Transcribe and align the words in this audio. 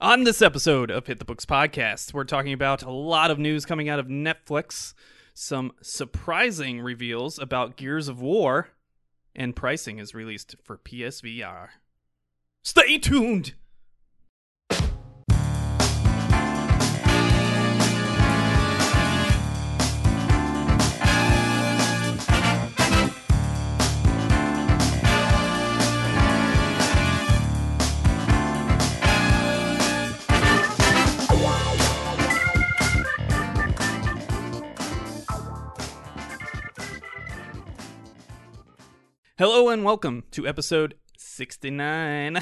On 0.00 0.22
this 0.22 0.40
episode 0.40 0.92
of 0.92 1.08
Hit 1.08 1.18
the 1.18 1.24
Books 1.24 1.44
podcast, 1.44 2.14
we're 2.14 2.22
talking 2.22 2.52
about 2.52 2.84
a 2.84 2.90
lot 2.90 3.32
of 3.32 3.38
news 3.40 3.66
coming 3.66 3.88
out 3.88 3.98
of 3.98 4.06
Netflix, 4.06 4.94
some 5.34 5.72
surprising 5.82 6.80
reveals 6.80 7.36
about 7.36 7.76
Gears 7.76 8.06
of 8.06 8.20
War, 8.20 8.68
and 9.34 9.56
pricing 9.56 9.98
is 9.98 10.14
released 10.14 10.54
for 10.62 10.78
PSVR. 10.78 11.70
Stay 12.62 12.98
tuned! 12.98 13.54
Hello 39.38 39.68
and 39.68 39.84
welcome 39.84 40.24
to 40.32 40.46
episode 40.48 40.94
69 41.16 42.36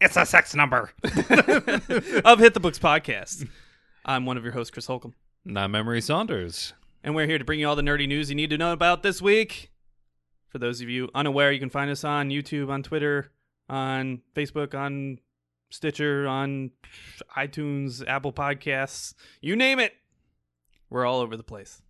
It's 0.00 0.16
a 0.16 0.24
sex 0.26 0.54
number. 0.54 0.90
of 1.04 2.38
Hit 2.38 2.54
the 2.54 2.60
Books 2.60 2.78
podcast. 2.78 3.46
I'm 4.04 4.26
one 4.26 4.36
of 4.36 4.44
your 4.44 4.52
hosts, 4.52 4.70
Chris 4.70 4.86
Holcomb, 4.86 5.14
Not 5.44 5.74
Emery 5.74 6.00
Saunders. 6.00 6.72
and 7.04 7.14
we're 7.14 7.26
here 7.26 7.38
to 7.38 7.44
bring 7.44 7.60
you 7.60 7.68
all 7.68 7.76
the 7.76 7.82
nerdy 7.82 8.08
news 8.08 8.30
you 8.30 8.34
need 8.34 8.50
to 8.50 8.58
know 8.58 8.72
about 8.72 9.02
this 9.02 9.20
week. 9.22 9.70
For 10.48 10.58
those 10.58 10.80
of 10.80 10.88
you 10.88 11.08
unaware, 11.14 11.52
you 11.52 11.60
can 11.60 11.70
find 11.70 11.90
us 11.90 12.04
on 12.04 12.30
YouTube, 12.30 12.70
on 12.70 12.82
Twitter, 12.82 13.30
on 13.68 14.22
Facebook, 14.34 14.74
on 14.74 15.18
Stitcher, 15.70 16.26
on 16.26 16.70
iTunes, 17.36 18.06
Apple 18.06 18.32
Podcasts, 18.32 19.14
you 19.40 19.56
name 19.56 19.78
it. 19.78 19.92
We're 20.90 21.06
all 21.06 21.20
over 21.20 21.36
the 21.36 21.42
place. 21.42 21.80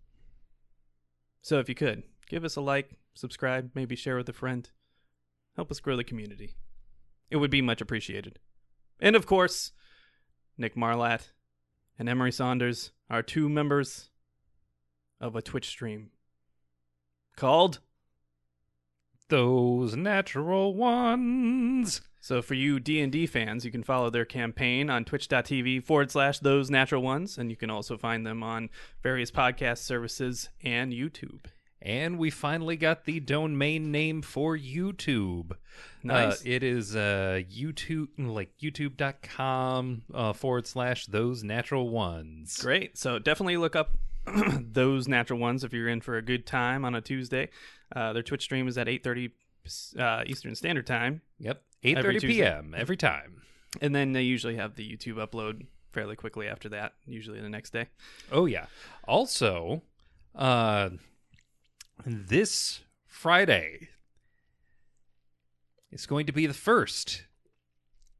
So 1.41 1.59
if 1.59 1.67
you 1.67 1.75
could, 1.75 2.03
give 2.29 2.45
us 2.45 2.55
a 2.55 2.61
like, 2.61 2.91
subscribe, 3.13 3.71
maybe 3.73 3.95
share 3.95 4.17
with 4.17 4.29
a 4.29 4.33
friend. 4.33 4.69
Help 5.55 5.71
us 5.71 5.79
grow 5.79 5.95
the 5.95 6.03
community. 6.03 6.55
It 7.29 7.37
would 7.37 7.51
be 7.51 7.61
much 7.61 7.81
appreciated. 7.81 8.39
And 8.99 9.15
of 9.15 9.25
course, 9.25 9.71
Nick 10.57 10.75
Marlatt 10.75 11.29
and 11.97 12.09
Emery 12.09 12.31
Saunders 12.31 12.91
are 13.09 13.21
two 13.21 13.49
members 13.49 14.09
of 15.19 15.35
a 15.35 15.41
Twitch 15.41 15.67
stream 15.67 16.11
called. 17.35 17.79
Those 19.29 19.95
natural 19.95 20.75
ones. 20.75 22.01
So 22.19 22.41
for 22.41 22.53
you 22.53 22.79
D&D 22.79 23.25
fans, 23.27 23.65
you 23.65 23.71
can 23.71 23.83
follow 23.83 24.09
their 24.09 24.25
campaign 24.25 24.89
on 24.89 25.05
twitch.tv 25.05 25.83
forward 25.83 26.11
slash 26.11 26.39
those 26.39 26.69
natural 26.69 27.01
ones, 27.01 27.37
and 27.37 27.49
you 27.49 27.57
can 27.57 27.69
also 27.69 27.97
find 27.97 28.25
them 28.25 28.43
on 28.43 28.69
various 29.01 29.31
podcast 29.31 29.79
services 29.79 30.49
and 30.63 30.93
YouTube. 30.93 31.45
And 31.85 32.17
we 32.17 32.29
finally 32.29 32.77
got 32.77 33.03
the 33.03 33.19
domain 33.19 33.91
name 33.91 34.21
for 34.21 34.57
YouTube. 34.57 35.51
Nice. 36.01 36.39
Uh, 36.39 36.43
it 36.45 36.63
is 36.63 36.95
uh, 36.95 37.41
YouTube, 37.53 38.07
like 38.17 38.57
youtube.com 38.61 40.03
uh, 40.13 40.31
forward 40.33 40.65
slash 40.65 41.05
those 41.07 41.43
natural 41.43 41.89
ones. 41.89 42.57
Great. 42.61 42.97
So 42.97 43.19
definitely 43.19 43.57
look 43.57 43.75
up 43.75 43.97
those 44.59 45.07
natural 45.09 45.39
ones 45.39 45.63
if 45.65 45.73
you're 45.73 45.89
in 45.89 45.99
for 46.01 46.15
a 46.17 46.21
good 46.21 46.45
time 46.45 46.85
on 46.85 46.95
a 46.95 47.01
Tuesday. 47.01 47.49
Uh, 47.93 48.13
their 48.13 48.23
Twitch 48.23 48.43
stream 48.43 48.67
is 48.67 48.77
at 48.77 48.87
8:30 48.87 49.31
uh, 49.99 50.23
Eastern 50.25 50.55
Standard 50.55 50.87
Time, 50.87 51.21
Yep. 51.39 51.61
Every 51.83 52.15
8.30 52.15 52.21
Tuesday. 52.21 52.27
p.m. 52.43 52.75
every 52.77 52.97
time. 52.97 53.41
and 53.81 53.93
then 53.93 54.13
they 54.13 54.21
usually 54.23 54.55
have 54.55 54.75
the 54.75 54.89
YouTube 54.89 55.15
upload 55.15 55.65
fairly 55.91 56.15
quickly 56.15 56.47
after 56.47 56.69
that, 56.69 56.93
usually 57.05 57.41
the 57.41 57.49
next 57.49 57.71
day. 57.73 57.87
Oh 58.31 58.45
yeah. 58.45 58.67
Also, 59.05 59.81
uh 60.35 60.89
this 62.05 62.81
Friday 63.05 63.89
is 65.91 66.05
going 66.05 66.25
to 66.25 66.31
be 66.33 66.45
the 66.47 66.53
first 66.53 67.23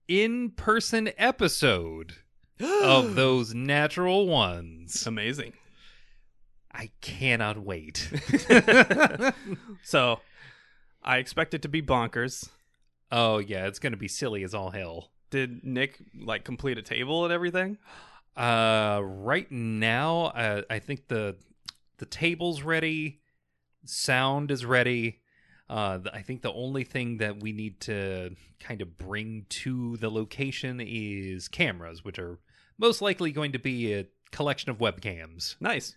in-person 0.07 1.09
episode 1.17 2.15
of 2.61 3.15
those 3.15 3.53
natural 3.53 4.27
ones. 4.27 5.05
Amazing. 5.07 5.53
I 6.71 6.89
cannot 7.01 7.57
wait. 7.59 8.09
So 9.83 10.19
I 11.03 11.17
expect 11.17 11.53
it 11.53 11.61
to 11.63 11.69
be 11.69 11.81
bonkers. 11.81 12.49
oh 13.11 13.37
yeah, 13.39 13.67
it's 13.67 13.79
going 13.79 13.91
to 13.93 13.97
be 13.97 14.07
silly 14.07 14.43
as 14.43 14.53
all 14.53 14.69
hell. 14.71 15.11
Did 15.29 15.63
Nick 15.63 15.99
like 16.19 16.43
complete 16.45 16.77
a 16.77 16.81
table 16.81 17.25
and 17.25 17.33
everything? 17.33 17.77
Uh 18.35 19.01
right 19.03 19.51
now 19.51 20.25
uh, 20.27 20.61
I 20.69 20.79
think 20.79 21.07
the 21.09 21.35
the 21.97 22.05
table's 22.05 22.63
ready, 22.63 23.19
sound 23.85 24.51
is 24.51 24.65
ready. 24.65 25.19
Uh, 25.69 25.99
I 26.13 26.21
think 26.21 26.41
the 26.41 26.53
only 26.53 26.83
thing 26.83 27.17
that 27.17 27.41
we 27.41 27.51
need 27.51 27.79
to 27.81 28.35
kind 28.59 28.81
of 28.81 28.97
bring 28.97 29.45
to 29.49 29.97
the 29.97 30.09
location 30.09 30.81
is 30.81 31.47
cameras, 31.47 32.03
which 32.03 32.19
are 32.19 32.39
most 32.77 33.01
likely 33.01 33.31
going 33.31 33.53
to 33.53 33.59
be 33.59 33.93
a 33.93 34.07
collection 34.31 34.69
of 34.69 34.77
webcams. 34.77 35.55
Nice. 35.59 35.95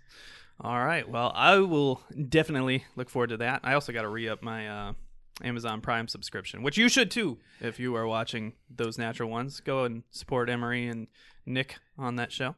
All 0.61 0.85
right. 0.85 1.09
Well, 1.09 1.33
I 1.35 1.59
will 1.59 2.01
definitely 2.29 2.85
look 2.97 3.11
forward 3.11 3.31
to 3.31 3.37
that. 3.39 3.61
I 3.63 3.75
also 3.75 3.93
got 3.93 4.03
to 4.03 4.09
re 4.09 4.29
up 4.29 4.43
my 4.43 4.69
uh, 4.69 4.93
Amazon 5.43 5.81
Prime 5.81 6.09
subscription, 6.09 6.63
which 6.63 6.79
you 6.79 6.89
should 6.89 7.11
too 7.11 7.39
if 7.61 7.79
you 7.79 7.95
are 7.97 8.07
watching 8.07 8.55
those 8.75 8.97
natural 8.97 9.29
ones. 9.29 9.61
Go 9.61 9.85
and 9.85 10.03
support 10.11 10.49
Emery 10.49 10.87
and 10.87 11.09
Nick 11.45 11.77
on 11.99 12.17
that 12.17 12.33
show. 12.33 12.57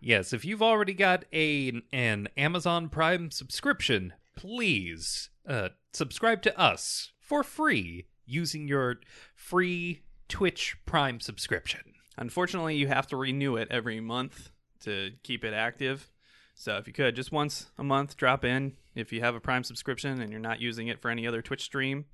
Yes, 0.00 0.32
if 0.32 0.44
you've 0.44 0.62
already 0.62 0.94
got 0.94 1.24
a 1.32 1.82
an 1.92 2.28
Amazon 2.36 2.88
Prime 2.88 3.30
subscription, 3.30 4.14
please 4.36 5.30
uh, 5.48 5.70
subscribe 5.92 6.42
to 6.42 6.58
us 6.58 7.12
for 7.18 7.42
free 7.42 8.06
using 8.26 8.68
your 8.68 8.96
free 9.34 10.02
Twitch 10.28 10.76
Prime 10.86 11.20
subscription. 11.20 11.80
Unfortunately, 12.16 12.76
you 12.76 12.86
have 12.86 13.06
to 13.08 13.16
renew 13.16 13.56
it 13.56 13.68
every 13.70 14.00
month 14.00 14.50
to 14.80 15.12
keep 15.22 15.44
it 15.44 15.54
active. 15.54 16.10
So 16.54 16.76
if 16.76 16.86
you 16.86 16.92
could, 16.92 17.16
just 17.16 17.32
once 17.32 17.70
a 17.78 17.84
month, 17.84 18.16
drop 18.16 18.44
in. 18.44 18.74
If 18.94 19.12
you 19.12 19.20
have 19.20 19.34
a 19.34 19.40
Prime 19.40 19.64
subscription 19.64 20.20
and 20.20 20.30
you're 20.30 20.40
not 20.40 20.60
using 20.60 20.88
it 20.88 21.00
for 21.00 21.10
any 21.10 21.26
other 21.26 21.42
Twitch 21.42 21.62
stream, 21.62 22.04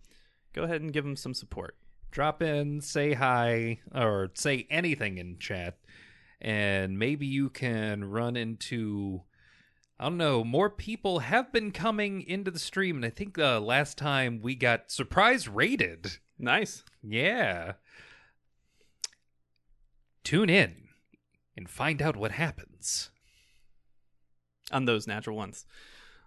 go 0.53 0.63
ahead 0.63 0.81
and 0.81 0.93
give 0.93 1.05
them 1.05 1.17
some 1.17 1.35
support. 1.35 1.77
Drop 2.11 2.41
in, 2.41 2.81
say 2.81 3.15
hi, 3.15 3.81
or 3.95 4.31
say 4.35 4.67
anything 4.71 5.19
in 5.19 5.39
chat, 5.39 5.79
and 6.41 6.99
maybe 6.99 7.27
you 7.27 7.51
can 7.51 8.05
run 8.05 8.37
into. 8.37 9.23
I 9.99 10.05
don't 10.05 10.19
know. 10.19 10.45
More 10.45 10.69
people 10.69 11.21
have 11.21 11.53
been 11.53 11.71
coming 11.73 12.21
into 12.23 12.51
the 12.51 12.59
stream, 12.59 12.97
and 12.97 13.05
I 13.05 13.11
think 13.11 13.35
the 13.35 13.61
last 13.61 13.97
time 13.97 14.41
we 14.43 14.55
got 14.55 14.91
surprise 14.91 15.49
raided. 15.49 16.19
Nice. 16.39 16.85
Yeah. 17.03 17.73
Tune 20.23 20.51
in 20.51 20.89
and 21.57 21.69
find 21.71 22.03
out 22.03 22.17
what 22.17 22.33
happens. 22.33 23.11
on 24.73 24.85
those 24.85 25.07
natural 25.07 25.37
ones. 25.37 25.65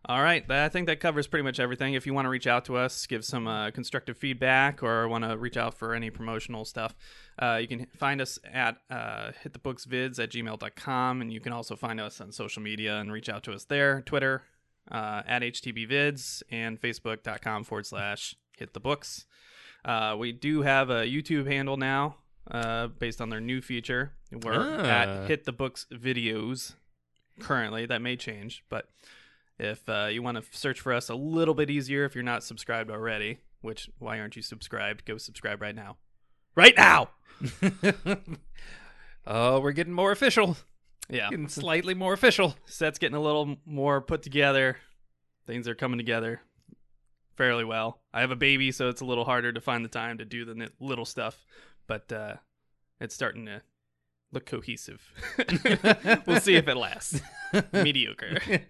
All 0.06 0.24
right, 0.24 0.50
I 0.50 0.70
think 0.70 0.88
that 0.88 1.00
covers 1.02 1.28
pretty 1.28 1.44
much 1.44 1.60
everything. 1.60 1.94
If 1.94 2.06
you 2.08 2.14
want 2.14 2.26
to 2.26 2.30
reach 2.30 2.48
out 2.48 2.64
to 2.66 2.78
us, 2.78 3.06
give 3.06 3.26
some 3.26 3.48
uh, 3.48 3.70
constructive 3.72 4.18
feedback, 4.18 4.82
or 4.82 5.08
want 5.10 5.26
to 5.26 5.38
reach 5.38 5.58
out 5.58 5.74
for 5.74 5.94
any 5.94 6.10
promotional 6.10 6.64
stuff, 6.64 6.96
uh, 7.38 7.58
you 7.62 7.68
can 7.68 7.86
find 7.98 8.22
us 8.22 8.40
at 8.52 8.78
uh, 8.90 9.32
hitthebooksvids 9.44 10.18
at 10.18 10.32
gmail.com, 10.32 11.22
and 11.22 11.34
you 11.34 11.42
can 11.42 11.52
also 11.52 11.76
find 11.76 12.00
us 12.00 12.22
on 12.22 12.32
social 12.32 12.62
media 12.64 12.98
and 12.98 13.12
reach 13.12 13.28
out 13.30 13.44
to 13.44 13.52
us 13.52 13.66
there 13.66 14.02
Twitter 14.06 14.44
uh, 14.90 15.22
at 15.28 15.42
HTBvids 15.42 16.44
and 16.50 16.80
Facebook.com 16.82 17.66
forward 17.66 17.86
slash 17.86 18.36
hitthebooks. 18.60 19.26
Uh, 19.84 20.16
we 20.18 20.32
do 20.32 20.62
have 20.62 20.90
a 20.90 21.04
YouTube 21.06 21.46
handle 21.46 21.76
now 21.78 22.16
uh, 22.50 22.88
based 22.88 23.20
on 23.22 23.30
their 23.30 23.42
new 23.42 23.62
feature. 23.62 24.14
We're 24.32 24.54
Ah. 24.54 24.86
at 24.86 25.28
Hit 25.28 25.44
the 25.44 25.52
Books 25.54 25.86
Videos 25.92 26.76
currently. 27.42 27.86
That 27.86 28.02
may 28.02 28.16
change, 28.16 28.64
but 28.70 28.88
if 29.60 29.88
uh, 29.90 30.08
you 30.12 30.24
want 30.24 30.38
to 30.38 30.58
search 30.58 30.80
for 30.80 30.94
us 30.94 31.10
a 31.10 31.16
little 31.16 31.54
bit 31.54 31.70
easier, 31.70 32.06
if 32.06 32.16
you're 32.16 32.24
not 32.24 32.44
subscribed 32.44 32.90
already, 32.90 33.40
which 33.62 33.90
why 34.00 34.20
aren't 34.20 34.36
you 34.36 34.42
subscribed? 34.42 35.06
Go 35.06 35.18
subscribe 35.18 35.62
right 35.62 35.76
now. 35.76 35.98
Right 36.56 36.76
now. 36.78 37.10
oh, 39.28 39.60
we're 39.60 39.72
getting 39.72 39.94
more 39.94 40.12
official. 40.12 40.58
Yeah. 41.10 41.30
Getting 41.30 41.50
slightly 41.50 41.94
more 41.94 42.14
official. 42.14 42.56
Set's 42.66 43.00
getting 43.00 43.16
a 43.16 43.22
little 43.22 43.58
more 43.66 44.02
put 44.02 44.22
together. 44.22 44.78
Things 45.46 45.68
are 45.68 45.76
coming 45.76 45.98
together 45.98 46.42
fairly 47.40 47.64
well. 47.64 48.02
I 48.14 48.20
have 48.20 48.32
a 48.32 48.36
baby, 48.36 48.70
so 48.74 48.90
it's 48.90 49.00
a 49.00 49.06
little 49.06 49.24
harder 49.24 49.54
to 49.54 49.62
find 49.62 49.84
the 49.84 49.90
time 49.90 50.18
to 50.18 50.26
do 50.26 50.44
the 50.44 50.70
little 50.82 51.06
stuff, 51.06 51.46
but 51.88 52.12
uh, 52.12 52.36
it's 53.00 53.16
starting 53.16 53.46
to 53.46 53.62
look 54.34 54.46
cohesive. 54.46 55.02
we'll 56.28 56.42
see 56.42 56.56
if 56.56 56.68
it 56.68 56.76
lasts. 56.76 57.22
Mediocre. 57.72 58.62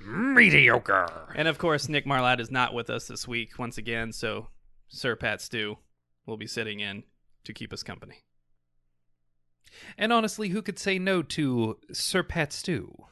Mediocre. 0.00 1.32
And 1.34 1.48
of 1.48 1.58
course, 1.58 1.88
Nick 1.88 2.06
Marlatt 2.06 2.40
is 2.40 2.50
not 2.50 2.74
with 2.74 2.90
us 2.90 3.08
this 3.08 3.26
week 3.26 3.58
once 3.58 3.78
again, 3.78 4.12
so 4.12 4.48
Sir 4.88 5.16
Pat 5.16 5.40
Stew 5.40 5.78
will 6.26 6.36
be 6.36 6.46
sitting 6.46 6.80
in 6.80 7.04
to 7.44 7.52
keep 7.52 7.72
us 7.72 7.82
company. 7.82 8.24
And 9.98 10.12
honestly, 10.12 10.50
who 10.50 10.62
could 10.62 10.78
say 10.78 10.98
no 10.98 11.22
to 11.22 11.78
Sir 11.92 12.22
Pat 12.22 12.52
Stew? 12.52 13.06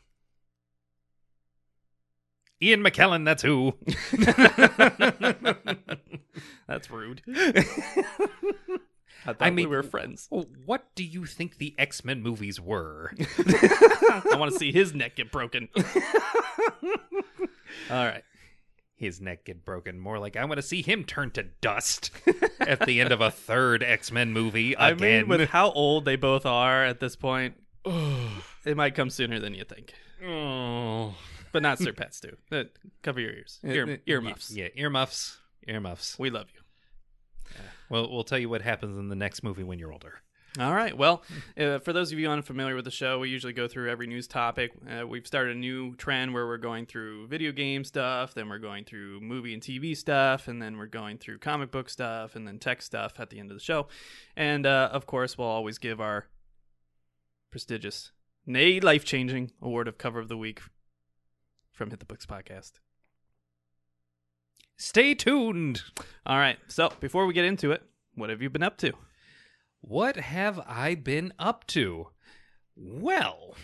Ian 2.61 2.83
McKellen, 2.83 3.25
that's 3.25 3.43
who. 3.43 3.75
That's 6.67 6.91
rude. 6.91 7.23
I 9.25 9.33
thought 9.33 9.37
I 9.41 9.51
mean- 9.51 9.69
we 9.69 9.77
were 9.77 9.83
friends. 9.83 10.29
what 10.65 10.87
do 10.95 11.05
you 11.05 11.27
think 11.27 11.59
the 11.59 11.75
X 11.79 12.05
Men 12.05 12.23
movies 12.23 12.61
were? 12.61 13.13
I 13.39 14.37
want 14.37 14.53
to 14.53 14.59
see 14.59 14.73
his 14.73 14.95
neck 14.95 15.17
get 15.17 15.31
broken. 15.33 15.69
All 17.91 18.05
right. 18.05 18.25
His 18.97 19.21
neck 19.21 19.45
get 19.45 19.65
broken. 19.65 19.99
More 19.99 20.19
like 20.19 20.37
I 20.37 20.45
want 20.45 20.59
to 20.59 20.63
see 20.63 20.81
him 20.83 21.05
turn 21.05 21.31
to 21.33 21.43
dust 21.61 22.11
at 22.61 22.81
the 22.87 23.01
end 23.01 23.11
of 23.13 23.21
a 23.21 23.31
third 23.31 23.83
X 23.83 24.13
Men 24.13 24.33
movie 24.33 24.77
I 24.77 24.91
again. 24.91 25.23
mean, 25.23 25.29
with 25.29 25.49
how 25.51 25.73
old 25.73 26.05
they 26.05 26.15
both 26.17 26.47
are 26.47 26.85
at 26.85 27.01
this 27.01 27.17
point, 27.17 27.55
it 27.85 28.77
might 28.77 28.95
come 28.95 29.11
sooner 29.11 29.41
than 29.41 29.55
you 29.55 29.65
think. 29.65 29.95
oh. 30.27 31.15
But 31.53 31.61
not 31.61 31.79
Sir 31.79 31.93
Pat 31.93 32.15
Stew. 32.15 32.39
Uh, 32.51 32.65
cover 33.03 33.21
your 33.21 33.33
ears. 33.33 33.61
Ear, 33.63 33.99
earmuffs. 34.07 34.51
Yeah, 34.51 34.69
earmuffs. 34.75 35.37
Earmuffs. 35.69 36.19
We 36.19 36.31
love 36.31 36.47
you. 36.55 36.61
Well, 37.93 38.11
we'll 38.11 38.25
tell 38.25 38.39
you 38.39 38.49
what 38.49 38.63
happens 38.63 38.97
in 38.97 39.09
the 39.11 39.15
next 39.15 39.43
movie 39.43 39.63
when 39.63 39.79
you're 39.79 39.93
older. 39.93 40.23
All 40.59 40.75
right. 40.75 40.97
Well, 40.97 41.23
uh, 41.59 41.79
for 41.79 41.93
those 41.93 42.11
of 42.11 42.19
you 42.19 42.31
unfamiliar 42.31 42.75
with 42.75 42.87
the 42.87 42.91
show, 42.91 43.19
we 43.19 43.29
usually 43.29 43.53
go 43.53 43.69
through 43.69 43.91
every 43.91 44.07
news 44.07 44.27
topic. 44.27 44.73
Uh, 44.91 45.07
we've 45.07 45.27
started 45.27 45.57
a 45.57 45.59
new 45.59 45.95
trend 45.97 46.33
where 46.33 46.47
we're 46.47 46.57
going 46.57 46.87
through 46.87 47.27
video 47.27 47.53
game 47.53 47.85
stuff, 47.85 48.33
then 48.33 48.49
we're 48.49 48.59
going 48.59 48.85
through 48.85 49.21
movie 49.21 49.53
and 49.53 49.63
TV 49.63 49.95
stuff, 49.95 50.49
and 50.49 50.61
then 50.61 50.79
we're 50.79 50.87
going 50.87 51.19
through 51.19 51.39
comic 51.39 51.71
book 51.71 51.91
stuff, 51.91 52.35
and 52.35 52.49
then 52.49 52.59
tech 52.59 52.81
stuff 52.81 53.21
at 53.21 53.29
the 53.29 53.39
end 53.39 53.51
of 53.51 53.59
the 53.59 53.63
show. 53.63 53.89
And 54.37 54.65
uh, 54.65 54.89
of 54.91 55.05
course, 55.05 55.37
we'll 55.37 55.49
always 55.49 55.77
give 55.77 56.01
our 56.01 56.29
prestigious, 57.51 58.11
nay, 58.47 58.81
life 58.81 59.05
changing 59.05 59.53
award 59.61 59.87
of 59.87 59.99
cover 59.99 60.19
of 60.19 60.29
the 60.29 60.39
week 60.39 60.63
from 61.73 61.91
Hit 61.91 61.99
the 61.99 62.07
Books 62.07 62.25
podcast. 62.25 62.73
Stay 64.83 65.15
tuned. 65.15 65.81
All 66.27 66.39
right. 66.39 66.59
So 66.67 66.93
before 66.99 67.25
we 67.25 67.35
get 67.35 67.45
into 67.45 67.71
it, 67.71 67.85
what 68.17 68.31
have 68.31 68.43
you 68.43 68.51
been 68.51 68.65
up 68.65 68.79
to? 68.79 68.93
What 69.81 70.17
have 70.17 70.59
I 70.67 70.97
been 70.97 71.33
up 71.39 71.69
to? 71.69 72.09
Well, 72.75 73.55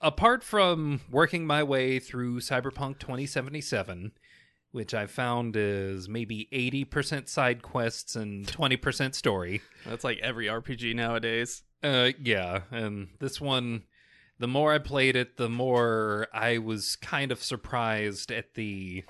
apart 0.00 0.42
from 0.42 1.00
working 1.08 1.46
my 1.46 1.62
way 1.62 2.00
through 2.00 2.40
Cyberpunk 2.40 2.98
2077, 2.98 4.10
which 4.72 4.94
I 4.94 5.06
found 5.06 5.54
is 5.54 6.08
maybe 6.08 6.48
80% 6.52 7.28
side 7.28 7.62
quests 7.62 8.16
and 8.16 8.48
20% 8.48 9.14
story. 9.14 9.62
That's 9.86 10.02
like 10.02 10.18
every 10.18 10.46
RPG 10.46 10.96
nowadays. 10.96 11.62
Uh 11.84 12.10
yeah, 12.20 12.62
and 12.72 13.10
this 13.20 13.40
one 13.40 13.84
the 14.40 14.48
more 14.48 14.74
I 14.74 14.78
played 14.78 15.14
it, 15.14 15.36
the 15.36 15.48
more 15.48 16.26
I 16.34 16.58
was 16.58 16.96
kind 16.96 17.30
of 17.30 17.40
surprised 17.40 18.32
at 18.32 18.54
the 18.54 19.04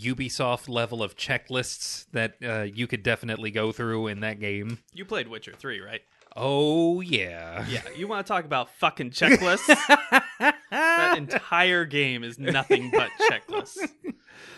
Ubisoft 0.00 0.68
level 0.68 1.02
of 1.02 1.16
checklists 1.16 2.06
that 2.12 2.36
uh, 2.44 2.62
you 2.62 2.86
could 2.86 3.02
definitely 3.02 3.50
go 3.50 3.72
through 3.72 4.08
in 4.08 4.20
that 4.20 4.40
game. 4.40 4.78
You 4.92 5.04
played 5.04 5.28
Witcher 5.28 5.52
3, 5.56 5.80
right? 5.80 6.02
Oh 6.36 7.00
yeah. 7.00 7.64
Yeah, 7.68 7.82
you 7.96 8.08
want 8.08 8.26
to 8.26 8.32
talk 8.32 8.44
about 8.44 8.70
fucking 8.70 9.10
checklists? 9.10 9.66
that 10.70 11.16
entire 11.16 11.84
game 11.84 12.24
is 12.24 12.38
nothing 12.38 12.90
but 12.90 13.10
checklists. 13.30 13.88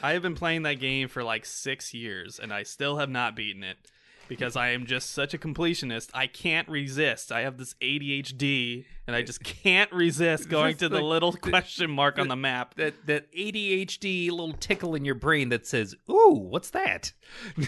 I 0.03 0.13
have 0.13 0.23
been 0.23 0.35
playing 0.35 0.63
that 0.63 0.81
game 0.81 1.09
for 1.09 1.23
like 1.23 1.45
six 1.45 1.93
years, 1.93 2.39
and 2.39 2.53
I 2.53 2.63
still 2.63 2.97
have 2.97 3.11
not 3.11 3.37
beaten 3.37 3.63
it 3.63 3.77
because 4.29 4.57
I 4.57 4.71
am 4.71 4.87
just 4.87 5.11
such 5.11 5.35
a 5.35 5.39
completionist. 5.39 6.11
I 6.15 6.27
can't 6.27 6.69
resist. 6.69 7.33
I 7.33 7.43
have 7.43 7.59
this 7.59 7.75
ADHD, 7.81 8.85
and 9.07 9.15
I 9.15 9.23
just 9.23 9.43
can't 9.43 9.91
resist 9.93 10.49
going 10.49 10.77
to 10.79 10.89
the 10.89 10.97
like- 10.97 11.05
little 11.05 11.33
question 11.33 11.91
mark 11.91 12.19
on 12.19 12.29
the 12.29 12.37
map. 12.37 12.75
that 12.75 13.07
that 13.07 13.33
ADHD 13.33 14.31
little 14.31 14.55
tickle 14.55 14.95
in 14.95 15.05
your 15.05 15.15
brain 15.15 15.49
that 15.51 15.67
says, 15.67 15.95
"Ooh, 16.11 16.47
what's 16.51 16.71
that?" 16.71 17.13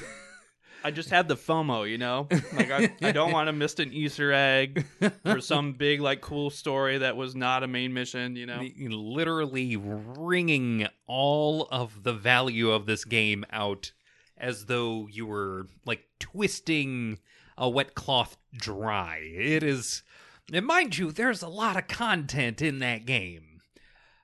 I 0.84 0.92
just 0.92 1.10
had 1.10 1.26
the 1.26 1.36
FOMO, 1.36 1.90
you 1.90 1.98
know? 1.98 2.28
Like, 2.52 2.70
I, 2.70 2.94
I 3.02 3.10
don't 3.10 3.32
want 3.32 3.48
to 3.48 3.52
miss 3.52 3.74
an 3.80 3.92
Easter 3.92 4.32
egg 4.32 4.86
for 5.24 5.40
some 5.40 5.72
big, 5.78 6.00
like, 6.00 6.20
cool 6.20 6.50
story 6.50 6.98
that 6.98 7.16
was 7.16 7.34
not 7.34 7.64
a 7.64 7.66
main 7.66 7.92
mission, 7.92 8.36
you 8.36 8.46
know? 8.46 8.62
Literally 8.78 9.76
wringing 9.76 10.86
all 11.08 11.66
of 11.72 12.04
the 12.04 12.12
value 12.12 12.70
of 12.70 12.86
this 12.86 13.04
game 13.04 13.44
out 13.50 13.90
as 14.40 14.66
though 14.66 15.06
you 15.10 15.26
were 15.26 15.66
like 15.84 16.04
twisting 16.18 17.18
a 17.56 17.68
wet 17.68 17.94
cloth 17.94 18.36
dry. 18.54 19.18
It 19.22 19.62
is, 19.62 20.02
and 20.52 20.66
mind 20.66 20.96
you, 20.96 21.10
there's 21.10 21.42
a 21.42 21.48
lot 21.48 21.76
of 21.76 21.88
content 21.88 22.62
in 22.62 22.78
that 22.78 23.04
game. 23.04 23.60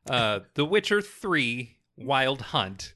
Uh, 0.08 0.40
The 0.54 0.64
Witcher 0.64 1.00
3 1.00 1.76
Wild 1.96 2.40
Hunt, 2.42 2.94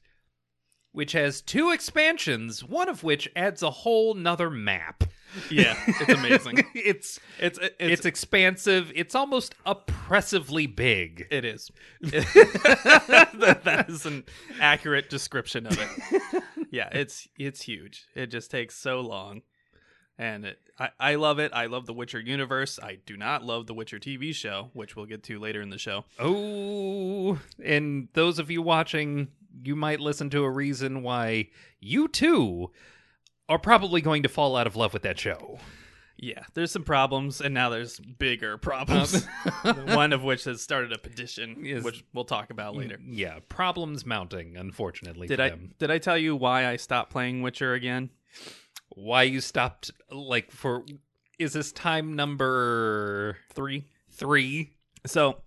which 0.91 1.11
has 1.13 1.41
two 1.41 1.71
expansions, 1.71 2.63
one 2.63 2.89
of 2.89 3.03
which 3.03 3.29
adds 3.35 3.61
a 3.63 3.71
whole 3.71 4.13
nother 4.13 4.49
map. 4.49 5.03
Yeah, 5.51 5.75
it's 5.85 6.09
amazing. 6.09 6.63
it's 6.73 7.19
It's 7.39 7.59
it's, 7.59 7.75
it's 7.79 8.05
expansive. 8.05 8.91
It's 8.95 9.13
almost 9.13 9.53
oppressively 9.65 10.65
big. 10.67 11.27
it 11.29 11.45
is. 11.45 11.69
that, 12.01 13.61
that 13.63 13.89
is 13.89 14.05
an 14.05 14.23
accurate 14.59 15.09
description 15.09 15.67
of 15.67 15.77
it. 15.79 16.43
Yeah, 16.71 16.89
it's 16.91 17.27
it's 17.37 17.61
huge. 17.61 18.05
It 18.15 18.27
just 18.27 18.51
takes 18.51 18.75
so 18.75 19.01
long, 19.01 19.41
and 20.17 20.45
it, 20.45 20.59
I 20.77 20.89
I 20.99 21.15
love 21.15 21.39
it. 21.39 21.51
I 21.53 21.65
love 21.65 21.85
the 21.85 21.93
Witcher 21.93 22.19
universe. 22.19 22.79
I 22.81 22.99
do 23.05 23.17
not 23.17 23.43
love 23.43 23.67
the 23.67 23.73
Witcher 23.73 23.99
TV 23.99 24.33
show, 24.33 24.69
which 24.73 24.95
we'll 24.95 25.05
get 25.05 25.23
to 25.23 25.39
later 25.39 25.61
in 25.61 25.69
the 25.69 25.77
show. 25.77 26.05
Oh, 26.19 27.39
and 27.63 28.09
those 28.13 28.39
of 28.39 28.51
you 28.51 28.61
watching, 28.61 29.29
you 29.63 29.75
might 29.75 29.99
listen 29.99 30.29
to 30.31 30.43
a 30.43 30.49
reason 30.49 31.01
why 31.01 31.49
you 31.79 32.07
too 32.07 32.71
are 33.47 33.59
probably 33.59 34.01
going 34.01 34.23
to 34.23 34.29
fall 34.29 34.55
out 34.55 34.67
of 34.67 34.75
love 34.75 34.93
with 34.93 35.01
that 35.01 35.19
show. 35.19 35.59
Yeah, 36.21 36.43
there's 36.53 36.71
some 36.71 36.83
problems, 36.83 37.39
and 37.39 37.53
now 37.53 37.69
there's 37.69 37.97
bigger 37.99 38.57
problems. 38.57 39.25
One 39.85 40.11
of 40.11 40.21
which 40.21 40.43
has 40.43 40.61
started 40.61 40.91
a 40.91 40.97
petition, 40.97 41.81
which 41.81 42.03
we'll 42.13 42.25
talk 42.25 42.49
about 42.49 42.75
later. 42.75 42.97
Mm, 42.97 43.07
yeah, 43.11 43.39
problems 43.47 44.05
mounting, 44.05 44.57
unfortunately. 44.57 45.27
Did 45.27 45.37
for 45.37 45.43
I 45.43 45.49
them. 45.49 45.73
did 45.79 45.91
I 45.91 45.97
tell 45.97 46.17
you 46.17 46.35
why 46.35 46.67
I 46.67 46.75
stopped 46.75 47.11
playing 47.11 47.41
Witcher 47.41 47.73
again? 47.73 48.09
Why 48.89 49.23
you 49.23 49.39
stopped? 49.39 49.91
Like 50.11 50.51
for 50.51 50.83
is 51.37 51.53
this 51.53 51.71
time 51.71 52.15
number 52.15 53.37
Three. 53.53 53.85
three? 54.11 54.73
So, 55.05 55.37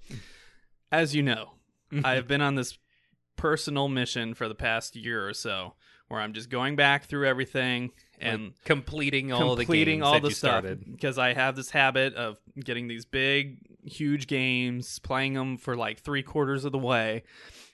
as 0.91 1.15
you 1.15 1.23
know, 1.23 1.53
mm-hmm. 1.93 2.07
I 2.07 2.15
have 2.15 2.27
been 2.27 2.41
on 2.41 2.55
this 2.55 2.79
personal 3.37 3.89
mission 3.89 4.33
for 4.33 4.49
the 4.49 4.55
past 4.55 4.97
year 4.97 5.29
or 5.29 5.35
so, 5.35 5.75
where 6.13 6.21
I'm 6.21 6.35
just 6.35 6.51
going 6.51 6.77
back 6.77 7.07
through 7.07 7.27
everything 7.27 7.91
and 8.21 8.43
Like, 8.49 8.65
completing 8.65 9.33
all 9.33 9.57
completing 9.57 10.01
the 10.01 10.05
games 10.05 10.07
all 10.07 10.13
that 10.13 10.23
the 10.23 10.29
you 10.29 10.35
stuff 10.35 10.65
because 10.91 11.17
I 11.17 11.33
have 11.33 11.57
this 11.57 11.71
habit 11.71 12.15
of 12.15 12.37
getting 12.63 12.87
these 12.87 13.07
big, 13.07 13.59
huge 13.83 14.27
games, 14.27 14.99
playing 14.99 15.33
them 15.33 15.57
for 15.57 15.75
like 15.75 16.01
three 16.01 16.23
quarters 16.23 16.67
of 16.67 16.73
the 16.73 16.79
way, 16.79 17.23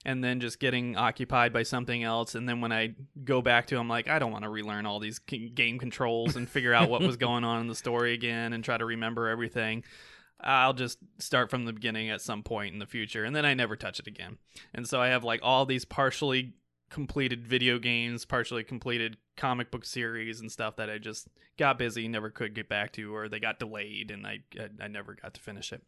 and 0.05 0.23
then 0.23 0.39
just 0.39 0.61
getting 0.61 0.97
occupied 0.97 1.53
by 1.53 1.65
something 1.65 2.05
else. 2.05 2.37
And 2.37 2.49
then 2.49 2.61
when 2.61 2.71
I 2.71 2.95
go 3.25 3.43
back 3.43 3.67
to, 3.67 3.75
them, 3.75 3.89
like, 3.89 4.09
I 4.09 4.21
don't 4.21 4.31
want 4.31 4.45
to 4.45 4.51
relearn 4.51 4.87
all 4.87 5.01
these 5.01 5.19
game 5.19 5.81
controls 5.81 6.37
and 6.37 6.49
figure 6.49 6.73
out 6.73 6.89
what 6.89 7.03
was 7.03 7.17
going 7.19 7.43
on 7.43 7.61
in 7.61 7.67
the 7.67 7.75
story 7.75 8.15
again 8.15 8.53
and 8.53 8.63
try 8.63 8.79
to 8.79 8.85
remember 8.85 9.29
everything. 9.29 9.83
I'll 10.41 10.75
just 10.75 10.99
start 11.19 11.51
from 11.51 11.65
the 11.65 11.73
beginning 11.73 12.11
at 12.11 12.21
some 12.21 12.45
point 12.45 12.73
in 12.73 12.79
the 12.79 12.87
future, 12.87 13.25
and 13.25 13.35
then 13.35 13.45
I 13.45 13.55
never 13.55 13.75
touch 13.75 13.99
it 13.99 14.07
again. 14.07 14.39
And 14.73 14.89
so 14.89 15.01
I 15.01 15.09
have 15.09 15.25
like 15.25 15.41
all 15.43 15.67
these 15.67 15.85
partially 15.85 16.55
completed 16.91 17.47
video 17.47 17.79
games, 17.79 18.25
partially 18.25 18.65
completed 18.65 19.17
comic 19.37 19.71
book 19.71 19.85
series 19.85 20.41
and 20.41 20.51
stuff 20.51 20.77
that 20.77 20.89
I 20.91 20.99
just 20.99 21.29
got 21.59 21.79
busy, 21.79 22.09
never 22.09 22.31
could 22.31 22.55
get 22.55 22.69
back 22.69 22.93
to, 22.93 23.15
or 23.15 23.29
they 23.29 23.41
got 23.41 23.59
delayed, 23.59 24.11
and 24.11 24.27
I 24.27 24.41
I, 24.59 24.69
I 24.85 24.89
never 24.89 25.15
got 25.15 25.35
to 25.35 25.41
finish 25.41 25.73
it. 25.73 25.83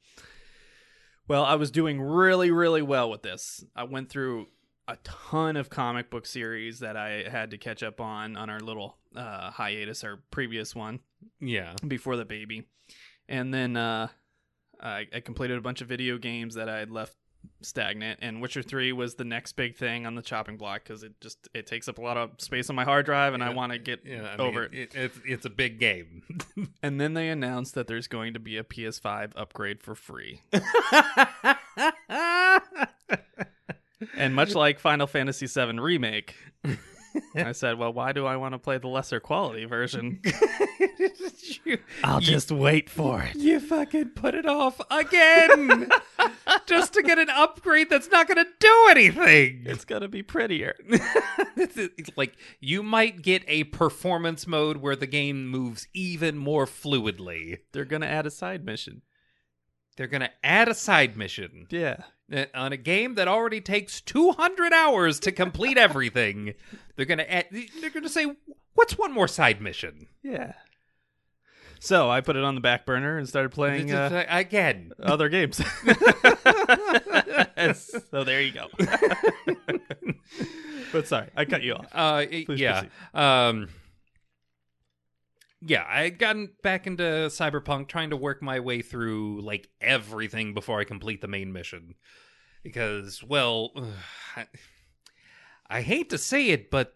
Well, 1.28 1.45
I 1.45 1.54
was 1.54 1.71
doing 1.71 2.00
really 2.00 2.50
really 2.50 2.83
well 2.83 3.11
with 3.11 3.23
this. 3.23 3.64
I 3.76 3.85
went 3.85 4.09
through 4.09 4.49
a 4.88 4.97
ton 5.04 5.57
of 5.57 5.71
comic 5.71 6.11
book 6.11 6.26
series 6.26 6.80
that 6.80 6.97
I 6.97 7.25
had 7.30 7.50
to 7.52 7.59
catch 7.59 7.83
up 7.83 8.00
on 8.00 8.37
on 8.37 8.50
our 8.50 8.61
little 8.61 8.99
uh, 9.14 9.50
hiatus, 9.50 10.02
our 10.04 10.21
previous 10.30 10.75
one 10.75 11.00
Yeah. 11.40 11.75
before 11.87 12.16
the 12.16 12.25
baby, 12.25 12.66
and 13.28 13.54
then 13.54 13.76
uh, 13.76 14.09
I, 14.80 15.07
I 15.14 15.21
completed 15.21 15.57
a 15.59 15.61
bunch 15.61 15.80
of 15.80 15.88
video 15.88 16.19
games 16.19 16.54
that 16.57 16.69
I 16.69 16.78
had 16.78 16.90
left 16.90 17.14
stagnant. 17.62 18.20
And 18.23 18.40
Witcher 18.40 18.62
Three 18.62 18.92
was 18.92 19.14
the 19.16 19.25
next 19.25 19.52
big 19.52 19.76
thing 19.76 20.06
on 20.06 20.14
the 20.14 20.23
chopping 20.23 20.56
block 20.56 20.82
because 20.85 21.02
it 21.02 21.20
just 21.20 21.49
it 21.54 21.66
takes 21.66 21.88
up 21.88 21.99
a 21.99 22.00
lot 22.02 22.16
of 22.16 22.30
space 22.38 22.70
on 22.70 22.76
my 22.76 22.85
hard 22.85 23.06
drive, 23.06 23.35
and 23.35 23.42
I 23.44 23.50
want 23.50 23.73
to 23.73 23.78
get 23.78 24.00
Yeah, 24.04 24.37
over 24.38 24.68
mean, 24.68 24.80
it. 24.80 24.94
it, 24.94 25.00
it's 25.00 25.18
it's 25.26 25.47
a 25.47 25.50
big 25.50 25.78
game. 25.78 26.23
And 26.82 26.99
then 27.00 27.12
they 27.14 27.28
announced 27.28 27.75
that 27.75 27.87
there's 27.87 28.06
going 28.06 28.32
to 28.35 28.40
be 28.40 28.56
a 28.56 28.64
PS5 28.64 29.32
upgrade 29.37 29.82
for 29.82 29.94
free. 29.94 30.40
and 34.16 34.35
much 34.35 34.54
like 34.54 34.78
Final 34.80 35.06
Fantasy 35.06 35.47
VII 35.47 35.78
Remake, 35.78 36.35
I 37.35 37.52
said, 37.52 37.79
"Well, 37.79 37.93
why 37.93 38.12
do 38.12 38.26
I 38.26 38.37
want 38.37 38.55
to 38.55 38.59
play 38.59 38.79
the 38.79 38.88
lesser 38.88 39.21
quality 39.21 39.64
version? 39.64 40.21
you, 41.64 41.79
I'll 42.05 42.21
You- 42.21 42.26
just 42.26 42.50
wait 42.52 42.88
for 42.90 43.23
it." 43.23 43.37
you 43.37 43.61
fucking 43.61 44.11
put 44.11 44.35
it 44.35 44.47
off 44.47 44.81
again 44.90 45.90
just 46.67 46.95
to 46.95 47.02
get 47.02 47.19
an 47.19 47.31
upgrade 47.31 47.90
that's 47.90 48.11
not 48.11 48.29
going 48.29 48.45
to 48.45 48.50
do 48.59 48.87
anything. 48.90 49.62
It's 49.67 49.85
gonna 49.85 50.09
be 50.09 50.23
prettier. 50.23 50.75
It's- 51.57 51.90
like 52.17 52.35
you 52.61 52.83
might 52.83 53.23
get 53.23 53.43
a 53.47 53.64
performance 53.64 54.47
mode 54.47 54.79
where 54.79 54.97
the 54.97 55.07
game 55.07 55.49
moves 55.49 55.87
even 55.95 56.37
more 56.38 56.67
fluidly. 56.67 57.59
They're 57.73 57.85
gonna 57.85 58.07
add 58.07 58.26
a 58.26 58.31
side 58.31 58.64
mission. 58.64 59.02
They're 59.97 60.07
going 60.07 60.23
to 60.23 60.31
add 60.43 60.69
a 60.69 60.75
side 60.75 61.14
mission 61.19 61.67
Yeah. 61.69 62.05
Uh, 62.32 62.44
on 62.54 62.72
a 62.72 62.76
game 62.76 63.14
that 63.16 63.28
already 63.28 63.60
takes 63.60 64.00
200 64.00 64.72
hours 64.72 65.20
to 65.20 65.32
complete 65.32 65.76
everything. 65.78 66.54
They're 66.96 67.06
going 67.06 67.18
to 67.18 67.32
add 67.32 67.46
they're 67.80 67.88
going 67.90 68.02
to 68.02 68.10
say 68.10 68.26
what's 68.75 68.99
one 68.99 69.10
more 69.12 69.26
side 69.26 69.62
mission? 69.62 70.06
Yeah. 70.22 70.52
So 71.78 72.10
I 72.10 72.20
put 72.20 72.37
it 72.37 72.44
on 72.44 72.54
the 72.54 72.60
back 72.60 72.84
burner 72.84 73.16
and 73.16 73.26
started 73.26 73.52
playing 73.52 73.90
uh, 73.90 74.26
again. 74.28 74.92
other 75.02 75.30
games. 75.30 75.56
so 78.10 78.22
there 78.22 78.42
you 78.42 78.52
go. 78.52 78.66
but 80.92 81.08
sorry, 81.08 81.28
I 81.34 81.46
cut 81.46 81.62
you 81.62 81.76
off. 81.76 81.87
Uh, 81.90 82.26
yeah. 82.50 82.84
Um, 83.14 83.70
yeah, 85.61 85.85
I 85.88 86.05
had 86.05 86.19
gotten 86.19 86.50
back 86.62 86.87
into 86.87 87.02
Cyberpunk, 87.02 87.88
trying 87.88 88.11
to 88.11 88.17
work 88.17 88.43
my 88.43 88.61
way 88.61 88.81
through 88.81 89.43
like 89.43 89.69
everything 89.81 90.55
before 90.55 90.81
I 90.81 90.85
complete 90.85 91.21
the 91.21 91.29
main 91.29 91.52
mission. 91.52 91.95
Because, 92.62 93.23
well, 93.23 93.73
I, 94.37 94.47
I 95.69 95.83
hate 95.83 96.11
to 96.11 96.19
say 96.19 96.49
it, 96.49 96.71
but 96.71 96.95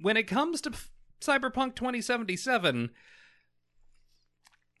when 0.00 0.16
it 0.16 0.24
comes 0.24 0.60
to 0.62 0.72
Cyberpunk 1.20 1.74
2077, 1.74 2.90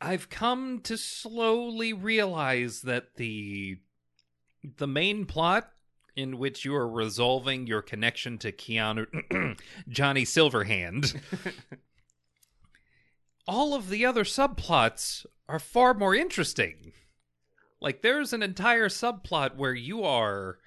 I've 0.00 0.28
come 0.28 0.80
to 0.82 0.98
slowly 0.98 1.92
realize 1.92 2.82
that 2.82 3.16
the 3.16 3.78
the 4.76 4.86
main 4.86 5.26
plot 5.26 5.70
in 6.16 6.38
which 6.38 6.64
you 6.64 6.74
are 6.74 6.88
resolving 6.88 7.66
your 7.66 7.82
connection 7.82 8.38
to 8.38 8.52
Keanu 8.52 9.58
Johnny 9.88 10.24
Silverhand. 10.24 11.18
All 13.46 13.74
of 13.74 13.88
the 13.90 14.06
other 14.06 14.24
subplots 14.24 15.26
are 15.48 15.58
far 15.58 15.94
more 15.94 16.14
interesting. 16.14 16.92
Like 17.80 18.02
there's 18.02 18.32
an 18.32 18.42
entire 18.42 18.88
subplot 18.88 19.56
where 19.56 19.74
you 19.74 20.04
are 20.04 20.58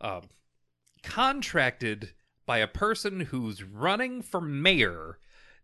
uh, 0.00 0.20
contracted 1.02 2.12
by 2.44 2.58
a 2.58 2.68
person 2.68 3.20
who's 3.20 3.64
running 3.64 4.22
for 4.22 4.40
mayor 4.40 5.18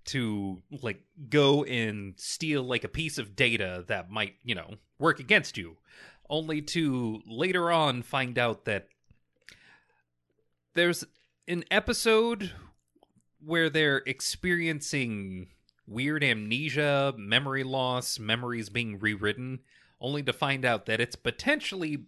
to 0.04 0.62
like 0.82 1.02
go 1.28 1.64
and 1.64 2.14
steal 2.16 2.62
like 2.62 2.82
a 2.84 2.88
piece 2.88 3.18
of 3.18 3.36
data 3.36 3.84
that 3.86 4.10
might, 4.10 4.34
you 4.42 4.54
know, 4.54 4.74
work 4.98 5.20
against 5.20 5.56
you 5.56 5.76
only 6.28 6.62
to 6.62 7.20
later 7.26 7.70
on 7.70 8.02
find 8.02 8.38
out 8.38 8.64
that 8.64 8.88
there's 10.74 11.04
an 11.46 11.64
episode 11.70 12.52
where 13.44 13.68
they're 13.68 14.02
experiencing 14.06 15.48
weird 15.92 16.24
amnesia, 16.24 17.14
memory 17.16 17.64
loss, 17.64 18.18
memories 18.18 18.68
being 18.68 18.98
rewritten, 18.98 19.60
only 20.00 20.22
to 20.22 20.32
find 20.32 20.64
out 20.64 20.86
that 20.86 21.00
it's 21.00 21.16
potentially 21.16 22.04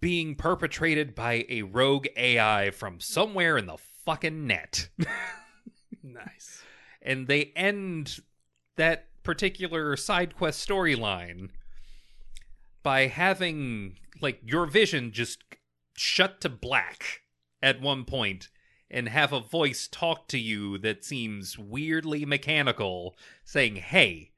being 0.00 0.34
perpetrated 0.34 1.14
by 1.14 1.44
a 1.48 1.62
rogue 1.62 2.06
AI 2.16 2.70
from 2.70 3.00
somewhere 3.00 3.56
in 3.58 3.66
the 3.66 3.78
fucking 4.04 4.46
net. 4.46 4.88
Nice. 6.02 6.62
and 7.02 7.26
they 7.26 7.52
end 7.56 8.20
that 8.76 9.08
particular 9.24 9.96
side 9.96 10.36
quest 10.36 10.66
storyline 10.66 11.50
by 12.84 13.08
having 13.08 13.98
like 14.20 14.40
your 14.46 14.66
vision 14.66 15.10
just 15.10 15.42
shut 15.96 16.40
to 16.42 16.48
black 16.48 17.22
at 17.60 17.80
one 17.80 18.04
point 18.04 18.48
and 18.90 19.08
have 19.08 19.32
a 19.32 19.40
voice 19.40 19.88
talk 19.90 20.28
to 20.28 20.38
you 20.38 20.78
that 20.78 21.04
seems 21.04 21.58
weirdly 21.58 22.24
mechanical 22.24 23.14
saying 23.44 23.76
hey 23.76 24.30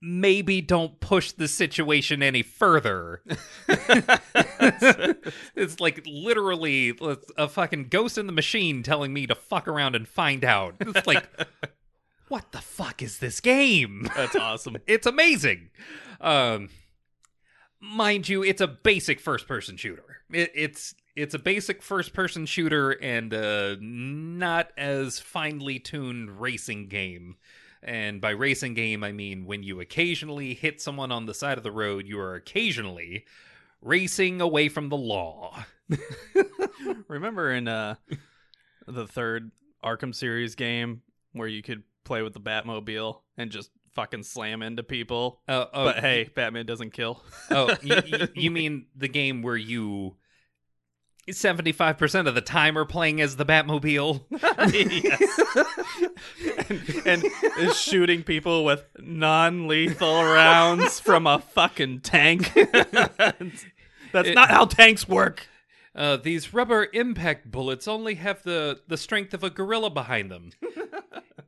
maybe 0.00 0.60
don't 0.60 1.00
push 1.00 1.32
the 1.32 1.48
situation 1.48 2.22
any 2.22 2.42
further 2.42 3.22
it's, 3.66 5.18
it's 5.56 5.80
like 5.80 6.06
literally 6.06 6.96
a 7.36 7.48
fucking 7.48 7.88
ghost 7.88 8.18
in 8.18 8.26
the 8.26 8.32
machine 8.32 8.82
telling 8.82 9.12
me 9.12 9.26
to 9.26 9.34
fuck 9.34 9.66
around 9.66 9.96
and 9.96 10.06
find 10.06 10.44
out 10.44 10.76
it's 10.80 11.06
like 11.06 11.26
what 12.28 12.52
the 12.52 12.60
fuck 12.60 13.02
is 13.02 13.18
this 13.18 13.40
game 13.40 14.08
That's 14.16 14.36
awesome. 14.36 14.76
it's 14.86 15.06
amazing. 15.06 15.70
Um, 16.20 16.70
mind 17.80 18.28
you, 18.28 18.42
it's 18.42 18.60
a 18.60 18.66
basic 18.66 19.20
first-person 19.20 19.76
shooter. 19.76 20.18
It, 20.32 20.50
it's 20.54 20.94
it's 21.16 21.34
a 21.34 21.38
basic 21.38 21.82
first-person 21.82 22.46
shooter 22.46 22.90
and 22.92 23.32
uh, 23.32 23.76
not 23.80 24.70
as 24.76 25.18
finely 25.18 25.78
tuned 25.78 26.40
racing 26.40 26.88
game. 26.88 27.36
And 27.82 28.20
by 28.20 28.30
racing 28.30 28.74
game, 28.74 29.02
I 29.02 29.12
mean 29.12 29.46
when 29.46 29.62
you 29.62 29.80
occasionally 29.80 30.54
hit 30.54 30.80
someone 30.80 31.10
on 31.10 31.26
the 31.26 31.34
side 31.34 31.56
of 31.56 31.64
the 31.64 31.72
road, 31.72 32.06
you 32.06 32.18
are 32.18 32.34
occasionally 32.34 33.24
racing 33.80 34.40
away 34.40 34.68
from 34.68 34.88
the 34.88 34.96
law. 34.96 35.64
Remember 37.08 37.52
in 37.52 37.68
uh 37.68 37.94
the 38.86 39.06
third 39.06 39.52
Arkham 39.84 40.14
series 40.14 40.54
game 40.54 41.02
where 41.32 41.48
you 41.48 41.62
could 41.62 41.84
play 42.04 42.22
with 42.22 42.32
the 42.32 42.40
Batmobile 42.40 43.20
and 43.36 43.50
just 43.50 43.70
fucking 43.92 44.24
slam 44.24 44.62
into 44.62 44.82
people? 44.82 45.40
Uh, 45.48 45.66
oh, 45.72 45.84
but 45.84 45.98
hey, 45.98 46.28
Batman 46.34 46.66
doesn't 46.66 46.90
kill. 46.90 47.22
oh, 47.50 47.74
you, 47.82 47.96
you, 48.06 48.28
you 48.34 48.50
mean 48.50 48.86
the 48.96 49.08
game 49.08 49.42
where 49.42 49.56
you 49.56 50.16
seventy-five 51.32 51.98
percent 51.98 52.28
of 52.28 52.34
the 52.34 52.40
time 52.40 52.78
are 52.78 52.84
playing 52.84 53.20
as 53.20 53.36
the 53.36 53.44
Batmobile? 53.44 54.22
and, 56.70 57.06
and 57.06 57.24
is 57.58 57.78
shooting 57.78 58.22
people 58.22 58.64
with 58.64 58.84
non-lethal 58.98 60.24
rounds 60.24 61.00
from 61.00 61.26
a 61.26 61.38
fucking 61.38 62.00
tank. 62.00 62.52
That's 64.12 64.28
It- 64.28 64.34
not 64.34 64.50
how 64.50 64.64
tanks 64.66 65.08
work. 65.08 65.46
Uh, 65.94 66.18
these 66.18 66.52
rubber 66.52 66.88
impact 66.92 67.50
bullets 67.50 67.88
only 67.88 68.16
have 68.16 68.42
the, 68.42 68.78
the 68.86 68.98
strength 68.98 69.32
of 69.32 69.42
a 69.42 69.48
gorilla 69.48 69.88
behind 69.88 70.30
them. 70.30 70.50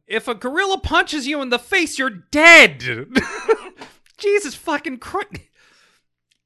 if 0.07 0.27
a 0.27 0.35
gorilla 0.35 0.81
punches 0.81 1.27
you 1.27 1.43
in 1.43 1.51
the 1.51 1.59
face, 1.59 1.99
you're 1.99 2.09
dead. 2.09 2.83
Jesus 4.17 4.55
fucking 4.55 5.01
Christ! 5.01 5.43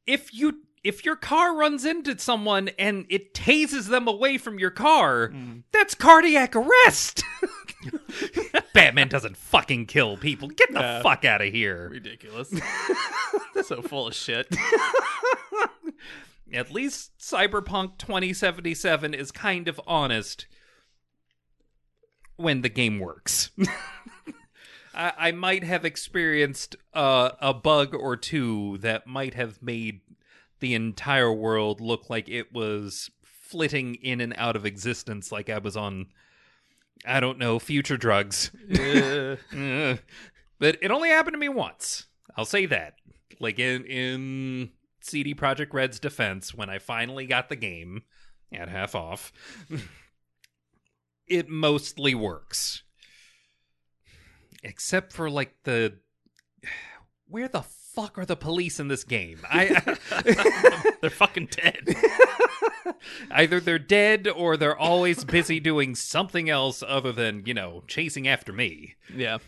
If 0.04 0.34
you 0.34 0.62
if 0.84 1.04
your 1.04 1.16
car 1.16 1.54
runs 1.56 1.84
into 1.84 2.18
someone 2.18 2.68
and 2.78 3.06
it 3.08 3.34
tases 3.34 3.88
them 3.88 4.08
away 4.08 4.38
from 4.38 4.58
your 4.58 4.70
car, 4.70 5.32
that's 5.72 5.94
cardiac 5.94 6.54
arrest. 6.56 7.22
Batman 8.74 9.08
doesn't 9.08 9.36
fucking 9.36 9.86
kill 9.86 10.16
people. 10.16 10.48
Get 10.48 10.72
the 10.72 11.00
fuck 11.02 11.24
out 11.24 11.40
of 11.40 11.52
here. 11.52 11.88
Ridiculous. 11.90 12.52
so 13.64 13.82
full 13.82 14.08
of 14.08 14.14
shit. 14.14 14.48
At 16.52 16.70
least 16.70 17.12
Cyberpunk 17.18 17.96
2077 17.98 19.14
is 19.14 19.30
kind 19.32 19.68
of 19.68 19.80
honest 19.86 20.46
when 22.36 22.60
the 22.60 22.68
game 22.68 22.98
works. 22.98 23.50
I, 24.94 25.12
I 25.16 25.32
might 25.32 25.64
have 25.64 25.84
experienced 25.86 26.76
uh, 26.92 27.30
a 27.40 27.54
bug 27.54 27.94
or 27.94 28.16
two 28.16 28.78
that 28.78 29.06
might 29.06 29.32
have 29.32 29.62
made 29.62 30.00
the 30.62 30.74
entire 30.74 31.32
world 31.32 31.80
look 31.80 32.08
like 32.08 32.28
it 32.28 32.54
was 32.54 33.10
flitting 33.20 33.96
in 33.96 34.20
and 34.20 34.32
out 34.38 34.54
of 34.54 34.64
existence, 34.64 35.32
like 35.32 35.50
I 35.50 35.58
was 35.58 35.76
on, 35.76 36.06
I 37.04 37.18
don't 37.18 37.36
know, 37.36 37.58
future 37.58 37.96
drugs. 37.96 38.52
Uh, 38.72 39.36
Uh, 39.52 39.96
but 40.58 40.78
it 40.80 40.92
only 40.92 41.08
happened 41.08 41.34
to 41.34 41.38
me 41.38 41.48
once. 41.48 42.06
I'll 42.36 42.44
say 42.44 42.66
that. 42.66 42.94
Like 43.40 43.58
in 43.58 43.84
in 43.86 44.70
CD 45.00 45.34
Projekt 45.34 45.72
Red's 45.72 45.98
defense, 45.98 46.54
when 46.54 46.70
I 46.70 46.78
finally 46.78 47.26
got 47.26 47.48
the 47.48 47.56
game 47.56 48.02
at 48.52 48.68
half 48.68 48.94
off, 48.94 49.32
it 51.26 51.48
mostly 51.48 52.14
works. 52.14 52.84
Except 54.62 55.12
for 55.12 55.28
like 55.28 55.54
the 55.64 55.98
where 57.26 57.48
the 57.48 57.64
fuck 57.94 58.18
are 58.18 58.24
the 58.24 58.36
police 58.36 58.80
in 58.80 58.88
this 58.88 59.04
game? 59.04 59.40
I 59.50 59.96
they're 61.00 61.10
fucking 61.10 61.48
dead. 61.50 61.94
either 63.30 63.60
they're 63.60 63.78
dead 63.78 64.28
or 64.28 64.56
they're 64.56 64.76
always 64.76 65.24
busy 65.24 65.60
doing 65.60 65.94
something 65.94 66.48
else 66.48 66.82
other 66.86 67.12
than, 67.12 67.44
you 67.46 67.54
know, 67.54 67.84
chasing 67.86 68.26
after 68.28 68.52
me. 68.52 68.94
Yeah. 69.14 69.38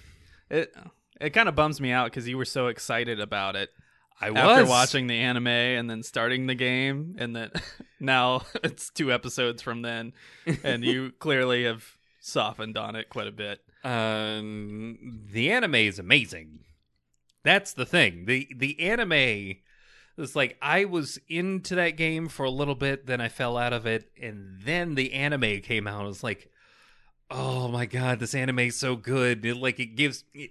It 0.50 0.74
it 1.20 1.30
kind 1.30 1.48
of 1.48 1.54
bums 1.54 1.80
me 1.80 1.90
out 1.90 2.06
because 2.06 2.28
you 2.28 2.36
were 2.36 2.44
so 2.44 2.66
excited 2.66 3.20
about 3.20 3.56
it. 3.56 3.70
I 4.20 4.30
was 4.30 4.40
after 4.40 4.66
watching 4.66 5.06
the 5.06 5.18
anime 5.18 5.46
and 5.48 5.90
then 5.90 6.02
starting 6.02 6.46
the 6.46 6.54
game, 6.54 7.16
and 7.18 7.34
then 7.34 7.50
now 8.00 8.42
it's 8.62 8.90
two 8.90 9.12
episodes 9.12 9.62
from 9.62 9.82
then, 9.82 10.12
and 10.62 10.84
you 10.84 11.12
clearly 11.18 11.64
have 11.64 11.84
softened 12.20 12.78
on 12.78 12.96
it 12.96 13.08
quite 13.08 13.26
a 13.26 13.32
bit. 13.32 13.60
Um, 13.82 15.26
the 15.30 15.50
anime 15.50 15.74
is 15.74 15.98
amazing. 15.98 16.60
That's 17.44 17.72
the 17.72 17.86
thing. 17.86 18.24
the 18.24 18.48
The 18.56 18.80
anime 18.80 19.58
is 20.16 20.34
like 20.34 20.56
I 20.60 20.84
was 20.86 21.18
into 21.28 21.74
that 21.76 21.90
game 21.90 22.28
for 22.28 22.44
a 22.44 22.50
little 22.50 22.74
bit, 22.74 23.06
then 23.06 23.20
I 23.20 23.28
fell 23.28 23.56
out 23.56 23.72
of 23.72 23.86
it, 23.86 24.10
and 24.20 24.58
then 24.64 24.94
the 24.94 25.12
anime 25.12 25.60
came 25.60 25.86
out. 25.86 26.04
I 26.04 26.08
was 26.08 26.24
like, 26.24 26.50
oh 27.30 27.68
my 27.68 27.86
god, 27.86 28.18
this 28.18 28.34
anime 28.34 28.60
is 28.60 28.76
so 28.76 28.96
good. 28.96 29.44
It, 29.44 29.56
like 29.56 29.78
it 29.78 29.96
gives 29.96 30.24
it, 30.32 30.50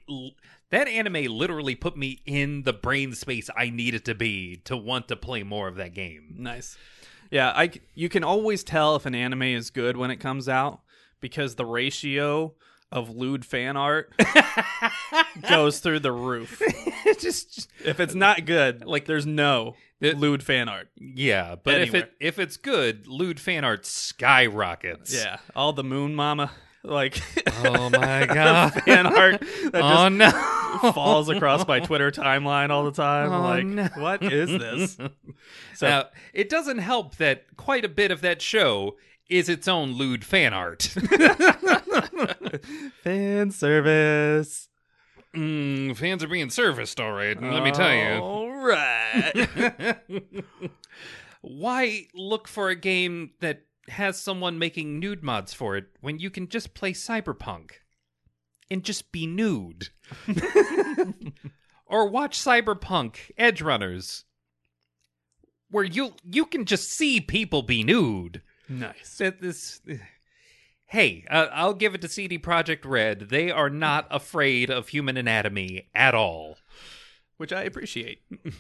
that 0.70 0.88
anime 0.88 1.26
literally 1.26 1.76
put 1.76 1.98
me 1.98 2.22
in 2.26 2.64
the 2.64 2.74
brain 2.74 3.14
space 3.14 3.50
I 3.56 3.70
needed 3.70 4.06
to 4.06 4.16
be 4.16 4.58
to 4.66 4.78
want 4.78 5.08
to 5.10 5.16
play 5.16 5.44
more 5.44 5.68
of 5.68 5.76
that 5.76 5.94
game. 5.94 6.36
Nice. 6.38 6.78
Yeah, 7.32 7.52
I 7.56 7.72
you 7.96 8.10
can 8.10 8.24
always 8.24 8.64
tell 8.64 8.96
if 8.96 9.06
an 9.06 9.16
anime 9.16 9.44
is 9.44 9.70
good 9.70 9.98
when 9.98 10.12
it 10.12 10.18
comes 10.18 10.48
out 10.48 10.82
because 11.20 11.56
the 11.56 11.66
ratio 11.66 12.54
of 12.94 13.10
lewd 13.10 13.46
fan 13.46 13.76
art 13.76 14.14
goes 15.50 15.80
through 15.80 16.00
the 16.00 16.12
roof. 16.12 16.62
just, 17.20 17.54
just 17.56 17.72
If 17.84 18.00
it's 18.00 18.16
not 18.16 18.46
good, 18.46 18.86
Like- 18.86 19.06
there's 19.06 19.26
no 19.26 19.76
The- 20.00 20.14
lewd 20.14 20.44
fan 20.44 20.70
art. 20.70 20.90
yeah, 20.98 21.56
but 21.62 21.82
if 21.82 21.94
it 21.94 22.14
if 22.20 22.40
it's 22.40 22.58
good, 22.58 23.08
lewd 23.08 23.40
fan 23.40 23.64
art 23.64 23.86
skyrockets. 23.86 25.14
Yeah, 25.14 25.38
all 25.56 25.74
the 25.74 25.84
moon 25.84 26.16
mama 26.16 26.52
like 26.86 27.22
Oh 27.66 27.90
my 27.94 28.26
god. 28.26 28.74
fan 28.84 29.08
art 29.08 29.40
that 29.72 29.82
oh 29.82 30.10
no. 30.10 30.30
just 30.30 30.94
falls 30.96 31.30
across 31.30 31.66
my 31.68 31.80
Twitter 31.80 32.12
timeline 32.12 32.70
all 32.72 32.84
the 32.84 32.92
time. 32.92 33.32
Oh, 33.32 33.42
like, 33.42 33.66
no. 33.66 33.88
what 33.98 34.22
is 34.24 34.50
this? 34.50 34.98
So 35.76 35.88
now, 35.88 36.06
it 36.34 36.50
doesn't 36.50 36.80
help 36.80 37.16
that 37.18 37.46
quite 37.56 37.86
a 37.86 37.90
bit 37.90 38.12
of 38.12 38.22
that 38.22 38.42
show 38.42 38.98
is 39.30 39.50
its 39.50 39.68
own 39.68 39.94
lewd 39.94 40.24
fan 40.24 40.54
art. 40.54 40.84
fan 43.04 43.52
service. 43.52 44.70
mm, 45.36 45.96
fans 45.96 46.24
are 46.24 46.28
being 46.28 46.50
serviced, 46.50 47.00
all 47.00 47.14
right. 47.14 47.42
Let 47.42 47.64
me 47.64 47.72
tell 47.72 47.94
you. 47.94 48.22
All 48.22 48.50
right. 48.56 49.98
Why 51.42 52.08
look 52.14 52.48
for 52.48 52.70
a 52.70 52.76
game 52.76 53.32
that 53.42 53.64
has 53.90 54.18
someone 54.18 54.60
making 54.60 55.00
nude 55.00 55.24
mods 55.24 55.54
for 55.54 55.76
it 55.76 55.88
when 56.00 56.20
you 56.20 56.30
can 56.30 56.48
just 56.48 56.74
play 56.74 56.94
Cyberpunk 56.94 57.72
and 58.72 58.84
just 58.84 59.12
be 59.12 59.28
nude? 59.28 59.90
or 61.86 62.08
watch 62.08 62.40
Cyberpunk 62.40 63.32
Edgerunners 63.38 64.24
where 65.74 65.84
you 65.84 66.14
you 66.24 66.46
can 66.46 66.66
just 66.66 66.92
see 66.92 67.20
people 67.20 67.64
be 67.64 67.84
nude. 67.84 68.42
Nice. 68.70 69.18
That 69.18 69.42
this 69.42 69.82
Hey, 70.86 71.26
uh, 71.30 71.48
I'll 71.52 71.74
give 71.74 71.96
it 71.96 72.02
to 72.02 72.08
CD 72.08 72.38
Projekt 72.38 72.86
Red. 72.86 73.30
They 73.30 73.50
are 73.50 73.70
not 73.70 74.06
afraid 74.12 74.70
of 74.70 74.90
human 74.90 75.18
anatomy 75.18 75.90
at 75.96 76.14
all. 76.14 76.58
Which 77.38 77.52
I 77.52 77.64
appreciate. 77.64 78.20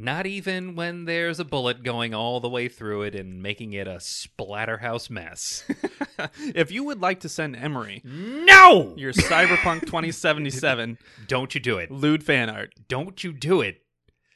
Not 0.00 0.26
even 0.26 0.76
when 0.76 1.06
there's 1.06 1.40
a 1.40 1.44
bullet 1.44 1.82
going 1.82 2.14
all 2.14 2.38
the 2.38 2.48
way 2.48 2.68
through 2.68 3.02
it 3.02 3.16
and 3.16 3.42
making 3.42 3.72
it 3.72 3.88
a 3.88 3.96
splatterhouse 3.96 5.10
mess. 5.10 5.64
if 6.54 6.70
you 6.70 6.84
would 6.84 7.00
like 7.00 7.18
to 7.20 7.28
send 7.28 7.56
Emery 7.56 8.00
no! 8.04 8.94
your 8.96 9.12
Cyberpunk 9.12 9.80
2077 9.86 10.98
Don't 11.26 11.52
you 11.52 11.60
do 11.60 11.78
it. 11.78 11.90
lewd 11.90 12.22
fan 12.22 12.48
art, 12.48 12.74
Don't 12.86 13.24
you 13.24 13.32
do 13.32 13.60
it. 13.60 13.82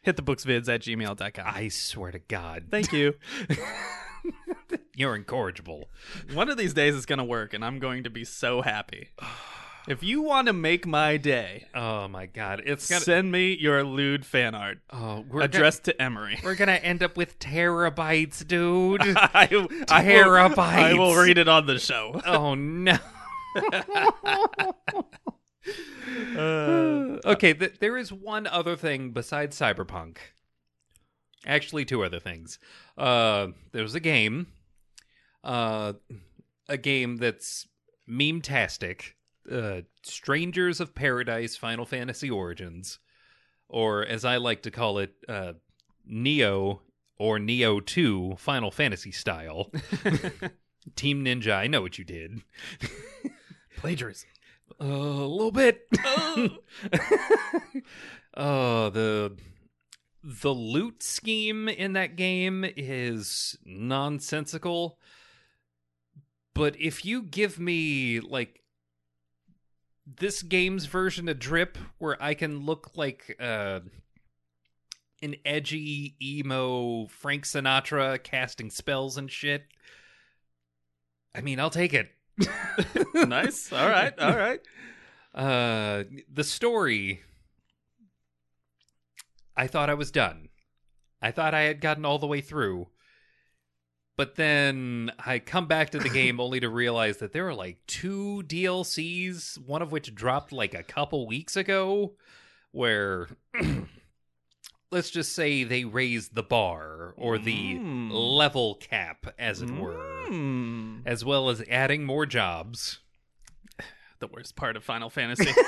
hit 0.03 0.17
the 0.17 0.23
booksvids 0.23 0.69
at 0.69 0.83
gmail.com. 0.83 1.45
I 1.47 1.69
swear 1.69 2.11
to 2.11 2.19
God. 2.19 2.65
Thank 2.69 2.93
you. 2.93 3.15
You're 4.97 5.15
incorrigible. 5.17 5.89
One 6.33 6.49
of 6.49 6.57
these 6.57 6.75
days 6.75 6.95
it's 6.97 7.07
going 7.07 7.19
to 7.19 7.25
work, 7.25 7.55
and 7.55 7.65
I'm 7.65 7.79
going 7.79 8.05
to 8.05 8.11
be 8.11 8.25
so 8.25 8.63
happy. 8.63 9.11
If 9.89 10.03
you 10.05 10.23
want 10.23 10.47
to 10.47 10.53
make 10.53 10.87
my 10.87 11.17
day, 11.17 11.67
Oh 11.75 12.07
my 12.07 12.27
God. 12.27 12.63
It's 12.65 12.89
gonna. 12.89 13.01
send 13.01 13.33
me 13.33 13.57
your 13.59 13.83
lewd 13.83 14.25
fan 14.25 14.55
art 14.55 14.79
Oh, 14.93 15.25
we're 15.29 15.41
addressed 15.43 15.85
to 15.85 16.01
Emery. 16.01 16.39
We're 16.45 16.55
gonna 16.55 16.73
end 16.73 17.03
up 17.03 17.17
with 17.17 17.37
terabytes, 17.41 18.47
dude. 18.47 19.01
I, 19.03 19.49
I, 19.89 20.07
will, 20.07 20.61
I 20.61 20.95
will 20.95 21.17
read 21.17 21.37
it 21.37 21.49
on 21.49 21.67
the 21.67 21.81
show. 21.81 22.21
oh 22.25 22.55
no. 22.55 22.97
Uh, 26.37 27.19
okay, 27.25 27.55
th- 27.55 27.79
there 27.79 27.97
is 27.97 28.13
one 28.13 28.47
other 28.47 28.77
thing 28.77 29.11
besides 29.11 29.59
Cyberpunk. 29.59 30.17
Actually, 31.47 31.85
two 31.85 32.05
other 32.05 32.21
things. 32.21 32.59
Uh, 32.97 33.49
there's 33.73 33.95
a 33.95 34.01
game, 34.01 34.47
uh, 35.43 35.95
a 36.69 36.77
game 36.77 37.17
that's 37.17 37.67
meme-tastic. 38.07 39.17
Uh, 39.51 39.81
Strangers 40.03 40.81
of 40.81 40.95
Paradise: 40.95 41.57
Final 41.57 41.85
Fantasy 41.85 42.31
Origins, 42.31 43.01
or 43.69 44.07
as 44.07 44.25
I 44.25 44.37
like 44.37 44.63
to 44.63 44.71
call 44.71 44.99
it, 44.99 45.15
uh, 45.29 45.55
Nioh 46.09 46.81
or 47.19 47.39
Nioh 47.39 47.85
Two 47.85 48.35
Final 48.39 48.71
Fantasy 48.71 49.11
style. 49.11 49.71
Team 50.97 51.25
Ninja, 51.25 51.57
I 51.57 51.67
know 51.67 51.83
what 51.83 51.99
you 51.99 52.05
did. 52.05 52.43
plagiarism. 53.77 54.29
Uh, 54.81 54.87
a 54.87 55.27
little 55.27 55.53
bit. 55.53 55.87
oh, 58.37 58.91
the 58.91 59.37
the 60.23 60.55
loot 60.55 61.03
scheme 61.03 61.69
in 61.69 61.95
that 61.95 62.17
game 62.17 62.65
is 62.77 63.59
nonsensical. 63.65 64.99
But 66.55 66.79
if 66.79 67.05
you 67.05 67.23
give 67.23 67.59
me 67.59 68.21
like 68.21 68.63
this 70.07 70.43
game's 70.43 70.87
version 70.87 71.29
of 71.29 71.39
Drip, 71.39 71.79
where 71.99 72.23
I 72.23 72.35
can 72.35 72.61
look 72.61 72.93
like 72.97 73.37
uh, 73.41 73.81
an 75.23 75.37
edgy 75.45 76.17
emo 76.23 77.07
Frank 77.07 77.45
Sinatra 77.45 78.23
casting 78.23 78.71
spells 78.71 79.17
and 79.17 79.31
shit, 79.31 79.65
I 81.35 81.41
mean, 81.41 81.59
I'll 81.59 81.71
take 81.71 81.95
it. 81.95 82.11
nice. 83.15 83.73
All 83.73 83.89
right. 83.89 84.17
All 84.19 84.37
right. 84.37 84.61
Uh, 85.35 86.05
the 86.31 86.45
story. 86.45 87.23
I 89.57 89.67
thought 89.67 89.91
I 89.91 89.95
was 89.95 90.11
done. 90.11 90.49
I 91.21 91.31
thought 91.31 91.55
I 91.55 91.63
had 91.63 91.81
gotten 91.81 92.05
all 92.05 92.19
the 92.19 92.27
way 92.27 92.41
through. 92.41 92.89
But 94.17 94.37
then 94.37 95.11
I 95.25 95.39
come 95.39 95.67
back 95.67 95.91
to 95.91 95.99
the 95.99 96.09
game 96.11 96.39
only 96.41 96.61
to 96.61 96.69
realize 96.69 97.19
that 97.19 97.33
there 97.33 97.49
are 97.49 97.55
like 97.55 97.79
two 97.87 98.43
DLCs, 98.47 99.59
one 99.59 99.83
of 99.83 99.93
which 99.93 100.15
dropped 100.15 100.53
like 100.53 100.75
a 100.75 100.83
couple 100.83 101.27
weeks 101.27 101.57
ago, 101.57 102.15
where 102.73 103.29
let's 104.91 105.11
just 105.11 105.33
say 105.33 105.65
they 105.65 105.85
raised 105.85 106.35
the 106.35 106.43
bar 106.43 107.15
or 107.17 107.39
the 107.39 107.77
Mm. 107.77 108.11
level 108.13 108.75
cap, 108.77 109.27
as 109.39 109.63
it 109.63 109.71
were, 109.71 110.27
Mm. 110.29 111.03
as 111.07 111.25
well 111.25 111.49
as 111.49 111.63
adding 111.69 112.05
more 112.05 112.27
jobs. 112.27 113.01
The 114.23 114.29
worst 114.29 114.55
part 114.55 114.77
of 114.77 114.85
Final 114.85 115.11
Fantasy. 115.11 115.51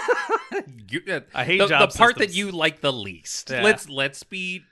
You- 0.88 1.02
uh, 1.10 1.20
I 1.34 1.44
hate 1.44 1.58
the, 1.58 1.66
job 1.66 1.90
the 1.90 1.98
part 1.98 2.18
that 2.18 2.32
you 2.32 2.52
like 2.52 2.80
the 2.80 2.92
least. 2.92 3.50
Yeah. 3.50 3.64
Let's 3.64 3.88
let's 3.88 4.22
be 4.22 4.62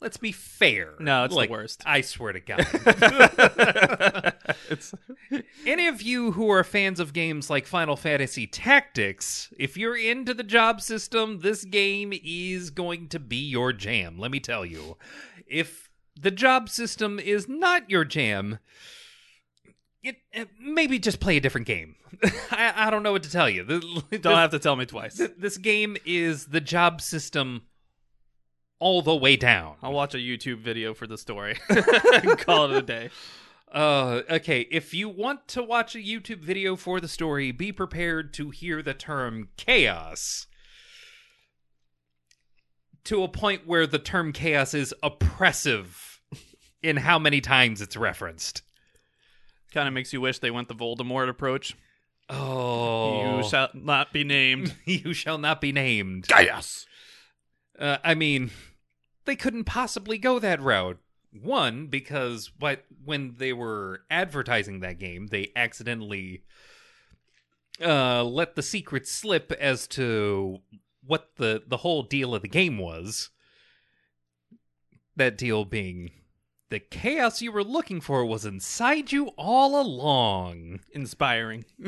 let's 0.00 0.16
be 0.16 0.32
fair. 0.32 0.94
No, 0.98 1.24
it's 1.24 1.36
the 1.36 1.46
worst. 1.46 1.82
I 1.84 2.00
swear 2.00 2.32
to 2.32 2.40
God. 2.40 2.66
it's 4.70 4.94
Any 5.66 5.88
of 5.88 6.00
you 6.00 6.32
who 6.32 6.48
are 6.48 6.64
fans 6.64 7.00
of 7.00 7.12
games 7.12 7.50
like 7.50 7.66
Final 7.66 7.96
Fantasy 7.96 8.46
Tactics, 8.46 9.52
if 9.58 9.76
you're 9.76 9.98
into 9.98 10.32
the 10.32 10.42
job 10.42 10.80
system, 10.80 11.40
this 11.40 11.64
game 11.64 12.14
is 12.24 12.70
going 12.70 13.08
to 13.08 13.18
be 13.18 13.36
your 13.36 13.74
jam. 13.74 14.18
Let 14.18 14.30
me 14.30 14.40
tell 14.40 14.64
you. 14.64 14.96
If 15.46 15.90
the 16.18 16.30
job 16.30 16.70
system 16.70 17.18
is 17.18 17.46
not 17.46 17.90
your 17.90 18.06
jam, 18.06 18.60
it, 20.02 20.16
it- 20.32 20.48
maybe 20.60 20.98
just 20.98 21.20
play 21.20 21.36
a 21.36 21.40
different 21.40 21.66
game. 21.66 21.96
I, 22.50 22.72
I 22.86 22.90
don't 22.90 23.02
know 23.02 23.12
what 23.12 23.22
to 23.24 23.30
tell 23.30 23.48
you. 23.50 23.64
The- 23.64 24.18
don't 24.20 24.36
have 24.36 24.50
to 24.52 24.58
tell 24.58 24.76
me 24.76 24.86
twice. 24.86 25.16
Th- 25.16 25.32
this 25.38 25.58
game 25.58 25.96
is 26.04 26.46
the 26.46 26.60
job 26.60 27.00
system 27.00 27.62
all 28.80 29.02
the 29.02 29.16
way 29.16 29.36
down. 29.36 29.74
I'll 29.82 29.92
watch 29.92 30.14
a 30.14 30.18
YouTube 30.18 30.58
video 30.60 30.94
for 30.94 31.06
the 31.06 31.18
story. 31.18 31.54
Call 32.38 32.70
it 32.70 32.76
a 32.76 32.82
day. 32.82 33.10
Uh, 33.72 34.22
okay, 34.30 34.60
if 34.70 34.94
you 34.94 35.08
want 35.08 35.46
to 35.48 35.62
watch 35.62 35.94
a 35.94 35.98
YouTube 35.98 36.38
video 36.38 36.74
for 36.76 37.00
the 37.00 37.08
story, 37.08 37.50
be 37.52 37.70
prepared 37.72 38.32
to 38.34 38.50
hear 38.50 38.80
the 38.82 38.94
term 38.94 39.48
chaos 39.58 40.46
to 43.04 43.22
a 43.22 43.28
point 43.28 43.66
where 43.66 43.86
the 43.86 43.98
term 43.98 44.32
chaos 44.32 44.74
is 44.74 44.94
oppressive 45.02 46.20
in 46.82 46.96
how 46.96 47.18
many 47.18 47.40
times 47.40 47.80
it's 47.82 47.96
referenced. 47.96 48.62
Kind 49.72 49.86
of 49.88 49.94
makes 49.94 50.12
you 50.12 50.20
wish 50.20 50.38
they 50.38 50.50
went 50.50 50.68
the 50.68 50.74
Voldemort 50.74 51.28
approach. 51.28 51.76
Oh, 52.30 53.36
You 53.42 53.48
shall 53.48 53.68
not 53.74 54.12
be 54.12 54.24
named. 54.24 54.74
you 54.84 55.12
shall 55.12 55.38
not 55.38 55.60
be 55.60 55.72
named. 55.72 56.28
Chaos. 56.28 56.86
Uh, 57.78 57.98
I 58.02 58.14
mean, 58.14 58.50
they 59.24 59.36
couldn't 59.36 59.64
possibly 59.64 60.18
go 60.18 60.38
that 60.38 60.60
route. 60.60 60.98
One, 61.32 61.86
because 61.86 62.50
what 62.58 62.84
when 63.04 63.34
they 63.38 63.52
were 63.52 64.02
advertising 64.10 64.80
that 64.80 64.98
game, 64.98 65.26
they 65.26 65.52
accidentally 65.54 66.42
uh, 67.84 68.24
let 68.24 68.56
the 68.56 68.62
secret 68.62 69.06
slip 69.06 69.52
as 69.52 69.86
to 69.88 70.58
what 71.06 71.30
the 71.36 71.62
the 71.66 71.76
whole 71.78 72.02
deal 72.02 72.34
of 72.34 72.42
the 72.42 72.48
game 72.48 72.78
was. 72.78 73.28
That 75.16 75.36
deal 75.36 75.64
being 75.64 76.10
the 76.70 76.80
chaos 76.80 77.40
you 77.40 77.52
were 77.52 77.64
looking 77.64 78.00
for 78.00 78.24
was 78.24 78.44
inside 78.44 79.12
you 79.12 79.28
all 79.38 79.80
along. 79.80 80.80
Inspiring. 80.92 81.64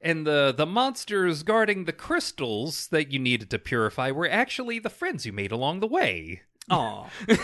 and 0.00 0.26
the 0.26 0.54
the 0.56 0.66
monsters 0.66 1.42
guarding 1.42 1.84
the 1.84 1.92
crystals 1.92 2.88
that 2.88 3.12
you 3.12 3.18
needed 3.18 3.50
to 3.50 3.58
purify 3.58 4.10
were 4.10 4.28
actually 4.28 4.78
the 4.78 4.90
friends 4.90 5.26
you 5.26 5.32
made 5.32 5.52
along 5.52 5.80
the 5.80 5.86
way. 5.86 6.42
Aw. 6.70 7.08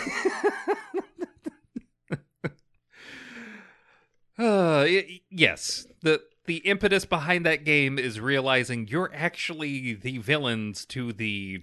Uh, 4.37 4.85
yes, 5.31 5.87
the 6.03 6.21
the 6.45 6.57
impetus 6.57 7.05
behind 7.05 7.45
that 7.45 7.65
game 7.65 7.97
is 7.97 8.19
realizing 8.19 8.87
you're 8.87 9.11
actually 9.13 9.93
the 9.95 10.19
villains 10.19 10.85
to 10.85 11.11
the 11.11 11.61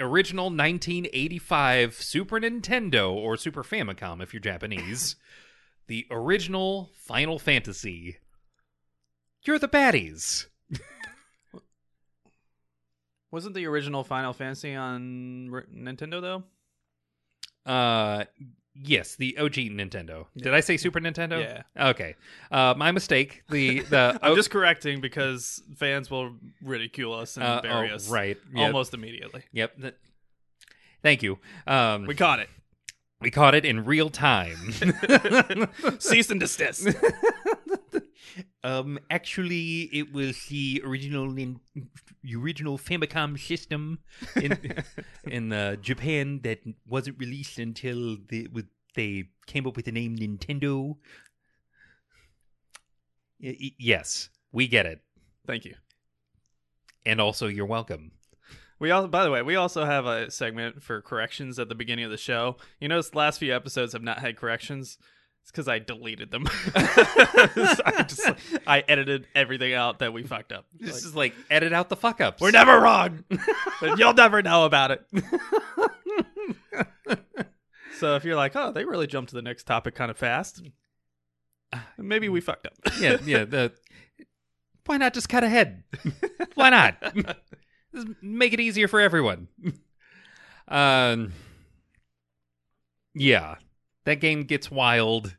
original 0.00 0.46
1985 0.46 1.94
Super 1.94 2.40
Nintendo 2.40 3.12
or 3.12 3.36
Super 3.36 3.62
Famicom 3.62 4.22
if 4.22 4.32
you're 4.32 4.40
Japanese. 4.40 5.16
the 5.86 6.06
original 6.10 6.90
Final 6.96 7.38
Fantasy. 7.38 8.18
You're 9.44 9.58
the 9.58 9.68
baddies. 9.68 10.46
Wasn't 13.30 13.54
the 13.54 13.66
original 13.66 14.04
Final 14.04 14.32
Fantasy 14.32 14.74
on 14.74 15.50
Nintendo 15.74 16.20
though? 16.20 16.42
Uh 17.70 18.24
yes, 18.74 19.16
the 19.16 19.36
OG 19.38 19.54
Nintendo. 19.54 20.26
Did 20.36 20.54
I 20.54 20.60
say 20.60 20.76
Super 20.76 21.00
Nintendo? 21.00 21.40
Yeah. 21.40 21.88
Okay. 21.90 22.14
Uh 22.50 22.74
my 22.76 22.90
mistake. 22.92 23.42
The 23.48 23.80
the 23.80 24.18
I'm 24.22 24.32
O- 24.32 24.36
just 24.36 24.50
correcting 24.50 25.00
because 25.00 25.62
fans 25.76 26.10
will 26.10 26.34
ridicule 26.62 27.14
us 27.14 27.36
and 27.36 27.44
uh, 27.44 27.60
bury 27.60 27.90
oh, 27.90 27.94
us 27.94 28.08
right. 28.08 28.36
Yep. 28.54 28.66
almost 28.66 28.94
immediately. 28.94 29.42
Yep. 29.52 29.80
Th- 29.80 29.94
Thank 31.02 31.22
you. 31.22 31.38
Um 31.66 32.06
We 32.06 32.14
caught 32.14 32.40
it. 32.40 32.48
We 33.20 33.30
caught 33.30 33.54
it 33.54 33.64
in 33.64 33.84
real 33.84 34.10
time. 34.10 34.72
Cease 35.98 36.30
and 36.30 36.40
desist. 36.40 36.86
um, 38.64 38.98
actually, 39.10 39.82
it 39.92 40.12
was 40.12 40.44
the 40.46 40.82
original 40.84 41.30
nin- 41.30 41.60
original 42.34 42.78
Famicom 42.78 43.38
system 43.38 43.98
in 44.36 44.58
in 45.24 45.52
uh, 45.52 45.76
Japan 45.76 46.40
that 46.42 46.60
wasn't 46.86 47.18
released 47.18 47.58
until 47.58 48.16
the, 48.28 48.48
with, 48.48 48.66
they 48.94 49.24
came 49.46 49.66
up 49.66 49.76
with 49.76 49.84
the 49.84 49.92
name 49.92 50.16
Nintendo. 50.16 50.96
Y- 53.40 53.56
y- 53.60 53.74
yes, 53.78 54.30
we 54.52 54.68
get 54.68 54.86
it, 54.86 55.00
Thank 55.46 55.64
you. 55.64 55.74
and 57.04 57.20
also 57.20 57.46
you're 57.46 57.66
welcome. 57.66 58.12
We 58.78 58.90
all, 58.90 59.06
by 59.08 59.24
the 59.24 59.30
way, 59.30 59.42
we 59.42 59.56
also 59.56 59.84
have 59.84 60.06
a 60.06 60.30
segment 60.30 60.82
for 60.82 61.00
corrections 61.00 61.58
at 61.58 61.68
the 61.68 61.74
beginning 61.74 62.04
of 62.04 62.10
the 62.10 62.16
show. 62.16 62.56
You 62.80 62.88
notice 62.88 63.10
the 63.10 63.18
last 63.18 63.38
few 63.38 63.54
episodes 63.54 63.92
have 63.92 64.02
not 64.02 64.18
had 64.18 64.36
corrections. 64.36 64.98
It's 65.44 65.50
because 65.50 65.68
I 65.68 65.78
deleted 65.78 66.30
them. 66.30 66.46
I 66.74 68.04
just, 68.08 68.22
I 68.66 68.82
edited 68.88 69.26
everything 69.34 69.74
out 69.74 69.98
that 69.98 70.12
we 70.14 70.22
fucked 70.22 70.52
up. 70.52 70.64
This 70.80 70.94
Like, 70.94 71.04
is 71.04 71.14
like 71.14 71.34
edit 71.50 71.72
out 71.74 71.90
the 71.90 71.96
fuck 71.96 72.20
ups. 72.22 72.40
we're 72.40 72.50
never 72.50 72.80
wrong. 72.80 73.24
but 73.80 73.98
you'll 73.98 74.14
never 74.14 74.40
know 74.40 74.64
about 74.64 74.90
it. 74.90 75.06
so 77.98 78.16
if 78.16 78.24
you're 78.24 78.36
like, 78.36 78.56
oh, 78.56 78.72
they 78.72 78.84
really 78.86 79.06
jumped 79.06 79.30
to 79.30 79.36
the 79.36 79.42
next 79.42 79.64
topic 79.64 79.94
kind 79.94 80.10
of 80.10 80.16
fast, 80.16 80.62
maybe 81.98 82.28
we 82.30 82.40
fucked 82.40 82.66
up. 82.66 82.74
yeah, 82.98 83.18
yeah. 83.24 83.44
The 83.44 83.72
why 84.86 84.96
not 84.98 85.14
just 85.14 85.28
cut 85.28 85.44
ahead? 85.44 85.82
why 86.54 86.70
not? 86.70 86.96
Just 87.94 88.08
make 88.22 88.52
it 88.52 88.60
easier 88.60 88.88
for 88.88 89.00
everyone. 89.00 89.48
um, 90.68 91.32
yeah, 93.14 93.56
that 94.04 94.20
game 94.20 94.44
gets 94.44 94.70
wild. 94.70 95.36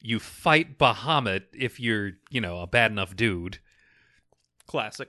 You 0.00 0.18
fight 0.18 0.78
Bahamut 0.78 1.44
if 1.52 1.78
you're, 1.78 2.12
you 2.30 2.40
know, 2.40 2.60
a 2.60 2.66
bad 2.66 2.90
enough 2.90 3.16
dude. 3.16 3.58
Classic. 4.66 5.08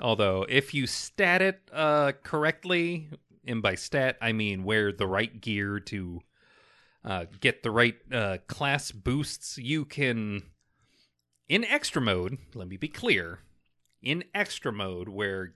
Although, 0.00 0.46
if 0.48 0.74
you 0.74 0.86
stat 0.86 1.42
it 1.42 1.60
uh, 1.72 2.12
correctly, 2.22 3.10
and 3.46 3.62
by 3.62 3.74
stat 3.74 4.16
I 4.20 4.32
mean 4.32 4.64
wear 4.64 4.92
the 4.92 5.06
right 5.06 5.40
gear 5.40 5.78
to 5.80 6.20
uh, 7.04 7.26
get 7.40 7.62
the 7.62 7.70
right 7.70 7.96
uh, 8.12 8.38
class 8.46 8.90
boosts, 8.90 9.58
you 9.58 9.84
can. 9.84 10.42
In 11.48 11.64
extra 11.64 12.00
mode, 12.00 12.38
let 12.54 12.68
me 12.68 12.76
be 12.76 12.88
clear. 12.88 13.40
In 14.00 14.24
extra 14.34 14.72
mode, 14.72 15.08
where 15.08 15.54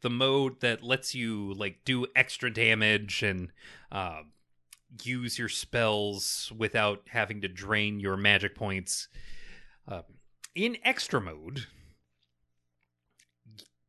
the 0.00 0.10
mode 0.10 0.60
that 0.60 0.82
lets 0.82 1.14
you 1.14 1.52
like 1.54 1.84
do 1.84 2.06
extra 2.16 2.52
damage 2.52 3.22
and 3.22 3.50
uh, 3.92 4.20
use 5.02 5.38
your 5.38 5.48
spells 5.48 6.52
without 6.56 7.02
having 7.08 7.40
to 7.40 7.48
drain 7.48 8.00
your 8.00 8.16
magic 8.16 8.54
points. 8.54 9.08
Uh, 9.88 10.02
in 10.54 10.76
extra 10.84 11.20
mode, 11.20 11.66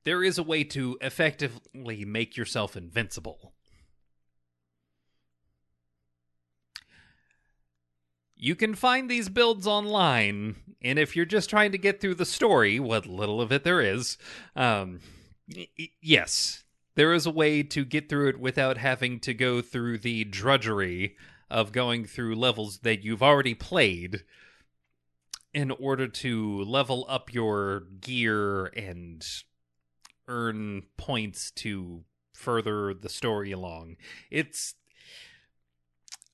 there 0.04 0.24
is 0.24 0.38
a 0.38 0.44
way 0.44 0.64
to 0.64 0.98
effectively 1.02 2.06
make 2.06 2.38
yourself 2.38 2.76
invincible. 2.76 3.54
You 8.38 8.56
can 8.56 8.76
find 8.76 9.10
these 9.10 9.30
builds 9.30 9.66
online, 9.66 10.58
and 10.82 11.00
if 11.00 11.16
you're 11.16 11.26
just 11.26 11.50
trying 11.50 11.72
to 11.72 11.78
get 11.78 12.02
through 12.02 12.16
the 12.16 12.26
story, 12.26 12.80
what 12.80 13.06
little 13.06 13.42
of 13.42 13.52
it 13.52 13.64
there 13.64 13.82
is, 13.82 14.18
um, 14.56 15.00
y- 15.48 15.70
yes, 16.02 16.65
there 16.96 17.14
is 17.14 17.26
a 17.26 17.32
way 17.32 17.62
to 17.64 17.86
get 17.86 18.10
through 18.10 18.30
it 18.30 18.40
without 18.40 18.78
having 18.78 19.20
to 19.22 19.34
go 19.34 19.62
through 19.62 20.00
the 20.00 20.24
drudgery 20.24 21.16
of 21.50 21.72
going 21.72 22.06
through 22.06 22.36
levels 22.36 22.80
that 22.80 23.04
you've 23.04 23.24
already 23.24 23.54
played 23.54 24.24
in 25.54 25.72
order 25.72 26.08
to 26.08 26.64
level 26.64 27.06
up 27.08 27.34
your 27.34 27.82
gear 28.02 28.66
and 28.68 29.26
earn 30.28 30.84
points 30.98 31.52
to 31.52 32.04
further 32.34 32.94
the 32.94 33.10
story 33.10 33.52
along. 33.52 33.96
It's 34.30 34.76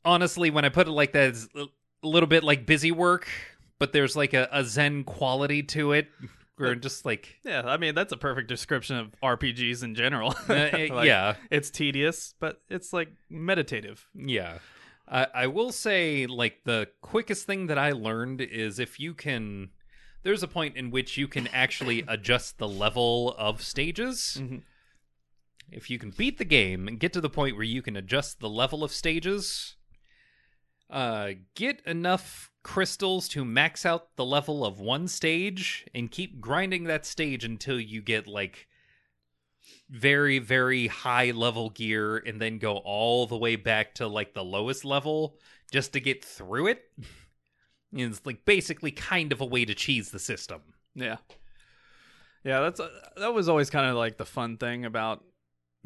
honestly, 0.03 0.49
when 0.49 0.65
I 0.65 0.69
put 0.69 0.87
it 0.87 0.91
like 0.91 1.11
that, 1.13 1.29
it's 1.29 1.47
a 1.55 1.67
little 2.03 2.27
bit 2.27 2.43
like 2.43 2.65
busy 2.65 2.91
work, 2.91 3.27
but 3.77 3.93
there's 3.93 4.15
like 4.15 4.33
a, 4.33 4.49
a 4.51 4.63
zen 4.63 5.03
quality 5.03 5.61
to 5.63 5.91
it. 5.91 6.07
Where 6.57 6.75
just 6.75 7.05
like, 7.05 7.37
Yeah, 7.43 7.63
I 7.65 7.77
mean 7.77 7.95
that's 7.95 8.11
a 8.13 8.17
perfect 8.17 8.47
description 8.47 8.97
of 8.97 9.15
RPGs 9.23 9.83
in 9.83 9.95
general. 9.95 10.35
uh, 10.49 10.69
Like, 10.89 11.07
yeah, 11.07 11.35
it's 11.49 11.69
tedious, 11.69 12.33
but 12.39 12.61
it's 12.69 12.93
like 12.93 13.09
meditative. 13.29 14.07
Yeah. 14.13 14.59
I 15.07 15.27
I 15.33 15.47
will 15.47 15.71
say, 15.71 16.27
like, 16.27 16.63
the 16.65 16.87
quickest 17.01 17.45
thing 17.47 17.67
that 17.67 17.77
I 17.77 17.91
learned 17.91 18.41
is 18.41 18.79
if 18.79 18.99
you 18.99 19.13
can. 19.13 19.69
There's 20.23 20.43
a 20.43 20.47
point 20.47 20.77
in 20.77 20.91
which 20.91 21.17
you 21.17 21.27
can 21.27 21.47
actually 21.47 22.03
adjust 22.07 22.59
the 22.59 22.67
level 22.67 23.33
of 23.39 23.63
stages. 23.63 24.37
Mhm. 24.39 24.61
If 25.71 25.89
you 25.89 25.97
can 25.97 26.11
beat 26.11 26.37
the 26.37 26.45
game 26.45 26.87
and 26.87 26.99
get 26.99 27.13
to 27.13 27.21
the 27.21 27.29
point 27.29 27.55
where 27.55 27.63
you 27.65 27.81
can 27.81 27.95
adjust 27.95 28.39
the 28.39 28.49
level 28.49 28.83
of 28.83 28.91
stages, 28.91 29.77
uh, 30.89 31.29
get 31.55 31.81
enough 31.87 32.50
crystals 32.63 33.27
to 33.29 33.43
max 33.43 33.85
out 33.85 34.15
the 34.15 34.25
level 34.25 34.65
of 34.65 34.79
one 34.79 35.07
stage 35.07 35.85
and 35.93 36.11
keep 36.11 36.39
grinding 36.39 36.85
that 36.85 37.05
stage 37.05 37.43
until 37.43 37.79
you 37.79 38.01
get, 38.01 38.27
like, 38.27 38.67
very 39.89 40.39
very 40.39 40.87
high 40.87 41.29
level 41.31 41.69
gear 41.69 42.17
and 42.17 42.41
then 42.41 42.57
go 42.57 42.77
all 42.77 43.27
the 43.27 43.37
way 43.37 43.55
back 43.55 43.93
to 43.93 44.07
like 44.07 44.33
the 44.33 44.43
lowest 44.43 44.83
level 44.83 45.37
just 45.71 45.93
to 45.93 45.99
get 45.99 46.25
through 46.25 46.65
it 46.65 46.89
it's 47.93 48.25
like 48.25 48.43
basically 48.43 48.89
kind 48.89 49.31
of 49.31 49.39
a 49.39 49.45
way 49.45 49.63
to 49.63 49.75
cheese 49.75 50.09
the 50.09 50.17
system 50.17 50.61
Yeah, 50.95 51.17
yeah. 52.43 52.59
That's 52.61 52.79
uh, 52.79 52.89
that 53.17 53.33
was 53.33 53.47
always 53.47 53.69
kind 53.69 53.89
of 53.89 53.95
like 53.95 54.17
the 54.17 54.25
fun 54.25 54.57
thing 54.57 54.85
about 54.85 55.23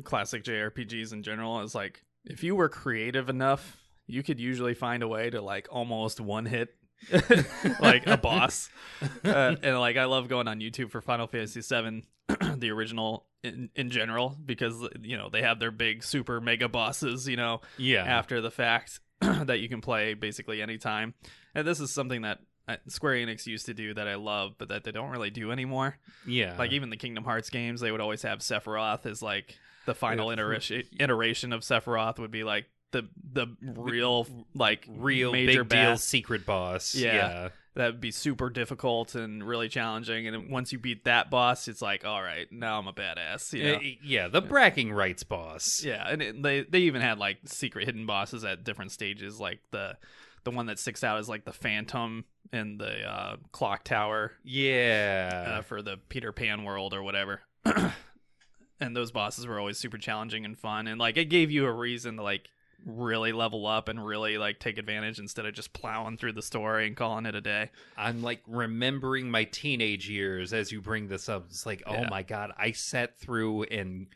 classic 0.03 0.43
JRPGs 0.43 1.13
in 1.13 1.23
general. 1.23 1.61
Is 1.61 1.75
like 1.75 2.03
if 2.25 2.43
you 2.43 2.55
were 2.55 2.69
creative 2.69 3.29
enough, 3.29 3.77
you 4.07 4.23
could 4.23 4.39
usually 4.39 4.73
find 4.73 5.03
a 5.03 5.07
way 5.07 5.29
to 5.29 5.41
like 5.41 5.67
almost 5.71 6.19
one 6.19 6.45
hit 6.45 6.75
like 7.79 8.07
a 8.07 8.17
boss. 8.17 8.69
Uh, 9.23 9.55
and 9.61 9.79
like 9.79 9.97
I 9.97 10.05
love 10.05 10.29
going 10.29 10.47
on 10.47 10.59
YouTube 10.59 10.89
for 10.91 11.01
Final 11.01 11.27
Fantasy 11.27 11.59
VII, 11.61 12.03
the 12.57 12.69
original 12.71 13.25
in, 13.43 13.69
in 13.75 13.89
general, 13.89 14.37
because 14.43 14.87
you 15.01 15.17
know 15.17 15.29
they 15.29 15.41
have 15.41 15.59
their 15.59 15.71
big 15.71 16.03
super 16.03 16.39
mega 16.39 16.69
bosses. 16.69 17.27
You 17.27 17.35
know, 17.35 17.61
yeah 17.77 18.03
after 18.03 18.39
the 18.39 18.51
fact 18.51 18.99
that 19.19 19.59
you 19.59 19.67
can 19.67 19.81
play 19.81 20.13
basically 20.13 20.61
anytime. 20.61 21.13
And 21.53 21.67
this 21.67 21.79
is 21.79 21.91
something 21.91 22.21
that 22.21 22.39
uh, 22.67 22.77
Square 22.87 23.15
Enix 23.15 23.45
used 23.45 23.65
to 23.65 23.73
do 23.73 23.93
that 23.93 24.07
I 24.07 24.15
love, 24.15 24.55
but 24.57 24.69
that 24.69 24.83
they 24.83 24.91
don't 24.91 25.09
really 25.09 25.29
do 25.29 25.51
anymore. 25.51 25.97
Yeah. 26.25 26.55
Like 26.57 26.71
even 26.71 26.89
the 26.89 26.97
Kingdom 26.97 27.23
Hearts 27.23 27.49
games, 27.49 27.81
they 27.81 27.91
would 27.91 28.01
always 28.01 28.21
have 28.23 28.39
Sephiroth 28.39 29.05
as 29.05 29.21
like 29.21 29.57
the 29.85 29.95
final 29.95 30.31
iteration 30.31 30.83
iteration 30.99 31.53
of 31.53 31.61
Sephiroth 31.61 32.19
would 32.19 32.31
be 32.31 32.43
like 32.43 32.65
the 33.01 33.07
the 33.33 33.47
real 33.61 34.27
like 34.53 34.87
real 34.89 35.31
major 35.31 35.63
big 35.63 35.79
deal 35.79 35.97
secret 35.97 36.45
boss. 36.45 36.95
Yeah. 36.95 37.13
Yeah. 37.13 37.49
that 37.75 37.87
would 37.87 37.99
be 38.01 38.11
super 38.11 38.49
difficult 38.49 39.15
and 39.15 39.43
really 39.43 39.67
challenging. 39.67 40.27
And 40.27 40.49
once 40.49 40.71
you 40.71 40.79
beat 40.79 41.03
that 41.03 41.29
boss, 41.29 41.67
it's 41.67 41.81
like, 41.81 42.05
all 42.05 42.21
right, 42.23 42.49
now 42.51 42.79
I'm 42.79 42.87
a 42.87 42.93
badass. 42.93 43.51
You 43.51 43.63
know? 43.63 43.75
Uh, 43.75 43.79
yeah, 44.01 44.27
the 44.29 44.41
bragging 44.41 44.93
rights 44.93 45.23
boss. 45.23 45.83
Yeah, 45.83 46.07
and 46.09 46.21
it, 46.21 46.41
they 46.41 46.61
they 46.63 46.79
even 46.79 47.01
had 47.01 47.19
like 47.19 47.39
secret 47.45 47.85
hidden 47.85 48.05
bosses 48.05 48.43
at 48.45 48.63
different 48.63 48.91
stages. 48.91 49.39
Like 49.39 49.59
the 49.71 49.97
the 50.45 50.51
one 50.51 50.67
that 50.67 50.79
sticks 50.79 51.03
out 51.03 51.19
is 51.19 51.27
like 51.27 51.43
the 51.43 51.51
Phantom 51.53 52.23
in 52.53 52.77
the 52.77 53.01
uh, 53.03 53.35
clock 53.51 53.83
tower 53.83 54.31
Yeah. 54.43 55.57
uh, 55.57 55.61
for 55.63 55.81
the 55.81 55.97
Peter 56.07 56.31
Pan 56.31 56.63
world 56.63 56.93
or 56.93 57.01
whatever. 57.03 57.41
and 58.79 58.95
those 58.95 59.11
bosses 59.11 59.47
were 59.47 59.59
always 59.59 59.77
super 59.77 59.97
challenging 59.97 60.45
and 60.45 60.57
fun, 60.57 60.87
and 60.87 60.99
like 60.99 61.17
it 61.17 61.25
gave 61.25 61.51
you 61.51 61.65
a 61.65 61.71
reason 61.71 62.17
to 62.17 62.23
like 62.23 62.47
really 62.85 63.31
level 63.31 63.65
up 63.67 63.87
and 63.89 64.03
really 64.05 64.37
like 64.37 64.59
take 64.59 64.77
advantage 64.77 65.19
instead 65.19 65.45
of 65.45 65.53
just 65.53 65.73
plowing 65.73 66.17
through 66.17 66.33
the 66.33 66.41
story 66.41 66.87
and 66.87 66.95
calling 66.95 67.25
it 67.25 67.35
a 67.35 67.41
day. 67.41 67.69
I'm 67.97 68.21
like 68.23 68.41
remembering 68.47 69.29
my 69.29 69.43
teenage 69.45 70.09
years 70.09 70.53
as 70.53 70.71
you 70.71 70.81
bring 70.81 71.07
this 71.07 71.29
up. 71.29 71.45
It's 71.49 71.65
like, 71.65 71.83
oh 71.85 71.93
Yeah. 71.93 72.03
oh 72.05 72.09
my 72.09 72.23
god, 72.23 72.51
I 72.57 72.71
sat 72.71 73.17
through 73.19 73.63
and 73.63 74.07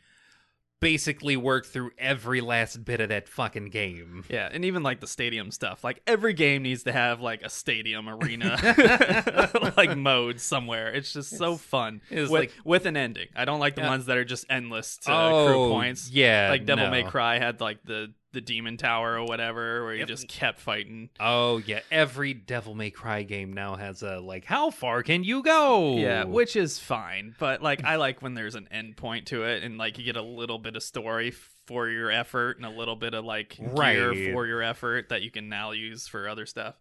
basically 0.80 1.36
worked 1.36 1.66
through 1.66 1.90
every 1.98 2.40
last 2.40 2.86
bit 2.86 3.02
of 3.02 3.10
that 3.10 3.28
fucking 3.28 3.68
game. 3.68 4.24
Yeah, 4.30 4.48
and 4.50 4.64
even 4.64 4.82
like 4.82 5.00
the 5.00 5.06
stadium 5.06 5.50
stuff. 5.50 5.84
Like 5.84 6.00
every 6.06 6.32
game 6.32 6.62
needs 6.62 6.84
to 6.84 6.92
have 6.92 7.20
like 7.20 7.42
a 7.42 7.50
stadium 7.50 8.08
arena 8.08 8.56
like 9.76 9.94
mode 9.96 10.40
somewhere. 10.40 10.88
It's 10.90 11.12
just 11.12 11.36
so 11.36 11.56
fun. 11.56 12.00
it's 12.08 12.30
with, 12.30 12.40
like- 12.40 12.52
with 12.64 12.86
an 12.86 12.96
ending. 12.96 13.28
I 13.36 13.44
don't 13.44 13.60
like 13.60 13.74
the 13.74 13.82
Yeah. 13.82 13.90
ones 13.90 14.06
that 14.06 14.16
are 14.16 14.24
just 14.24 14.46
endless 14.48 14.96
to 14.98 15.12
oh, 15.12 15.44
accrue 15.48 15.68
points. 15.70 16.10
Yeah. 16.10 16.48
Like 16.50 16.64
Devil 16.64 16.88
May. 16.88 17.02
Cry 17.02 17.38
had 17.38 17.60
like 17.60 17.82
the 17.84 18.14
the 18.32 18.40
demon 18.40 18.76
tower 18.76 19.14
or 19.18 19.24
whatever 19.24 19.82
where 19.84 19.92
you 19.94 20.00
Yep. 20.00 20.08
just 20.08 20.28
kept 20.28 20.60
fighting. 20.60 21.10
Oh 21.18 21.58
yeah, 21.58 21.80
every 21.90 22.32
Devil 22.34 22.74
May 22.74 22.90
Cry 22.90 23.22
game 23.24 23.52
now 23.52 23.76
has 23.76 24.02
a 24.02 24.20
like 24.20 24.44
how 24.44 24.70
far 24.70 25.02
can 25.02 25.24
you 25.24 25.42
go? 25.42 25.96
Yeah, 25.96 26.24
which 26.24 26.54
is 26.56 26.78
fine, 26.78 27.34
but 27.38 27.60
like 27.62 27.84
I 27.84 27.96
like 27.96 28.22
when 28.22 28.34
there's 28.34 28.54
an 28.54 28.68
end 28.70 28.96
point 28.96 29.26
to 29.28 29.44
it 29.44 29.62
and 29.64 29.78
like 29.78 29.98
you 29.98 30.04
get 30.04 30.16
a 30.16 30.22
little 30.22 30.58
bit 30.58 30.76
of 30.76 30.82
story 30.82 31.32
for 31.66 31.88
your 31.88 32.10
effort 32.10 32.56
and 32.56 32.66
a 32.66 32.70
little 32.70 32.96
bit 32.96 33.14
of 33.14 33.24
like 33.24 33.56
gear 33.56 34.14
for 34.32 34.46
your 34.46 34.62
effort 34.62 35.08
that 35.08 35.22
you 35.22 35.30
can 35.30 35.48
now 35.48 35.72
use 35.72 36.06
for 36.08 36.28
other 36.28 36.46
stuff. 36.46 36.76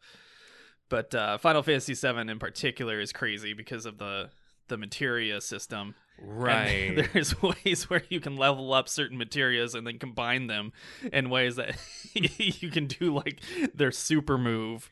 But 0.90 1.14
uh, 1.14 1.38
Final 1.38 1.62
Fantasy 1.62 1.94
VII 1.94 2.30
in 2.32 2.40
particular 2.40 3.00
is 3.00 3.12
crazy 3.12 3.54
because 3.54 3.86
of 3.86 3.98
the 3.98 4.30
the 4.68 4.78
materia 4.78 5.42
system. 5.42 5.96
Right. 6.40 7.08
there's 7.14 7.42
ways 7.42 7.90
where 7.90 8.04
you 8.10 8.20
can 8.20 8.38
level 8.38 8.74
up 8.74 8.88
certain 8.88 9.18
materials 9.18 9.76
and 9.76 9.86
then 9.86 10.00
combine 10.00 10.48
them 10.48 10.72
in 11.12 11.30
ways 11.30 11.56
that 11.58 11.76
you 12.14 12.70
can 12.70 12.88
do 12.88 13.14
like 13.14 13.42
their 13.74 13.92
super 13.92 14.38
move 14.38 14.90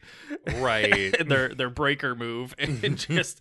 right. 0.56 1.16
their 1.28 1.50
their 1.50 1.70
breaker 1.70 2.16
move 2.16 2.56
and 2.58 2.98
just 2.98 3.40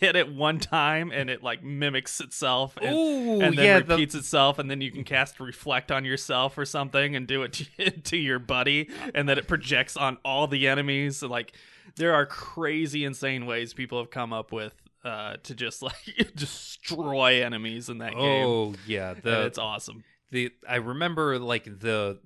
hit 0.00 0.16
it 0.16 0.32
one 0.32 0.58
time 0.58 1.10
and 1.12 1.30
it 1.30 1.42
like 1.42 1.62
mimics 1.62 2.20
itself 2.20 2.76
and, 2.80 2.94
Ooh, 2.94 3.40
and 3.40 3.56
then 3.56 3.64
yeah, 3.64 3.78
the- 3.80 3.94
repeats 3.94 4.14
itself 4.14 4.58
and 4.58 4.70
then 4.70 4.80
you 4.80 4.90
can 4.90 5.04
cast 5.04 5.38
reflect 5.40 5.92
on 5.92 6.04
yourself 6.04 6.56
or 6.58 6.64
something 6.64 7.14
and 7.16 7.26
do 7.26 7.42
it 7.42 7.52
to, 7.52 7.90
to 7.90 8.16
your 8.16 8.38
buddy 8.38 8.88
and 9.14 9.28
then 9.28 9.38
it 9.38 9.46
projects 9.46 9.96
on 9.96 10.18
all 10.24 10.46
the 10.46 10.66
enemies 10.68 11.22
like 11.22 11.52
there 11.96 12.14
are 12.14 12.26
crazy 12.26 13.04
insane 13.04 13.46
ways 13.46 13.72
people 13.72 13.98
have 13.98 14.10
come 14.10 14.32
up 14.32 14.52
with 14.52 14.74
uh, 15.06 15.36
to 15.44 15.54
just 15.54 15.82
like 15.88 16.32
destroy 16.34 17.42
enemies 17.44 17.88
in 17.88 17.98
that 17.98 18.12
game 18.12 18.46
Oh 18.46 18.74
yeah, 18.86 19.10
and 19.10 19.24
it's 19.24 19.58
awesome 19.58 20.04
the 20.30 20.50
I 20.68 20.76
remember 20.76 21.38
like 21.38 21.64
the 21.64 22.18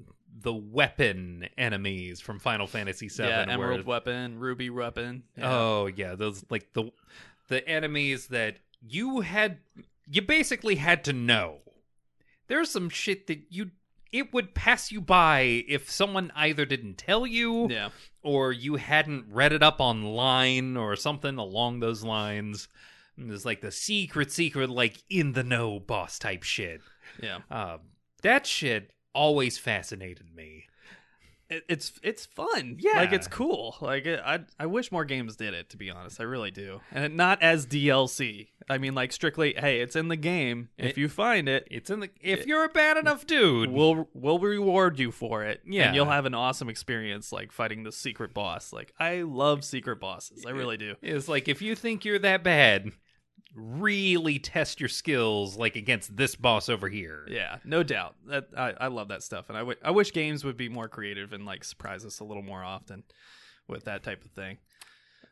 the 0.43 0.55
weapon 0.55 1.49
enemies 1.59 2.21
from 2.21 2.39
Final 2.39 2.67
Fantasy 2.67 3.09
VII. 3.09 3.25
yeah 3.25 3.45
where- 3.45 3.51
emerald 3.51 3.85
weapon 3.87 4.39
ruby 4.39 4.71
weapon 4.71 5.25
yeah. 5.37 5.53
Oh 5.53 5.87
yeah, 5.87 6.15
those 6.15 6.45
like 6.51 6.73
the 6.73 6.91
the 7.49 7.67
enemies 7.69 8.29
that 8.29 8.57
you 8.81 9.21
had 9.21 9.59
you 10.09 10.23
basically 10.23 10.77
had 10.77 11.05
to 11.05 11.13
know. 11.13 11.59
There's 12.49 12.71
some 12.71 12.89
shit 12.89 13.27
that 13.29 13.43
you 13.51 13.71
it 14.13 14.33
would 14.33 14.55
pass 14.55 14.91
you 14.91 15.01
by 15.01 15.65
if 15.69 15.91
someone 15.91 16.33
either 16.35 16.65
didn't 16.65 16.99
tell 16.99 17.27
you 17.27 17.69
yeah 17.71 17.91
or 18.23 18.53
you 18.53 18.77
hadn't 18.77 19.25
read 19.31 19.53
it 19.53 19.63
up 19.63 19.77
online 19.79 20.77
or 20.77 20.95
something 20.97 21.39
along 21.39 21.81
those 21.81 22.05
lines. 22.05 22.69
There's 23.17 23.45
like 23.47 23.61
the 23.61 23.71
secret, 23.71 24.31
secret, 24.31 24.71
like 24.71 25.03
in 25.09 25.33
the 25.33 25.43
know 25.45 25.81
boss 25.81 26.19
type 26.19 26.43
shit. 26.43 26.81
yeah 27.23 27.39
Uh, 27.51 27.79
that 28.23 28.47
shit 28.47 28.93
always 29.15 29.59
fascinated 29.59 30.35
me. 30.35 30.67
It, 31.51 31.65
it's 31.69 31.93
it's 32.03 32.25
fun. 32.27 32.77
Yeah. 32.79 32.93
like 32.97 33.13
it's 33.13 33.27
cool. 33.29 33.77
Like 33.81 34.07
it, 34.07 34.21
I 34.25 34.41
I 34.59 34.67
wish 34.67 34.91
more 34.91 35.05
games 35.05 35.37
did 35.37 35.53
it. 35.53 35.69
To 35.71 35.77
be 35.77 35.91
honest, 35.91 36.21
I 36.21 36.25
really 36.25 36.51
do. 36.51 36.81
And 36.93 37.17
not 37.17 37.43
as 37.43 37.67
DLC. 37.67 38.49
I 38.69 38.79
mean, 38.79 38.95
like 38.95 39.11
strictly, 39.13 39.55
hey, 39.57 39.81
it's 39.81 39.97
in 39.97 40.09
the 40.09 40.17
game. 40.17 40.69
If 40.79 40.97
you 40.97 41.09
find 41.09 41.49
it, 41.49 41.67
It's 41.71 41.91
in 41.91 42.01
the 42.01 42.11
if 42.21 42.47
you're 42.47 42.65
a 42.65 42.69
bad 42.69 42.97
enough 42.97 43.27
dude. 43.27 43.71
we'll 43.71 44.09
we'll 44.15 44.39
reward 44.39 44.99
you 44.99 45.11
for 45.11 45.43
it. 45.45 45.61
Yeah. 45.67 45.87
and 45.89 45.97
you'll 45.97 46.07
have 46.07 46.25
an 46.25 46.35
awesome 46.35 46.69
experience, 46.69 47.33
like 47.33 47.51
fighting 47.53 47.83
the 47.83 47.93
secret 47.93 48.33
boss. 48.33 48.73
Like 48.73 48.95
I 48.99 49.23
love 49.23 49.65
secret 49.65 49.99
bosses. 50.01 50.45
I 50.47 50.51
really 50.51 50.77
do. 50.77 50.95
It's 51.03 51.27
like 51.29 51.49
if 51.49 51.61
you 51.61 51.75
think 51.75 52.05
you're 52.05 52.21
that 52.21 52.45
bad, 52.45 52.93
really 53.55 54.39
test 54.39 54.81
your 54.81 54.89
skills 54.89 55.57
like 55.57 55.77
against 55.77 56.17
this 56.17 56.35
boss 56.37 56.69
over 56.69 56.89
here. 56.89 57.27
Yeah, 57.29 57.59
no 57.65 57.83
doubt. 57.83 58.15
That 58.29 58.49
I, 58.57 58.75
I 58.81 58.87
love 58.89 59.09
that 59.09 59.23
stuff, 59.23 59.49
and 59.51 59.59
I 59.59 59.65
I 59.83 59.91
wish 59.91 60.13
games 60.13 60.45
would 60.45 60.57
be 60.57 60.69
more 60.69 60.89
creative 60.89 61.33
and 61.33 61.45
like 61.47 61.65
surprise 61.65 62.05
us 62.05 62.21
a 62.21 62.25
little 62.25 62.43
more 62.43 62.63
often 62.63 63.05
with 63.69 63.85
that 63.85 64.03
type 64.03 64.25
of 64.25 64.31
thing. 64.33 64.59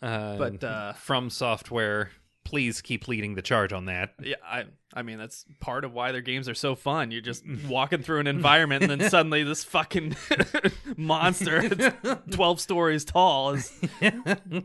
Uh, 0.00 0.37
But, 0.37 0.62
uh, 0.62 0.92
FromSoftware, 1.04 2.11
please 2.44 2.81
keep 2.81 3.09
leading 3.09 3.35
the 3.35 3.42
charge 3.42 3.72
on 3.72 3.87
that. 3.87 4.14
Yeah, 4.22 4.37
I 4.44 4.64
I 4.94 5.02
mean 5.02 5.18
that's 5.18 5.44
part 5.61 5.85
of 5.85 5.92
why 5.92 6.12
their 6.12 6.20
games 6.20 6.48
are 6.48 6.54
so 6.54 6.74
fun. 6.74 7.11
You're 7.11 7.20
just 7.20 7.44
walking 7.68 8.02
through 8.02 8.20
an 8.20 8.26
environment 8.26 8.85
and 8.85 9.00
then 9.00 9.11
suddenly 9.11 9.42
this 9.42 9.64
fucking 9.64 10.16
monster 10.96 11.68
12 12.31 12.61
stories 12.61 13.04
tall 13.04 13.50
is 13.54 13.72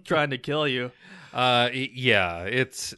trying 0.05 0.29
to 0.29 0.37
kill 0.37 0.67
you. 0.67 0.91
Uh, 1.33 1.69
yeah, 1.73 2.43
it's 2.43 2.93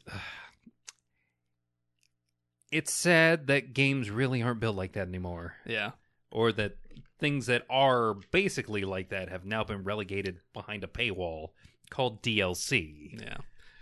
it's 2.76 2.92
sad 2.92 3.48
that 3.48 3.74
games 3.74 4.10
really 4.10 4.42
aren't 4.44 4.60
built 4.60 4.76
like 4.76 4.94
that 4.94 5.08
anymore, 5.08 5.56
Yeah. 5.66 5.92
or 6.32 6.52
that 6.54 6.78
things 7.20 7.46
that 7.46 7.64
are 7.70 8.16
basically 8.32 8.84
like 8.84 9.10
that 9.10 9.30
have 9.30 9.46
now 9.46 9.64
been 9.64 9.84
relegated 9.84 10.40
behind 10.54 10.84
a 10.84 10.88
paywall 10.88 11.50
called 11.90 12.22
DLC. 12.22 13.20
Yeah. 13.22 13.38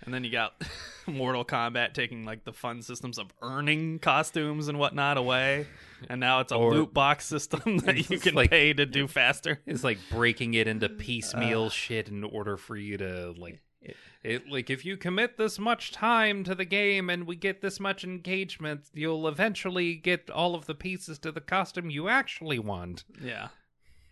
And 0.05 0.13
then 0.13 0.23
you 0.25 0.31
got 0.31 0.61
Mortal 1.07 1.45
Kombat 1.45 1.93
taking 1.93 2.25
like 2.25 2.43
the 2.43 2.51
fun 2.53 2.81
systems 2.81 3.17
of 3.17 3.27
earning 3.41 3.99
costumes 3.99 4.67
and 4.67 4.77
whatnot 4.77 5.17
away, 5.17 5.65
and 6.09 6.19
now 6.19 6.41
it's 6.41 6.51
a 6.51 6.55
Or- 6.55 6.73
loot 6.73 6.93
box 6.93 7.25
system 7.25 7.77
that 7.85 8.09
you 8.09 8.19
can 8.19 8.35
like- 8.35 8.51
pay 8.51 8.73
to 8.73 8.85
do 8.85 9.07
faster. 9.07 9.61
It's 9.65 9.83
like 9.83 9.97
breaking 10.11 10.53
it 10.55 10.67
into 10.67 10.87
Uh. 10.87 10.95
piecemeal 10.99 11.69
shit 11.69 12.09
in 12.09 12.23
order 12.23 12.57
for 12.57 12.75
you 12.75 12.97
to 12.97 13.33
like 13.37 13.59
it, 14.23 14.31
it 14.31 14.49
like 14.49 14.69
if 14.69 14.85
you 14.85 14.97
commit 14.97 15.37
this 15.37 15.59
much 15.59 15.91
time 15.91 16.43
to 16.43 16.55
the 16.55 16.65
game 16.65 17.09
and 17.09 17.27
we 17.27 17.35
get 17.35 17.61
this 17.61 17.79
much 17.79 18.03
engagement, 18.03 18.85
you'll 18.93 19.27
eventually 19.27 19.95
get 19.95 20.29
all 20.29 20.55
of 20.55 20.65
the 20.65 20.75
pieces 20.75 21.19
to 21.19 21.31
the 21.31 21.41
costume 21.41 21.89
you 21.89 22.09
actually 22.09 22.59
want. 22.59 23.03
Yeah. 23.21 23.49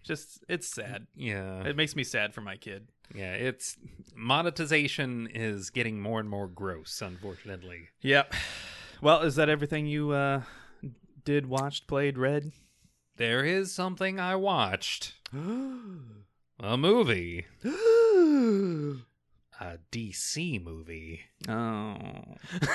Just 0.04 0.44
it's 0.48 0.68
sad. 0.68 1.08
Yeah. 1.16 1.64
It 1.64 1.76
makes 1.76 1.96
me 1.96 2.04
sad 2.04 2.34
for 2.34 2.42
my 2.42 2.58
kid. 2.58 2.88
Yeah, 3.14 3.34
it's 3.34 3.78
monetization 4.16 5.28
is 5.34 5.70
getting 5.70 6.02
more 6.02 6.20
and 6.20 6.30
more 6.30 6.48
gross, 6.48 7.02
unfortunately. 7.02 7.90
Yep. 8.02 8.34
Well, 9.02 9.22
is 9.22 9.36
that 9.36 9.50
everything 9.50 9.86
you 9.86 10.12
uh 10.12 10.44
did, 11.24 11.46
watched, 11.46 11.88
played, 11.88 12.18
read? 12.18 12.52
There 13.18 13.46
is 13.46 13.72
something 13.72 14.20
I 14.20 14.36
watched. 14.36 15.14
A 16.60 16.78
movie. 16.78 17.46
A 19.62 19.78
DC 19.92 20.64
movie. 20.64 21.22
Oh. 21.48 22.08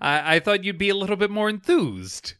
I, 0.00 0.36
I 0.36 0.40
thought 0.42 0.64
you'd 0.64 0.78
be 0.78 0.88
a 0.88 0.94
little 0.94 1.16
bit 1.16 1.30
more 1.30 1.50
enthused. 1.50 2.32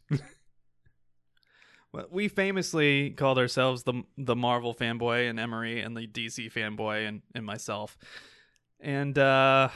Well, 1.92 2.06
we 2.10 2.28
famously 2.28 3.10
called 3.10 3.36
ourselves 3.36 3.82
the 3.82 4.04
the 4.16 4.34
Marvel 4.34 4.74
fanboy 4.74 5.28
and 5.28 5.38
Emery 5.38 5.82
and 5.82 5.94
the 5.94 6.06
DC 6.06 6.50
fanboy 6.50 7.06
and, 7.06 7.20
and 7.34 7.44
myself. 7.44 7.98
And 8.80 9.18
uh 9.18 9.68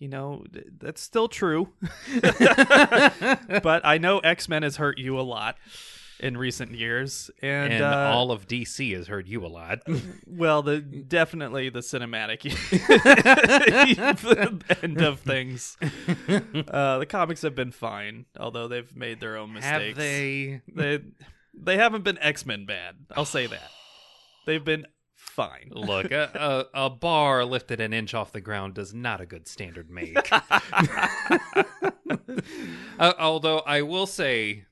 you 0.00 0.08
know, 0.08 0.44
that's 0.78 1.00
still 1.00 1.28
true. 1.28 1.68
but 2.20 3.82
I 3.84 3.98
know 3.98 4.18
X-Men 4.18 4.64
has 4.64 4.76
hurt 4.76 4.98
you 4.98 5.20
a 5.20 5.22
lot. 5.22 5.56
In 6.20 6.36
recent 6.36 6.72
years, 6.72 7.30
and, 7.42 7.72
and, 7.72 7.82
uh, 7.82 8.12
all 8.14 8.30
of 8.30 8.46
DC 8.46 8.94
has 8.94 9.08
heard 9.08 9.26
you 9.26 9.44
a 9.44 9.48
lot. 9.48 9.80
well, 10.26 10.62
the 10.62 10.80
definitely 10.80 11.70
the 11.70 11.80
cinematic 11.80 12.44
end 14.82 15.00
of 15.02 15.20
things. 15.20 15.76
Uh, 16.68 16.98
the 16.98 17.06
comics 17.06 17.42
have 17.42 17.54
been 17.54 17.72
fine, 17.72 18.26
although 18.38 18.68
they've 18.68 18.94
made 18.94 19.20
their 19.20 19.36
own 19.36 19.54
mistakes. 19.54 19.86
Have 19.88 19.96
they? 19.96 20.60
They 20.72 21.00
they 21.54 21.76
haven't 21.76 22.04
been 22.04 22.18
X 22.18 22.46
Men 22.46 22.66
bad. 22.66 22.96
I'll 23.16 23.24
say 23.24 23.46
that. 23.46 23.70
They've 24.46 24.64
been 24.64 24.86
fine. 25.14 25.68
Look, 25.70 26.10
a, 26.10 26.66
a, 26.74 26.86
a 26.86 26.90
bar 26.90 27.44
lifted 27.44 27.80
an 27.80 27.92
inch 27.92 28.14
off 28.14 28.32
the 28.32 28.40
ground 28.40 28.74
does 28.74 28.94
not 28.94 29.20
a 29.20 29.26
good 29.26 29.46
standard 29.46 29.90
make. 29.90 30.16
uh, 32.98 33.12
although 33.18 33.58
I 33.58 33.82
will 33.82 34.06
say, 34.06 34.64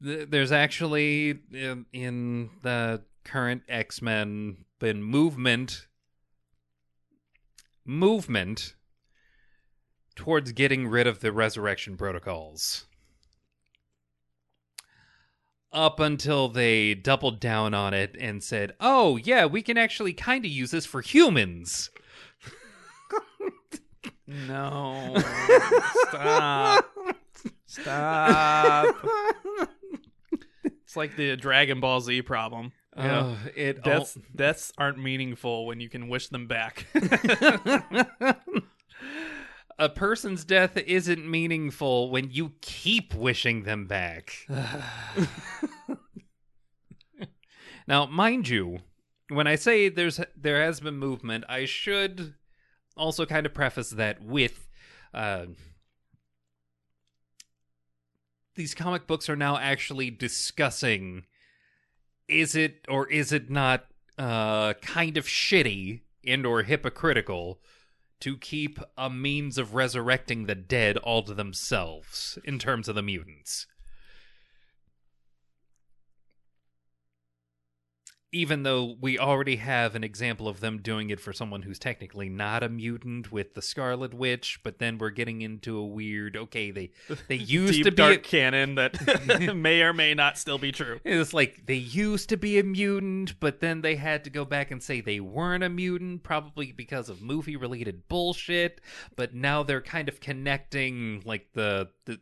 there's 0.00 0.52
actually 0.52 1.40
in, 1.52 1.86
in 1.92 2.50
the 2.62 3.02
current 3.24 3.62
X 3.68 4.00
Men 4.00 4.64
been 4.78 5.02
movement, 5.02 5.86
movement 7.84 8.74
towards 10.14 10.52
getting 10.52 10.88
rid 10.88 11.06
of 11.06 11.20
the 11.20 11.32
resurrection 11.32 11.96
protocols. 11.96 12.86
Up 15.72 16.00
until 16.00 16.48
they 16.48 16.94
doubled 16.94 17.38
down 17.38 17.74
on 17.74 17.94
it 17.94 18.16
and 18.18 18.42
said, 18.42 18.74
"Oh 18.80 19.16
yeah, 19.18 19.46
we 19.46 19.62
can 19.62 19.78
actually 19.78 20.12
kind 20.12 20.44
of 20.44 20.50
use 20.50 20.70
this 20.72 20.86
for 20.86 21.00
humans." 21.00 21.90
No, 24.32 25.16
stop, 26.06 26.84
stop. 27.66 28.94
It's 30.90 30.96
like 30.96 31.14
the 31.14 31.36
Dragon 31.36 31.78
Ball 31.78 32.00
Z 32.00 32.22
problem. 32.22 32.72
Yeah. 32.96 33.20
Uh, 33.20 33.36
it 33.54 33.84
Deaths, 33.84 34.18
deaths 34.34 34.72
aren't 34.76 34.98
meaningful 34.98 35.64
when 35.64 35.78
you 35.78 35.88
can 35.88 36.08
wish 36.08 36.26
them 36.26 36.48
back. 36.48 36.88
a 39.78 39.88
person's 39.88 40.44
death 40.44 40.76
isn't 40.76 41.30
meaningful 41.30 42.10
when 42.10 42.32
you 42.32 42.54
keep 42.60 43.14
wishing 43.14 43.62
them 43.62 43.86
back. 43.86 44.34
now, 47.86 48.06
mind 48.06 48.48
you, 48.48 48.80
when 49.28 49.46
I 49.46 49.54
say 49.54 49.90
there's 49.90 50.18
there 50.36 50.60
has 50.60 50.80
been 50.80 50.96
movement, 50.96 51.44
I 51.48 51.66
should 51.66 52.34
also 52.96 53.26
kind 53.26 53.46
of 53.46 53.54
preface 53.54 53.90
that 53.90 54.24
with 54.24 54.68
uh, 55.14 55.46
these 58.60 58.74
comic 58.74 59.06
books 59.06 59.30
are 59.30 59.36
now 59.36 59.56
actually 59.56 60.10
discussing 60.10 61.24
is 62.28 62.54
it 62.54 62.84
or 62.90 63.08
is 63.08 63.32
it 63.32 63.48
not 63.48 63.86
uh, 64.18 64.74
kind 64.74 65.16
of 65.16 65.24
shitty 65.24 66.02
and 66.26 66.44
or 66.44 66.62
hypocritical 66.62 67.58
to 68.20 68.36
keep 68.36 68.78
a 68.98 69.08
means 69.08 69.56
of 69.56 69.74
resurrecting 69.74 70.44
the 70.44 70.54
dead 70.54 70.98
all 70.98 71.22
to 71.22 71.32
themselves 71.32 72.38
in 72.44 72.58
terms 72.58 72.86
of 72.86 72.94
the 72.94 73.02
mutants. 73.02 73.66
Even 78.32 78.62
though 78.62 78.96
we 79.00 79.18
already 79.18 79.56
have 79.56 79.96
an 79.96 80.04
example 80.04 80.46
of 80.46 80.60
them 80.60 80.78
doing 80.78 81.10
it 81.10 81.18
for 81.18 81.32
someone 81.32 81.62
who's 81.62 81.78
technically 81.80 82.28
not 82.28 82.62
a 82.62 82.68
mutant 82.68 83.32
with 83.32 83.54
the 83.54 83.62
Scarlet 83.62 84.14
Witch, 84.14 84.60
but 84.62 84.78
then 84.78 84.98
we're 84.98 85.10
getting 85.10 85.42
into 85.42 85.76
a 85.76 85.84
weird 85.84 86.36
okay, 86.36 86.70
they 86.70 86.90
they 87.28 87.34
used 87.34 87.74
Deep 87.74 87.84
to 87.84 87.90
be 87.90 87.96
dark 87.96 88.16
a- 88.18 88.18
canon 88.20 88.76
that 88.76 89.54
may 89.56 89.82
or 89.82 89.92
may 89.92 90.14
not 90.14 90.38
still 90.38 90.58
be 90.58 90.70
true. 90.70 91.00
It's 91.04 91.34
like 91.34 91.66
they 91.66 91.74
used 91.74 92.28
to 92.28 92.36
be 92.36 92.58
a 92.58 92.62
mutant, 92.62 93.38
but 93.40 93.60
then 93.60 93.80
they 93.82 93.96
had 93.96 94.24
to 94.24 94.30
go 94.30 94.44
back 94.44 94.70
and 94.70 94.82
say 94.82 95.00
they 95.00 95.20
weren't 95.20 95.64
a 95.64 95.68
mutant, 95.68 96.22
probably 96.22 96.72
because 96.72 97.08
of 97.08 97.20
movie 97.20 97.56
related 97.56 98.06
bullshit. 98.08 98.80
But 99.16 99.34
now 99.34 99.62
they're 99.64 99.82
kind 99.82 100.08
of 100.08 100.20
connecting 100.20 101.22
like 101.24 101.48
the 101.54 101.88
the 102.04 102.20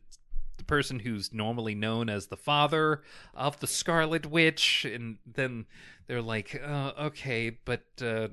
the 0.57 0.65
person 0.65 0.99
who's 0.99 1.33
normally 1.33 1.75
known 1.75 2.09
as 2.09 2.27
the 2.27 2.37
father 2.37 3.03
of 3.33 3.61
the 3.61 3.67
Scarlet 3.67 4.27
Witch, 4.27 4.85
and 4.85 5.19
then 5.25 5.67
they're 6.09 6.23
like, 6.23 6.61
uh, 6.67 6.93
okay, 6.99 7.51
but 7.65 7.85
uh, 8.03 8.29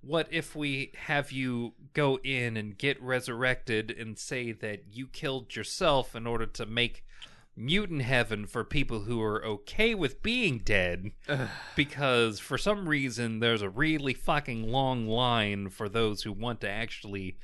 what 0.00 0.26
if 0.30 0.56
we 0.56 0.92
have 0.96 1.30
you 1.30 1.74
go 1.92 2.18
in 2.24 2.56
and 2.56 2.76
get 2.76 3.00
resurrected 3.00 3.90
and 3.90 4.18
say 4.18 4.52
that 4.52 4.84
you 4.90 5.06
killed 5.06 5.54
yourself 5.54 6.16
in 6.16 6.26
order 6.26 6.46
to 6.46 6.64
make 6.64 7.04
mutant 7.54 8.00
heaven 8.00 8.46
for 8.46 8.64
people 8.64 9.00
who 9.00 9.20
are 9.20 9.44
okay 9.44 9.94
with 9.94 10.22
being 10.22 10.58
dead? 10.58 11.12
Because 11.76 12.40
for 12.40 12.56
some 12.56 12.88
reason 12.88 13.40
there's 13.40 13.62
a 13.62 13.68
really 13.68 14.14
fucking 14.14 14.70
long 14.70 15.06
line 15.06 15.68
for 15.68 15.88
those 15.88 16.22
who 16.22 16.32
want 16.32 16.62
to 16.62 16.70
actually 16.70 17.36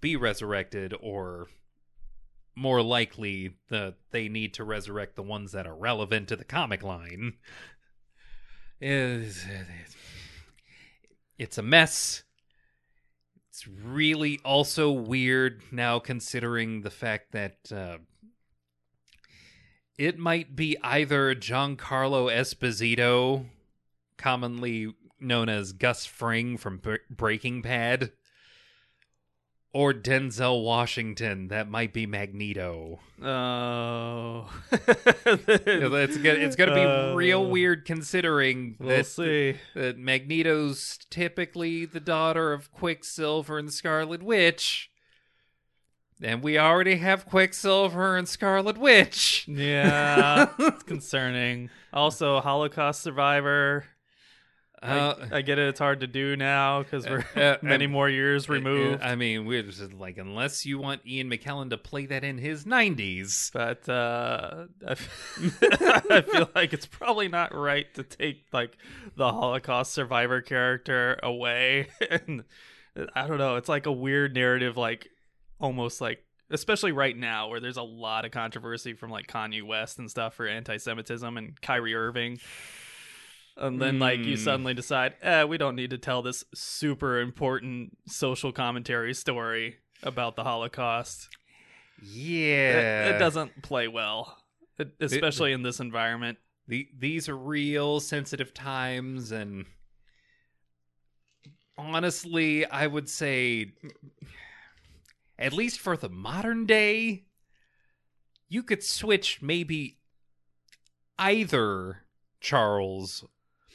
be 0.00 0.14
resurrected 0.14 0.94
or 1.00 1.48
more 2.56 2.82
likely 2.82 3.56
the 3.68 3.94
they 4.12 4.28
need 4.28 4.54
to 4.54 4.62
resurrect 4.62 5.16
the 5.16 5.22
ones 5.22 5.52
that 5.52 5.66
are 5.66 5.74
relevant 5.74 6.28
to 6.28 6.36
the 6.36 6.44
comic 6.44 6.82
line 6.82 7.34
It's- 8.84 9.46
it's 11.38 11.56
a 11.56 11.62
mess. 11.62 12.22
It's 13.48 13.66
really 13.66 14.38
also 14.44 14.92
weird 14.92 15.62
now 15.72 15.98
considering 15.98 16.82
the 16.82 16.90
fact 16.90 17.32
that 17.32 17.72
uh, 17.72 17.98
it 19.96 20.18
might 20.18 20.54
be 20.54 20.76
either 20.82 21.34
Giancarlo 21.34 22.30
Esposito, 22.30 23.46
commonly 24.18 24.92
known 25.18 25.48
as 25.48 25.72
Gus 25.72 26.04
Fring 26.04 26.58
from 26.58 26.82
Breaking 27.08 27.62
Bad, 27.62 28.12
or 29.74 29.92
Denzel 29.92 30.64
Washington. 30.64 31.48
That 31.48 31.68
might 31.68 31.92
be 31.92 32.06
Magneto. 32.06 33.00
Oh, 33.22 34.48
It's 35.26 36.16
gonna, 36.16 36.38
it's 36.38 36.56
gonna 36.56 36.74
be 36.74 36.80
Uh, 36.80 37.14
real 37.14 37.44
weird 37.44 37.84
considering 37.84 38.76
We'll 38.78 38.88
that, 38.98 39.06
see. 39.06 39.56
that 39.74 39.98
Magneto's 39.98 40.98
typically 41.10 41.84
the 41.84 42.00
daughter 42.00 42.52
of 42.52 42.72
Quicksilver 42.72 43.58
and 43.58 43.72
Scarlet 43.72 44.22
Witch. 44.22 44.90
And 46.22 46.42
we 46.42 46.56
already 46.58 46.96
have 46.96 47.26
Quicksilver 47.26 48.16
and 48.16 48.28
Scarlet 48.28 48.78
Witch. 48.78 49.46
Yeah, 49.48 50.50
it's 50.58 50.82
concerning. 50.84 51.70
Also, 51.92 52.40
Holocaust 52.40 53.02
survivor. 53.02 53.86
Uh, 54.84 55.14
I, 55.32 55.36
I 55.38 55.42
get 55.42 55.58
it; 55.58 55.68
it's 55.68 55.78
hard 55.78 56.00
to 56.00 56.06
do 56.06 56.36
now 56.36 56.82
because 56.82 57.06
we're 57.08 57.24
uh, 57.36 57.56
many 57.62 57.86
more 57.86 58.08
years 58.08 58.48
removed. 58.48 59.02
I 59.02 59.14
mean, 59.14 59.46
we're 59.46 59.62
just 59.62 59.94
like, 59.94 60.18
unless 60.18 60.66
you 60.66 60.78
want 60.78 61.06
Ian 61.06 61.30
McKellen 61.30 61.70
to 61.70 61.78
play 61.78 62.06
that 62.06 62.22
in 62.22 62.38
his 62.38 62.64
90s. 62.64 63.50
but 63.52 63.88
uh, 63.88 64.66
I, 64.86 64.90
f- 64.90 65.58
I 66.10 66.20
feel 66.20 66.50
like 66.54 66.72
it's 66.72 66.86
probably 66.86 67.28
not 67.28 67.54
right 67.54 67.92
to 67.94 68.02
take 68.02 68.44
like 68.52 68.76
the 69.16 69.32
Holocaust 69.32 69.92
survivor 69.92 70.40
character 70.40 71.18
away. 71.22 71.88
and 72.10 72.44
I 73.14 73.26
don't 73.26 73.38
know. 73.38 73.56
It's 73.56 73.68
like 73.68 73.86
a 73.86 73.92
weird 73.92 74.34
narrative, 74.34 74.76
like 74.76 75.08
almost 75.58 76.00
like, 76.00 76.22
especially 76.50 76.92
right 76.92 77.16
now, 77.16 77.48
where 77.48 77.60
there's 77.60 77.78
a 77.78 77.82
lot 77.82 78.24
of 78.24 78.32
controversy 78.32 78.92
from 78.92 79.10
like 79.10 79.26
Kanye 79.28 79.62
West 79.62 79.98
and 79.98 80.10
stuff 80.10 80.34
for 80.34 80.46
anti-Semitism 80.46 81.36
and 81.36 81.60
Kyrie 81.60 81.94
Irving. 81.94 82.38
And 83.56 83.80
then, 83.80 83.98
like, 84.00 84.18
you 84.18 84.34
Mm. 84.34 84.38
suddenly 84.44 84.74
decide, 84.74 85.14
eh, 85.22 85.44
we 85.44 85.58
don't 85.58 85.76
need 85.76 85.90
to 85.90 85.98
tell 85.98 86.22
this 86.22 86.44
super 86.54 87.20
important 87.20 87.96
social 88.08 88.50
commentary 88.52 89.14
story 89.14 89.76
about 90.02 90.34
the 90.34 90.42
Holocaust. 90.42 91.28
Yeah. 92.02 93.06
It, 93.10 93.14
it 93.14 93.18
doesn't 93.18 93.62
play 93.62 93.86
well, 93.86 94.42
it, 94.78 94.94
especially 95.00 95.52
in 95.52 95.62
this 95.62 95.78
environment. 95.78 96.38
The, 96.66 96.88
these 96.98 97.28
are 97.28 97.36
real 97.36 98.00
sensitive 98.00 98.52
times, 98.52 99.30
and 99.30 99.66
honestly, 101.78 102.66
I 102.66 102.86
would 102.86 103.08
say, 103.08 103.72
at 105.38 105.52
least 105.52 105.78
for 105.78 105.96
the 105.96 106.08
modern 106.08 106.66
day, 106.66 107.24
you 108.48 108.62
could 108.62 108.82
switch 108.82 109.42
maybe 109.42 109.98
either 111.18 112.04
Charles 112.40 113.24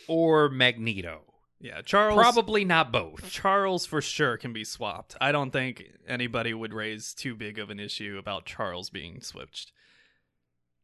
or 0.10 0.50
Magneto. 0.50 1.22
Yeah, 1.62 1.82
Charles. 1.82 2.18
Probably 2.18 2.64
not 2.66 2.92
both. 2.92 3.30
Charles 3.30 3.86
for 3.86 4.02
sure 4.02 4.38
can 4.38 4.54
be 4.54 4.64
swapped. 4.64 5.16
I 5.20 5.32
don't 5.34 5.52
think 5.52 5.84
anybody 6.08 6.54
would 6.54 6.74
raise 6.74 7.14
too 7.14 7.36
big 7.36 7.60
of 7.60 7.70
an 7.70 7.80
issue 7.80 8.18
about 8.18 8.46
Charles 8.46 8.90
being 8.90 9.20
switched. 9.22 9.72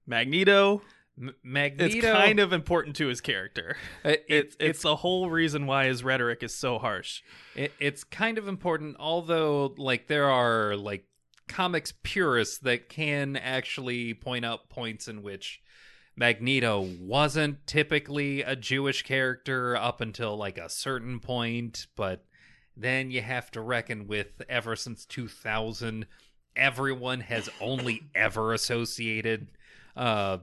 Magneto, 0.06 0.82
M- 1.18 1.34
it's 1.46 1.96
kind 2.06 2.40
of 2.40 2.52
important 2.52 2.98
to 2.98 3.08
his 3.08 3.22
character. 3.22 3.78
uh, 4.04 4.10
it- 4.10 4.26
It's 4.28 4.58
it's 4.60 4.82
the 4.82 4.98
whole 4.98 5.30
reason 5.30 5.66
why 5.66 5.86
his 5.86 6.04
rhetoric 6.04 6.44
is 6.44 6.54
so 6.54 6.78
harsh. 6.78 7.22
It, 7.56 7.72
it's 7.80 8.04
kind 8.04 8.38
of 8.38 8.48
important, 8.50 8.98
although 9.00 9.74
like 9.78 10.08
there 10.08 10.30
are 10.30 10.76
like 10.76 11.06
comics 11.48 11.94
purists 12.04 12.58
that 12.60 12.90
can 12.90 13.38
actually 13.38 14.14
point 14.14 14.44
out 14.44 14.68
points 14.70 15.08
in 15.08 15.22
which 15.24 15.62
Magneto 16.18 16.80
wasn't 17.00 17.66
typically 17.68 18.42
a 18.42 18.56
Jewish 18.56 19.04
character 19.04 19.76
up 19.76 20.02
until 20.02 20.38
like 20.38 20.58
a 20.58 20.70
certain 20.70 21.20
point, 21.20 21.88
but 21.96 22.26
then 22.78 23.12
you 23.12 23.22
have 23.22 23.52
to 23.52 23.62
reckon 23.62 24.08
with 24.08 24.42
ever 24.48 24.76
since 24.76 25.06
2000, 25.06 26.06
everyone 26.56 27.20
has 27.22 27.50
only 27.60 28.04
ever 28.14 28.54
associated 28.54 29.48
uh, 29.96 30.38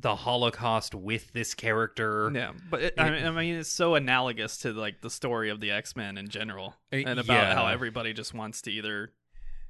the 0.00 0.16
Holocaust 0.16 0.94
with 0.94 1.32
this 1.32 1.54
character. 1.54 2.30
Yeah, 2.34 2.52
but 2.70 2.82
it, 2.82 2.94
I, 2.98 3.10
mean, 3.10 3.26
I 3.26 3.30
mean, 3.30 3.54
it's 3.54 3.70
so 3.70 3.94
analogous 3.94 4.58
to 4.58 4.72
like 4.72 5.00
the 5.00 5.10
story 5.10 5.50
of 5.50 5.60
the 5.60 5.70
X 5.70 5.94
Men 5.96 6.18
in 6.18 6.28
general, 6.28 6.74
Uh, 6.92 6.96
and 6.96 7.20
about 7.20 7.52
how 7.54 7.66
everybody 7.68 8.12
just 8.12 8.34
wants 8.34 8.60
to 8.62 8.72
either 8.72 9.12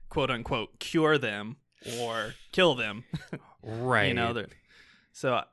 quote 0.09 0.31
unquote 0.31 0.79
cure 0.79 1.19
them 1.19 1.57
or 2.01 2.35
kill 2.53 2.75
them. 2.75 3.05
Right. 3.65 4.09
You 4.09 4.15
know, 4.15 4.45
so 5.13 5.35
I- 5.35 5.45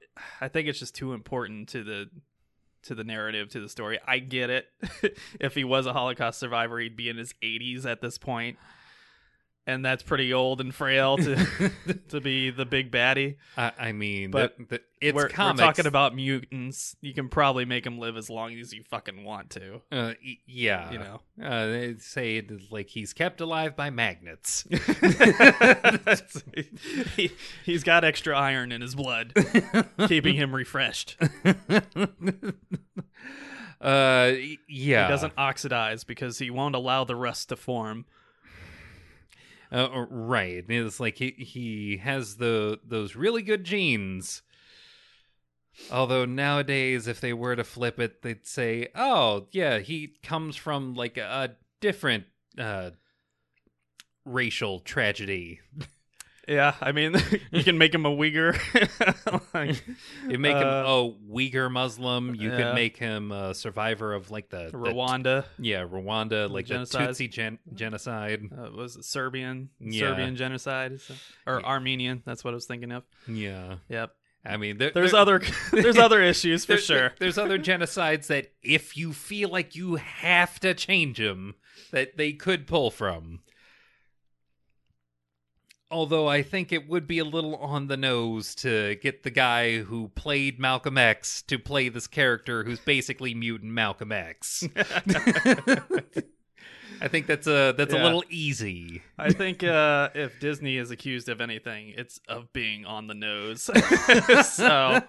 think 0.50 0.68
it's 0.68 0.80
just 0.80 0.96
too 0.96 1.14
important 1.14 1.70
to 1.70 1.84
the 1.84 2.10
to 2.84 2.96
the 2.96 3.04
narrative 3.04 3.50
to 3.50 3.60
the 3.60 3.70
story. 3.70 4.00
I 4.06 4.20
get 4.20 4.50
it. 4.50 4.66
if 5.40 5.54
he 5.56 5.64
was 5.64 5.86
a 5.86 5.94
Holocaust 5.94 6.40
survivor, 6.40 6.80
he'd 6.80 6.96
be 6.96 7.10
in 7.10 7.18
his 7.18 7.34
80s 7.44 7.86
at 7.86 8.02
this. 8.02 8.18
And 9.68 9.86
that's 9.86 10.02
pretty 10.02 10.34
old 10.34 10.60
and 10.60 10.74
frail 10.74 11.18
to 11.18 11.72
to 12.10 12.20
be 12.20 12.50
the 12.50 12.66
big 12.66 12.92
baddie. 12.92 13.36
I, 13.56 13.72
I 13.78 13.92
mean, 13.92 14.32
But 14.32 14.58
the, 14.58 14.66
the, 14.66 14.82
it's 15.02 15.16
we're, 15.16 15.24
we're 15.24 15.54
talking 15.54 15.88
about 15.88 16.16
mutants. 16.16 16.96
You 17.02 17.14
can 17.14 17.28
probably 17.28 17.66
make 17.66 17.84
them 17.84 17.98
live 17.98 18.16
as 18.18 18.30
long 18.30 18.54
as 18.60 18.72
you 18.72 18.84
fucking 18.90 19.24
want 19.24 19.50
to. 19.52 19.82
Uh, 19.92 20.14
yeah, 20.46 20.92
You 20.92 21.00
know. 21.00 21.22
uh, 21.44 21.66
they 21.68 21.96
say 21.98 22.38
it 22.38 22.72
like 22.72 22.90
he's 22.90 23.12
kept 23.12 23.42
alive 23.42 23.76
by 23.76 23.90
magnets. 23.90 24.66
he, 27.16 27.32
he's 27.66 27.84
got 27.84 28.04
extra 28.04 28.38
iron 28.38 28.72
in 28.72 28.82
his 28.82 28.94
blood, 28.94 29.34
keeping 30.08 30.36
him 30.36 30.54
refreshed. 30.54 31.18
uh, 33.82 34.32
yeah, 34.68 34.68
He 34.68 35.12
doesn't 35.12 35.34
oxidize 35.38 36.04
because 36.04 36.38
he 36.38 36.52
won't 36.52 36.76
allow 36.76 37.04
the 37.04 37.16
rust 37.16 37.50
to 37.50 37.56
form. 37.56 38.06
Uh, 39.72 40.06
right. 40.10 40.64
It's 40.68 41.00
like 41.00 41.18
he 41.18 41.32
he 41.32 41.98
has 42.04 42.36
the 42.36 42.80
those 42.86 43.16
really 43.16 43.42
good 43.42 43.64
genes. 43.64 44.44
Although 45.92 46.26
nowadays, 46.26 47.08
if 47.08 47.22
they 47.22 47.34
were 47.34 47.56
to 47.56 47.64
flip 47.64 48.00
it, 48.00 48.22
they'd 48.22 48.46
say, 48.46 48.90
"Oh, 48.96 49.48
yeah, 49.52 49.80
he 49.80 50.16
comes 50.24 50.56
from 50.56 50.94
like 50.96 51.18
a, 51.18 51.56
different 51.80 52.26
uh, 52.58 52.92
racial 54.26 54.80
tragedy." 54.80 55.60
Yeah, 56.48 56.74
I 56.82 56.92
mean, 56.92 57.16
you 57.52 57.64
can 57.64 57.78
make 57.78 57.94
him 57.94 58.06
a 58.06 58.10
Uyghur. 58.10 58.58
like, 59.54 59.82
You 60.28 60.40
make 60.40 60.58
him 60.58 60.68
a 60.68 61.14
Uyghur 61.32 61.72
Muslim. 61.72 62.34
You 62.36 62.50
yeah. 62.52 62.58
could 62.58 62.76
make 62.76 62.98
him 62.98 63.32
a 63.32 63.54
survivor 63.54 64.14
of 64.14 64.32
like 64.32 64.50
the, 64.50 64.66
the 64.72 64.78
Rwanda. 64.78 65.46
yeah 65.60 65.84
Rwanda, 65.86 66.50
like 66.50 66.66
genocide. 66.66 67.10
the 67.16 67.26
Tutsi 67.28 67.32
gen- 67.32 67.60
genocide. 67.76 68.42
Uh, 68.52 68.72
was 68.72 68.96
it 68.98 69.06
Serbian? 69.06 69.70
Yeah. 69.80 70.10
Serbian 70.10 70.36
genocide? 70.36 71.00
Or 71.46 71.60
Yeah. 71.60 71.66
Armenian. 71.68 72.24
That's 72.26 72.44
what 72.44 72.52
I 72.52 72.56
was 72.56 72.66
thinking 72.66 72.92
of. 72.92 73.04
Yeah, 73.28 73.76
Yep. 73.90 74.12
I 74.44 74.58
mean, 74.58 74.78
there, 74.78 74.92
There's 74.92 75.12
there- 75.12 75.20
other 75.20 75.42
there's 75.72 75.98
other 75.98 76.22
issues 76.22 76.66
for 76.66 76.74
there- 76.74 76.78
sure. 76.82 76.98
there- 76.98 77.14
there's 77.20 77.38
other 77.38 77.60
genocides 77.60 78.28
that 78.28 78.52
if 78.64 78.98
you 78.98 79.14
feel 79.14 79.50
like 79.50 79.76
you 79.76 79.96
have 79.96 80.60
to 80.62 80.74
change 80.74 81.18
them, 81.18 81.56
that 81.92 82.18
they 82.18 82.34
could 82.34 82.66
pull 82.68 82.90
from. 82.92 83.42
Although 85.92 86.28
I 86.28 86.42
think 86.42 86.72
it 86.72 86.88
would 86.88 87.06
be 87.06 87.20
a 87.20 87.26
little 87.26 87.56
on 87.58 87.88
the 87.88 87.98
nose 87.98 88.56
to 88.56 88.96
get 88.96 89.24
the 89.24 89.30
guy 89.30 89.80
who 89.80 90.08
played 90.16 90.58
Malcolm 90.58 90.98
X 90.98 91.42
to 91.44 91.60
play 91.60 91.90
this 91.90 92.08
character 92.08 92.64
who's 92.64 92.80
basically 92.80 93.34
mutant 93.36 93.74
Malcolm 93.74 94.12
X. 94.14 94.64
I 97.02 97.08
think 97.08 97.28
that's 97.28 97.48
a 97.48 97.74
that's 97.78 97.94
a 97.94 97.98
little 98.02 98.24
easy. 98.30 99.02
I 99.18 99.34
think 99.34 99.64
uh, 99.64 100.10
if 100.14 100.40
Disney 100.40 100.78
is 100.78 100.92
accused 100.92 101.30
of 101.30 101.42
anything, 101.42 101.94
it's 101.98 102.20
of 102.28 102.54
being 102.54 102.86
on 102.86 103.08
the 103.08 103.14
nose. 103.16 103.64
so 104.46 104.66
uh, 104.66 105.02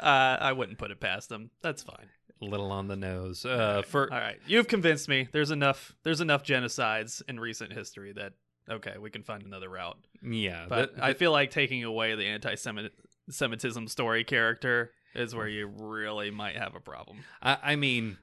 I 0.00 0.52
wouldn't 0.52 0.78
put 0.78 0.90
it 0.90 1.00
past 1.00 1.28
them. 1.28 1.50
That's 1.62 1.82
fine. 1.82 2.06
A 2.40 2.44
little 2.44 2.70
on 2.70 2.86
the 2.86 2.96
nose. 2.96 3.44
Uh, 3.44 3.82
for 3.86 4.12
All 4.12 4.18
right, 4.20 4.38
you've 4.46 4.68
convinced 4.68 5.08
me. 5.08 5.28
There's 5.32 5.50
enough. 5.50 5.94
There's 6.04 6.20
enough 6.20 6.44
genocides 6.44 7.22
in 7.28 7.40
recent 7.40 7.72
history 7.72 8.12
that 8.12 8.34
okay, 8.70 8.94
we 9.00 9.10
can 9.10 9.22
find 9.22 9.42
another 9.42 9.68
route. 9.68 9.98
yeah, 10.22 10.66
But 10.68 10.96
the- 10.96 11.04
I 11.04 11.14
feel 11.14 11.32
like 11.32 11.50
taking 11.50 11.84
away 11.84 12.14
the 12.14 12.26
anti-Semitism 12.26 13.88
story 13.88 14.24
character 14.24 14.92
is 15.14 15.34
where 15.34 15.48
you 15.48 15.66
really 15.66 16.30
might 16.30 16.56
have 16.56 16.74
a 16.74 16.80
problem. 16.80 17.18
I, 17.42 17.58
I 17.62 17.76
mean, 17.76 18.18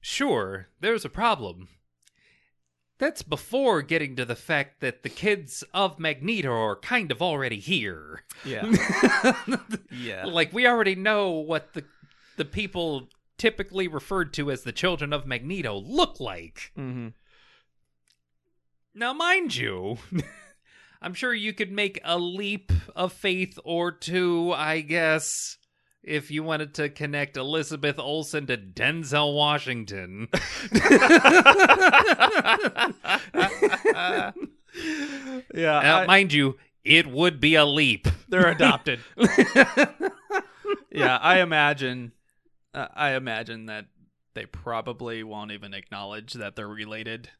sure, 0.00 0.68
there's 0.80 1.04
a 1.04 1.08
problem. 1.08 1.68
That's 2.98 3.22
before 3.22 3.82
getting 3.82 4.16
to 4.16 4.24
the 4.24 4.34
fact 4.34 4.80
that 4.80 5.04
the 5.04 5.08
kids 5.08 5.62
of 5.72 6.00
Magneto 6.00 6.50
are 6.50 6.76
kind 6.76 7.12
of 7.12 7.22
already 7.22 7.60
here. 7.60 8.24
Yeah, 8.44 8.72
yeah. 9.90 10.24
like 10.24 10.52
we 10.52 10.66
already 10.66 10.96
know 10.96 11.30
what 11.30 11.74
the 11.74 11.84
the 12.36 12.44
people 12.44 13.08
typically 13.36 13.86
referred 13.86 14.32
to 14.34 14.50
as 14.50 14.62
the 14.62 14.72
children 14.72 15.12
of 15.12 15.26
Magneto 15.26 15.76
look 15.76 16.18
like. 16.18 16.72
Mm-hmm. 16.76 17.08
Now, 18.94 19.12
mind 19.12 19.54
you, 19.54 19.98
I'm 21.02 21.14
sure 21.14 21.32
you 21.32 21.52
could 21.52 21.70
make 21.70 22.00
a 22.02 22.18
leap 22.18 22.72
of 22.96 23.12
faith 23.12 23.58
or 23.64 23.92
two, 23.92 24.52
I 24.52 24.80
guess, 24.80 25.57
if 26.08 26.30
you 26.30 26.42
wanted 26.42 26.74
to 26.74 26.88
connect 26.88 27.36
Elizabeth 27.36 27.98
Olsen 27.98 28.46
to 28.46 28.56
Denzel 28.56 29.34
Washington. 29.34 30.28
yeah, 35.54 35.80
Now, 35.80 36.00
I- 36.00 36.06
mind 36.06 36.32
you, 36.32 36.56
it 36.84 37.06
would 37.06 37.40
be 37.40 37.54
a 37.54 37.64
leap. 37.64 38.08
they're 38.28 38.48
adopted. 38.50 39.00
yeah, 40.90 41.18
I 41.18 41.40
imagine. 41.40 42.12
Uh, 42.72 42.88
I 42.94 43.10
imagine 43.14 43.66
that 43.66 43.86
they 44.34 44.46
probably 44.46 45.22
won't 45.22 45.52
even 45.52 45.74
acknowledge 45.74 46.34
that 46.34 46.56
they're 46.56 46.68
related. 46.68 47.30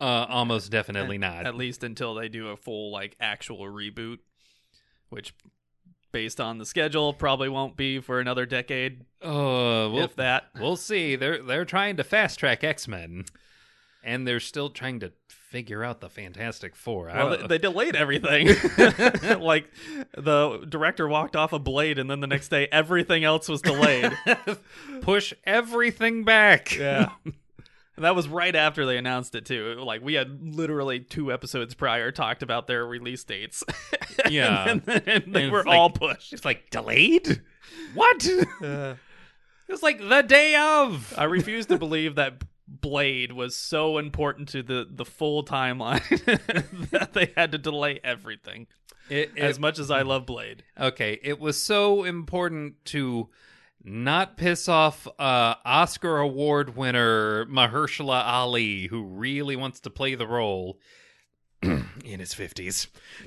Uh, 0.00 0.26
almost 0.28 0.70
definitely 0.70 1.16
at, 1.16 1.20
not. 1.20 1.46
At 1.46 1.54
least 1.56 1.84
until 1.84 2.14
they 2.14 2.28
do 2.28 2.48
a 2.48 2.56
full 2.56 2.90
like 2.90 3.16
actual 3.20 3.60
reboot, 3.60 4.18
which, 5.10 5.34
based 6.12 6.40
on 6.40 6.58
the 6.58 6.66
schedule, 6.66 7.12
probably 7.12 7.48
won't 7.48 7.76
be 7.76 8.00
for 8.00 8.20
another 8.20 8.46
decade, 8.46 9.02
Uh, 9.22 9.88
we'll, 9.92 10.04
if 10.04 10.16
that. 10.16 10.48
we'll 10.60 10.76
see. 10.76 11.16
They're 11.16 11.42
they're 11.42 11.64
trying 11.64 11.96
to 11.96 12.04
fast 12.04 12.38
track 12.38 12.64
X 12.64 12.88
Men, 12.88 13.24
and 14.02 14.26
they're 14.26 14.40
still 14.40 14.70
trying 14.70 15.00
to 15.00 15.12
figure 15.28 15.82
out 15.82 16.00
the 16.00 16.08
Fantastic 16.08 16.76
Four. 16.76 17.10
I 17.10 17.24
Well, 17.24 17.38
they, 17.38 17.46
they 17.46 17.58
delayed 17.58 17.96
everything. 17.96 18.48
like 19.40 19.68
the 20.16 20.64
director 20.68 21.08
walked 21.08 21.36
off 21.36 21.52
a 21.52 21.58
blade, 21.58 21.98
and 21.98 22.10
then 22.10 22.20
the 22.20 22.26
next 22.26 22.48
day 22.48 22.68
everything 22.70 23.24
else 23.24 23.48
was 23.48 23.62
delayed. 23.62 24.12
push 25.02 25.34
everything 25.44 26.24
back. 26.24 26.76
yeah. 26.76 27.10
And 28.00 28.06
that 28.06 28.14
was 28.16 28.28
right 28.28 28.56
after 28.56 28.86
they 28.86 28.96
announced 28.96 29.34
it 29.34 29.44
too. 29.44 29.74
Like 29.84 30.00
we 30.02 30.14
had 30.14 30.54
literally 30.56 31.00
two 31.00 31.30
episodes 31.30 31.74
prior 31.74 32.10
talked 32.10 32.42
about 32.42 32.66
their 32.66 32.86
release 32.86 33.24
dates. 33.24 33.62
Yeah. 34.30 34.68
and, 34.70 34.82
then 34.82 35.02
and 35.06 35.34
they 35.34 35.42
And 35.44 35.52
were 35.52 35.64
like- 35.64 35.76
all 35.76 35.90
pushed. 35.90 36.32
It's 36.32 36.44
like 36.46 36.70
delayed. 36.70 37.42
What? 37.94 38.26
Uh, 38.62 38.94
It's 39.68 39.82
like 39.82 39.98
the 40.00 40.22
day 40.22 40.54
of. 40.56 41.12
I 41.18 41.24
refuse 41.24 41.66
to 41.66 41.76
believe 41.78 42.14
that 42.14 42.42
Blade 42.66 43.32
was 43.32 43.54
so 43.54 43.98
important 43.98 44.48
to 44.50 44.62
the 44.62 44.86
the 44.90 45.04
full 45.04 45.44
timeline 45.44 46.00
that 46.90 47.12
they 47.12 47.32
had 47.36 47.52
to 47.52 47.58
delay 47.58 48.00
everything. 48.02 48.66
It- 49.10 49.36
As 49.36 49.58
much 49.58 49.78
as 49.78 49.90
I 49.90 50.02
love 50.02 50.24
Blade, 50.24 50.62
okay, 50.80 51.18
it 51.22 51.38
was 51.38 51.62
so 51.62 52.04
important 52.04 52.82
to 52.86 53.28
not 53.84 54.36
piss 54.36 54.68
off 54.68 55.06
uh, 55.18 55.54
Oscar 55.64 56.18
Award 56.18 56.76
winner 56.76 57.46
Mahershala 57.46 58.24
Ali, 58.24 58.86
who 58.86 59.02
really 59.02 59.56
wants 59.56 59.80
to 59.80 59.90
play 59.90 60.14
the 60.14 60.26
role 60.26 60.78
in 61.62 62.20
his 62.20 62.34
fifties. 62.34 62.88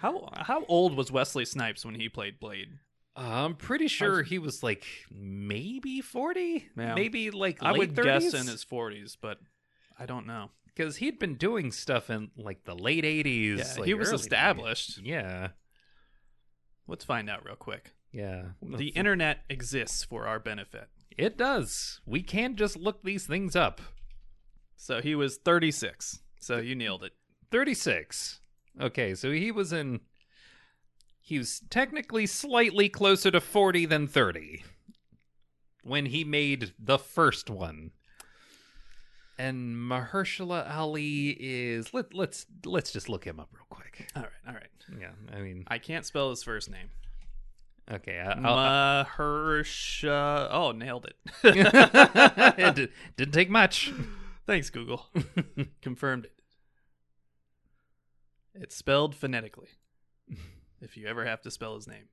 how 0.00 0.28
how 0.34 0.64
old 0.66 0.96
was 0.96 1.12
Wesley 1.12 1.44
Snipes 1.44 1.84
when 1.84 1.94
he 1.94 2.08
played 2.08 2.40
Blade? 2.40 2.68
I'm 3.14 3.54
pretty 3.56 3.88
sure 3.88 4.22
he 4.22 4.38
was 4.38 4.62
like 4.62 4.84
maybe 5.10 6.00
forty, 6.00 6.68
Yeah. 6.76 6.94
maybe 6.94 7.30
like 7.30 7.62
I 7.62 7.72
would 7.72 7.94
30s? 7.94 8.04
guess 8.04 8.34
in 8.34 8.46
his 8.46 8.64
forties, 8.64 9.16
but 9.20 9.38
I 9.98 10.06
don't 10.06 10.26
know. 10.26 10.50
because 10.74 10.96
he'd 10.96 11.18
been 11.18 11.34
doing 11.34 11.70
stuff 11.72 12.08
in 12.08 12.30
like 12.36 12.64
the 12.64 12.74
late 12.74 13.04
eighties. 13.04 13.58
Yeah, 13.58 13.80
like, 13.80 13.86
he 13.86 13.94
was 13.94 14.12
established. 14.12 15.02
90s. 15.02 15.06
Yeah, 15.06 15.48
Let's 16.86 17.04
find 17.04 17.30
out 17.30 17.44
real 17.44 17.56
quick. 17.56 17.92
yeah. 18.12 18.42
The 18.62 18.88
internet 18.88 19.40
exists 19.48 20.04
for 20.04 20.26
our 20.26 20.38
benefit. 20.38 20.88
It 21.16 21.36
does. 21.36 22.00
We 22.06 22.22
can't 22.22 22.56
just 22.56 22.76
look 22.76 23.02
these 23.02 23.26
things 23.26 23.54
up. 23.54 23.80
So 24.76 25.00
he 25.00 25.14
was 25.14 25.36
36. 25.36 26.20
So 26.40 26.56
you 26.58 26.74
nailed 26.74 27.04
it. 27.04 27.12
36. 27.50 28.40
Okay, 28.80 29.14
so 29.14 29.30
he 29.30 29.52
was 29.52 29.72
in. 29.72 30.00
He 31.20 31.38
was 31.38 31.60
technically 31.70 32.26
slightly 32.26 32.88
closer 32.88 33.30
to 33.30 33.40
40 33.40 33.86
than 33.86 34.08
30 34.08 34.64
when 35.84 36.06
he 36.06 36.24
made 36.24 36.72
the 36.78 36.98
first 36.98 37.48
one. 37.48 37.92
And 39.42 39.74
Mahershala 39.74 40.70
Ali 40.72 41.30
is 41.30 41.92
let 41.92 42.14
let's 42.14 42.46
let's 42.64 42.92
just 42.92 43.08
look 43.08 43.24
him 43.24 43.40
up 43.40 43.48
real 43.52 43.66
quick. 43.68 44.06
All 44.14 44.22
right, 44.22 44.30
all 44.46 44.54
right. 44.54 45.00
Yeah, 45.00 45.10
I 45.36 45.40
mean, 45.40 45.64
I 45.66 45.78
can't 45.78 46.06
spell 46.06 46.30
his 46.30 46.44
first 46.44 46.70
name. 46.70 46.90
okay, 47.90 48.20
I, 48.20 48.38
I'll, 48.40 49.04
Mahersha. 49.04 50.46
Oh, 50.48 50.70
nailed 50.70 51.06
it. 51.06 51.16
it 51.42 52.74
di- 52.76 52.88
didn't 53.16 53.34
take 53.34 53.50
much. 53.50 53.92
Thanks, 54.46 54.70
Google. 54.70 55.06
Confirmed 55.82 56.26
it. 56.26 56.32
It's 58.54 58.76
spelled 58.76 59.16
phonetically. 59.16 59.70
if 60.80 60.96
you 60.96 61.08
ever 61.08 61.24
have 61.24 61.42
to 61.42 61.50
spell 61.50 61.74
his 61.74 61.88
name. 61.88 62.06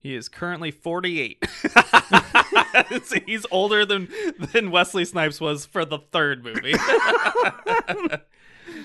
He 0.00 0.14
is 0.14 0.28
currently 0.28 0.70
48. 0.70 1.44
He's 3.26 3.46
older 3.50 3.84
than 3.84 4.08
than 4.52 4.70
Wesley 4.70 5.04
Snipes 5.04 5.40
was 5.40 5.66
for 5.66 5.84
the 5.84 5.98
third 5.98 6.44
movie. 6.44 6.74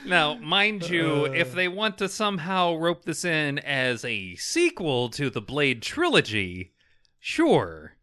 Now, 0.05 0.36
mind 0.36 0.89
you, 0.89 1.26
if 1.26 1.51
uh. 1.53 1.55
they 1.55 1.68
want 1.68 1.97
to 1.99 2.09
somehow 2.09 2.76
rope 2.76 3.05
this 3.05 3.24
in 3.24 3.59
as 3.59 4.03
a 4.03 4.36
sequel 4.36 5.09
to 5.09 5.30
the 5.30 5.41
Blade 5.41 5.82
trilogy, 5.82 6.74
sure. 7.20 7.95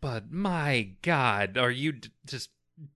But 0.00 0.30
my 0.30 0.90
god, 1.02 1.58
are 1.58 1.70
you 1.70 1.92
d- 1.92 2.10
just 2.26 2.50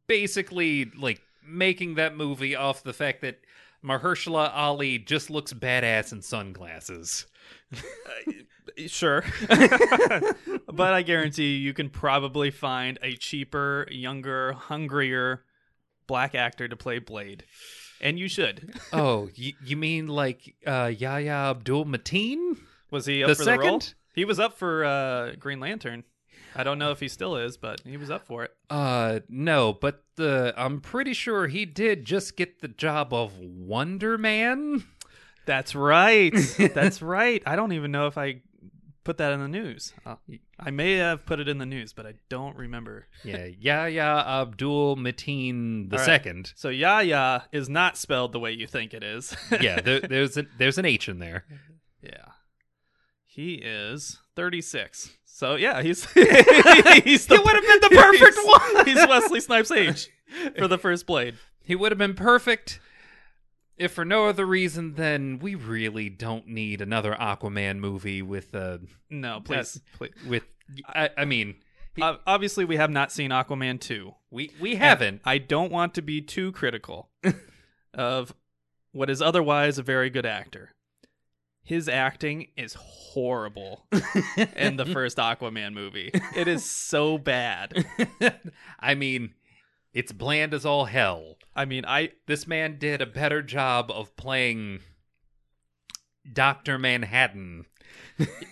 basically 0.06 0.90
like 0.96 1.20
making 1.44 1.94
that 1.94 2.16
movie 2.16 2.54
off 2.54 2.84
the 2.84 2.92
fact 2.92 3.22
that 3.22 3.40
Mahershala 3.84 4.50
Ali 4.54 4.98
just 4.98 5.30
looks 5.30 5.52
badass 5.52 6.12
in 6.12 6.22
sunglasses? 6.22 7.26
sure. 8.86 9.24
but 9.48 10.94
I 10.94 11.02
guarantee 11.02 11.54
you, 11.54 11.58
you 11.58 11.74
can 11.74 11.90
probably 11.90 12.50
find 12.50 12.98
a 13.02 13.14
cheaper, 13.14 13.86
younger, 13.90 14.52
hungrier 14.52 15.44
black 16.06 16.34
actor 16.34 16.66
to 16.68 16.76
play 16.76 16.98
Blade. 16.98 17.44
And 18.00 18.18
you 18.18 18.28
should. 18.28 18.74
oh, 18.92 19.28
you, 19.34 19.52
you 19.64 19.76
mean 19.76 20.08
like 20.08 20.54
uh, 20.66 20.90
Yahya 20.96 21.50
Abdul 21.50 21.84
Mateen? 21.84 22.58
Was 22.90 23.06
he 23.06 23.22
up 23.22 23.28
The 23.28 23.34
for 23.34 23.44
the 23.44 23.50
role? 23.58 23.62
second? 23.80 23.94
He 24.14 24.24
was 24.24 24.40
up 24.40 24.58
for 24.58 24.84
uh, 24.84 25.32
Green 25.38 25.60
Lantern. 25.60 26.04
I 26.54 26.64
don't 26.64 26.78
know 26.78 26.90
if 26.90 26.98
he 26.98 27.06
still 27.06 27.36
is, 27.36 27.56
but 27.56 27.80
he 27.84 27.96
was 27.96 28.10
up 28.10 28.26
for 28.26 28.42
it. 28.42 28.50
Uh, 28.68 29.20
no, 29.28 29.72
but 29.72 30.02
the 30.16 30.52
I'm 30.56 30.80
pretty 30.80 31.12
sure 31.12 31.46
he 31.46 31.64
did 31.64 32.04
just 32.04 32.36
get 32.36 32.60
the 32.60 32.66
job 32.68 33.14
of 33.14 33.38
Wonder 33.38 34.18
Man. 34.18 34.84
That's 35.46 35.74
right. 35.74 36.32
That's 36.74 37.02
right. 37.02 37.42
I 37.46 37.56
don't 37.56 37.72
even 37.72 37.90
know 37.90 38.06
if 38.06 38.16
I 38.18 38.42
put 39.04 39.18
that 39.18 39.32
in 39.32 39.40
the 39.40 39.48
news. 39.48 39.92
Uh, 40.06 40.16
I 40.58 40.70
may 40.70 40.94
have 40.96 41.24
put 41.26 41.40
it 41.40 41.48
in 41.48 41.58
the 41.58 41.66
news, 41.66 41.92
but 41.92 42.06
I 42.06 42.14
don't 42.28 42.56
remember. 42.56 43.06
Yeah, 43.24 43.46
Yahya 43.46 44.24
Abdul 44.26 44.96
Mateen 44.96 45.88
the 45.90 45.96
right. 45.96 46.04
second. 46.06 46.52
So 46.54 46.68
Yaya 46.68 47.44
is 47.52 47.68
not 47.68 47.96
spelled 47.96 48.32
the 48.32 48.38
way 48.40 48.52
you 48.52 48.66
think 48.66 48.92
it 48.94 49.02
is. 49.02 49.34
Yeah, 49.60 49.80
there, 49.80 50.00
there's 50.08 50.36
a, 50.36 50.44
there's 50.58 50.78
an 50.78 50.84
H 50.84 51.08
in 51.08 51.18
there. 51.18 51.44
yeah. 52.02 52.26
He 53.26 53.54
is 53.54 54.18
36. 54.36 55.16
So 55.24 55.54
yeah, 55.54 55.80
he's 55.82 56.04
he's 56.12 56.24
the, 56.26 57.36
He 57.36 57.42
would 57.42 57.54
have 57.54 57.64
been 57.64 57.80
the 57.80 57.96
perfect 57.96 58.34
he's- 58.38 58.74
one. 58.74 58.86
He's 58.86 59.08
Wesley 59.08 59.40
Snipes' 59.40 59.70
age 59.70 60.08
for 60.58 60.68
the 60.68 60.76
first 60.78 61.06
Blade. 61.06 61.36
He 61.64 61.74
would 61.76 61.92
have 61.92 61.98
been 61.98 62.14
perfect 62.14 62.80
if 63.80 63.92
for 63.92 64.04
no 64.04 64.26
other 64.28 64.46
reason 64.46 64.94
than 64.94 65.38
we 65.40 65.54
really 65.56 66.08
don't 66.08 66.46
need 66.46 66.80
another 66.80 67.16
Aquaman 67.20 67.78
movie 67.78 68.22
with 68.22 68.54
uh 68.54 68.78
No, 69.08 69.40
please, 69.44 69.80
please. 69.96 70.12
with 70.26 70.44
I, 70.86 71.10
I 71.16 71.24
mean 71.24 71.56
he- 71.96 72.02
Uh, 72.02 72.18
obviously, 72.26 72.64
we 72.64 72.76
have 72.76 72.90
not 72.90 73.10
seen 73.10 73.30
Aquaman 73.32 73.80
2. 73.80 74.14
we 74.30 74.52
we 74.60 74.76
haven't. 74.76 75.22
I 75.24 75.38
don't 75.38 75.72
want 75.72 75.94
to 75.94 76.02
be 76.02 76.20
too 76.20 76.52
critical 76.52 77.10
of 77.94 78.32
what 78.92 79.10
is 79.10 79.20
otherwise 79.20 79.78
a 79.78 79.82
very 79.82 80.10
good 80.10 80.26
actor. 80.26 80.70
His 81.62 81.88
acting 81.88 82.48
is 82.56 82.74
horrible 82.78 83.86
in 84.56 84.76
the 84.76 84.86
first 84.92 85.18
Aquaman 85.18 85.72
movie. 85.74 86.10
It 86.36 86.48
is 86.48 86.64
so 86.64 87.18
bad. 87.18 87.84
I 88.80 88.94
mean, 88.94 89.34
it's 89.92 90.12
bland 90.12 90.54
as 90.54 90.64
all 90.64 90.84
hell. 90.86 91.36
I 91.54 91.64
mean, 91.64 91.84
I 91.84 92.12
This 92.26 92.46
man 92.46 92.78
did 92.78 93.00
a 93.00 93.06
better 93.06 93.42
job 93.42 93.90
of 93.90 94.16
playing 94.16 94.80
Doctor 96.32 96.78
Manhattan. 96.78 97.66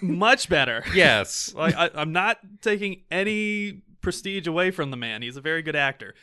much 0.01 0.49
better. 0.49 0.85
Yes. 0.95 1.55
Like 1.55 1.75
I, 1.75 1.91
I'm 1.95 2.13
not 2.13 2.39
taking 2.63 3.03
any 3.11 3.83
prestige 4.01 4.47
away 4.47 4.71
from 4.71 4.91
the 4.91 4.97
man. 4.97 5.23
He's 5.23 5.37
a 5.37 5.41
very 5.41 5.63
good 5.63 5.77
actor. 5.77 6.15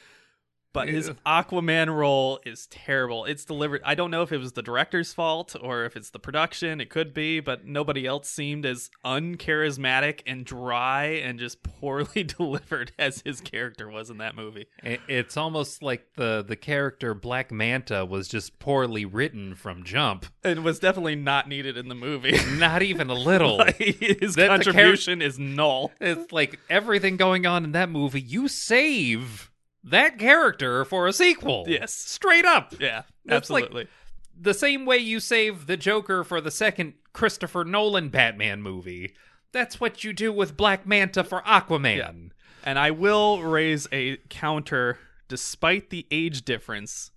But 0.76 0.90
his 0.90 1.10
Aquaman 1.26 1.96
role 1.96 2.40
is 2.46 2.68
terrible. 2.68 3.26
It's 3.26 3.46
delivered. 3.46 3.82
I 3.86 3.96
don't 3.96 4.12
know 4.12 4.22
if 4.24 4.32
it 4.32 4.38
was 4.38 4.52
the 4.52 4.62
director's 4.62 5.14
fault 5.14 5.56
or 5.60 5.86
if 5.86 5.96
it's 5.96 6.10
the 6.10 6.20
production. 6.20 6.82
It 6.82 6.90
could 6.90 7.14
be, 7.14 7.40
but 7.40 7.66
nobody 7.66 8.06
else 8.06 8.30
seemed 8.30 8.66
as 8.66 8.92
uncharismatic 9.04 10.20
and 10.28 10.46
dry 10.46 11.06
and 11.06 11.40
just 11.40 11.64
poorly 11.64 12.24
delivered 12.38 12.92
as 13.00 13.22
his 13.26 13.42
character 13.42 13.90
was 13.90 14.10
in 14.10 14.18
that 14.18 14.36
movie. 14.36 14.68
It's 14.84 15.38
almost 15.38 15.82
like 15.82 16.06
the 16.16 16.44
the 16.46 16.56
character 16.56 17.14
Black 17.14 17.52
Manta 17.52 18.06
was 18.06 18.28
just 18.28 18.60
poorly 18.60 19.06
written 19.06 19.56
from 19.56 19.84
jump. 19.84 20.26
It 20.44 20.62
was 20.62 20.80
definitely 20.80 21.16
not 21.16 21.48
needed 21.48 21.78
in 21.78 21.88
the 21.88 21.96
movie. 21.96 22.38
Not 22.58 22.82
even 22.82 23.10
a 23.10 23.14
little. 23.14 23.56
Like, 23.66 23.78
his 23.78 24.36
That 24.36 24.58
the 24.58 24.64
char- 24.64 24.74
contribution 24.74 25.22
is 25.22 25.40
null. 25.40 25.92
It's 26.02 26.32
like 26.32 26.60
everything 26.70 27.16
going 27.18 27.46
on 27.46 27.64
in 27.64 27.72
that 27.72 27.90
movie, 27.90 28.20
you 28.22 28.48
save 28.48 29.50
that 29.86 30.20
character 30.20 30.84
for 30.86 31.08
a 31.08 31.14
sequel. 31.14 31.66
Yes. 31.68 31.94
Straight 31.94 32.46
up. 32.46 32.74
Yeah, 32.80 33.04
That's 33.26 33.50
like- 33.50 33.66
absolutely. 33.66 33.90
The 34.38 34.54
same 34.54 34.86
way 34.86 34.98
you 34.98 35.22
save 35.22 35.66
the 35.66 35.78
Joker 35.78 36.26
for 36.26 36.42
the 36.42 36.52
second 36.52 36.96
Christopher 37.14 37.64
Nolan 37.64 38.10
Batman 38.10 38.62
movie. 38.62 39.14
That's 39.54 39.80
what 39.80 40.04
you 40.04 40.12
do 40.12 40.34
with 40.34 40.58
Black 40.58 40.86
Manta 40.86 41.24
for 41.24 41.42
Aquaman. 41.44 42.32
And 42.66 42.78
I 42.78 42.92
will 42.92 43.42
raise 43.42 43.88
a 43.94 44.18
counter 44.30 44.98
despite 45.30 45.90
the 45.90 46.06
age 46.12 46.44
difference. 46.44 47.12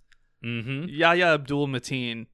Mm-hmm. 0.45 0.85
Yahya 0.87 1.33
Abdul 1.33 1.67
Mateen 1.67 2.27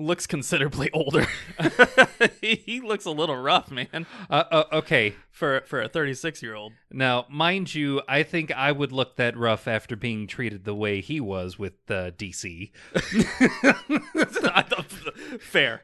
looks 0.00 0.26
considerably 0.26 0.90
older. 0.92 1.26
he, 2.40 2.80
looks 2.80 3.04
a 3.04 3.10
little 3.10 3.36
rough, 3.36 3.70
man, 3.70 4.06
Uh, 4.28 4.44
uh, 4.50 4.64
okay. 4.72 5.14
for 5.30 5.62
for 5.66 5.82
a 5.82 5.88
36 5.88 6.42
year 6.42 6.54
old. 6.54 6.72
Now, 6.90 7.26
mind 7.28 7.74
you, 7.74 8.02
I 8.08 8.22
think 8.22 8.52
I 8.52 8.72
would 8.72 8.92
look 8.92 9.16
that 9.16 9.36
rough 9.36 9.68
after 9.68 9.96
being 9.96 10.26
treated 10.26 10.64
the 10.64 10.74
way 10.74 11.00
he 11.00 11.20
was 11.20 11.58
with 11.58 11.74
uh, 11.88 12.10
DC. 12.12 12.70
Fair. 15.40 15.82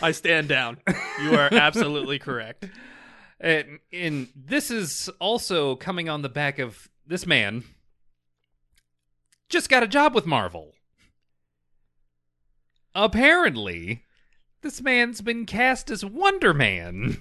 I 0.00 0.12
stand 0.12 0.48
down. 0.48 0.78
You 1.22 1.34
are 1.34 1.48
absolutely 1.52 2.18
correct. 2.18 2.68
And, 3.40 3.78
and 3.92 4.28
this 4.34 4.70
is 4.70 5.08
also 5.18 5.76
coming 5.76 6.08
on 6.08 6.22
the 6.22 6.28
back 6.28 6.58
of 6.58 6.88
this 7.06 7.26
man 7.26 7.64
just 9.50 9.68
got 9.68 9.82
a 9.82 9.88
job 9.88 10.14
with 10.14 10.26
Marvel. 10.26 10.72
Apparently, 12.94 14.04
this 14.62 14.80
man's 14.82 15.20
been 15.20 15.46
cast 15.46 15.90
as 15.90 16.04
Wonder 16.04 16.52
Man. 16.52 17.20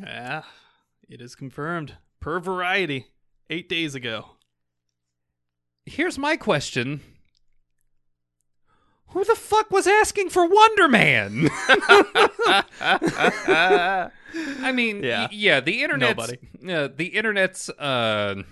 Yeah, 0.00 0.42
it 1.08 1.20
is 1.20 1.34
confirmed 1.34 1.96
per 2.20 2.38
Variety 2.40 3.06
eight 3.50 3.68
days 3.68 3.94
ago. 3.94 4.30
Here's 5.84 6.16
my 6.18 6.36
question. 6.36 7.00
Who 9.08 9.24
the 9.24 9.34
fuck 9.34 9.70
was 9.70 9.86
asking 9.86 10.30
for 10.30 10.46
Wonder 10.48 10.88
Man? 10.88 11.50
I 12.80 14.10
mean, 14.72 15.02
Yeah. 15.04 15.22
y- 15.24 15.28
yeah, 15.32 15.60
the 15.60 15.82
internet's 15.82 16.16
Nobody. 16.16 16.38
Uh, 16.72 16.88
the 16.96 17.06
internet's 17.08 17.68
uh, 17.68 18.42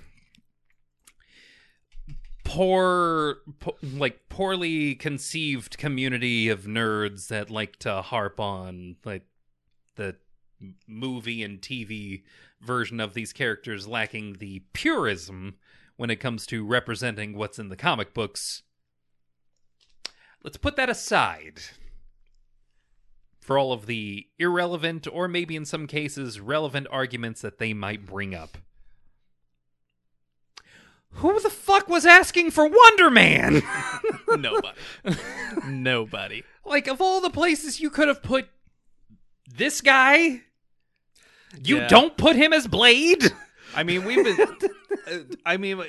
poor, 2.50 3.36
po- 3.60 3.76
like 3.82 4.28
poorly 4.28 4.96
conceived 4.96 5.78
community 5.78 6.48
of 6.48 6.64
nerds 6.64 7.28
that 7.28 7.48
like 7.48 7.76
to 7.76 8.02
harp 8.02 8.40
on 8.40 8.96
like 9.04 9.24
the 9.94 10.16
movie 10.88 11.44
and 11.44 11.60
TV 11.60 12.22
version 12.60 12.98
of 12.98 13.14
these 13.14 13.32
characters 13.32 13.86
lacking 13.86 14.34
the 14.34 14.64
purism 14.72 15.54
when 15.96 16.10
it 16.10 16.16
comes 16.16 16.44
to 16.46 16.66
representing 16.66 17.36
what's 17.36 17.58
in 17.58 17.68
the 17.68 17.76
comic 17.76 18.12
books. 18.12 18.62
Let's 20.42 20.56
put 20.56 20.74
that 20.74 20.90
aside 20.90 21.60
for 23.40 23.58
all 23.58 23.72
of 23.72 23.86
the 23.86 24.26
irrelevant 24.38 25.06
or 25.10 25.28
maybe 25.28 25.54
in 25.54 25.64
some 25.64 25.86
cases 25.86 26.40
relevant 26.40 26.88
arguments 26.90 27.42
that 27.42 27.58
they 27.58 27.72
might 27.72 28.06
bring 28.06 28.34
up. 28.34 28.58
Who 31.14 31.38
the 31.40 31.50
fuck 31.50 31.88
was 31.88 32.06
asking 32.06 32.52
for 32.52 32.66
Wonder 32.66 33.10
Man? 33.10 33.62
Nobody. 34.28 34.78
Nobody. 35.66 36.44
like 36.64 36.86
of 36.86 37.00
all 37.00 37.20
the 37.20 37.30
places 37.30 37.80
you 37.80 37.90
could 37.90 38.08
have 38.08 38.22
put 38.22 38.48
this 39.52 39.80
guy, 39.80 40.42
you 41.62 41.78
Yeah. 41.78 41.88
don't 41.88 42.16
put 42.16 42.36
him 42.36 42.52
as 42.52 42.66
Blade. 42.66 43.24
I 43.74 43.82
mean, 43.82 44.04
we've 44.04 44.24
been. 44.24 44.40
uh, 45.10 45.18
I 45.46 45.56
mean, 45.56 45.80
uh, 45.80 45.84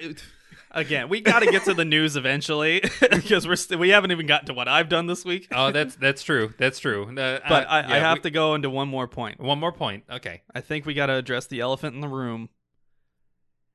again, 0.72 1.10
we 1.10 1.22
got 1.22 1.40
to 1.40 1.48
get 1.52 1.64
to 1.66 1.74
the 1.74 1.86
news 1.86 2.16
eventually 2.16 2.82
because 3.00 3.48
we're 3.48 3.56
st- 3.56 3.80
we 3.80 3.90
haven't 3.90 4.12
even 4.12 4.26
gotten 4.28 4.48
to 4.48 4.54
what 4.54 4.68
I've 4.68 4.90
done 4.90 5.08
this 5.08 5.24
week. 5.26 5.48
oh, 5.52 5.72
that's 5.72 5.96
that's 5.96 6.22
true. 6.24 6.54
That's 6.58 6.78
true. 6.80 7.06
Uh, 7.06 7.40
But 7.48 7.68
I, 7.70 7.80
I 7.82 7.88
yeah, 7.98 8.00
have 8.10 8.18
we- 8.18 8.22
to 8.24 8.32
go 8.32 8.54
into 8.56 8.70
one 8.70 8.88
more 8.88 9.08
point. 9.08 9.40
One 9.40 9.60
more 9.60 9.72
point. 9.72 10.04
Okay. 10.12 10.42
I 10.54 10.62
think 10.62 10.86
we 10.86 10.94
got 10.94 11.08
to 11.08 11.14
address 11.14 11.48
the 11.48 11.60
elephant 11.62 11.96
in 11.96 12.02
the 12.02 12.08
room. 12.08 12.50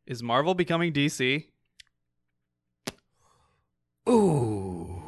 Is 0.06 0.22
Marvel 0.22 0.54
becoming 0.54 0.92
DC? 0.92 1.46
Ooh. 4.08 5.02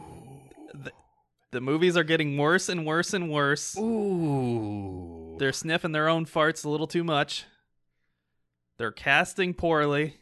The 1.50 1.60
movies 1.62 1.96
are 1.96 2.04
getting 2.04 2.36
worse 2.36 2.68
and 2.68 2.84
worse 2.84 3.14
and 3.14 3.30
worse. 3.30 3.76
Ooh. 3.78 5.36
They're 5.38 5.52
sniffing 5.52 5.92
their 5.92 6.08
own 6.08 6.26
farts 6.26 6.64
a 6.64 6.68
little 6.68 6.86
too 6.86 7.04
much. 7.04 7.46
They're 8.76 8.92
casting 8.92 9.54
poorly 9.54 10.16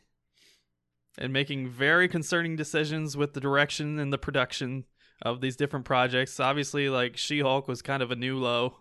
and 1.19 1.33
making 1.33 1.69
very 1.69 2.07
concerning 2.07 2.55
decisions 2.55 3.17
with 3.17 3.33
the 3.35 3.41
direction 3.41 3.99
and 3.99 4.13
the 4.13 4.19
production 4.19 4.85
of 5.21 5.41
these 5.41 5.57
different 5.57 5.85
projects. 5.85 6.39
Obviously, 6.39 6.89
like 6.89 7.17
She 7.17 7.41
Hulk 7.41 7.67
was 7.67 7.83
kind 7.83 8.03
of 8.03 8.11
a 8.13 8.17
new 8.17 8.39
low. 8.39 8.77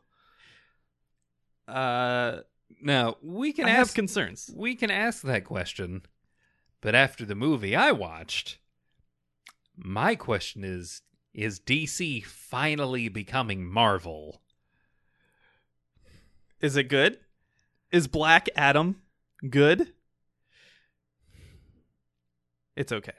Uh, 1.67 2.41
now 2.81 3.17
we 3.21 3.53
can 3.53 3.65
I 3.65 3.71
ask 3.71 3.93
concerns. 3.95 4.51
we 4.55 4.75
can 4.75 4.91
ask 4.91 5.21
that 5.23 5.43
question, 5.45 6.01
but 6.81 6.95
after 6.95 7.25
the 7.25 7.35
movie 7.35 7.75
I 7.75 7.91
watched, 7.91 8.57
my 9.77 10.15
question 10.15 10.63
is: 10.63 11.01
Is 11.33 11.59
DC 11.59 12.23
finally 12.25 13.09
becoming 13.09 13.65
Marvel? 13.65 14.41
Is 16.61 16.75
it 16.75 16.85
good? 16.85 17.19
Is 17.91 18.07
Black 18.07 18.49
Adam 18.55 19.01
good? 19.49 19.93
It's 22.75 22.91
okay. 22.91 23.11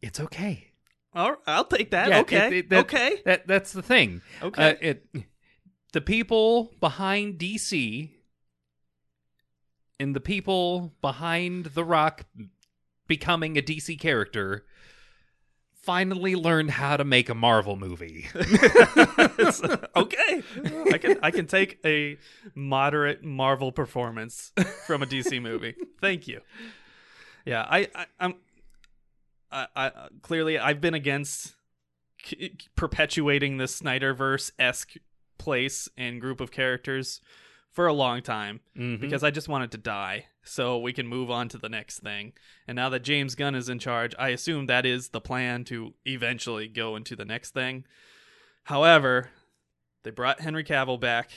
It's 0.00 0.20
okay. 0.20 0.68
All 1.14 1.36
I'll 1.46 1.64
take 1.64 1.90
that. 1.92 2.08
Yeah, 2.08 2.20
okay. 2.20 2.46
it- 2.46 2.52
it- 2.52 2.68
that- 2.70 2.80
okay. 2.86 3.22
That 3.24 3.46
that's 3.46 3.72
the 3.72 3.82
thing. 3.82 4.22
Okay. 4.42 4.70
Uh, 4.70 4.74
it 4.80 5.06
the 5.92 6.00
people 6.00 6.72
behind 6.80 7.38
DC 7.38 8.10
and 9.98 10.14
the 10.16 10.20
people 10.20 10.92
behind 11.00 11.66
The 11.66 11.84
Rock 11.84 12.24
becoming 13.06 13.56
a 13.58 13.62
DC 13.62 13.98
character 14.00 14.64
finally 15.74 16.36
learned 16.36 16.70
how 16.70 16.96
to 16.96 17.04
make 17.04 17.28
a 17.28 17.34
Marvel 17.34 17.76
movie. 17.76 18.28
Okay. 19.94 20.42
I 20.92 20.98
can 20.98 21.18
I 21.22 21.30
can 21.30 21.46
take 21.46 21.78
a 21.84 22.16
moderate 22.54 23.22
Marvel 23.22 23.72
performance 23.72 24.52
from 24.86 25.02
a 25.02 25.06
DC 25.06 25.40
movie. 25.42 25.74
Thank 26.00 26.26
you. 26.26 26.40
Yeah, 27.44 27.66
I, 27.68 27.88
I 27.94 28.06
I'm 28.18 28.34
I, 29.50 29.66
I 29.76 29.92
clearly 30.22 30.58
I've 30.58 30.80
been 30.80 30.94
against 30.94 31.54
c- 32.24 32.56
perpetuating 32.76 33.58
this 33.58 33.80
Snyderverse 33.80 34.52
esque 34.58 34.94
place 35.38 35.88
and 35.96 36.20
group 36.20 36.40
of 36.40 36.50
characters 36.50 37.20
for 37.72 37.86
a 37.86 37.92
long 37.92 38.22
time 38.22 38.60
Mhm. 38.76 39.00
because 39.00 39.24
I 39.24 39.30
just 39.30 39.48
wanted 39.48 39.70
to 39.72 39.78
die 39.78 40.26
so 40.42 40.78
we 40.78 40.92
can 40.92 41.06
move 41.06 41.30
on 41.30 41.48
to 41.48 41.58
the 41.58 41.68
next 41.70 42.00
thing. 42.00 42.34
And 42.68 42.76
now 42.76 42.88
that 42.90 43.00
James 43.00 43.34
Gunn 43.34 43.54
is 43.54 43.68
in 43.68 43.78
charge, 43.78 44.14
I 44.18 44.28
assume 44.28 44.66
that 44.66 44.84
is 44.86 45.08
the 45.08 45.20
plan 45.20 45.64
to 45.64 45.94
eventually 46.04 46.68
go 46.68 46.96
into 46.96 47.16
the 47.16 47.24
next 47.24 47.50
thing. 47.52 47.86
However, 48.64 49.30
they 50.02 50.10
brought 50.10 50.40
Henry 50.40 50.64
Cavill 50.64 51.00
back. 51.00 51.30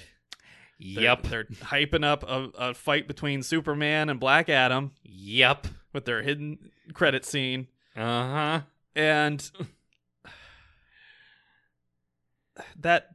They're- 0.78 1.04
Yep. 1.04 1.22
They're 1.24 1.46
hyping 1.46 2.04
up 2.04 2.24
a, 2.24 2.50
a 2.56 2.74
fight 2.74 3.08
between 3.08 3.42
Superman 3.42 4.10
and 4.10 4.20
Black 4.20 4.50
Adam 4.50 4.92
Yep. 5.04 5.68
with 5.94 6.04
their 6.06 6.22
hidden 6.22 6.72
credit 6.94 7.24
scene. 7.24 7.70
Uh-huh. 7.96 8.62
And 8.94 9.50
that 12.78 13.15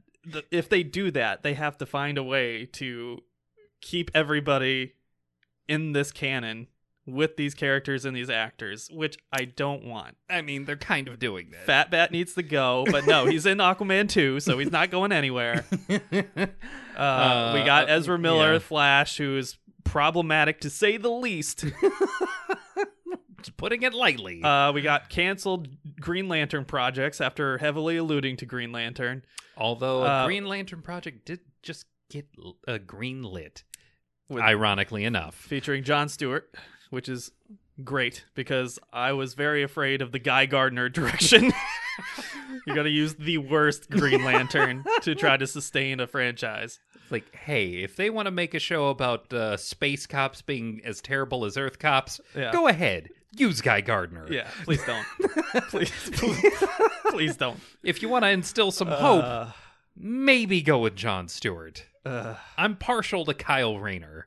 if 0.50 0.68
they 0.68 0.82
do 0.82 1.10
that, 1.12 1.42
they 1.42 1.54
have 1.54 1.78
to 1.78 1.86
find 1.86 2.18
a 2.18 2.22
way 2.22 2.66
to 2.74 3.22
keep 3.80 4.10
everybody 4.14 4.94
in 5.68 5.92
this 5.92 6.12
canon 6.12 6.66
with 7.06 7.36
these 7.36 7.54
characters 7.54 8.04
and 8.04 8.14
these 8.16 8.28
actors, 8.30 8.88
which 8.92 9.16
I 9.32 9.44
don't 9.46 9.84
want. 9.84 10.16
I 10.28 10.42
mean, 10.42 10.64
they're 10.66 10.76
kind 10.76 11.08
of 11.08 11.18
doing 11.18 11.50
that. 11.50 11.64
Fat 11.66 11.90
Bat 11.90 12.12
needs 12.12 12.34
to 12.34 12.42
go, 12.42 12.84
but 12.90 13.06
no, 13.06 13.26
he's 13.26 13.46
in 13.46 13.58
Aquaman 13.58 14.08
2, 14.08 14.38
so 14.40 14.58
he's 14.58 14.70
not 14.70 14.90
going 14.90 15.12
anywhere. 15.12 15.64
Uh, 16.96 17.52
we 17.54 17.64
got 17.64 17.88
Uh, 17.88 17.92
Ezra 17.94 18.18
Miller, 18.18 18.54
yeah. 18.54 18.58
Flash, 18.58 19.16
who's 19.16 19.56
problematic 19.84 20.60
to 20.60 20.68
say 20.68 20.98
the 20.98 21.08
least. 21.08 21.64
Just 23.42 23.56
putting 23.56 23.82
it 23.82 23.94
lightly. 23.94 24.42
Uh, 24.42 24.72
we 24.72 24.82
got 24.82 25.08
canceled 25.08 25.68
Green 26.00 26.28
Lantern 26.28 26.64
projects 26.64 27.20
after 27.20 27.58
heavily 27.58 27.96
alluding 27.96 28.36
to 28.38 28.46
Green 28.46 28.72
Lantern. 28.72 29.22
Although 29.56 30.04
uh, 30.06 30.22
a 30.24 30.26
Green 30.26 30.46
Lantern 30.46 30.82
project 30.82 31.24
did 31.26 31.40
just 31.62 31.86
get 32.10 32.26
uh, 32.68 32.78
green 32.78 33.22
lit, 33.22 33.62
ironically 34.32 35.04
enough. 35.04 35.34
featuring 35.34 35.84
John 35.84 36.08
Stewart, 36.08 36.54
which 36.90 37.08
is 37.08 37.30
great 37.84 38.24
because 38.34 38.78
I 38.92 39.12
was 39.12 39.34
very 39.34 39.62
afraid 39.62 40.02
of 40.02 40.12
the 40.12 40.18
Guy 40.18 40.46
Gardner 40.46 40.88
direction. 40.90 41.52
You're 42.66 42.76
gonna 42.76 42.88
use 42.90 43.14
the 43.14 43.38
worst 43.38 43.90
Green 43.90 44.24
Lantern 44.24 44.84
to 45.02 45.14
try 45.14 45.36
to 45.36 45.46
sustain 45.46 46.00
a 46.00 46.06
franchise. 46.06 46.78
Like, 47.10 47.34
hey, 47.34 47.82
if 47.82 47.96
they 47.96 48.08
want 48.10 48.26
to 48.26 48.30
make 48.30 48.54
a 48.54 48.58
show 48.60 48.88
about 48.88 49.32
uh, 49.32 49.56
space 49.56 50.06
cops 50.06 50.42
being 50.42 50.80
as 50.84 51.00
terrible 51.00 51.44
as 51.44 51.56
Earth 51.56 51.78
cops, 51.78 52.20
Yeah. 52.36 52.52
go 52.52 52.68
ahead. 52.68 53.08
Use 53.36 53.60
Guy 53.60 53.80
Gardner. 53.80 54.26
Yeah, 54.30 54.48
please 54.64 54.82
don't. 54.84 55.06
please, 55.68 55.90
please, 56.12 56.64
please 57.10 57.36
don't. 57.36 57.60
If 57.82 58.02
you 58.02 58.08
want 58.08 58.24
to 58.24 58.28
instill 58.30 58.70
some 58.72 58.88
hope, 58.88 59.24
Uh, 59.24 59.46
maybe 59.96 60.62
go 60.62 60.78
with 60.80 60.96
John 60.96 61.28
Stewart. 61.28 61.86
uh, 62.04 62.34
I'm 62.56 62.76
partial 62.76 63.24
to 63.26 63.34
Kyle 63.34 63.78
Rayner. 63.78 64.26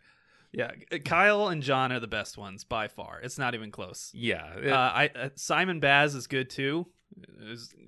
yeah, 0.52 0.72
Kyle 1.04 1.48
and 1.50 1.62
John 1.64 1.92
are 1.92 2.00
the 2.00 2.08
best 2.08 2.38
ones 2.38 2.64
by 2.64 2.88
far. 2.88 3.20
It's 3.22 3.38
not 3.38 3.56
even 3.56 3.72
close. 3.72 4.12
Yeah. 4.14 4.46
Uh, 4.66 4.70
I 4.76 5.10
uh, 5.16 5.30
Simon 5.36 5.80
Baz 5.80 6.16
is 6.16 6.28
good 6.28 6.50
too. 6.50 6.88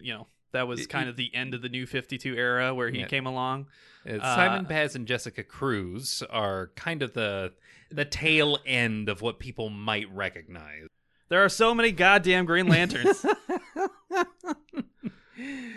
You 0.01 0.13
know 0.13 0.27
that 0.51 0.67
was 0.67 0.81
It- 0.81 0.89
kind 0.89 1.07
of 1.09 1.15
the 1.15 1.33
end 1.33 1.53
of 1.53 1.61
the 1.61 1.69
New 1.69 1.85
Fifty 1.85 2.17
Two 2.17 2.35
era 2.35 2.73
where 2.73 2.89
he 2.89 2.99
Yeah. 2.99 3.07
came 3.07 3.25
along. 3.25 3.67
Uh, 4.07 4.17
Uh, 4.21 4.35
Simon 4.35 4.65
Baz 4.65 4.95
and 4.95 5.07
Jessica 5.07 5.43
Cruz 5.43 6.23
are 6.29 6.71
kind 6.75 7.01
of 7.01 7.13
the 7.13 7.53
the 7.91 8.05
tail 8.05 8.57
end 8.65 9.07
of 9.09 9.21
what 9.21 9.39
people 9.39 9.69
might 9.69 10.11
recognize. 10.11 10.87
There 11.29 11.43
are 11.43 11.49
so 11.49 11.73
many 11.73 11.91
goddamn 11.91 12.45
Green 12.45 12.67
Lanterns. 12.67 13.25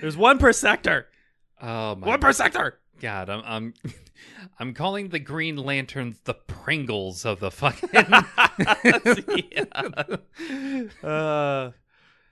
There's 0.01 0.17
one 0.17 0.39
per 0.39 0.53
sector. 0.53 1.09
Oh 1.61 1.97
my 1.97 2.07
One 2.07 2.21
per 2.21 2.33
sector. 2.33 2.79
god! 3.01 3.29
I'm 3.29 3.43
I'm 3.45 3.75
I'm 4.61 4.75
calling 4.75 5.09
the 5.09 5.19
Green 5.19 5.57
Lanterns 5.57 6.21
the 6.25 6.35
Pringles 6.35 7.25
of 7.25 7.41
the 7.41 7.51
fucking. 7.51 7.89
yeah. 9.51 10.03
Uh, 11.03 11.71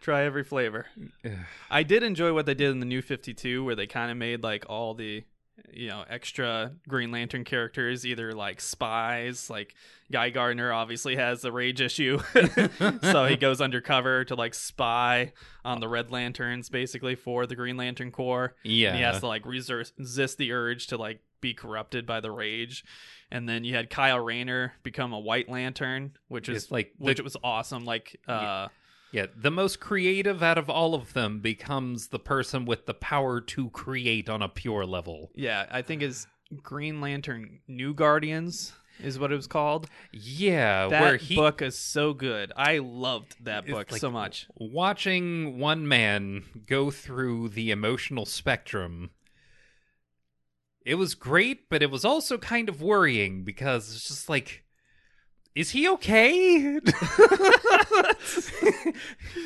try 0.01 0.23
every 0.25 0.45
flavor. 0.45 0.87
I 1.71 1.83
did 1.83 2.03
enjoy 2.05 2.33
what 2.33 2.47
they 2.47 2.55
did 2.55 2.71
in 2.71 2.79
the 2.81 2.87
new 2.87 3.03
52 3.03 3.64
where 3.64 3.75
they 3.75 3.87
kind 3.87 4.11
of 4.11 4.17
made 4.17 4.43
like 4.45 4.64
all 4.69 4.95
the 4.95 5.25
you 5.73 5.89
know 5.89 6.05
extra 6.09 6.73
Green 6.89 7.11
Lantern 7.11 7.45
characters 7.45 8.05
either 8.07 8.33
like 8.35 8.61
spies 8.61 9.49
like 9.51 9.75
Guy 10.13 10.31
Gardner 10.31 10.73
obviously 10.73 11.17
has 11.17 11.45
a 11.45 11.51
rage 11.53 11.81
issue. 11.81 12.19
So 13.03 13.27
he 13.27 13.37
goes 13.37 13.61
undercover 13.61 14.25
to 14.27 14.35
like 14.35 14.55
spy 14.55 15.33
on 15.65 15.81
the 15.81 15.89
Red 15.89 16.11
Lanterns 16.11 16.69
basically 16.69 17.15
for 17.15 17.47
the 17.47 17.57
Green 17.57 17.77
Lantern 17.77 18.11
Corps. 18.13 18.55
Yeah. 18.63 18.89
and 18.91 18.97
he 18.99 19.03
has 19.03 19.21
to 19.21 19.27
like 19.27 19.45
resist, 19.47 20.39
the 20.39 20.53
urge 20.53 20.89
to 20.89 20.97
like 20.97 21.21
be 21.41 21.55
corrupted 21.55 22.07
by 22.07 22.21
the 22.21 22.31
rage. 22.31 22.85
And 23.31 23.49
then 23.49 23.65
you 23.65 23.75
had 23.75 23.91
Kyle 23.91 24.21
Rayner 24.21 24.75
become 24.83 25.13
a 25.13 25.19
White 25.19 25.49
Lantern 25.49 26.13
which 26.29 26.49
is 26.49 26.65
It's 26.65 26.73
like 26.73 26.93
the- 26.99 27.05
which 27.07 27.21
was 27.21 27.37
awesome 27.43 27.85
like 27.85 28.19
uh 28.29 28.33
Yeah, 28.33 28.69
the 29.13 29.51
most 29.51 29.81
creative 29.81 30.43
out 30.43 30.59
of 30.59 30.69
all 30.69 30.95
of 30.95 31.13
them 31.15 31.41
becomes 31.41 32.09
the 32.09 32.19
person 32.19 32.65
with 32.65 32.87
the 32.87 32.95
power 32.95 33.41
to 33.41 33.71
create 33.71 34.29
on 34.29 34.43
a 34.43 34.49
pure 34.49 34.85
level. 34.85 35.31
Yeah, 35.35 35.67
I 35.71 35.83
think 35.83 36.03
is 36.03 36.27
Green 36.63 37.01
Lantern 37.01 37.61
New 37.67 37.95
Guardians 37.95 38.73
is 39.03 39.19
what 39.19 39.33
it 39.33 39.37
was 39.37 39.47
called. 39.47 39.89
Yeah, 40.13 40.89
That 40.89 41.03
where 41.03 41.17
he 41.17 41.35
book 41.35 41.61
is 41.63 41.77
so 41.79 42.15
good. 42.15 42.53
I 42.57 42.79
loved 42.79 43.37
that 43.45 43.67
book 43.67 43.91
like- 43.93 44.01
so 44.01 44.11
much. 44.11 44.47
watching 44.57 45.59
one 45.59 45.87
man 45.89 46.45
go 46.67 46.91
through 46.91 47.51
the 47.51 47.71
emotional 47.71 48.25
spectrum. 48.27 49.11
It 50.85 50.95
was 50.95 51.15
great, 51.17 51.69
but 51.69 51.83
it 51.83 51.91
was 51.91 52.05
also 52.05 52.39
kind 52.39 52.69
of 52.69 52.81
worrying 52.81 53.43
because 53.45 53.93
it's 53.95 54.07
just 54.09 54.29
like 54.29 54.63
is 55.57 55.71
he 55.71 55.89
okay? 55.89 56.79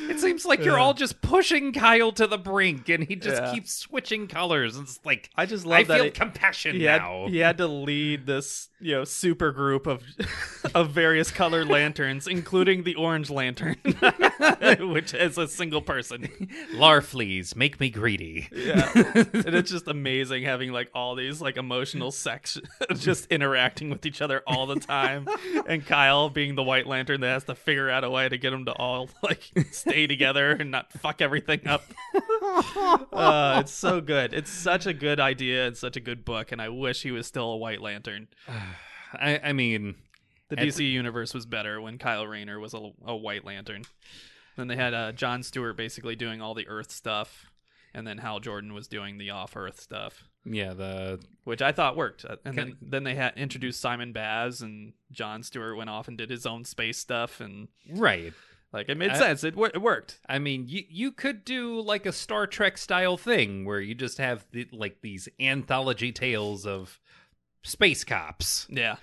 it 0.09 0.19
seems 0.19 0.45
like 0.45 0.63
you're 0.63 0.75
Yeah. 0.77 0.83
all 0.83 0.93
just 0.93 1.21
pushing 1.21 1.71
Kyle 1.73 2.11
to 2.13 2.27
the 2.27 2.37
brink, 2.37 2.89
and 2.89 3.03
he 3.03 3.15
just 3.15 3.41
Yeah. 3.41 3.53
keeps 3.53 3.73
switching 3.73 4.27
colors. 4.27 4.77
It's 4.77 4.99
like 5.05 5.29
I 5.35 5.45
just 5.45 5.65
love 5.65 5.79
I 5.79 5.83
that 5.83 5.97
feel 5.97 6.05
it- 6.07 6.13
compassion 6.13 6.75
he 6.75 6.83
had, 6.83 7.01
he 7.29 7.37
had 7.39 7.57
to 7.59 7.67
lead 7.67 8.25
this 8.25 8.69
you 8.79 8.95
know 8.95 9.03
super 9.03 9.51
group 9.51 9.85
of 9.87 10.03
of 10.75 10.89
various 10.91 11.29
colored 11.31 11.67
lanterns 11.67 12.27
including 12.27 12.81
the 12.83 12.95
orange 12.95 13.29
lantern 13.29 13.75
which 14.91 15.13
is 15.13 15.37
a 15.37 15.47
single 15.47 15.83
person 15.83 16.27
Larfleeze 16.73 17.55
make 17.55 17.79
me 17.79 17.91
greedy. 17.91 18.47
yeah 18.51 18.91
and 18.95 19.53
it's 19.55 19.69
just 19.75 19.87
amazing 19.87 20.41
having 20.43 20.71
like 20.71 20.89
all 20.95 21.13
these 21.13 21.41
like 21.41 21.57
emotional 21.57 22.09
sex 22.11 22.57
just 22.95 23.27
interacting 23.27 23.91
with 23.91 24.03
each 24.03 24.19
other 24.19 24.41
all 24.47 24.65
the 24.65 24.79
time 24.79 25.27
and 25.67 25.85
kyle 25.85 26.00
being 26.33 26.55
the 26.55 26.63
white 26.63 26.87
lantern 26.87 27.21
that 27.21 27.29
has 27.29 27.43
to 27.45 27.55
figure 27.55 27.89
out 27.89 28.03
a 28.03 28.09
way 28.09 28.27
to 28.27 28.37
get 28.37 28.51
them 28.51 28.65
to 28.65 28.73
all 28.73 29.09
like 29.23 29.51
stay 29.71 30.07
together 30.07 30.51
and 30.51 30.71
not 30.71 30.91
fuck 30.93 31.21
everything 31.21 31.67
up. 31.67 31.83
Uh, 33.13 33.59
it's 33.61 33.71
so 33.71 34.01
good. 34.01 34.33
It's 34.33 34.49
such 34.49 34.85
a 34.85 34.93
good 34.93 35.19
idea 35.19 35.67
and 35.67 35.77
such 35.77 35.95
a 35.95 35.99
good 35.99 36.25
book 36.25 36.51
and 36.51 36.61
i 36.61 36.67
wish 36.69 37.01
he 37.01 37.11
was 37.11 37.25
still 37.25 37.51
a 37.51 37.57
white 37.57 37.81
lantern. 37.81 38.27
I, 39.13 39.39
I 39.43 39.53
mean, 39.53 39.95
the 40.49 40.55
dc 40.55 40.79
universe 40.79 41.33
was 41.33 41.45
better 41.45 41.79
when 41.79 41.97
kyle 41.97 42.27
rayner 42.27 42.59
was 42.59 42.73
a, 42.73 42.91
a 43.05 43.15
white 43.15 43.45
lantern. 43.45 43.83
Then 44.57 44.67
they 44.67 44.75
had 44.75 44.93
uh, 44.93 45.11
john 45.13 45.43
stewart 45.43 45.77
basically 45.77 46.15
doing 46.15 46.41
all 46.41 46.53
the 46.53 46.67
earth 46.67 46.91
stuff 46.91 47.45
and 47.93 48.05
then 48.05 48.17
hal 48.17 48.39
jordan 48.39 48.73
was 48.73 48.87
doing 48.87 49.17
the 49.17 49.29
off-earth 49.29 49.79
stuff 49.79 50.25
yeah, 50.45 50.73
the 50.73 51.19
which 51.43 51.61
I 51.61 51.71
thought 51.71 51.95
worked. 51.97 52.23
Uh, 52.25 52.35
And 52.45 52.55
then, 52.57 52.77
then 52.81 53.03
they 53.03 53.15
had 53.15 53.33
introduced 53.37 53.79
Simon 53.79 54.11
Baz, 54.13 54.61
and 54.61 54.93
John 55.11 55.43
Stewart 55.43 55.75
went 55.75 55.89
off 55.89 56.07
and 56.07 56.17
did 56.17 56.29
his 56.29 56.45
own 56.45 56.65
space 56.65 56.97
stuff, 56.97 57.39
and 57.41 57.67
right. 57.89 58.33
like 58.71 58.89
it 58.89 58.97
made 58.97 59.11
I- 59.11 59.17
sense. 59.17 59.43
It, 59.43 59.55
it 59.57 59.81
worked. 59.81 60.19
I 60.29 60.39
mean, 60.39 60.65
you 60.67 60.83
you 60.89 61.11
could 61.11 61.43
do 61.45 61.81
like 61.81 62.05
a 62.05 62.11
Star 62.11 62.45
Trek 62.47 62.77
style 62.77 63.17
thing 63.17 63.65
where 63.65 63.79
you 63.79 63.95
just 63.95 64.17
have 64.19 64.45
the, 64.51 64.67
like 64.71 65.01
these 65.01 65.27
anthology 65.39 66.11
tales 66.11 66.65
of 66.65 66.99
space 67.63 68.03
cops. 68.03 68.67
Yeah, 68.69 68.95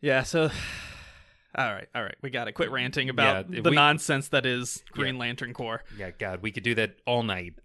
yeah. 0.00 0.22
So, 0.22 0.44
all 1.54 1.72
right, 1.72 1.88
all 1.94 2.02
right, 2.02 2.16
we 2.22 2.30
got 2.30 2.44
to 2.44 2.52
quit 2.52 2.70
ranting 2.70 3.08
about 3.08 3.50
Yeah, 3.50 3.60
the 3.62 3.70
we- 3.70 3.76
nonsense 3.76 4.28
that 4.28 4.46
is 4.46 4.82
Green 4.92 5.18
Lantern 5.18 5.52
Corps. 5.54 5.82
Yeah, 5.98 6.10
God, 6.10 6.42
we 6.42 6.50
could 6.52 6.62
do 6.64 6.74
that 6.76 6.96
all 7.06 7.22
night. 7.22 7.54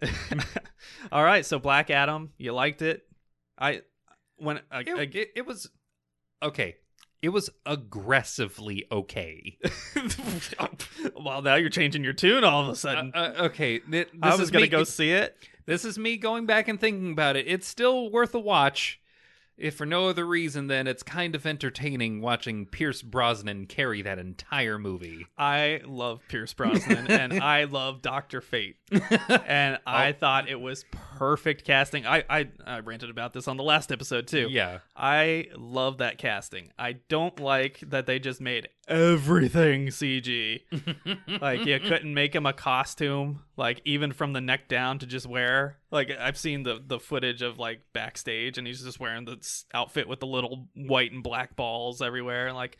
all 1.12 1.22
right, 1.24 1.44
so 1.46 1.58
Black 1.58 1.90
Adam, 1.90 2.30
you 2.38 2.52
liked 2.52 2.82
it. 2.82 3.06
I 3.58 3.82
when 4.36 4.60
I, 4.70 4.80
It, 4.80 4.88
I- 4.88 5.00
it, 5.18 5.30
it 5.36 5.46
was 5.46 5.70
okay. 6.42 6.76
It 7.22 7.30
was 7.30 7.48
aggressively 7.64 8.84
okay. 8.92 9.56
well, 11.24 11.42
now 11.42 11.54
you're 11.54 11.70
changing 11.70 12.04
your 12.04 12.12
tune 12.12 12.44
all 12.44 12.62
of 12.62 12.68
a 12.68 12.70
Uh, 12.72 12.74
sudden. 12.74 13.12
uh, 13.14 13.32
okay, 13.44 13.78
th- 13.78 14.08
this 14.12 14.18
I 14.22 14.30
was 14.32 14.40
is 14.40 14.50
gonna 14.50 14.64
me, 14.64 14.68
go 14.68 14.84
see 14.84 15.10
it. 15.10 15.36
This 15.66 15.84
is 15.86 15.98
me 15.98 16.16
going 16.18 16.44
back 16.46 16.68
and 16.68 16.78
thinking 16.78 17.12
about 17.12 17.36
it. 17.36 17.46
It's 17.48 17.66
still 17.66 18.10
worth 18.10 18.34
a 18.34 18.38
watch, 18.40 19.00
if 19.56 19.76
for 19.76 19.86
no 19.86 20.08
other 20.08 20.26
reason 20.26 20.66
than 20.66 20.86
it's 20.86 21.02
kind 21.02 21.34
of 21.34 21.46
entertaining 21.46 22.20
watching 22.20 22.66
Pierce 22.66 23.02
Brosnan 23.02 23.66
carry 23.66 24.02
that 24.02 24.18
entire 24.18 24.78
movie. 24.78 25.26
I 25.38 25.80
love 25.84 26.20
Pierce 26.28 26.52
Brosnan 26.54 27.10
and 27.10 27.32
I 27.42 27.64
love 27.64 28.02
Doctor 28.02 28.40
Fate, 28.40 28.76
and 29.46 29.78
I 29.86 30.08
Oh. 30.08 30.12
thought 30.12 30.48
it 30.48 30.60
was 30.60 30.84
perfect 31.18 31.64
casting. 31.64 32.06
I, 32.06 32.24
I 32.28 32.48
I 32.66 32.80
ranted 32.80 33.10
about 33.10 33.32
this 33.32 33.46
on 33.48 33.56
the 33.56 33.62
last 33.64 33.90
episode 33.92 34.26
too. 34.26 34.48
Yeah. 34.50 34.78
I 34.96 35.48
love 35.56 35.98
that 35.98 36.18
casting. 36.18 36.70
I 36.78 36.94
don't 37.08 37.38
like 37.40 37.80
that 37.88 38.06
they 38.06 38.18
just 38.18 38.40
made 38.40 38.68
everything 38.88 39.88
CG. 39.88 40.60
like 41.40 41.64
you 41.64 41.78
couldn't 41.80 42.14
make 42.14 42.34
him 42.34 42.46
a 42.46 42.52
costume, 42.52 43.42
like 43.56 43.80
even 43.84 44.12
from 44.12 44.32
the 44.32 44.40
neck 44.40 44.68
down 44.68 44.98
to 45.00 45.06
just 45.06 45.26
wear. 45.26 45.78
Like 45.90 46.10
I've 46.10 46.38
seen 46.38 46.62
the 46.62 46.82
the 46.84 46.98
footage 46.98 47.42
of 47.42 47.58
like 47.58 47.80
backstage, 47.92 48.58
and 48.58 48.66
he's 48.66 48.82
just 48.82 49.00
wearing 49.00 49.24
this 49.24 49.64
outfit 49.72 50.08
with 50.08 50.20
the 50.20 50.26
little 50.26 50.68
white 50.74 51.12
and 51.12 51.22
black 51.22 51.56
balls 51.56 52.02
everywhere. 52.02 52.52
Like, 52.52 52.78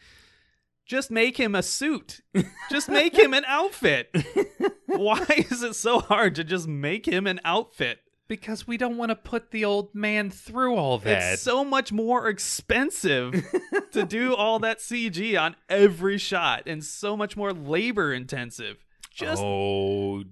just 0.86 1.10
make 1.10 1.36
him 1.38 1.54
a 1.54 1.62
suit. 1.62 2.20
just 2.70 2.88
make 2.88 3.16
him 3.16 3.34
an 3.34 3.44
outfit. 3.46 4.14
Why 4.86 5.24
is 5.50 5.62
it 5.62 5.74
so 5.74 6.00
hard 6.00 6.34
to 6.36 6.44
just 6.44 6.68
make 6.68 7.06
him 7.06 7.26
an 7.26 7.40
outfit? 7.44 7.98
Because 8.26 8.66
we 8.66 8.78
don't 8.78 8.96
want 8.96 9.10
to 9.10 9.16
put 9.16 9.50
the 9.50 9.64
old 9.66 9.94
man 9.94 10.30
through 10.30 10.76
all 10.76 10.98
that. 10.98 11.34
It's 11.34 11.42
so 11.42 11.62
much 11.62 11.92
more 11.92 12.28
expensive 12.28 13.44
to 13.92 14.04
do 14.04 14.34
all 14.34 14.58
that 14.60 14.78
CG 14.78 15.38
on 15.38 15.56
every 15.68 16.16
shot 16.16 16.62
and 16.66 16.82
so 16.82 17.16
much 17.16 17.36
more 17.36 17.52
labor 17.52 18.14
intensive. 18.14 18.78
Just 19.14 19.42
oh, 19.44 20.24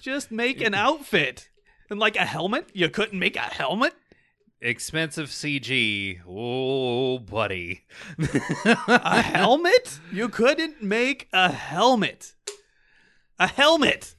just 0.00 0.30
make 0.30 0.60
an 0.60 0.74
outfit. 0.86 1.48
And 1.90 1.98
like 1.98 2.16
a 2.16 2.24
helmet? 2.24 2.70
You 2.72 2.88
couldn't 2.88 3.18
make 3.18 3.36
a 3.36 3.40
helmet? 3.40 3.94
expensive 4.60 5.28
CG. 5.28 6.20
Oh, 6.28 7.18
buddy. 7.18 7.84
A 8.86 9.22
helmet? 9.22 10.00
You 10.12 10.28
couldn't 10.28 10.82
make 10.82 11.28
a 11.32 11.50
helmet. 11.50 12.34
A 13.38 13.46
helmet. 13.46 14.14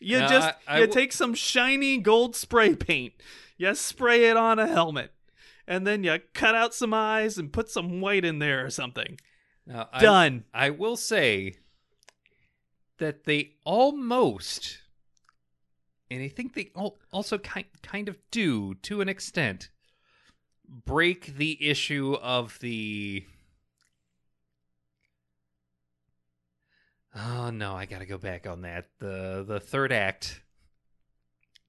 You 0.00 0.20
No, 0.20 0.28
just 0.28 0.48
I- 0.48 0.54
I 0.74 0.78
you 0.80 0.86
w- 0.86 1.00
take 1.00 1.12
some 1.12 1.34
shiny 1.34 1.98
gold 1.98 2.36
spray 2.36 2.74
paint. 2.76 3.14
You 3.56 3.74
spray 3.74 4.26
it 4.30 4.36
on 4.36 4.58
a 4.58 4.66
helmet. 4.68 5.12
And 5.66 5.86
then 5.86 6.02
you 6.04 6.18
cut 6.32 6.54
out 6.54 6.72
some 6.74 6.94
eyes 6.94 7.36
and 7.36 7.52
put 7.52 7.68
some 7.68 8.00
white 8.00 8.24
in 8.24 8.38
there 8.38 8.64
or 8.64 8.70
something. 8.70 9.18
Now, 9.66 9.88
Done. 10.00 10.44
I 10.54 10.70
will 10.70 10.96
say 10.96 11.56
that 12.98 13.24
they 13.24 13.52
almost, 13.64 14.78
and 16.10 16.22
I 16.22 16.28
think 16.28 16.54
they 16.54 16.70
also 17.12 17.36
kind 17.38 17.66
kind 17.82 18.08
of 18.08 18.16
do 18.30 18.74
to 18.76 19.00
an 19.02 19.08
extent, 19.10 19.68
break 20.66 21.36
the 21.36 21.62
issue 21.68 22.14
of 22.14 22.58
the. 22.60 23.26
Oh 27.18 27.50
no, 27.50 27.74
I 27.74 27.86
got 27.86 27.98
to 27.98 28.06
go 28.06 28.18
back 28.18 28.46
on 28.46 28.62
that. 28.62 28.86
The 29.00 29.44
the 29.46 29.60
third 29.60 29.92
act, 29.92 30.40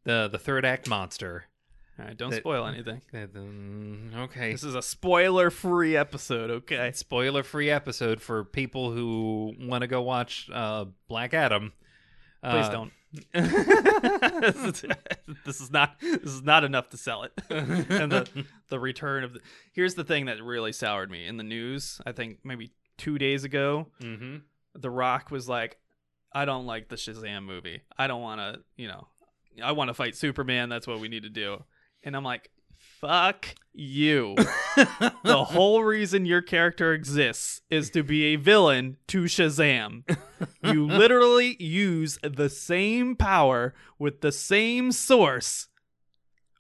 the 0.03 0.27
the 0.31 0.39
third 0.39 0.65
act 0.65 0.87
monster. 0.89 1.45
All 1.97 2.05
right, 2.05 2.15
don't 2.15 2.29
That- 2.29 2.39
spoil 2.39 2.65
anything. 2.65 3.01
Uh, 3.13 3.17
um, 3.35 4.11
Okay, 4.15 4.53
This 4.53 4.63
is 4.63 4.73
a 4.75 4.81
spoiler-free 4.81 5.97
episode, 5.97 6.49
okay? 6.49 6.91
spoiler 6.93 7.43
free 7.43 7.69
episode 7.69 8.21
for 8.21 8.45
people 8.45 8.93
who 8.93 9.53
want 9.59 9.81
to 9.81 9.87
go 9.87 10.01
watch 10.01 10.49
uh, 10.53 10.85
Black 11.09 11.33
Adam. 11.33 11.73
Please 12.41 12.67
Uh, 12.67 12.71
don't. 12.71 12.91
this 13.33 14.83
is 15.59 15.71
not 15.71 15.99
this 15.99 16.31
is 16.31 16.43
not 16.43 16.63
enough 16.63 16.89
to 16.89 16.97
sell 16.97 17.23
it. 17.23 17.31
and 17.49 18.11
the 18.11 18.45
the 18.69 18.79
return 18.79 19.23
of 19.23 19.33
the 19.33 19.39
Here's 19.73 19.95
the 19.95 20.03
thing 20.03 20.25
that 20.25 20.41
really 20.43 20.71
soured 20.71 21.09
me 21.11 21.25
in 21.25 21.37
the 21.37 21.43
news, 21.43 21.99
I 22.05 22.11
think 22.11 22.39
maybe 22.43 22.71
2 22.97 23.17
days 23.17 23.43
ago, 23.43 23.87
hmm 23.99 24.37
The 24.75 24.89
Rock 24.89 25.31
was 25.31 25.49
like 25.49 25.77
I 26.31 26.45
don't 26.45 26.65
like 26.65 26.89
the 26.89 26.95
Shazam 26.95 27.43
movie. 27.43 27.81
I 27.97 28.07
don't 28.07 28.21
want 28.21 28.39
to, 28.39 28.61
you 28.75 28.87
know, 28.87 29.07
I 29.63 29.71
want 29.71 29.89
to 29.89 29.93
fight 29.93 30.15
Superman, 30.15 30.69
that's 30.69 30.87
what 30.87 30.99
we 30.99 31.07
need 31.07 31.23
to 31.23 31.29
do. 31.29 31.63
And 32.03 32.15
I'm 32.15 32.23
like, 32.23 32.51
fuck 32.99 33.55
you. 33.73 34.35
the 35.23 35.43
whole 35.49 35.83
reason 35.83 36.25
your 36.25 36.41
character 36.41 36.93
exists 36.93 37.61
is 37.69 37.89
to 37.91 38.03
be 38.03 38.25
a 38.25 38.35
villain 38.35 38.97
to 39.07 39.23
Shazam. 39.23 40.03
You 40.63 40.85
literally 40.85 41.61
use 41.61 42.19
the 42.21 42.49
same 42.49 43.15
power 43.15 43.73
with 43.97 44.21
the 44.21 44.31
same 44.31 44.91
source. 44.91 45.67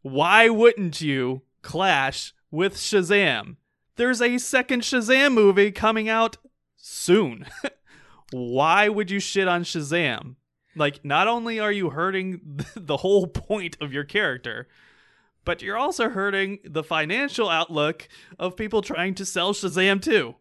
Why 0.01 0.49
wouldn't 0.49 1.01
you 1.01 1.43
clash 1.61 2.33
with 2.51 2.75
Shazam? 2.75 3.57
There's 3.95 4.21
a 4.21 4.37
second 4.37 4.81
Shazam 4.81 5.33
movie 5.33 5.71
coming 5.71 6.09
out 6.09 6.37
soon. 6.75 7.45
Why 8.31 8.89
would 8.89 9.09
you 9.11 9.19
shit 9.19 9.47
on 9.47 9.63
Shazam? 9.63 10.35
Like, 10.75 11.03
not 11.03 11.27
only 11.27 11.59
are 11.59 11.71
you 11.71 11.89
hurting 11.89 12.41
the 12.75 12.97
whole 12.97 13.27
point 13.27 13.77
of 13.81 13.91
your 13.91 14.03
character, 14.03 14.67
but 15.45 15.61
you're 15.61 15.77
also 15.77 16.09
hurting 16.09 16.59
the 16.63 16.83
financial 16.83 17.49
outlook 17.49 18.07
of 18.37 18.55
people 18.55 18.81
trying 18.81 19.15
to 19.15 19.25
sell 19.25 19.53
Shazam 19.53 20.01
too. 20.01 20.35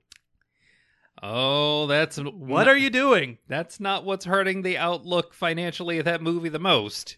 Oh, 1.23 1.87
that's 1.87 2.19
What 2.19 2.69
are 2.69 2.77
you 2.77 2.91
doing? 2.91 3.39
That's 3.49 3.81
not 3.81 4.05
what's 4.05 4.25
hurting 4.25 4.63
the 4.63 4.79
outlook 4.79 5.35
financially 5.35 5.99
of 5.99 6.05
that 6.05 6.23
movie 6.23 6.49
the 6.49 6.61
most. 6.61 7.17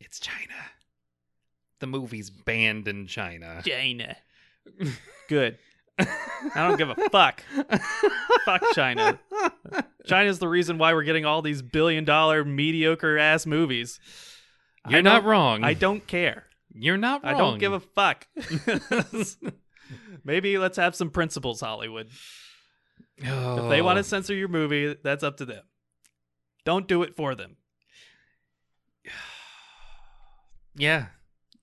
It's 0.00 0.20
China. 0.20 0.52
The 1.78 1.86
movie's 1.86 2.28
banned 2.28 2.88
in 2.88 3.06
China. 3.06 3.62
China. 3.64 4.16
Good. 5.28 5.58
I 5.98 6.66
don't 6.66 6.78
give 6.78 6.90
a 6.90 6.94
fuck. 7.10 7.42
fuck 8.44 8.62
China. 8.74 9.18
China's 10.06 10.38
the 10.38 10.48
reason 10.48 10.78
why 10.78 10.94
we're 10.94 11.04
getting 11.04 11.24
all 11.24 11.42
these 11.42 11.62
billion 11.62 12.04
dollar 12.04 12.44
mediocre 12.44 13.18
ass 13.18 13.46
movies. 13.46 14.00
You're 14.88 15.02
not 15.02 15.24
wrong. 15.24 15.62
I 15.64 15.74
don't 15.74 16.06
care. 16.06 16.44
You're 16.74 16.96
not 16.96 17.22
wrong. 17.22 17.34
I 17.34 17.38
don't 17.38 17.58
give 17.58 17.72
a 17.72 17.80
fuck. 17.80 18.26
Maybe 20.24 20.58
let's 20.58 20.76
have 20.78 20.94
some 20.96 21.10
principles, 21.10 21.60
Hollywood. 21.60 22.08
If 23.18 23.68
they 23.70 23.82
want 23.82 23.98
Oh. 23.98 24.02
to 24.02 24.04
censor 24.04 24.34
your 24.34 24.48
movie, 24.48 24.96
that's 25.04 25.22
up 25.22 25.36
to 25.36 25.44
them. 25.44 25.62
Don't 26.64 26.88
do 26.88 27.02
it 27.02 27.14
for 27.16 27.34
them. 27.34 27.56
Yeah. 30.74 31.06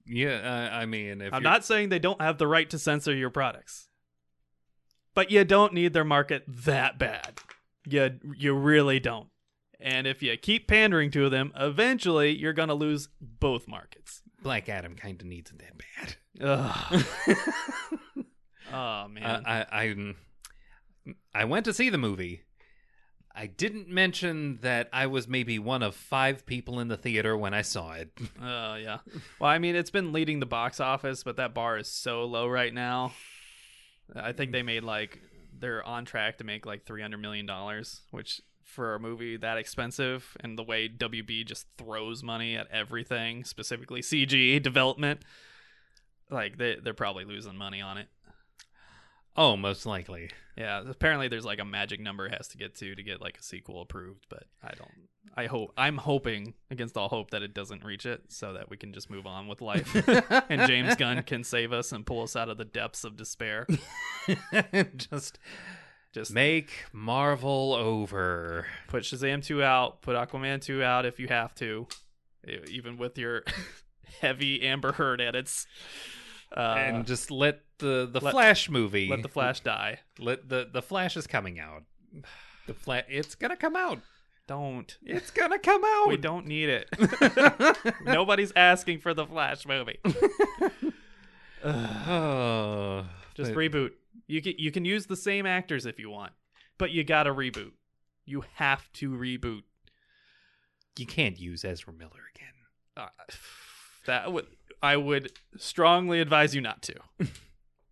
Yeah, 0.06 0.70
uh, 0.72 0.76
I 0.76 0.86
mean, 0.86 1.22
if 1.22 1.34
I'm 1.34 1.42
you're- 1.42 1.52
not 1.52 1.66
saying 1.66 1.90
they 1.90 1.98
don't 2.00 2.22
have 2.22 2.38
the 2.38 2.48
right 2.48 2.70
to 2.70 2.80
censor 2.80 3.14
your 3.14 3.30
products, 3.32 3.89
but 5.20 5.32
you 5.32 5.44
don't 5.44 5.74
need 5.74 5.92
their 5.92 6.06
market 6.06 6.46
that 6.48 6.98
bad. 6.98 7.40
You 7.86 8.22
you 8.38 8.54
really 8.54 9.02
don't. 9.02 9.28
And 9.78 10.08
if 10.08 10.24
you 10.24 10.38
keep 10.38 10.66
pandering 10.66 11.12
to 11.12 11.30
them, 11.30 11.52
eventually 11.58 12.38
you're 12.38 12.54
gonna 12.54 12.74
lose 12.74 13.10
both 13.20 13.68
markets. 13.68 14.22
Black 14.42 14.70
Adam 14.70 14.96
kind 14.96 15.20
of 15.20 15.28
needs 15.28 15.52
it 15.52 15.60
that 15.60 16.16
bad. 16.40 17.36
Oh 18.72 19.08
man. 19.10 19.24
Uh, 19.24 19.42
I 19.46 19.66
I 19.72 20.14
I 21.34 21.46
went 21.46 21.66
to 21.66 21.74
see 21.74 21.90
the 21.90 21.98
movie. 21.98 22.44
I 23.36 23.48
didn't 23.48 23.90
mention 23.90 24.60
that 24.62 24.88
I 24.94 25.08
was 25.08 25.28
maybe 25.28 25.60
one 25.60 25.84
of 25.84 25.96
five 25.96 26.46
people 26.46 26.80
in 26.80 26.88
the 26.88 26.98
theater 26.98 27.36
when 27.36 27.54
I 27.54 27.64
saw 27.64 27.94
it. 27.94 28.12
Oh 28.42 28.76
yeah. 28.76 29.00
Well, 29.40 29.50
I 29.50 29.58
mean, 29.58 29.76
it's 29.76 29.92
been 29.92 30.14
leading 30.14 30.40
the 30.40 30.46
box 30.46 30.80
office, 30.80 31.24
but 31.24 31.36
that 31.38 31.54
bar 31.54 31.78
is 31.78 31.90
so 31.92 32.24
low 32.24 32.48
right 32.48 32.74
now. 32.74 33.12
I 34.16 34.32
think 34.32 34.52
they 34.52 34.64
made 34.64 34.84
like 34.84 35.20
they're 35.58 35.84
on 35.84 36.06
track 36.06 36.38
to 36.38 36.44
make 36.44 36.66
like 36.66 36.86
three 36.86 37.02
hundred 37.02 37.20
million 37.20 37.46
dollars, 37.46 38.02
which 38.12 38.42
for 38.64 38.96
a 38.96 39.00
movie 39.00 39.36
that 39.38 39.58
expensive 39.58 40.38
and 40.42 40.58
the 40.58 40.64
way 40.64 40.88
WB 40.88 41.46
just 41.46 41.66
throws 41.78 42.22
money 42.22 42.56
at 42.56 42.68
everything, 42.72 43.44
specifically 43.44 44.02
CG 44.02 44.62
development, 44.62 45.22
like 46.30 46.58
they 46.58 46.76
they're 46.76 46.94
probably 46.94 47.26
losing 47.26 47.56
money 47.56 47.82
on 47.82 47.98
it. 47.98 48.08
Oh, 49.36 49.56
most 49.56 49.86
likely. 49.86 50.30
Yeah, 50.58 50.84
apparently 50.90 51.30
there's 51.30 51.46
like 51.46 51.60
a 51.60 51.66
magic 51.66 52.02
number 52.02 52.26
it 52.26 52.34
has 52.36 52.50
to 52.50 52.58
get 52.58 52.76
to 52.78 52.94
to 52.94 53.04
get 53.04 53.22
like 53.22 53.38
a 53.38 53.44
sequel 53.44 53.82
approved, 53.82 54.26
but 54.30 54.44
I 54.62 54.72
don't. 54.78 54.92
I 55.36 55.46
hope 55.46 55.72
I'm 55.78 55.98
hoping 55.98 56.56
against 56.70 56.98
all 56.98 57.08
hope 57.08 57.32
that 57.32 57.42
it 57.44 57.54
doesn't 57.54 57.86
reach 57.86 58.06
it, 58.06 58.24
so 58.30 58.54
that 58.54 58.70
we 58.70 58.76
can 58.76 58.92
just 58.92 59.10
move 59.10 59.26
on 59.26 59.48
with 59.48 59.62
life, 59.62 59.96
and 60.50 60.68
James 60.68 60.96
Gunn 60.96 61.24
can 61.24 61.44
save 61.46 61.72
us 61.72 61.92
and 61.94 62.06
pull 62.06 62.24
us 62.24 62.36
out 62.36 62.50
of 62.50 62.58
the 62.58 62.66
depths 62.66 63.04
of 63.06 63.16
despair. 63.16 63.66
Just 64.98 65.40
Just 66.14 66.34
make 66.34 66.86
Marvel 66.92 67.74
over. 67.74 68.66
put 68.88 69.04
Shazam 69.04 69.44
two 69.46 69.64
out, 69.64 70.02
put 70.02 70.16
Aquaman 70.18 70.62
two 70.62 70.84
out 70.84 71.06
if 71.06 71.20
you 71.20 71.28
have 71.28 71.56
to, 71.56 71.88
even 72.68 72.98
with 72.98 73.18
your 73.18 73.44
heavy 74.22 74.62
Amber 74.64 74.92
Heard 74.94 75.22
edits. 75.22 75.68
Uh, 76.56 76.76
and 76.78 77.06
just 77.06 77.30
let 77.32 77.62
the 77.80 78.10
the 78.12 78.20
let- 78.20 78.32
Flash 78.32 78.70
movie 78.70 79.10
let 79.10 79.22
the 79.24 79.28
Flash 79.30 79.62
die. 79.62 80.00
let 80.20 80.48
the 80.50 80.70
the 80.72 80.82
Flash 80.82 81.18
is 81.18 81.28
coming 81.28 81.60
out. 81.60 81.84
The 82.68 82.74
Flash 82.74 83.06
it's 83.10 83.36
going 83.36 83.52
to 83.52 83.58
come 83.58 83.76
out. 83.76 84.00
Don't. 84.48 84.98
It's 85.04 85.30
going 85.30 85.52
to 85.52 85.60
come 85.60 85.84
out. 85.86 86.08
We 86.08 86.18
don't 86.18 86.48
need 86.48 86.70
it. 86.70 86.90
Nobody's 88.06 88.52
asking 88.56 89.00
for 89.00 89.14
the 89.14 89.26
Flash 89.26 89.66
movie. 89.68 90.00
oh, 91.64 93.06
Just 93.36 93.54
but- 93.54 93.58
reboot. 93.60 93.92
You 94.28 94.42
can 94.44 94.54
you 94.58 94.72
can 94.72 94.86
use 94.86 95.08
the 95.08 95.16
same 95.16 95.46
actors 95.48 95.86
if 95.88 95.98
you 95.98 96.10
want, 96.12 96.34
but 96.78 96.92
you 96.92 97.04
gotta 97.04 97.34
reboot. 97.34 97.72
You 98.26 98.44
have 98.56 98.92
to 98.94 99.10
reboot. 99.10 99.64
you 100.98 101.08
can't 101.08 101.40
use 101.40 101.66
Ezra 101.66 101.92
Miller 101.94 102.22
again. 102.36 102.54
Uh, 102.96 103.08
that 104.06 104.32
would 104.32 104.46
I 104.84 104.98
would 104.98 105.32
strongly 105.58 106.22
advise 106.22 106.54
you 106.54 106.62
not 106.62 106.82
to. 106.84 106.96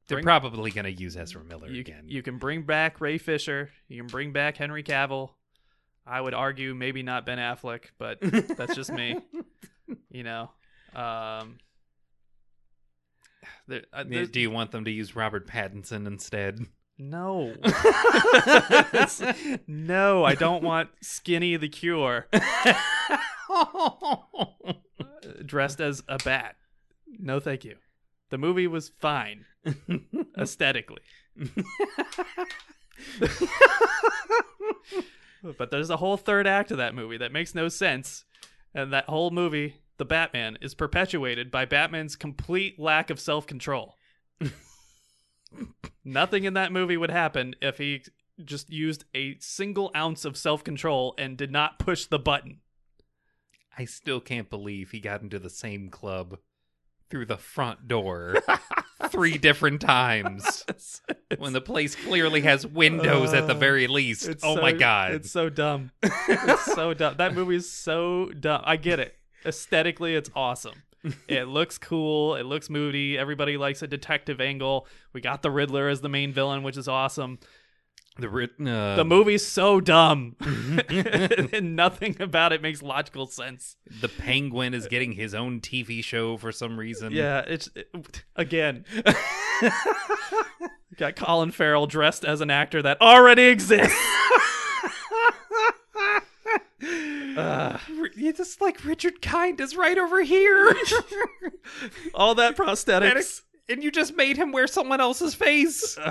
They're 0.08 0.18
Bring- 0.18 0.26
probably 0.26 0.72
going 0.72 0.86
to 0.86 0.92
use 0.92 1.18
Ezra 1.18 1.44
Miller 1.44 1.68
You 1.70 1.82
again. 1.82 2.04
you 2.08 2.22
can 2.22 2.38
bring 2.38 2.64
back 2.64 3.02
Ray 3.02 3.18
Fisher. 3.18 3.70
You 3.90 3.98
can 4.02 4.08
bring 4.08 4.32
back 4.32 4.58
Henry 4.58 4.84
Cavill. 4.84 5.32
I 6.06 6.22
would 6.22 6.34
argue 6.34 6.74
maybe 6.74 7.04
not 7.04 7.26
Ben 7.26 7.38
Affleck, 7.38 7.86
but 7.98 8.20
that's 8.22 8.76
just 8.76 8.92
me. 8.92 9.20
You 10.10 10.24
know. 10.24 10.52
Um. 10.96 11.58
There, 13.68 13.84
uh, 13.94 14.04
Do 14.04 14.40
you 14.42 14.50
want 14.52 14.72
them 14.72 14.84
to 14.86 14.92
use 14.92 15.16
Robert 15.16 15.48
Pattinson 15.48 16.08
instead? 16.08 16.60
no. 16.98 17.54
no, 19.68 20.24
I 20.26 20.36
don't 20.36 20.64
want 20.64 20.90
Skinny 21.02 21.56
the 21.58 21.70
Cure. 21.70 22.28
dressed 25.46 25.80
as 25.82 26.04
a 26.08 26.18
bat. 26.24 26.56
No, 27.20 27.40
thank 27.40 27.64
you. 27.66 27.76
The 28.30 28.38
movie 28.38 28.68
was 28.68 28.90
fine 29.00 29.46
aesthetically, 30.38 31.02
but 35.58 35.72
there's 35.72 35.90
a 35.90 35.98
whole 35.98 36.18
third 36.18 36.48
act 36.48 36.72
of 36.72 36.78
that 36.78 36.96
movie 36.96 37.18
that 37.18 37.32
makes 37.32 37.56
no 37.56 37.68
sense, 37.68 38.26
and 38.74 38.92
that 38.94 39.06
whole 39.06 39.32
movie, 39.32 39.76
The 39.98 40.06
Batman, 40.06 40.58
is 40.62 40.74
perpetuated 40.74 41.52
by 41.52 41.66
Batman's 41.66 42.16
complete 42.16 42.80
lack 42.80 43.10
of 43.10 43.20
self-control. 43.20 43.96
Nothing 46.04 46.44
in 46.46 46.54
that 46.54 46.72
movie 46.72 46.98
would 46.98 47.12
happen 47.12 47.56
if 47.62 47.78
he 47.78 48.04
just 48.44 48.70
used 48.70 49.06
a 49.16 49.38
single 49.40 49.92
ounce 49.96 50.26
of 50.26 50.38
self-control 50.38 51.16
and 51.18 51.38
did 51.38 51.52
not 51.52 51.80
push 51.80 52.06
the 52.06 52.20
button. 52.20 52.60
I 53.78 53.86
still 53.86 54.20
can't 54.20 54.50
believe 54.50 54.92
he 54.92 55.00
got 55.00 55.22
into 55.22 55.40
the 55.40 55.50
same 55.50 55.90
club 55.90 56.40
through 57.10 57.26
the 57.28 57.38
front 57.38 57.88
door 57.88 58.36
three 59.10 59.38
different 59.38 59.82
times 59.82 60.64
when 61.38 61.54
the 61.54 61.62
place 61.62 61.96
clearly 61.96 62.42
has 62.42 62.66
windows 62.66 63.34
at 63.34 63.48
the 63.48 63.54
Uh, 63.56 63.58
very 63.60 63.88
least. 63.88 64.30
Oh 64.44 64.56
so- 64.56 64.62
my 64.62 64.72
god. 64.72 65.14
It's 65.14 65.32
so 65.32 65.50
dumb. 65.50 65.92
It's 66.30 66.66
so 66.74 66.94
dumb. 66.94 67.16
That 67.18 67.34
movie's 67.34 67.70
so 67.70 68.32
dumb. 68.40 68.62
I 68.66 68.76
get 68.78 69.00
it. 69.00 69.16
Aesthetically, 69.46 70.16
it's 70.16 70.30
awesome. 70.36 70.84
It 71.28 71.48
looks 71.48 71.78
cool. 71.78 72.36
It 72.36 72.44
looks 72.46 72.70
moody. 72.70 73.18
Everybody 73.18 73.56
likes 73.58 73.82
a 73.82 73.88
detective 73.88 74.42
angle. 74.42 74.88
We 75.14 75.22
got 75.22 75.42
the 75.42 75.52
Riddler 75.52 75.88
as 75.88 76.02
the 76.02 76.10
main 76.10 76.34
villain, 76.34 76.64
which 76.64 76.76
is 76.78 76.88
awesome. 76.88 77.40
The 78.20 78.50
uh, 78.72 78.96
The 78.96 79.06
movie's 79.06 79.46
so 79.46 79.80
dumb. 79.80 80.36
and 80.90 81.76
nothing 81.76 82.20
about 82.22 82.52
it 82.54 82.62
makes 82.62 82.82
logical 82.82 83.28
sense. 83.28 83.78
the 84.02 84.10
Penguin 84.10 84.74
is 84.74 84.88
getting 84.88 85.12
his 85.14 85.34
own 85.36 85.62
TV 85.62 86.04
show 86.04 86.38
for 86.38 86.52
some 86.52 86.78
reason. 86.80 87.12
Yeah, 87.14 87.44
it's 87.48 87.70
it- 87.76 88.24
again. 88.36 88.86
got 90.98 91.16
Colin 91.16 91.52
Farrell 91.52 91.86
dressed 91.88 92.26
as 92.26 92.42
an 92.42 92.50
actor 92.50 92.82
that 92.82 93.00
already 93.02 93.44
exists. 93.44 93.96
Uh, 97.38 97.78
You 98.16 98.34
just 98.34 98.62
like 98.62 98.84
Richard 98.84 99.22
Kind 99.22 99.62
is 99.62 99.76
right 99.76 99.98
over 99.98 100.24
here. 100.24 100.76
all 102.16 102.34
that 102.36 102.58
prosthetics. 102.58 103.42
And 103.70 103.84
you 103.84 103.92
just 103.92 104.16
made 104.16 104.38
him 104.38 104.52
wear 104.52 104.68
someone 104.68 105.02
else's 105.02 105.36
face. 105.36 105.98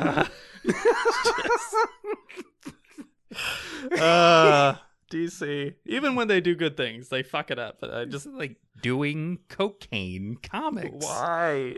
Uh, 3.93 3.95
uh, 4.01 4.77
DC. 5.13 5.75
Even 5.85 6.15
when 6.15 6.27
they 6.27 6.41
do 6.41 6.55
good 6.55 6.77
things, 6.77 7.11
they 7.11 7.23
fuck 7.23 7.51
it 7.51 7.59
up. 7.59 7.79
I 7.83 8.05
just 8.05 8.25
just 8.25 8.35
like 8.35 8.57
doing 8.81 9.41
cocaine 9.49 10.39
comics. 10.43 11.05
why? 11.05 11.77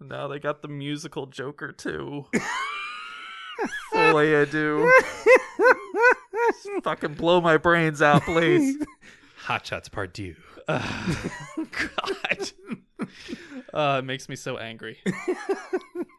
now 0.00 0.26
they 0.28 0.38
got 0.38 0.62
the 0.62 0.68
musical 0.68 1.26
Joker 1.26 1.72
too. 1.72 2.26
Fully, 3.92 4.36
I 4.36 4.44
do. 4.46 4.90
Fucking 6.82 7.14
blow 7.14 7.40
my 7.40 7.56
brains 7.56 8.02
out, 8.02 8.22
please. 8.22 8.84
Hot 9.38 9.66
Shots 9.66 9.88
Part 9.88 10.14
Two. 10.14 10.34
Uh, 10.68 11.14
God. 11.56 12.50
Uh, 13.76 13.98
it 13.98 14.04
makes 14.04 14.28
me 14.28 14.36
so 14.36 14.56
angry. 14.56 14.98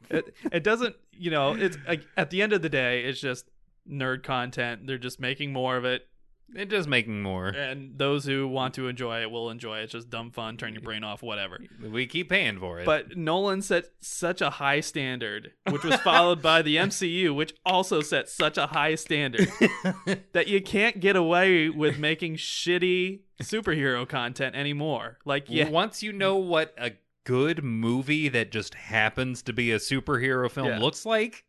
it, 0.09 0.33
it 0.51 0.63
doesn't, 0.63 0.95
you 1.11 1.31
know, 1.31 1.53
it's 1.53 1.77
like, 1.87 2.05
at 2.15 2.29
the 2.29 2.41
end 2.41 2.53
of 2.53 2.61
the 2.61 2.69
day, 2.69 3.03
it's 3.03 3.19
just 3.19 3.49
nerd 3.89 4.23
content. 4.23 4.85
They're 4.85 4.97
just 4.97 5.19
making 5.19 5.53
more 5.53 5.75
of 5.75 5.85
it. 5.85 6.07
They're 6.49 6.65
just 6.65 6.87
making 6.87 7.21
more. 7.21 7.47
And 7.47 7.97
those 7.97 8.23
who 8.23 8.47
want 8.47 8.75
to 8.75 8.87
enjoy 8.87 9.21
it 9.21 9.29
will 9.29 9.49
enjoy 9.49 9.79
it. 9.79 9.83
It's 9.83 9.91
just 9.91 10.09
dumb 10.09 10.31
fun, 10.31 10.55
turn 10.55 10.73
your 10.73 10.81
brain 10.81 11.03
off, 11.03 11.21
whatever. 11.21 11.59
We 11.81 12.07
keep 12.07 12.29
paying 12.29 12.57
for 12.59 12.79
it. 12.79 12.85
But 12.85 13.17
Nolan 13.17 13.61
set 13.61 13.89
such 13.99 14.39
a 14.41 14.51
high 14.51 14.79
standard, 14.79 15.51
which 15.69 15.83
was 15.83 15.95
followed 16.01 16.41
by 16.41 16.61
the 16.61 16.77
MCU, 16.77 17.35
which 17.35 17.53
also 17.65 18.01
set 18.01 18.29
such 18.29 18.57
a 18.57 18.67
high 18.67 18.95
standard 18.95 19.51
that 20.31 20.47
you 20.47 20.61
can't 20.61 21.01
get 21.01 21.17
away 21.17 21.67
with 21.67 21.97
making 21.97 22.37
shitty 22.37 23.21
superhero 23.41 24.07
content 24.07 24.55
anymore. 24.55 25.17
Like, 25.25 25.47
yeah, 25.49 25.69
once 25.69 26.01
you 26.01 26.13
know 26.13 26.37
what 26.37 26.73
a 26.77 26.91
good 27.28 27.61
movie 27.61 28.30
that 28.30 28.51
just 28.51 28.73
happens 28.73 29.41
to 29.41 29.51
be 29.51 29.69
a 29.71 29.78
superhero 29.78 30.49
film 30.49 30.67
Yeah. 30.67 30.80
looks 30.80 31.05
like, 31.05 31.43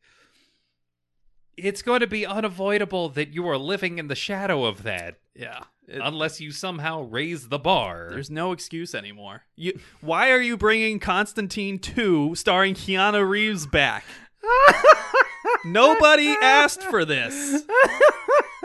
it's 1.56 1.82
going 1.82 2.00
to 2.00 2.06
be 2.08 2.26
unavoidable 2.26 3.08
that 3.10 3.32
you 3.32 3.48
are 3.48 3.56
living 3.56 3.98
in 3.98 4.08
the 4.08 4.14
shadow 4.16 4.64
of 4.64 4.82
that 4.82 5.20
yeah. 5.36 5.60
It- 5.86 6.00
unless 6.02 6.40
you 6.40 6.50
somehow 6.50 7.02
raise 7.02 7.48
the 7.48 7.60
bar. 7.60 8.08
there's 8.10 8.28
no 8.30 8.50
excuse 8.50 8.92
anymore. 8.92 9.42
You, 9.54 9.78
why 10.00 10.30
are 10.32 10.40
you 10.40 10.56
bringing 10.56 10.98
Constantine 10.98 11.78
2 11.78 12.34
starring 12.34 12.74
Keanu 12.74 13.26
Reeves 13.28 13.66
back? 13.66 14.04
Nobody 15.64 16.28
asked 16.42 16.82
for 16.82 17.04
this. 17.04 17.62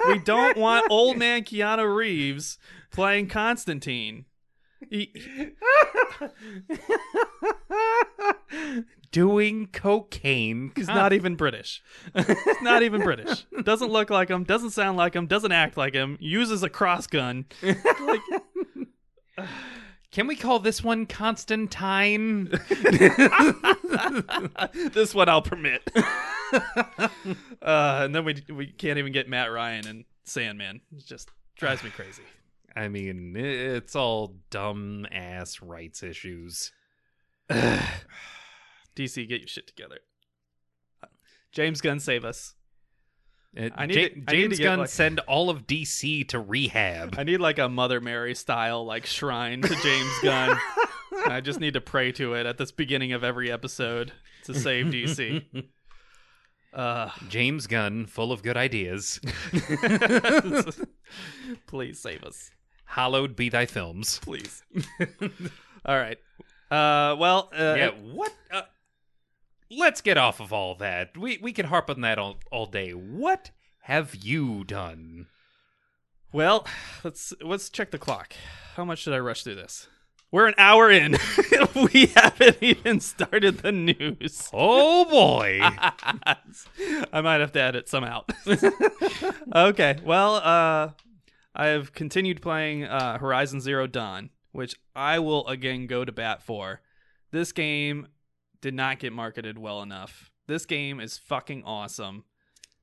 We 0.07 0.19
don't 0.19 0.57
want 0.57 0.87
old 0.89 1.17
man 1.17 1.43
Keanu 1.43 1.95
Reeves 1.95 2.57
playing 2.91 3.27
Constantine. 3.27 4.25
Doing 9.11 9.67
cocaine. 9.67 10.71
he's 10.75 10.87
not 10.87 11.13
even 11.13 11.35
British. 11.35 11.83
He's 12.15 12.61
not 12.61 12.81
even 12.83 13.01
British. 13.01 13.45
Doesn't 13.63 13.91
look 13.91 14.09
like 14.09 14.29
him. 14.29 14.43
Doesn't 14.43 14.71
sound 14.71 14.97
like 14.97 15.13
him. 15.15 15.27
Doesn't 15.27 15.51
act 15.51 15.77
like 15.77 15.93
him. 15.93 16.17
Uses 16.19 16.63
a 16.63 16.69
cross 16.69 17.05
gun. 17.07 17.45
like 17.61 18.21
Can 20.11 20.27
we 20.27 20.35
call 20.35 20.59
this 20.59 20.83
one 20.83 21.07
Constantine? 21.07 22.45
this 24.93 25.15
one 25.15 25.27
I'll 25.27 25.41
permit. 25.41 25.81
uh, 25.93 27.07
and 27.63 28.13
then 28.13 28.23
we 28.23 28.43
we 28.53 28.67
can't 28.67 28.99
even 28.99 29.11
get 29.11 29.27
Matt 29.27 29.51
Ryan 29.51 29.87
and 29.87 30.05
Sandman. 30.23 30.81
It 30.95 31.07
just 31.07 31.29
drives 31.55 31.83
me 31.83 31.89
crazy. 31.89 32.21
I 32.75 32.87
mean, 32.87 33.35
it's 33.37 33.95
all 33.95 34.35
dumb 34.49 35.05
ass 35.11 35.61
rights 35.61 36.01
issues. 36.03 36.71
DC, 37.49 39.27
get 39.27 39.41
your 39.41 39.47
shit 39.47 39.67
together. 39.67 39.99
James 41.51 41.81
Gunn, 41.81 41.99
save 41.99 42.25
us. 42.25 42.55
Uh, 43.55 43.69
I 43.75 43.85
need 43.85 43.95
Ja- 43.95 44.07
to- 44.07 44.23
I 44.27 44.31
need 44.33 44.41
to 44.41 44.47
James 44.55 44.59
Gunn 44.59 44.79
like- 44.79 44.89
send 44.89 45.19
all 45.21 45.49
of 45.51 45.67
DC 45.67 46.27
to 46.29 46.39
rehab. 46.39 47.13
I 47.19 47.23
need 47.23 47.37
like 47.39 47.59
a 47.59 47.69
Mother 47.69 48.01
Mary 48.01 48.33
style 48.33 48.83
like 48.85 49.05
shrine 49.05 49.61
to 49.61 49.75
James 49.75 50.19
Gunn. 50.23 50.57
I 51.27 51.41
just 51.41 51.59
need 51.59 51.75
to 51.75 51.81
pray 51.81 52.11
to 52.13 52.33
it 52.33 52.47
at 52.47 52.57
this 52.57 52.71
beginning 52.71 53.13
of 53.13 53.23
every 53.23 53.51
episode 53.51 54.11
to 54.45 54.55
save 54.55 54.87
DC. 54.87 55.45
Uh, 56.73 57.11
James 57.29 57.67
Gunn, 57.67 58.07
full 58.07 58.31
of 58.31 58.41
good 58.41 58.57
ideas. 58.57 59.19
please 61.67 61.99
save 61.99 62.23
us. 62.23 62.49
Hallowed 62.93 63.35
be 63.35 63.49
thy 63.49 63.65
films. 63.65 64.19
Please. 64.19 64.61
All 65.85 65.97
right. 65.97 66.19
Uh, 66.69 67.15
well, 67.17 67.49
uh, 67.51 67.73
yeah, 67.75 67.89
what? 67.89 68.31
Uh, 68.51 68.61
let's 69.71 69.99
get 70.01 70.15
off 70.15 70.39
of 70.39 70.53
all 70.53 70.75
that. 70.75 71.17
We 71.17 71.39
we 71.41 71.53
can 71.53 71.65
harp 71.65 71.89
on 71.89 72.01
that 72.01 72.19
all, 72.19 72.37
all 72.51 72.67
day. 72.67 72.91
What 72.91 73.49
have 73.81 74.13
you 74.13 74.63
done? 74.63 75.25
Well, 76.31 76.67
let's 77.03 77.33
let's 77.41 77.71
check 77.71 77.89
the 77.89 77.97
clock. 77.97 78.33
How 78.75 78.85
much 78.85 78.99
should 78.99 79.13
I 79.13 79.19
rush 79.19 79.43
through 79.43 79.55
this? 79.55 79.87
We're 80.31 80.47
an 80.47 80.55
hour 80.59 80.91
in. 80.91 81.17
we 81.93 82.07
haven't 82.15 82.61
even 82.61 82.99
started 82.99 83.59
the 83.59 83.71
news. 83.71 84.49
Oh 84.53 85.05
boy. 85.05 85.59
I 87.11 87.21
might 87.21 87.41
have 87.41 87.53
to 87.53 87.61
edit 87.61 87.89
some 87.89 88.03
out. 88.03 88.31
okay. 89.55 89.97
Well, 90.03 90.35
uh 90.35 90.89
I 91.55 91.67
have 91.67 91.93
continued 91.93 92.41
playing 92.41 92.85
uh 92.85 93.17
Horizon 93.19 93.61
Zero 93.61 93.87
Dawn, 93.87 94.29
which 94.51 94.75
I 94.95 95.19
will 95.19 95.47
again 95.47 95.87
go 95.87 96.03
to 96.05 96.11
bat 96.11 96.41
for. 96.43 96.81
This 97.31 97.51
game 97.51 98.07
did 98.61 98.73
not 98.73 98.99
get 98.99 99.13
marketed 99.13 99.57
well 99.57 99.81
enough. 99.81 100.31
This 100.47 100.65
game 100.65 100.99
is 100.99 101.17
fucking 101.17 101.63
awesome. 101.63 102.25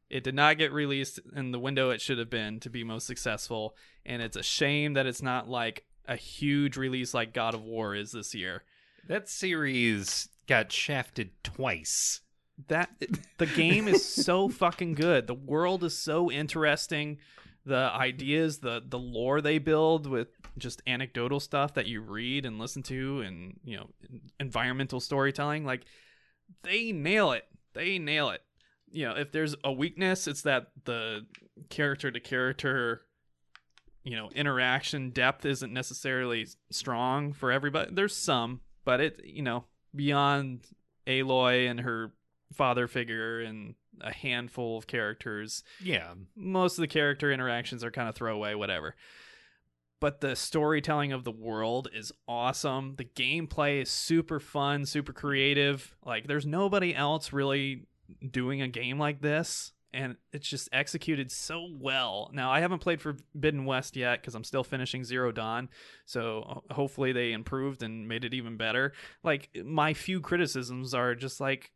It 0.09 0.25
did 0.25 0.35
not 0.35 0.59
get 0.59 0.73
released 0.73 1.21
in 1.37 1.53
the 1.53 1.59
window 1.61 1.91
it 1.91 2.01
should 2.01 2.19
have 2.19 2.31
been 2.31 2.59
to 2.61 2.71
be 2.71 2.83
most 2.83 3.07
successful, 3.07 3.77
and 4.05 4.21
it's 4.21 4.37
a 4.37 4.43
shame 4.43 4.95
that 4.95 5.07
it's 5.07 5.23
not 5.23 5.49
like 5.49 5.85
a 6.07 6.17
huge 6.17 6.77
release 6.77 7.15
like 7.15 7.33
God 7.33 7.55
of 7.55 7.63
War 7.63 7.95
is 7.95 8.11
this 8.13 8.35
year. 8.35 8.65
that 9.07 9.29
series 9.29 10.29
got 10.49 10.73
shafted 10.73 11.31
twice. 11.45 12.23
that 12.69 12.91
the 13.39 13.47
game 13.47 13.87
is 13.87 14.05
so 14.05 14.49
fucking 14.49 14.95
good. 14.95 15.27
The 15.29 15.35
world 15.35 15.85
is 15.85 15.97
so 15.97 16.31
interesting. 16.31 17.19
The 17.67 17.91
ideas, 17.95 18.59
the 18.59 18.83
the 18.87 18.99
lore 18.99 19.41
they 19.41 19.59
build 19.59 20.07
with 20.07 20.29
just 20.59 20.83
anecdotal 20.87 21.41
stuff 21.41 21.75
that 21.75 21.87
you 21.87 22.01
read 22.01 22.47
and 22.47 22.59
listen 22.59 22.83
to, 22.85 23.21
and 23.21 23.59
you 23.65 23.77
know, 23.77 23.91
environmental 24.39 25.01
storytelling, 25.01 25.65
like 25.65 25.85
they 26.63 26.93
nail 26.93 27.33
it. 27.33 27.45
They 27.75 27.99
nail 27.99 28.31
it. 28.31 28.43
You 28.91 29.09
know, 29.09 29.17
if 29.17 29.31
there's 29.31 29.55
a 29.63 29.73
weakness, 29.73 30.27
it's 30.27 30.43
that 30.43 30.69
the 30.85 31.27
character 31.69 32.11
to 32.11 32.19
character, 32.19 33.03
you 34.03 34.17
know, 34.17 34.31
interaction 34.35 35.11
depth 35.11 35.45
isn't 35.45 35.73
necessarily 35.73 36.47
strong 36.71 37.33
for 37.33 37.53
everybody. 37.53 37.95
There's 37.95 38.17
some, 38.17 38.61
but 38.85 39.01
it, 39.01 39.21
you 39.25 39.43
know, 39.43 39.67
beyond 39.95 40.67
Aloy 41.07 41.71
and 41.71 41.81
her 41.81 42.13
father 42.53 42.89
figure 42.89 43.41
and 43.41 43.75
a 44.01 44.13
handful 44.13 44.79
of 44.79 44.87
characters. 44.87 45.63
Yeah. 45.83 46.15
Most 46.35 46.79
of 46.79 46.83
the 46.83 46.89
character 46.89 47.33
interactions 47.33 47.85
are 47.85 47.91
kind 47.91 48.09
of 48.09 48.15
throwaway, 48.15 48.55
whatever. 48.55 48.97
But 50.01 50.21
the 50.21 50.35
storytelling 50.35 51.13
of 51.13 51.25
the 51.25 51.31
world 51.31 51.89
is 51.95 52.11
awesome. 52.27 52.95
The 52.97 53.05
gameplay 53.05 53.83
is 53.83 53.91
super 53.91 54.41
fun, 54.41 54.87
super 54.87 55.13
creative. 55.13 55.95
Like, 56.05 56.27
there's 56.27 56.47
nobody 56.47 56.95
else 56.95 57.33
really 57.33 57.87
doing 58.31 58.63
a 58.63 58.69
game 58.69 58.99
like 58.99 59.21
this. 59.21 59.73
And 59.93 60.17
it's 60.33 60.49
just 60.49 60.69
executed 60.73 61.31
so 61.31 61.69
well. 61.71 62.31
Now, 62.33 62.51
I 62.51 62.61
haven't 62.61 62.79
played 62.79 63.03
Forbidden 63.03 63.65
West 63.65 63.97
yet 63.97 64.21
because 64.21 64.35
I'm 64.35 64.45
still 64.45 64.65
finishing 64.65 65.05
Zero 65.05 65.33
Dawn. 65.33 65.69
So 66.07 66.63
hopefully 66.71 67.13
they 67.13 67.33
improved 67.33 67.83
and 67.83 68.09
made 68.09 68.25
it 68.25 68.33
even 68.33 68.57
better. 68.57 68.93
Like, 69.23 69.51
my 69.65 69.93
few 69.93 70.21
criticisms 70.21 70.95
are 70.95 71.15
just 71.15 71.41
like, 71.41 71.73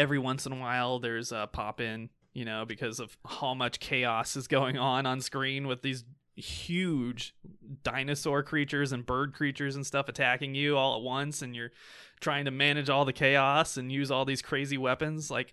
every 0.00 0.18
once 0.18 0.46
in 0.46 0.52
a 0.52 0.56
while 0.56 0.98
there's 0.98 1.30
a 1.30 1.46
pop 1.52 1.80
in 1.80 2.08
you 2.32 2.44
know 2.44 2.64
because 2.64 3.00
of 3.00 3.16
how 3.26 3.52
much 3.52 3.78
chaos 3.80 4.34
is 4.34 4.48
going 4.48 4.78
on 4.78 5.04
on 5.04 5.20
screen 5.20 5.66
with 5.66 5.82
these 5.82 6.04
huge 6.40 7.34
dinosaur 7.82 8.42
creatures 8.42 8.92
and 8.92 9.06
bird 9.06 9.32
creatures 9.32 9.76
and 9.76 9.86
stuff 9.86 10.08
attacking 10.08 10.54
you 10.54 10.76
all 10.76 10.96
at 10.96 11.02
once 11.02 11.42
and 11.42 11.54
you're 11.54 11.70
trying 12.20 12.44
to 12.44 12.50
manage 12.50 12.90
all 12.90 13.04
the 13.04 13.12
chaos 13.12 13.76
and 13.76 13.92
use 13.92 14.10
all 14.10 14.24
these 14.24 14.42
crazy 14.42 14.78
weapons. 14.78 15.30
Like 15.30 15.52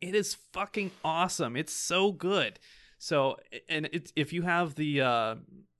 it 0.00 0.14
is 0.14 0.36
fucking 0.52 0.90
awesome. 1.04 1.56
It's 1.56 1.72
so 1.72 2.12
good. 2.12 2.58
So 2.98 3.36
and 3.68 3.88
it's 3.92 4.12
if 4.16 4.32
you 4.32 4.42
have 4.42 4.74
the 4.74 5.00
uh 5.02 5.34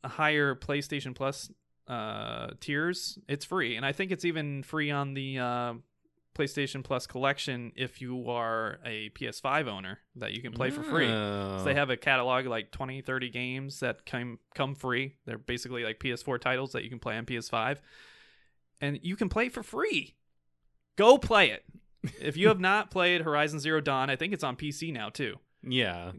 higher 0.04 0.54
PlayStation 0.54 1.14
Plus 1.14 1.50
uh 1.88 2.48
tiers 2.60 3.18
it's 3.28 3.44
free. 3.44 3.76
And 3.76 3.84
I 3.84 3.92
think 3.92 4.10
it's 4.10 4.24
even 4.24 4.62
free 4.62 4.90
on 4.90 5.14
the 5.14 5.38
uh 5.38 5.74
PlayStation 6.34 6.82
Plus 6.82 7.06
collection 7.06 7.72
if 7.76 8.00
you 8.00 8.28
are 8.30 8.78
a 8.84 9.10
PS5 9.10 9.68
owner 9.68 9.98
that 10.16 10.32
you 10.32 10.42
can 10.42 10.52
play 10.52 10.70
for 10.70 10.82
free. 10.82 11.08
Oh. 11.08 11.58
So 11.58 11.64
they 11.64 11.72
oh. 11.72 11.76
have 11.76 11.90
a 11.90 11.96
catalog 11.96 12.46
of 12.46 12.50
like 12.50 12.70
20, 12.70 13.02
30 13.02 13.30
games 13.30 13.80
that 13.80 14.06
come 14.06 14.38
come 14.54 14.74
free. 14.74 15.16
They're 15.26 15.38
basically 15.38 15.84
like 15.84 15.98
PS4 15.98 16.40
titles 16.40 16.72
that 16.72 16.84
you 16.84 16.90
can 16.90 16.98
play 16.98 17.16
on 17.16 17.26
PS5. 17.26 17.78
And 18.80 18.98
you 19.02 19.16
can 19.16 19.28
play 19.28 19.48
for 19.48 19.62
free. 19.62 20.14
Go 20.96 21.18
play 21.18 21.50
it. 21.50 21.64
if 22.20 22.36
you 22.36 22.48
have 22.48 22.60
not 22.70 22.90
played 22.90 23.22
Horizon 23.22 23.60
Zero 23.60 23.80
Dawn, 23.80 24.10
I 24.10 24.16
think 24.16 24.32
it's 24.32 24.44
on 24.44 24.56
PC 24.56 24.92
now 24.92 25.08
too. 25.08 25.36
Yeah. 25.62 26.12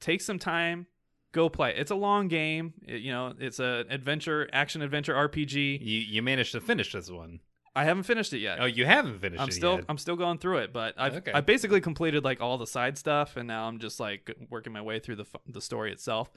Take 0.00 0.20
some 0.20 0.38
time, 0.38 0.86
go 1.32 1.48
play. 1.48 1.70
it. 1.70 1.78
It's 1.78 1.90
a 1.90 1.96
long 1.96 2.28
game. 2.28 2.74
It- 2.86 3.00
you 3.00 3.12
know, 3.12 3.32
it's 3.38 3.58
a 3.58 3.84
adventure, 3.88 4.48
action 4.52 4.82
adventure 4.82 5.14
RPG. 5.14 5.80
You 5.80 5.98
you 6.00 6.22
managed 6.22 6.52
to 6.52 6.60
finish 6.60 6.92
this 6.92 7.10
one. 7.10 7.40
I 7.76 7.84
haven't 7.84 8.04
finished 8.04 8.32
it 8.32 8.38
yet. 8.38 8.58
Oh, 8.60 8.66
you 8.66 8.86
haven't 8.86 9.20
finished 9.20 9.42
I'm 9.42 9.48
it 9.48 9.52
still 9.52 9.76
yet. 9.76 9.84
I'm 9.88 9.98
still 9.98 10.16
going 10.16 10.38
through 10.38 10.58
it, 10.58 10.72
but 10.72 10.94
I've 10.96 11.16
Okay. 11.16 11.32
I 11.32 11.40
basically 11.40 11.80
completed 11.80 12.24
like 12.24 12.40
all 12.40 12.56
the 12.58 12.66
side 12.66 12.96
stuff, 12.98 13.36
and 13.36 13.48
now 13.48 13.66
I'm 13.66 13.78
just 13.78 13.98
like 13.98 14.34
working 14.50 14.72
my 14.72 14.82
way 14.82 15.00
through 15.00 15.16
the 15.16 15.26
the 15.46 15.60
story 15.60 15.92
itself. 15.92 16.30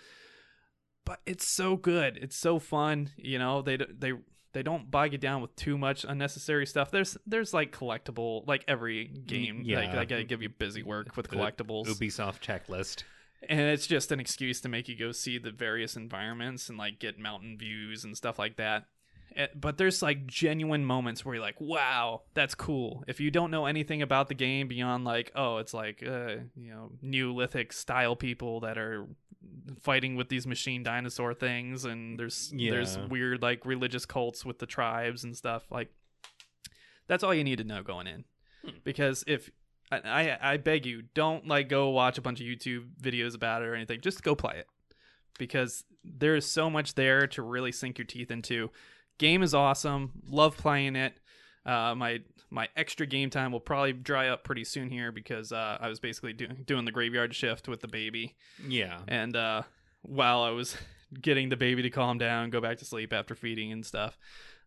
But 1.06 1.22
it's 1.26 1.48
so 1.48 1.78
good. 1.78 2.18
It's 2.18 2.36
so 2.36 2.60
fun. 2.60 3.12
You 3.18 3.40
know 3.40 3.62
they 3.62 3.78
they 3.78 4.14
they 4.54 4.64
don't 4.64 4.90
bog 4.90 5.12
you 5.12 5.20
down 5.20 5.42
with 5.42 5.56
too 5.56 5.78
much 5.78 6.04
unnecessary 6.04 6.66
stuff. 6.66 6.90
There's 6.90 7.16
there's 7.28 7.54
like 7.54 7.72
collectible 7.72 8.48
like 8.48 8.66
every 8.68 9.06
game. 9.06 9.62
yeah. 9.64 9.94
like, 9.94 10.12
I 10.12 10.24
give 10.24 10.42
you 10.42 10.50
busy 10.50 10.82
work 10.82 11.16
with 11.16 11.30
collectibles, 11.30 11.86
Ubisoft 11.86 12.40
checklist. 12.42 13.04
and 13.48 13.60
it's 13.60 13.86
just 13.86 14.12
an 14.12 14.20
excuse 14.20 14.60
to 14.62 14.70
make 14.70 14.88
you 14.88 14.98
go 14.98 15.12
see 15.12 15.38
the 15.38 15.52
various 15.52 15.96
environments 15.96 16.70
and 16.70 16.78
like 16.78 16.98
get 16.98 17.20
mountain 17.20 17.58
views 17.60 18.04
and 18.04 18.18
stuff 18.18 18.40
like 18.40 18.56
that. 18.58 18.86
Eh, 19.36 19.48
But 19.56 19.78
there's 19.78 20.02
like 20.02 20.26
genuine 20.28 20.86
moments 20.86 21.24
where 21.26 21.36
you're 21.36 21.44
like, 21.44 21.60
"Wow, 21.62 22.24
that's 22.34 22.56
cool." 22.56 23.04
If 23.08 23.20
you 23.20 23.30
don't 23.32 23.52
know 23.52 23.66
anything 23.66 24.02
about 24.02 24.28
the 24.30 24.34
game 24.36 24.68
beyond 24.68 25.04
like, 25.06 25.32
oh, 25.36 25.58
it's 25.58 25.74
like 25.74 26.02
uh, 26.06 26.38
you 26.56 26.72
know, 26.72 26.92
Neolithic 27.02 27.74
style 27.74 28.16
people 28.16 28.62
that 28.62 28.78
are 28.78 29.08
fighting 29.82 30.16
with 30.16 30.30
these 30.30 30.48
machine 30.48 30.82
dinosaur 30.84 31.34
things, 31.34 31.86
and 31.86 32.18
there's 32.20 32.52
there's 32.72 32.98
weird 33.10 33.42
like 33.42 33.66
religious 33.66 34.06
cults 34.06 34.46
with 34.46 34.60
the 34.60 34.66
tribes 34.66 35.24
and 35.24 35.36
stuff. 35.36 35.66
Like, 35.70 35.92
that's 37.08 37.24
all 37.24 37.34
you 37.34 37.44
need 37.44 37.58
to 37.58 37.64
know 37.64 37.84
going 37.84 38.08
in, 38.08 38.24
because 38.84 39.24
if 39.28 39.52
I, 39.92 40.00
I 40.00 40.54
I 40.54 40.58
beg 40.58 40.86
you, 40.86 41.04
don't 41.14 41.48
like 41.48 41.70
go 41.70 41.90
watch 41.90 42.18
a 42.18 42.22
bunch 42.22 42.40
of 42.40 42.46
YouTube 42.48 42.86
videos 43.02 43.36
about 43.36 43.62
it 43.62 43.66
or 43.66 43.76
anything. 43.76 44.02
Just 44.02 44.24
go 44.24 44.36
play 44.36 44.58
it 44.58 44.68
because 45.38 45.84
there 46.04 46.36
is 46.36 46.46
so 46.50 46.70
much 46.70 46.96
there 46.96 47.28
to 47.28 47.42
really 47.42 47.72
sink 47.72 47.98
your 47.98 48.06
teeth 48.06 48.32
into. 48.32 48.72
Game 49.18 49.42
is 49.44 49.54
awesome. 49.54 50.12
Love 50.30 50.58
playing 50.58 50.96
it. 50.96 51.14
Uh, 51.66 51.94
my 51.96 52.20
my 52.50 52.70
extra 52.78 53.06
game 53.06 53.30
time 53.30 53.52
will 53.52 53.60
probably 53.60 53.92
dry 53.94 54.30
up 54.30 54.44
pretty 54.46 54.64
soon 54.64 54.90
here 54.90 55.12
because 55.12 55.52
uh, 55.52 55.78
I 55.82 55.90
was 55.90 56.00
basically 56.00 56.34
doing 56.34 56.64
doing 56.66 56.86
the 56.86 56.92
graveyard 56.92 57.36
shift 57.36 57.68
with 57.68 57.82
the 57.82 57.88
baby, 57.90 58.36
Yeah. 58.66 59.00
and 59.08 59.36
uh, 59.36 59.64
while 60.04 60.42
I 60.44 60.52
was 60.52 60.78
getting 61.22 61.50
the 61.50 61.58
baby 61.58 61.82
to 61.82 61.90
calm 61.90 62.18
down, 62.18 62.50
go 62.52 62.62
back 62.62 62.78
to 62.78 62.86
sleep 62.86 63.12
after 63.12 63.36
feeding 63.36 63.72
and 63.74 63.86
stuff, 63.86 64.18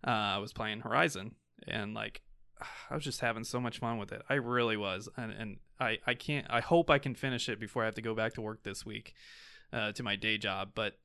uh, 0.06 0.10
I 0.10 0.38
was 0.38 0.52
playing 0.52 0.80
Horizon, 0.80 1.36
and 1.66 1.94
like 1.94 2.20
I 2.90 2.94
was 2.94 3.04
just 3.04 3.20
having 3.20 3.44
so 3.44 3.60
much 3.60 3.78
fun 3.78 3.96
with 3.98 4.12
it. 4.12 4.20
I 4.28 4.34
really 4.34 4.76
was, 4.76 5.08
and 5.16 5.32
and 5.32 5.56
I 5.78 5.98
I 6.06 6.12
can't. 6.14 6.46
I 6.50 6.60
hope 6.60 6.90
I 6.90 6.98
can 6.98 7.14
finish 7.14 7.48
it 7.48 7.58
before 7.58 7.82
I 7.82 7.86
have 7.86 7.94
to 7.94 8.02
go 8.02 8.14
back 8.14 8.34
to 8.34 8.42
work 8.42 8.62
this 8.62 8.84
week, 8.84 9.14
uh, 9.72 9.92
to 9.92 10.02
my 10.02 10.16
day 10.16 10.36
job. 10.36 10.72
But 10.74 10.98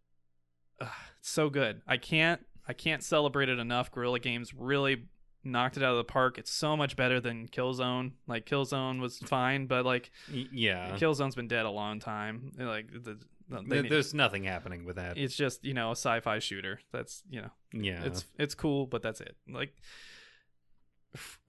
uh, 0.81 0.87
it's 1.19 1.29
so 1.29 1.49
good. 1.49 1.81
I 1.87 1.95
can't 1.95 2.41
I 2.67 2.73
can't 2.73 3.03
celebrate 3.03 3.49
it 3.49 3.59
enough. 3.59 3.91
Guerrilla 3.91 4.19
Games 4.19 4.53
really 4.53 5.05
knocked 5.43 5.77
it 5.77 5.83
out 5.83 5.91
of 5.91 5.97
the 5.97 6.03
park. 6.03 6.37
It's 6.39 6.51
so 6.51 6.75
much 6.75 6.95
better 6.95 7.19
than 7.19 7.47
Killzone. 7.47 8.13
Like 8.27 8.45
Killzone 8.45 8.99
was 8.99 9.19
fine, 9.19 9.67
but 9.67 9.85
like 9.85 10.11
yeah. 10.31 10.95
Killzone's 10.97 11.35
been 11.35 11.47
dead 11.47 11.65
a 11.65 11.69
long 11.69 11.99
time. 11.99 12.51
Like 12.57 12.91
the, 12.91 12.99
the 12.99 13.61
they 13.61 13.61
There- 13.67 13.83
need- 13.83 13.91
There's 13.91 14.13
nothing 14.13 14.43
happening 14.43 14.85
with 14.85 14.95
that. 14.95 15.17
it's 15.17 15.35
just 15.35 15.63
you 15.63 15.73
know 15.75 15.89
a 15.89 15.95
sci-fi 15.95 16.39
shooter. 16.39 16.79
That's 16.91 17.21
you 17.29 17.41
know 17.41 17.51
yeah. 17.73 18.03
it's 18.03 18.25
it's 18.39 18.55
cool, 18.55 18.87
but 18.87 19.03
that's 19.03 19.21
it. 19.21 19.35
Like 19.47 19.75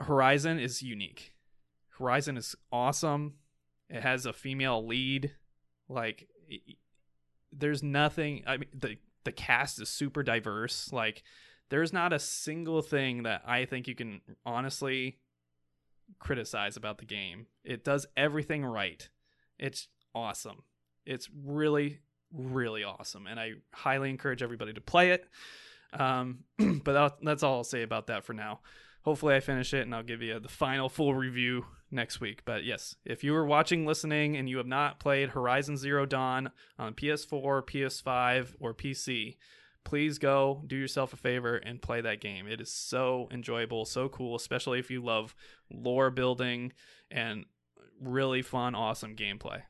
Horizon 0.01 0.59
is 0.59 0.83
unique. 0.83 1.33
Horizon 1.99 2.37
is 2.37 2.55
awesome. 2.71 3.35
It 3.89 4.03
has 4.03 4.27
a 4.27 4.33
female 4.33 4.87
lead. 4.87 5.33
Like 5.89 6.29
there's 7.53 7.83
nothing. 7.83 8.45
I 8.47 8.59
mean 8.59 8.69
the 8.75 8.99
the 9.27 9.33
cast 9.33 9.81
is 9.81 9.91
super 9.91 10.23
diverse. 10.23 10.91
Like 10.91 11.23
there's 11.69 11.93
not 11.93 12.15
a 12.15 12.19
single 12.19 12.81
thing 12.81 13.25
that 13.25 13.43
I 13.47 13.67
think 13.67 13.87
you 13.87 13.95
can 13.95 14.23
honestly 14.47 15.19
criticize 16.19 16.79
about 16.79 16.97
the 16.99 17.05
game. 17.05 17.47
It 17.65 17.85
does 17.85 18.07
everything 18.17 18.65
right. 18.65 19.07
It's 19.59 19.89
awesome. 20.15 20.63
It's 21.05 21.29
really 21.45 22.01
really 22.33 22.83
awesome 22.83 23.27
and 23.29 23.39
I 23.39 23.53
highly 23.73 24.11
encourage 24.11 24.43
everybody 24.43 24.73
to 24.73 24.81
play 24.81 25.11
it. 25.11 25.27
Um, 25.93 26.41
but 26.85 27.19
that's 27.23 27.43
all 27.43 27.59
I'll 27.59 27.65
say 27.65 27.83
about 27.83 28.09
that 28.09 28.25
for 28.25 28.33
now. 28.33 28.61
Hopefully, 29.07 29.37
I 29.37 29.41
finish 29.41 29.73
it 29.73 29.83
and 29.83 29.95
I'll 29.95 30.03
give 30.03 30.21
you 30.21 30.41
the 30.41 30.49
final 30.49 30.89
full 30.89 31.15
review 31.15 31.65
next 31.93 32.21
week. 32.21 32.43
But 32.45 32.65
yes, 32.65 32.97
if 33.05 33.23
you 33.23 33.37
are 33.37 33.47
watching, 33.47 33.87
listening, 33.87 34.37
and 34.37 34.49
you 34.51 34.57
have 34.57 34.67
not 34.67 34.99
played 34.99 35.29
Horizon 35.29 35.77
Zero 35.77 36.07
Dawn 36.07 36.51
on 36.77 36.93
PS4, 36.93 37.63
PS5, 37.63 38.57
or 38.59 38.75
PC, 38.75 39.37
please 39.85 40.19
go 40.19 40.61
do 40.67 40.75
yourself 40.75 41.13
a 41.13 41.17
favor 41.17 41.55
and 41.55 41.81
play 41.81 42.01
that 42.01 42.21
game. 42.21 42.49
It 42.49 42.61
is 42.61 42.73
so 42.73 43.29
enjoyable, 43.31 43.85
so 43.85 44.09
cool, 44.09 44.35
especially 44.35 44.81
if 44.81 44.91
you 44.91 45.01
love 45.05 45.37
lore 45.71 46.11
building 46.11 46.73
and 47.09 47.45
really 48.01 48.43
fun, 48.43 48.75
awesome 48.75 49.15
gameplay. 49.15 49.63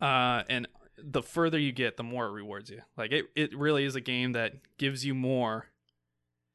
Uh, 0.00 0.42
and 0.48 0.66
the 0.96 1.22
further 1.22 1.58
you 1.58 1.70
get, 1.70 1.98
the 1.98 2.02
more 2.02 2.28
it 2.28 2.32
rewards 2.32 2.70
you. 2.70 2.80
Like 2.96 3.12
it, 3.12 3.26
it 3.36 3.54
really 3.54 3.84
is 3.84 3.94
a 3.94 4.00
game 4.00 4.32
that 4.32 4.54
gives 4.78 5.04
you 5.04 5.14
more 5.14 5.66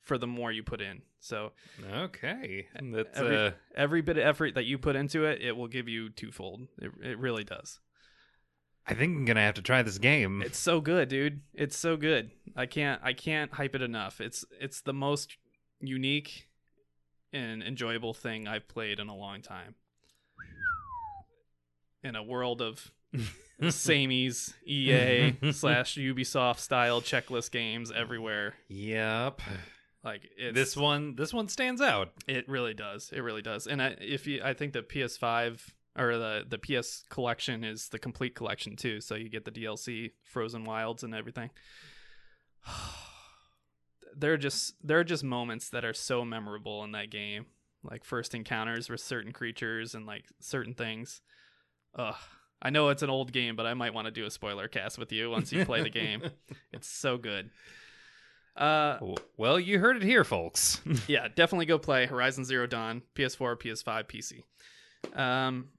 for 0.01 0.17
the 0.17 0.27
more 0.27 0.51
you 0.51 0.63
put 0.63 0.81
in. 0.81 1.01
So 1.19 1.51
okay. 1.93 2.67
That's 2.81 3.19
every, 3.19 3.37
uh 3.37 3.51
every 3.75 4.01
bit 4.01 4.17
of 4.17 4.25
effort 4.25 4.55
that 4.55 4.65
you 4.65 4.77
put 4.77 4.95
into 4.95 5.25
it, 5.25 5.41
it 5.41 5.55
will 5.55 5.67
give 5.67 5.87
you 5.87 6.09
twofold. 6.09 6.67
It, 6.79 6.91
it 7.01 7.19
really 7.19 7.43
does. 7.43 7.79
I 8.87 8.93
think 8.95 9.15
I'm 9.15 9.25
gonna 9.25 9.41
have 9.41 9.53
to 9.55 9.61
try 9.61 9.83
this 9.83 9.99
game. 9.99 10.41
It's 10.41 10.57
so 10.57 10.81
good, 10.81 11.07
dude. 11.09 11.41
It's 11.53 11.77
so 11.77 11.97
good. 11.97 12.31
I 12.55 12.65
can't 12.65 12.99
I 13.03 13.13
can't 13.13 13.53
hype 13.53 13.75
it 13.75 13.81
enough. 13.81 14.19
It's 14.19 14.43
it's 14.59 14.81
the 14.81 14.93
most 14.93 15.37
unique 15.79 16.47
and 17.31 17.63
enjoyable 17.63 18.13
thing 18.13 18.47
I've 18.47 18.67
played 18.67 18.99
in 18.99 19.07
a 19.07 19.15
long 19.15 19.41
time. 19.41 19.75
In 22.03 22.15
a 22.15 22.23
world 22.23 22.61
of 22.61 22.91
samies, 23.61 24.53
EA 24.65 25.35
slash 25.51 25.95
Ubisoft 25.95 26.57
style 26.57 27.01
checklist 27.01 27.51
games 27.51 27.91
everywhere. 27.91 28.55
Yep. 28.67 29.41
Like 30.03 30.29
it's, 30.35 30.55
This 30.55 30.77
one 30.77 31.15
this 31.15 31.33
one 31.33 31.47
stands 31.47 31.81
out. 31.81 32.09
It 32.27 32.47
really 32.49 32.73
does. 32.73 33.11
It 33.13 33.21
really 33.21 33.41
does. 33.41 33.67
And 33.67 33.81
I, 33.81 33.95
if 33.99 34.25
you, 34.25 34.41
I 34.43 34.53
think 34.53 34.73
the 34.73 34.81
PS5 34.81 35.59
or 35.97 36.17
the 36.17 36.45
the 36.47 36.57
PS 36.57 37.03
collection 37.09 37.63
is 37.63 37.89
the 37.89 37.99
complete 37.99 38.35
collection 38.35 38.75
too. 38.75 39.01
So 39.01 39.15
you 39.15 39.29
get 39.29 39.45
the 39.45 39.51
DLC, 39.51 40.11
Frozen 40.23 40.63
Wilds, 40.63 41.03
and 41.03 41.13
everything. 41.13 41.51
there 44.15 44.33
are 44.33 44.37
just 44.37 44.75
there 44.83 44.99
are 44.99 45.03
just 45.03 45.23
moments 45.23 45.69
that 45.69 45.85
are 45.85 45.93
so 45.93 46.25
memorable 46.25 46.83
in 46.83 46.93
that 46.93 47.11
game, 47.11 47.45
like 47.83 48.03
first 48.03 48.33
encounters 48.33 48.89
with 48.89 49.01
certain 49.01 49.31
creatures 49.31 49.93
and 49.93 50.05
like 50.05 50.25
certain 50.39 50.73
things. 50.73 51.21
Ugh. 51.95 52.15
I 52.63 52.69
know 52.69 52.89
it's 52.89 53.01
an 53.01 53.09
old 53.09 53.31
game, 53.31 53.55
but 53.55 53.65
I 53.65 53.73
might 53.73 53.93
want 53.93 54.05
to 54.05 54.11
do 54.11 54.25
a 54.25 54.29
spoiler 54.29 54.67
cast 54.67 54.99
with 54.99 55.11
you 55.11 55.31
once 55.31 55.51
you 55.51 55.65
play 55.65 55.81
the 55.81 55.89
game. 55.89 56.21
It's 56.73 56.87
so 56.87 57.17
good. 57.17 57.49
Uh, 58.55 58.97
well, 59.37 59.59
you 59.59 59.79
heard 59.79 59.97
it 59.97 60.03
here, 60.03 60.23
folks. 60.23 60.81
yeah, 61.07 61.27
definitely 61.33 61.65
go 61.65 61.77
play 61.77 62.05
Horizon 62.05 62.45
Zero 62.45 62.67
Dawn, 62.67 63.01
PS4, 63.15 63.57
PS5, 63.57 64.43
PC. 65.13 65.19
Um, 65.19 65.69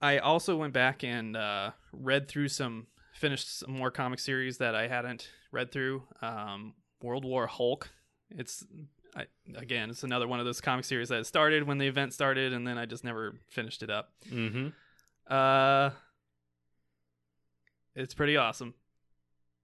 I 0.00 0.18
also 0.18 0.56
went 0.56 0.72
back 0.72 1.04
and 1.04 1.36
uh, 1.36 1.72
read 1.92 2.28
through 2.28 2.48
some, 2.48 2.86
finished 3.12 3.60
some 3.60 3.72
more 3.72 3.90
comic 3.90 4.18
series 4.18 4.58
that 4.58 4.74
I 4.74 4.88
hadn't 4.88 5.30
read 5.52 5.70
through. 5.70 6.02
Um, 6.22 6.74
World 7.02 7.24
War 7.24 7.46
Hulk. 7.46 7.90
It's 8.30 8.64
I, 9.16 9.26
again, 9.56 9.90
it's 9.90 10.02
another 10.02 10.26
one 10.26 10.40
of 10.40 10.46
those 10.46 10.60
comic 10.60 10.84
series 10.84 11.08
that 11.10 11.26
started 11.26 11.66
when 11.66 11.78
the 11.78 11.86
event 11.86 12.12
started, 12.12 12.52
and 12.52 12.66
then 12.66 12.78
I 12.78 12.86
just 12.86 13.04
never 13.04 13.36
finished 13.48 13.82
it 13.82 13.90
up. 13.90 14.12
mm-hmm. 14.28 14.68
Uh, 15.32 15.90
it's 17.94 18.14
pretty 18.14 18.36
awesome. 18.36 18.74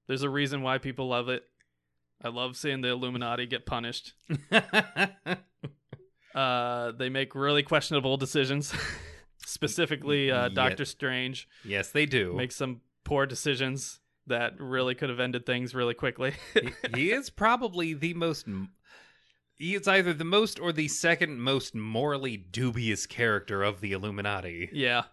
There's 0.07 0.23
a 0.23 0.31
reason 0.31 0.63
why 0.63 0.79
people 0.79 1.09
love 1.09 1.29
it. 1.29 1.45
I 2.23 2.29
love 2.29 2.57
seeing 2.57 2.81
the 2.81 2.89
Illuminati 2.89 3.47
get 3.47 3.67
punished. 3.67 4.13
Uh, 6.35 6.93
they 6.93 7.09
make 7.09 7.35
really 7.35 7.63
questionable 7.63 8.17
decisions. 8.17 8.73
Specifically, 9.45 10.31
uh. 10.31 10.49
Doctor 10.49 10.85
Strange 10.85 11.49
yes, 11.65 11.91
they 11.91 12.07
do. 12.07 12.35
Make 12.35 12.53
some 12.53 12.83
poor 13.03 13.27
decisions 13.27 13.99
that 14.27 14.53
really 14.61 14.95
could 14.95 15.09
have 15.09 15.19
ended 15.19 15.45
things 15.45 15.75
really 15.75 15.95
quickly. 15.95 16.35
he, 16.55 16.71
he 16.95 17.11
is 17.11 17.31
probably 17.31 17.95
the 17.95 18.15
most. 18.15 18.47
He 19.57 19.75
is 19.75 19.89
either 19.89 20.13
the 20.13 20.25
most 20.25 20.61
or 20.61 20.73
the 20.73 20.89
second 20.89 21.41
most 21.41 21.75
morally 21.75 22.37
dubious 22.37 23.07
character 23.07 23.63
of 23.63 23.81
the 23.81 23.93
Illuminati. 23.93 24.71
yeah, 24.73 25.05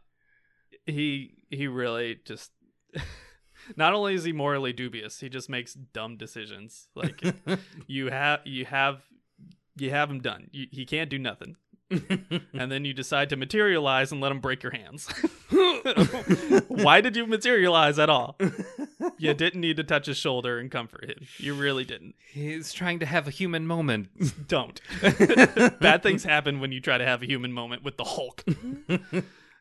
he 0.86 1.34
he 1.50 1.68
really 1.68 2.20
just. 2.26 2.52
Not 3.76 3.94
only 3.94 4.16
is 4.16 4.24
he 4.24 4.32
morally 4.32 4.74
dubious, 4.74 5.20
he 5.20 5.30
just 5.30 5.50
makes 5.50 5.74
dumb 5.74 6.18
decisions. 6.18 6.88
Like 6.96 7.22
you 7.88 8.10
have 8.10 8.42
you 8.46 8.66
have 8.66 9.02
you 9.76 9.90
have 9.92 10.10
him 10.10 10.22
done. 10.22 10.50
You, 10.52 10.68
he 10.72 10.86
can't 10.86 11.10
do 11.10 11.20
nothing. 11.20 11.56
and 11.90 12.70
then 12.70 12.84
you 12.84 12.94
decide 12.94 13.30
to 13.30 13.38
materialize 13.38 14.12
and 14.12 14.20
let 14.20 14.32
him 14.32 14.42
break 14.42 14.62
your 14.62 14.74
hands. 14.74 15.08
Why 16.68 17.00
did 17.00 17.16
you 17.16 17.26
materialize 17.26 17.98
at 17.98 18.10
all? 18.10 18.38
You 19.18 19.34
didn't 19.34 19.62
need 19.62 19.78
to 19.78 19.86
touch 19.86 20.08
his 20.08 20.18
shoulder 20.18 20.60
and 20.60 20.70
comfort 20.70 21.06
him. 21.06 21.26
You 21.38 21.54
really 21.54 21.86
didn't. 21.86 22.16
He's 22.30 22.74
trying 22.74 23.00
to 23.00 23.06
have 23.06 23.26
a 23.26 23.32
human 23.32 23.66
moment. 23.66 24.10
Don't. 24.50 24.82
Bad 25.80 26.04
things 26.04 26.26
happen 26.26 26.60
when 26.60 26.74
you 26.74 26.82
try 26.82 26.98
to 26.98 27.06
have 27.06 27.24
a 27.24 27.26
human 27.26 27.54
moment 27.54 27.86
with 27.86 27.96
the 27.96 28.04
Hulk. 28.04 28.44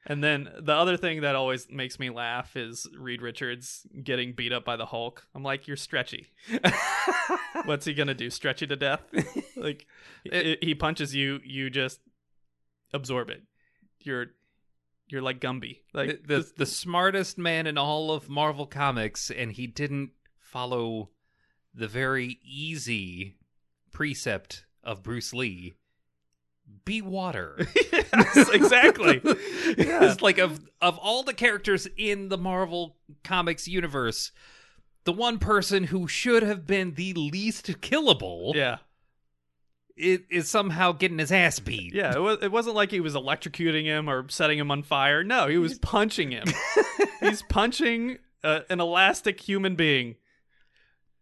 And 0.06 0.22
then 0.22 0.48
the 0.60 0.72
other 0.74 0.96
thing 0.96 1.20
that 1.22 1.34
always 1.34 1.68
makes 1.70 1.98
me 1.98 2.10
laugh 2.10 2.56
is 2.56 2.86
Reed 2.98 3.22
Richards 3.22 3.86
getting 4.02 4.32
beat 4.32 4.52
up 4.52 4.64
by 4.64 4.76
the 4.76 4.86
Hulk. 4.86 5.26
I'm 5.34 5.42
like, 5.42 5.66
you're 5.66 5.76
stretchy. 5.76 6.28
What's 7.64 7.84
he 7.86 7.94
gonna 7.94 8.14
do? 8.14 8.30
Stretch 8.30 8.60
you 8.60 8.66
to 8.68 8.76
death? 8.76 9.02
Like 9.56 9.86
It- 10.24 10.62
he 10.62 10.74
punches 10.74 11.14
you, 11.14 11.40
you 11.44 11.70
just 11.70 12.00
absorb 12.92 13.30
it. 13.30 13.42
You're 14.00 14.26
you're 15.08 15.22
like 15.22 15.40
Gumby. 15.40 15.80
Like 15.94 16.26
the, 16.26 16.38
just- 16.38 16.56
the 16.56 16.66
smartest 16.66 17.38
man 17.38 17.66
in 17.66 17.78
all 17.78 18.10
of 18.12 18.28
Marvel 18.28 18.66
Comics, 18.66 19.30
and 19.30 19.52
he 19.52 19.66
didn't 19.66 20.10
follow 20.38 21.10
the 21.74 21.88
very 21.88 22.38
easy 22.44 23.36
precept 23.92 24.64
of 24.82 25.02
Bruce 25.02 25.32
Lee. 25.32 25.74
Be 26.84 27.02
water. 27.02 27.66
yes, 27.92 28.48
exactly. 28.50 29.20
Yeah. 29.76 30.04
It's 30.04 30.22
like 30.22 30.38
of 30.38 30.60
of 30.80 30.96
all 30.98 31.24
the 31.24 31.34
characters 31.34 31.88
in 31.96 32.28
the 32.28 32.38
Marvel 32.38 32.96
Comics 33.24 33.66
universe, 33.66 34.30
the 35.04 35.12
one 35.12 35.38
person 35.38 35.84
who 35.84 36.06
should 36.06 36.44
have 36.44 36.66
been 36.66 36.94
the 36.94 37.12
least 37.14 37.66
killable 37.80 38.54
yeah. 38.54 38.78
It 39.96 40.26
is 40.30 40.48
somehow 40.48 40.92
getting 40.92 41.18
his 41.18 41.32
ass 41.32 41.58
beat. 41.58 41.94
Yeah, 41.94 42.14
it, 42.14 42.20
was, 42.20 42.38
it 42.42 42.52
wasn't 42.52 42.76
like 42.76 42.90
he 42.90 43.00
was 43.00 43.14
electrocuting 43.14 43.84
him 43.84 44.10
or 44.10 44.28
setting 44.28 44.58
him 44.58 44.70
on 44.70 44.82
fire. 44.82 45.24
No, 45.24 45.48
he 45.48 45.56
was 45.56 45.78
punching 45.80 46.32
him. 46.32 46.44
He's 47.20 47.42
punching 47.42 48.18
uh, 48.44 48.60
an 48.68 48.80
elastic 48.80 49.40
human 49.40 49.74
being. 49.74 50.16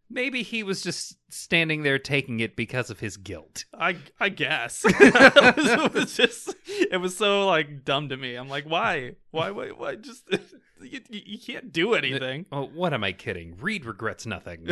Maybe 0.09 0.43
he 0.43 0.63
was 0.63 0.81
just 0.81 1.17
standing 1.29 1.83
there 1.83 1.99
taking 1.99 2.39
it 2.39 2.55
because 2.55 2.89
of 2.89 2.99
his 2.99 3.17
guilt. 3.17 3.65
I 3.73 3.97
I 4.19 4.29
guess 4.29 4.83
it, 4.85 4.95
was, 5.13 5.65
it 5.67 5.93
was 5.93 6.15
just 6.17 6.55
it 6.67 6.97
was 7.01 7.17
so 7.17 7.47
like 7.47 7.83
dumb 7.83 8.09
to 8.09 8.17
me. 8.17 8.35
I'm 8.35 8.49
like, 8.49 8.65
why, 8.65 9.13
why, 9.31 9.51
why, 9.51 9.69
why? 9.69 9.95
Just 9.95 10.23
you, 10.81 11.01
you 11.09 11.39
can't 11.39 11.71
do 11.71 11.93
anything. 11.93 12.45
Oh, 12.51 12.65
what 12.65 12.93
am 12.93 13.03
I 13.03 13.11
kidding? 13.11 13.57
Reed 13.59 13.85
regrets 13.85 14.25
nothing. 14.25 14.67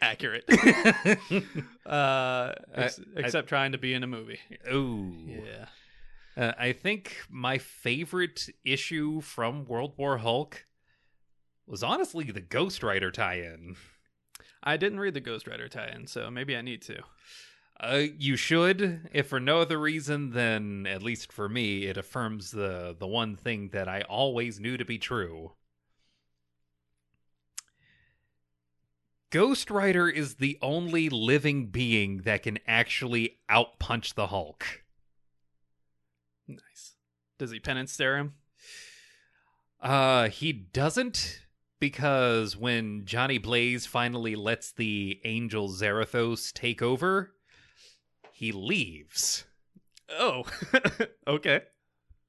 Accurate. 0.00 0.44
Uh, 1.86 2.52
ex- 2.74 3.00
I- 3.00 3.20
except 3.20 3.48
trying 3.48 3.72
to 3.72 3.78
be 3.78 3.94
in 3.94 4.02
a 4.02 4.06
movie. 4.06 4.38
Ooh. 4.72 5.14
Yeah. 5.26 5.66
Uh, 6.36 6.52
I 6.58 6.72
think 6.72 7.18
my 7.28 7.58
favorite 7.58 8.48
issue 8.64 9.20
from 9.20 9.66
World 9.66 9.92
War 9.98 10.18
Hulk 10.18 10.64
was 11.72 11.82
honestly 11.82 12.30
the 12.30 12.42
Ghost 12.42 12.82
Rider 12.82 13.10
tie-in. 13.10 13.76
I 14.62 14.76
didn't 14.76 15.00
read 15.00 15.14
the 15.14 15.20
Ghost 15.20 15.48
Rider 15.48 15.68
tie-in, 15.68 16.06
so 16.06 16.30
maybe 16.30 16.54
I 16.54 16.60
need 16.60 16.82
to. 16.82 17.02
Uh, 17.80 18.02
you 18.18 18.36
should, 18.36 19.08
if 19.14 19.28
for 19.28 19.40
no 19.40 19.60
other 19.60 19.80
reason 19.80 20.32
than 20.32 20.86
at 20.86 21.02
least 21.02 21.32
for 21.32 21.48
me, 21.48 21.86
it 21.86 21.96
affirms 21.96 22.50
the 22.50 22.94
the 22.96 23.06
one 23.06 23.36
thing 23.36 23.70
that 23.70 23.88
I 23.88 24.02
always 24.02 24.60
knew 24.60 24.76
to 24.76 24.84
be 24.84 24.98
true. 24.98 25.52
Ghost 29.30 29.70
Rider 29.70 30.10
is 30.10 30.34
the 30.34 30.58
only 30.60 31.08
living 31.08 31.68
being 31.68 32.18
that 32.18 32.42
can 32.42 32.58
actually 32.66 33.38
outpunch 33.50 34.12
the 34.12 34.26
Hulk. 34.26 34.84
Nice. 36.46 36.96
Does 37.38 37.50
he 37.50 37.58
penance 37.58 37.92
stare 37.92 38.18
him? 38.18 38.34
Uh, 39.80 40.28
he 40.28 40.52
doesn't 40.52 41.41
because 41.82 42.56
when 42.56 43.04
Johnny 43.04 43.38
Blaze 43.38 43.86
finally 43.86 44.36
lets 44.36 44.70
the 44.70 45.20
angel 45.24 45.68
Zarathos 45.68 46.52
take 46.52 46.80
over, 46.80 47.32
he 48.30 48.52
leaves 48.52 49.46
Oh, 50.08 50.44
okay. 51.26 51.62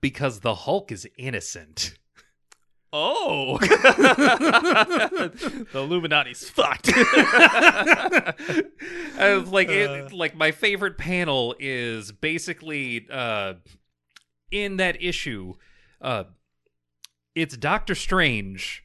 because 0.02 0.40
the 0.40 0.56
Hulk 0.56 0.92
is 0.92 1.08
innocent. 1.20 2.00
Oh, 2.92 3.58
the 3.60 3.68
Illuminati's 5.76 6.50
fucked. 6.50 6.90
I 9.20 9.36
was 9.36 9.50
like, 9.50 9.70
Uh. 9.70 9.74
it, 9.74 10.12
like 10.14 10.36
my 10.36 10.50
favorite 10.50 10.98
panel 10.98 11.56
is 11.60 12.12
basically 12.12 13.06
uh, 13.12 13.54
in 14.50 14.78
that 14.78 15.00
issue. 15.00 15.54
Uh, 16.02 16.24
it's 17.36 17.56
Doctor 17.56 17.94
Strange 17.94 18.83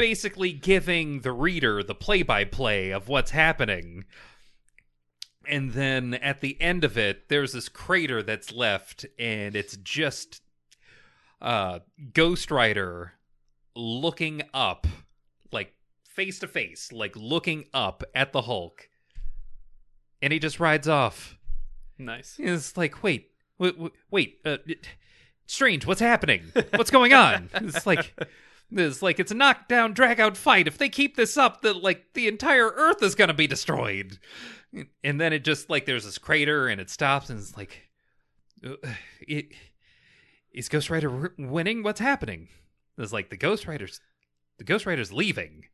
basically 0.00 0.52
giving 0.52 1.20
the 1.20 1.32
reader 1.32 1.82
the 1.82 1.94
play-by-play 1.94 2.90
of 2.90 3.08
what's 3.08 3.30
happening. 3.32 4.04
And 5.46 5.72
then 5.72 6.14
at 6.14 6.40
the 6.40 6.60
end 6.60 6.84
of 6.84 6.96
it, 6.96 7.28
there's 7.28 7.52
this 7.52 7.68
crater 7.68 8.22
that's 8.22 8.52
left, 8.52 9.04
and 9.18 9.54
it's 9.54 9.76
just 9.76 10.42
uh, 11.40 11.80
Ghost 12.14 12.50
Rider 12.50 13.12
looking 13.76 14.42
up, 14.54 14.86
like 15.52 15.74
face 16.04 16.38
to 16.40 16.46
face, 16.48 16.92
like 16.92 17.14
looking 17.16 17.64
up 17.74 18.02
at 18.14 18.32
the 18.32 18.42
Hulk, 18.42 18.88
and 20.22 20.32
he 20.32 20.38
just 20.38 20.60
rides 20.60 20.88
off. 20.88 21.36
nice. 21.98 22.36
It's 22.38 22.76
like, 22.76 23.02
wait, 23.02 23.30
wait, 23.58 23.74
wait, 24.10 24.38
uh, 24.44 24.58
strange, 25.46 25.86
what's 25.86 26.00
happening? 26.00 26.52
What's 26.74 26.90
going 26.90 27.12
on? 27.12 27.50
It's 27.54 27.86
like. 27.86 28.14
It's 28.72 29.02
like 29.02 29.18
it's 29.18 29.32
a 29.32 29.36
knockdown, 29.36 29.92
drag 29.92 30.20
out 30.20 30.36
fight. 30.36 30.68
If 30.68 30.78
they 30.78 30.88
keep 30.88 31.16
this 31.16 31.36
up, 31.36 31.62
that 31.62 31.82
like 31.82 32.12
the 32.14 32.28
entire 32.28 32.68
Earth 32.68 33.02
is 33.02 33.14
gonna 33.14 33.34
be 33.34 33.46
destroyed. 33.46 34.18
And 35.02 35.20
then 35.20 35.32
it 35.32 35.44
just 35.44 35.68
like 35.68 35.86
there's 35.86 36.04
this 36.04 36.18
crater 36.18 36.68
and 36.68 36.80
it 36.80 36.90
stops 36.90 37.30
and 37.30 37.38
it's 37.38 37.56
like, 37.56 37.88
uh, 38.64 38.76
it 39.26 39.52
is 40.52 40.68
Ghost 40.68 40.90
Rider 40.90 41.34
winning? 41.38 41.82
What's 41.82 42.00
happening? 42.00 42.48
It's 42.96 43.12
like 43.12 43.30
the 43.30 43.36
Ghost 43.36 43.66
Rider's 43.66 44.00
the 44.58 44.64
Ghost 44.64 44.86
Rider's 44.86 45.12
leaving 45.12 45.64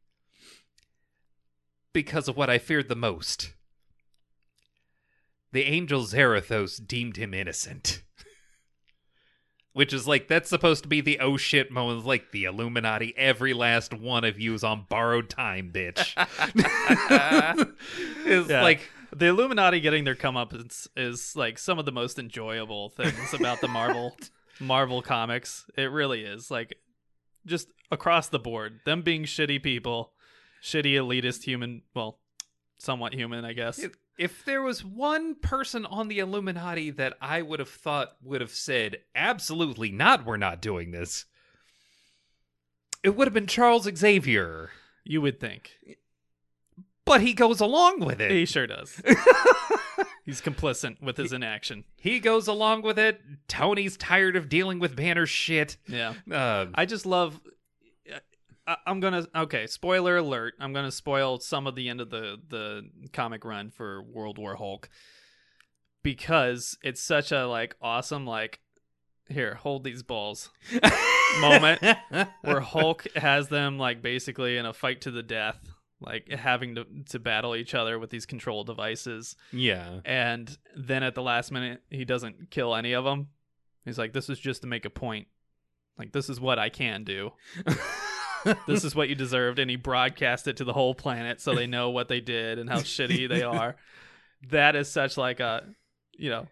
because 1.92 2.28
of 2.28 2.36
what 2.36 2.50
I 2.50 2.58
feared 2.58 2.88
the 2.88 2.94
most. 2.94 3.52
The 5.52 5.64
angel 5.64 6.02
Zarathos 6.02 6.86
deemed 6.86 7.16
him 7.16 7.34
innocent. 7.34 8.02
Which 9.76 9.92
is 9.92 10.08
like 10.08 10.26
that's 10.26 10.48
supposed 10.48 10.84
to 10.84 10.88
be 10.88 11.02
the 11.02 11.18
oh 11.20 11.36
shit 11.36 11.70
moment, 11.70 12.06
like 12.06 12.32
the 12.32 12.44
Illuminati. 12.44 13.12
Every 13.14 13.52
last 13.52 13.92
one 13.92 14.24
of 14.24 14.40
you 14.40 14.54
is 14.54 14.64
on 14.64 14.86
borrowed 14.88 15.28
time, 15.28 15.70
bitch. 15.70 16.14
it's 18.24 18.48
Yeah. 18.48 18.62
like 18.62 18.80
The 19.14 19.26
Illuminati 19.26 19.80
getting 19.80 20.04
their 20.04 20.14
comeuppance 20.14 20.88
is 20.96 21.36
like 21.36 21.58
some 21.58 21.78
of 21.78 21.84
the 21.84 21.92
most 21.92 22.18
enjoyable 22.18 22.88
things 22.88 23.34
about 23.34 23.60
the 23.60 23.68
Marvel 23.68 24.16
Marvel 24.60 25.02
comics. 25.02 25.66
It 25.76 25.90
really 25.90 26.22
is. 26.24 26.50
Like 26.50 26.78
just 27.44 27.68
across 27.90 28.28
the 28.28 28.38
board. 28.38 28.80
Them 28.86 29.02
being 29.02 29.24
shitty 29.24 29.62
people, 29.62 30.12
shitty 30.62 30.94
elitist 30.94 31.44
human 31.44 31.82
well, 31.94 32.18
somewhat 32.78 33.12
human, 33.12 33.44
I 33.44 33.52
guess. 33.52 33.78
If- 34.18 34.44
there 34.44 34.62
was 34.62 34.84
one 34.84 35.34
person 35.34 35.84
on 35.86 36.08
the 36.08 36.18
Illuminati 36.20 36.90
that 36.90 37.14
I 37.20 37.42
would 37.42 37.58
have 37.60 37.68
thought 37.68 38.16
would 38.22 38.40
have 38.40 38.50
said, 38.50 38.98
absolutely 39.14 39.90
not, 39.90 40.24
we're 40.24 40.36
not 40.36 40.62
doing 40.62 40.90
this, 40.90 41.26
it 43.02 43.14
would 43.16 43.26
have 43.26 43.34
been 43.34 43.46
Charles 43.46 43.88
Xavier. 43.94 44.70
You 45.04 45.20
would 45.20 45.38
think. 45.38 45.72
But 47.04 47.20
he 47.20 47.34
goes 47.34 47.60
along 47.60 48.00
with 48.00 48.20
it. 48.20 48.32
He 48.32 48.44
sure 48.46 48.66
does. 48.66 49.00
He's 50.24 50.40
complicit 50.40 51.00
with 51.00 51.16
his 51.16 51.32
inaction. 51.32 51.84
he 52.00 52.18
goes 52.18 52.48
along 52.48 52.82
with 52.82 52.98
it. 52.98 53.20
Tony's 53.46 53.96
tired 53.96 54.34
of 54.34 54.48
dealing 54.48 54.80
with 54.80 54.96
Banner 54.96 55.24
shit. 55.24 55.76
Yeah. 55.86 56.14
Uh, 56.28 56.66
I 56.74 56.84
just 56.84 57.06
love. 57.06 57.40
I, 58.66 58.76
I'm 58.86 59.00
gonna 59.00 59.26
okay. 59.34 59.66
Spoiler 59.66 60.16
alert! 60.16 60.54
I'm 60.60 60.72
gonna 60.72 60.92
spoil 60.92 61.38
some 61.40 61.66
of 61.66 61.74
the 61.74 61.88
end 61.88 62.00
of 62.00 62.10
the 62.10 62.36
the 62.48 62.88
comic 63.12 63.44
run 63.44 63.70
for 63.70 64.02
World 64.02 64.38
War 64.38 64.56
Hulk 64.56 64.88
because 66.02 66.78
it's 66.82 67.02
such 67.02 67.32
a 67.32 67.46
like 67.46 67.76
awesome 67.80 68.26
like 68.26 68.60
here 69.28 69.54
hold 69.54 69.82
these 69.82 70.02
balls 70.02 70.50
moment 71.40 71.82
where 72.42 72.60
Hulk 72.60 73.06
has 73.16 73.48
them 73.48 73.78
like 73.78 74.02
basically 74.02 74.56
in 74.56 74.66
a 74.66 74.72
fight 74.72 75.00
to 75.02 75.10
the 75.10 75.22
death, 75.22 75.58
like 76.00 76.28
having 76.28 76.76
to 76.76 76.86
to 77.10 77.18
battle 77.18 77.56
each 77.56 77.74
other 77.74 77.98
with 77.98 78.10
these 78.10 78.26
control 78.26 78.64
devices, 78.64 79.36
yeah. 79.52 80.00
and 80.04 80.56
then 80.76 81.02
at 81.02 81.14
the 81.14 81.22
last 81.22 81.50
minute 81.50 81.82
he 81.90 82.04
doesn't 82.04 82.50
kill 82.50 82.74
any 82.74 82.92
of 82.92 83.04
them. 83.04 83.28
He's 83.84 83.98
like, 83.98 84.12
"This 84.12 84.28
is 84.28 84.38
just 84.38 84.62
to 84.62 84.68
make 84.68 84.84
a 84.84 84.90
point. 84.90 85.28
Like 85.98 86.12
this 86.12 86.28
is 86.28 86.40
what 86.40 86.58
I 86.58 86.68
can 86.68 87.04
do." 87.04 87.32
this 88.66 88.84
is 88.84 88.94
what 88.94 89.08
you 89.08 89.14
deserved 89.14 89.58
and 89.58 89.70
he 89.70 89.76
broadcast 89.76 90.46
it 90.48 90.56
to 90.58 90.64
the 90.64 90.72
whole 90.72 90.94
planet 90.94 91.40
so 91.40 91.54
they 91.54 91.66
know 91.66 91.90
what 91.90 92.08
they 92.08 92.20
did 92.20 92.58
and 92.58 92.68
how 92.68 92.78
shitty 92.78 93.28
they 93.28 93.42
are. 93.58 93.76
That 94.50 94.76
is 94.76 94.90
such 94.90 95.16
like 95.16 95.40
a 95.40 95.64
you 96.16 96.30
know 96.30 96.46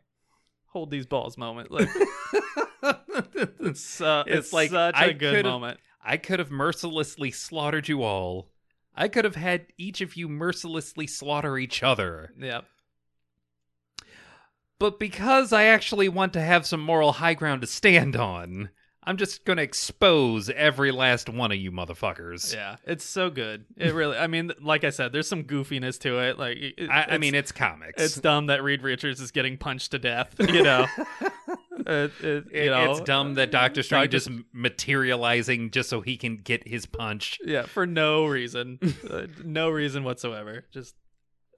hold 0.66 0.90
these 0.90 1.06
balls 1.06 1.39
moment. 1.39 1.70
Like 1.70 1.89
it's 3.61 4.01
uh, 4.01 4.24
It's 4.27 4.47
it's, 4.47 4.52
like, 4.52 4.70
such 4.70 4.97
I 4.97 5.06
a 5.06 5.15
good 5.15 5.44
moment. 5.44 5.78
I 6.05 6.16
could 6.16 6.39
have 6.39 6.51
mercilessly 6.51 7.31
slaughtered 7.31 7.89
you 7.89 8.02
all. 8.02 8.51
I 8.94 9.09
could 9.09 9.24
have 9.24 9.36
had 9.36 9.66
each 9.78 10.01
of 10.01 10.16
you 10.16 10.28
mercilessly 10.28 11.06
slaughter 11.06 11.59
each 11.59 11.82
other. 11.82 12.32
yeah 12.39 12.61
But 14.78 14.98
because 14.98 15.52
I 15.52 15.65
actually 15.65 16.09
want 16.09 16.32
to 16.35 16.40
have 16.40 16.66
some 16.66 16.81
moral 16.81 17.12
high 17.12 17.35
ground 17.35 17.62
to 17.62 17.66
stand 17.66 18.16
on, 18.16 18.70
I'm 19.06 19.16
just 19.16 19.44
going 19.44 19.59
to 19.59 19.62
expose 19.62 20.48
every 20.51 20.90
last 20.90 21.28
one 21.28 21.52
of 21.52 21.59
you 21.59 21.70
motherfuckers. 21.70 22.52
yeah 22.55 22.76
it's 22.85 23.05
so 23.05 23.31
good 23.31 23.64
it 23.76 23.93
really 23.93 24.16
i 24.16 24.26
mean 24.26 24.52
like 24.60 24.85
i 24.85 24.90
said 24.90 25.12
there's 25.12 25.28
some 25.28 25.44
goofiness 25.44 25.98
to 26.01 26.18
it 26.20 26.39
like 26.39 26.56
it, 26.59 26.89
I, 26.90 27.06
I 27.10 27.18
mean, 27.18 27.35
it's 27.35 27.52
comics. 27.52 28.02
it's 28.02 28.16
dumb 28.16 28.47
that 28.47 28.62
reed 28.62 28.82
richards 28.82 29.20
is 29.20 29.31
getting 29.31 29.56
punched 29.59 29.90
to 29.93 29.98
death 29.98 30.35
you 30.40 30.62
know 30.62 30.86
it, 31.86 32.12
it, 32.22 32.44
you 32.52 32.70
know 32.70 32.93
it's 32.93 33.01
dumb 33.01 33.35
that 33.35 33.51
Doctor 33.51 33.82
Strange 33.82 34.12
Doctor- 34.12 34.16
is 34.16 34.28
materializing 34.52 35.70
just 35.70 35.89
so 35.90 36.01
he 36.01 36.16
can 36.16 36.36
get 36.36 36.66
his 36.66 36.86
punch. 36.86 37.39
Yeah, 37.44 37.66
for 37.66 37.86
no 37.86 38.26
reason, 38.26 38.78
uh, 39.10 39.26
no 39.44 39.68
reason 39.70 40.05
whatsoever. 40.05 40.64
Just 40.72 40.94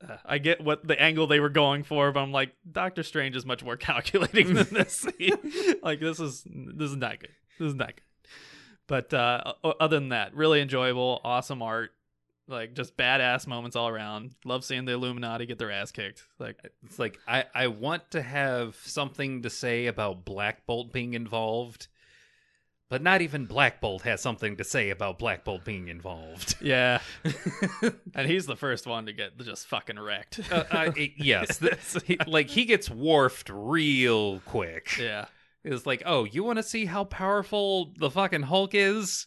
uh, 0.02 0.16
I 0.24 0.39
get 0.39 0.60
what 0.60 0.86
the 0.86 1.01
angle 1.01 1.27
they 1.27 1.40
were 1.40 1.48
going 1.48 1.82
for, 1.82 2.10
but 2.12 2.20
I'm 2.20 2.32
like, 2.32 2.52
Doctor 2.70 3.02
Strange 3.02 3.36
is 3.36 3.47
much 3.47 3.64
more 3.64 3.77
calculating 3.77 4.55
than 4.55 4.68
this. 4.73 5.06
like 5.82 6.01
this 6.01 6.20
is 6.20 6.44
this 6.47 6.90
is 6.90 6.97
not 6.97 7.20
good. 7.20 7.32
This 7.59 7.68
is 7.68 7.74
not 7.74 7.94
good. 7.94 8.02
But 8.86 9.12
uh, 9.12 9.55
other 9.64 9.97
than 9.97 10.10
that, 10.10 10.35
really 10.35 10.60
enjoyable, 10.60 11.20
awesome 11.24 11.60
art, 11.60 11.90
like 12.48 12.74
just 12.74 12.97
badass 12.97 13.47
moments 13.47 13.77
all 13.77 13.89
around. 13.89 14.35
Love 14.44 14.64
seeing 14.64 14.85
the 14.85 14.93
Illuminati 14.93 15.47
get 15.47 15.59
their 15.59 15.73
ass 15.73 15.90
kicked. 15.90 16.23
Like, 16.39 16.56
It's 16.85 16.98
like 16.98 17.18
I, 17.27 17.44
I 17.55 17.66
want 17.66 18.10
to 18.12 18.23
have 18.23 18.77
something 18.85 19.43
to 19.43 19.51
say 19.51 19.86
about 19.86 20.24
Black 20.24 20.66
Bolt 20.66 20.93
being 20.93 21.14
involved, 21.14 21.89
but 22.88 23.02
not 23.02 23.20
even 23.22 23.46
Black 23.46 23.80
Bolt 23.80 24.02
has 24.02 24.20
something 24.20 24.56
to 24.56 24.64
say 24.64 24.90
about 24.90 25.18
Black 25.18 25.44
Bolt 25.44 25.64
being 25.64 25.88
involved. 25.88 26.54
Yeah. 26.62 27.00
and 28.14 28.28
he's 28.28 28.46
the 28.46 28.56
first 28.56 28.86
one 28.86 29.06
to 29.06 29.12
get 29.12 29.36
just 29.38 29.66
fucking 29.66 29.98
wrecked. 29.98 30.40
Uh, 30.52 30.64
I- 30.70 31.12
yes, 31.16 31.58
th- 31.60 31.78
he- 32.04 32.18
like 32.26 32.48
he 32.50 32.64
gets 32.64 32.88
Worfed 32.90 33.50
real 33.52 34.40
quick. 34.40 34.96
yeah. 34.98 35.26
It's 35.64 35.84
like, 35.84 36.04
oh, 36.06 36.22
you 36.24 36.44
want 36.44 36.58
to 36.58 36.62
see 36.62 36.84
how 36.86 37.02
powerful 37.04 37.92
the 37.98 38.08
fucking 38.10 38.42
Hulk 38.42 38.70
is? 38.72 39.26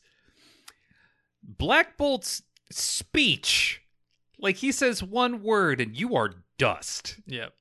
Black 1.43 1.97
Bolt's 1.97 2.43
speech, 2.71 3.81
like 4.37 4.57
he 4.57 4.71
says 4.71 5.03
one 5.03 5.43
word 5.43 5.81
and 5.81 5.99
you 5.99 6.15
are 6.15 6.35
dust. 6.57 7.17
Yep. 7.27 7.53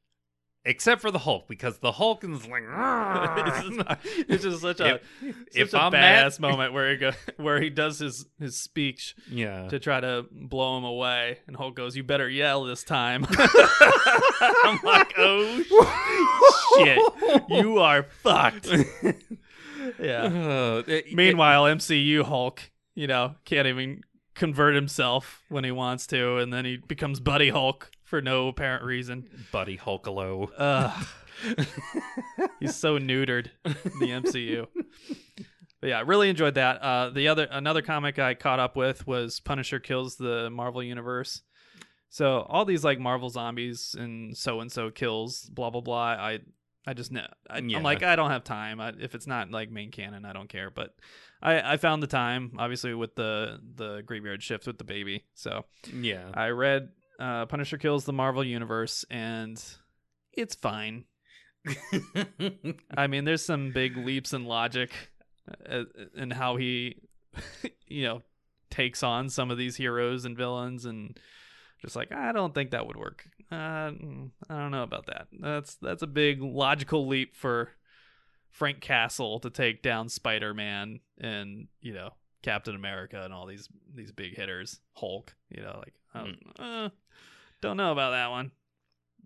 Except 0.69 1.01
for 1.01 1.11
the 1.11 1.19
Hulk, 1.19 1.49
because 1.49 1.79
the 1.79 1.93
Hulk 1.93 2.23
is 2.25 2.47
like, 2.47 2.63
it's, 2.67 3.67
just, 3.67 4.29
it's 4.29 4.43
just 4.45 4.61
such 4.61 4.81
a 4.81 4.95
If- 4.97 5.03
such 5.23 5.35
if 5.55 5.75
a 5.75 5.79
I'm 5.83 5.93
badass 5.93 6.39
mad- 6.39 6.41
moment 6.51 6.73
where 6.75 6.91
he 6.91 6.97
go 6.99 7.13
where 7.39 7.61
he 7.61 7.71
does 7.71 7.99
his 7.99 8.27
his 8.39 8.57
speech 8.57 9.17
yeah. 9.31 9.67
to 9.69 9.79
try 9.79 9.99
to 10.01 10.27
blow 10.31 10.77
him 10.79 10.85
away, 10.85 11.39
and 11.47 11.57
Hulk 11.57 11.75
goes, 11.75 11.97
"You 11.97 12.05
better 12.05 12.29
yell 12.29 12.65
this 12.65 12.85
time." 12.85 13.27
I'm 14.41 14.79
like, 14.85 15.15
"Oh 15.17 15.63
shit, 16.79 17.49
you 17.49 17.79
are 17.79 18.03
fucked." 18.03 18.69
yeah. 19.99 20.23
Uh, 20.25 20.83
it- 20.87 21.13
Meanwhile, 21.15 21.65
MCU 21.65 22.23
Hulk, 22.25 22.71
you 22.95 23.07
know, 23.07 23.35
can't 23.45 23.67
even 23.67 24.03
convert 24.35 24.75
himself 24.75 25.43
when 25.49 25.65
he 25.65 25.71
wants 25.71 26.07
to, 26.09 26.37
and 26.39 26.53
then 26.53 26.65
he 26.65 26.77
becomes 26.77 27.21
Buddy 27.21 27.49
Hulk 27.51 27.91
for 28.09 28.21
no 28.23 28.49
apparent 28.49 28.85
reason. 28.85 29.29
Buddy 29.53 29.77
Hulkalo. 29.79 30.51
Ugh. 30.57 31.07
He's 32.61 32.75
so 32.75 32.99
neutered 32.99 33.51
in 33.65 33.73
the 34.01 34.07
MCU. 34.11 34.67
But 35.81 35.91
yeah, 35.91 35.99
I 35.99 36.01
really 36.01 36.29
enjoyed 36.29 36.55
that. 36.55 36.83
Uh, 36.83 37.11
the 37.11 37.29
other 37.29 37.47
another 37.51 37.83
comic 37.83 38.19
I 38.19 38.35
caught 38.35 38.59
up 38.59 38.75
with 38.77 39.07
was 39.07 39.39
Punisher 39.41 39.79
kills 39.79 40.17
the 40.17 40.51
Marvel 40.51 40.83
universe. 40.83 41.43
So 42.11 42.41
all 42.49 42.65
these 42.65 42.83
like 42.85 42.99
Marvel 42.99 43.31
zombies 43.31 43.95
and 43.97 44.37
so 44.37 44.61
and 44.61 44.73
so 44.73 44.91
kills 44.91 45.43
blah 45.43 45.71
blah 45.71 45.81
blah. 45.83 45.99
I 46.19 46.41
I 46.87 46.95
just 46.95 47.13
know 47.13 47.27
I, 47.49 47.59
Yeah. 47.59 47.77
I'm 47.77 47.83
like 47.85 48.03
I 48.03 48.17
don't 48.17 48.31
have 48.31 48.43
time. 48.43 48.81
I, 48.81 48.93
if 48.99 49.15
it's 49.15 49.27
not 49.27 49.51
like 49.53 49.71
main 49.71 49.93
canon, 49.93 50.25
I 50.25 50.33
don't 50.33 50.49
care. 50.49 50.71
But 50.71 50.95
I 51.41 51.75
I 51.75 51.77
found 51.77 52.03
the 52.03 52.07
time 52.09 52.53
obviously 52.59 52.95
with 52.95 53.15
the 53.15 53.61
the 53.77 54.03
graveyard 54.05 54.43
shift 54.43 54.67
with 54.67 54.79
the 54.79 54.85
baby. 54.85 55.27
So 55.35 55.67
Yeah. 55.95 56.31
I 56.35 56.49
read 56.49 56.89
uh, 57.19 57.47
Punisher 57.47 57.79
kills 57.79 58.05
the 58.05 58.13
Marvel 58.13 58.45
universe 58.45 59.05
and 59.11 59.63
it's 60.33 60.55
fine. 60.55 61.05
I 62.97 63.07
mean, 63.09 63.25
there's 63.25 63.45
some 63.45 63.73
big 63.73 63.97
leaps 63.97 64.33
in 64.33 64.45
logic 64.45 64.91
uh, 65.69 65.85
in 66.17 66.31
how 66.31 66.57
he, 66.57 66.97
you 67.87 68.05
know, 68.05 68.23
takes 68.71 69.03
on 69.03 69.29
some 69.29 69.51
of 69.51 69.59
these 69.59 69.77
heroes 69.77 70.25
and 70.25 70.37
villains, 70.37 70.85
and 70.85 71.19
just 71.83 71.97
like 71.97 72.13
I 72.13 72.33
don't 72.33 72.55
think 72.55 72.71
that 72.71 72.87
would 72.87 72.97
work. 72.97 73.25
Uh, 73.51 73.91
mm, 73.91 74.31
I 74.49 74.59
don't 74.59 74.71
know 74.71 74.83
about 74.83 75.07
that. 75.07 75.27
That's 75.33 75.75
that's 75.77 76.03
a 76.03 76.07
big 76.07 76.41
logical 76.43 77.07
leap 77.07 77.35
for 77.35 77.71
Frank 78.51 78.81
Castle 78.81 79.41
to 79.41 79.51
take 79.51 79.83
down 79.83 80.09
Spider-Man 80.09 81.01
and 81.21 81.69
you 81.81 81.93
know 81.93 82.11
Captain 82.43 82.75
America 82.75 83.23
and 83.23 83.33
all 83.33 83.47
these 83.47 83.69
these 83.95 84.13
big 84.13 84.37
hitters, 84.37 84.81
Hulk. 84.95 85.35
You 85.51 85.63
know, 85.63 85.83
like 85.83 85.95
um, 86.15 86.37
uh, 86.59 86.89
don't 87.61 87.77
know 87.77 87.93
about 87.93 88.11
that 88.11 88.31
one. 88.31 88.53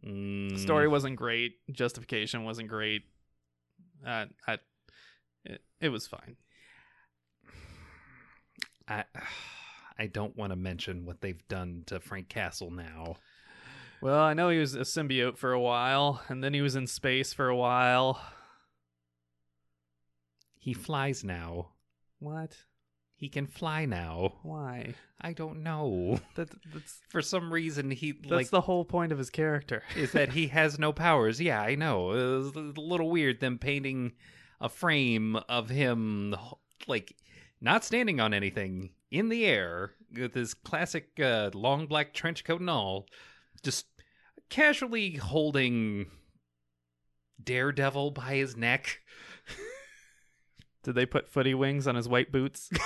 Mm, 0.05 0.59
Story 0.59 0.89
wasn't 0.89 1.17
great. 1.17 1.55
Justification 1.71 2.45
wasn't 2.45 2.69
great. 2.69 3.03
Uh, 4.05 4.27
I, 4.47 4.59
it, 5.45 5.63
it 5.81 5.89
was 5.91 6.07
fine. 6.07 6.37
I, 8.89 9.05
I 9.99 10.07
don't 10.07 10.37
want 10.37 10.51
to 10.51 10.57
mention 10.57 11.05
what 11.05 11.21
they've 11.21 11.47
done 11.49 11.85
to 11.87 12.01
Frank 12.01 12.29
Castle 12.29 12.71
now. 12.71 13.17
Well, 14.01 14.19
I 14.19 14.35
know 14.35 14.49
he 14.49 14.59
was 14.59 14.75
a 14.75 14.81
symbiote 14.81 15.37
for 15.37 15.53
a 15.53 15.61
while, 15.61 16.23
and 16.29 16.43
then 16.43 16.55
he 16.55 16.61
was 16.61 16.75
in 16.75 16.89
space 16.89 17.33
for 17.33 17.49
a 17.49 17.57
while. 17.57 18.21
He 20.59 20.75
flies 20.75 21.23
now. 21.23 21.69
What? 22.19 22.57
He 23.23 23.29
can 23.29 23.47
fly 23.47 23.85
now. 23.85 24.33
Why? 24.43 24.95
I 25.21 25.33
don't 25.33 25.63
know. 25.63 26.19
That, 26.35 26.49
that's 26.75 27.01
For 27.09 27.23
some 27.23 27.53
reason, 27.53 27.93
he 27.93 28.11
that's 28.11 28.33
like 28.33 28.51
the 28.51 28.63
whole 28.63 28.85
point 28.85 29.13
of 29.13 29.19
his 29.19 29.31
character. 29.31 29.85
is 29.95 30.11
that 30.11 30.31
he 30.31 30.49
has 30.59 30.77
no 30.77 30.93
powers. 30.93 31.41
Yeah, 31.41 31.63
I 31.63 31.77
know. 31.77 32.11
It 32.11 32.37
was 32.37 32.57
a 32.57 32.81
little 32.81 33.09
weird 33.11 33.39
them 33.39 33.59
painting 33.59 34.15
a 34.61 34.69
frame 34.69 35.37
of 35.49 35.69
him 35.69 36.35
like 36.89 37.15
not 37.61 37.85
standing 37.85 38.19
on 38.19 38.35
anything 38.35 38.91
in 39.13 39.29
the 39.29 39.47
air 39.47 39.93
with 40.13 40.35
his 40.35 40.53
classic 40.53 41.11
uh, 41.21 41.51
long 41.55 41.87
black 41.87 42.13
trench 42.15 42.43
coat 42.43 42.59
and 42.61 42.71
all, 42.71 43.07
just 43.63 43.87
casually 44.51 45.13
holding 45.15 46.07
Daredevil 47.41 48.11
by 48.11 48.35
his 48.35 48.57
neck. 48.57 48.99
Did 50.83 50.95
they 50.95 51.07
put 51.07 51.29
footy 51.29 51.55
wings 51.55 51.87
on 51.87 51.95
his 51.95 52.09
white 52.09 52.33
boots? 52.33 52.71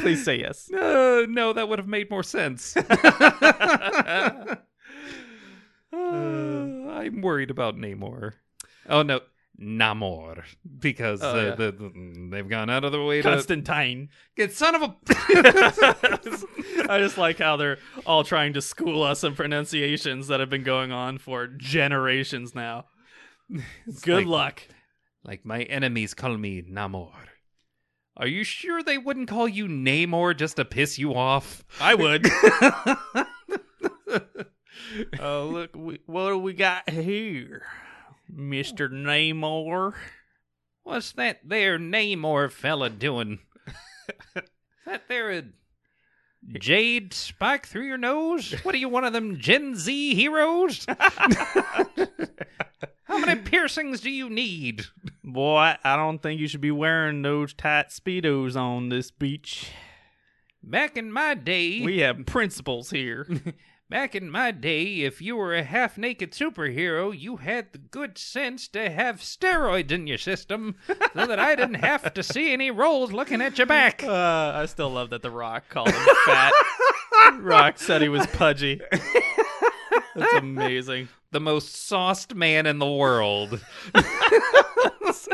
Please 0.00 0.24
say 0.24 0.38
yes. 0.38 0.70
Uh, 0.72 1.26
no, 1.28 1.52
that 1.52 1.68
would 1.68 1.78
have 1.78 1.88
made 1.88 2.10
more 2.10 2.22
sense. 2.22 2.76
Uh, 5.90 5.96
I'm 6.90 7.22
worried 7.22 7.50
about 7.50 7.76
Namor. 7.76 8.34
Oh 8.88 9.02
no, 9.02 9.20
Namor, 9.58 10.44
because 10.78 11.22
Oh, 11.22 11.30
uh, 11.30 11.42
yeah. 11.42 11.54
the, 11.54 11.72
the- 11.72 12.28
they've 12.30 12.48
gone 12.48 12.68
out 12.68 12.84
of 12.84 12.92
their 12.92 13.02
way 13.02 13.22
to 13.22 13.28
Constantine. 13.30 14.10
get 14.36 14.52
son 14.52 14.74
of 14.74 14.82
a. 14.82 14.96
I 16.90 16.98
just 16.98 17.16
like 17.16 17.38
how 17.38 17.56
they're 17.56 17.78
all 18.06 18.22
trying 18.22 18.52
to 18.52 18.60
school 18.62 19.02
us 19.02 19.24
in 19.24 19.34
pronunciations 19.34 20.28
that 20.28 20.40
have 20.40 20.50
been 20.50 20.62
going 20.62 20.92
on 20.92 21.16
for 21.18 21.46
generations 21.46 22.54
now. 22.54 22.84
Good 24.02 24.18
like- 24.18 24.26
luck. 24.26 24.62
Like 25.24 25.44
my 25.44 25.62
enemies 25.62 26.14
call 26.14 26.36
me 26.36 26.62
Namor. 26.62 27.12
Are 28.16 28.26
you 28.26 28.44
sure 28.44 28.82
they 28.82 28.98
wouldn't 28.98 29.28
call 29.28 29.46
you 29.46 29.66
Namor 29.66 30.36
just 30.36 30.56
to 30.56 30.64
piss 30.64 30.98
you 30.98 31.14
off? 31.14 31.64
I 31.80 31.94
would. 31.94 32.26
Oh, 35.20 35.48
look, 35.52 35.76
we, 35.76 36.00
what 36.06 36.28
do 36.28 36.38
we 36.38 36.54
got 36.54 36.88
here? 36.88 37.62
Mr. 38.32 38.90
Namor. 38.90 39.94
What's 40.82 41.12
that 41.12 41.40
there 41.44 41.78
Namor 41.78 42.50
fella 42.50 42.90
doing? 42.90 43.40
That 44.86 45.06
there 45.06 45.30
a 45.30 45.42
jade 46.54 47.12
spike 47.12 47.66
through 47.66 47.86
your 47.86 47.98
nose? 47.98 48.52
What 48.62 48.74
are 48.74 48.78
you, 48.78 48.88
one 48.88 49.04
of 49.04 49.12
them 49.12 49.38
Gen 49.38 49.74
Z 49.76 50.14
heroes? 50.14 50.86
How 53.04 53.18
many 53.18 53.40
piercings 53.40 54.00
do 54.00 54.10
you 54.10 54.28
need? 54.28 54.84
Boy, 55.24 55.74
I 55.82 55.96
don't 55.96 56.22
think 56.22 56.40
you 56.40 56.48
should 56.48 56.60
be 56.60 56.70
wearing 56.70 57.22
those 57.22 57.54
tight 57.54 57.88
Speedos 57.88 58.54
on 58.56 58.88
this 58.90 59.10
beach. 59.10 59.70
Back 60.62 60.96
in 60.96 61.10
my 61.12 61.34
day, 61.34 61.80
We 61.82 61.98
have 62.00 62.26
principles 62.26 62.90
here. 62.90 63.26
back 63.90 64.14
in 64.14 64.30
my 64.30 64.50
day, 64.50 65.00
if 65.00 65.20
you 65.22 65.36
were 65.36 65.54
a 65.54 65.62
half-naked 65.62 66.32
superhero, 66.32 67.16
you 67.18 67.36
had 67.36 67.72
the 67.72 67.78
good 67.78 68.18
sense 68.18 68.68
to 68.68 68.90
have 68.90 69.16
steroids 69.16 69.90
in 69.90 70.06
your 70.06 70.18
system, 70.18 70.76
so 70.86 71.26
that 71.26 71.38
I 71.38 71.54
didn't 71.54 71.76
have 71.76 72.12
to 72.14 72.22
see 72.22 72.52
any 72.52 72.70
rolls 72.70 73.12
looking 73.12 73.40
at 73.40 73.58
your 73.58 73.66
back. 73.66 74.02
Uh, 74.04 74.52
I 74.54 74.66
still 74.66 74.90
love 74.90 75.10
that 75.10 75.22
The 75.22 75.30
Rock 75.30 75.68
called 75.68 75.90
him 75.90 76.06
fat. 76.24 76.52
Rock 77.40 77.78
said 77.78 78.02
he 78.02 78.08
was 78.08 78.26
pudgy. 78.28 78.80
That's 80.14 80.34
amazing. 80.34 81.08
The 81.30 81.40
most 81.40 81.74
sauced 81.74 82.34
man 82.34 82.66
in 82.66 82.78
the 82.78 82.90
world. 82.90 83.60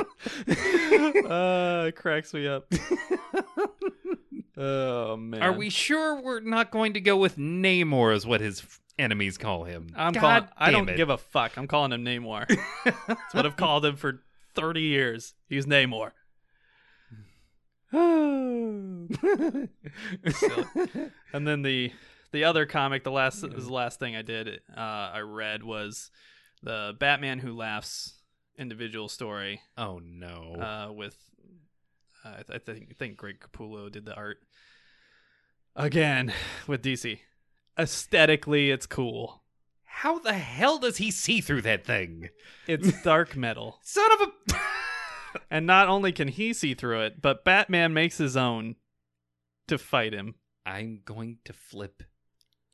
Uh, 1.29 1.91
cracks 1.95 2.33
me 2.33 2.47
up. 2.47 2.73
Oh 4.57 5.17
man. 5.17 5.43
Are 5.43 5.53
we 5.53 5.69
sure 5.71 6.21
we're 6.21 6.41
not 6.41 6.71
going 6.71 6.95
to 6.95 7.01
go 7.01 7.17
with 7.17 7.37
Namor 7.37 8.15
is 8.15 8.25
what 8.27 8.41
his 8.41 8.61
f- 8.61 8.81
enemies 8.99 9.37
call 9.37 9.65
him? 9.65 9.89
I'm 9.97 10.13
God 10.13 10.21
calling. 10.21 10.49
I 10.57 10.71
don't 10.71 10.89
it. 10.89 10.97
give 10.97 11.11
a 11.11 11.19
fuck. 11.19 11.57
I'm 11.57 11.67
calling 11.67 11.93
him 11.93 12.05
Namor. 12.05 12.47
That's 13.09 13.35
what 13.35 13.45
I've 13.47 13.57
called 13.57 13.85
him 13.85 13.97
for 13.97 14.23
30 14.55 14.81
years. 14.81 15.35
He's 15.49 15.67
Namor. 15.67 16.13
Silly. 20.33 21.11
and 21.33 21.47
then 21.47 21.63
the 21.63 21.93
the 22.33 22.45
other 22.45 22.67
comic, 22.67 23.05
the 23.05 23.11
last 23.13 23.43
this 23.43 23.53
is 23.55 23.67
the 23.67 23.73
last 23.73 23.99
thing 23.99 24.17
I 24.17 24.23
did. 24.23 24.61
Uh, 24.77 24.81
I 25.15 25.21
read 25.21 25.63
was 25.63 26.11
the 26.63 26.95
Batman 26.99 27.39
Who 27.41 27.53
Laughs 27.55 28.15
individual 28.57 29.09
story 29.09 29.61
Oh 29.77 30.01
no. 30.05 30.55
uh, 30.89 30.93
with 30.93 31.17
uh, 32.25 32.43
I 32.49 32.59
think 32.59 32.89
I 32.91 32.95
think 32.95 33.17
Greg 33.17 33.41
Capullo 33.41 33.91
did 33.91 34.05
the 34.05 34.15
art 34.15 34.39
again 35.77 36.33
with 36.67 36.83
DC. 36.83 37.21
Aesthetically, 37.79 38.71
it's 38.71 38.87
cool. 38.87 39.43
How 39.85 40.19
the 40.19 40.35
hell 40.35 40.79
does 40.79 40.97
he 40.97 41.11
see 41.11 41.41
through 41.41 41.63
that 41.63 41.85
thing? 41.85 42.31
It's 42.67 43.03
dark 43.05 43.37
metal. 43.37 43.79
Son 43.83 44.11
of 44.13 44.29
a 44.29 44.55
and 45.51 45.67
not 45.67 45.89
only 45.89 46.13
can 46.13 46.29
he 46.29 46.53
see 46.53 46.75
through 46.75 47.01
it, 47.03 47.23
but 47.23 47.45
Batman 47.45 47.93
makes 47.93 48.19
his 48.19 48.37
own 48.37 48.77
to 49.69 49.79
fight 49.79 50.13
him. 50.13 50.35
I'm 50.67 51.01
going 51.05 51.39
to 51.45 51.53
flip 51.53 52.03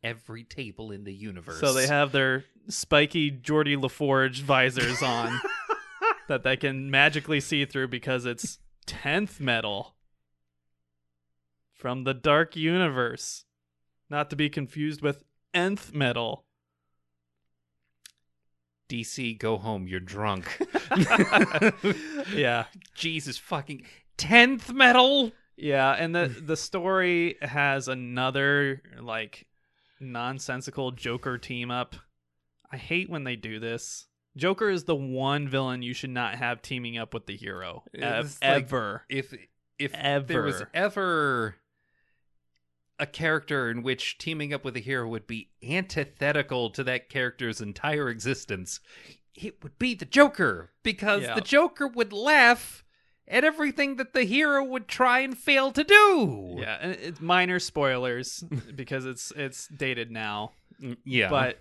every 0.03 0.45
table 0.45 0.91
in 0.91 1.05
the 1.05 1.13
universe. 1.13 1.61
So 1.61 1.73
they 1.73 1.87
have 1.87 2.13
their 2.13 2.45
spiky 2.69 3.31
Geordi 3.31 3.81
La 3.81 3.89
Forge 3.89 4.43
visors 4.43 5.03
on 5.03 5.41
that 6.29 6.43
they 6.43 6.57
can 6.57 6.91
magically 6.91 7.41
see 7.41 7.65
through 7.65 7.89
because 7.89 8.25
it's 8.25 8.59
10th 8.91 9.39
metal 9.39 9.95
from 11.73 12.05
the 12.05 12.15
Dark 12.15 12.57
Universe. 12.57 13.45
Not 14.09 14.31
to 14.31 14.37
be 14.37 14.51
confused 14.51 15.01
with 15.01 15.23
nth 15.55 15.95
metal. 15.95 16.45
DC, 18.89 19.39
go 19.39 19.57
home. 19.57 19.87
You're 19.87 20.01
drunk. 20.01 20.61
yeah. 22.35 22.65
Jesus 22.95 23.39
fucking 23.39 23.85
tenth 24.17 24.73
metal. 24.73 25.31
Yeah, 25.57 25.93
and 25.93 26.15
the 26.15 26.27
the 26.27 26.57
story 26.57 27.37
has 27.43 27.87
another 27.87 28.83
like 29.01 29.47
nonsensical 30.01 30.91
Joker 30.91 31.39
team 31.39 31.71
up. 31.71 31.95
I 32.73 32.79
hate 32.79 33.11
when 33.11 33.25
they 33.25 33.37
do 33.37 33.61
this. 33.61 34.07
Joker 34.37 34.71
is 34.71 34.85
the 34.85 34.95
one 34.95 35.49
villain 35.49 35.83
you 35.83 35.93
should 35.95 36.11
not 36.11 36.37
have 36.37 36.63
teaming 36.63 36.97
up 36.99 37.13
with 37.15 37.27
the 37.27 37.37
hero 37.37 37.83
ev- 37.95 38.39
like- 38.43 38.63
ever. 38.65 39.05
If 39.09 39.35
if 39.79 39.93
ever. 39.95 40.27
there 40.27 40.43
was 40.43 40.63
Ever. 40.75 41.57
a 42.99 43.07
character 43.07 43.71
in 43.71 43.83
which 43.83 44.19
teaming 44.19 44.53
up 44.53 44.63
with 44.65 44.77
a 44.77 44.81
hero 44.81 45.09
would 45.09 45.27
be 45.27 45.49
antithetical 45.67 46.69
to 46.71 46.85
that 46.85 47.09
character's 47.09 47.61
entire 47.61 48.11
existence, 48.11 48.81
it 49.35 49.63
would 49.63 49.79
be 49.79 49.95
the 49.95 50.05
Joker 50.05 50.71
because 50.83 51.23
Yeah. 51.23 51.35
the 51.35 51.41
Joker 51.41 51.87
would 51.89 52.13
laugh 52.13 52.85
at 53.27 53.43
everything 53.43 53.97
that 53.97 54.13
the 54.13 54.25
hero 54.25 54.63
would 54.63 54.87
try 54.87 55.21
and 55.21 55.37
fail 55.39 55.73
to 55.73 55.83
do. 55.83 56.57
Yeah, 56.61 56.77
and 56.81 56.93
it's 56.93 57.21
minor 57.21 57.59
spoilers 57.59 58.45
because 58.77 59.07
it's 59.07 59.31
it's 59.35 59.67
dated 59.69 60.11
now. 60.11 60.53
Yeah. 61.05 61.31
But 61.31 61.59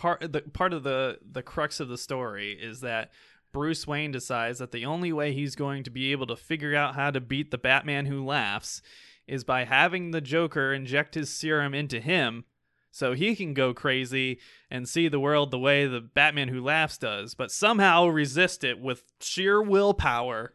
part 0.00 0.32
the 0.32 0.40
part 0.40 0.72
of 0.72 0.82
the 0.82 1.18
the 1.20 1.42
crux 1.42 1.78
of 1.78 1.88
the 1.88 1.98
story 1.98 2.52
is 2.52 2.80
that 2.80 3.10
Bruce 3.52 3.86
Wayne 3.86 4.12
decides 4.12 4.58
that 4.58 4.72
the 4.72 4.86
only 4.86 5.12
way 5.12 5.32
he's 5.34 5.54
going 5.54 5.82
to 5.82 5.90
be 5.90 6.10
able 6.10 6.26
to 6.28 6.36
figure 6.36 6.74
out 6.74 6.94
how 6.94 7.10
to 7.10 7.20
beat 7.20 7.50
the 7.50 7.58
Batman 7.58 8.06
who 8.06 8.24
laughs 8.24 8.80
is 9.26 9.44
by 9.44 9.64
having 9.64 10.10
the 10.10 10.22
Joker 10.22 10.72
inject 10.72 11.14
his 11.14 11.28
serum 11.30 11.74
into 11.74 12.00
him 12.00 12.44
so 12.90 13.12
he 13.12 13.36
can 13.36 13.52
go 13.52 13.74
crazy 13.74 14.38
and 14.70 14.88
see 14.88 15.06
the 15.06 15.20
world 15.20 15.50
the 15.50 15.58
way 15.58 15.86
the 15.86 16.00
Batman 16.00 16.48
who 16.48 16.64
laughs 16.64 16.96
does, 16.96 17.34
but 17.34 17.52
somehow 17.52 18.06
resist 18.06 18.64
it 18.64 18.80
with 18.80 19.02
sheer 19.20 19.62
willpower 19.62 20.54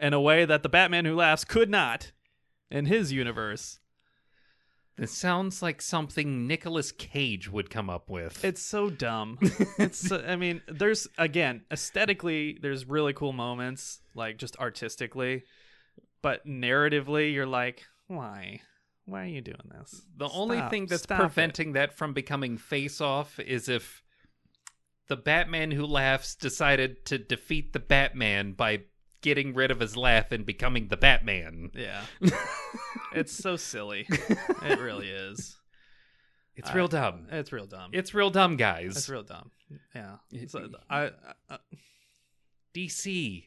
in 0.00 0.14
a 0.14 0.20
way 0.20 0.44
that 0.44 0.62
the 0.62 0.68
Batman 0.68 1.04
who 1.04 1.14
laughs 1.14 1.44
could 1.44 1.70
not 1.70 2.12
in 2.70 2.86
his 2.86 3.12
universe. 3.12 3.78
This 4.96 5.10
sounds 5.12 5.60
like 5.60 5.82
something 5.82 6.46
Nicolas 6.46 6.92
Cage 6.92 7.50
would 7.50 7.68
come 7.68 7.90
up 7.90 8.08
with. 8.10 8.44
It's 8.44 8.62
so 8.62 8.90
dumb. 8.90 9.38
it's 9.78 9.98
so- 9.98 10.24
I 10.24 10.36
mean, 10.36 10.62
there's 10.68 11.08
again, 11.18 11.62
aesthetically 11.72 12.58
there's 12.62 12.86
really 12.86 13.12
cool 13.12 13.32
moments, 13.32 14.00
like 14.14 14.38
just 14.38 14.56
artistically, 14.58 15.42
but 16.22 16.46
narratively 16.46 17.32
you're 17.32 17.44
like, 17.46 17.82
why? 18.06 18.60
Why 19.06 19.22
are 19.24 19.26
you 19.26 19.40
doing 19.42 19.70
this? 19.78 20.02
the 20.16 20.28
only 20.30 20.60
thing 20.70 20.86
that's 20.86 21.02
Stop 21.02 21.18
it. 21.18 21.22
preventing 21.22 21.72
that 21.72 21.92
from 21.96 22.14
becoming 22.14 22.56
face 22.56 23.00
off 23.00 23.38
is 23.40 23.68
if 23.68 24.02
the 25.08 25.16
Batman 25.16 25.70
who 25.72 25.84
laughs 25.84 26.34
decided 26.34 27.04
to 27.06 27.18
defeat 27.18 27.72
the 27.74 27.80
Batman 27.80 28.52
by 28.52 28.84
getting 29.24 29.54
rid 29.54 29.70
of 29.70 29.80
his 29.80 29.96
laugh 29.96 30.30
and 30.30 30.44
becoming 30.44 30.88
the 30.88 30.98
Batman. 30.98 31.70
Yeah. 31.74 32.02
it's 33.14 33.32
so 33.32 33.56
silly. 33.56 34.06
It 34.08 34.78
really 34.78 35.08
is. 35.08 35.56
It's 36.54 36.70
I- 36.70 36.74
real 36.74 36.88
dumb. 36.88 37.26
It's 37.32 37.50
real 37.50 37.66
dumb. 37.66 37.90
It's 37.94 38.12
real 38.12 38.28
dumb, 38.30 38.56
guys. 38.56 38.96
it's 38.96 39.08
real 39.08 39.22
dumb. 39.22 39.50
Yeah. 39.94 40.16
So, 40.46 40.60
uh, 40.60 40.68
I, 40.90 41.04
uh, 41.06 41.10
I, 41.48 41.58
DC, 42.74 43.44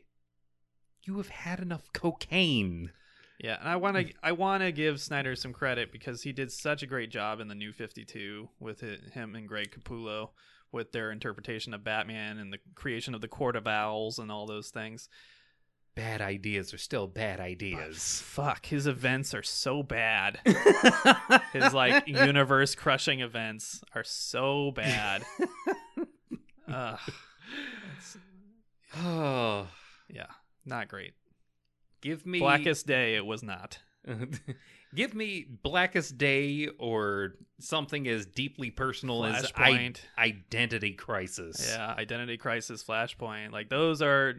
you 1.03 1.17
have 1.17 1.29
had 1.29 1.59
enough 1.59 1.93
cocaine. 1.93 2.91
Yeah, 3.39 3.57
and 3.59 3.69
I 3.69 3.75
want 3.75 3.97
to 3.97 4.11
I 4.23 4.31
want 4.31 4.63
to 4.63 4.71
give 4.71 4.99
Snyder 4.99 5.35
some 5.35 5.53
credit 5.53 5.91
because 5.91 6.23
he 6.23 6.31
did 6.31 6.51
such 6.51 6.81
a 6.81 6.87
great 6.87 7.11
job 7.11 7.39
in 7.39 7.47
the 7.47 7.55
New 7.55 7.71
52 7.71 8.49
with 8.59 8.81
it, 8.81 8.99
him 9.13 9.35
and 9.35 9.47
Greg 9.47 9.69
Capullo 9.71 10.29
with 10.71 10.91
their 10.91 11.11
interpretation 11.11 11.75
of 11.75 11.83
Batman 11.83 12.39
and 12.39 12.51
the 12.51 12.57
creation 12.73 13.13
of 13.13 13.21
the 13.21 13.27
Court 13.27 13.55
of 13.55 13.67
Owls 13.67 14.17
and 14.17 14.31
all 14.31 14.47
those 14.47 14.69
things. 14.69 15.07
Bad 15.97 16.21
ideas 16.21 16.73
are 16.75 16.77
still 16.77 17.07
bad 17.07 17.39
ideas. 17.39 18.21
Fuck, 18.23 18.67
his 18.67 18.85
events 18.85 19.33
are 19.33 19.41
so 19.41 19.81
bad. 19.81 20.39
His 21.53 21.73
like 21.73 22.07
universe 22.07 22.75
crushing 22.75 23.21
events 23.21 23.81
are 23.95 24.03
so 24.03 24.69
bad. 24.71 25.23
Ugh. 26.71 26.99
It's- 27.97 28.17
oh, 28.97 29.67
yeah, 30.07 30.27
not 30.67 30.87
great. 30.87 31.13
give 32.01 32.27
me 32.27 32.37
Blackest 32.39 32.85
Day 32.85 33.15
it 33.15 33.25
was 33.25 33.41
not. 33.41 33.79
Give 34.95 35.13
me 35.13 35.45
Blackest 35.63 36.17
Day 36.17 36.69
or 36.79 37.33
something 37.59 38.07
as 38.07 38.25
deeply 38.25 38.71
personal 38.71 39.25
as 39.25 39.43
I- 39.43 39.47
Flashpoint. 39.71 39.97
Identity 40.17 40.93
Crisis. 40.93 41.67
Yeah, 41.75 41.93
Identity 41.97 42.37
Crisis, 42.37 42.83
Flashpoint, 42.83 43.51
like 43.51 43.67
those 43.69 44.01
are 44.01 44.35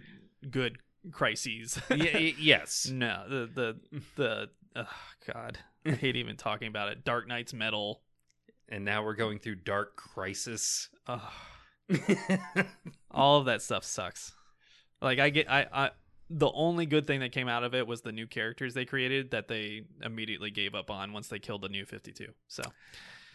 good 0.51 0.79
crises. 1.13 1.81
Y- 1.91 2.11
y- 2.15 2.35
yes. 2.39 2.89
no, 2.93 3.25
the 3.29 3.47
the 3.55 3.77
the 4.17 4.51
oh 4.77 4.87
god, 5.33 5.59
I 5.87 5.91
hate 5.93 6.17
even 6.17 6.37
talking 6.37 6.69
about 6.69 6.89
it. 6.91 7.05
Dark 7.05 7.27
Nights 7.29 7.53
Metal. 7.55 8.01
And 8.71 8.85
now 8.85 9.03
we're 9.03 9.15
going 9.15 9.39
through 9.39 9.55
Dark 9.57 9.97
Crisis. 9.97 10.91
All 13.11 13.39
of 13.39 13.47
that 13.47 13.63
stuff 13.63 13.83
sucks. 13.85 14.35
Like 15.01 15.19
I 15.19 15.31
get 15.31 15.51
I 15.51 15.67
I 15.73 15.91
the 16.29 16.51
only 16.53 16.85
good 16.85 17.07
thing 17.07 17.21
that 17.21 17.33
came 17.33 17.49
out 17.49 17.65
of 17.65 17.75
it 17.75 17.87
was 17.87 18.03
the 18.03 18.13
new 18.13 18.27
characters 18.27 18.75
they 18.75 18.85
created 18.85 19.31
that 19.31 19.49
they 19.49 19.85
immediately 20.03 20.51
gave 20.51 20.75
up 20.75 20.91
on 20.91 21.15
once 21.15 21.29
they 21.29 21.39
killed 21.39 21.63
the 21.63 21.71
new 21.71 21.87
52. 21.87 22.27
So, 22.49 22.63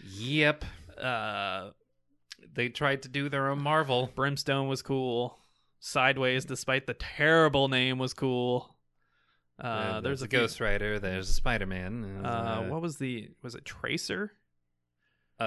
yep. 0.03 0.64
uh 1.02 1.72
They 2.53 2.69
tried 2.69 3.02
to 3.03 3.10
do 3.10 3.30
their 3.30 3.49
own 3.49 3.61
Marvel. 3.64 4.11
Brimstone 4.14 4.68
was 4.68 4.84
cool. 4.84 5.40
Sideways, 5.85 6.45
despite 6.45 6.88
the 6.88 6.93
terrible 6.93 7.68
name, 7.68 7.97
was 7.99 8.14
cool. 8.14 8.73
Uh, 9.61 9.68
Uh, 9.68 10.01
there's 10.01 10.22
a 10.22 10.26
a 10.26 10.27
Ghost 10.30 10.61
Rider. 10.61 10.97
There's 10.97 11.30
a 11.30 11.34
Spider 11.34 11.65
Man. 11.65 12.26
Uh, 12.26 12.64
what 12.69 12.81
was 12.81 12.99
the? 12.99 13.31
Was 13.41 13.53
it 13.53 13.65
Tracer? 13.65 14.31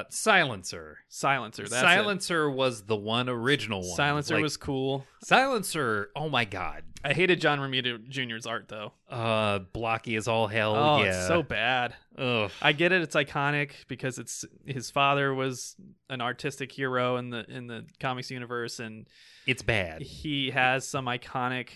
Uh, 0.01 0.05
Silencer. 0.11 0.99
Silencer. 1.09 1.63
That's 1.69 1.83
Silencer 1.83 2.51
was 2.51 2.83
the 2.83 2.97
one 2.97 3.29
original 3.29 3.81
one. 3.81 3.97
Silencer 3.97 4.35
Like, 4.35 4.43
was 4.43 4.57
cool. 4.57 5.05
Silencer. 5.23 6.11
Oh 6.17 6.29
my 6.29 6.45
god. 6.45 6.83
I 7.05 7.13
hated 7.13 7.41
John 7.41 7.61
Romita 7.61 8.07
Jr.'s 8.09 8.47
art 8.47 8.69
though. 8.69 8.93
Uh, 9.09 9.61
blocky 9.61 10.17
as 10.17 10.27
all 10.27 10.49
hell. 10.49 10.75
Oh, 10.75 10.99
yeah. 11.03 11.11
it's 11.19 11.29
so 11.29 11.43
bad. 11.43 11.95
Ugh. 12.19 12.51
I 12.61 12.73
get 12.73 12.91
it. 12.93 13.03
It's 13.03 13.15
iconic 13.15 13.71
because 13.87 14.19
it's 14.19 14.45
his 14.65 14.91
father 14.91 15.33
was 15.35 15.77
an 16.11 16.21
artistic 16.21 16.73
hero 16.73 17.17
in 17.17 17.31
the 17.31 17.45
in 17.49 17.67
the 17.69 17.85
comics 18.01 18.31
universe, 18.31 18.81
and 18.81 19.07
It's 19.47 19.63
bad. 19.63 20.03
he 20.03 20.51
has 20.51 20.87
some 20.89 21.07
iconic 21.07 21.69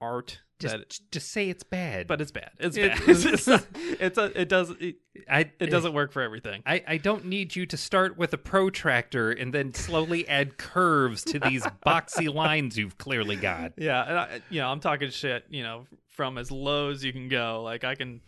art 0.00 0.40
Just, 0.60 0.76
that. 0.76 1.00
just 1.10 1.30
say 1.32 1.48
it's 1.48 1.62
bad. 1.64 2.06
But 2.06 2.20
it's 2.20 2.30
bad. 2.30 2.50
It's 2.58 2.76
It- 2.76 2.92
bad. 2.92 3.02
it's, 3.08 3.46
not- 3.46 3.66
it's 3.74 4.18
a, 4.18 4.40
it 4.40 4.48
does 4.48 4.70
it, 4.78 4.96
I, 5.28 5.50
it 5.58 5.66
doesn't 5.70 5.92
work 5.92 6.12
for 6.12 6.22
everything. 6.22 6.62
I, 6.66 6.84
I 6.86 6.96
don't 6.98 7.24
need 7.26 7.56
you 7.56 7.66
to 7.66 7.76
start 7.76 8.16
with 8.18 8.32
a 8.32 8.38
protractor 8.38 9.30
and 9.32 9.52
then 9.52 9.74
slowly 9.74 10.28
add 10.28 10.56
curves 10.58 11.24
to 11.24 11.38
these 11.40 11.62
boxy 11.86 12.32
lines 12.32 12.76
you've 12.78 12.98
clearly 12.98 13.36
got. 13.36 13.72
Yeah, 13.76 14.02
and 14.08 14.18
I, 14.18 14.40
you 14.50 14.60
know, 14.60 14.68
I'm 14.68 14.80
talking 14.80 15.10
shit, 15.10 15.44
you 15.48 15.62
know, 15.62 15.86
from 16.08 16.38
as 16.38 16.50
low 16.50 16.90
as 16.90 17.02
you 17.04 17.12
can 17.12 17.28
go. 17.28 17.62
Like 17.64 17.82
I 17.84 17.94
can, 17.94 18.20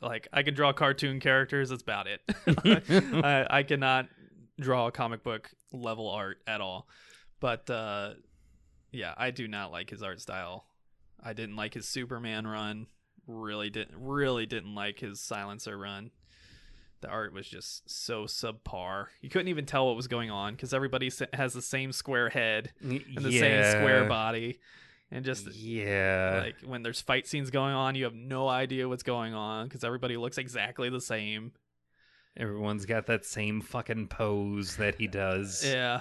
like 0.00 0.28
I 0.32 0.42
can 0.42 0.54
draw 0.54 0.72
cartoon 0.72 1.20
characters. 1.20 1.70
That's 1.70 1.82
about 1.82 2.06
it. 2.06 2.20
I, 3.24 3.46
I 3.58 3.62
cannot 3.62 4.06
draw 4.60 4.90
comic 4.90 5.22
book 5.24 5.50
level 5.72 6.08
art 6.10 6.38
at 6.46 6.60
all. 6.60 6.88
But 7.40 7.68
uh, 7.68 8.14
yeah, 8.92 9.12
I 9.16 9.30
do 9.30 9.48
not 9.48 9.72
like 9.72 9.90
his 9.90 10.02
art 10.02 10.20
style. 10.20 10.64
I 11.24 11.32
didn't 11.32 11.56
like 11.56 11.74
his 11.74 11.88
Superman 11.88 12.46
run. 12.46 12.86
Really 13.26 13.70
didn't. 13.70 13.96
Really 13.98 14.44
didn't 14.46 14.74
like 14.74 15.00
his 15.00 15.20
Silencer 15.20 15.78
run. 15.78 16.10
The 17.00 17.08
art 17.08 17.32
was 17.32 17.46
just 17.48 17.88
so 17.90 18.24
subpar. 18.24 19.06
You 19.20 19.28
couldn't 19.30 19.48
even 19.48 19.66
tell 19.66 19.86
what 19.86 19.96
was 19.96 20.06
going 20.08 20.30
on 20.30 20.54
because 20.54 20.72
everybody 20.74 21.10
has 21.32 21.52
the 21.52 21.62
same 21.62 21.92
square 21.92 22.28
head 22.30 22.72
and 22.80 23.02
the 23.18 23.30
same 23.38 23.64
square 23.72 24.04
body 24.06 24.58
and 25.10 25.22
just 25.24 25.46
Yeah. 25.54 26.40
like 26.44 26.56
when 26.64 26.82
there's 26.82 27.02
fight 27.02 27.26
scenes 27.26 27.50
going 27.50 27.74
on 27.74 27.94
you 27.94 28.04
have 28.04 28.14
no 28.14 28.48
idea 28.48 28.88
what's 28.88 29.02
going 29.02 29.34
on 29.34 29.68
because 29.68 29.84
everybody 29.84 30.16
looks 30.16 30.38
exactly 30.38 30.88
the 30.88 31.00
same 31.00 31.52
Everyone's 32.38 32.84
got 32.86 33.06
that 33.06 33.24
same 33.26 33.60
fucking 33.60 34.08
pose 34.08 34.76
that 34.76 34.94
he 34.96 35.06
does. 35.06 35.62
yeah 35.64 36.00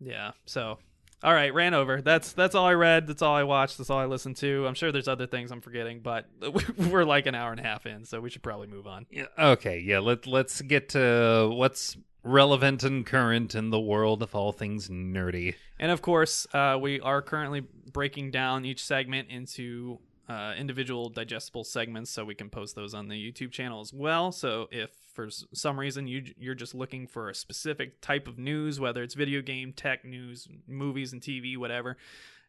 yeah 0.00 0.32
so 0.46 0.78
All 1.22 1.32
right, 1.32 1.54
ran 1.54 1.72
over. 1.72 2.02
That's 2.02 2.32
that's 2.32 2.54
all 2.54 2.66
I 2.66 2.74
read. 2.74 3.06
That's 3.06 3.22
all 3.22 3.34
I 3.34 3.44
watched. 3.44 3.78
That's 3.78 3.90
all 3.90 3.98
I 3.98 4.06
listened 4.06 4.36
to. 4.38 4.66
I'm 4.66 4.74
sure 4.74 4.90
there's 4.90 5.08
other 5.08 5.26
things 5.26 5.52
I'm 5.52 5.60
forgetting, 5.60 6.00
but 6.00 6.26
we're 6.76 7.04
like 7.04 7.26
an 7.26 7.34
hour 7.34 7.52
and 7.52 7.60
a 7.60 7.62
half 7.62 7.86
in, 7.86 8.04
so 8.04 8.20
we 8.20 8.28
should 8.28 8.42
probably 8.42 8.66
move 8.66 8.86
on. 8.86 9.06
Yeah, 9.10 9.26
okay, 9.38 9.78
yeah. 9.78 10.00
Let 10.00 10.26
let's 10.26 10.60
get 10.62 10.90
to 10.90 11.50
what's 11.52 11.96
relevant 12.24 12.82
and 12.82 13.06
current 13.06 13.54
in 13.54 13.70
the 13.70 13.80
world 13.80 14.22
of 14.22 14.34
all 14.34 14.52
things 14.52 14.88
nerdy. 14.88 15.54
And 15.78 15.90
of 15.90 16.02
course, 16.02 16.46
uh, 16.52 16.78
we 16.80 17.00
are 17.00 17.22
currently 17.22 17.66
breaking 17.92 18.30
down 18.30 18.64
each 18.64 18.84
segment 18.84 19.28
into 19.30 19.98
uh, 20.32 20.54
individual 20.54 21.10
digestible 21.10 21.64
segments, 21.64 22.10
so 22.10 22.24
we 22.24 22.34
can 22.34 22.48
post 22.48 22.74
those 22.74 22.94
on 22.94 23.08
the 23.08 23.14
YouTube 23.14 23.52
channel 23.52 23.80
as 23.80 23.92
well. 23.92 24.32
So 24.32 24.68
if 24.70 24.90
for 25.12 25.28
some 25.30 25.78
reason 25.78 26.06
you 26.06 26.24
you're 26.38 26.54
just 26.54 26.74
looking 26.74 27.06
for 27.06 27.28
a 27.28 27.34
specific 27.34 28.00
type 28.00 28.26
of 28.26 28.38
news, 28.38 28.80
whether 28.80 29.02
it's 29.02 29.14
video 29.14 29.42
game, 29.42 29.72
tech 29.74 30.04
news, 30.04 30.48
movies 30.66 31.12
and 31.12 31.20
TV, 31.20 31.58
whatever, 31.58 31.98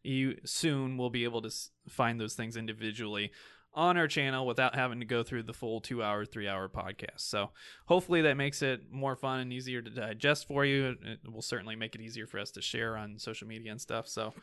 you 0.01 0.37
soon 0.45 0.97
will 0.97 1.09
be 1.09 1.25
able 1.25 1.41
to 1.41 1.51
find 1.89 2.21
those 2.21 2.35
things 2.35 2.55
individually 2.55 3.31
on 3.73 3.97
our 3.97 4.07
channel 4.07 4.45
without 4.45 4.75
having 4.75 4.99
to 4.99 5.05
go 5.05 5.23
through 5.23 5.43
the 5.43 5.53
full 5.53 5.81
two 5.81 6.01
hour, 6.01 6.23
three 6.25 6.47
hour 6.47 6.69
podcast. 6.69 7.19
So 7.19 7.49
hopefully 7.85 8.21
that 8.21 8.37
makes 8.37 8.61
it 8.61 8.91
more 8.91 9.17
fun 9.17 9.41
and 9.41 9.51
easier 9.51 9.81
to 9.81 9.89
digest 9.89 10.47
for 10.47 10.63
you. 10.63 10.95
It 11.03 11.29
will 11.29 11.41
certainly 11.41 11.75
make 11.75 11.95
it 11.95 12.01
easier 12.01 12.27
for 12.27 12.39
us 12.39 12.51
to 12.51 12.61
share 12.61 12.95
on 12.95 13.19
social 13.19 13.47
media 13.47 13.71
and 13.71 13.81
stuff. 13.81 14.07
So 14.07 14.33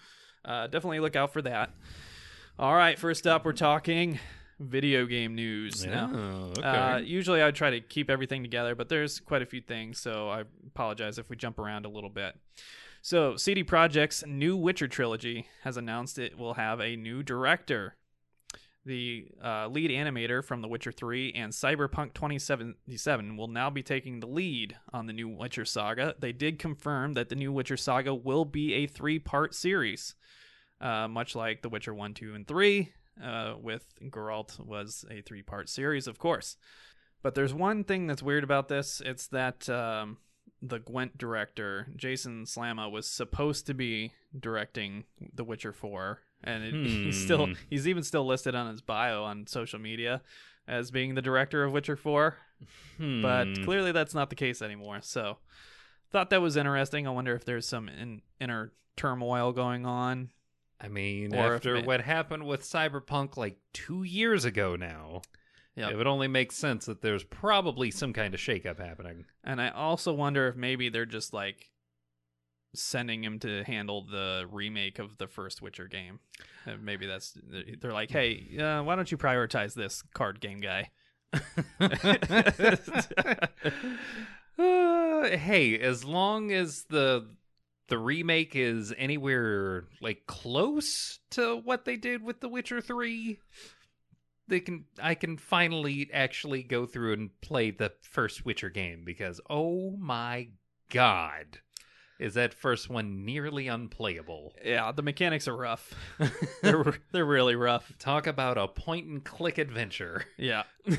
uh, 0.44 0.66
definitely 0.66 1.00
look 1.00 1.16
out 1.16 1.32
for 1.32 1.40
that. 1.42 1.70
All 2.58 2.74
right, 2.74 2.98
first 2.98 3.26
up, 3.26 3.44
we're 3.44 3.52
talking 3.52 4.18
video 4.58 5.06
game 5.06 5.34
news 5.34 5.86
now. 5.86 6.10
Oh, 6.12 6.52
okay. 6.58 6.62
Uh, 6.62 6.98
usually 6.98 7.42
I 7.42 7.50
try 7.50 7.70
to 7.70 7.80
keep 7.80 8.10
everything 8.10 8.42
together, 8.42 8.74
but 8.74 8.88
there's 8.90 9.18
quite 9.18 9.40
a 9.40 9.46
few 9.46 9.62
things, 9.62 9.98
so 9.98 10.28
I 10.28 10.44
apologize 10.66 11.18
if 11.18 11.30
we 11.30 11.36
jump 11.36 11.58
around 11.58 11.86
a 11.86 11.88
little 11.88 12.10
bit. 12.10 12.36
So, 13.00 13.36
CD 13.36 13.64
Projekt's 13.64 14.26
new 14.26 14.58
Witcher 14.58 14.88
trilogy 14.88 15.46
has 15.62 15.78
announced 15.78 16.18
it 16.18 16.38
will 16.38 16.54
have 16.54 16.80
a 16.80 16.96
new 16.96 17.22
director. 17.22 17.96
The 18.84 19.28
uh, 19.42 19.68
lead 19.68 19.90
animator 19.90 20.44
from 20.44 20.60
The 20.60 20.68
Witcher 20.68 20.92
3 20.92 21.32
and 21.32 21.52
Cyberpunk 21.52 22.12
2077 22.12 23.36
will 23.36 23.48
now 23.48 23.70
be 23.70 23.82
taking 23.82 24.20
the 24.20 24.26
lead 24.26 24.76
on 24.92 25.06
the 25.06 25.12
new 25.14 25.28
Witcher 25.28 25.64
saga. 25.64 26.14
They 26.18 26.32
did 26.32 26.58
confirm 26.58 27.14
that 27.14 27.30
the 27.30 27.36
new 27.36 27.52
Witcher 27.52 27.76
saga 27.78 28.14
will 28.14 28.44
be 28.44 28.74
a 28.74 28.86
three 28.86 29.18
part 29.18 29.54
series, 29.54 30.14
uh, 30.80 31.08
much 31.08 31.34
like 31.34 31.62
The 31.62 31.68
Witcher 31.68 31.94
1, 31.94 32.14
2, 32.14 32.34
and 32.34 32.46
3, 32.46 32.92
uh, 33.22 33.54
with 33.60 33.84
Geralt 34.02 34.58
was 34.64 35.04
a 35.10 35.20
three 35.22 35.42
part 35.42 35.68
series, 35.68 36.06
of 36.06 36.18
course. 36.18 36.56
But 37.22 37.34
there's 37.34 37.52
one 37.52 37.84
thing 37.84 38.06
that's 38.06 38.22
weird 38.22 38.44
about 38.44 38.68
this. 38.68 39.02
It's 39.04 39.26
that 39.28 39.68
um, 39.68 40.16
the 40.62 40.78
Gwent 40.78 41.18
director, 41.18 41.88
Jason 41.96 42.44
Slama, 42.44 42.90
was 42.90 43.06
supposed 43.06 43.66
to 43.66 43.74
be 43.74 44.12
directing 44.38 45.04
The 45.34 45.44
Witcher 45.44 45.72
4. 45.74 46.20
And 46.44 46.64
it, 46.64 46.74
he's 47.04 47.22
still 47.22 47.46
Hmm. 47.48 47.52
he's 47.68 47.86
even 47.86 48.02
still 48.02 48.24
listed 48.26 48.54
on 48.54 48.70
his 48.70 48.80
bio 48.80 49.24
on 49.24 49.46
social 49.46 49.78
media 49.78 50.22
as 50.66 50.90
being 50.90 51.14
the 51.14 51.20
director 51.22 51.62
of 51.64 51.72
Witcher 51.72 51.96
4 51.96 52.36
but 52.98 53.44
Hmm. 53.48 53.64
clearly 53.64 53.92
that's 53.92 54.14
not 54.14 54.30
the 54.30 54.36
case 54.36 54.62
anymore. 54.62 55.00
So, 55.02 55.38
thought 56.10 56.30
that 56.30 56.42
was 56.42 56.56
interesting. 56.56 57.06
I 57.06 57.10
wonder 57.10 57.34
if 57.34 57.44
there's 57.44 57.66
some 57.66 57.88
in, 57.88 58.22
inner 58.40 58.72
turmoil 58.96 59.52
going 59.52 59.84
on. 59.86 60.30
I 60.80 60.88
mean, 60.88 61.34
Or 61.34 61.56
after 61.56 61.76
it- 61.76 61.86
what 61.86 62.00
happened 62.00 62.46
with 62.46 62.62
Cyberpunk 62.62 63.36
like 63.36 63.58
two 63.72 64.02
years 64.02 64.44
ago 64.44 64.76
now, 64.76 65.22
Yep. 65.76 65.92
it 65.92 65.96
would 65.96 66.06
only 66.06 66.28
make 66.28 66.52
sense 66.52 66.86
that 66.86 67.02
there's 67.02 67.24
probably 67.24 67.90
some 67.90 68.12
kind 68.12 68.34
of 68.34 68.40
shakeup 68.40 68.78
happening. 68.78 69.26
And 69.44 69.60
I 69.60 69.68
also 69.70 70.12
wonder 70.12 70.48
if 70.48 70.56
maybe 70.56 70.88
they're 70.88 71.06
just 71.06 71.32
like 71.32 71.70
sending 72.74 73.24
him 73.24 73.38
to 73.40 73.64
handle 73.64 74.06
the 74.06 74.46
remake 74.50 74.98
of 74.98 75.18
the 75.18 75.26
first 75.26 75.60
Witcher 75.60 75.88
game. 75.88 76.20
And 76.66 76.84
maybe 76.84 77.06
that's 77.06 77.36
they're 77.80 77.92
like, 77.92 78.10
hey, 78.10 78.56
uh, 78.58 78.82
why 78.82 78.96
don't 78.96 79.10
you 79.10 79.18
prioritize 79.18 79.74
this 79.74 80.02
card 80.14 80.40
game 80.40 80.60
guy? 80.60 80.90
Uh, 84.58 85.38
hey, 85.38 85.78
as 85.78 86.04
long 86.04 86.52
as 86.52 86.84
the 86.90 87.26
the 87.90 87.98
remake 87.98 88.56
is 88.56 88.94
anywhere 88.96 89.84
like 90.00 90.26
close 90.26 91.18
to 91.32 91.56
what 91.56 91.84
they 91.84 91.96
did 91.96 92.22
with 92.22 92.40
The 92.40 92.48
Witcher 92.48 92.80
3, 92.80 93.38
they 94.48 94.60
can 94.60 94.84
I 95.02 95.14
can 95.14 95.36
finally 95.36 96.08
actually 96.12 96.62
go 96.62 96.86
through 96.86 97.12
and 97.12 97.40
play 97.42 97.70
the 97.70 97.92
first 98.00 98.46
Witcher 98.46 98.70
game 98.70 99.02
because 99.04 99.40
oh 99.50 99.96
my 99.98 100.48
god, 100.88 101.58
is 102.18 102.34
that 102.34 102.54
first 102.54 102.88
one 102.88 103.24
nearly 103.24 103.68
unplayable. 103.68 104.54
Yeah, 104.64 104.92
the 104.92 105.02
mechanics 105.02 105.48
are 105.48 105.56
rough. 105.56 105.94
they're 106.62 106.94
they're 107.12 107.26
really 107.26 107.56
rough. 107.56 107.92
Talk 107.98 108.26
about 108.26 108.56
a 108.56 108.68
point 108.68 109.06
and 109.06 109.24
click 109.24 109.58
adventure. 109.58 110.24
Yeah. 110.38 110.62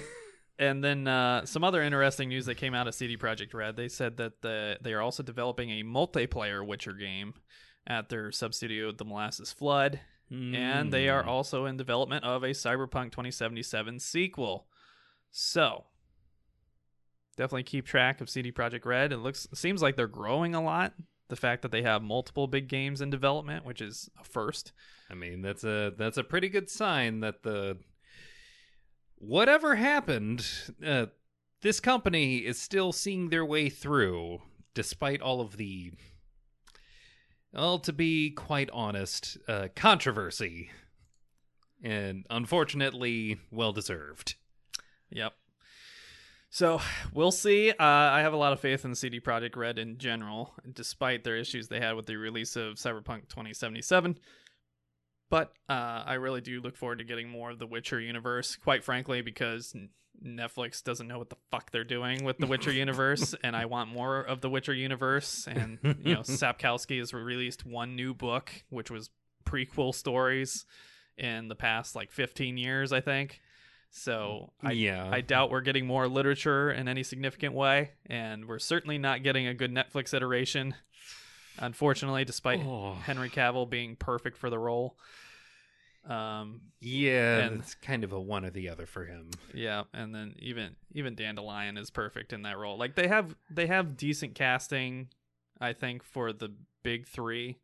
and 0.61 0.83
then 0.83 1.07
uh, 1.07 1.45
some 1.45 1.63
other 1.63 1.81
interesting 1.81 2.29
news 2.29 2.45
that 2.45 2.55
came 2.55 2.73
out 2.73 2.87
of 2.87 2.95
CD 2.95 3.17
Projekt 3.17 3.53
Red. 3.53 3.75
They 3.75 3.87
said 3.89 4.17
that 4.17 4.41
the, 4.41 4.77
they 4.81 4.93
are 4.93 5.01
also 5.01 5.23
developing 5.23 5.69
a 5.71 5.83
multiplayer 5.83 6.65
Witcher 6.65 6.93
game 6.93 7.33
at 7.87 8.09
their 8.09 8.31
sub 8.31 8.53
studio, 8.53 8.91
The 8.91 9.03
Molasses 9.05 9.51
Flood, 9.51 9.99
and 10.29 10.93
they 10.93 11.09
are 11.09 11.23
Hmm. 11.23 11.29
also 11.29 11.65
in 11.65 11.75
development 11.75 12.23
of 12.23 12.43
a 12.43 12.51
Cyberpunk 12.51 13.11
2077 13.11 13.99
sequel. 13.99 14.67
So 15.31 15.85
definitely 17.37 17.63
keep 17.63 17.85
track 17.85 18.21
of 18.21 18.29
CD 18.29 18.51
Projekt 18.51 18.85
Red. 18.85 19.11
It 19.11 19.17
looks 19.17 19.47
seems 19.53 19.81
like 19.81 19.95
they're 19.95 20.07
growing 20.07 20.55
a 20.55 20.61
lot. 20.63 20.93
The 21.29 21.35
fact 21.35 21.61
that 21.63 21.71
they 21.71 21.81
have 21.83 22.01
multiple 22.01 22.47
big 22.47 22.67
games 22.67 23.01
in 23.01 23.09
development, 23.09 23.65
which 23.65 23.81
is 23.81 24.09
a 24.19 24.23
first. 24.23 24.73
I 25.09 25.15
mean, 25.15 25.41
that's 25.41 25.63
a 25.63 25.93
that's 25.97 26.17
a 26.17 26.23
pretty 26.23 26.49
good 26.49 26.69
sign 26.69 27.21
that 27.21 27.43
the 27.43 27.77
whatever 29.21 29.75
happened, 29.75 30.45
uh, 30.85 31.07
this 31.61 31.79
company 31.79 32.37
is 32.37 32.59
still 32.59 32.91
seeing 32.91 33.29
their 33.29 33.45
way 33.45 33.69
through, 33.69 34.41
despite 34.73 35.21
all 35.21 35.41
of 35.41 35.57
the, 35.57 35.91
well, 37.53 37.79
to 37.79 37.93
be 37.93 38.31
quite 38.31 38.69
honest, 38.71 39.37
uh, 39.47 39.67
controversy, 39.75 40.71
and 41.83 42.25
unfortunately, 42.29 43.39
well 43.51 43.71
deserved. 43.71 44.35
Yep. 45.11 45.33
So 46.49 46.81
we'll 47.13 47.31
see. 47.31 47.71
Uh, 47.71 47.75
I 47.79 48.21
have 48.21 48.33
a 48.33 48.37
lot 48.37 48.53
of 48.53 48.59
faith 48.59 48.83
in 48.83 48.93
CD 48.93 49.21
Projekt 49.21 49.55
Red 49.55 49.79
in 49.79 49.97
general, 49.97 50.53
despite 50.73 51.23
their 51.23 51.37
issues 51.37 51.67
they 51.67 51.79
had 51.79 51.95
with 51.95 52.07
the 52.07 52.17
release 52.17 52.55
of 52.55 52.75
Cyberpunk 52.75 53.29
2077. 53.29 54.17
But 55.31 55.51
uh, 55.67 56.03
I 56.05 56.13
really 56.15 56.41
do 56.41 56.61
look 56.61 56.75
forward 56.77 56.99
to 56.99 57.03
getting 57.03 57.27
more 57.29 57.49
of 57.49 57.57
the 57.57 57.65
Witcher 57.65 57.99
universe. 57.99 58.55
Quite 58.57 58.83
frankly, 58.83 59.21
because 59.21 59.73
Netflix 60.23 60.83
doesn't 60.83 61.07
know 61.07 61.17
what 61.17 61.29
the 61.31 61.37
fuck 61.49 61.71
they're 61.71 61.83
doing 61.83 62.23
with 62.23 62.37
the 62.37 62.45
Witcher 62.45 62.71
universe, 62.85 63.33
and 63.43 63.55
I 63.55 63.65
want 63.65 63.89
more 63.89 64.19
of 64.19 64.41
the 64.41 64.49
Witcher 64.49 64.73
universe. 64.73 65.47
And 65.47 65.79
you 66.03 66.13
know, 66.13 66.19
Sapkowski 66.23 66.99
has 66.99 67.13
released 67.13 67.65
one 67.65 67.95
new 67.95 68.13
book, 68.13 68.51
which 68.69 68.91
was 68.91 69.09
prequel 69.43 69.95
stories 69.95 70.65
in 71.17 71.47
the 71.47 71.55
past 71.55 71.95
like 71.95 72.11
15 72.11 72.57
years, 72.57 72.91
I 72.93 73.01
think. 73.01 73.41
So 73.89 74.53
I, 74.63 74.71
yeah, 74.73 75.09
I 75.11 75.21
doubt 75.21 75.49
we're 75.49 75.61
getting 75.61 75.85
more 75.87 76.07
literature 76.07 76.71
in 76.71 76.87
any 76.87 77.03
significant 77.03 77.53
way, 77.55 77.91
and 78.05 78.45
we're 78.45 78.59
certainly 78.59 78.97
not 78.97 79.23
getting 79.23 79.47
a 79.47 79.53
good 79.53 79.73
Netflix 79.73 80.13
iteration. 80.13 80.75
Unfortunately, 81.57 82.23
despite 82.25 82.59
Oh. 82.61 82.93
Henry 83.03 83.29
Cavill 83.29 83.69
being 83.69 83.95
perfect 83.95 84.37
for 84.37 84.49
the 84.49 84.57
role. 84.59 84.97
Um, 86.07 86.61
yeah, 86.79 87.37
and- 87.39 87.59
it's 87.59 87.75
kind 87.75 88.03
of 88.03 88.11
a 88.11 88.19
one 88.19 88.43
or 88.45 88.49
the 88.49 88.69
other 88.69 88.85
for 88.85 89.05
him. 89.05 89.29
yeah, 89.53 89.83
and 89.93 90.13
then 90.15 90.35
even 90.39 90.75
even 90.93 91.15
Dandelion 91.15 91.77
is 91.77 91.89
perfect 91.91 92.33
in 92.33 92.41
that 92.43 92.57
role. 92.57 92.77
Like 92.77 92.95
they 92.95 93.07
have 93.07 93.35
they 93.49 93.67
have 93.67 93.97
decent 93.97 94.33
casting, 94.35 95.09
I 95.59 95.73
think, 95.73 96.03
for 96.03 96.33
the 96.33 96.53
big 96.83 97.07
three, 97.07 97.59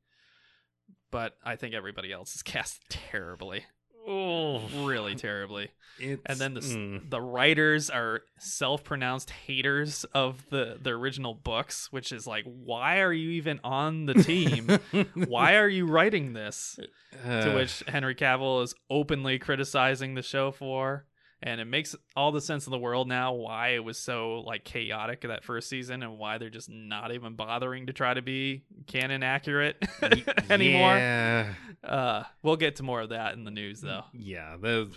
but 1.11 1.35
I 1.43 1.55
think 1.55 1.73
everybody 1.73 2.11
else 2.11 2.35
is 2.35 2.41
cast 2.43 2.81
terribly, 2.89 3.65
Oh, 4.07 4.61
really 4.85 5.15
terribly. 5.15 5.69
it's, 5.99 6.21
and 6.25 6.39
then 6.39 6.53
the 6.53 6.61
mm. 6.61 7.09
the 7.09 7.21
writers 7.21 7.89
are 7.89 8.21
self-pronounced 8.37 9.29
haters 9.31 10.05
of 10.13 10.45
the 10.49 10.77
the 10.81 10.91
original 10.91 11.33
books 11.33 11.91
which 11.91 12.11
is 12.11 12.27
like 12.27 12.45
why 12.45 12.99
are 12.99 13.13
you 13.13 13.31
even 13.31 13.59
on 13.63 14.05
the 14.05 14.13
team 14.13 14.67
why 15.27 15.55
are 15.55 15.67
you 15.67 15.85
writing 15.85 16.33
this 16.33 16.79
to 17.23 17.51
Uh, 17.51 17.55
which 17.55 17.83
henry 17.87 18.13
cavill 18.13 18.63
is 18.63 18.75
openly 18.89 19.39
criticizing 19.39 20.13
the 20.13 20.21
show 20.21 20.51
for 20.51 21.05
and 21.43 21.61
it 21.61 21.65
makes 21.65 21.95
all 22.15 22.31
the 22.31 22.41
sense 22.41 22.65
in 22.65 22.71
the 22.71 22.77
world 22.79 23.07
now 23.07 23.33
why 23.33 23.69
it 23.69 23.83
was 23.83 23.97
so 23.97 24.39
like 24.45 24.63
chaotic 24.63 25.21
that 25.21 25.43
first 25.43 25.69
season 25.69 26.01
and 26.01 26.17
why 26.17 26.37
they're 26.37 26.49
just 26.49 26.69
not 26.69 27.13
even 27.13 27.35
bothering 27.35 27.87
to 27.87 27.93
try 27.93 28.13
to 28.13 28.21
be 28.21 28.63
canon 28.87 29.21
accurate 29.23 29.77
anymore 30.49 30.97
Yeah, 30.97 31.53
uh 31.83 32.23
we'll 32.41 32.55
get 32.55 32.77
to 32.77 32.83
more 32.83 33.01
of 33.01 33.09
that 33.09 33.33
in 33.35 33.43
the 33.43 33.51
news 33.51 33.81
though 33.81 34.03
yeah. 34.13 34.55
The, 34.59 34.87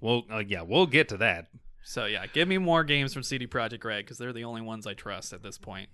well, 0.00 0.24
uh, 0.30 0.38
yeah, 0.46 0.62
we'll 0.62 0.86
get 0.86 1.08
to 1.08 1.16
that. 1.18 1.46
So 1.82 2.04
yeah, 2.06 2.26
give 2.26 2.46
me 2.48 2.58
more 2.58 2.84
games 2.84 3.14
from 3.14 3.22
CD 3.22 3.46
Projekt 3.46 3.84
Red 3.84 4.04
because 4.04 4.18
they're 4.18 4.32
the 4.32 4.44
only 4.44 4.60
ones 4.60 4.86
I 4.86 4.94
trust 4.94 5.32
at 5.32 5.42
this 5.42 5.56
point. 5.56 5.88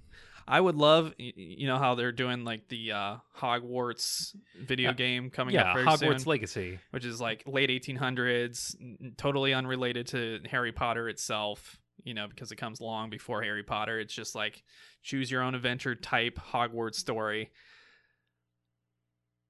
I 0.53 0.61
would 0.61 0.77
love, 0.77 1.15
you 1.17 1.67
know, 1.67 1.79
how 1.79 1.95
they're 1.95 2.13
doing 2.13 2.45
like 2.45 2.69
the 2.69 2.93
uh, 2.93 3.17
Hogwarts 3.39 4.37
video 4.61 4.91
Yeah. 4.91 4.95
game 4.95 5.31
coming 5.31 5.57
out. 5.57 5.65
yeah, 5.65 5.71
up 5.71 5.77
very 5.77 5.87
Hogwarts 5.87 6.21
soon, 6.21 6.29
Legacy. 6.31 6.79
which 6.91 7.07
is 7.07 7.21
like 7.21 7.43
late 7.47 7.71
1800s, 7.71 8.77
n- 8.81 9.15
totally 9.17 9.55
unrelated 9.55 10.09
to 10.09 10.41
Harry 10.51 10.73
Potter 10.73 11.09
itself. 11.09 11.79
You 12.05 12.15
know, 12.15 12.27
because 12.29 12.51
it 12.53 12.57
comes 12.57 12.81
long 12.81 13.11
before 13.11 13.43
Harry 13.43 13.63
Potter. 13.63 13.99
It's 14.01 14.13
just 14.13 14.35
like 14.35 14.63
choose 15.03 15.31
your 15.31 15.41
own 15.43 15.55
adventure 15.55 15.95
type 15.95 16.37
Hogwarts 16.53 16.97
story. 16.97 17.51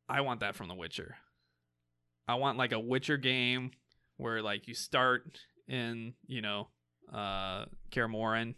I 0.08 0.20
want 0.20 0.40
that 0.40 0.54
from 0.54 0.68
The 0.68 0.74
Witcher. 0.74 1.16
I 2.28 2.34
want 2.34 2.58
like 2.58 2.72
a 2.72 2.78
Witcher 2.80 3.16
game 3.16 3.70
where 4.18 4.42
like 4.42 4.68
you 4.68 4.74
start 4.74 5.38
in, 5.66 6.14
you 6.26 6.42
know, 6.42 6.68
uh 7.12 7.64
Kaer 7.90 8.08
Morhen 8.08 8.54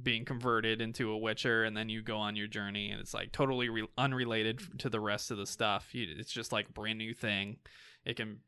being 0.00 0.24
converted 0.24 0.80
into 0.80 1.10
a 1.10 1.18
Witcher 1.18 1.64
and 1.64 1.76
then 1.76 1.88
you 1.88 2.02
go 2.02 2.16
on 2.16 2.36
your 2.36 2.46
journey 2.46 2.90
and 2.90 3.00
it's 3.00 3.12
like 3.12 3.32
totally 3.32 3.68
re- 3.68 3.88
unrelated 3.98 4.60
to 4.78 4.88
the 4.88 5.00
rest 5.00 5.30
of 5.30 5.36
the 5.36 5.46
stuff. 5.46 5.94
You, 5.94 6.06
it's 6.18 6.32
just 6.32 6.52
like 6.52 6.72
brand 6.72 6.98
new 6.98 7.12
thing. 7.14 7.58
It 8.04 8.16
can 8.16 8.40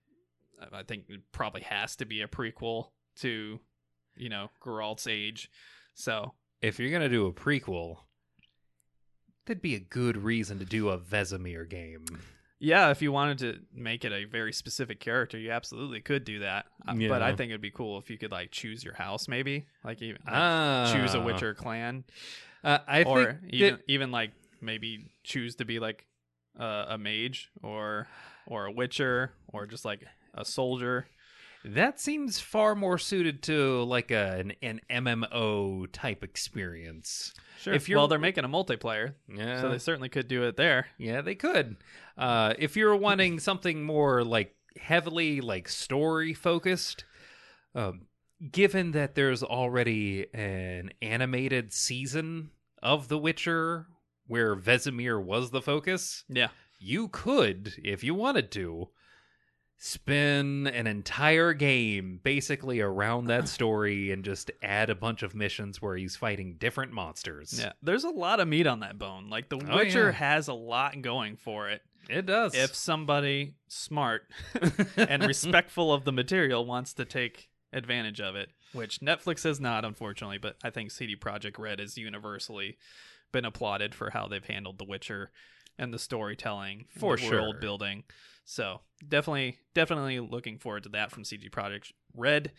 I 0.72 0.82
think 0.82 1.04
it 1.08 1.20
probably 1.32 1.62
has 1.62 1.96
to 1.96 2.04
be 2.04 2.22
a 2.22 2.28
prequel 2.28 2.88
to, 3.16 3.60
you 4.16 4.28
know, 4.28 4.50
Geralt's 4.64 5.06
age. 5.06 5.50
So, 5.94 6.32
If 6.60 6.78
you're 6.78 6.90
gonna 6.90 7.08
do 7.08 7.26
a 7.26 7.32
prequel, 7.32 7.98
that'd 9.46 9.62
be 9.62 9.74
a 9.74 9.80
good 9.80 10.16
reason 10.16 10.58
to 10.58 10.64
do 10.64 10.88
a 10.88 10.98
Vesemir 10.98 11.68
game. 11.68 12.04
Yeah, 12.64 12.90
if 12.90 13.02
you 13.02 13.12
wanted 13.12 13.38
to 13.38 13.58
make 13.74 14.04
it 14.06 14.12
a 14.12 14.24
very 14.24 14.52
specific 14.52 14.98
character, 14.98 15.36
you 15.38 15.50
absolutely 15.50 16.00
could 16.00 16.24
do 16.24 16.38
that. 16.40 16.64
Uh, 16.88 16.94
But 17.08 17.20
I 17.22 17.34
think 17.36 17.50
it'd 17.50 17.60
be 17.60 17.70
cool 17.70 17.98
if 17.98 18.08
you 18.08 18.16
could 18.16 18.32
like 18.32 18.50
choose 18.50 18.82
your 18.82 18.94
house, 18.94 19.28
maybe 19.28 19.66
like 19.84 20.00
even 20.00 20.20
like, 20.24 20.34
Ah, 20.34 20.90
choose 20.94 21.14
a 21.14 21.20
Witcher 21.20 21.54
clan, 21.54 22.04
Uh, 22.64 22.78
I 22.88 23.02
or 23.04 23.24
think 23.26 23.52
even 23.52 23.74
that- 23.74 23.82
even 23.86 24.10
like 24.10 24.32
maybe 24.62 25.10
choose 25.22 25.56
to 25.56 25.64
be 25.66 25.78
like 25.78 26.06
uh, 26.58 26.86
a 26.88 26.96
mage 26.98 27.50
or 27.62 28.08
or 28.46 28.64
a 28.66 28.72
Witcher 28.72 29.32
or 29.48 29.66
just 29.66 29.84
like 29.84 30.02
a 30.32 30.44
soldier. 30.44 31.06
That 31.64 31.98
seems 31.98 32.38
far 32.40 32.74
more 32.74 32.98
suited 32.98 33.42
to 33.44 33.82
like 33.84 34.10
a, 34.10 34.36
an, 34.38 34.52
an 34.62 34.80
MMO 34.90 35.86
type 35.92 36.22
experience. 36.22 37.32
Sure. 37.60 37.72
If 37.72 37.88
you're- 37.88 37.98
well, 37.98 38.08
they're 38.08 38.18
making 38.18 38.44
a 38.44 38.48
multiplayer, 38.48 39.14
Yeah, 39.28 39.60
so 39.62 39.70
they 39.70 39.78
certainly 39.78 40.10
could 40.10 40.28
do 40.28 40.42
it 40.44 40.56
there. 40.56 40.88
yeah, 40.98 41.22
they 41.22 41.34
could. 41.34 41.76
Uh, 42.18 42.52
if 42.58 42.76
you're 42.76 42.94
wanting 42.96 43.38
something 43.40 43.82
more 43.82 44.22
like 44.24 44.54
heavily 44.78 45.40
like 45.40 45.68
story 45.68 46.34
focused, 46.34 47.04
um, 47.74 48.02
given 48.52 48.90
that 48.92 49.14
there's 49.14 49.42
already 49.42 50.26
an 50.34 50.90
animated 51.00 51.72
season 51.72 52.50
of 52.82 53.08
The 53.08 53.18
Witcher 53.18 53.86
where 54.26 54.54
Vesemir 54.54 55.22
was 55.22 55.50
the 55.50 55.62
focus, 55.62 56.24
Yeah. 56.28 56.48
you 56.78 57.08
could, 57.08 57.72
if 57.82 58.04
you 58.04 58.14
wanted 58.14 58.50
to, 58.52 58.90
spin 59.86 60.66
an 60.66 60.86
entire 60.86 61.52
game 61.52 62.18
basically 62.22 62.80
around 62.80 63.26
that 63.26 63.46
story 63.56 64.10
and 64.12 64.24
just 64.24 64.50
add 64.62 64.88
a 64.88 64.94
bunch 64.94 65.22
of 65.22 65.34
missions 65.34 65.82
where 65.82 65.94
he's 65.94 66.16
fighting 66.16 66.54
different 66.58 66.90
monsters. 66.90 67.60
Yeah, 67.60 67.72
there's 67.82 68.04
a 68.04 68.08
lot 68.08 68.40
of 68.40 68.48
meat 68.48 68.66
on 68.66 68.80
that 68.80 68.98
bone. 68.98 69.28
Like 69.28 69.50
The 69.50 69.58
Oh, 69.58 69.76
Witcher 69.76 70.06
yeah. 70.06 70.12
has 70.12 70.48
a 70.48 70.54
lot 70.54 71.02
going 71.02 71.36
for 71.36 71.68
it. 71.68 71.82
It 72.08 72.24
does. 72.24 72.54
If 72.54 72.74
somebody 72.74 73.56
smart 73.68 74.22
and 74.96 75.22
respectful 75.22 75.92
of 75.92 76.04
the 76.04 76.12
material 76.12 76.64
wants 76.64 76.94
to 76.94 77.04
take 77.04 77.50
advantage 77.70 78.22
of 78.22 78.36
it, 78.36 78.48
which 78.72 79.00
Netflix 79.00 79.44
has 79.44 79.60
not, 79.60 79.84
unfortunately, 79.84 80.38
but 80.38 80.56
I 80.64 80.70
think 80.70 80.92
CD 80.92 81.14
Projekt 81.14 81.58
Red 81.58 81.78
has 81.78 81.98
universally 81.98 82.78
been 83.32 83.44
applauded 83.44 83.94
for 83.94 84.10
how 84.10 84.28
they've 84.28 84.44
handled 84.44 84.78
The 84.78 84.84
Witcher 84.84 85.30
and 85.78 85.92
the 85.92 85.98
storytelling, 85.98 86.86
For 86.88 87.16
the 87.16 87.28
world 87.30 87.60
building. 87.60 88.04
So 88.44 88.80
definitely, 89.06 89.58
definitely 89.72 90.20
looking 90.20 90.58
forward 90.58 90.82
to 90.84 90.88
that 90.90 91.10
from 91.10 91.24
CD 91.24 91.48
Projekt 91.48 91.92
Red. 92.14 92.52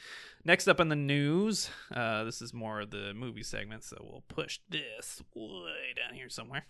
Next 0.44 0.68
up 0.68 0.80
in 0.80 0.90
the 0.90 0.96
news, 0.96 1.70
uh, 1.94 2.24
this 2.24 2.42
is 2.42 2.54
more 2.54 2.82
of 2.82 2.90
the 2.90 3.14
movie 3.14 3.44
segment, 3.44 3.84
so 3.84 3.98
we'll 4.02 4.24
push 4.28 4.60
this 4.70 5.22
way 5.36 5.94
down 5.96 6.16
here 6.16 6.30
somewhere. 6.30 6.66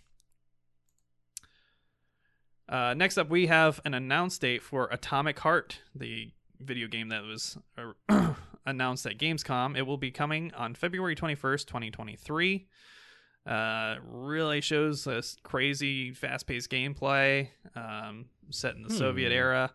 Uh, 2.68 2.94
next 2.94 3.16
up, 3.16 3.30
we 3.30 3.46
have 3.46 3.80
an 3.84 3.94
announced 3.94 4.40
date 4.40 4.62
for 4.62 4.88
Atomic 4.90 5.38
Heart, 5.38 5.80
the 5.94 6.32
video 6.60 6.88
game 6.88 7.08
that 7.08 7.22
was 7.22 7.56
uh, 7.78 8.34
announced 8.66 9.06
at 9.06 9.18
Gamescom. 9.18 9.76
It 9.76 9.82
will 9.82 9.98
be 9.98 10.10
coming 10.10 10.52
on 10.54 10.74
February 10.74 11.14
21st, 11.14 11.66
2023. 11.66 12.66
Uh, 13.46 13.96
really 14.04 14.60
shows 14.60 15.04
this 15.04 15.36
crazy, 15.44 16.12
fast 16.12 16.46
paced 16.48 16.68
gameplay 16.70 17.48
um, 17.76 18.26
set 18.50 18.74
in 18.74 18.82
the 18.82 18.90
Soviet 18.92 19.28
Hmm. 19.28 19.34
era, 19.36 19.70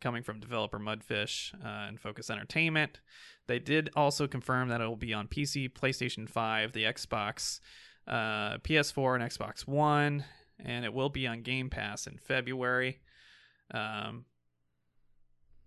coming 0.00 0.22
from 0.22 0.40
developer 0.40 0.78
Mundfish 0.78 1.52
uh, 1.62 1.88
and 1.88 2.00
Focus 2.00 2.30
Entertainment. 2.30 3.00
They 3.48 3.58
did 3.58 3.90
also 3.94 4.26
confirm 4.26 4.68
that 4.68 4.80
it 4.80 4.86
will 4.86 4.96
be 4.96 5.12
on 5.12 5.28
PC, 5.28 5.68
PlayStation 5.72 6.26
5, 6.28 6.72
the 6.72 6.84
Xbox, 6.84 7.60
uh, 8.08 8.58
PS4, 8.58 9.16
and 9.20 9.24
Xbox 9.30 9.66
One, 9.66 10.24
and 10.64 10.84
it 10.86 10.94
will 10.94 11.10
be 11.10 11.26
on 11.26 11.42
Game 11.42 11.68
Pass 11.68 12.06
in 12.06 12.16
February. 12.16 13.00
Um, 13.74 14.24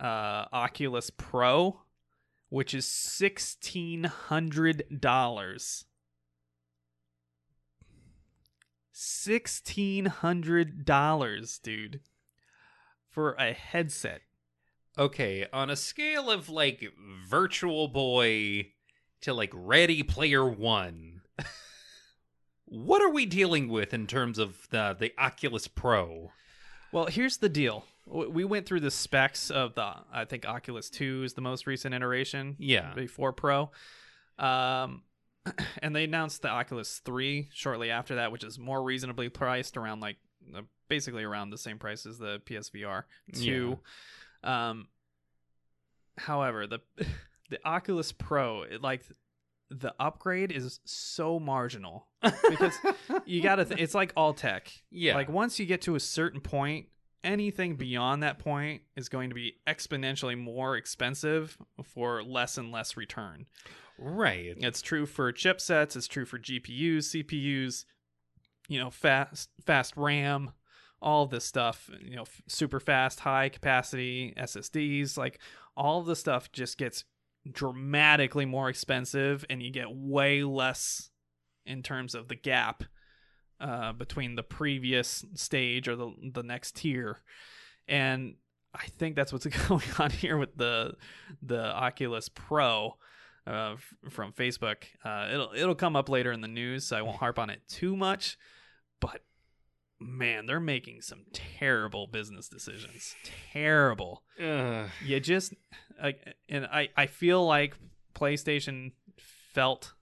uh, 0.00 0.44
oculus 0.52 1.10
pro 1.10 1.80
which 2.48 2.74
is 2.74 2.86
$1600 2.86 5.84
$1600 8.96 11.62
dude 11.62 12.00
for 13.10 13.34
a 13.34 13.52
headset. 13.52 14.22
Okay, 14.98 15.46
on 15.52 15.68
a 15.68 15.76
scale 15.76 16.30
of 16.30 16.48
like 16.48 16.82
Virtual 17.28 17.88
Boy 17.88 18.72
to 19.20 19.34
like 19.34 19.50
Ready 19.52 20.02
Player 20.02 20.48
One, 20.48 21.20
what 22.66 23.00
are 23.02 23.10
we 23.10 23.26
dealing 23.26 23.68
with 23.68 23.94
in 23.94 24.06
terms 24.06 24.38
of 24.38 24.68
the 24.70 24.96
the 24.98 25.12
Oculus 25.18 25.68
Pro? 25.68 26.32
Well, 26.92 27.06
here's 27.06 27.38
the 27.38 27.48
deal. 27.48 27.84
we 28.06 28.44
went 28.44 28.66
through 28.66 28.80
the 28.80 28.90
specs 28.90 29.50
of 29.50 29.74
the 29.74 29.92
I 30.12 30.24
think 30.24 30.46
Oculus 30.46 30.88
2 30.90 31.22
is 31.24 31.34
the 31.34 31.40
most 31.40 31.66
recent 31.66 31.94
iteration 31.94 32.56
Yeah. 32.58 32.92
before 32.94 33.32
Pro. 33.32 33.70
Um 34.38 35.02
and 35.82 35.94
they 35.94 36.04
announced 36.04 36.42
the 36.42 36.48
Oculus 36.48 37.00
3 37.04 37.48
shortly 37.52 37.90
after 37.90 38.16
that, 38.16 38.32
which 38.32 38.42
is 38.44 38.58
more 38.58 38.82
reasonably 38.82 39.28
priced 39.28 39.76
around 39.76 40.00
like 40.00 40.16
uh, 40.56 40.62
basically 40.88 41.22
around 41.24 41.50
the 41.50 41.58
same 41.58 41.78
price 41.78 42.04
as 42.06 42.18
the 42.18 42.40
PSVR 42.46 43.04
2. 43.34 43.78
Um 44.44 44.88
however, 46.18 46.66
the 46.66 46.80
the 47.50 47.58
Oculus 47.64 48.12
Pro, 48.12 48.62
it, 48.62 48.82
like 48.82 49.02
the 49.70 49.94
upgrade 49.98 50.52
is 50.52 50.80
so 50.84 51.38
marginal 51.40 52.06
because 52.48 52.74
you 53.24 53.42
got 53.42 53.56
to 53.56 53.64
th- 53.64 53.80
it's 53.80 53.94
like 53.94 54.12
all 54.16 54.32
tech. 54.32 54.70
yeah. 54.90 55.14
Like 55.14 55.28
once 55.28 55.58
you 55.58 55.66
get 55.66 55.82
to 55.82 55.94
a 55.96 56.00
certain 56.00 56.40
point, 56.40 56.86
anything 57.24 57.74
beyond 57.76 58.22
that 58.22 58.38
point 58.38 58.82
is 58.96 59.08
going 59.08 59.30
to 59.30 59.34
be 59.34 59.54
exponentially 59.66 60.38
more 60.38 60.76
expensive 60.76 61.58
for 61.82 62.22
less 62.22 62.56
and 62.58 62.70
less 62.70 62.96
return. 62.96 63.46
right. 63.98 64.54
It's 64.58 64.82
true 64.82 65.06
for 65.06 65.32
chipsets, 65.32 65.96
it's 65.96 66.06
true 66.06 66.24
for 66.24 66.38
GPUs, 66.38 67.24
CPUs, 67.24 67.84
you 68.68 68.78
know, 68.78 68.90
fast 68.90 69.48
fast 69.64 69.96
RAM, 69.96 70.52
all 71.02 71.26
this 71.26 71.44
stuff, 71.44 71.90
you 72.00 72.14
know, 72.16 72.22
f- 72.22 72.42
super 72.46 72.78
fast, 72.80 73.20
high 73.20 73.48
capacity 73.48 74.32
SSDs, 74.36 75.16
like 75.16 75.40
all 75.76 76.02
the 76.02 76.16
stuff 76.16 76.50
just 76.52 76.78
gets 76.78 77.04
dramatically 77.52 78.44
more 78.44 78.68
expensive 78.68 79.44
and 79.48 79.62
you 79.62 79.70
get 79.70 79.86
way 79.90 80.42
less 80.42 81.10
in 81.64 81.82
terms 81.82 82.14
of 82.14 82.28
the 82.28 82.34
gap 82.34 82.84
uh, 83.60 83.92
between 83.92 84.34
the 84.34 84.42
previous 84.42 85.24
stage 85.34 85.88
or 85.88 85.96
the 85.96 86.12
the 86.34 86.42
next 86.42 86.76
tier. 86.76 87.18
And 87.88 88.34
I 88.74 88.86
think 88.86 89.16
that's 89.16 89.32
what's 89.32 89.46
going 89.68 89.82
on 89.98 90.10
here 90.10 90.36
with 90.36 90.56
the 90.56 90.94
the 91.42 91.64
Oculus 91.74 92.28
Pro 92.28 92.96
uh, 93.46 93.76
from 94.10 94.32
Facebook. 94.32 94.84
Uh, 95.04 95.28
it'll 95.32 95.52
it'll 95.54 95.74
come 95.74 95.96
up 95.96 96.08
later 96.08 96.32
in 96.32 96.40
the 96.40 96.48
news, 96.48 96.86
so 96.86 96.96
I 96.96 97.02
won't 97.02 97.16
harp 97.16 97.38
on 97.38 97.50
it 97.50 97.60
too 97.68 97.96
much. 97.96 98.36
Man, 99.98 100.46
they're 100.46 100.60
making 100.60 101.00
some 101.02 101.24
terrible 101.32 102.06
business 102.06 102.48
decisions. 102.48 103.14
Terrible. 103.52 104.22
Ugh. 104.42 104.88
You 105.04 105.20
just 105.20 105.54
like, 106.02 106.20
and 106.48 106.66
I 106.66 106.90
I 106.96 107.06
feel 107.06 107.44
like 107.46 107.74
PlayStation 108.14 108.92
felt 109.54 109.94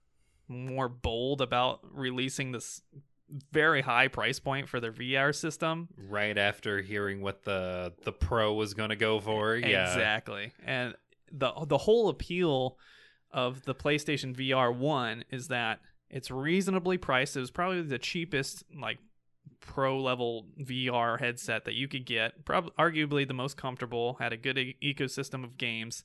more 0.47 0.89
bold 0.89 1.41
about 1.41 1.79
releasing 1.91 2.51
this 2.51 2.81
very 3.51 3.81
high 3.81 4.07
price 4.07 4.39
point 4.39 4.69
for 4.69 4.79
their 4.79 4.91
VR 4.91 5.33
system. 5.33 5.87
right 5.97 6.37
after 6.37 6.81
hearing 6.81 7.21
what 7.21 7.43
the 7.43 7.93
the 8.03 8.11
pro 8.11 8.53
was 8.53 8.73
going 8.73 8.89
to 8.89 8.95
go 8.95 9.19
for. 9.19 9.55
Yeah. 9.55 9.87
Exactly. 9.87 10.51
And 10.65 10.93
the 11.31 11.51
the 11.65 11.77
whole 11.77 12.09
appeal 12.09 12.77
of 13.31 13.63
the 13.63 13.75
PlayStation 13.75 14.35
VR 14.35 14.73
1 14.75 15.25
is 15.31 15.47
that 15.47 15.79
it's 16.09 16.29
reasonably 16.29 16.97
priced. 16.97 17.35
It 17.35 17.39
was 17.41 17.51
probably 17.51 17.81
the 17.81 17.97
cheapest 17.99 18.63
like 18.79 18.99
pro 19.65 19.99
level 20.01 20.47
VR 20.59 21.19
headset 21.19 21.65
that 21.65 21.73
you 21.73 21.87
could 21.87 22.05
get. 22.05 22.45
Probably 22.45 22.71
arguably 22.79 23.27
the 23.27 23.33
most 23.33 23.57
comfortable, 23.57 24.15
had 24.19 24.31
a 24.33 24.37
good 24.37 24.57
e- 24.57 24.75
ecosystem 24.83 25.43
of 25.43 25.57
games. 25.57 26.03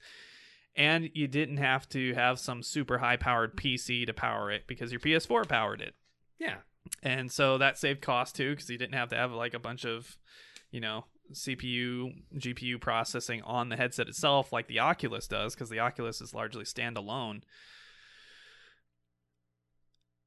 And 0.77 1.11
you 1.15 1.27
didn't 1.29 1.57
have 1.59 1.89
to 1.91 2.15
have 2.15 2.39
some 2.39 2.63
super 2.63 2.99
high 2.99 3.17
powered 3.17 3.57
PC 3.57 4.07
to 4.07 4.13
power 4.15 4.51
it 4.51 4.67
because 4.67 4.93
your 4.93 5.01
PS4 5.01 5.49
powered 5.49 5.81
it 5.81 5.95
Yeah. 6.39 6.59
and 7.03 7.31
so 7.31 7.59
that 7.59 7.77
saved 7.79 8.01
cost 8.01 8.37
too 8.37 8.51
because 8.51 8.71
you 8.71 8.79
didn't 8.79 8.95
have 8.95 9.09
to 9.11 9.17
have 9.17 9.33
like 9.33 9.53
a 9.55 9.59
bunch 9.59 9.85
of 9.85 10.17
you 10.71 10.81
know 10.81 11.05
cpu 11.33 12.13
gpu 12.37 12.81
processing 12.81 13.41
on 13.43 13.69
the 13.69 13.77
headset 13.77 14.09
itself 14.09 14.53
like 14.53 14.67
the 14.69 14.79
oculus 14.81 15.27
does 15.29 15.55
because 15.55 15.69
the 15.71 15.79
oculus 15.79 16.21
is 16.21 16.35
largely 16.35 16.65
standalone 16.65 17.43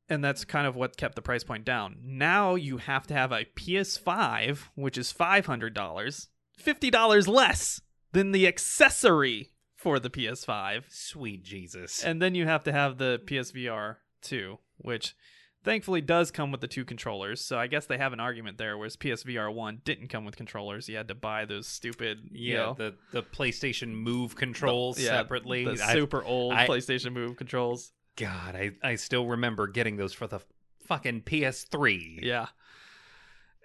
and 0.10 0.24
that's 0.24 0.46
kind 0.46 0.68
of 0.68 0.76
what 0.76 0.98
kept 0.98 1.16
the 1.16 1.22
price 1.22 1.44
point 1.44 1.66
down 1.66 1.98
now 2.04 2.56
you 2.56 2.78
have 2.78 3.08
to 3.08 3.14
have 3.14 3.32
a 3.32 3.46
ps5 3.56 4.58
which 4.76 4.98
is 4.98 5.14
$500 5.14 6.28
$50 6.62 7.28
less 7.28 7.82
than 8.12 8.32
the 8.32 8.48
accessory 8.48 9.52
for 9.76 10.00
the 10.00 10.10
ps5 10.10 10.84
Sweet 10.90 11.44
Jesus. 11.44 12.04
and 12.04 12.22
then 12.22 12.36
you 12.36 12.46
have 12.46 12.64
to 12.64 12.72
have 12.72 12.98
the 12.98 13.22
PSVR 13.26 13.98
2, 14.22 14.58
which 14.78 15.16
thankfully 15.64 16.02
does 16.02 16.32
come 16.32 16.52
with 16.52 16.62
the 16.62 16.68
two 16.68 16.86
controllers. 16.86 17.42
So 17.42 17.58
I 17.58 17.68
guess 17.68 17.86
they 17.86 17.98
have 17.98 18.14
an 18.14 18.20
argument 18.20 18.58
there, 18.58 18.78
whereas 18.78 18.96
PSVR 18.96 19.54
1 19.54 19.82
didn't 19.84 20.08
come 20.08 20.26
with 20.26 20.36
controllers. 20.36 20.88
You 20.90 20.98
had 20.98 21.08
to 21.10 21.16
buy 21.16 21.46
those 21.46 21.68
stupid, 21.68 22.30
you 22.32 22.54
yeah, 22.54 22.58
know, 22.60 22.76
the 22.78 22.96
the 23.12 23.24
PlayStation 23.24 23.90
Move 23.90 24.36
controls 24.36 25.00
yeah, 25.00 25.10
separately. 25.10 25.66
the 25.66 25.84
I- 25.84 25.94
super 25.94 26.24
old 26.24 26.54
I- 26.54 26.68
PlayStation 26.68 27.12
Move 27.14 27.36
controls. 27.38 27.92
God, 28.15 28.56
I 28.56 28.72
I 28.84 28.95
still 28.95 29.26
remember 29.26 29.68
getting 29.68 29.98
those 29.98 30.14
for 30.14 30.27
the 30.27 30.40
fucking 30.88 31.22
PS3. 31.22 32.19
Yeah. 32.22 32.48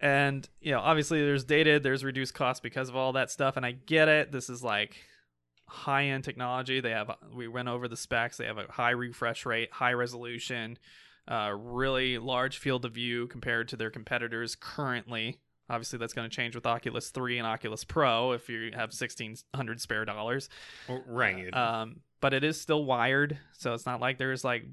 And, 0.00 0.48
you 0.60 0.72
know, 0.72 0.80
obviously 0.80 1.20
there's 1.20 1.44
dated, 1.44 1.82
there's 1.82 2.04
reduced 2.04 2.34
cost 2.34 2.62
because 2.62 2.88
of 2.88 2.96
all 2.96 3.12
that 3.14 3.30
stuff. 3.30 3.56
And 3.56 3.66
I 3.66 3.72
get 3.72 4.08
it. 4.08 4.30
This 4.32 4.48
is 4.48 4.62
like 4.62 4.96
high 5.66 6.06
end 6.06 6.24
technology. 6.24 6.80
They 6.80 6.90
have, 6.90 7.10
we 7.34 7.48
went 7.48 7.68
over 7.68 7.88
the 7.88 7.96
specs. 7.96 8.36
They 8.36 8.46
have 8.46 8.58
a 8.58 8.70
high 8.70 8.90
refresh 8.90 9.44
rate, 9.44 9.72
high 9.72 9.92
resolution, 9.92 10.78
uh, 11.26 11.52
really 11.56 12.18
large 12.18 12.58
field 12.58 12.84
of 12.84 12.92
view 12.92 13.26
compared 13.26 13.68
to 13.68 13.76
their 13.76 13.90
competitors 13.90 14.54
currently. 14.54 15.38
Obviously, 15.70 15.98
that's 15.98 16.14
going 16.14 16.28
to 16.28 16.34
change 16.34 16.54
with 16.54 16.64
Oculus 16.64 17.10
3 17.10 17.36
and 17.36 17.46
Oculus 17.46 17.84
Pro 17.84 18.32
if 18.32 18.48
you 18.48 18.70
have 18.72 18.90
1600 18.90 19.80
spare 19.82 20.06
dollars. 20.06 20.48
Right. 20.88 21.52
Um, 21.54 22.00
but 22.20 22.34
it 22.34 22.44
is 22.44 22.60
still 22.60 22.84
wired, 22.84 23.38
so 23.52 23.74
it's 23.74 23.86
not 23.86 24.00
like 24.00 24.18
there's 24.18 24.44
like 24.44 24.64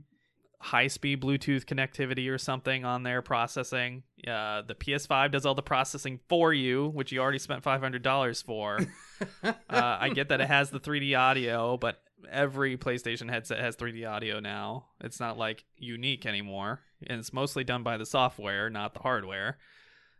high 0.59 0.87
speed 0.87 1.21
Bluetooth 1.21 1.65
connectivity 1.65 2.29
or 2.29 2.37
something 2.37 2.85
on 2.85 3.03
there 3.03 3.21
processing. 3.21 4.03
Uh, 4.27 4.63
the 4.63 4.75
PS5 4.75 5.31
does 5.31 5.45
all 5.45 5.53
the 5.53 5.61
processing 5.61 6.19
for 6.27 6.53
you, 6.53 6.87
which 6.89 7.11
you 7.11 7.19
already 7.19 7.39
spent 7.39 7.63
five 7.63 7.81
hundred 7.81 8.01
dollars 8.01 8.41
for. 8.41 8.79
uh, 9.43 9.53
I 9.69 10.09
get 10.09 10.29
that 10.29 10.41
it 10.41 10.47
has 10.47 10.71
the 10.71 10.79
3D 10.79 11.17
audio, 11.17 11.77
but 11.77 12.01
every 12.31 12.77
PlayStation 12.77 13.29
headset 13.29 13.59
has 13.59 13.75
3D 13.75 14.09
audio 14.09 14.39
now. 14.39 14.87
It's 15.01 15.19
not 15.19 15.37
like 15.37 15.63
unique 15.77 16.25
anymore, 16.25 16.81
and 17.05 17.19
it's 17.19 17.33
mostly 17.33 17.63
done 17.63 17.83
by 17.83 17.97
the 17.97 18.05
software, 18.05 18.69
not 18.69 18.93
the 18.93 19.01
hardware. 19.01 19.57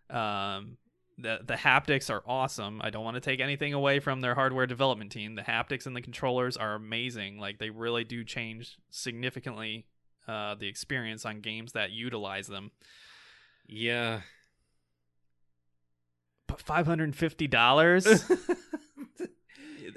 Um, 0.09 0.77
the 1.17 1.39
the 1.45 1.53
haptics 1.53 2.09
are 2.09 2.23
awesome. 2.27 2.81
I 2.83 2.89
don't 2.89 3.03
want 3.03 3.15
to 3.15 3.21
take 3.21 3.39
anything 3.39 3.73
away 3.73 3.99
from 3.99 4.21
their 4.21 4.35
hardware 4.35 4.67
development 4.67 5.11
team. 5.11 5.35
The 5.35 5.43
haptics 5.43 5.85
and 5.85 5.95
the 5.95 6.01
controllers 6.01 6.57
are 6.57 6.75
amazing. 6.75 7.37
Like 7.39 7.57
they 7.59 7.69
really 7.69 8.03
do 8.03 8.23
change 8.23 8.77
significantly 8.89 9.85
uh, 10.27 10.55
the 10.55 10.67
experience 10.67 11.25
on 11.25 11.39
games 11.41 11.71
that 11.73 11.91
utilize 11.91 12.47
them. 12.47 12.71
yeah. 13.67 14.21
But 16.47 16.61
five 16.61 16.85
hundred 16.85 17.05
and 17.05 17.15
fifty 17.15 17.47
dollars. 17.47 18.05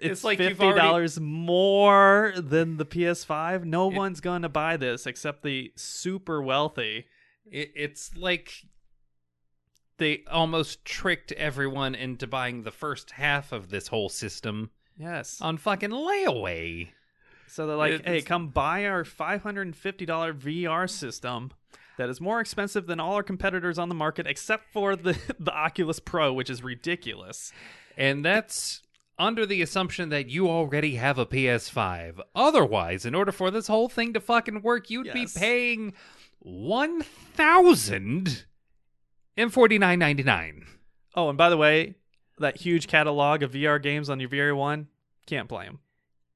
It's 0.00 0.22
like 0.22 0.38
fifty 0.38 0.72
dollars 0.74 1.18
more 1.18 2.32
than 2.36 2.76
the 2.76 2.86
PS5. 2.86 3.64
No 3.64 3.90
It- 3.90 3.96
one's 3.96 4.20
going 4.20 4.42
to 4.42 4.48
buy 4.48 4.76
this 4.76 5.06
except 5.06 5.42
the 5.42 5.72
super 5.74 6.40
wealthy. 6.40 7.06
It, 7.50 7.72
it's 7.74 8.16
like 8.16 8.52
they 9.98 10.24
almost 10.30 10.84
tricked 10.84 11.32
everyone 11.32 11.94
into 11.94 12.26
buying 12.26 12.62
the 12.62 12.70
first 12.70 13.12
half 13.12 13.52
of 13.52 13.68
this 13.70 13.88
whole 13.88 14.08
system 14.08 14.70
Yes. 14.98 15.40
on 15.40 15.58
fucking 15.58 15.90
layaway. 15.90 16.88
So 17.46 17.66
they're 17.66 17.76
like, 17.76 17.92
It's- 17.94 18.06
"Hey, 18.08 18.22
come 18.22 18.48
buy 18.48 18.84
our 18.86 19.04
five 19.04 19.42
hundred 19.42 19.66
and 19.66 19.76
fifty 19.76 20.04
dollar 20.06 20.32
VR 20.34 20.86
system 20.88 21.50
that 21.96 22.08
is 22.08 22.20
more 22.20 22.40
expensive 22.40 22.86
than 22.86 23.00
all 23.00 23.14
our 23.14 23.22
competitors 23.22 23.78
on 23.78 23.88
the 23.88 23.94
market, 23.94 24.26
except 24.26 24.72
for 24.72 24.94
the 24.96 25.18
the 25.38 25.52
Oculus 25.52 25.98
Pro, 26.00 26.32
which 26.32 26.50
is 26.50 26.62
ridiculous." 26.62 27.52
And 27.96 28.24
that's 28.24 28.82
under 29.18 29.44
the 29.44 29.62
assumption 29.62 30.10
that 30.10 30.28
you 30.30 30.48
already 30.48 30.94
have 30.94 31.18
a 31.18 31.26
PS5. 31.26 32.20
Otherwise, 32.36 33.04
in 33.04 33.16
order 33.16 33.32
for 33.32 33.50
this 33.50 33.66
whole 33.66 33.88
thing 33.88 34.12
to 34.12 34.20
fucking 34.20 34.62
work, 34.62 34.90
you'd 34.90 35.06
Yes. 35.06 35.34
be 35.34 35.40
paying 35.40 35.92
one 36.38 37.02
thousand 37.02 38.44
and 39.38 39.52
forty 39.52 39.78
nine 39.78 39.98
ninety 39.98 40.22
nine. 40.22 40.66
Oh, 41.14 41.30
and 41.30 41.38
by 41.38 41.48
the 41.48 41.56
way, 41.56 41.94
that 42.38 42.58
huge 42.58 42.86
catalog 42.86 43.42
of 43.42 43.52
VR 43.52 43.82
games 43.82 44.10
on 44.10 44.20
your 44.20 44.28
VR 44.28 44.54
One 44.54 44.88
can't 45.26 45.48
play 45.48 45.64
them. 45.64 45.80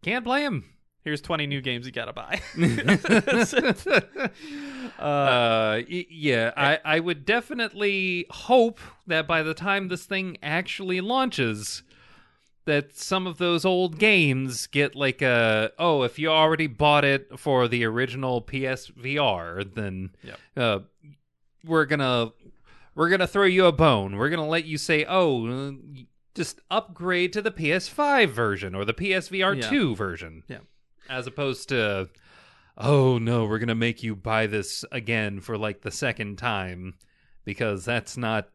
Can't 0.03 0.25
play 0.25 0.45
them. 0.45 0.65
Here's 1.05 1.21
twenty 1.21 1.47
new 1.47 1.61
games 1.61 1.85
you 1.85 1.93
gotta 1.93 2.13
buy. 2.13 2.41
uh, 4.99 5.03
uh, 5.03 5.81
yeah, 5.89 6.53
I, 6.57 6.79
I 6.85 7.01
would 7.01 7.25
definitely 7.25 8.27
hope 8.31 8.79
that 9.07 9.27
by 9.27 9.43
the 9.43 9.55
time 9.55 9.89
this 9.89 10.05
thing 10.05 10.37
actually 10.43 11.01
launches, 11.01 11.83
that 12.67 12.97
some 12.97 13.27
of 13.27 13.39
those 13.39 13.65
old 13.65 13.99
games 13.99 14.67
get 14.69 14.95
like 14.95 15.23
a 15.23 15.73
oh, 15.79 16.03
if 16.03 16.19
you 16.19 16.29
already 16.29 16.69
bought 16.69 17.05
it 17.05 17.39
for 17.39 17.67
the 17.67 17.85
original 17.85 18.43
PSVR, 18.43 19.75
then 19.75 20.11
Yep. 20.23 20.39
uh, 20.57 20.79
we're 21.65 21.87
gonna 21.87 22.33
we're 22.95 23.09
gonna 23.09 23.27
throw 23.27 23.45
you 23.45 23.67
a 23.67 23.73
bone. 23.73 24.17
We're 24.17 24.31
gonna 24.31 24.49
let 24.49 24.65
you 24.65 24.79
say, 24.79 25.05
oh, 25.09 25.77
just 26.35 26.61
upgrade 26.71 27.33
to 27.35 27.43
the 27.43 27.51
PS5 27.51 28.31
version 28.31 28.75
or 28.75 28.85
the 28.85 28.95
PSVR 28.95 29.69
2 29.69 29.95
version. 29.95 30.45
Yeah. 30.49 30.59
As 31.09 31.27
opposed 31.27 31.69
to, 31.71 32.09
oh 32.79 33.19
no, 33.19 33.45
we're 33.45 33.59
going 33.59 33.69
to 33.69 33.75
make 33.75 34.03
you 34.03 34.17
buy 34.17 34.47
this 34.47 34.85
again 34.93 35.41
for 35.41 35.59
like 35.59 35.83
the 35.83 35.91
second 35.91 36.39
time 36.39 36.95
because 37.45 37.85
that's 37.85 38.17
not 38.17 38.49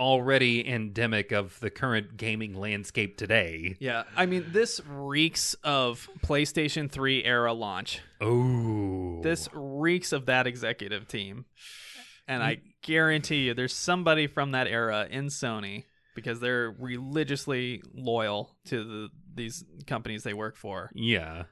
already 0.00 0.66
endemic 0.68 1.30
of 1.30 1.60
the 1.60 1.70
current 1.70 2.16
gaming 2.16 2.54
landscape 2.54 3.16
today. 3.16 3.76
Yeah, 3.78 4.04
I 4.16 4.26
mean, 4.26 4.46
this 4.48 4.80
reeks 4.88 5.54
of 5.62 6.08
PlayStation 6.24 6.90
3 6.90 7.24
era 7.24 7.52
launch. 7.52 8.00
Oh. 8.20 9.20
This 9.22 9.48
reeks 9.52 10.12
of 10.12 10.26
that 10.26 10.48
executive 10.48 11.06
team. 11.06 11.44
And 12.34 12.42
I 12.42 12.60
guarantee 12.82 13.46
you 13.46 13.54
there's 13.54 13.74
somebody 13.74 14.26
from 14.26 14.52
that 14.52 14.66
era 14.66 15.06
in 15.10 15.26
Sony 15.26 15.84
because 16.14 16.40
they're 16.40 16.70
religiously 16.78 17.82
loyal 17.94 18.56
to 18.66 18.84
the, 18.84 19.08
these 19.34 19.64
companies 19.86 20.22
they 20.22 20.34
work 20.34 20.56
for. 20.56 20.90
Yeah. 20.94 21.44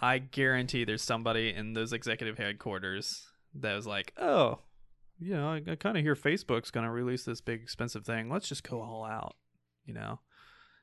I 0.00 0.18
guarantee 0.18 0.84
there's 0.84 1.02
somebody 1.02 1.54
in 1.54 1.72
those 1.72 1.92
executive 1.92 2.36
headquarters 2.36 3.26
that 3.54 3.74
was 3.74 3.86
like, 3.86 4.12
oh, 4.18 4.58
you 5.18 5.34
know, 5.34 5.48
I, 5.48 5.62
I 5.66 5.76
kind 5.76 5.96
of 5.96 6.02
hear 6.02 6.14
Facebook's 6.14 6.70
going 6.70 6.84
to 6.84 6.90
release 6.92 7.24
this 7.24 7.40
big 7.40 7.62
expensive 7.62 8.04
thing. 8.04 8.28
Let's 8.28 8.48
just 8.48 8.68
go 8.68 8.82
all 8.82 9.04
out, 9.04 9.34
you 9.86 9.94
know? 9.94 10.20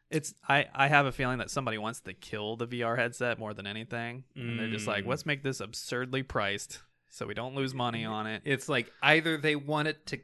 It's 0.10 0.34
I, 0.47 0.65
I 0.73 0.88
have 0.88 1.05
a 1.05 1.11
feeling 1.11 1.38
that 1.39 1.49
somebody 1.51 1.77
wants 1.77 1.99
to 2.01 2.14
kill 2.14 2.55
the 2.55 2.68
VR 2.68 2.97
headset 2.97 3.38
more 3.39 3.53
than 3.53 3.65
anything. 3.68 4.23
And 4.35 4.60
they're 4.60 4.69
just 4.69 4.88
like, 4.88 5.05
Mm. 5.05 5.07
let's 5.07 5.26
make 5.26 5.43
this 5.43 5.60
absurdly 5.60 6.22
priced 6.23 6.81
so 7.14 7.27
we 7.27 7.35
don't 7.35 7.53
lose 7.53 7.76
money 7.76 8.06
on 8.06 8.26
it. 8.26 8.41
It's 8.44 8.68
like 8.68 8.91
either 9.03 9.38
they 9.38 9.56
want 9.56 9.88
it 9.88 10.06
to 10.07 10.19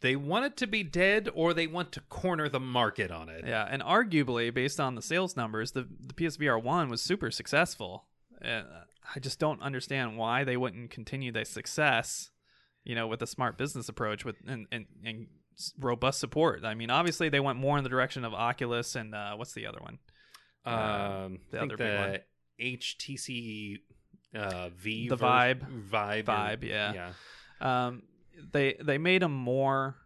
they 0.00 0.16
want 0.16 0.44
it 0.44 0.56
to 0.58 0.66
be 0.66 0.82
dead 0.82 1.30
or 1.34 1.54
they 1.54 1.66
want 1.66 1.92
to 1.92 2.00
corner 2.02 2.48
the 2.48 2.60
market 2.60 3.10
on 3.10 3.28
it. 3.30 3.44
Yeah, 3.46 3.66
and 3.68 3.82
arguably, 3.82 4.52
based 4.52 4.78
on 4.78 4.94
the 4.94 5.02
sales 5.02 5.34
numbers, 5.34 5.72
the 5.72 5.88
the 6.00 6.12
PSVR 6.12 6.62
one 6.62 6.90
was 6.90 7.00
super 7.00 7.30
successful. 7.30 8.04
Uh, 8.44 8.62
I 9.14 9.18
just 9.18 9.38
don't 9.38 9.62
understand 9.62 10.18
why 10.18 10.44
they 10.44 10.58
wouldn't 10.58 10.90
continue 10.90 11.32
their 11.32 11.46
success, 11.46 12.30
you 12.84 12.94
know, 12.94 13.06
with 13.06 13.22
a 13.22 13.26
smart 13.26 13.56
business 13.56 13.88
approach 13.88 14.24
with 14.26 14.36
and 14.46 14.66
and, 14.70 14.86
and 15.04 15.28
robust 15.80 16.20
support. 16.20 16.66
I 16.66 16.74
mean, 16.74 16.90
obviously, 16.90 17.30
they 17.30 17.40
went 17.40 17.58
more 17.58 17.78
in 17.78 17.84
the 17.84 17.90
direction 17.90 18.26
of 18.26 18.34
Oculus 18.34 18.94
and 18.94 19.14
uh, 19.14 19.36
what's 19.36 19.54
the 19.54 19.66
other 19.66 19.80
one? 19.80 19.98
Um, 20.66 21.38
the 21.50 21.56
I 21.56 21.60
think 21.60 21.72
other 21.72 21.76
big 21.76 21.98
one. 21.98 22.12
the 22.58 22.76
HTC 22.76 23.78
uh, 24.36 24.68
V, 24.76 25.08
The 25.08 25.16
Vibe. 25.16 25.60
Vibe, 25.90 26.28
or- 26.28 26.32
Vibe, 26.32 26.62
yeah. 26.64 26.92
yeah. 27.60 27.86
Um, 27.86 28.02
they 28.52 28.76
they 28.82 28.98
made 28.98 29.22
them 29.22 29.32
more 29.32 29.96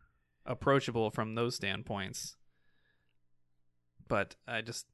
approachable 0.46 1.10
from 1.10 1.34
those 1.34 1.56
standpoints, 1.56 2.36
but 4.08 4.36
I 4.46 4.60
just 4.62 4.86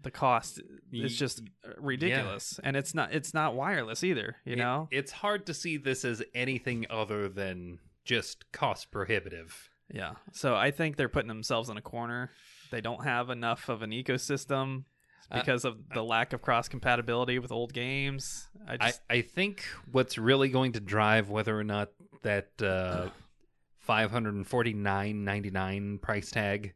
the 0.00 0.10
cost 0.10 0.60
is 0.92 1.16
just 1.16 1.42
ridiculous, 1.78 2.58
and 2.62 2.76
it's 2.76 2.94
not 2.94 3.12
it's 3.14 3.32
not 3.32 3.54
wireless 3.54 4.02
either. 4.02 4.36
You 4.44 4.54
It- 4.54 4.58
know, 4.58 4.88
it's 4.90 5.12
hard 5.12 5.46
to 5.46 5.54
see 5.54 5.76
this 5.76 6.04
as 6.04 6.22
anything 6.34 6.86
other 6.90 7.28
than 7.28 7.78
just 8.04 8.50
cost 8.52 8.90
prohibitive. 8.90 9.70
yeah. 9.88 10.14
So 10.32 10.56
I 10.56 10.70
think 10.72 10.96
they're 10.96 11.08
putting 11.08 11.28
themselves 11.28 11.68
in 11.68 11.76
a 11.76 11.82
corner. 11.82 12.32
They 12.72 12.80
don't 12.80 13.04
have 13.04 13.30
enough 13.30 13.68
of 13.68 13.82
an 13.82 13.90
ecosystem 13.90 14.84
Uh, 15.30 15.38
because 15.38 15.64
of 15.64 15.76
the 15.94 16.02
lack 16.02 16.32
of 16.32 16.42
cross 16.42 16.68
compatibility 16.68 17.38
with 17.38 17.50
old 17.52 17.72
games. 17.72 18.48
I 18.68 18.76
I, 18.80 18.92
I 19.10 19.20
think 19.22 19.64
what's 19.90 20.18
really 20.18 20.48
going 20.48 20.72
to 20.72 20.80
drive 20.80 21.30
whether 21.30 21.58
or 21.58 21.64
not 21.64 21.90
that 22.22 22.50
uh, 22.62 23.08
five 23.78 24.10
hundred 24.10 24.34
and 24.34 24.46
forty 24.46 24.72
nine 24.74 25.24
ninety 25.24 25.50
nine 25.50 25.98
price 25.98 26.30
tag 26.30 26.74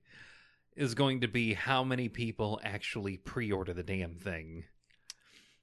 is 0.74 0.94
going 0.94 1.22
to 1.22 1.28
be 1.28 1.54
how 1.54 1.82
many 1.84 2.08
people 2.08 2.60
actually 2.62 3.16
pre 3.16 3.50
order 3.50 3.72
the 3.72 3.82
damn 3.82 4.14
thing. 4.16 4.64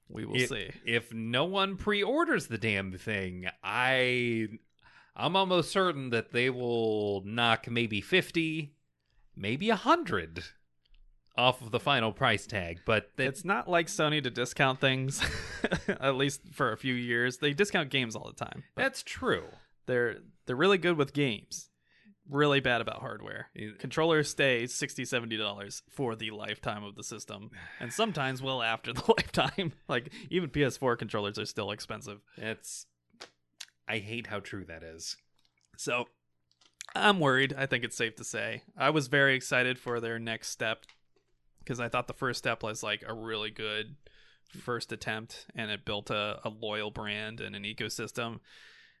we 0.08 0.24
will 0.24 0.36
It- 0.36 0.48
see. 0.48 0.70
If 0.84 1.12
no 1.12 1.44
one 1.44 1.76
pre 1.76 2.02
orders 2.02 2.46
the 2.48 2.58
damn 2.58 2.92
thing, 2.98 3.46
I 3.62 4.48
I'm 5.16 5.36
almost 5.36 5.70
certain 5.70 6.10
that 6.10 6.32
they 6.32 6.50
will 6.50 7.22
knock 7.24 7.70
maybe 7.70 8.00
fifty, 8.00 8.74
maybe 9.36 9.70
a 9.70 9.76
hundred 9.76 10.44
off 11.36 11.60
of 11.60 11.70
the 11.70 11.80
final 11.80 12.12
price 12.12 12.46
tag. 12.46 12.80
But 12.86 13.10
It's 13.18 13.44
not 13.44 13.68
like 13.68 13.86
Sony 13.88 14.22
to 14.22 14.30
discount 14.30 14.80
things, 14.80 15.22
at 15.88 16.16
least 16.16 16.42
for 16.52 16.72
a 16.72 16.76
few 16.76 16.94
years. 16.94 17.38
They 17.38 17.52
discount 17.52 17.90
games 17.90 18.14
all 18.16 18.26
the 18.36 18.44
time. 18.44 18.64
that's 18.76 19.02
true. 19.02 19.44
they're 19.86 20.16
they're 20.46 20.56
really 20.56 20.78
good 20.78 20.96
with 20.96 21.12
games. 21.12 21.70
Really 22.28 22.60
bad 22.60 22.80
about 22.80 23.00
hardware. 23.00 23.48
Controllers 23.78 24.30
stay 24.30 24.66
60 24.66 25.04
70 25.04 25.36
dollars 25.36 25.82
for 25.90 26.16
the 26.16 26.30
lifetime 26.30 26.82
of 26.82 26.94
the 26.94 27.04
system, 27.04 27.50
and 27.80 27.92
sometimes 27.92 28.40
well 28.40 28.62
after 28.62 28.92
the 28.94 29.04
lifetime. 29.08 29.72
Like 29.88 30.10
even 30.30 30.48
PS4 30.50 30.96
controllers 30.98 31.38
are 31.38 31.44
still 31.46 31.70
expensive. 31.70 32.20
That's 32.38 32.86
I 33.86 33.98
hate 33.98 34.28
how 34.28 34.40
true 34.40 34.64
that 34.66 34.82
is. 34.82 35.16
So 35.76 36.06
I'm 36.94 37.20
worried. 37.20 37.54
I 37.58 37.66
think 37.66 37.84
it's 37.84 37.96
safe 37.96 38.16
to 38.16 38.24
say. 38.24 38.62
I 38.78 38.88
was 38.90 39.08
very 39.08 39.34
excited 39.34 39.78
for 39.78 40.00
their 40.00 40.18
next 40.18 40.48
step 40.48 40.84
because 41.64 41.80
I 41.80 41.88
thought 41.88 42.06
the 42.06 42.12
first 42.12 42.38
step 42.38 42.62
was 42.62 42.82
like 42.82 43.02
a 43.06 43.14
really 43.14 43.50
good 43.50 43.96
first 44.60 44.92
attempt 44.92 45.46
and 45.56 45.70
it 45.70 45.84
built 45.84 46.10
a, 46.10 46.38
a 46.44 46.48
loyal 46.48 46.90
brand 46.90 47.40
and 47.40 47.56
an 47.56 47.64
ecosystem. 47.64 48.40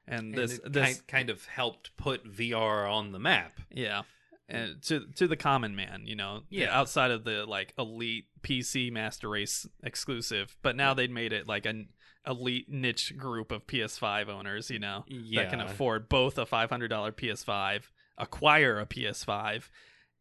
And 0.06 0.34
And 0.34 0.34
this, 0.34 0.60
this 0.64 0.84
kind, 0.96 1.06
kind 1.06 1.30
of 1.30 1.44
helped 1.46 1.96
put 1.96 2.24
VR 2.30 2.90
on 2.90 3.12
the 3.12 3.18
map. 3.18 3.52
yeah. 3.70 3.98
Mm. 4.00 4.04
And 4.46 4.82
to 4.82 5.06
to 5.14 5.26
the 5.26 5.36
common 5.38 5.74
man, 5.74 6.02
you 6.04 6.16
know, 6.16 6.42
Yeah. 6.50 6.78
outside 6.78 7.10
of 7.10 7.24
the 7.24 7.46
like 7.46 7.72
elite 7.78 8.26
PC 8.42 8.92
master 8.92 9.30
race 9.30 9.66
exclusive, 9.82 10.54
but 10.60 10.76
now 10.76 10.92
they'd 10.92 11.10
made 11.10 11.32
it 11.32 11.48
like 11.48 11.64
an 11.64 11.88
elite 12.26 12.68
niche 12.68 13.16
group 13.16 13.50
of 13.50 13.66
PS5 13.66 14.28
owners, 14.28 14.70
you 14.70 14.78
know, 14.78 15.06
that 15.34 15.48
can 15.48 15.60
afford 15.62 16.10
both 16.10 16.36
a 16.36 16.44
$500 16.44 16.90
PS5, 17.12 17.84
acquire 18.18 18.78
a 18.80 18.84
PS5, 18.86 19.70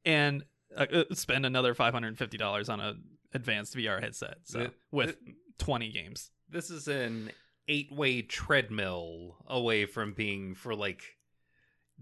and 0.05 0.45
uh, 0.75 0.85
uh, 0.91 1.03
spend 1.13 1.45
another 1.45 1.73
$550 1.73 2.69
on 2.69 2.79
a 2.79 2.95
advanced 3.33 3.75
VR 3.75 4.01
headset. 4.01 4.37
So 4.43 4.59
Th- 4.59 4.71
with 4.91 5.17
20 5.59 5.91
games. 5.91 6.31
This 6.49 6.69
is 6.69 6.87
an 6.87 7.31
eight-way 7.67 8.21
treadmill 8.21 9.37
away 9.47 9.85
from 9.85 10.13
being 10.13 10.55
for 10.55 10.75
like 10.75 11.01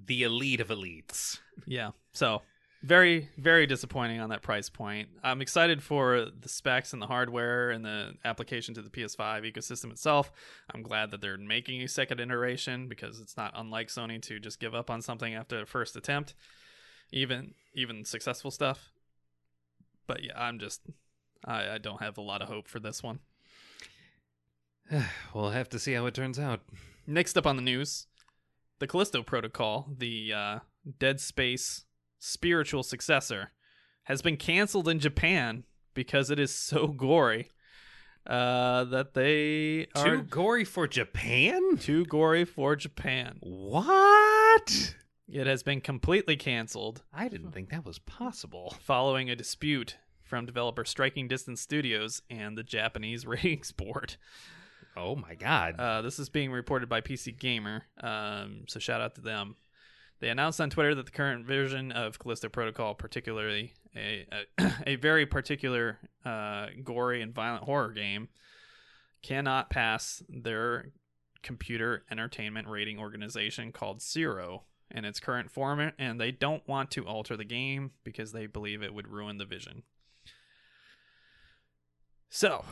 the 0.05 0.23
elite 0.23 0.59
of 0.59 0.69
elites. 0.69 1.39
Yeah. 1.65 1.91
So 2.11 2.41
very, 2.83 3.29
very 3.37 3.67
disappointing 3.67 4.19
on 4.19 4.29
that 4.29 4.41
price 4.41 4.69
point. 4.69 5.09
I'm 5.23 5.41
excited 5.41 5.83
for 5.83 6.27
the 6.39 6.49
specs 6.49 6.93
and 6.93 7.01
the 7.01 7.07
hardware 7.07 7.69
and 7.69 7.85
the 7.85 8.13
application 8.25 8.73
to 8.73 8.81
the 8.81 8.89
PS5 8.89 9.51
ecosystem 9.51 9.91
itself. 9.91 10.31
I'm 10.73 10.81
glad 10.81 11.11
that 11.11 11.21
they're 11.21 11.37
making 11.37 11.83
a 11.83 11.87
second 11.87 12.19
iteration 12.19 12.87
because 12.87 13.19
it's 13.19 13.37
not 13.37 13.53
unlike 13.55 13.89
Sony 13.89 14.21
to 14.23 14.39
just 14.39 14.59
give 14.59 14.73
up 14.73 14.89
on 14.89 15.01
something 15.01 15.35
after 15.35 15.59
the 15.59 15.65
first 15.65 15.95
attempt, 15.95 16.33
even 17.11 17.53
even 17.73 18.05
successful 18.05 18.51
stuff. 18.51 18.91
But 20.07 20.23
yeah, 20.23 20.33
I'm 20.35 20.59
just 20.59 20.81
I, 21.45 21.71
I 21.71 21.77
don't 21.77 22.01
have 22.01 22.17
a 22.17 22.21
lot 22.21 22.41
of 22.41 22.49
hope 22.49 22.67
for 22.67 22.79
this 22.79 23.01
one. 23.01 23.19
we'll 25.33 25.51
have 25.51 25.69
to 25.69 25.79
see 25.79 25.93
how 25.93 26.05
it 26.05 26.13
turns 26.13 26.39
out. 26.39 26.61
Next 27.07 27.37
up 27.37 27.47
on 27.47 27.55
the 27.55 27.61
news, 27.61 28.07
the 28.79 28.87
Callisto 28.87 29.23
Protocol, 29.23 29.89
the 29.97 30.33
uh, 30.33 30.59
Dead 30.99 31.19
Space 31.19 31.85
spiritual 32.19 32.83
successor, 32.83 33.51
has 34.03 34.21
been 34.21 34.37
canceled 34.37 34.87
in 34.87 34.99
Japan 34.99 35.63
because 35.93 36.29
it 36.29 36.39
is 36.39 36.53
so 36.53 36.87
gory 36.97 37.49
uh, 38.27 38.83
that 38.85 39.13
they 39.13 39.87
are 39.95 40.17
Too 40.17 40.23
gory 40.23 40.65
for 40.65 40.87
Japan? 40.87 41.77
too 41.77 42.05
gory 42.05 42.45
for 42.45 42.75
Japan. 42.75 43.37
What? 43.41 44.95
It 45.31 45.47
has 45.47 45.63
been 45.63 45.79
completely 45.79 46.35
canceled 46.35 47.03
I 47.13 47.29
didn't 47.29 47.51
think 47.51 47.69
that 47.69 47.85
was 47.85 47.99
possible. 47.99 48.75
following 48.81 49.29
a 49.29 49.35
dispute 49.35 49.95
from 50.21 50.45
developer 50.45 50.83
Striking 50.83 51.29
Distance 51.29 51.61
Studios 51.61 52.21
and 52.29 52.57
the 52.57 52.63
Japanese 52.63 53.25
ratings 53.25 53.71
board. 53.71 54.17
Oh 54.97 55.15
my 55.15 55.35
god. 55.35 55.79
Uh, 55.79 56.01
this 56.01 56.19
is 56.19 56.27
being 56.27 56.51
reported 56.51 56.89
by 56.89 56.99
PC 56.99 57.37
Gamer, 57.39 57.83
um, 58.01 58.65
so 58.67 58.77
shout 58.79 58.99
out 58.99 59.15
to 59.15 59.21
them. 59.21 59.55
They 60.19 60.29
announced 60.29 60.59
on 60.59 60.69
Twitter 60.69 60.93
that 60.95 61.05
the 61.05 61.11
current 61.11 61.45
version 61.45 61.93
of 61.93 62.19
Callisto 62.19 62.49
Protocol, 62.49 62.93
particularly 62.93 63.73
a 63.95 64.27
a, 64.59 64.71
a 64.87 64.95
very 64.97 65.25
particular 65.25 65.97
uh, 66.25 66.67
gory 66.83 67.21
and 67.21 67.33
violent 67.33 67.63
horror 67.63 67.91
game, 67.91 68.27
cannot 69.23 69.69
pass 69.69 70.21
their 70.27 70.91
computer 71.41 72.03
entertainment 72.11 72.67
rating 72.67 72.99
organization 72.99 73.71
called 73.71 73.99
CERO 73.99 74.63
in 74.93 75.05
its 75.05 75.19
current 75.19 75.51
form, 75.51 75.91
and 75.97 76.19
they 76.19 76.31
don't 76.31 76.67
want 76.67 76.91
to 76.91 77.05
alter 77.05 77.37
the 77.37 77.45
game 77.45 77.91
because 78.03 78.31
they 78.31 78.45
believe 78.45 78.81
it 78.81 78.93
would 78.93 79.07
ruin 79.07 79.37
the 79.37 79.45
vision. 79.45 79.83
So, 82.29 82.63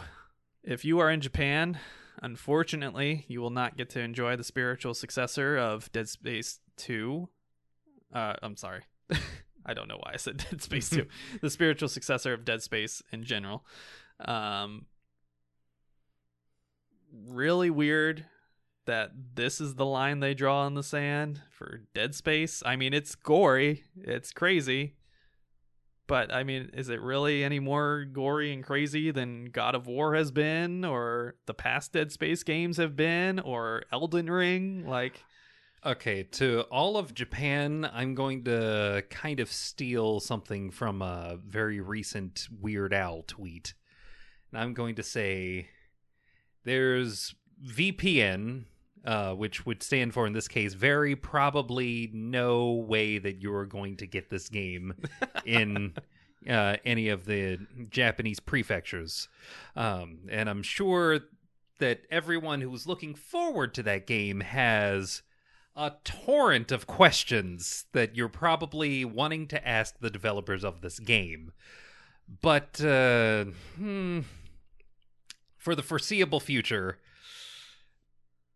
if 0.63 0.85
you 0.85 0.99
are 0.99 1.09
in 1.09 1.21
Japan, 1.21 1.79
unfortunately, 2.21 3.25
you 3.27 3.41
will 3.41 3.49
not 3.49 3.77
get 3.77 3.89
to 3.91 3.99
enjoy 3.99 4.35
the 4.35 4.43
spiritual 4.43 4.93
successor 4.93 5.57
of 5.57 5.91
Dead 5.91 6.07
Space 6.07 6.59
2. 6.77 7.27
Uh, 8.13 8.33
I'm 8.41 8.55
sorry. 8.55 8.83
I 9.65 9.73
don't 9.73 9.87
know 9.87 9.99
why 10.01 10.13
I 10.13 10.17
said 10.17 10.37
Dead 10.49 10.61
Space 10.61 10.89
2. 10.89 11.05
the 11.41 11.49
spiritual 11.49 11.89
successor 11.89 12.33
of 12.33 12.45
Dead 12.45 12.61
Space 12.61 13.01
in 13.11 13.23
general. 13.23 13.65
Um, 14.19 14.85
really 17.27 17.69
weird 17.69 18.25
that 18.85 19.11
this 19.35 19.61
is 19.61 19.76
the 19.76 19.85
line 19.85 20.19
they 20.19 20.34
draw 20.34 20.65
in 20.68 20.73
the 20.73 20.84
sand 20.84 21.41
for 21.51 21.81
Dead 21.93 22.15
Space. 22.15 22.64
I 22.65 22.76
mean, 22.76 22.93
it's 22.93 23.15
gory, 23.15 23.84
it's 23.95 24.31
crazy, 24.31 24.95
but 26.07 26.34
I 26.34 26.43
mean, 26.43 26.72
is 26.73 26.89
it 26.89 27.01
really 27.01 27.43
any 27.43 27.60
more 27.60 28.06
gory 28.06 28.51
and 28.51 28.64
crazy 28.64 29.11
than 29.11 29.45
God 29.45 29.76
of 29.76 29.88
War 29.88 30.15
has 30.15 30.31
been, 30.31 30.84
or 30.84 31.35
the 31.45 31.53
past 31.53 31.93
Dead 31.93 32.11
Space 32.11 32.43
games 32.43 32.77
have 32.77 32.95
been, 32.95 33.39
or 33.39 33.84
Elden 33.91 34.30
Ring? 34.30 34.88
Like, 34.88 35.23
Okay, 35.85 36.23
to 36.23 36.61
all 36.64 36.97
of 36.97 37.14
Japan, 37.14 37.89
I'm 37.93 38.14
going 38.14 38.43
to 38.43 39.03
kind 39.10 39.39
of 39.39 39.49
steal 39.49 40.19
something 40.19 40.72
from 40.72 41.01
a 41.01 41.38
very 41.41 41.80
recent 41.80 42.49
Weird 42.51 42.93
Al 42.93 43.23
tweet. 43.26 43.73
And 44.51 44.60
I'm 44.60 44.73
going 44.73 44.95
to 44.95 45.03
say 45.03 45.69
there's 46.65 47.34
VPN, 47.65 48.65
uh, 49.06 49.34
which 49.34 49.65
would 49.65 49.84
stand 49.84 50.14
for, 50.14 50.27
in 50.27 50.34
this 50.34 50.48
case, 50.48 50.73
very 50.73 51.15
probably 51.15 52.10
no 52.14 52.72
way 52.72 53.18
that 53.18 53.41
you're 53.41 53.65
going 53.65 53.98
to 53.98 54.07
get 54.07 54.30
this 54.30 54.49
game 54.49 54.94
in 55.45 55.94
uh, 56.49 56.77
any 56.86 57.10
of 57.10 57.26
the 57.26 57.60
Japanese 57.90 58.40
prefectures. 58.40 59.27
Um, 59.76 60.19
and 60.30 60.49
I'm 60.49 60.64
sure 60.64 61.19
that 61.80 62.02
everyone 62.11 62.61
who 62.61 62.69
was 62.69 62.88
looking 62.88 63.15
forward 63.15 63.73
to 63.73 63.84
that 63.84 64.06
game 64.06 64.41
has 64.41 65.22
a 65.76 65.94
torrent 66.03 66.72
of 66.72 66.88
questions 66.88 67.86
that 67.94 68.15
you're 68.15 68.27
probably 68.27 69.06
wanting 69.06 69.48
to 69.48 69.68
ask 69.68 69.99
the 69.99 70.10
developers 70.10 70.64
of 70.64 70.81
this 70.81 70.99
game. 70.99 71.53
But 72.41 72.84
uh, 72.84 73.45
hmm, 73.77 74.19
for 75.57 75.76
the 75.76 75.81
foreseeable 75.81 76.41
future, 76.41 76.99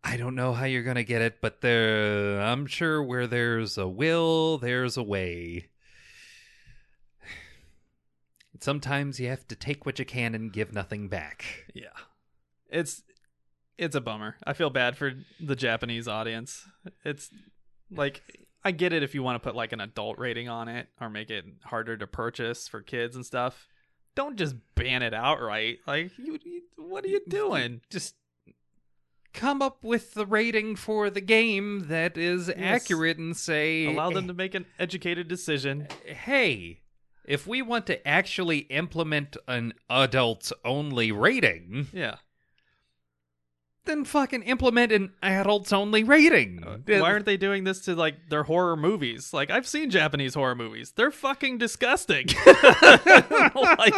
I 0.04 0.18
don't 0.18 0.36
know 0.36 0.54
how 0.54 0.66
you're 0.66 0.84
going 0.84 0.98
to 0.98 1.04
get 1.04 1.22
it, 1.22 1.40
but 1.42 1.62
there 1.62 2.42
I'm 2.42 2.66
sure 2.66 3.02
where 3.02 3.26
there's 3.26 3.78
a 3.78 3.88
will, 3.88 4.58
there's 4.58 4.98
a 4.98 5.04
way. 5.04 5.70
Sometimes 8.60 9.20
you 9.20 9.30
have 9.30 9.48
to 9.48 9.56
take 9.56 9.86
what 9.86 10.00
you 10.00 10.06
can 10.06 10.36
and 10.36 10.52
give 10.52 10.74
nothing 10.74 11.10
back. 11.10 11.46
yeah, 11.74 11.88
it's 12.70 13.04
it's 13.78 13.96
a 13.96 14.02
bummer. 14.02 14.36
I 14.46 14.54
feel 14.54 14.70
bad 14.70 14.98
for 14.98 15.14
the 15.40 15.56
Japanese 15.56 16.08
audience. 16.08 16.66
It's 17.04 17.30
like 17.92 18.22
I 18.64 18.72
get 18.72 18.94
it 18.94 19.04
if 19.04 19.14
you 19.14 19.24
want 19.24 19.42
to 19.42 19.46
put 19.46 19.56
like 19.56 19.74
an 19.74 19.82
adult 19.82 20.18
rating 20.18 20.48
on 20.48 20.68
it 20.68 20.88
or 21.02 21.10
make 21.10 21.30
it 21.30 21.46
harder 21.64 21.98
to 21.98 22.08
purchase 22.08 22.68
for 22.68 22.82
kids 22.82 23.16
and 23.16 23.26
stuff. 23.26 23.68
Don't 24.16 24.38
just 24.38 24.56
ban 24.76 25.02
it 25.02 25.14
outright. 25.14 25.80
Like, 25.88 26.12
you, 26.18 26.38
you 26.44 26.62
what 26.78 27.04
are 27.04 27.10
you 27.10 27.22
doing? 27.28 27.82
Just 27.90 28.16
come 29.34 29.62
up 29.62 29.84
with 29.84 30.14
the 30.14 30.26
rating 30.26 30.76
for 30.76 31.10
the 31.10 31.22
game 31.22 31.88
that 31.88 32.18
is 32.18 32.50
accurate 32.50 33.18
and 33.18 33.36
say 33.36 33.86
Allow 33.86 34.12
them 34.12 34.26
eh, 34.26 34.28
to 34.28 34.34
make 34.34 34.56
an 34.56 34.66
educated 34.80 35.28
decision. 35.28 35.88
hey, 36.06 36.82
if 37.26 37.48
we 37.48 37.62
want 37.62 37.88
to 37.88 38.06
actually 38.08 38.60
implement 38.60 39.36
an 39.48 39.74
adults 39.90 40.52
only 40.64 41.12
rating, 41.12 41.88
Yeah. 41.94 42.16
Then 43.86 44.06
fucking 44.06 44.44
implement 44.44 44.92
an 44.92 45.12
adults 45.22 45.74
only 45.74 46.04
rating. 46.04 46.64
Why 46.88 47.00
aren't 47.02 47.26
they 47.26 47.38
doing 47.38 47.64
this 47.64 47.82
to 47.82 47.96
like 47.96 48.30
their 48.30 48.44
horror 48.44 48.76
movies? 48.78 49.34
Like 49.34 49.50
I've 49.52 49.68
seen 49.68 49.90
Japanese 49.90 50.34
horror 50.36 50.56
movies. 50.56 50.94
They're 50.96 51.12
fucking 51.12 51.58
disgusting. 51.58 52.28
like, 53.56 53.94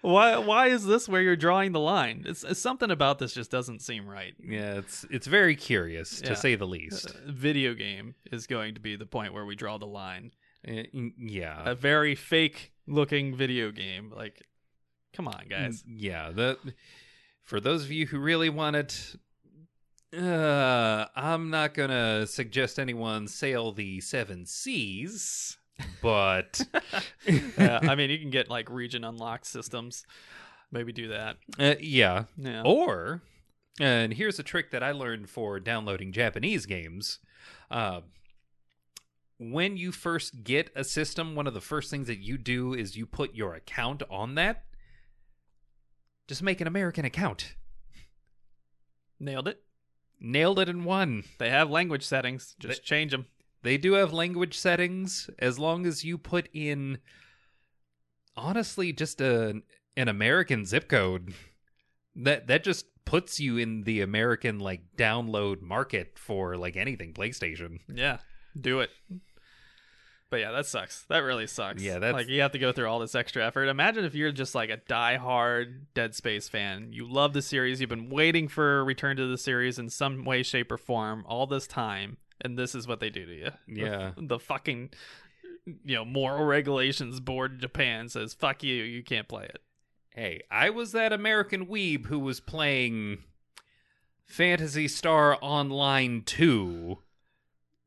why 0.00 0.36
why 0.38 0.66
is 0.68 0.84
this 0.84 1.08
where 1.08 1.22
you're 1.22 1.36
drawing 1.36 1.72
the 1.72 1.80
line? 1.80 2.24
It's, 2.26 2.44
it's 2.44 2.60
something 2.60 2.90
about 2.90 3.18
this 3.18 3.32
just 3.34 3.50
doesn't 3.50 3.80
seem 3.82 4.06
right. 4.08 4.34
yeah, 4.42 4.74
it's 4.78 5.04
it's 5.10 5.26
very 5.26 5.56
curious 5.56 6.20
Yeah. 6.22 6.30
to 6.30 6.36
say 6.36 6.54
the 6.54 6.66
least. 6.66 7.14
A 7.26 7.32
video 7.32 7.74
game 7.74 8.14
is 8.30 8.46
going 8.46 8.74
to 8.74 8.80
be 8.80 8.96
the 8.96 9.06
point 9.06 9.32
where 9.32 9.44
we 9.44 9.54
draw 9.56 9.78
the 9.78 9.86
line. 9.86 10.32
Uh, 10.66 10.82
yeah. 11.18 11.62
A 11.64 11.74
very 11.74 12.14
fake 12.14 12.72
looking 12.86 13.36
video 13.36 13.70
game. 13.70 14.12
Like 14.14 14.42
come 15.14 15.28
on, 15.28 15.44
guys. 15.48 15.84
Yeah, 15.86 16.30
the 16.30 16.58
for 17.42 17.60
those 17.60 17.84
of 17.84 17.90
you 17.90 18.06
who 18.06 18.18
really 18.18 18.48
want 18.50 18.76
it, 18.76 19.16
uh, 20.16 21.06
I'm 21.16 21.50
not 21.50 21.74
gonna 21.74 22.26
suggest 22.26 22.78
anyone 22.78 23.28
sail 23.28 23.72
the 23.72 24.00
seven 24.00 24.46
seas, 24.46 25.56
but 26.02 26.60
yeah, 27.26 27.80
I 27.82 27.94
mean 27.94 28.10
you 28.10 28.18
can 28.18 28.30
get 28.30 28.50
like 28.50 28.68
region 28.70 29.04
unlocked 29.04 29.46
systems. 29.46 30.04
Maybe 30.70 30.92
do 30.92 31.08
that. 31.08 31.36
uh, 31.58 31.74
yeah. 31.80 32.24
Yeah. 32.38 32.62
Or, 32.64 33.22
and 33.78 34.14
here's 34.14 34.38
a 34.38 34.42
trick 34.42 34.70
that 34.70 34.82
I 34.82 34.92
learned 34.92 35.28
for 35.28 35.60
downloading 35.60 36.12
Japanese 36.12 36.64
games. 36.64 37.18
Uh, 37.70 38.00
when 39.38 39.76
you 39.76 39.92
first 39.92 40.44
get 40.44 40.70
a 40.74 40.84
system, 40.84 41.34
one 41.34 41.46
of 41.46 41.52
the 41.52 41.60
first 41.60 41.90
things 41.90 42.06
that 42.06 42.20
you 42.20 42.38
do 42.38 42.72
is 42.72 42.96
you 42.96 43.06
put 43.06 43.34
your 43.34 43.54
account 43.54 44.02
on 44.08 44.34
that. 44.36 44.64
Just 46.28 46.42
make 46.42 46.60
an 46.60 46.66
American 46.66 47.04
account. 47.04 47.54
Nailed 49.18 49.48
it. 49.48 49.62
Nailed 50.20 50.58
it 50.58 50.68
in 50.68 50.84
one. 50.84 51.24
They 51.38 51.50
have 51.50 51.70
language 51.70 52.04
settings. 52.04 52.54
Just 52.58 52.84
change 52.84 53.12
them. 53.12 53.26
They 53.62 53.76
do 53.76 53.92
have 53.94 54.12
language 54.12 54.58
settings 54.58 55.30
as 55.38 55.58
long 55.58 55.86
as 55.86 56.04
you 56.04 56.18
put 56.18 56.48
in 56.52 56.98
honestly 58.36 58.92
just 58.92 59.20
a 59.20 59.62
an 59.96 60.08
American 60.08 60.64
zip 60.64 60.88
code. 60.88 61.34
That 62.16 62.46
that 62.48 62.64
just 62.64 62.86
puts 63.04 63.40
you 63.40 63.58
in 63.58 63.82
the 63.84 64.00
American 64.00 64.58
like 64.58 64.82
download 64.96 65.60
market 65.60 66.18
for 66.18 66.56
like 66.56 66.76
anything 66.76 67.12
PlayStation. 67.14 67.80
Yeah, 67.92 68.18
do 68.58 68.80
it. 68.80 68.90
But 70.32 70.40
yeah, 70.40 70.52
that 70.52 70.64
sucks. 70.64 71.02
That 71.10 71.18
really 71.24 71.46
sucks. 71.46 71.82
Yeah, 71.82 71.98
that's- 71.98 72.14
like 72.14 72.28
you 72.28 72.40
have 72.40 72.52
to 72.52 72.58
go 72.58 72.72
through 72.72 72.86
all 72.88 72.98
this 73.00 73.14
extra 73.14 73.46
effort. 73.46 73.66
Imagine 73.66 74.06
if 74.06 74.14
you're 74.14 74.32
just 74.32 74.54
like 74.54 74.70
a 74.70 74.78
die-hard 74.78 75.92
Dead 75.92 76.14
Space 76.14 76.48
fan. 76.48 76.88
You 76.90 77.06
love 77.06 77.34
the 77.34 77.42
series. 77.42 77.82
You've 77.82 77.90
been 77.90 78.08
waiting 78.08 78.48
for 78.48 78.78
a 78.80 78.82
return 78.82 79.18
to 79.18 79.26
the 79.26 79.36
series 79.36 79.78
in 79.78 79.90
some 79.90 80.24
way, 80.24 80.42
shape, 80.42 80.72
or 80.72 80.78
form 80.78 81.22
all 81.28 81.46
this 81.46 81.66
time, 81.66 82.16
and 82.40 82.58
this 82.58 82.74
is 82.74 82.88
what 82.88 82.98
they 82.98 83.10
do 83.10 83.26
to 83.26 83.34
you. 83.34 83.50
Yeah. 83.68 84.12
the, 84.16 84.38
fucking 84.38 84.88
you 85.84 85.94
know 85.96 86.04
moral 86.06 86.46
regulations 86.46 87.20
board 87.20 87.52
in 87.52 87.60
Japan 87.60 88.08
says 88.08 88.32
fuck 88.32 88.62
you. 88.62 88.82
You 88.84 89.02
can't 89.02 89.28
play 89.28 89.44
it. 89.44 89.58
Hey, 90.14 90.40
I 90.50 90.70
was 90.70 90.92
that 90.92 91.12
American 91.12 91.66
weeb 91.66 92.06
who 92.06 92.18
was 92.18 92.40
playing 92.40 93.18
Phantasy 94.24 94.88
Star 94.88 95.36
Online 95.42 96.22
2, 96.24 96.96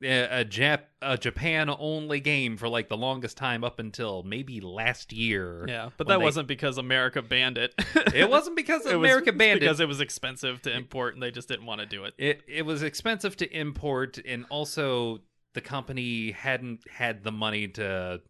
a, 0.06 0.46
Jap 0.46 0.82
a 1.02 1.18
Japan 1.18 1.70
only 1.80 2.20
game 2.20 2.58
for 2.58 2.68
like 2.70 2.90
the 2.90 2.98
longest 2.98 3.38
time 3.38 3.64
up 3.64 3.80
until 3.80 4.24
maybe 4.24 4.62
last 4.62 5.12
year. 5.14 5.66
Yeah, 5.68 5.90
but 5.98 6.08
that 6.08 6.18
they- 6.20 6.24
wasn't 6.24 6.48
because 6.48 6.78
America 6.78 7.22
banned 7.22 7.58
it. 7.58 7.74
It 8.14 8.30
wasn't 8.30 8.56
because 8.56 8.82
It 8.86 8.96
was 8.98 9.10
America 9.10 9.34
banned 9.34 9.58
it. 9.58 9.62
because 9.62 9.80
it 9.80 9.88
was 9.88 10.00
expensive 10.02 10.62
to 10.64 10.76
import 10.76 11.14
and 11.16 11.24
they 11.24 11.32
just 11.32 11.48
didn't 11.48 11.66
want 11.66 11.82
to 11.82 11.86
do 11.88 12.04
it. 12.06 12.14
It 12.18 12.42
it 12.48 12.66
was 12.66 12.84
expensive 12.84 13.36
to 13.38 13.50
import, 13.58 14.18
and 14.26 14.46
also 14.50 15.20
the 15.54 15.62
company 15.62 16.32
hadn't 16.32 16.82
had 16.90 17.24
the 17.24 17.32
money 17.32 17.68
to 17.70 18.22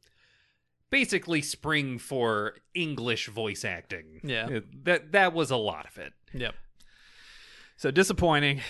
basically 0.90 1.42
spring 1.42 1.98
for 1.98 2.56
English 2.74 3.28
voice 3.30 3.66
acting. 3.66 4.22
Yeah. 4.24 4.48
It- 4.50 4.86
that 4.86 5.12
that 5.12 5.34
was 5.34 5.52
a 5.52 5.58
lot 5.58 5.86
of 5.88 5.98
it. 5.98 6.14
Yep. 6.34 6.56
So 7.78 7.92
disappointing. 7.92 8.62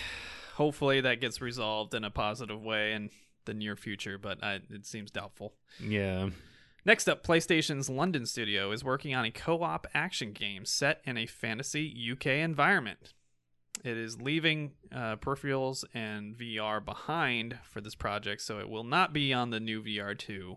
Hopefully 0.56 1.00
that 1.02 1.20
gets 1.20 1.40
resolved 1.40 1.94
in 1.94 2.02
a 2.02 2.10
positive 2.10 2.62
way 2.62 2.92
in 2.92 3.10
the 3.44 3.54
near 3.54 3.76
future, 3.76 4.18
but 4.18 4.42
I, 4.42 4.60
it 4.70 4.86
seems 4.86 5.10
doubtful. 5.10 5.54
Yeah. 5.80 6.30
Next 6.86 7.08
up, 7.08 7.26
PlayStation's 7.26 7.90
London 7.90 8.24
studio 8.26 8.70
is 8.70 8.84
working 8.84 9.14
on 9.14 9.24
a 9.24 9.30
co 9.30 9.62
op 9.62 9.86
action 9.92 10.32
game 10.32 10.64
set 10.64 11.00
in 11.04 11.18
a 11.18 11.26
fantasy 11.26 11.94
UK 12.12 12.26
environment. 12.26 13.12
It 13.84 13.98
is 13.98 14.20
leaving 14.20 14.72
uh, 14.90 15.16
peripherals 15.16 15.84
and 15.92 16.34
VR 16.34 16.82
behind 16.82 17.58
for 17.64 17.80
this 17.80 17.94
project, 17.94 18.40
so 18.40 18.58
it 18.58 18.68
will 18.68 18.84
not 18.84 19.12
be 19.12 19.32
on 19.32 19.50
the 19.50 19.60
new 19.60 19.82
VR2, 19.82 20.56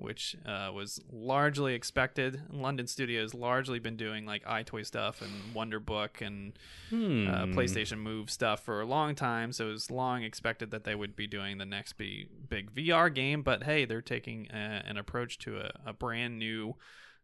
which 0.00 0.36
uh, 0.46 0.70
was 0.72 1.00
largely 1.12 1.74
expected. 1.74 2.42
London 2.50 2.86
Studios 2.86 3.34
largely 3.34 3.78
been 3.78 3.96
doing 3.96 4.24
like 4.26 4.44
EyeToy 4.44 4.84
stuff 4.86 5.22
and 5.22 5.54
Wonderbook 5.54 6.20
and 6.24 6.58
Hmm. 6.88 7.28
uh, 7.28 7.46
PlayStation 7.46 7.98
Move 7.98 8.30
stuff 8.30 8.64
for 8.64 8.80
a 8.80 8.86
long 8.86 9.14
time, 9.14 9.52
so 9.52 9.68
it 9.68 9.72
was 9.72 9.90
long 9.90 10.22
expected 10.24 10.70
that 10.72 10.82
they 10.84 10.94
would 10.94 11.14
be 11.14 11.26
doing 11.28 11.58
the 11.58 11.64
next 11.64 11.92
big, 11.94 12.28
big 12.48 12.74
VR 12.74 13.14
game. 13.14 13.42
But 13.42 13.62
hey, 13.64 13.84
they're 13.84 14.02
taking 14.02 14.48
a, 14.50 14.82
an 14.86 14.96
approach 14.96 15.38
to 15.40 15.58
a, 15.58 15.70
a 15.86 15.92
brand 15.92 16.38
new 16.38 16.74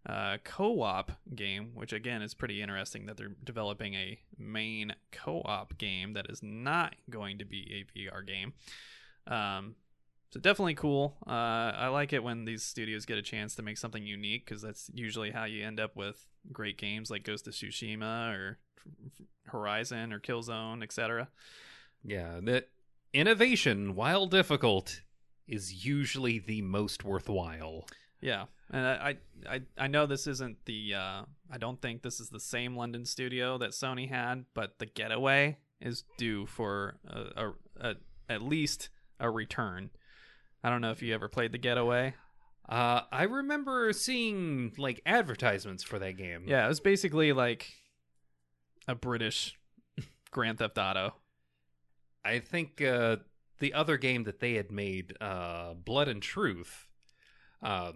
uh, 0.08 0.36
co-op 0.44 1.10
game, 1.34 1.72
which 1.74 1.92
again 1.92 2.22
is 2.22 2.32
pretty 2.32 2.62
interesting 2.62 3.06
that 3.06 3.16
they're 3.16 3.34
developing 3.42 3.94
a 3.94 4.20
main 4.38 4.94
co-op 5.10 5.76
game 5.78 6.12
that 6.12 6.26
is 6.30 6.44
not 6.44 6.94
going 7.10 7.38
to 7.38 7.44
be 7.44 7.84
a 7.96 7.98
VR 7.98 8.24
game. 8.24 8.52
Um, 9.26 9.74
so 10.30 10.40
definitely 10.40 10.74
cool. 10.74 11.16
Uh, 11.26 11.30
I 11.76 11.88
like 11.88 12.12
it 12.12 12.22
when 12.22 12.44
these 12.44 12.62
studios 12.62 13.06
get 13.06 13.18
a 13.18 13.22
chance 13.22 13.54
to 13.56 13.62
make 13.62 13.78
something 13.78 14.04
unique 14.04 14.44
because 14.44 14.62
that's 14.62 14.90
usually 14.92 15.30
how 15.30 15.44
you 15.44 15.64
end 15.64 15.80
up 15.80 15.96
with 15.96 16.26
great 16.52 16.78
games 16.78 17.10
like 17.10 17.24
Ghost 17.24 17.46
of 17.46 17.54
Tsushima 17.54 18.34
or 18.34 18.58
Horizon 19.46 20.12
or 20.12 20.20
Killzone, 20.20 20.82
etc. 20.82 21.28
Yeah, 22.04 22.40
the 22.42 22.64
innovation, 23.12 23.94
while 23.94 24.26
difficult, 24.26 25.02
is 25.46 25.84
usually 25.84 26.38
the 26.38 26.62
most 26.62 27.04
worthwhile. 27.04 27.86
Yeah, 28.20 28.46
and 28.70 28.86
I, 28.86 29.16
I 29.48 29.62
I 29.78 29.86
know 29.86 30.06
this 30.06 30.26
isn't 30.26 30.64
the 30.64 30.94
uh, 30.94 31.22
I 31.50 31.58
don't 31.58 31.80
think 31.80 32.02
this 32.02 32.20
is 32.20 32.30
the 32.30 32.40
same 32.40 32.76
London 32.76 33.04
studio 33.04 33.58
that 33.58 33.70
Sony 33.70 34.08
had, 34.08 34.46
but 34.54 34.78
the 34.78 34.86
Getaway 34.86 35.58
is 35.80 36.04
due 36.16 36.46
for 36.46 36.96
a, 37.06 37.20
a, 37.36 37.52
a 37.80 37.94
at 38.28 38.42
least 38.42 38.88
a 39.20 39.30
return. 39.30 39.90
I 40.62 40.70
don't 40.70 40.80
know 40.80 40.90
if 40.90 41.02
you 41.02 41.14
ever 41.14 41.28
played 41.28 41.52
the 41.52 41.58
Getaway. 41.58 42.14
Uh, 42.68 43.02
I 43.12 43.24
remember 43.24 43.92
seeing 43.92 44.72
like 44.76 45.00
advertisements 45.06 45.84
for 45.84 45.98
that 45.98 46.16
game. 46.16 46.44
Yeah, 46.46 46.64
it 46.64 46.68
was 46.68 46.80
basically 46.80 47.32
like 47.32 47.72
a 48.88 48.94
British 48.94 49.56
Grand 50.30 50.58
Theft 50.58 50.76
Auto. 50.78 51.14
I 52.24 52.40
think 52.40 52.82
uh, 52.82 53.18
the 53.60 53.72
other 53.72 53.96
game 53.96 54.24
that 54.24 54.40
they 54.40 54.54
had 54.54 54.72
made, 54.72 55.16
uh, 55.20 55.74
Blood 55.74 56.08
and 56.08 56.20
Truth, 56.20 56.88
uh, 57.62 57.92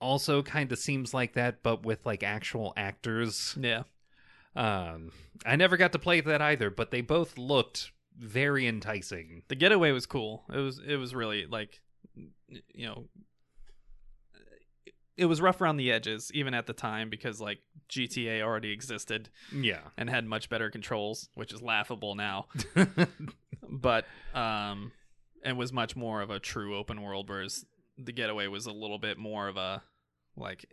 also 0.00 0.42
kind 0.42 0.70
of 0.70 0.78
seems 0.78 1.12
like 1.12 1.32
that, 1.34 1.62
but 1.64 1.84
with 1.84 2.06
like 2.06 2.22
actual 2.22 2.72
actors. 2.76 3.56
Yeah. 3.60 3.82
Um, 4.54 5.12
I 5.44 5.56
never 5.56 5.76
got 5.76 5.92
to 5.92 5.98
play 5.98 6.20
that 6.20 6.40
either, 6.40 6.70
but 6.70 6.90
they 6.90 7.00
both 7.00 7.36
looked 7.36 7.90
very 8.18 8.66
enticing. 8.66 9.42
The 9.48 9.54
Getaway 9.54 9.92
was 9.92 10.06
cool. 10.06 10.44
It 10.52 10.58
was 10.58 10.80
it 10.86 10.96
was 10.96 11.14
really 11.14 11.46
like 11.46 11.80
you 12.74 12.86
know 12.86 13.04
it 15.16 15.26
was 15.26 15.40
rough 15.40 15.60
around 15.60 15.76
the 15.78 15.90
edges 15.90 16.30
even 16.32 16.54
at 16.54 16.66
the 16.66 16.72
time 16.72 17.10
because 17.10 17.40
like 17.40 17.58
GTA 17.88 18.42
already 18.42 18.70
existed 18.70 19.28
Yeah. 19.52 19.80
and 19.96 20.08
had 20.08 20.24
much 20.26 20.48
better 20.48 20.70
controls, 20.70 21.28
which 21.34 21.52
is 21.52 21.60
laughable 21.60 22.14
now. 22.14 22.46
but 23.68 24.04
um 24.34 24.92
and 25.44 25.56
was 25.58 25.72
much 25.72 25.94
more 25.96 26.20
of 26.22 26.30
a 26.30 26.38
true 26.40 26.76
open 26.76 27.02
world 27.02 27.28
whereas 27.28 27.64
the 27.96 28.12
getaway 28.12 28.46
was 28.46 28.66
a 28.66 28.72
little 28.72 28.98
bit 28.98 29.18
more 29.18 29.46
of 29.48 29.56
a 29.56 29.82
like 30.36 30.64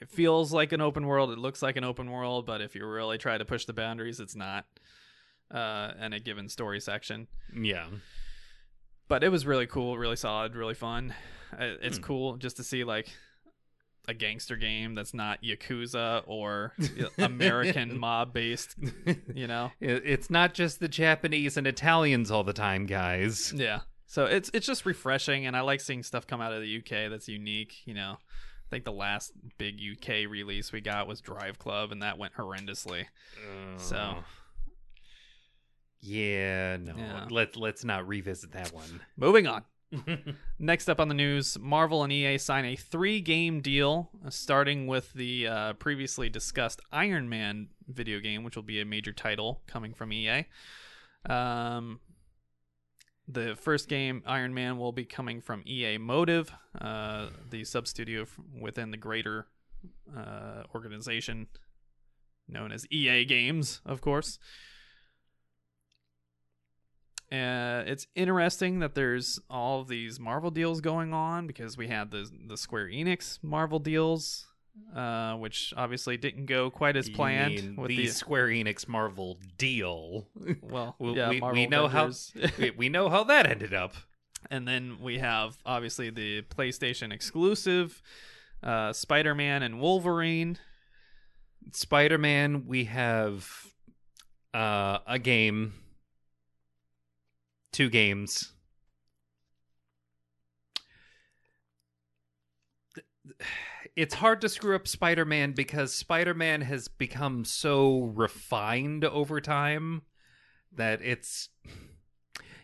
it 0.00 0.08
feels 0.10 0.52
like 0.52 0.72
an 0.72 0.80
open 0.80 1.06
world 1.06 1.30
it 1.30 1.38
looks 1.38 1.62
like 1.62 1.76
an 1.76 1.84
open 1.84 2.10
world 2.10 2.46
but 2.46 2.60
if 2.60 2.74
you 2.74 2.84
really 2.86 3.18
try 3.18 3.38
to 3.38 3.44
push 3.44 3.66
the 3.66 3.72
boundaries 3.72 4.18
it's 4.18 4.34
not 4.34 4.64
uh 5.50 5.92
in 6.00 6.12
a 6.12 6.20
given 6.20 6.48
story 6.48 6.80
section 6.80 7.26
yeah. 7.54 7.86
but 9.08 9.22
it 9.24 9.28
was 9.30 9.44
really 9.46 9.66
cool 9.66 9.98
really 9.98 10.16
solid 10.16 10.54
really 10.54 10.74
fun 10.74 11.14
it's 11.58 11.96
Hmm. 11.98 12.02
cool 12.04 12.36
just 12.36 12.56
to 12.58 12.64
see 12.64 12.84
like 12.84 13.08
a 14.08 14.14
gangster 14.14 14.56
game 14.56 14.94
that's 14.94 15.12
not 15.12 15.42
yakuza 15.42 16.22
or 16.26 16.72
american 17.18 17.98
mob 17.98 18.32
based 18.32 18.74
you 19.34 19.46
know 19.46 19.70
It's 19.80 20.30
not 20.30 20.54
just 20.54 20.80
the 20.80 20.88
Japanese 20.88 21.56
and 21.56 21.66
Italians 21.66 22.30
all 22.30 22.42
the 22.44 22.52
time, 22.52 22.86
guys. 22.86 23.52
Yeah. 23.54 23.80
So 24.06 24.24
it's 24.24 24.50
it's 24.54 24.66
just 24.66 24.86
refreshing 24.86 25.46
and 25.46 25.56
I 25.56 25.60
like 25.60 25.80
seeing 25.80 26.02
stuff 26.02 26.26
come 26.26 26.40
out 26.40 26.52
of 26.52 26.62
the 26.62 26.78
UK 26.78 27.10
that's 27.10 27.28
unique, 27.28 27.74
you 27.84 27.94
know. 27.94 28.16
I 28.18 28.68
think 28.70 28.84
the 28.84 28.92
last 28.92 29.32
big 29.58 29.80
UK 29.80 30.28
release 30.30 30.72
we 30.72 30.80
got 30.80 31.06
was 31.06 31.20
Drive 31.20 31.58
Club 31.58 31.92
and 31.92 32.02
that 32.02 32.18
went 32.18 32.34
horrendously. 32.34 33.04
So- 33.76 33.96
Uh, 33.96 34.22
yeah, 36.00 36.76
no. 36.76 36.94
Yeah. 36.96 37.26
Let 37.30 37.56
let's 37.56 37.84
not 37.84 38.06
revisit 38.06 38.52
that 38.52 38.72
one. 38.72 39.00
Moving 39.16 39.46
on. 39.46 39.64
Next 40.58 40.88
up 40.88 41.00
on 41.00 41.08
the 41.08 41.14
news, 41.14 41.58
Marvel 41.58 42.04
and 42.04 42.12
EA 42.12 42.38
sign 42.38 42.64
a 42.64 42.76
three-game 42.76 43.60
deal, 43.60 44.10
uh, 44.24 44.30
starting 44.30 44.86
with 44.86 45.12
the 45.14 45.48
uh, 45.48 45.72
previously 45.74 46.28
discussed 46.28 46.80
Iron 46.92 47.28
Man 47.28 47.68
video 47.88 48.20
game, 48.20 48.44
which 48.44 48.54
will 48.54 48.62
be 48.62 48.80
a 48.80 48.84
major 48.84 49.12
title 49.12 49.62
coming 49.66 49.92
from 49.92 50.12
EA. 50.12 50.44
Um, 51.28 51.98
the 53.26 53.56
first 53.56 53.88
game, 53.88 54.22
Iron 54.26 54.54
Man, 54.54 54.78
will 54.78 54.92
be 54.92 55.04
coming 55.04 55.40
from 55.40 55.62
EA 55.66 55.98
Motive, 55.98 56.52
uh, 56.80 57.28
the 57.50 57.64
sub 57.64 57.88
studio 57.88 58.22
f- 58.22 58.38
within 58.60 58.92
the 58.92 58.96
greater 58.96 59.46
uh, 60.16 60.62
organization 60.74 61.48
known 62.48 62.72
as 62.72 62.86
EA 62.90 63.24
Games, 63.24 63.80
of 63.84 64.00
course. 64.00 64.38
Uh, 67.32 67.84
it's 67.86 68.06
interesting 68.16 68.80
that 68.80 68.94
there's 68.94 69.38
all 69.48 69.80
of 69.80 69.88
these 69.88 70.18
Marvel 70.18 70.50
deals 70.50 70.80
going 70.80 71.12
on 71.14 71.46
because 71.46 71.76
we 71.76 71.86
had 71.88 72.10
the 72.10 72.28
the 72.48 72.56
Square 72.56 72.88
Enix 72.88 73.38
Marvel 73.42 73.78
deals, 73.78 74.46
uh, 74.96 75.34
which 75.36 75.72
obviously 75.76 76.16
didn't 76.16 76.46
go 76.46 76.70
quite 76.70 76.96
as 76.96 77.08
planned 77.08 77.76
with 77.78 77.88
the, 77.88 77.96
the 77.98 78.06
Square 78.08 78.48
Enix 78.48 78.88
Marvel 78.88 79.38
deal. 79.58 80.26
well, 80.60 80.96
We- 80.98 81.12
yeah, 81.14 81.28
we- 81.30 81.40
we 81.40 81.66
know 81.68 81.86
how- 81.86 82.10
we, 82.58 82.70
we 82.72 82.88
know 82.88 83.08
how 83.08 83.22
that 83.24 83.46
ended 83.46 83.72
up. 83.74 83.94
and 84.50 84.66
then 84.66 84.98
we 85.00 85.18
have 85.18 85.56
obviously 85.64 86.10
the 86.10 86.42
PlayStation 86.42 87.12
exclusive, 87.12 88.02
uh, 88.62 88.92
Spider 88.92 89.36
Man 89.36 89.62
and 89.62 89.78
Wolverine. 89.80 90.58
Spider 91.72 92.18
Man, 92.18 92.66
we 92.66 92.84
have 92.86 93.48
uh, 94.52 94.98
a 95.06 95.18
game, 95.20 95.74
two 97.72 97.88
games. 97.88 98.52
It's 103.96 104.14
hard 104.14 104.40
to 104.40 104.48
screw 104.48 104.74
up 104.74 104.88
Spider 104.88 105.24
Man 105.24 105.52
because 105.52 105.94
Spider 105.94 106.34
Man 106.34 106.62
has 106.62 106.88
become 106.88 107.44
so 107.44 108.12
refined 108.14 109.04
over 109.04 109.40
time 109.40 110.02
that 110.72 111.00
it's. 111.02 111.48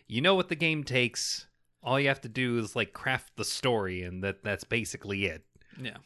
You 0.07 0.21
know 0.21 0.35
what 0.35 0.47
the 0.47 0.55
game 0.55 0.83
takes. 0.83 1.47
All 1.83 1.99
you 1.99 2.07
have 2.07 2.21
to 2.21 2.29
do 2.29 2.57
is 2.59 2.75
like 2.75 2.93
craft 2.93 3.33
the 3.35 3.45
story, 3.45 4.03
and 4.03 4.23
that 4.23 4.43
that's 4.43 4.63
basically 4.63 5.25
it 5.25 5.43
Yeah, 5.81 5.97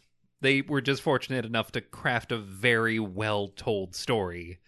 they 0.41 0.61
were 0.61 0.82
just 0.82 1.02
fortunate 1.02 1.45
enough 1.45 1.72
to 1.73 1.82
craft 1.82 2.32
a 2.32 2.38
very 2.38 2.99
well 2.99 3.48
told 3.49 3.95
story 3.95 4.60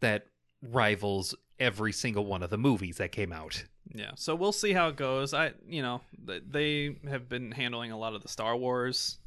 that 0.00 0.26
rivals 0.62 1.34
every 1.58 1.92
single 1.92 2.26
one 2.26 2.42
of 2.42 2.50
the 2.50 2.58
movies 2.58 2.98
that 2.98 3.12
came 3.12 3.32
out. 3.32 3.64
yeah. 3.94 4.12
So 4.16 4.34
we'll 4.34 4.52
see 4.52 4.72
how 4.72 4.88
it 4.88 4.96
goes. 4.96 5.32
I, 5.34 5.52
you 5.68 5.82
know, 5.82 6.00
they 6.24 6.96
have 7.08 7.28
been 7.28 7.52
handling 7.52 7.92
a 7.92 7.98
lot 7.98 8.14
of 8.14 8.22
the 8.22 8.28
Star 8.28 8.56
Wars, 8.56 9.18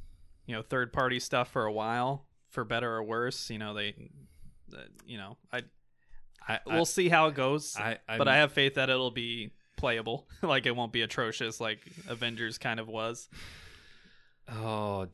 you 0.46 0.56
know, 0.56 0.62
third 0.62 0.94
party 0.94 1.20
stuff 1.20 1.52
for 1.52 1.66
a 1.66 1.72
while, 1.72 2.26
for 2.50 2.64
better 2.64 2.92
or 2.92 3.04
worse. 3.04 3.50
You 3.50 3.58
know, 3.58 3.74
they, 3.74 3.96
you 5.06 5.18
know, 5.18 5.38
I 5.52 5.64
I, 6.48 6.60
we'll 6.66 6.86
see 6.86 7.10
how 7.10 7.28
it 7.28 7.36
goes. 7.36 7.76
I, 7.78 8.00
I, 8.08 8.18
but 8.18 8.28
I 8.28 8.38
have 8.38 8.52
faith 8.52 8.76
that 8.76 8.90
it'll 8.90 9.12
be 9.12 9.52
playable. 9.78 10.28
like 10.42 10.66
it 10.66 10.76
won't 10.76 10.92
be 10.92 11.02
atrocious 11.02 11.60
like 11.60 11.80
Avengers 12.08 12.58
kind 12.58 12.80
of 12.80 12.88
was. 12.88 13.30
oh, 14.52 15.08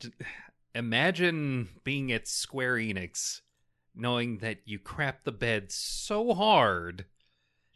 imagine 0.73 1.69
being 1.83 2.11
at 2.11 2.27
Square 2.27 2.75
Enix, 2.75 3.41
knowing 3.95 4.39
that 4.39 4.59
you 4.65 4.79
crapped 4.79 5.23
the 5.23 5.31
bed 5.31 5.71
so 5.71 6.33
hard 6.33 7.05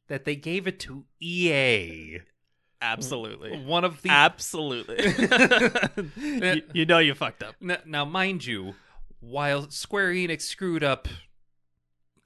that 0.08 0.26
they 0.26 0.36
gave 0.36 0.68
it 0.68 0.80
to 0.82 1.06
EA, 1.20 2.20
Absolutely. 2.82 3.64
one 3.64 3.84
of 3.84 4.02
the 4.02 4.10
Absolutely. 4.10 4.98
you, 6.56 6.64
you 6.74 6.86
know 6.86 7.00
you 7.00 7.14
fucked 7.14 7.44
up. 7.44 7.56
N- 7.62 7.78
now, 7.86 8.06
mind 8.06 8.46
you, 8.46 8.76
while 9.20 9.70
Square 9.70 10.14
Enix 10.14 10.42
screwed 10.44 10.84
up 10.84 11.08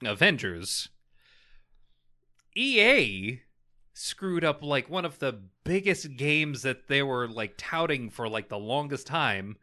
Avengers, 0.04 0.88
EA 2.56 3.40
screwed 3.92 4.44
up 4.44 4.62
like 4.62 4.88
one 4.90 5.04
of 5.04 5.18
the 5.18 5.40
biggest 5.64 6.16
games 6.16 6.62
that 6.62 6.88
they 6.88 7.02
were 7.02 7.28
like 7.28 7.54
touting 7.56 8.10
for 8.10 8.28
like 8.28 8.48
the 8.48 8.58
longest 8.58 9.06
time, 9.06 9.56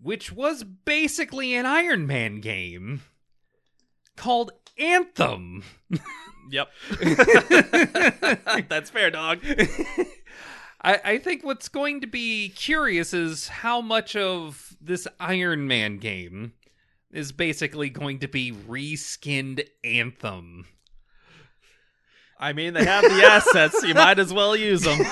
which 0.00 0.32
was 0.32 0.64
basically 0.64 1.54
an 1.54 1.66
Iron 1.66 2.06
Man 2.06 2.40
game 2.40 3.02
called 4.16 4.52
Anthem. 4.78 5.62
Yep. 6.50 6.68
That's 8.68 8.90
fair, 8.90 9.10
dog. 9.10 9.40
I, 10.82 11.00
I 11.04 11.18
think 11.18 11.44
what's 11.44 11.68
going 11.68 12.00
to 12.02 12.06
be 12.06 12.50
curious 12.50 13.14
is 13.14 13.48
how 13.48 13.80
much 13.80 14.14
of 14.16 14.76
this 14.80 15.08
Iron 15.18 15.66
Man 15.66 15.96
game 15.98 16.52
is 17.10 17.32
basically 17.32 17.88
going 17.90 18.18
to 18.20 18.28
be 18.28 18.52
reskinned 18.52 19.66
Anthem. 19.82 20.66
I 22.38 22.52
mean, 22.52 22.74
they 22.74 22.84
have 22.84 23.04
the 23.04 23.24
assets. 23.24 23.82
You 23.84 23.94
might 23.94 24.18
as 24.18 24.32
well 24.32 24.54
use 24.56 24.82
them. 24.82 24.98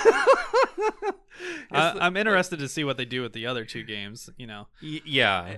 I, 1.70 1.96
I'm 2.00 2.16
interested 2.16 2.58
to 2.58 2.68
see 2.68 2.84
what 2.84 2.96
they 2.98 3.04
do 3.04 3.22
with 3.22 3.32
the 3.32 3.46
other 3.46 3.64
two 3.64 3.84
games. 3.84 4.28
You 4.36 4.46
know, 4.48 4.66
Y- 4.82 5.00
yeah. 5.06 5.56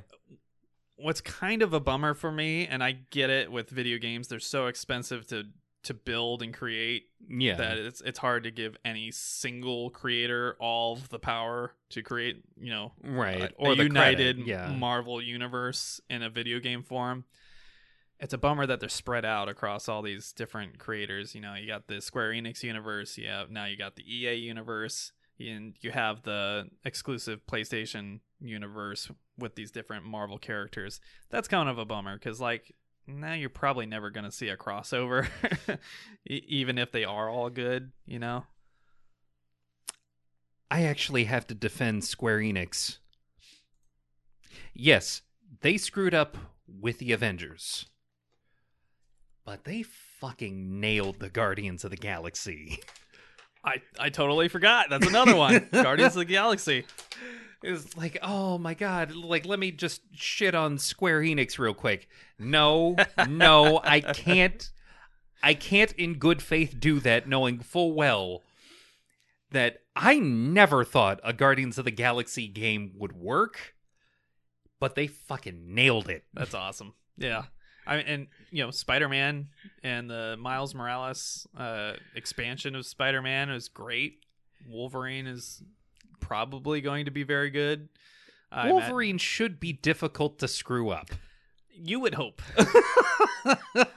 What's 0.96 1.20
kind 1.20 1.62
of 1.62 1.72
a 1.72 1.80
bummer 1.80 2.14
for 2.14 2.30
me, 2.30 2.66
and 2.66 2.82
I 2.82 2.92
get 3.10 3.30
it 3.30 3.50
with 3.50 3.70
video 3.70 3.98
games, 3.98 4.28
they're 4.28 4.40
so 4.40 4.66
expensive 4.66 5.26
to 5.28 5.44
to 5.84 5.92
build 5.92 6.42
and 6.42 6.54
create 6.54 7.10
yeah. 7.28 7.56
that 7.56 7.76
it's 7.76 8.00
it's 8.00 8.18
hard 8.18 8.44
to 8.44 8.50
give 8.50 8.76
any 8.84 9.10
single 9.10 9.90
creator 9.90 10.56
all 10.58 10.94
of 10.94 11.10
the 11.10 11.18
power 11.18 11.72
to 11.90 12.02
create 12.02 12.42
you 12.58 12.70
know 12.70 12.92
right. 13.02 13.42
a, 13.42 13.52
or 13.56 13.72
a 13.72 13.76
the 13.76 13.82
united 13.84 14.38
yeah. 14.46 14.68
Marvel 14.68 15.22
universe 15.22 16.00
in 16.10 16.22
a 16.22 16.30
video 16.30 16.58
game 16.58 16.82
form. 16.82 17.24
It's 18.18 18.32
a 18.32 18.38
bummer 18.38 18.64
that 18.66 18.80
they're 18.80 18.88
spread 18.88 19.24
out 19.26 19.48
across 19.48 19.88
all 19.88 20.00
these 20.00 20.32
different 20.32 20.78
creators. 20.78 21.34
You 21.34 21.42
know, 21.42 21.54
you 21.54 21.66
got 21.66 21.88
the 21.88 22.00
Square 22.00 22.30
Enix 22.30 22.62
universe. 22.62 23.18
Yeah, 23.18 23.44
now 23.50 23.66
you 23.66 23.76
got 23.76 23.96
the 23.96 24.04
EA 24.04 24.34
universe, 24.36 25.12
and 25.38 25.74
you 25.80 25.90
have 25.90 26.22
the 26.22 26.70
exclusive 26.84 27.44
PlayStation 27.46 28.20
universe 28.40 29.10
with 29.38 29.54
these 29.54 29.70
different 29.70 30.04
Marvel 30.04 30.38
characters. 30.38 31.00
That's 31.30 31.48
kind 31.48 31.68
of 31.68 31.78
a 31.78 31.84
bummer 31.84 32.16
because, 32.16 32.40
like, 32.40 32.74
now 33.06 33.34
you're 33.34 33.50
probably 33.50 33.86
never 33.86 34.10
to 34.10 34.32
see 34.32 34.48
a 34.48 34.56
crossover, 34.56 35.28
even 36.26 36.78
if 36.78 36.92
they 36.92 37.04
are 37.04 37.28
all 37.28 37.50
good. 37.50 37.92
You 38.06 38.18
know. 38.18 38.44
I 40.70 40.84
actually 40.84 41.24
have 41.24 41.46
to 41.48 41.54
defend 41.54 42.04
Square 42.04 42.38
Enix. 42.38 42.98
Yes, 44.72 45.22
they 45.60 45.76
screwed 45.76 46.14
up 46.14 46.36
with 46.66 46.98
the 46.98 47.12
Avengers. 47.12 47.86
But 49.44 49.64
they 49.64 49.82
fucking 49.82 50.80
nailed 50.80 51.20
the 51.20 51.28
Guardians 51.28 51.84
of 51.84 51.90
the 51.90 51.96
Galaxy. 51.96 52.80
I, 53.64 53.80
I 53.98 54.10
totally 54.10 54.48
forgot. 54.48 54.90
That's 54.90 55.06
another 55.06 55.34
one. 55.36 55.68
Guardians 55.72 56.14
of 56.14 56.20
the 56.20 56.24
Galaxy. 56.26 56.84
It's 57.62 57.96
like, 57.96 58.18
oh 58.22 58.58
my 58.58 58.74
god, 58.74 59.14
like 59.14 59.46
let 59.46 59.58
me 59.58 59.70
just 59.70 60.02
shit 60.12 60.54
on 60.54 60.76
Square 60.78 61.22
Enix 61.22 61.58
real 61.58 61.72
quick. 61.72 62.08
No, 62.38 62.96
no, 63.26 63.80
I 63.82 64.00
can't 64.00 64.70
I 65.42 65.54
can't 65.54 65.92
in 65.92 66.14
good 66.14 66.42
faith 66.42 66.76
do 66.78 67.00
that 67.00 67.26
knowing 67.26 67.60
full 67.60 67.92
well 67.92 68.42
that 69.50 69.78
I 69.96 70.18
never 70.18 70.84
thought 70.84 71.20
a 71.22 71.32
Guardians 71.32 71.78
of 71.78 71.84
the 71.84 71.90
Galaxy 71.90 72.48
game 72.48 72.92
would 72.96 73.12
work, 73.12 73.74
but 74.80 74.94
they 74.94 75.06
fucking 75.06 75.74
nailed 75.74 76.08
it. 76.08 76.24
That's 76.34 76.54
awesome. 76.54 76.94
Yeah. 77.16 77.44
I 77.86 77.96
and 77.96 78.26
you 78.50 78.64
know 78.64 78.70
Spider-Man 78.70 79.48
and 79.82 80.08
the 80.10 80.36
Miles 80.38 80.74
Morales 80.74 81.46
uh, 81.56 81.92
expansion 82.14 82.74
of 82.74 82.86
Spider-Man 82.86 83.50
is 83.50 83.68
great. 83.68 84.20
Wolverine 84.68 85.26
is 85.26 85.62
probably 86.20 86.80
going 86.80 87.04
to 87.04 87.10
be 87.10 87.22
very 87.22 87.50
good. 87.50 87.88
I 88.50 88.70
Wolverine 88.70 89.18
should 89.18 89.58
be 89.60 89.72
difficult 89.72 90.38
to 90.38 90.48
screw 90.48 90.90
up. 90.90 91.10
you 91.70 92.00
would 92.00 92.14
hope. 92.14 92.40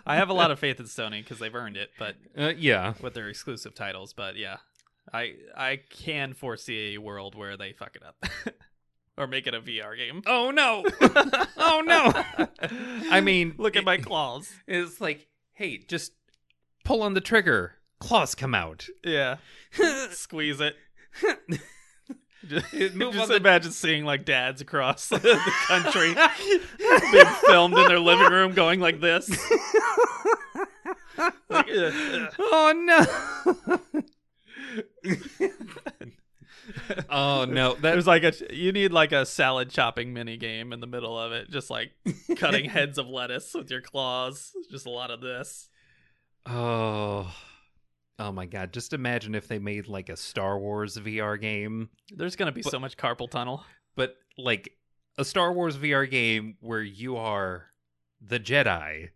I 0.05 0.15
have 0.15 0.29
a 0.29 0.33
lot 0.33 0.51
of 0.51 0.59
faith 0.59 0.79
in 0.79 0.87
Sony 0.87 1.23
because 1.23 1.39
they've 1.39 1.53
earned 1.53 1.77
it, 1.77 1.91
but 1.99 2.15
Uh, 2.37 2.53
yeah. 2.57 2.93
with 3.01 3.13
their 3.13 3.29
exclusive 3.29 3.75
titles. 3.75 4.13
But 4.13 4.35
yeah, 4.35 4.57
I 5.13 5.35
I 5.55 5.79
can 5.89 6.33
foresee 6.33 6.95
a 6.95 6.97
world 7.01 7.35
where 7.35 7.55
they 7.55 7.71
fuck 7.73 7.95
it 7.95 8.03
up 8.03 8.25
or 9.17 9.27
make 9.27 9.47
it 9.47 9.53
a 9.53 9.61
VR 9.61 9.97
game. 9.97 10.21
Oh 10.25 10.51
no. 10.51 10.85
oh 11.57 11.81
no. 11.85 12.13
I 13.11 13.21
mean, 13.21 13.55
Look 13.57 13.75
at 13.75 13.83
my 13.83 13.97
claws. 13.97 14.51
It's 14.67 15.01
like, 15.01 15.27
hey, 15.53 15.77
just 15.79 16.13
pull 16.85 17.01
on 17.01 17.13
the 17.13 17.21
trigger. 17.21 17.73
Claws 17.99 18.35
come 18.35 18.53
out. 18.53 18.85
Yeah. 19.03 19.37
Squeeze 20.11 20.61
it. 20.61 20.75
Just, 22.47 22.71
just 22.71 22.95
on 22.95 23.27
the- 23.27 23.35
imagine 23.35 23.71
seeing 23.71 24.05
like 24.05 24.23
dads 24.23 24.61
across 24.61 25.09
the 25.09 25.19
country 25.67 26.13
being 27.11 27.25
filmed 27.47 27.77
in 27.77 27.87
their 27.87 27.99
living 27.99 28.31
room 28.31 28.53
going 28.53 28.79
like 28.79 29.01
this. 29.01 29.29
Like, 31.49 31.67
ugh, 31.69 31.93
ugh. 32.13 32.33
oh 32.39 32.73
no. 35.03 35.15
oh 37.09 37.45
no. 37.45 37.75
That 37.75 37.95
was 37.95 38.07
like 38.07 38.23
a 38.23 38.33
you 38.53 38.71
need 38.71 38.91
like 38.91 39.11
a 39.11 39.25
salad 39.25 39.69
chopping 39.69 40.13
mini 40.13 40.37
game 40.37 40.73
in 40.73 40.79
the 40.79 40.87
middle 40.87 41.17
of 41.19 41.31
it, 41.31 41.49
just 41.49 41.69
like 41.69 41.91
cutting 42.37 42.65
heads 42.69 42.97
of 42.97 43.07
lettuce 43.07 43.53
with 43.53 43.69
your 43.71 43.81
claws. 43.81 44.51
Just 44.71 44.85
a 44.85 44.89
lot 44.89 45.11
of 45.11 45.21
this. 45.21 45.69
Oh. 46.45 47.33
Oh 48.19 48.31
my 48.31 48.47
god, 48.47 48.73
just 48.73 48.93
imagine 48.93 49.35
if 49.35 49.47
they 49.47 49.59
made 49.59 49.87
like 49.87 50.09
a 50.09 50.17
Star 50.17 50.57
Wars 50.57 50.97
VR 50.97 51.39
game, 51.39 51.89
There's 52.15 52.35
gonna 52.35 52.51
be 52.51 52.63
But- 52.63 52.71
so 52.71 52.79
much 52.79 52.97
carpal 52.97 53.29
tunnel. 53.29 53.63
but 53.95 54.15
like 54.37 54.71
a 55.19 55.25
Star 55.25 55.53
Wars 55.53 55.77
VR 55.77 56.09
game 56.09 56.57
where 56.61 56.81
you 56.81 57.15
are 57.17 57.65
the 58.21 58.39
Jedi. 58.39 59.09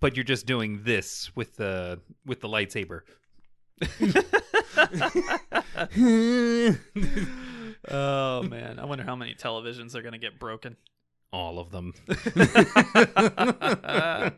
But 0.00 0.14
you're 0.16 0.24
just 0.24 0.46
doing 0.46 0.82
this 0.84 1.34
with 1.34 1.56
the 1.56 2.00
with 2.24 2.40
the 2.40 2.48
lightsaber. 2.48 3.00
Oh 7.90 8.42
man, 8.42 8.78
I 8.78 8.84
wonder 8.84 9.04
how 9.04 9.16
many 9.16 9.34
televisions 9.34 9.94
are 9.94 10.02
gonna 10.02 10.18
get 10.18 10.38
broken. 10.38 10.76
All 11.32 11.58
of 11.58 11.70
them. 11.70 11.92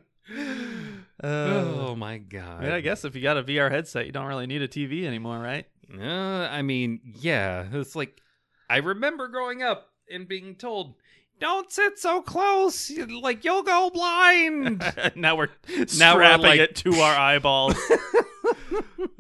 oh, 1.23 1.23
oh 1.23 1.94
my 1.97 2.19
god. 2.19 2.59
I, 2.59 2.62
mean, 2.62 2.73
I 2.73 2.81
guess 2.81 3.05
if 3.05 3.15
you 3.15 3.23
got 3.23 3.36
a 3.36 3.44
VR 3.44 3.70
headset, 3.70 4.06
you 4.06 4.12
don't 4.12 4.27
really 4.27 4.47
need 4.47 4.62
a 4.62 4.69
TV 4.69 5.05
anymore, 5.05 5.39
right? 5.39 5.66
Uh, 5.97 6.48
I 6.51 6.62
mean, 6.62 7.01
yeah, 7.20 7.66
it's 7.73 7.94
like 7.94 8.20
I 8.69 8.78
remember 8.78 9.28
growing 9.28 9.62
up 9.62 9.90
and 10.10 10.27
being 10.27 10.56
told, 10.56 10.94
"Don't 11.40 11.70
sit 11.70 11.98
so 11.98 12.23
close, 12.23 12.90
like 13.23 13.44
you'll 13.44 13.62
go 13.62 13.90
blind." 13.90 14.82
now 15.15 15.36
we're 15.36 15.48
Now 15.97 16.16
we're 16.16 16.36
like- 16.39 16.60
it 16.60 16.77
to 16.77 16.94
our 16.94 17.16
eyeballs. 17.16 17.77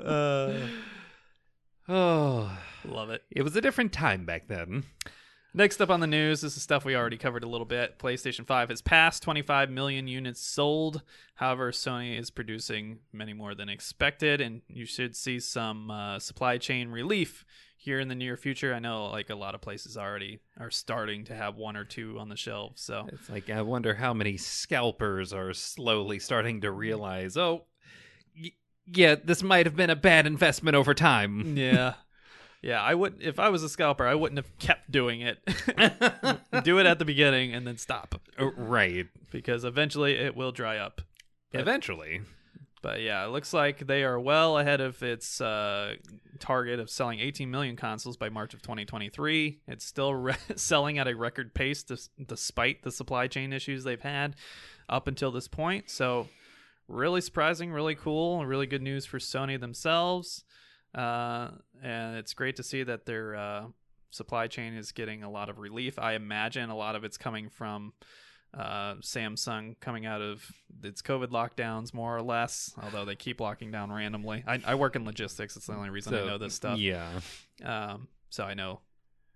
uh, 0.04 0.52
oh, 1.88 2.58
love 2.84 3.10
it. 3.10 3.22
it 3.30 3.42
was 3.42 3.56
a 3.56 3.60
different 3.60 3.92
time 3.92 4.24
back 4.24 4.48
then. 4.48 4.84
Next 5.54 5.80
up 5.80 5.88
on 5.90 6.00
the 6.00 6.06
news, 6.06 6.42
this 6.42 6.56
is 6.56 6.62
stuff 6.62 6.84
we 6.84 6.94
already 6.94 7.16
covered 7.16 7.42
a 7.42 7.48
little 7.48 7.64
bit. 7.66 7.98
PlayStation 7.98 8.46
5 8.46 8.68
has 8.68 8.82
passed 8.82 9.22
25 9.22 9.70
million 9.70 10.06
units 10.06 10.40
sold. 10.42 11.02
However, 11.36 11.72
Sony 11.72 12.18
is 12.18 12.30
producing 12.30 12.98
many 13.12 13.32
more 13.32 13.54
than 13.54 13.68
expected, 13.70 14.40
and 14.42 14.60
you 14.68 14.84
should 14.84 15.16
see 15.16 15.40
some 15.40 15.90
uh, 15.90 16.18
supply 16.18 16.58
chain 16.58 16.90
relief 16.90 17.46
here 17.78 17.98
in 17.98 18.08
the 18.08 18.14
near 18.14 18.36
future. 18.36 18.74
I 18.74 18.78
know, 18.78 19.06
like 19.06 19.30
a 19.30 19.34
lot 19.34 19.54
of 19.54 19.62
places 19.62 19.96
already 19.96 20.40
are 20.60 20.70
starting 20.70 21.24
to 21.24 21.34
have 21.34 21.56
one 21.56 21.76
or 21.76 21.84
two 21.84 22.18
on 22.18 22.28
the 22.28 22.36
shelves. 22.36 22.82
So 22.82 23.06
It's 23.10 23.30
like 23.30 23.48
I 23.48 23.62
wonder 23.62 23.94
how 23.94 24.12
many 24.12 24.36
scalpers 24.36 25.32
are 25.32 25.54
slowly 25.54 26.18
starting 26.18 26.60
to 26.60 26.70
realize, 26.70 27.38
oh, 27.38 27.64
y- 28.38 28.52
yeah, 28.92 29.16
this 29.22 29.42
might 29.42 29.66
have 29.66 29.76
been 29.76 29.90
a 29.90 29.96
bad 29.96 30.26
investment 30.26 30.74
over 30.76 30.94
time. 30.94 31.56
yeah, 31.56 31.94
yeah. 32.62 32.80
I 32.82 32.94
would 32.94 33.16
if 33.20 33.38
I 33.38 33.48
was 33.50 33.62
a 33.62 33.68
scalper, 33.68 34.06
I 34.06 34.14
wouldn't 34.14 34.38
have 34.38 34.58
kept 34.58 34.90
doing 34.90 35.20
it. 35.20 35.38
Do 36.64 36.78
it 36.78 36.86
at 36.86 36.98
the 36.98 37.04
beginning 37.04 37.54
and 37.54 37.66
then 37.66 37.76
stop 37.76 38.20
Uh, 38.38 38.50
right. 38.56 39.06
because 39.30 39.64
eventually 39.64 40.14
it 40.14 40.34
will 40.36 40.52
dry 40.52 40.78
up. 40.78 41.00
But- 41.52 41.60
Eventually. 41.60 42.22
But 42.80 43.00
yeah, 43.00 43.24
it 43.24 43.30
looks 43.30 43.52
like 43.52 43.88
they 43.88 44.04
are 44.04 44.20
well 44.20 44.56
ahead 44.56 44.80
of 44.80 45.02
its 45.02 45.40
uh, 45.40 45.94
target 46.38 46.78
of 46.78 46.88
selling 46.88 47.18
18 47.18 47.50
million 47.50 47.74
consoles 47.74 48.16
by 48.16 48.28
March 48.28 48.54
of 48.54 48.62
2023. 48.62 49.62
It's 49.66 49.84
still 49.84 50.14
re- 50.14 50.36
selling 50.54 50.96
at 50.98 51.08
a 51.08 51.16
record 51.16 51.54
pace 51.54 51.82
dis- 51.82 52.08
despite 52.24 52.84
the 52.84 52.92
supply 52.92 53.26
chain 53.26 53.52
issues 53.52 53.82
they've 53.82 54.00
had 54.00 54.36
up 54.88 55.08
until 55.08 55.32
this 55.32 55.48
point. 55.48 55.90
So, 55.90 56.28
really 56.88 57.20
surprising, 57.20 57.70
really 57.70 57.94
cool, 57.94 58.44
really 58.44 58.66
good 58.66 58.82
news 58.82 59.06
for 59.06 59.18
Sony 59.18 59.60
themselves. 59.60 60.44
Uh, 60.94 61.50
and 61.82 62.16
it's 62.16 62.34
great 62.34 62.56
to 62.56 62.62
see 62.62 62.82
that 62.82 63.06
their 63.06 63.36
uh, 63.36 63.66
supply 64.10 64.46
chain 64.46 64.74
is 64.74 64.92
getting 64.92 65.22
a 65.22 65.30
lot 65.30 65.48
of 65.48 65.58
relief. 65.58 65.98
I 65.98 66.14
imagine 66.14 66.70
a 66.70 66.76
lot 66.76 66.96
of 66.96 67.04
it's 67.04 67.18
coming 67.18 67.50
from 67.50 67.92
uh, 68.54 68.94
Samsung 68.94 69.78
coming 69.80 70.06
out 70.06 70.22
of 70.22 70.50
its 70.82 71.02
COVID 71.02 71.28
lockdowns, 71.28 71.92
more 71.92 72.16
or 72.16 72.22
less. 72.22 72.74
Although 72.82 73.04
they 73.04 73.16
keep 73.16 73.40
locking 73.40 73.70
down 73.70 73.92
randomly. 73.92 74.42
I, 74.46 74.60
I 74.66 74.74
work 74.74 74.96
in 74.96 75.04
logistics. 75.04 75.56
It's 75.56 75.66
the 75.66 75.74
only 75.74 75.90
reason 75.90 76.14
I 76.14 76.24
know 76.24 76.38
this 76.38 76.54
stuff. 76.54 76.78
Yeah. 76.78 77.08
Um, 77.62 78.08
so 78.30 78.44
I 78.44 78.54
know 78.54 78.80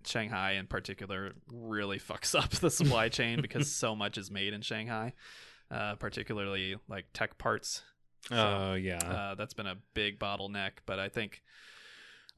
Shanghai 0.07 0.53
in 0.53 0.66
particular 0.66 1.33
really 1.53 1.99
fucks 2.01 2.39
up 2.39 2.51
the 2.51 2.70
supply 2.70 3.09
chain 3.09 3.41
because 3.41 3.70
so 3.70 3.95
much 3.95 4.19
is 4.19 4.31
made 4.31 4.53
in 4.53 4.62
Shanghai, 4.62 5.12
uh, 5.73 5.94
particularly 5.97 6.77
like 6.89 7.07
tech 7.15 7.39
parts. 7.39 7.82
So, 8.28 8.36
Oh, 8.36 8.74
yeah. 8.74 8.99
uh, 8.99 9.35
that's 9.35 9.55
been 9.55 9.66
a 9.66 9.78
big 9.94 10.19
bottleneck. 10.20 10.73
But 10.86 10.99
I 11.01 11.09
think 11.09 11.43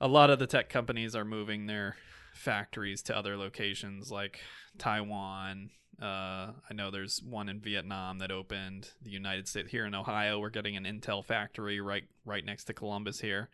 a 0.01 0.09
lot 0.09 0.31
of 0.31 0.39
the 0.39 0.47
tech 0.47 0.69
companies 0.71 1.15
are 1.15 1.25
moving 1.25 1.67
their 1.67 1.97
factories 2.33 3.03
to 3.03 3.17
other 3.17 3.37
locations 3.37 4.11
like 4.11 4.41
Taiwan. 4.79 5.71
Uh, 6.03 6.53
I 6.69 6.73
know 6.75 6.91
there's 6.91 7.23
one 7.23 7.49
in 7.49 7.61
Vietnam 7.61 8.19
that 8.19 8.33
opened. 8.33 8.91
The 9.03 9.11
United 9.11 9.47
States 9.47 9.71
here 9.71 9.87
in 9.87 9.95
Ohio, 9.95 10.39
we're 10.41 10.51
getting 10.51 10.77
an 10.77 10.85
Intel 10.85 11.25
factory 11.25 11.81
right 11.81 12.05
right 12.25 12.45
next 12.45 12.65
to 12.65 12.73
Columbus 12.75 13.21
here, 13.21 13.49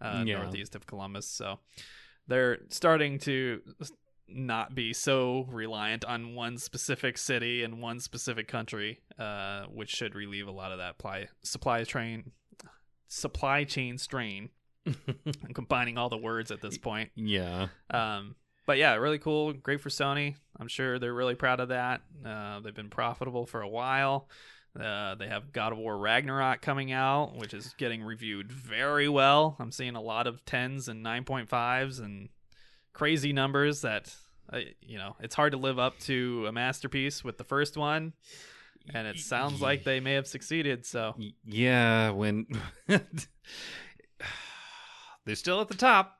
uh, 0.00 0.22
Yeah. 0.26 0.42
northeast 0.42 0.74
of 0.74 0.86
Columbus. 0.86 1.26
So 1.28 1.60
they're 2.28 2.58
starting 2.68 3.18
to 3.20 3.62
not 4.28 4.74
be 4.74 4.92
so 4.92 5.46
reliant 5.50 6.04
on 6.04 6.34
one 6.34 6.58
specific 6.58 7.16
city 7.18 7.62
and 7.62 7.80
one 7.80 8.00
specific 8.00 8.48
country, 8.48 9.00
uh, 9.18 9.64
which 9.66 9.90
should 9.90 10.14
relieve 10.14 10.48
a 10.48 10.52
lot 10.52 10.72
of 10.72 10.78
that 10.78 10.98
ply- 10.98 11.28
supply 11.42 11.84
train 11.84 12.32
supply 13.08 13.64
chain 13.64 13.98
strain. 13.98 14.50
I'm 14.86 15.54
combining 15.54 15.98
all 15.98 16.08
the 16.08 16.16
words 16.16 16.50
at 16.50 16.60
this 16.60 16.78
point. 16.78 17.10
yeah. 17.14 17.68
Um, 17.90 18.36
but 18.66 18.78
yeah, 18.78 18.94
really 18.94 19.18
cool. 19.18 19.52
Great 19.52 19.80
for 19.80 19.90
Sony. 19.90 20.34
I'm 20.58 20.68
sure 20.68 20.98
they're 20.98 21.14
really 21.14 21.36
proud 21.36 21.60
of 21.60 21.68
that. 21.68 22.02
Uh, 22.24 22.60
they've 22.60 22.74
been 22.74 22.90
profitable 22.90 23.46
for 23.46 23.62
a 23.62 23.68
while. 23.68 24.28
Uh, 24.78 25.14
they 25.14 25.28
have 25.28 25.52
God 25.52 25.72
of 25.72 25.78
War 25.78 25.96
Ragnarok 25.96 26.60
coming 26.62 26.92
out, 26.92 27.36
which 27.36 27.54
is 27.54 27.74
getting 27.78 28.02
reviewed 28.02 28.52
very 28.52 29.08
well. 29.08 29.56
I'm 29.58 29.72
seeing 29.72 29.94
a 29.96 30.02
lot 30.02 30.26
of 30.26 30.44
10s 30.44 30.88
and 30.88 31.04
9.5s 31.04 32.00
and 32.00 32.28
crazy 32.96 33.30
numbers 33.34 33.82
that, 33.82 34.14
uh, 34.50 34.60
you 34.80 34.96
know, 34.96 35.14
it's 35.20 35.34
hard 35.34 35.52
to 35.52 35.58
live 35.58 35.78
up 35.78 35.98
to 35.98 36.46
a 36.48 36.52
masterpiece 36.52 37.22
with 37.22 37.36
the 37.36 37.44
first 37.44 37.76
one. 37.76 38.14
And 38.94 39.06
it 39.06 39.18
sounds 39.18 39.60
like 39.60 39.84
they 39.84 40.00
may 40.00 40.14
have 40.14 40.26
succeeded. 40.26 40.86
So, 40.86 41.14
Yeah, 41.44 42.10
when 42.10 42.46
they're 42.88 43.04
still 45.34 45.60
at 45.60 45.68
the 45.68 45.74
top. 45.74 46.14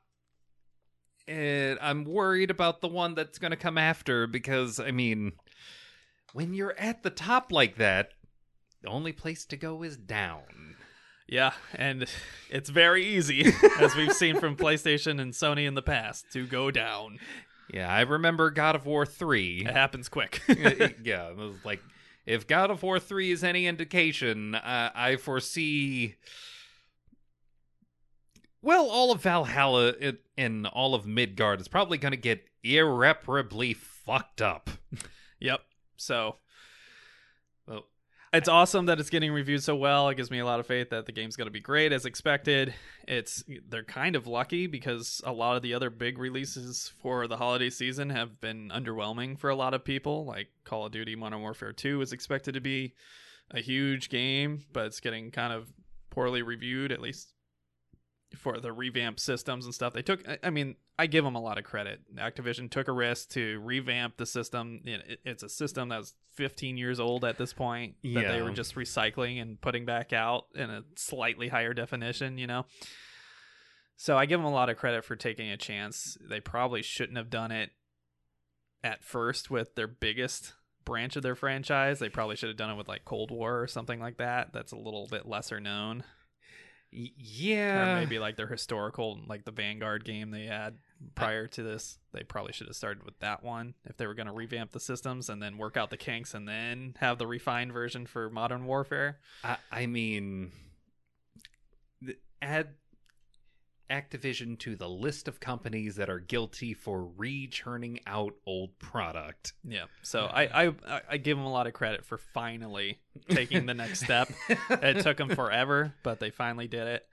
And 1.27 1.79
I'm 1.81 2.03
worried 2.03 2.51
about 2.51 2.81
the 2.81 2.87
one 2.87 3.15
that's 3.15 3.39
going 3.39 3.51
to 3.51 3.57
come 3.57 3.77
after 3.77 4.27
because, 4.27 4.79
I 4.79 4.91
mean, 4.91 5.31
when 6.33 6.53
you're 6.53 6.77
at 6.77 7.01
the 7.03 7.09
top 7.09 7.51
like 7.51 7.77
that, 7.77 8.11
the 8.83 8.89
only 8.89 9.13
place 9.13 9.45
to 9.47 9.57
go 9.57 9.81
is 9.81 9.97
down. 9.97 10.75
Yeah. 11.27 11.51
And 11.75 12.05
it's 12.49 12.69
very 12.69 13.05
easy, 13.05 13.45
as 13.79 13.95
we've 13.95 14.13
seen 14.13 14.39
from 14.39 14.55
PlayStation 14.55 15.19
and 15.21 15.33
Sony 15.33 15.67
in 15.67 15.73
the 15.73 15.81
past, 15.81 16.31
to 16.33 16.45
go 16.47 16.71
down. 16.71 17.19
Yeah, 17.73 17.91
I 17.91 18.01
remember 18.01 18.49
God 18.49 18.75
of 18.75 18.85
War 18.85 19.05
3. 19.05 19.65
It 19.67 19.73
happens 19.73 20.07
quick. 20.09 20.41
yeah, 20.47 21.29
it 21.29 21.37
was 21.37 21.55
like 21.65 21.81
if 22.25 22.47
God 22.47 22.71
of 22.71 22.81
War 22.83 22.99
3 22.99 23.31
is 23.31 23.43
any 23.43 23.67
indication, 23.67 24.55
uh, 24.55 24.91
I 24.95 25.17
foresee 25.17 26.15
well, 28.61 28.89
all 28.89 29.11
of 29.11 29.21
Valhalla 29.21 29.93
and- 30.37 30.67
all 30.67 30.95
of 30.95 31.05
Midgard 31.05 31.61
is 31.61 31.67
probably 31.67 31.97
going 31.97 32.11
to 32.11 32.17
get 32.17 32.45
irreparably 32.63 33.73
fucked 33.73 34.41
up. 34.41 34.69
Yep. 35.39 35.61
So 35.95 36.37
it's 38.33 38.49
awesome 38.49 38.87
that 38.87 38.99
it's 38.99 39.09
getting 39.09 39.31
reviewed 39.31 39.63
so 39.63 39.75
well. 39.75 40.09
It 40.09 40.15
gives 40.15 40.29
me 40.29 40.39
a 40.39 40.45
lot 40.45 40.59
of 40.59 40.67
faith 40.67 40.89
that 40.89 41.05
the 41.05 41.11
game's 41.11 41.35
going 41.35 41.47
to 41.47 41.51
be 41.51 41.59
great 41.59 41.93
as 41.93 42.05
expected. 42.05 42.73
It's 43.07 43.43
they're 43.69 43.83
kind 43.83 44.15
of 44.15 44.27
lucky 44.27 44.67
because 44.67 45.21
a 45.25 45.31
lot 45.31 45.55
of 45.55 45.61
the 45.61 45.73
other 45.73 45.89
big 45.89 46.17
releases 46.17 46.91
for 47.01 47.27
the 47.27 47.37
holiday 47.37 47.69
season 47.69 48.09
have 48.09 48.41
been 48.41 48.69
underwhelming 48.69 49.39
for 49.39 49.49
a 49.49 49.55
lot 49.55 49.73
of 49.73 49.85
people. 49.85 50.25
Like 50.25 50.47
Call 50.65 50.85
of 50.85 50.91
Duty 50.91 51.15
Modern 51.15 51.41
Warfare 51.41 51.73
2 51.73 52.01
is 52.01 52.11
expected 52.11 52.53
to 52.55 52.61
be 52.61 52.93
a 53.51 53.61
huge 53.61 54.09
game, 54.09 54.65
but 54.73 54.87
it's 54.87 54.99
getting 54.99 55.31
kind 55.31 55.53
of 55.53 55.71
poorly 56.09 56.41
reviewed 56.41 56.91
at 56.91 57.01
least 57.01 57.33
for 58.35 58.59
the 58.59 58.73
revamp 58.73 59.19
systems 59.19 59.65
and 59.65 59.73
stuff. 59.73 59.93
They 59.93 60.01
took 60.01 60.23
I- 60.43 60.49
mean, 60.49 60.75
I 60.99 61.07
give 61.07 61.23
them 61.23 61.35
a 61.35 61.41
lot 61.41 61.57
of 61.57 61.63
credit. 61.63 62.01
Activision 62.15 62.69
took 62.69 62.87
a 62.87 62.91
risk 62.91 63.29
to 63.31 63.59
revamp 63.61 64.17
the 64.17 64.25
system. 64.25 64.81
You 64.83 64.97
know, 64.97 65.03
it- 65.07 65.21
It's 65.23 65.43
a 65.43 65.49
system 65.49 65.89
that's 65.89 66.13
15 66.35 66.77
years 66.77 66.99
old 66.99 67.23
at 67.23 67.37
this 67.37 67.53
point 67.53 67.95
that 68.03 68.23
they 68.31 68.41
were 68.41 68.51
just 68.51 68.75
recycling 68.75 69.41
and 69.41 69.59
putting 69.61 69.85
back 69.85 70.11
out 70.13 70.47
in 70.55 70.69
a 70.69 70.83
slightly 70.95 71.47
higher 71.47 71.73
definition, 71.73 72.37
you 72.37 72.47
know. 72.47 72.65
So 73.95 74.17
I 74.17 74.25
give 74.25 74.39
them 74.39 74.45
a 74.45 74.51
lot 74.51 74.69
of 74.69 74.77
credit 74.77 75.03
for 75.05 75.15
taking 75.15 75.49
a 75.49 75.57
chance. 75.57 76.17
They 76.21 76.39
probably 76.39 76.83
shouldn't 76.83 77.17
have 77.17 77.29
done 77.29 77.51
it 77.51 77.71
at 78.83 79.03
first 79.03 79.49
with 79.49 79.73
their 79.75 79.87
biggest 79.87 80.53
branch 80.85 81.15
of 81.15 81.23
their 81.23 81.35
franchise. 81.35 81.99
They 81.99 82.09
probably 82.09 82.35
should 82.35 82.49
have 82.49 82.57
done 82.57 82.69
it 82.69 82.75
with 82.75 82.87
like 82.87 83.05
Cold 83.05 83.31
War 83.31 83.61
or 83.61 83.67
something 83.67 83.99
like 83.99 84.17
that. 84.17 84.53
That's 84.53 84.71
a 84.71 84.77
little 84.77 85.07
bit 85.07 85.25
lesser 85.25 85.59
known 85.59 86.03
yeah. 87.17 87.93
or 87.93 87.95
maybe 87.99 88.19
like 88.19 88.35
their 88.35 88.47
historical 88.47 89.19
like 89.27 89.45
the 89.45 89.51
vanguard 89.51 90.03
game 90.03 90.31
they 90.31 90.45
had 90.45 90.75
prior 91.13 91.45
to 91.45 91.61
this 91.61 91.99
they 92.11 92.23
probably 92.23 92.51
should 92.51 92.65
have 92.65 92.75
started 92.75 93.03
with 93.03 93.17
that 93.19 93.43
one 93.43 93.75
if 93.85 93.97
they 93.97 94.07
were 94.07 94.15
going 94.15 94.25
to 94.25 94.33
revamp 94.33 94.71
the 94.71 94.79
systems 94.79 95.29
and 95.29 95.41
then 95.41 95.57
work 95.57 95.77
out 95.77 95.91
the 95.91 95.97
kinks 95.97 96.33
and 96.33 96.47
then 96.47 96.95
have 96.99 97.17
the 97.19 97.27
refined 97.27 97.71
version 97.71 98.05
for 98.07 98.29
modern 98.29 98.65
warfare 98.65 99.19
I, 99.43 99.57
I 99.71 99.85
mean, 99.85 100.51
add 102.41 102.69
Activision 103.89 104.59
to 104.59 104.75
the 104.75 104.89
list 104.89 105.27
of 105.27 105.39
companies 105.39 105.95
that 105.95 106.09
are 106.09 106.19
guilty 106.19 106.73
for 106.73 107.03
re-churning 107.03 107.99
out 108.05 108.33
old 108.45 108.77
product. 108.79 109.53
yeah 109.63 109.85
so 110.01 110.25
I, 110.25 110.65
I 110.65 110.67
I- 110.87 111.01
i 111.11 111.17
give 111.17 111.37
them 111.37 111.45
a 111.45 111.51
lot 111.51 111.67
of 111.67 111.73
credit 111.73 112.03
for 112.05 112.17
finally 112.17 112.99
taking 113.29 113.65
the 113.65 113.73
next 113.73 114.01
step. 114.03 114.29
It 114.69 115.01
took 115.03 115.17
them 115.17 115.29
forever 115.29 115.93
but 116.03 116.19
they 116.19 116.29
finally 116.31 116.67
did 116.67 116.87
it. 116.87 117.07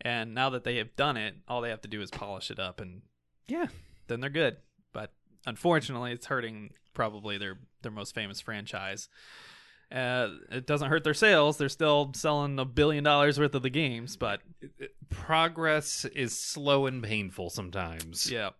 And 0.00 0.34
now 0.34 0.50
that 0.50 0.64
they 0.64 0.76
have 0.76 0.96
done 0.96 1.16
it 1.16 1.34
all 1.46 1.60
they 1.60 1.70
have 1.70 1.82
to 1.82 1.88
do 1.88 2.00
is 2.00 2.10
polish 2.10 2.50
it 2.50 2.58
up 2.58 2.80
and 2.80 3.02
Yeah. 3.46 3.66
then 4.08 4.20
they're 4.20 4.30
good. 4.30 4.56
But 4.92 5.12
unfortunately 5.46 6.12
it's 6.12 6.26
hurting 6.26 6.70
probably 6.94 7.36
their 7.38 7.58
their 7.82 7.92
most 7.92 8.14
famous 8.14 8.40
franchise 8.40 9.08
uh, 9.94 10.28
it 10.50 10.66
doesn't 10.66 10.90
hurt 10.90 11.04
their 11.04 11.14
sales 11.14 11.56
they're 11.56 11.68
still 11.68 12.10
selling 12.14 12.58
a 12.58 12.64
billion 12.64 13.04
dollars 13.04 13.38
worth 13.38 13.54
of 13.54 13.62
the 13.62 13.70
games 13.70 14.16
but 14.16 14.40
Progress 15.10 16.04
is 16.04 16.36
slow 16.38 16.86
and 16.86 17.02
painful 17.02 17.50
sometimes. 17.50 18.30
yeah 18.30 18.50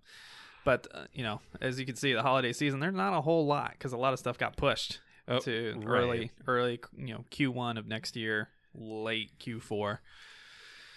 but 0.64 0.86
uh, 0.94 1.04
you 1.12 1.22
know 1.22 1.40
as 1.60 1.78
you 1.80 1.84
can 1.86 1.96
see 1.96 2.12
the 2.12 2.22
holiday 2.22 2.52
season 2.52 2.80
there's 2.80 2.94
not 2.94 3.12
a 3.16 3.20
whole 3.20 3.44
lot 3.46 3.72
because 3.72 3.92
a 3.92 3.96
lot 3.96 4.12
of 4.12 4.18
stuff 4.18 4.38
got 4.38 4.56
pushed 4.56 5.00
Oh, 5.26 5.38
to 5.40 5.74
right. 5.78 5.86
early 6.02 6.30
early 6.46 6.80
you 6.96 7.14
know 7.14 7.24
q1 7.30 7.78
of 7.78 7.86
next 7.86 8.14
year 8.14 8.50
late 8.74 9.38
q4 9.38 9.98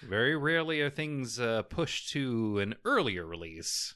Very 0.07 0.35
rarely 0.35 0.81
are 0.81 0.89
things 0.89 1.39
uh, 1.39 1.63
pushed 1.63 2.09
to 2.09 2.59
an 2.59 2.75
earlier 2.85 3.25
release. 3.25 3.95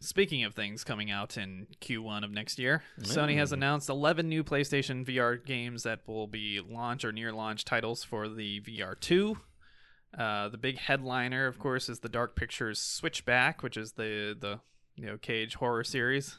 Speaking 0.00 0.44
of 0.44 0.54
things 0.54 0.84
coming 0.84 1.10
out 1.10 1.38
in 1.38 1.66
Q1 1.80 2.22
of 2.22 2.30
next 2.30 2.58
year, 2.58 2.82
Sony 3.00 3.36
has 3.38 3.50
announced 3.52 3.88
11 3.88 4.28
new 4.28 4.44
PlayStation 4.44 5.04
VR 5.06 5.42
games 5.42 5.84
that 5.84 6.00
will 6.06 6.26
be 6.26 6.60
launch 6.60 7.02
or 7.04 7.12
near 7.12 7.32
launch 7.32 7.64
titles 7.64 8.04
for 8.04 8.28
the 8.28 8.60
VR2. 8.60 9.36
Uh, 10.16 10.48
the 10.48 10.58
big 10.58 10.76
headliner, 10.78 11.46
of 11.46 11.58
course, 11.58 11.88
is 11.88 12.00
the 12.00 12.08
Dark 12.10 12.36
Pictures 12.36 12.78
Switchback, 12.78 13.62
which 13.62 13.76
is 13.76 13.92
the 13.92 14.36
the 14.38 14.60
you 14.96 15.06
know 15.06 15.16
Cage 15.16 15.54
horror 15.54 15.82
series. 15.84 16.36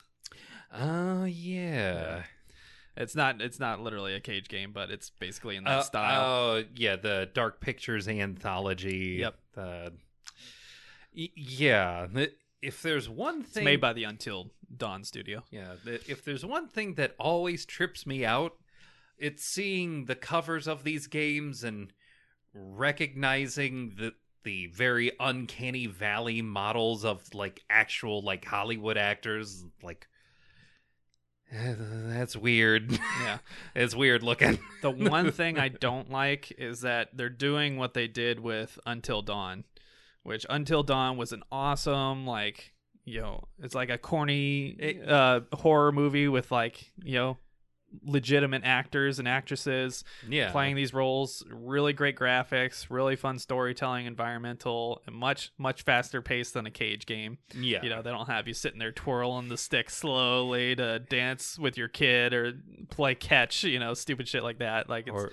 Oh 0.73 1.25
yeah. 1.25 2.23
It's 2.95 3.15
not 3.15 3.41
it's 3.41 3.59
not 3.59 3.79
literally 3.79 4.13
a 4.13 4.19
Cage 4.19 4.47
game, 4.49 4.71
but 4.71 4.89
it's 4.91 5.09
basically 5.09 5.55
in 5.55 5.63
that 5.65 5.79
Uh, 5.79 5.83
style. 5.83 6.21
Oh 6.25 6.63
yeah, 6.75 6.95
the 6.95 7.29
Dark 7.33 7.59
Pictures 7.59 8.07
anthology. 8.07 9.17
Yep. 9.19 9.35
Uh, 9.55 9.89
y- 11.15 11.29
yeah. 11.35 12.07
If 12.61 12.81
there's 12.81 13.07
one 13.07 13.41
it's 13.41 13.51
thing 13.51 13.63
made 13.65 13.81
by 13.81 13.93
the 13.93 14.03
Until 14.05 14.51
Dawn 14.75 15.03
studio. 15.03 15.43
Yeah, 15.51 15.73
if 15.85 16.23
there's 16.25 16.45
one 16.45 16.67
thing 16.67 16.95
that 16.95 17.15
always 17.19 17.65
trips 17.65 18.05
me 18.05 18.25
out, 18.25 18.53
it's 19.17 19.43
seeing 19.43 20.05
the 20.05 20.15
covers 20.15 20.67
of 20.67 20.83
these 20.83 21.07
games 21.07 21.63
and 21.63 21.93
recognizing 22.53 23.93
the 23.97 24.13
the 24.43 24.67
very 24.67 25.11
uncanny 25.19 25.87
valley 25.87 26.41
models 26.41 27.03
of 27.03 27.33
like 27.33 27.61
actual 27.69 28.21
like 28.21 28.45
Hollywood 28.45 28.97
actors 28.97 29.65
like 29.83 30.07
eh, 31.51 31.73
that's 31.77 32.35
weird. 32.35 32.97
Yeah. 33.21 33.39
it's 33.75 33.95
weird 33.95 34.23
looking. 34.23 34.59
The 34.81 34.91
one 34.91 35.31
thing 35.33 35.59
I 35.59 35.67
don't 35.67 36.09
like 36.09 36.53
is 36.57 36.81
that 36.81 37.09
they're 37.13 37.29
doing 37.29 37.77
what 37.77 37.93
they 37.93 38.07
did 38.07 38.39
with 38.39 38.79
Until 38.85 39.21
Dawn, 39.21 39.65
which 40.27 40.45
Until 40.49 40.83
Dawn 40.83 41.15
was 41.15 41.31
an 41.31 41.41
awesome 41.53 42.27
like 42.27 42.73
you 43.05 43.21
know 43.21 43.45
it's 43.63 43.73
like 43.73 43.89
a 43.89 43.97
corny 43.97 44.99
uh 45.07 45.39
horror 45.53 45.93
movie 45.93 46.27
with 46.27 46.51
like 46.51 46.91
you 47.01 47.15
know 47.15 47.37
legitimate 48.05 48.63
actors 48.65 49.17
and 49.17 49.27
actresses 49.27 50.03
yeah. 50.27 50.51
playing 50.51 50.75
these 50.75 50.93
roles 50.93 51.43
really 51.49 51.93
great 51.93 52.17
graphics 52.17 52.87
really 52.89 53.15
fun 53.15 53.39
storytelling 53.39 54.05
environmental 54.05 55.01
and 55.07 55.15
much 55.15 55.51
much 55.57 55.83
faster 55.83 56.21
pace 56.21 56.51
than 56.51 56.65
a 56.65 56.71
cage 56.71 57.05
game 57.05 57.37
Yeah. 57.53 57.81
you 57.83 57.89
know 57.89 58.01
they 58.01 58.11
don't 58.11 58.27
have 58.27 58.47
you 58.47 58.53
sitting 58.53 58.77
there 58.79 58.91
twirling 58.91 59.47
the 59.47 59.57
stick 59.57 59.89
slowly 59.89 60.75
to 60.75 60.99
dance 60.99 61.57
with 61.57 61.77
your 61.77 61.87
kid 61.87 62.33
or 62.33 62.53
play 62.89 63.15
catch 63.15 63.63
you 63.63 63.79
know 63.79 63.93
stupid 63.93 64.27
shit 64.27 64.43
like 64.43 64.59
that 64.59 64.89
like 64.89 65.07
it's 65.07 65.13
or 65.15 65.31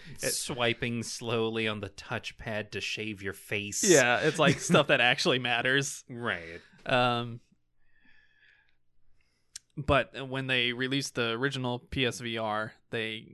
swiping 0.55 1.03
slowly 1.03 1.67
on 1.67 1.81
the 1.81 1.91
touchpad 1.91 2.71
to 2.71 2.81
shave 2.81 3.21
your 3.23 3.33
face. 3.35 3.83
yeah 3.83 4.21
it's 4.21 4.39
like 4.39 4.61
stuff 4.61 4.87
that 4.87 5.01
actually 5.01 5.39
matters 5.41 6.05
Right. 6.09 6.61
um 6.87 7.41
but 9.77 10.29
when 10.29 10.47
they 10.47 10.73
released 10.73 11.15
the 11.15 11.31
original 11.31 11.81
PSVR 11.91 12.71
they 12.91 13.27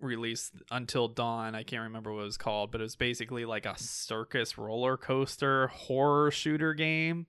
released 0.00 0.52
Until 0.70 1.06
Dawn 1.08 1.54
I 1.54 1.62
can't 1.62 1.82
remember 1.82 2.12
what 2.12 2.22
it 2.22 2.24
was 2.24 2.36
called 2.36 2.72
but 2.72 2.80
it 2.80 2.84
was 2.84 2.96
basically 2.96 3.44
like 3.44 3.66
a 3.66 3.78
circus 3.78 4.56
roller 4.58 4.96
coaster 4.96 5.68
horror 5.68 6.30
shooter 6.30 6.74
game 6.74 7.26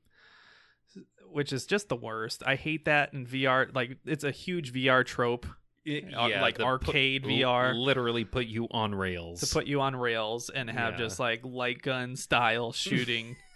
which 1.31 1.51
is 1.51 1.65
just 1.65 1.89
the 1.89 1.95
worst. 1.95 2.43
I 2.45 2.55
hate 2.55 2.85
that 2.85 3.11
in 3.13 3.25
VR. 3.25 3.73
Like 3.73 3.97
it's 4.05 4.23
a 4.23 4.29
huge 4.29 4.71
VR 4.71 5.03
trope, 5.03 5.47
uh, 5.87 6.29
like 6.39 6.59
arcade 6.59 7.23
put- 7.23 7.31
VR. 7.31 7.75
literally 7.75 8.23
put 8.23 8.45
you 8.45 8.67
on 8.69 8.93
rails. 8.93 9.39
to 9.41 9.47
put 9.51 9.65
you 9.65 9.81
on 9.81 9.95
rails 9.95 10.51
and 10.51 10.69
have 10.69 10.93
Yeah. 10.93 10.97
just 10.99 11.19
like 11.19 11.41
light 11.43 11.81
gun 11.81 12.15
style 12.15 12.71
shooting 12.71 13.35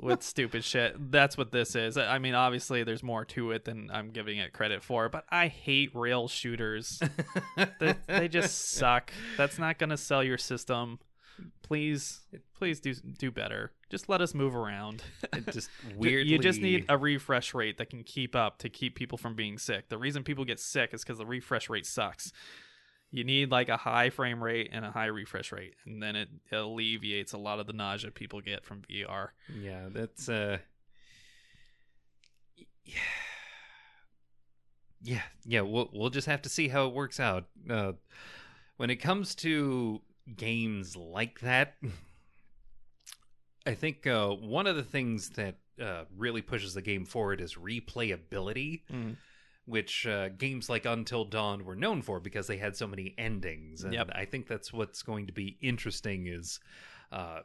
with 0.00 0.22
stupid 0.22 0.64
shit. 0.64 1.10
That's 1.10 1.36
what 1.36 1.52
this 1.52 1.74
is. 1.74 1.96
I 1.96 2.18
mean, 2.18 2.34
obviously, 2.34 2.82
there's 2.84 3.02
more 3.02 3.24
to 3.26 3.52
it 3.52 3.64
than 3.64 3.90
I'm 3.92 4.10
giving 4.10 4.38
it 4.38 4.52
credit 4.52 4.82
for, 4.82 5.08
but 5.08 5.24
I 5.30 5.48
hate 5.48 5.94
rail 5.94 6.28
shooters. 6.28 7.00
they, 7.78 7.94
they 8.06 8.28
just 8.28 8.70
suck. 8.72 9.12
That's 9.36 9.58
not 9.58 9.78
going 9.78 9.90
to 9.90 9.96
sell 9.96 10.22
your 10.22 10.38
system. 10.38 10.98
Please, 11.62 12.20
please 12.54 12.80
do 12.80 12.92
do 12.94 13.30
better. 13.30 13.72
Just 13.88 14.08
let 14.08 14.20
us 14.20 14.34
move 14.34 14.54
around. 14.54 15.02
It 15.32 15.46
just 15.52 15.70
Ju- 15.88 15.94
weirdly. 15.96 16.32
You 16.32 16.38
just 16.38 16.60
need 16.60 16.84
a 16.88 16.98
refresh 16.98 17.54
rate 17.54 17.78
that 17.78 17.88
can 17.90 18.02
keep 18.04 18.36
up 18.36 18.58
to 18.58 18.68
keep 18.68 18.94
people 18.94 19.16
from 19.16 19.34
being 19.34 19.56
sick. 19.56 19.88
The 19.88 19.96
reason 19.98 20.22
people 20.22 20.44
get 20.44 20.60
sick 20.60 20.92
is 20.92 21.02
because 21.02 21.18
the 21.18 21.26
refresh 21.26 21.70
rate 21.70 21.86
sucks. 21.86 22.32
You 23.12 23.24
need 23.24 23.50
like 23.50 23.68
a 23.68 23.76
high 23.76 24.10
frame 24.10 24.42
rate 24.42 24.70
and 24.72 24.84
a 24.84 24.90
high 24.90 25.06
refresh 25.06 25.50
rate, 25.52 25.74
and 25.84 26.00
then 26.02 26.14
it, 26.16 26.28
alleviates 26.52 27.32
a 27.32 27.38
lot 27.38 27.58
of 27.58 27.66
the 27.66 27.72
nausea 27.72 28.10
people 28.12 28.40
get 28.40 28.64
from 28.64 28.82
VR. 28.82 29.28
Yeah, 29.52 29.88
that's 29.92 30.28
uh. 30.28 30.58
Yeah. 32.84 32.94
Yeah, 35.02 35.22
yeah. 35.44 35.60
We'll 35.62 35.88
we'll 35.92 36.10
just 36.10 36.26
have 36.26 36.42
to 36.42 36.48
see 36.48 36.68
how 36.68 36.86
it 36.86 36.94
works 36.94 37.18
out. 37.18 37.46
Uh, 37.68 37.92
when 38.76 38.90
it 38.90 38.96
comes 38.96 39.34
to 39.36 40.00
games 40.36 40.94
like 40.96 41.40
that, 41.40 41.76
I 43.66 43.74
think 43.74 44.06
uh, 44.06 44.28
one 44.28 44.66
of 44.66 44.76
the 44.76 44.82
things 44.82 45.30
that 45.30 45.56
uh, 45.82 46.04
really 46.16 46.42
pushes 46.42 46.74
the 46.74 46.82
game 46.82 47.06
forward 47.06 47.40
is 47.40 47.54
replayability, 47.54 48.82
Mm. 48.92 49.16
Which 49.70 50.06
uh, 50.06 50.28
games 50.30 50.68
like 50.68 50.84
Until 50.84 51.24
Dawn 51.24 51.64
were 51.64 51.76
known 51.76 52.02
for 52.02 52.20
because 52.20 52.46
they 52.46 52.56
had 52.56 52.76
so 52.76 52.86
many 52.86 53.14
endings. 53.16 53.84
And 53.84 53.94
Yep. 53.94 54.10
I 54.14 54.24
think 54.24 54.46
that's 54.48 54.72
what's 54.72 55.02
going 55.02 55.26
to 55.28 55.32
be 55.32 55.56
interesting 55.60 56.26
is 56.26 56.60
uh, 57.12 57.40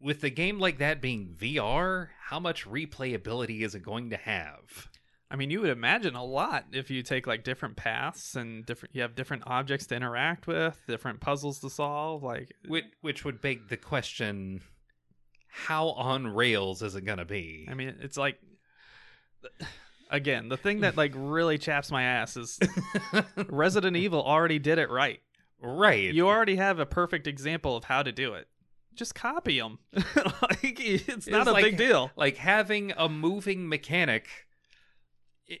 with 0.00 0.24
a 0.24 0.30
game 0.30 0.58
like 0.58 0.78
that 0.78 1.00
being 1.00 1.34
VR, 1.38 2.08
how 2.26 2.40
much 2.40 2.66
replayability 2.66 3.60
is 3.62 3.74
it 3.74 3.82
going 3.82 4.10
to 4.10 4.16
have? 4.16 4.88
I 5.30 5.36
mean, 5.36 5.50
you 5.50 5.60
would 5.60 5.70
imagine 5.70 6.16
a 6.16 6.24
lot 6.24 6.64
if 6.72 6.90
you 6.90 7.02
take 7.02 7.26
like 7.26 7.44
different 7.44 7.76
paths 7.76 8.34
and 8.34 8.66
different. 8.66 8.96
You 8.96 9.02
have 9.02 9.14
different 9.14 9.44
objects 9.46 9.86
to 9.86 9.94
interact 9.94 10.48
with, 10.48 10.76
different 10.88 11.20
puzzles 11.20 11.60
to 11.60 11.70
solve. 11.70 12.24
Like, 12.24 12.52
Which, 12.66 12.86
which 13.00 13.24
would 13.24 13.40
beg 13.40 13.68
the 13.68 13.76
question 13.76 14.62
how 15.52 15.90
on 15.90 16.26
rails 16.26 16.82
is 16.82 16.96
it 16.96 17.04
going 17.04 17.18
to 17.18 17.24
be? 17.24 17.68
I 17.70 17.74
mean, 17.74 17.96
it's 18.00 18.16
like. 18.16 18.38
Again, 20.10 20.48
the 20.48 20.56
thing 20.56 20.80
that 20.80 20.96
like 20.96 21.12
really 21.14 21.56
chaps 21.56 21.90
my 21.90 22.02
ass 22.02 22.36
is 22.36 22.58
Resident 23.48 23.96
Evil 23.96 24.22
already 24.22 24.58
did 24.58 24.78
it 24.78 24.90
right. 24.90 25.20
right. 25.60 26.12
You 26.12 26.28
already 26.28 26.56
have 26.56 26.78
a 26.78 26.86
perfect 26.86 27.26
example 27.26 27.76
of 27.76 27.84
how 27.84 28.02
to 28.02 28.12
do 28.12 28.34
it. 28.34 28.48
Just 28.94 29.14
copy 29.14 29.60
them. 29.60 29.78
like, 29.92 30.80
it's 30.80 31.28
not 31.28 31.46
a 31.46 31.52
like- 31.52 31.64
big 31.64 31.76
deal. 31.76 32.10
like 32.16 32.36
having 32.36 32.92
a 32.96 33.08
moving 33.08 33.68
mechanic 33.68 34.28
it, 35.46 35.60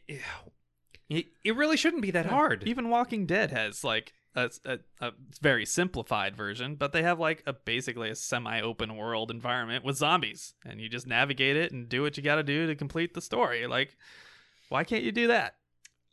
it, 1.08 1.26
it 1.44 1.56
really 1.56 1.76
shouldn't 1.76 2.02
be 2.02 2.12
that 2.12 2.26
hard 2.26 2.62
Even 2.66 2.90
Walking 2.90 3.26
Dead 3.26 3.50
has 3.50 3.82
like 3.82 4.12
a, 4.36 4.50
a, 4.64 4.78
a 5.00 5.10
very 5.40 5.66
simplified 5.66 6.36
version, 6.36 6.76
but 6.76 6.92
they 6.92 7.02
have 7.02 7.18
like 7.18 7.42
a 7.46 7.52
basically 7.52 8.10
a 8.10 8.14
semi-open 8.14 8.96
world 8.96 9.30
environment 9.30 9.84
with 9.84 9.96
zombies, 9.96 10.54
and 10.64 10.80
you 10.80 10.88
just 10.88 11.06
navigate 11.06 11.56
it 11.56 11.72
and 11.72 11.88
do 11.88 12.02
what 12.02 12.16
you 12.16 12.22
got 12.22 12.36
to 12.36 12.44
do 12.44 12.66
to 12.68 12.76
complete 12.76 13.14
the 13.14 13.20
story. 13.20 13.66
Like, 13.66 13.96
why 14.70 14.82
can't 14.84 15.04
you 15.04 15.12
do 15.12 15.26
that? 15.28 15.54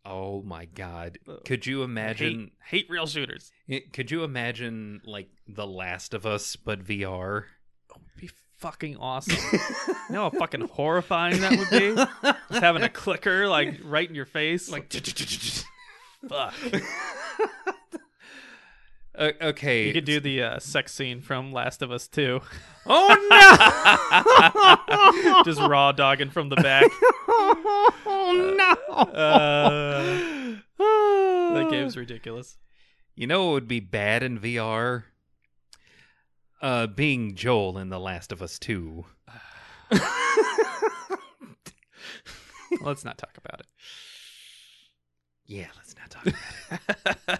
oh 0.09 0.41
my 0.43 0.63
god 0.65 1.19
uh, 1.27 1.35
could 1.43 1.65
you 1.65 1.83
imagine 1.83 2.51
hate, 2.63 2.83
hate 2.83 2.89
real 2.89 3.05
shooters. 3.05 3.51
could 3.91 4.09
you 4.09 4.23
imagine 4.23 5.01
like 5.05 5.27
the 5.47 5.67
last 5.67 6.13
of 6.13 6.25
us 6.25 6.55
but 6.55 6.81
vr 6.81 7.43
Be 8.17 8.29
fucking 8.57 8.95
awesome. 8.97 9.35
you 9.51 9.59
know 10.15 10.23
how 10.23 10.29
fucking 10.29 10.61
horrifying 10.69 11.41
that 11.41 11.51
would 11.57 11.69
be? 11.69 11.93
Just 11.93 12.63
having 12.63 12.83
a 12.83 12.89
clicker 12.89 13.47
like 13.49 13.79
right 13.83 14.07
in 14.07 14.15
your 14.15 14.25
face. 14.25 14.69
like 14.71 14.91
fuck. 16.29 16.53
Uh, 19.17 19.31
okay 19.41 19.87
You 19.87 19.93
could 19.93 20.05
do 20.05 20.19
the 20.19 20.43
uh, 20.43 20.59
sex 20.59 20.93
scene 20.93 21.21
from 21.21 21.51
Last 21.51 21.81
of 21.81 21.91
Us 21.91 22.07
2. 22.07 22.39
oh 22.85 23.15
no 25.33 25.43
Just 25.43 25.59
raw 25.59 25.91
dogging 25.91 26.29
from 26.29 26.49
the 26.49 26.55
back. 26.57 26.85
oh 27.27 28.55
no 28.57 28.75
Uh, 28.93 30.55
that 31.55 31.67
game's 31.71 31.97
ridiculous. 31.97 32.57
You 33.15 33.25
know 33.25 33.45
what 33.45 33.53
would 33.53 33.67
be 33.67 33.79
bad 33.79 34.21
in 34.21 34.39
VR? 34.39 35.05
Uh, 36.61 36.85
being 36.87 37.33
Joel 37.35 37.77
in 37.79 37.89
The 37.89 37.99
Last 37.99 38.31
of 38.31 38.41
Us 38.43 38.59
2. 38.59 39.05
Let's 42.81 43.03
not 43.03 43.17
talk 43.17 43.37
about 43.37 43.61
Yeah, 45.47 45.67
let's 45.77 45.95
not 45.95 46.09
talk 46.09 46.27
about 46.27 47.39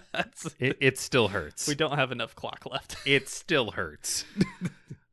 It. 0.60 0.76
It, 0.80 0.98
still 0.98 1.28
hurts. 1.28 1.66
we 1.66 1.74
don't 1.74 1.96
have 1.98 2.12
enough 2.12 2.34
clock 2.34 2.64
left. 2.70 2.96
It 3.06 3.28
still 3.28 3.72
hurts. 3.72 4.24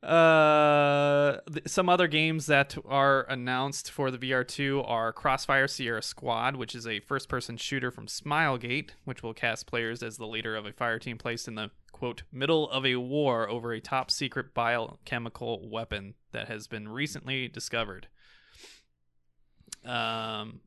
Uh, 0.04 1.40
th- 1.52 1.68
some 1.68 1.90
other 1.90 2.08
games 2.08 2.46
that 2.46 2.78
are 2.86 3.24
announced 3.24 3.90
for 3.92 4.12
the 4.12 4.20
VR2 4.20 4.88
are 4.88 5.12
Crossfire 5.12 5.68
Sierra 5.68 6.04
Squad, 6.04 6.56
which 6.58 6.76
is 6.76 6.86
a 6.86 7.00
first-person 7.00 7.58
shooter 7.58 7.90
from 7.90 8.06
Smilegate, 8.06 8.92
which 9.04 9.24
will 9.24 9.34
cast 9.34 9.66
players 9.66 10.04
as 10.04 10.18
the 10.18 10.28
leader 10.28 10.56
of 10.56 10.66
a 10.68 10.72
fire 10.72 11.00
team 11.00 11.18
placed 11.18 11.48
in 11.48 11.56
the 11.56 11.72
quote 11.92 12.22
middle 12.32 12.70
of 12.70 12.86
a 12.86 12.98
war 12.98 13.50
over 13.50 13.74
a 13.74 13.82
top 13.82 14.12
secret 14.12 14.54
biochemical 14.54 15.68
weapon 15.68 16.14
that 16.34 16.48
has 16.48 16.68
been 16.68 16.88
recently 16.88 17.48
discovered. 17.48 18.08
Um, 19.84 20.62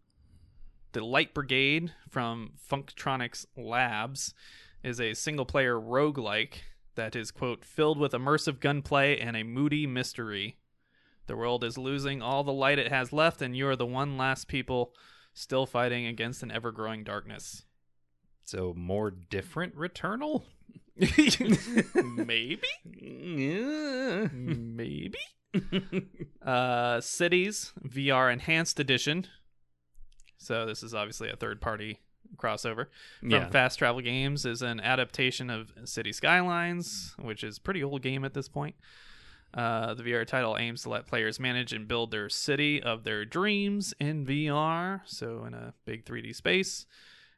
the 0.92 1.04
Light 1.04 1.34
Brigade 1.34 1.92
from 2.08 2.52
Funktronics 2.70 3.46
Labs 3.56 4.34
is 4.82 5.00
a 5.00 5.14
single-player 5.14 5.78
roguelike 5.78 6.62
that 6.94 7.14
is 7.14 7.30
quote 7.30 7.64
filled 7.64 7.98
with 7.98 8.12
immersive 8.12 8.60
gunplay 8.60 9.18
and 9.18 9.36
a 9.36 9.42
moody 9.42 9.86
mystery. 9.86 10.56
The 11.26 11.36
world 11.36 11.62
is 11.62 11.76
losing 11.76 12.22
all 12.22 12.42
the 12.42 12.52
light 12.52 12.78
it 12.78 12.90
has 12.90 13.12
left, 13.12 13.42
and 13.42 13.56
you 13.56 13.68
are 13.68 13.76
the 13.76 13.86
one 13.86 14.16
last 14.16 14.48
people 14.48 14.94
still 15.34 15.66
fighting 15.66 16.06
against 16.06 16.42
an 16.42 16.50
ever-growing 16.50 17.04
darkness. 17.04 17.64
So, 18.44 18.72
more 18.74 19.10
different 19.10 19.76
Returnal? 19.76 20.44
Maybe, 20.96 22.66
maybe. 24.32 25.18
Uh, 26.42 27.00
Cities 27.00 27.72
VR 27.86 28.32
Enhanced 28.32 28.80
Edition. 28.80 29.26
So 30.38 30.66
this 30.66 30.82
is 30.82 30.94
obviously 30.94 31.30
a 31.30 31.36
third-party 31.36 32.00
crossover 32.36 32.86
from 33.20 33.30
yeah. 33.30 33.48
Fast 33.48 33.78
Travel 33.78 34.00
Games 34.00 34.44
is 34.44 34.62
an 34.62 34.80
adaptation 34.80 35.50
of 35.50 35.72
City 35.84 36.12
Skylines, 36.12 37.14
which 37.18 37.42
is 37.44 37.58
a 37.58 37.60
pretty 37.60 37.82
old 37.82 38.02
game 38.02 38.24
at 38.24 38.34
this 38.34 38.48
point. 38.48 38.74
Uh, 39.54 39.94
the 39.94 40.02
VR 40.02 40.26
title 40.26 40.56
aims 40.58 40.82
to 40.82 40.90
let 40.90 41.06
players 41.06 41.40
manage 41.40 41.72
and 41.72 41.88
build 41.88 42.10
their 42.10 42.28
city 42.28 42.82
of 42.82 43.04
their 43.04 43.24
dreams 43.24 43.94
in 43.98 44.26
VR, 44.26 45.00
so 45.06 45.44
in 45.46 45.54
a 45.54 45.72
big 45.86 46.04
3D 46.04 46.34
space. 46.34 46.86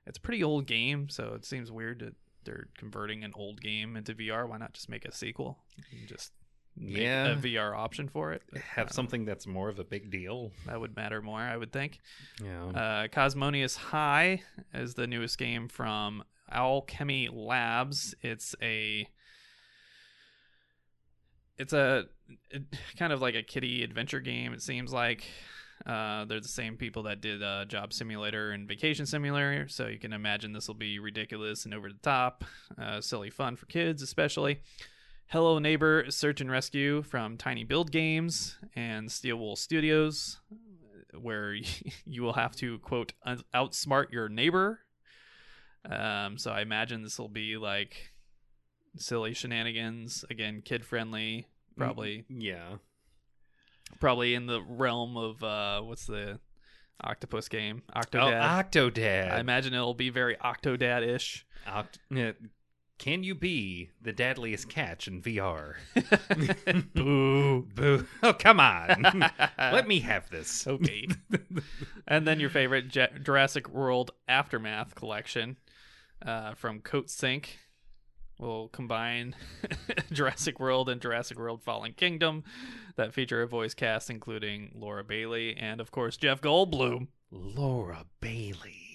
It's 0.07 0.19
a 0.19 0.21
pretty 0.21 0.43
old 0.43 0.67
game, 0.67 1.09
so 1.09 1.35
it 1.35 1.45
seems 1.45 1.71
weird 1.71 2.01
that 2.01 2.15
they're 2.45 2.67
converting 2.77 3.23
an 3.23 3.33
old 3.37 3.61
game 3.61 3.97
into 3.97 4.15
VR. 4.15 4.49
Why 4.49 4.59
not 4.59 4.73
just 4.73 4.89
make 4.89 5.05
a 5.05 5.13
sequel? 5.13 5.59
Just 6.07 6.33
Yeah. 6.83 7.33
a 7.33 7.37
VR 7.37 7.77
option 7.77 8.09
for 8.09 8.33
it. 8.33 8.43
Have 8.75 8.89
Uh, 8.89 8.93
something 8.93 9.25
that's 9.25 9.47
more 9.47 9.69
of 9.69 9.79
a 9.79 9.85
big 9.85 10.11
deal. 10.11 10.51
that 10.67 10.81
would 10.81 10.97
matter 10.97 11.21
more, 11.21 11.41
I 11.41 11.57
would 11.57 11.73
think. 11.73 12.01
Yeah. 12.43 12.65
Uh, 12.65 13.09
Cosmonius 13.09 13.77
High 13.77 14.43
is 14.73 14.95
the 14.95 15.07
newest 15.07 15.37
game 15.39 15.69
from 15.69 16.25
Owlchemy 16.53 17.29
Labs. 17.33 18.15
It's 18.23 18.55
a 18.63 19.07
it's 21.59 21.73
a 21.73 22.07
it, 22.51 22.63
kind 22.97 23.13
of 23.13 23.21
like 23.21 23.35
a 23.35 23.43
kiddie 23.43 23.83
adventure 23.83 24.21
game. 24.21 24.53
It 24.53 24.63
seems 24.63 24.93
like 24.93 25.25
uh, 25.87 26.25
they're 26.27 26.41
the 26.41 26.49
same 26.49 26.77
people 26.77 27.05
that 27.05 27.21
did 27.21 27.43
uh, 27.43 27.65
Job 27.67 27.93
Simulator 27.93 28.51
and 28.53 28.67
Vacation 28.69 29.07
Simulator, 29.07 29.69
so 29.69 29.87
you 29.87 29.99
can 29.99 30.13
imagine 30.13 30.53
this 30.53 30.69
will 30.69 30.75
be 30.75 30.99
ridiculous 30.99 31.65
and 31.65 31.75
over 31.75 31.89
the 31.89 31.99
top, 32.03 32.45
uh, 32.79 33.01
silly 33.01 33.31
fun 33.31 33.57
for 33.57 33.67
kids, 33.67 34.03
especially. 34.03 34.61
Hello 35.31 35.59
Neighbor 35.61 36.07
Search 36.11 36.41
and 36.41 36.51
Rescue 36.51 37.03
from 37.03 37.37
tinyBuild 37.37 37.91
Games 37.91 38.59
and 38.75 39.11
Steel 39.11 39.37
Wool 39.37 39.55
Studios, 39.57 40.41
where 41.21 41.55
you 42.05 42.23
will 42.23 42.33
have 42.33 42.57
to 42.57 42.79
quote 42.81 43.13
outsmart 43.55 44.11
your 44.11 44.29
neighbor. 44.29 44.81
Um, 45.89 46.37
so 46.37 46.51
I 46.51 46.63
imagine 46.63 47.03
this 47.03 47.19
will 47.19 47.29
be 47.29 47.57
like 47.57 48.13
silly 48.97 49.33
shenanigans 49.35 50.25
again, 50.31 50.63
kid 50.65 50.85
friendly, 50.85 51.47
probably 51.77 52.25
Yeah. 52.29 52.77
probably 54.01 54.35
in 54.35 54.47
the 54.47 54.61
realm 54.61 55.17
of 55.17 55.43
uh, 55.45 55.81
what's 55.81 56.07
the 56.07 56.41
octopus 57.03 57.49
game, 57.49 57.83
Oh, 57.95 58.01
Octodad. 58.01 58.73
Octodad. 58.73 59.33
I 59.33 59.39
imagine 59.41 59.75
it'll 59.75 59.95
be 59.95 60.11
very 60.11 60.35
Octodad-ish. 60.37 61.47
Oct- 61.69 61.99
uh, 62.31 62.33
can 63.01 63.25
you 63.25 63.35
be 63.35 63.89
the 64.03 64.13
deadliest 64.13 64.69
catch 64.69 65.09
in 65.09 65.23
VR? 65.23 65.75
Boo. 66.95 67.67
Boo. 67.75 68.07
Oh, 68.23 68.35
come 68.35 68.61
on. 68.61 69.07
Let 69.59 69.89
me 69.89 70.01
have 70.01 70.29
this. 70.29 70.67
Okay. 70.67 71.09
and 72.07 72.29
then 72.29 72.39
your 72.39 72.51
favorite 72.51 72.89
J- 72.89 73.09
Jurassic 73.23 73.71
World 73.71 74.11
Aftermath 74.29 74.95
collection 74.95 75.57
uh, 76.25 76.53
from 76.53 76.81
Coatsink 76.81 77.47
will 78.39 78.69
combine 78.69 79.35
Jurassic 80.13 80.61
World 80.61 80.91
and 80.91 81.01
Jurassic 81.01 81.39
World 81.39 81.63
Fallen 81.63 81.95
Kingdom 81.95 82.45
that 82.97 83.15
feature 83.15 83.41
a 83.41 83.49
voice 83.49 83.73
cast 83.73 84.11
including 84.11 84.73
Laura 84.75 85.03
Bailey 85.05 85.57
and, 85.57 85.81
of 85.81 85.91
course, 85.91 86.19
Jeff 86.19 86.43
Goldblum. 86.43 87.09
Laura 87.31 88.05
Bailey. 88.21 88.90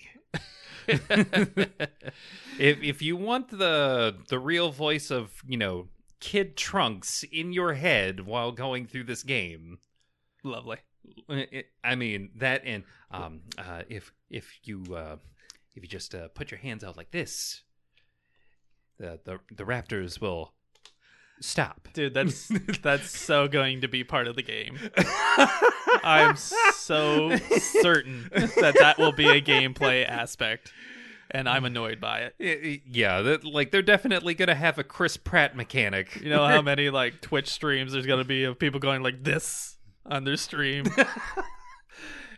if 0.87 1.79
if 2.59 3.01
you 3.01 3.15
want 3.17 3.49
the 3.49 4.15
the 4.29 4.39
real 4.39 4.71
voice 4.71 5.11
of, 5.11 5.41
you 5.47 5.57
know, 5.57 5.87
Kid 6.19 6.55
Trunks 6.55 7.23
in 7.31 7.53
your 7.53 7.73
head 7.73 8.21
while 8.21 8.51
going 8.51 8.85
through 8.87 9.05
this 9.05 9.23
game, 9.23 9.79
Lovely. 10.43 10.77
I 11.83 11.95
mean 11.95 12.29
that 12.37 12.63
and 12.65 12.83
um 13.11 13.41
uh 13.57 13.83
if 13.89 14.11
if 14.29 14.59
you 14.63 14.83
uh 14.95 15.17
if 15.75 15.83
you 15.83 15.89
just 15.89 16.15
uh, 16.15 16.29
put 16.29 16.51
your 16.51 16.59
hands 16.59 16.83
out 16.83 16.97
like 16.97 17.11
this, 17.11 17.63
the 18.97 19.19
the 19.23 19.39
the 19.51 19.63
raptors 19.63 20.21
will 20.21 20.54
stop. 21.41 21.87
Dude, 21.93 22.13
that's 22.13 22.51
that's 22.81 23.17
so 23.17 23.47
going 23.47 23.81
to 23.81 23.87
be 23.87 24.03
part 24.03 24.27
of 24.27 24.35
the 24.35 24.41
game. 24.43 24.77
I'm 26.03 26.35
so 26.35 27.35
certain 27.37 28.29
that 28.31 28.75
that 28.79 28.97
will 28.97 29.11
be 29.13 29.29
a 29.29 29.41
gameplay 29.41 30.07
aspect, 30.07 30.71
and 31.31 31.47
I'm 31.47 31.65
annoyed 31.65 31.99
by 32.01 32.31
it. 32.37 32.81
Yeah, 32.89 33.21
that, 33.21 33.43
like 33.45 33.71
they're 33.71 33.81
definitely 33.81 34.33
gonna 34.33 34.55
have 34.55 34.77
a 34.77 34.83
Chris 34.83 35.17
Pratt 35.17 35.55
mechanic. 35.55 36.19
You 36.21 36.29
know 36.29 36.45
how 36.45 36.61
many 36.63 36.89
like 36.89 37.21
Twitch 37.21 37.49
streams 37.49 37.93
there's 37.93 38.05
gonna 38.05 38.23
be 38.25 38.43
of 38.43 38.59
people 38.59 38.79
going 38.79 39.01
like 39.03 39.23
this 39.23 39.77
on 40.05 40.23
their 40.25 40.37
stream? 40.37 40.85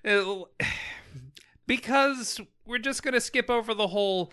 It'll- 0.03 0.49
because 1.67 2.39
we're 2.65 2.77
just 2.77 3.03
gonna 3.03 3.21
skip 3.21 3.49
over 3.49 3.73
the 3.73 3.87
whole. 3.87 4.31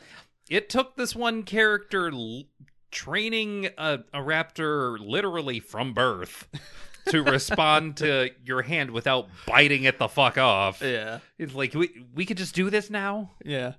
It 0.51 0.69
took 0.69 0.97
this 0.97 1.17
one 1.17 1.43
character 1.43 2.11
l- 2.13 2.45
training 2.95 3.67
a, 3.77 3.99
a 4.15 4.21
raptor 4.21 4.97
literally 4.99 5.61
from 5.61 5.93
birth 5.93 6.49
to 7.09 7.23
respond 7.23 7.99
to 7.99 8.31
your 8.45 8.63
hand 8.63 8.91
without 8.91 9.29
biting 9.47 9.85
it 9.85 9.99
the 9.99 10.09
fuck 10.09 10.39
off. 10.39 10.81
yeah, 10.81 11.19
It's 11.39 11.55
like 11.55 11.75
we 11.75 12.07
we 12.15 12.25
could 12.25 12.39
just 12.39 12.55
do 12.55 12.71
this 12.71 12.89
now. 12.89 13.33
yeah, 13.45 13.75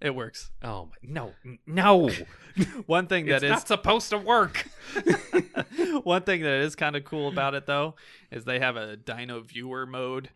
it 0.00 0.14
works. 0.14 0.50
Oh 0.62 0.90
my, 0.90 0.96
no, 1.02 1.32
no! 1.66 2.10
One 2.86 3.06
thing 3.06 3.26
it's 3.28 3.40
that 3.40 3.46
is 3.46 3.50
not 3.50 3.68
supposed 3.68 4.10
to 4.10 4.18
work. 4.18 4.66
One 6.02 6.22
thing 6.22 6.42
that 6.42 6.60
is 6.60 6.74
kind 6.76 6.96
of 6.96 7.04
cool 7.04 7.28
about 7.28 7.54
it 7.54 7.66
though 7.66 7.94
is 8.30 8.44
they 8.44 8.58
have 8.58 8.76
a 8.76 8.96
dino 8.96 9.40
viewer 9.40 9.86
mode, 9.86 10.30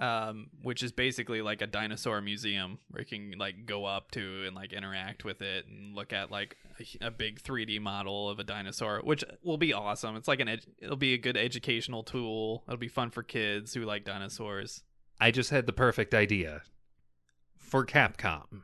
um, 0.00 0.46
which 0.62 0.82
is 0.82 0.92
basically 0.92 1.42
like 1.42 1.60
a 1.60 1.66
dinosaur 1.66 2.22
museum 2.22 2.78
where 2.90 3.02
you 3.02 3.06
can 3.06 3.38
like 3.38 3.66
go 3.66 3.84
up 3.84 4.10
to 4.12 4.44
and 4.46 4.56
like 4.56 4.72
interact 4.72 5.24
with 5.24 5.42
it 5.42 5.66
and 5.66 5.94
look 5.94 6.12
at 6.14 6.30
like 6.30 6.56
a, 6.80 7.06
a 7.06 7.10
big 7.10 7.40
3D 7.40 7.80
model 7.80 8.30
of 8.30 8.38
a 8.38 8.44
dinosaur, 8.44 9.00
which 9.04 9.22
will 9.42 9.58
be 9.58 9.74
awesome. 9.74 10.16
It's 10.16 10.26
like 10.26 10.40
an 10.40 10.48
ed- 10.48 10.66
it'll 10.78 10.96
be 10.96 11.12
a 11.12 11.18
good 11.18 11.36
educational 11.36 12.02
tool. 12.02 12.64
It'll 12.66 12.78
be 12.78 12.88
fun 12.88 13.10
for 13.10 13.22
kids 13.22 13.74
who 13.74 13.82
like 13.82 14.04
dinosaurs. 14.04 14.82
I 15.20 15.30
just 15.30 15.50
had 15.50 15.66
the 15.66 15.72
perfect 15.72 16.14
idea 16.14 16.62
for 17.58 17.84
Capcom. 17.84 18.62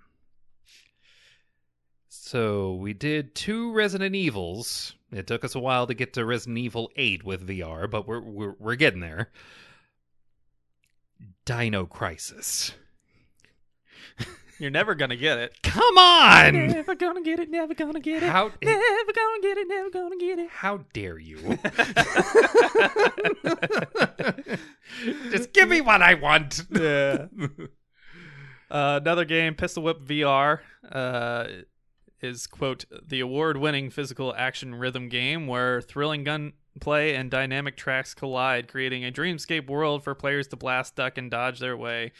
So 2.08 2.74
we 2.74 2.94
did 2.94 3.34
two 3.34 3.72
Resident 3.72 4.14
Evils. 4.14 4.94
It 5.12 5.26
took 5.26 5.44
us 5.44 5.54
a 5.54 5.60
while 5.60 5.86
to 5.86 5.94
get 5.94 6.14
to 6.14 6.24
Resident 6.24 6.58
Evil 6.58 6.90
8 6.96 7.24
with 7.24 7.46
VR, 7.46 7.90
but 7.90 8.08
we're 8.08 8.20
we're, 8.20 8.54
we're 8.58 8.74
getting 8.74 9.00
there. 9.00 9.30
Dino 11.44 11.86
Crisis. 11.86 12.72
You're 14.58 14.70
never 14.70 14.94
gonna 14.94 15.16
get 15.16 15.36
it. 15.38 15.54
Come 15.62 15.98
on! 15.98 16.68
Never 16.68 16.94
gonna 16.94 17.20
get 17.22 17.40
it. 17.40 17.50
Never 17.50 17.74
gonna 17.74 18.00
get 18.00 18.22
it. 18.22 18.30
How 18.30 18.50
Never 18.62 19.12
gonna 19.14 19.42
get 19.42 19.58
it. 19.58 19.68
Never 19.68 19.90
gonna 19.90 20.16
get 20.16 20.38
it. 20.38 20.48
how 20.50 20.78
dare 20.94 21.18
you? 21.18 21.36
Just 25.30 25.52
give 25.52 25.68
me 25.68 25.82
what 25.82 26.00
I 26.00 26.14
want. 26.14 26.62
Yeah. 26.70 27.26
Uh, 28.70 28.98
another 29.00 29.24
game, 29.24 29.54
Pistol 29.54 29.82
Whip 29.84 30.00
VR, 30.00 30.60
uh, 30.90 31.46
is 32.20 32.46
quote 32.46 32.84
the 33.06 33.20
award-winning 33.20 33.90
physical 33.90 34.34
action 34.36 34.74
rhythm 34.74 35.08
game 35.08 35.46
where 35.46 35.80
thrilling 35.80 36.24
gunplay 36.76 37.14
and 37.14 37.30
dynamic 37.30 37.76
tracks 37.76 38.14
collide, 38.14 38.68
creating 38.68 39.04
a 39.04 39.10
dreamscape 39.10 39.68
world 39.68 40.04
for 40.04 40.14
players 40.14 40.46
to 40.48 40.56
blast, 40.56 40.94
duck, 40.94 41.16
and 41.16 41.30
dodge 41.30 41.58
their 41.58 41.76
way 41.76 42.12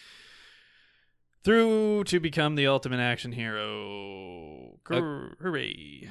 through 1.45 2.05
to 2.05 2.19
become 2.19 2.55
the 2.55 2.67
ultimate 2.67 2.99
action 2.99 3.33
hero. 3.33 4.79
Uh, 4.91 4.95
Grr, 4.95 5.41
hooray! 5.41 6.11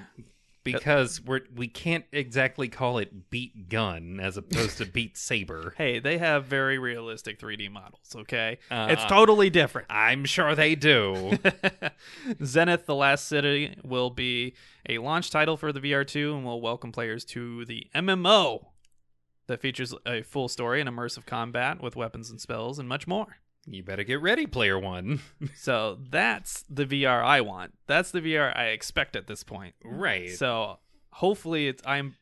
Because 0.65 1.21
we're 1.21 1.41
we 1.55 1.67
can't 1.69 2.03
exactly 2.11 2.67
call 2.67 2.97
it 2.97 3.29
beat 3.29 3.69
gun 3.69 4.19
as 4.21 4.35
opposed 4.35 4.77
to 4.79 4.85
beat 4.91 5.15
saber. 5.17 5.73
Hey, 5.77 5.99
they 5.99 6.17
have 6.17 6.45
very 6.45 6.77
realistic 6.77 7.39
3D 7.39 7.71
models. 7.71 8.13
Okay, 8.15 8.59
Uh, 8.69 8.87
it's 8.89 9.05
totally 9.05 9.49
different. 9.49 9.87
I'm 9.89 10.25
sure 10.25 10.53
they 10.55 10.75
do. 10.75 11.37
Zenith 12.43 12.85
The 12.85 12.95
Last 12.95 13.27
City 13.27 13.77
will 13.83 14.09
be 14.09 14.55
a 14.89 14.97
launch 14.97 15.31
title 15.31 15.55
for 15.57 15.71
the 15.71 15.79
VR2 15.79 16.35
and 16.35 16.45
will 16.45 16.61
welcome 16.61 16.91
players 16.91 17.23
to 17.25 17.65
the 17.65 17.87
MMO 17.95 18.65
that 19.47 19.61
features 19.61 19.93
a 20.05 20.21
full 20.23 20.47
story 20.47 20.81
and 20.81 20.89
immersive 20.89 21.25
combat 21.25 21.81
with 21.81 21.95
weapons 21.95 22.29
and 22.31 22.41
spells 22.41 22.79
and 22.79 22.89
much 22.89 23.07
more. 23.07 23.37
You 23.67 23.83
better 23.83 24.03
get 24.03 24.21
ready, 24.21 24.45
player 24.45 24.77
one. 24.79 25.21
So 25.55 25.97
that's 26.09 26.63
the 26.69 26.85
VR 26.85 27.23
I 27.23 27.41
want. 27.41 27.73
That's 27.87 28.11
the 28.11 28.21
VR 28.21 28.55
I 28.55 28.67
expect 28.67 29.15
at 29.15 29.27
this 29.27 29.43
point. 29.43 29.75
right. 29.83 30.31
So 30.31 30.79
hopefully 31.11 31.67
it's 31.67 31.81
I'm 31.85 32.15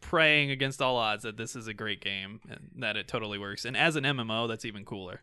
praying 0.00 0.50
against 0.50 0.80
all 0.82 0.96
odds 0.96 1.22
that 1.22 1.36
this 1.36 1.54
is 1.54 1.66
a 1.66 1.74
great 1.74 2.00
game 2.00 2.40
and 2.48 2.70
that 2.78 2.96
it 2.96 3.06
totally 3.08 3.38
works. 3.38 3.64
And 3.64 3.76
as 3.76 3.96
an 3.96 4.04
MMO, 4.04 4.48
that's 4.48 4.64
even 4.64 4.84
cooler. 4.84 5.22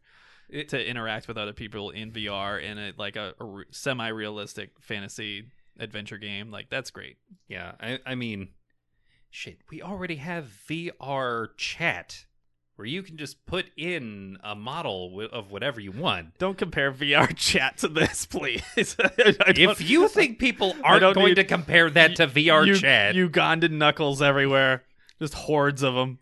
to 0.52 0.90
interact 0.90 1.28
with 1.28 1.38
other 1.38 1.54
people 1.54 1.90
in 1.92 2.12
VR 2.12 2.62
in 2.62 2.78
a 2.78 2.94
like 2.98 3.16
a, 3.16 3.34
a 3.40 3.62
semi-realistic 3.72 4.72
fantasy 4.80 5.46
adventure 5.80 6.18
game. 6.18 6.52
Like 6.52 6.70
that's 6.70 6.92
great. 6.92 7.18
yeah, 7.48 7.74
I, 7.80 8.00
I 8.06 8.16
mean, 8.16 8.50
shit, 9.30 9.60
we 9.70 9.82
already 9.82 10.16
have 10.16 10.46
VR 10.68 11.50
chat 11.58 12.26
where 12.80 12.86
you 12.86 13.04
can 13.04 13.18
just 13.18 13.46
put 13.46 13.66
in 13.76 14.38
a 14.42 14.56
model 14.56 15.10
wi- 15.10 15.30
of 15.34 15.52
whatever 15.52 15.82
you 15.82 15.92
want. 15.92 16.38
Don't 16.38 16.58
compare 16.58 16.94
VR 16.94 17.36
chat 17.36 17.78
to 17.80 17.90
this, 17.90 18.26
please. 18.26 18.64
If 19.18 19.82
you 19.82 20.08
think 20.08 20.40
people 20.40 20.74
aren't 20.82 21.02
going 21.14 21.28
need- 21.28 21.36
to 21.36 21.44
compare 21.44 21.90
that 21.90 22.16
to 22.16 22.28
VR 22.28 22.66
you, 22.66 22.76
chat, 22.78 23.16
Ugandan 23.16 23.72
knuckles 23.72 24.22
everywhere, 24.22 24.86
just 25.22 25.34
hordes 25.34 25.84
of 25.84 25.94
them. 25.96 26.20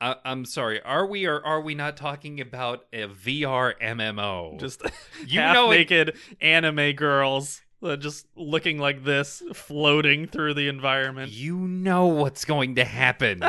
I, 0.00 0.14
I'm 0.24 0.46
sorry. 0.46 0.80
Are 0.82 1.04
we 1.04 1.26
or 1.26 1.44
are 1.44 1.60
we 1.60 1.74
not 1.74 1.98
talking 1.98 2.40
about 2.40 2.86
a 2.90 3.06
VR 3.08 3.74
MMO? 3.82 4.58
Just 4.58 4.82
You 5.26 5.40
half 5.40 5.52
know 5.54 5.70
it- 5.72 5.76
naked 5.76 6.16
anime 6.40 6.92
girls, 6.92 7.60
Uh, 7.80 7.94
just 7.94 8.26
looking 8.34 8.78
like 8.78 9.04
this, 9.04 9.40
floating 9.54 10.26
through 10.26 10.52
the 10.52 10.66
environment. 10.66 11.30
you 11.30 11.56
know 11.56 12.06
what's 12.06 12.44
going 12.44 12.74
to 12.74 12.84
happen. 12.84 13.40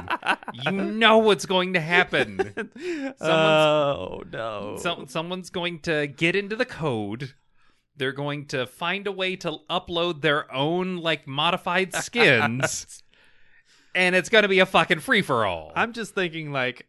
you 0.65 0.71
know 0.71 1.17
what's 1.17 1.47
going 1.47 1.73
to 1.73 1.79
happen. 1.79 2.53
oh 3.21 4.21
no! 4.31 4.77
Some, 4.79 5.07
someone's 5.07 5.49
going 5.49 5.79
to 5.79 6.05
get 6.05 6.35
into 6.35 6.55
the 6.55 6.65
code. 6.65 7.33
They're 7.97 8.11
going 8.11 8.45
to 8.47 8.67
find 8.67 9.07
a 9.07 9.11
way 9.11 9.35
to 9.37 9.57
upload 9.69 10.21
their 10.21 10.53
own 10.53 10.97
like 10.97 11.27
modified 11.27 11.93
skins. 11.95 13.01
and 13.95 14.15
it's 14.15 14.29
going 14.29 14.43
to 14.43 14.47
be 14.47 14.59
a 14.59 14.65
fucking 14.67 14.99
free 14.99 15.23
for 15.23 15.43
all. 15.43 15.71
I'm 15.75 15.91
just 15.91 16.13
thinking 16.13 16.51
like 16.51 16.85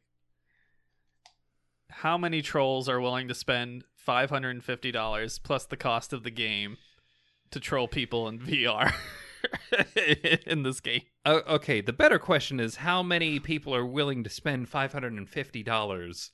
how 1.89 2.19
many 2.19 2.43
trolls 2.43 2.87
are 2.89 3.01
willing 3.01 3.29
to 3.29 3.35
spend 3.35 3.85
$550 4.07 5.43
plus 5.43 5.65
the 5.67 5.77
cost 5.77 6.13
of 6.13 6.23
the 6.23 6.31
game 6.31 6.77
to 7.51 7.61
troll 7.61 7.89
people 7.89 8.29
in 8.29 8.39
VR 8.41 8.93
in 10.47 10.63
this 10.63 10.81
game? 10.81 11.03
Uh, 11.25 11.41
okay, 11.49 11.81
the 11.81 11.93
better 11.93 12.19
question 12.19 12.61
is 12.61 12.77
how 12.77 13.03
many 13.03 13.39
people 13.41 13.75
are 13.75 13.87
willing 13.87 14.25
to 14.25 14.31
spend 14.31 14.71
$550 14.71 16.31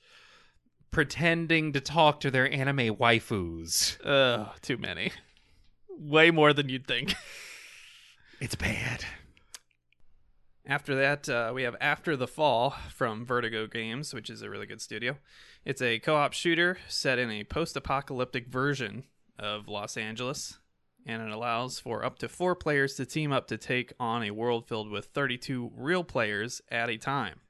pretending 0.91 1.73
to 1.73 1.81
talk 1.81 2.21
to 2.21 2.31
their 2.31 2.53
anime 2.53 2.97
waifus? 2.97 3.99
Ugh, 4.05 4.49
too 4.63 4.77
many. 4.77 5.13
Way 5.99 6.31
more 6.31 6.53
than 6.53 6.69
you'd 6.69 6.87
think. 6.87 7.15
It's 8.41 8.55
bad. 8.55 9.05
After 10.67 10.97
that, 10.97 11.29
uh, 11.29 11.53
we 11.55 11.63
have 11.63 11.77
After 11.81 12.17
the 12.17 12.27
Fall 12.27 12.75
from 12.93 13.25
Vertigo 13.25 13.67
Games, 13.67 14.13
which 14.13 14.29
is 14.29 14.43
a 14.43 14.51
really 14.51 14.67
good 14.67 14.83
studio. 14.83 15.17
It's 15.65 15.81
a 15.81 16.01
co 16.01 16.17
op 16.17 16.33
shooter 16.33 16.79
set 16.89 17.19
in 17.21 17.31
a 17.31 17.45
post 17.45 17.77
apocalyptic 17.77 18.49
version 18.49 19.05
of 19.39 19.69
Los 19.69 19.97
Angeles, 19.97 20.59
and 21.07 21.23
it 21.23 21.31
allows 21.31 21.79
for 21.79 22.05
up 22.05 22.19
to 22.19 22.29
four 22.29 22.57
players 22.57 22.95
to 22.97 23.07
team 23.07 23.33
up 23.33 23.47
to 23.47 23.57
take 23.57 23.93
on 23.99 24.25
a 24.25 24.33
world 24.33 24.67
filled 24.67 24.91
with 24.91 25.07
32 25.07 25.71
real 25.77 26.03
players 26.03 26.61
at 26.69 26.91
a 26.91 26.99
time. 26.99 27.41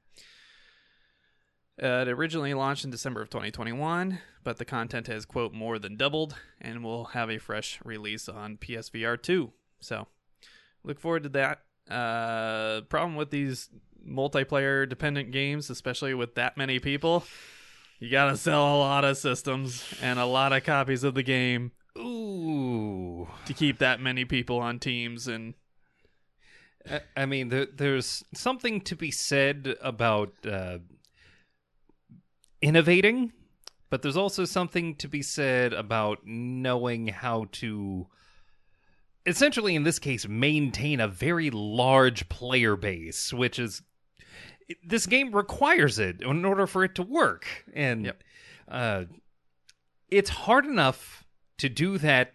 Uh, 1.81 2.05
it 2.05 2.07
originally 2.07 2.53
launched 2.53 2.85
in 2.85 2.91
December 2.91 3.21
of 3.21 3.29
2021, 3.29 4.19
but 4.43 4.57
the 4.57 4.65
content 4.65 5.07
has, 5.07 5.25
quote, 5.25 5.53
more 5.53 5.77
than 5.79 5.97
doubled 5.97 6.35
and 6.61 6.83
we'll 6.83 7.05
have 7.05 7.29
a 7.29 7.37
fresh 7.39 7.79
release 7.83 8.29
on 8.29 8.57
PSVR 8.57 9.21
2. 9.21 9.51
So, 9.79 10.07
look 10.83 10.99
forward 10.99 11.23
to 11.23 11.29
that. 11.29 11.61
Uh, 11.89 12.81
problem 12.89 13.15
with 13.15 13.31
these 13.31 13.69
multiplayer 14.07 14.87
dependent 14.87 15.31
games, 15.31 15.69
especially 15.69 16.13
with 16.13 16.35
that 16.35 16.57
many 16.57 16.79
people, 16.79 17.23
you 17.99 18.09
gotta 18.11 18.37
sell 18.37 18.75
a 18.75 18.77
lot 18.77 19.03
of 19.03 19.17
systems 19.17 19.83
and 20.01 20.19
a 20.19 20.25
lot 20.25 20.53
of 20.53 20.63
copies 20.63 21.03
of 21.03 21.13
the 21.15 21.23
game 21.23 21.71
Ooh. 21.97 23.27
to 23.45 23.53
keep 23.53 23.79
that 23.79 23.99
many 23.99 24.25
people 24.25 24.59
on 24.59 24.79
teams 24.79 25.27
and 25.27 25.53
I- 26.89 27.01
I 27.17 27.25
mean, 27.25 27.49
there, 27.49 27.65
there's 27.65 28.23
something 28.33 28.79
to 28.81 28.95
be 28.95 29.11
said 29.11 29.75
about 29.81 30.33
uh, 30.45 30.77
innovating, 32.61 33.33
but 33.89 34.01
there's 34.01 34.17
also 34.17 34.45
something 34.45 34.95
to 34.95 35.07
be 35.07 35.21
said 35.21 35.73
about 35.73 36.19
knowing 36.25 37.07
how 37.07 37.47
to, 37.53 38.07
essentially, 39.25 39.75
in 39.75 39.83
this 39.83 39.99
case, 39.99 40.27
maintain 40.27 40.99
a 40.99 41.07
very 41.07 41.49
large 41.49 42.29
player 42.29 42.75
base, 42.75 43.33
which 43.33 43.59
is. 43.59 43.81
This 44.85 45.05
game 45.05 45.33
requires 45.33 45.97
it 45.97 46.21
in 46.21 46.43
order 46.43 46.67
for 46.67 46.83
it 46.83 46.95
to 46.95 47.03
work. 47.03 47.45
And 47.73 48.05
Yep. 48.05 48.23
uh, 48.67 49.03
it's 50.09 50.29
hard 50.29 50.65
enough 50.65 51.23
to 51.57 51.69
do 51.69 51.97
that 51.97 52.33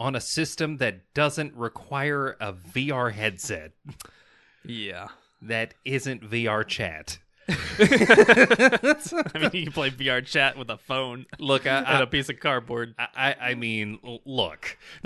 on 0.00 0.14
a 0.14 0.20
system 0.20 0.78
that 0.78 1.14
doesn't 1.14 1.54
require 1.54 2.36
a 2.40 2.52
VR 2.52 3.12
headset 3.12 3.72
yeah. 4.64 5.08
that 5.42 5.74
isn't 5.84 6.28
VR 6.28 6.66
chat. 6.66 7.18
I 7.48 7.52
mean, 9.38 9.50
you 9.52 9.64
can 9.64 9.72
play 9.72 9.90
VR 9.90 10.24
chat 10.24 10.56
with 10.56 10.70
a 10.70 10.78
phone 10.78 11.26
Look, 11.38 11.66
I, 11.66 11.76
and 11.76 11.86
I, 11.86 12.00
a 12.00 12.06
piece 12.06 12.30
of 12.30 12.40
cardboard. 12.40 12.94
I, 12.98 13.36
I 13.38 13.54
mean, 13.54 13.98
look. 14.24 14.78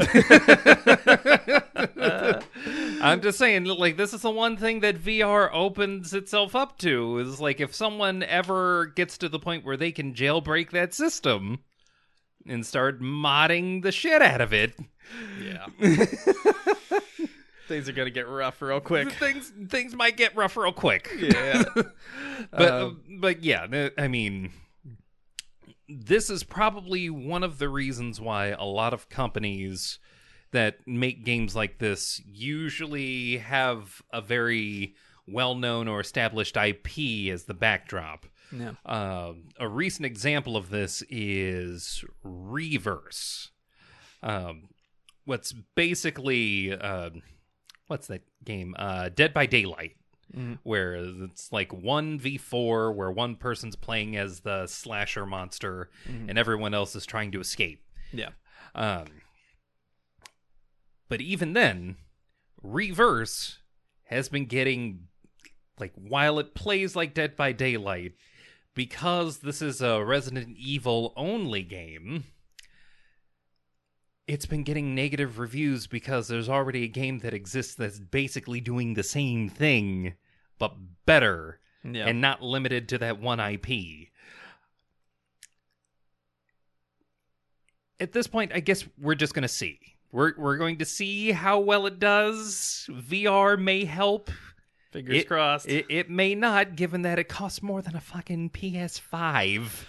I'm 3.00 3.20
just 3.20 3.38
saying, 3.38 3.64
like, 3.64 3.96
this 3.96 4.14
is 4.14 4.22
the 4.22 4.30
one 4.30 4.56
thing 4.56 4.80
that 4.80 5.02
VR 5.02 5.50
opens 5.52 6.14
itself 6.14 6.54
up 6.54 6.78
to 6.78 7.18
is 7.18 7.40
like 7.40 7.60
if 7.60 7.74
someone 7.74 8.22
ever 8.22 8.86
gets 8.86 9.18
to 9.18 9.28
the 9.28 9.40
point 9.40 9.64
where 9.64 9.76
they 9.76 9.90
can 9.90 10.14
jailbreak 10.14 10.70
that 10.70 10.94
system 10.94 11.58
and 12.48 12.64
start 12.66 13.00
modding 13.00 13.82
the 13.82 13.92
shit 13.92 14.22
out 14.22 14.40
of 14.40 14.52
it, 14.52 14.74
Yeah. 15.40 15.66
Things 17.68 17.86
are 17.86 17.92
gonna 17.92 18.08
get 18.08 18.26
rough 18.26 18.62
real 18.62 18.80
quick. 18.80 19.12
things 19.12 19.52
things 19.68 19.94
might 19.94 20.16
get 20.16 20.34
rough 20.34 20.56
real 20.56 20.72
quick. 20.72 21.10
Yeah. 21.18 21.64
but 22.50 22.72
Um, 22.72 23.02
but 23.20 23.42
yeah, 23.44 23.90
I 23.98 24.08
mean, 24.08 24.52
this 25.86 26.30
is 26.30 26.42
probably 26.44 27.10
one 27.10 27.42
of 27.42 27.58
the 27.58 27.68
reasons 27.68 28.20
why 28.22 28.46
a 28.48 28.64
lot 28.64 28.94
of 28.94 29.10
companies 29.10 29.98
that 30.52 30.78
make 30.86 31.26
games 31.26 31.54
like 31.54 31.78
this 31.78 32.22
usually 32.26 33.36
have 33.36 34.00
a 34.14 34.22
very 34.22 34.94
well-known 35.26 35.88
or 35.88 36.00
established 36.00 36.56
IP 36.56 37.30
as 37.30 37.44
the 37.44 37.54
backdrop. 37.54 38.24
Yeah. 38.52 38.72
Uh, 38.84 39.34
a 39.58 39.68
recent 39.68 40.06
example 40.06 40.56
of 40.56 40.70
this 40.70 41.02
is 41.10 42.04
Re:Verse. 42.22 43.50
Um, 44.22 44.68
what's 45.24 45.52
basically 45.74 46.72
uh, 46.72 47.10
what's 47.88 48.06
that 48.08 48.22
game? 48.44 48.74
Uh, 48.78 49.08
Dead 49.10 49.32
by 49.34 49.46
Daylight 49.46 49.96
Mhm. 50.36 50.58
where 50.62 50.94
it's 50.94 51.50
like 51.52 51.70
1v4 51.72 52.94
where 52.94 53.10
one 53.10 53.34
person's 53.36 53.76
playing 53.76 54.14
as 54.16 54.40
the 54.40 54.66
slasher 54.66 55.24
monster 55.24 55.88
Mhm. 56.06 56.28
and 56.28 56.38
everyone 56.38 56.74
else 56.74 56.94
is 56.94 57.06
trying 57.06 57.32
to 57.32 57.40
escape. 57.40 57.82
Yeah. 58.12 58.30
Um 58.74 59.06
but 61.08 61.20
even 61.22 61.54
then, 61.54 61.96
Re:Verse 62.62 63.58
has 64.04 64.28
been 64.28 64.44
getting 64.46 65.08
like 65.78 65.92
while 65.94 66.38
it 66.38 66.54
plays 66.54 66.94
like 66.96 67.14
Dead 67.14 67.36
by 67.36 67.52
Daylight 67.52 68.12
because 68.78 69.38
this 69.38 69.60
is 69.60 69.82
a 69.82 70.04
Resident 70.04 70.56
Evil 70.56 71.12
only 71.16 71.64
game. 71.64 72.22
It's 74.28 74.46
been 74.46 74.62
getting 74.62 74.94
negative 74.94 75.40
reviews 75.40 75.88
because 75.88 76.28
there's 76.28 76.48
already 76.48 76.84
a 76.84 76.88
game 76.88 77.18
that 77.18 77.34
exists 77.34 77.74
that's 77.74 77.98
basically 77.98 78.60
doing 78.60 78.94
the 78.94 79.02
same 79.02 79.48
thing 79.48 80.14
but 80.60 80.76
better 81.06 81.58
Yeah. 81.82 82.06
and 82.06 82.20
not 82.20 82.40
limited 82.40 82.88
to 82.90 82.98
that 82.98 83.18
one 83.20 83.40
IP. 83.40 84.10
At 87.98 88.12
this 88.12 88.28
point, 88.28 88.52
I 88.54 88.60
guess 88.60 88.84
we're 88.96 89.16
just 89.16 89.34
going 89.34 89.42
to 89.42 89.48
see. 89.48 89.80
We're 90.12 90.34
we're 90.38 90.56
going 90.56 90.78
to 90.78 90.84
see 90.84 91.32
how 91.32 91.58
well 91.58 91.86
it 91.86 91.98
does. 91.98 92.88
VR 92.88 93.60
may 93.60 93.84
help. 93.84 94.30
Fingers 94.90 95.18
it- 95.18 95.28
crossed. 95.28 95.68
It, 95.68 95.86
it 95.88 96.10
may 96.10 96.34
not, 96.34 96.76
given 96.76 97.02
that 97.02 97.18
it 97.18 97.28
costs 97.28 97.62
more 97.62 97.82
than 97.82 97.94
a 97.96 98.00
fucking 98.00 98.50
PS5 98.50 99.84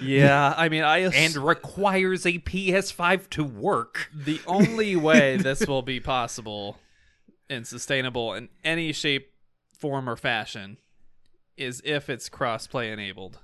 yeah. 0.00 0.54
I 0.56 0.68
mean, 0.68 0.82
I 0.82 1.02
ass- 1.02 1.14
and 1.14 1.36
requires 1.36 2.26
a 2.26 2.38
PS5 2.38 3.30
to 3.30 3.44
work. 3.44 4.10
the 4.14 4.40
only 4.46 4.96
way 4.96 5.36
this 5.40 5.66
will 5.66 5.82
be 5.82 6.00
possible 6.00 6.78
and 7.48 7.66
sustainable 7.66 8.34
in 8.34 8.48
any 8.64 8.92
shape, 8.92 9.32
form, 9.78 10.08
or 10.08 10.16
fashion 10.16 10.78
is 11.56 11.80
if 11.84 12.10
it's 12.10 12.28
cross-play 12.28 12.90
enabled. 12.90 13.38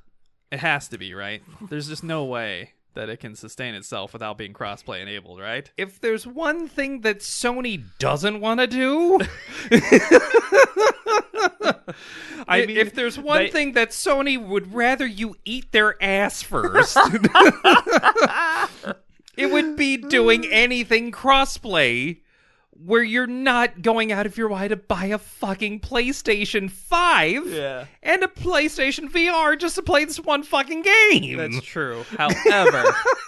It 0.51 0.59
has 0.61 0.89
to 0.89 0.99
be, 0.99 1.15
right? 1.15 1.43
There's 1.69 1.89
just 1.89 2.03
no 2.03 2.25
way 2.25 2.73
that 2.95 3.09
it 3.09 3.19
can 3.19 3.37
sustain 3.37 3.75
itself 3.75 4.13
without 4.13 4.37
being 4.37 4.53
cross-play 4.53 5.01
enabled, 5.01 5.41
right? 5.41 5.71
If 5.77 6.01
there's 6.01 6.27
one 6.27 6.69
thing 6.69 7.03
that 7.03 7.21
Sony 7.21 7.83
doesn't 7.99 8.41
want 8.41 8.61
to 8.61 8.67
do, 8.67 9.21
I 12.49 12.67
mean, 12.67 12.77
if 12.77 12.95
there's 12.95 13.19
one 13.19 13.45
they- 13.45 13.51
thing 13.51 13.73
that 13.73 13.91
Sony 13.91 14.43
would 14.45 14.75
rather 14.75 15.07
you 15.07 15.37
eat 15.45 15.73
their 15.73 16.03
ass 16.03 16.43
first, 16.43 16.97
it 19.37 19.51
would 19.51 19.77
be 19.77 19.97
doing 19.97 20.47
anything 20.47 21.13
crossplay 21.13 22.19
where 22.85 23.03
you're 23.03 23.27
not 23.27 23.83
going 23.83 24.11
out 24.11 24.25
of 24.27 24.37
your 24.39 24.49
way 24.49 24.67
to 24.69 24.77
buy 24.77 25.07
a 25.07 25.19
fucking 25.19 25.81
PlayStation 25.81 26.71
5 26.71 27.47
Yeah. 27.49 27.85
and 28.03 28.23
a 28.23 28.27
PlayStation 28.29 29.11
VR 29.11 29.59
just 29.59 29.75
to 29.75 29.83
play 29.83 30.05
this 30.05 30.19
one 30.19 30.43
fucking 30.43 30.83
game. 30.83 31.37
That's 31.37 31.61
true. 31.63 32.05
However, 32.17 32.85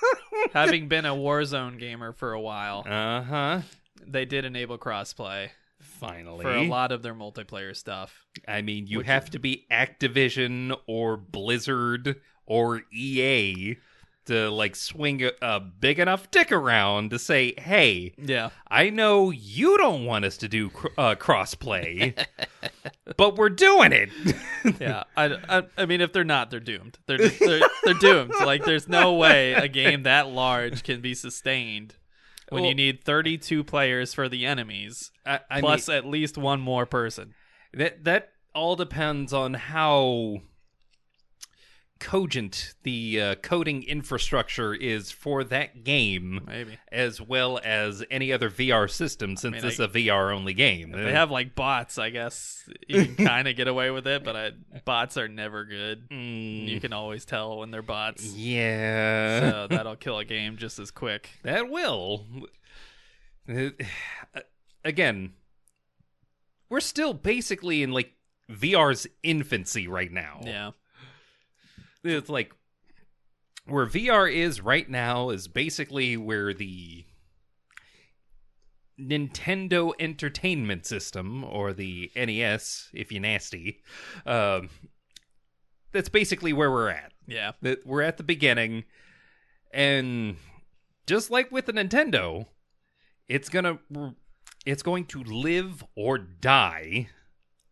having 0.53 0.89
been 0.89 1.05
a 1.05 1.15
Warzone 1.15 1.79
gamer 1.79 2.13
for 2.13 2.33
a 2.33 2.41
while, 2.41 2.85
uh 2.87 3.23
huh. 3.23 3.61
they 4.07 4.25
did 4.25 4.45
enable 4.45 4.79
crossplay 4.79 5.51
Finally. 5.81 6.45
for 6.45 6.51
a 6.55 6.67
lot 6.69 6.91
of 6.93 7.03
their 7.03 7.15
multiplayer 7.15 7.77
stuff. 7.77 8.25
I 8.49 8.63
mean, 8.63 8.87
you 8.87 9.01
have 9.01 9.31
to 9.31 9.39
be 9.39 9.67
Activision 9.71 10.77
or 10.87 11.17
Blizzard 11.17 12.17
or 12.47 12.83
EA 12.93 13.77
to 14.27 14.51
like 14.51 14.77
swing 14.77 15.23
a, 15.25 15.33
a 15.43 15.61
big 15.61 15.99
enough 15.99 16.31
dick 16.31 16.53
around 16.53 17.11
to 17.11 17.19
say, 17.19 17.55
"Hey, 17.59 18.15
Yeah. 18.19 18.51
I 18.71 18.91
know 18.91 19.31
you 19.31 19.77
don't 19.79 20.05
want 20.05 20.25
us 20.25 20.37
to 20.39 20.49
do 20.49 20.71
cr- 20.71 20.89
uh, 20.99 21.15
crossplay, 21.17 22.15
but 23.17 23.37
we're 23.37 23.49
doing 23.51 23.93
it." 23.93 24.11
Yeah. 24.81 25.03
I, 25.17 25.25
I, 25.49 25.63
I 25.77 25.87
mean, 25.87 26.01
if 26.01 26.13
they're 26.13 26.23
not, 26.23 26.53
they're 26.53 26.61
doomed. 26.61 26.97
They're, 27.07 27.19
they're 27.19 27.61
they're 27.83 27.95
doomed. 27.95 28.33
Like, 28.45 28.65
there's 28.65 28.87
no 28.89 29.15
way 29.15 29.55
a 29.55 29.67
game 29.67 30.05
that 30.05 30.29
large 30.29 30.85
can 30.85 31.01
be 31.01 31.15
sustained 31.15 31.97
when 32.49 32.63
Well- 32.63 32.69
you 32.69 32.75
need 32.77 33.03
32 33.03 33.65
players 33.65 34.15
for 34.15 34.29
the 34.29 34.47
enemies, 34.47 35.11
I 35.27 35.41
plus 35.59 35.89
mean, 35.89 35.97
at 35.97 36.07
least 36.07 36.39
one 36.39 36.61
more 36.61 36.87
person. 36.87 37.35
that 37.75 38.05
that 38.05 38.29
all 38.55 38.77
depends 38.77 39.33
on 39.33 39.55
how 39.55 40.43
cogent 42.03 42.75
the 42.83 43.21
uh, 43.21 43.35
coding 43.37 43.85
infrastructure 43.85 44.75
is 44.75 45.13
for 45.13 45.45
that 45.45 45.85
game. 45.85 46.43
Maybe. 46.47 46.77
As 46.91 47.21
well 47.21 47.61
as 47.63 48.05
any 48.11 48.33
other 48.33 48.51
VR 48.51 48.91
system, 48.91 49.37
since 49.37 49.55
mean, 49.55 49.65
it's 49.65 49.79
a 49.79 49.87
VR 49.89 50.35
only 50.35 50.53
game. 50.53 50.91
They 50.91 51.13
have 51.13 51.31
like 51.31 51.55
bots, 51.55 51.97
I 51.99 52.11
guess. 52.11 52.69
You 52.89 53.07
can 53.07 53.17
kind 53.27 53.47
of 53.49 53.55
get 53.57 53.69
away 53.69 53.91
with 53.91 54.07
it, 54.07 54.25
but 54.25 54.35
I, 54.37 54.51
bots 54.85 55.17
are 55.17 55.29
never 55.29 55.65
good. 55.65 56.09
Mm, 56.11 56.69
You 56.69 56.81
can 56.81 56.93
always 56.93 57.25
tell 57.25 57.59
when 57.59 57.71
they're 57.71 57.83
bots. 57.83 58.35
Yeah. 58.35 59.41
So 59.51 59.67
that'll 59.71 59.97
kill 59.97 60.19
a 60.19 60.25
game 60.25 60.57
just 60.57 60.79
as 60.81 60.91
quick. 60.91 61.31
That 61.45 61.71
will. 61.71 62.27
Uh, 63.49 63.71
Again, 64.85 65.35
we're 66.69 66.81
still 66.81 67.15
basically 67.15 67.85
in 67.85 67.93
like 67.93 68.13
VR's 68.51 69.07
infancy 69.23 69.87
right 69.87 70.11
now. 70.11 70.41
Yeah. 70.45 70.71
It's 72.05 72.29
like 72.29 72.53
where 73.67 73.87
VR 73.87 74.33
is 74.33 74.61
right 74.61 74.89
now 74.89 75.31
is 75.31 75.49
basically 75.49 76.17
where 76.17 76.53
the 76.53 77.05
Nintendo 78.99 79.93
Entertainment 79.99 80.87
System 80.87 81.45
or 81.45 81.73
the 81.73 82.11
NES, 82.15 82.91
if 82.93 83.13
you 83.13 83.21
nasty, 83.21 83.81
um, 84.27 84.69
that's 85.93 86.09
basically 86.09 86.53
where 86.53 86.71
we're 86.71 86.91
at. 86.91 87.13
Yeah. 87.27 87.53
That 87.63 87.87
we're 87.87 88.03
at 88.03 88.17
the 88.17 88.23
beginning, 88.23 88.85
and 89.73 90.37
just 91.07 91.31
like 91.31 91.53
with 91.53 91.67
the 91.67 91.73
Nintendo, 91.73 92.47
it's 93.29 93.49
gonna 93.49 93.79
it's 94.67 94.83
going 94.83 95.07
to 95.07 95.23
live 95.23 95.85
or 95.95 96.19
die 96.19 97.09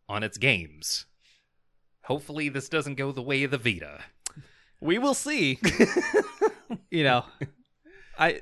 on 0.09 0.23
its 0.23 0.39
games. 0.39 1.07
Hopefully, 2.05 2.49
this 2.49 2.69
doesn't 2.69 2.97
go 2.97 3.13
the 3.13 3.23
way 3.23 3.45
of 3.45 3.51
the 3.51 3.59
Vita. 3.59 4.01
We 4.81 4.99
will 4.99 5.15
see. 5.15 5.59
you 6.91 7.05
know, 7.05 7.25
I 8.19 8.41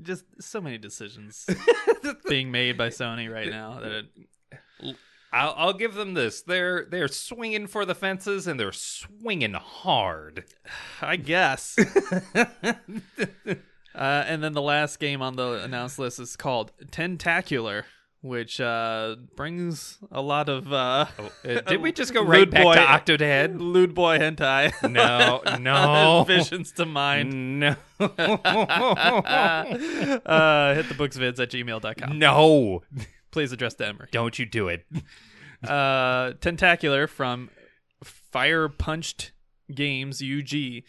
just 0.00 0.24
so 0.40 0.60
many 0.60 0.78
decisions 0.78 1.46
being 2.28 2.50
made 2.50 2.78
by 2.78 2.88
Sony 2.88 3.32
right 3.32 3.50
now 3.50 3.80
that 3.80 3.92
it, 3.92 4.06
I'll, 5.32 5.54
I'll 5.56 5.72
give 5.72 5.94
them 5.94 6.14
this: 6.14 6.42
they're 6.42 6.86
they're 6.88 7.08
swinging 7.08 7.66
for 7.66 7.84
the 7.84 7.94
fences 7.94 8.46
and 8.46 8.58
they're 8.58 8.72
swinging 8.72 9.54
hard. 9.54 10.44
I 11.02 11.16
guess. 11.16 11.76
uh, 12.34 12.44
and 13.94 14.42
then 14.42 14.52
the 14.52 14.62
last 14.62 14.98
game 14.98 15.20
on 15.22 15.36
the 15.36 15.62
announced 15.64 15.98
list 15.98 16.20
is 16.20 16.36
called 16.36 16.72
Tentacular, 16.90 17.86
which 18.20 18.60
uh, 18.60 19.14
brings 19.36 19.98
a 20.10 20.20
lot 20.20 20.48
of 20.48 20.72
uh, 20.72 21.06
Uh, 21.44 21.60
did 21.66 21.80
we 21.80 21.92
just 22.00 22.12
go 22.12 22.22
right 22.24 22.50
back 22.50 22.62
boy- 22.64 22.74
to 22.74 22.80
Octodad? 22.80 23.58
lewd 23.60 23.94
boy 23.94 24.18
hentai. 24.18 24.72
No, 24.90 25.40
no, 25.58 26.24
visions 26.24 26.72
to 26.72 26.84
mind. 26.86 27.60
no, 27.60 27.76
uh, 28.00 29.64
hit 30.74 30.88
the 30.88 30.94
booksvids 30.96 31.38
at 31.40 31.50
gmail.com. 31.50 32.18
no! 32.18 32.82
Please 33.30 33.52
address 33.52 33.74
to 33.74 33.86
Emery. 33.86 34.08
Don't 34.10 34.38
you 34.38 34.46
do 34.46 34.68
it? 34.68 34.86
uh, 35.66 36.32
Tentacular 36.40 37.06
from 37.06 37.50
Firepunchd 38.34 39.30
Games 39.74 40.22
UG 40.22 40.82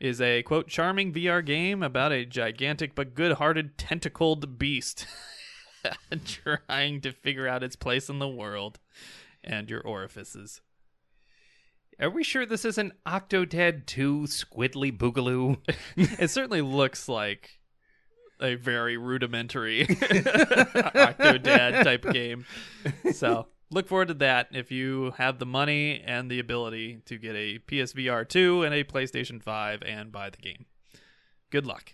is 0.00 0.20
a 0.20 0.42
quote 0.42 0.68
charming 0.68 1.12
VR 1.12 1.44
game 1.44 1.82
about 1.82 2.10
a 2.12 2.24
gigantic 2.24 2.94
but 2.94 3.14
good-hearted 3.14 3.76
tentacled 3.78 4.58
beast 4.58 5.06
trying 6.24 7.00
to 7.02 7.12
figure 7.12 7.48
out 7.48 7.62
its 7.62 7.76
place 7.76 8.08
in 8.08 8.18
the 8.18 8.28
world 8.28 8.78
and 9.42 9.68
your 9.70 9.80
orifices. 9.80 10.60
Are 12.00 12.10
we 12.10 12.24
sure 12.24 12.46
this 12.46 12.64
isn't 12.64 12.94
Octodad 13.04 13.86
2 13.86 14.22
Squidly 14.22 14.96
Boogaloo? 14.96 15.58
It 16.20 16.30
certainly 16.30 16.62
looks 16.62 17.08
like 17.08 17.60
a 18.40 18.54
very 18.54 18.96
rudimentary 18.96 19.86
Octodad 19.86 21.84
type 21.84 22.10
game. 22.12 22.44
So 23.12 23.46
look 23.70 23.86
forward 23.88 24.08
to 24.08 24.14
that 24.14 24.48
if 24.52 24.72
you 24.72 25.12
have 25.16 25.38
the 25.38 25.46
money 25.46 26.02
and 26.04 26.30
the 26.30 26.40
ability 26.40 27.02
to 27.06 27.18
get 27.18 27.36
a 27.36 27.60
PSVR 27.60 28.28
2 28.28 28.64
and 28.64 28.74
a 28.74 28.84
PlayStation 28.84 29.42
5 29.42 29.82
and 29.82 30.10
buy 30.10 30.30
the 30.30 30.38
game. 30.38 30.66
Good 31.50 31.66
luck. 31.66 31.92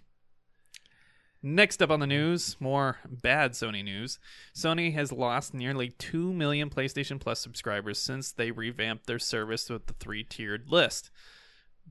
Next 1.43 1.81
up 1.81 1.91
on 1.91 2.01
the 2.01 2.07
news, 2.07 2.57
more 2.59 2.99
bad 3.09 3.53
Sony 3.53 3.85
news. 3.85 4.19
Sony 4.53 4.93
has 4.95 5.13
lost 5.13 5.55
nearly 5.55 5.91
2 5.91 6.33
million 6.33 6.69
PlayStation 6.69 7.21
Plus 7.21 7.39
subscribers 7.39 7.99
since 7.99 8.33
they 8.33 8.51
revamped 8.51 9.07
their 9.07 9.21
service 9.21 9.71
with 9.71 9.87
the 9.87 9.93
three 9.95 10.25
tiered 10.25 10.69
list. 10.69 11.11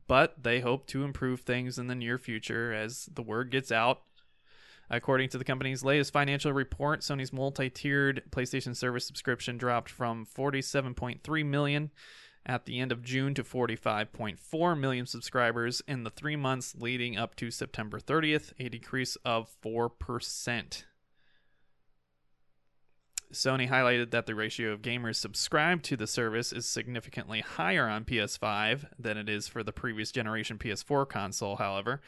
But 0.05 0.43
they 0.43 0.59
hope 0.59 0.85
to 0.87 1.05
improve 1.05 1.41
things 1.41 1.79
in 1.79 1.87
the 1.87 1.95
near 1.95 2.17
future 2.17 2.73
as 2.73 3.09
the 3.13 3.21
word 3.21 3.49
gets 3.49 3.71
out. 3.71 4.01
According 4.89 5.29
to 5.29 5.37
the 5.37 5.45
company's 5.45 5.83
latest 5.83 6.11
financial 6.11 6.51
report, 6.51 6.99
Sony's 6.99 7.33
multi-tiered 7.33 8.23
PlayStation 8.29 8.75
service 8.75 9.05
subscription 9.05 9.57
dropped 9.57 9.89
from 9.89 10.25
47.3 10.25 11.45
million 11.45 11.91
at 12.47 12.65
the 12.65 12.79
end 12.79 12.91
of 12.91 13.03
June 13.03 13.33
to 13.35 13.43
45.4 13.43 14.79
million 14.79 15.05
subscribers 15.05 15.81
in 15.87 16.03
the 16.03 16.09
3 16.09 16.35
months 16.37 16.73
leading 16.79 17.17
up 17.17 17.35
to 17.35 17.51
September 17.51 17.99
30th, 17.99 18.53
a 18.57 18.69
decrease 18.69 19.17
of 19.25 19.51
4%. 19.63 20.85
Sony 23.33 23.69
highlighted 23.69 24.11
that 24.11 24.25
the 24.25 24.35
ratio 24.35 24.71
of 24.71 24.81
gamers 24.81 25.17
subscribed 25.17 25.83
to 25.83 25.97
the 25.97 26.07
service 26.07 26.53
is 26.53 26.65
significantly 26.65 27.41
higher 27.41 27.87
on 27.87 28.05
PS5 28.05 28.85
than 28.97 29.17
it 29.17 29.27
is 29.27 29.49
for 29.49 29.63
the 29.63 29.73
previous 29.73 30.13
generation 30.13 30.57
PS4 30.57 31.09
console, 31.09 31.57
however. 31.57 32.01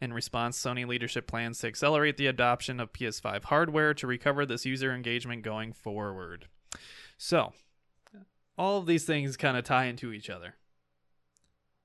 In 0.00 0.14
response, 0.14 0.58
Sony 0.58 0.86
leadership 0.86 1.26
plans 1.26 1.58
to 1.58 1.66
accelerate 1.66 2.16
the 2.16 2.26
adoption 2.26 2.80
of 2.80 2.92
PS5 2.94 3.44
hardware 3.44 3.92
to 3.92 4.06
recover 4.06 4.46
this 4.46 4.64
user 4.64 4.92
engagement 4.92 5.42
going 5.42 5.74
forward. 5.74 6.46
So, 7.18 7.52
all 8.58 8.78
of 8.78 8.86
these 8.86 9.04
things 9.04 9.36
kind 9.36 9.56
of 9.56 9.64
tie 9.64 9.86
into 9.86 10.12
each 10.12 10.28
other. 10.30 10.54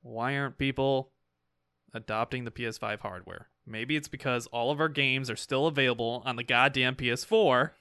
Why 0.02 0.38
aren't 0.38 0.58
people 0.58 1.12
adopting 1.94 2.44
the 2.46 2.52
PS5 2.52 3.00
hardware? 3.00 3.48
Maybe 3.66 3.96
it's 3.96 4.08
because 4.08 4.48
all 4.48 4.72
of 4.72 4.80
our 4.80 4.90
games 4.90 5.30
are 5.30 5.36
still 5.36 5.68
available 5.68 6.22
on 6.26 6.36
the 6.36 6.44
goddamn 6.44 6.96
PS4. 6.96 7.72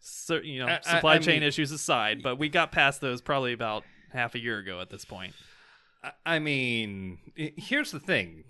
So, 0.00 0.36
you 0.36 0.58
know, 0.60 0.66
I- 0.66 0.78
I- 0.78 0.94
supply 0.94 1.14
I 1.14 1.18
chain 1.18 1.40
mean- 1.40 1.48
issues 1.48 1.70
aside, 1.72 2.22
but 2.22 2.36
we 2.36 2.48
got 2.48 2.72
past 2.72 3.00
those 3.00 3.20
probably 3.20 3.52
about 3.52 3.84
half 4.12 4.34
a 4.34 4.38
year 4.40 4.58
ago 4.58 4.80
at 4.80 4.90
this 4.90 5.04
point. 5.04 5.34
I- 6.02 6.12
I 6.26 6.38
mean, 6.38 7.18
here's 7.36 7.90
the 7.90 8.00
thing. 8.00 8.44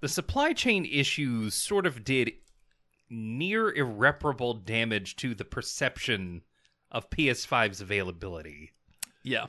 The 0.00 0.08
supply 0.08 0.54
chain 0.54 0.86
issues 0.86 1.54
sort 1.54 1.84
of 1.86 2.04
did 2.04 2.32
near 3.10 3.70
irreparable 3.70 4.54
damage 4.54 5.16
to 5.16 5.34
the 5.34 5.44
perception 5.44 6.42
of 6.90 7.10
PS5's 7.10 7.80
availability. 7.80 8.72
Yeah. 9.22 9.46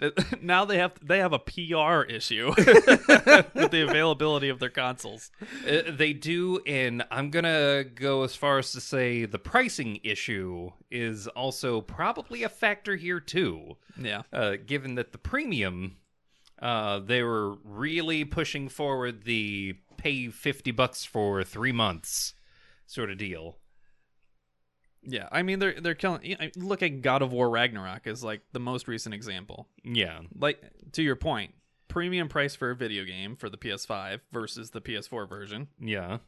now 0.42 0.64
they 0.64 0.78
have 0.78 0.92
they 1.02 1.18
have 1.18 1.32
a 1.32 1.38
PR 1.38 2.02
issue 2.08 2.48
with 2.56 3.70
the 3.70 3.84
availability 3.88 4.48
of 4.48 4.60
their 4.60 4.70
consoles. 4.70 5.30
Uh, 5.68 5.82
they 5.90 6.12
do, 6.12 6.60
and 6.66 7.04
I'm 7.10 7.30
gonna 7.30 7.82
go 7.82 8.22
as 8.22 8.36
far 8.36 8.58
as 8.58 8.70
to 8.72 8.80
say 8.80 9.24
the 9.24 9.40
pricing 9.40 9.98
issue 10.04 10.70
is 10.90 11.26
also 11.26 11.80
probably 11.80 12.44
a 12.44 12.48
factor 12.48 12.94
here 12.94 13.18
too. 13.18 13.76
Yeah. 14.00 14.22
uh, 14.32 14.56
given 14.64 14.94
that 14.94 15.10
the 15.10 15.18
premium, 15.18 15.96
uh, 16.62 17.00
they 17.00 17.24
were 17.24 17.56
really 17.64 18.24
pushing 18.24 18.68
forward 18.68 19.24
the 19.24 19.74
pay 19.96 20.28
50 20.28 20.70
bucks 20.70 21.04
for 21.04 21.42
three 21.42 21.72
months 21.72 22.34
sort 22.86 23.10
of 23.10 23.18
deal. 23.18 23.56
Yeah. 25.08 25.28
I 25.32 25.42
mean 25.42 25.58
they're 25.58 25.80
they're 25.80 25.94
killing 25.94 26.36
look 26.56 26.82
at 26.82 27.00
God 27.02 27.22
of 27.22 27.32
War 27.32 27.48
Ragnarok 27.48 28.06
is 28.06 28.22
like 28.22 28.42
the 28.52 28.60
most 28.60 28.86
recent 28.88 29.14
example. 29.14 29.68
Yeah. 29.82 30.20
Like 30.38 30.62
to 30.92 31.02
your 31.02 31.16
point, 31.16 31.54
premium 31.88 32.28
price 32.28 32.54
for 32.54 32.70
a 32.70 32.76
video 32.76 33.04
game 33.04 33.34
for 33.36 33.48
the 33.48 33.56
PS5 33.56 34.20
versus 34.32 34.70
the 34.70 34.80
PS4 34.80 35.28
version. 35.28 35.68
Yeah. 35.80 36.18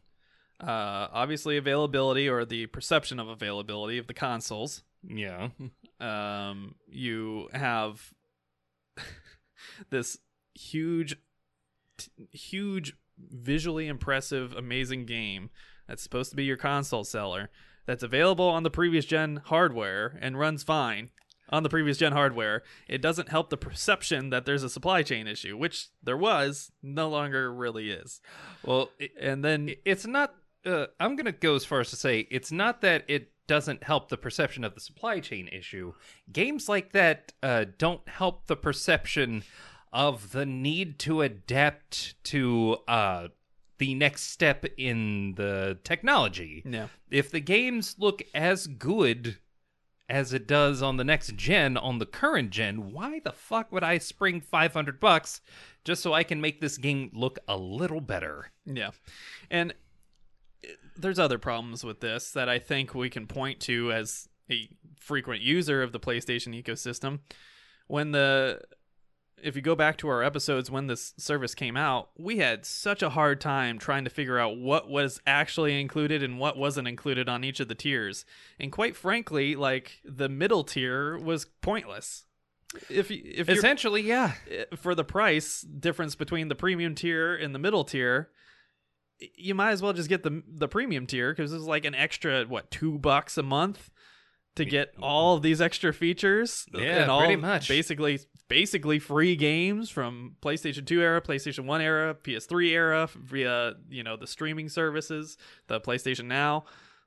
Uh 0.60 1.08
obviously 1.12 1.56
availability 1.56 2.28
or 2.28 2.44
the 2.44 2.66
perception 2.66 3.20
of 3.20 3.28
availability 3.28 3.98
of 3.98 4.06
the 4.06 4.14
consoles. 4.14 4.82
Yeah. 5.06 5.48
um, 6.00 6.74
you 6.88 7.48
have 7.52 8.12
this 9.90 10.18
huge, 10.54 11.16
t- 11.96 12.10
huge, 12.32 12.94
visually 13.18 13.86
impressive, 13.86 14.52
amazing 14.54 15.06
game 15.06 15.50
that's 15.88 16.02
supposed 16.02 16.30
to 16.30 16.36
be 16.36 16.44
your 16.44 16.56
console 16.56 17.04
seller 17.04 17.50
that's 17.86 18.02
available 18.02 18.48
on 18.48 18.62
the 18.62 18.70
previous 18.70 19.04
gen 19.04 19.42
hardware 19.44 20.18
and 20.20 20.38
runs 20.38 20.62
fine 20.62 21.10
on 21.50 21.62
the 21.62 21.68
previous 21.68 21.98
gen 21.98 22.12
hardware. 22.12 22.62
It 22.88 23.02
doesn't 23.02 23.28
help 23.28 23.50
the 23.50 23.56
perception 23.56 24.30
that 24.30 24.46
there's 24.46 24.62
a 24.62 24.70
supply 24.70 25.02
chain 25.02 25.26
issue, 25.26 25.56
which 25.56 25.88
there 26.02 26.16
was, 26.16 26.70
no 26.82 27.08
longer 27.08 27.52
really 27.52 27.90
is. 27.90 28.20
Well, 28.64 28.90
it, 28.98 29.12
And 29.20 29.44
then 29.44 29.70
it's 29.84 30.06
not. 30.06 30.34
Uh, 30.64 30.86
I'm 30.98 31.16
going 31.16 31.24
to 31.24 31.32
go 31.32 31.54
as 31.54 31.64
far 31.64 31.80
as 31.80 31.88
to 31.88 31.96
say 31.96 32.28
it's 32.30 32.52
not 32.52 32.82
that 32.82 33.04
it 33.08 33.32
doesn't 33.46 33.82
help 33.82 34.10
the 34.10 34.16
perception 34.18 34.62
of 34.62 34.74
the 34.74 34.80
supply 34.80 35.18
chain 35.18 35.48
issue. 35.50 35.94
Games 36.30 36.68
like 36.68 36.92
that 36.92 37.32
uh, 37.42 37.64
don't 37.78 38.06
help 38.08 38.46
the 38.46 38.56
perception 38.56 39.42
of 39.92 40.32
the 40.32 40.46
need 40.46 40.98
to 41.00 41.22
adapt 41.22 42.22
to 42.24 42.76
uh, 42.86 43.28
the 43.80 43.94
next 43.94 44.24
step 44.24 44.64
in 44.76 45.34
the 45.36 45.78
technology. 45.82 46.62
yeah, 46.64 46.86
if 47.10 47.30
the 47.30 47.40
games 47.40 47.96
look 47.98 48.22
as 48.34 48.66
good 48.68 49.38
as 50.08 50.32
it 50.32 50.46
does 50.46 50.82
on 50.82 50.96
the 50.96 51.04
next 51.04 51.34
gen 51.36 51.76
on 51.76 51.98
the 51.98 52.06
current 52.06 52.50
gen, 52.50 52.92
why 52.92 53.20
the 53.24 53.32
fuck 53.32 53.72
would 53.72 53.82
I 53.82 53.98
spring 53.98 54.40
500 54.40 55.00
bucks 55.00 55.40
just 55.82 56.02
so 56.02 56.12
I 56.12 56.24
can 56.24 56.40
make 56.40 56.60
this 56.60 56.76
game 56.76 57.10
look 57.14 57.38
a 57.48 57.56
little 57.56 58.00
better? 58.00 58.50
Yeah. 58.66 58.90
And 59.50 59.72
eh, 60.62 60.68
there's 60.96 61.18
other 61.18 61.38
problems 61.38 61.82
with 61.82 62.00
this 62.00 62.32
that 62.32 62.48
I 62.48 62.58
think 62.58 62.94
we 62.94 63.08
can 63.08 63.26
point 63.26 63.60
to 63.60 63.92
as 63.92 64.28
a 64.50 64.68
frequent 64.98 65.40
user 65.40 65.82
of 65.82 65.92
the 65.92 66.00
PlayStation 66.00 66.60
ecosystem. 66.60 67.20
When 67.86 68.10
the 68.10 68.60
if 69.42 69.56
you 69.56 69.62
go 69.62 69.74
back 69.74 69.96
to 69.98 70.08
our 70.08 70.22
episodes 70.22 70.70
when 70.70 70.86
this 70.86 71.14
service 71.16 71.54
came 71.54 71.76
out, 71.76 72.10
we 72.18 72.38
had 72.38 72.64
such 72.66 73.02
a 73.02 73.10
hard 73.10 73.40
time 73.40 73.78
trying 73.78 74.04
to 74.04 74.10
figure 74.10 74.38
out 74.38 74.56
what 74.56 74.88
was 74.88 75.20
actually 75.26 75.80
included 75.80 76.22
and 76.22 76.38
what 76.38 76.56
wasn't 76.56 76.88
included 76.88 77.28
on 77.28 77.44
each 77.44 77.60
of 77.60 77.68
the 77.68 77.74
tiers. 77.74 78.24
And 78.58 78.70
quite 78.72 78.96
frankly, 78.96 79.56
like 79.56 80.00
the 80.04 80.28
middle 80.28 80.64
tier 80.64 81.18
was 81.18 81.46
pointless. 81.62 82.24
If 82.88 83.10
you- 83.10 83.22
if 83.24 83.48
Essentially, 83.48 84.02
yeah. 84.02 84.34
Eh, 84.48 84.64
for 84.76 84.94
the 84.94 85.04
price 85.04 85.60
difference 85.62 86.14
between 86.14 86.48
the 86.48 86.54
premium 86.54 86.94
tier 86.94 87.34
and 87.34 87.54
the 87.54 87.58
middle 87.58 87.84
tier, 87.84 88.30
you 89.18 89.54
might 89.54 89.72
as 89.72 89.82
well 89.82 89.92
just 89.92 90.08
get 90.08 90.22
the 90.22 90.42
the 90.48 90.68
premium 90.68 91.06
tier 91.06 91.32
because 91.32 91.52
it's 91.52 91.64
like 91.64 91.84
an 91.84 91.94
extra 91.94 92.44
what 92.44 92.70
two 92.70 92.98
bucks 92.98 93.36
a 93.36 93.42
month 93.42 93.90
to 94.56 94.64
get 94.64 94.94
all 95.00 95.36
of 95.36 95.42
these 95.42 95.60
extra 95.60 95.92
features 95.92 96.66
Yeah, 96.74 97.02
and 97.02 97.10
all 97.10 97.20
pretty 97.20 97.36
much. 97.36 97.68
basically 97.68 98.18
basically 98.48 98.98
free 98.98 99.36
games 99.36 99.90
from 99.90 100.34
PlayStation 100.42 100.84
2 100.84 101.00
era, 101.00 101.20
PlayStation 101.22 101.66
1 101.66 101.80
era, 101.80 102.14
PS3 102.14 102.68
era 102.70 103.08
via 103.16 103.74
you 103.88 104.02
know 104.02 104.16
the 104.16 104.26
streaming 104.26 104.68
services, 104.68 105.36
the 105.68 105.80
PlayStation 105.80 106.24
Now, 106.26 106.64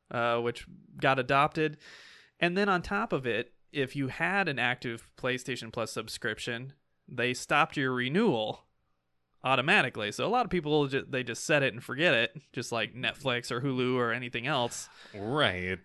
uh, 0.10 0.38
which 0.40 0.66
got 1.00 1.20
adopted, 1.20 1.78
and 2.40 2.58
then 2.58 2.70
on 2.70 2.82
top 2.82 3.12
of 3.14 3.26
it, 3.28 3.52
if 3.72 3.96
you 3.96 4.08
had 4.08 4.48
an 4.48 4.58
active 4.60 5.10
PlayStation 5.18 5.72
Plus 5.72 5.92
subscription, 5.92 6.74
they 7.08 7.34
stopped 7.34 7.76
your 7.76 7.92
renewal 7.92 8.66
automatically. 9.44 10.12
So 10.12 10.26
a 10.26 10.30
lot 10.30 10.46
of 10.46 10.50
people 10.52 10.88
they 10.88 11.24
just 11.24 11.46
set 11.46 11.64
it 11.64 11.74
and 11.74 11.84
forget 11.84 12.14
it, 12.14 12.32
just 12.54 12.72
like 12.72 12.96
Netflix 12.96 13.52
or 13.52 13.62
Hulu 13.62 13.96
or 13.96 14.14
anything 14.14 14.48
else. 14.48 14.88
Right. 15.14 15.80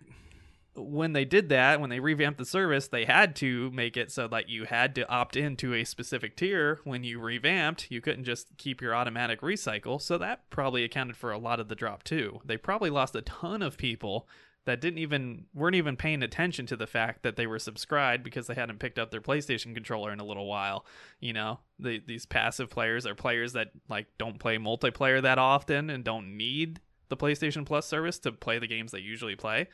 When 0.79 1.13
they 1.13 1.25
did 1.25 1.49
that, 1.49 1.81
when 1.81 1.89
they 1.89 1.99
revamped 1.99 2.37
the 2.39 2.45
service, 2.45 2.87
they 2.87 3.05
had 3.05 3.35
to 3.37 3.69
make 3.71 3.97
it 3.97 4.11
so 4.11 4.27
that 4.29 4.49
you 4.49 4.65
had 4.65 4.95
to 4.95 5.07
opt 5.09 5.35
into 5.35 5.73
a 5.73 5.83
specific 5.83 6.35
tier 6.35 6.79
when 6.83 7.03
you 7.03 7.19
revamped. 7.19 7.91
You 7.91 8.01
couldn't 8.01 8.23
just 8.23 8.57
keep 8.57 8.81
your 8.81 8.95
automatic 8.95 9.41
recycle. 9.41 10.01
So 10.01 10.17
that 10.17 10.49
probably 10.49 10.83
accounted 10.83 11.17
for 11.17 11.31
a 11.31 11.37
lot 11.37 11.59
of 11.59 11.67
the 11.67 11.75
drop 11.75 12.03
too. 12.03 12.39
They 12.45 12.57
probably 12.57 12.89
lost 12.89 13.15
a 13.15 13.21
ton 13.21 13.61
of 13.61 13.77
people 13.77 14.27
that 14.65 14.81
didn't 14.81 14.99
even 14.99 15.45
weren't 15.53 15.75
even 15.75 15.95
paying 15.95 16.21
attention 16.21 16.65
to 16.67 16.75
the 16.75 16.85
fact 16.85 17.23
that 17.23 17.35
they 17.35 17.47
were 17.47 17.59
subscribed 17.59 18.23
because 18.23 18.47
they 18.47 18.53
hadn't 18.53 18.79
picked 18.79 18.99
up 18.99 19.09
their 19.09 19.21
PlayStation 19.21 19.73
controller 19.73 20.11
in 20.11 20.19
a 20.19 20.25
little 20.25 20.47
while. 20.47 20.85
You 21.19 21.33
know, 21.33 21.59
the, 21.79 22.01
these 22.05 22.25
passive 22.25 22.69
players 22.69 23.05
are 23.05 23.15
players 23.15 23.53
that 23.53 23.69
like 23.89 24.07
don't 24.17 24.39
play 24.39 24.57
multiplayer 24.57 25.21
that 25.21 25.39
often 25.39 25.89
and 25.89 26.03
don't 26.03 26.37
need 26.37 26.81
the 27.07 27.17
PlayStation 27.17 27.65
Plus 27.65 27.87
service 27.87 28.19
to 28.19 28.31
play 28.31 28.59
the 28.59 28.67
games 28.67 28.91
they 28.91 28.99
usually 28.99 29.35
play. 29.35 29.67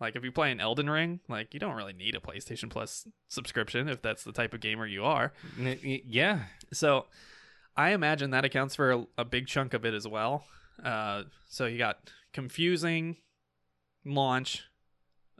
Like 0.00 0.16
if 0.16 0.24
you 0.24 0.32
play 0.32 0.50
an 0.50 0.60
Elden 0.60 0.88
Ring, 0.88 1.20
like 1.28 1.52
you 1.52 1.60
don't 1.60 1.76
really 1.76 1.92
need 1.92 2.14
a 2.14 2.20
PlayStation 2.20 2.70
Plus 2.70 3.06
subscription 3.28 3.88
if 3.88 4.00
that's 4.00 4.24
the 4.24 4.32
type 4.32 4.54
of 4.54 4.60
gamer 4.60 4.86
you 4.86 5.04
are. 5.04 5.32
Yeah. 6.06 6.40
So 6.72 7.06
I 7.76 7.90
imagine 7.90 8.30
that 8.30 8.44
accounts 8.44 8.74
for 8.74 8.92
a, 8.92 9.06
a 9.18 9.24
big 9.24 9.46
chunk 9.46 9.74
of 9.74 9.84
it 9.84 9.94
as 9.94 10.08
well. 10.08 10.44
Uh, 10.82 11.24
so 11.48 11.66
you 11.66 11.78
got 11.78 12.10
confusing 12.32 13.16
launch 14.04 14.64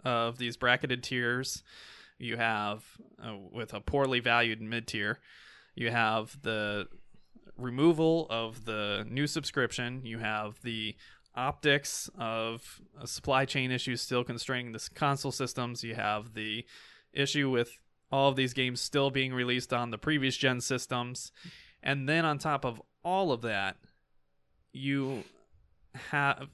of 0.05 0.39
these 0.39 0.57
bracketed 0.57 1.03
tiers. 1.03 1.63
You 2.19 2.37
have 2.37 2.85
uh, 3.23 3.37
with 3.51 3.73
a 3.73 3.81
poorly 3.81 4.21
valued 4.21 4.61
mid 4.61 4.87
tier. 4.87 5.19
You 5.75 5.91
have 5.91 6.37
the 6.43 6.89
removal 7.57 8.27
of 8.29 8.65
the 8.65 9.07
new 9.09 9.27
subscription. 9.27 10.03
You 10.05 10.19
have 10.19 10.61
the 10.63 10.97
optics 11.35 12.11
of 12.19 12.81
supply 13.05 13.45
chain 13.45 13.71
issues 13.71 14.01
still 14.01 14.25
constraining 14.25 14.73
the 14.73 14.89
console 14.95 15.33
systems. 15.33 15.85
You 15.85 15.95
have 15.95 16.35
the 16.35 16.65
issue 17.13 17.51
with 17.51 17.79
all 18.13 18.29
of 18.29 18.37
these 18.37 18.53
games 18.53 18.81
still 18.81 19.11
being 19.11 19.33
released 19.33 19.73
on 19.73 19.91
the 19.91 19.99
previous 19.99 20.37
gen 20.37 20.61
systems. 20.61 21.33
And 21.83 22.09
then 22.09 22.25
on 22.25 22.39
top 22.39 22.65
of 22.65 22.83
all 23.05 23.33
of 23.33 23.43
that, 23.43 23.77
you 24.73 25.25
have 26.11 26.49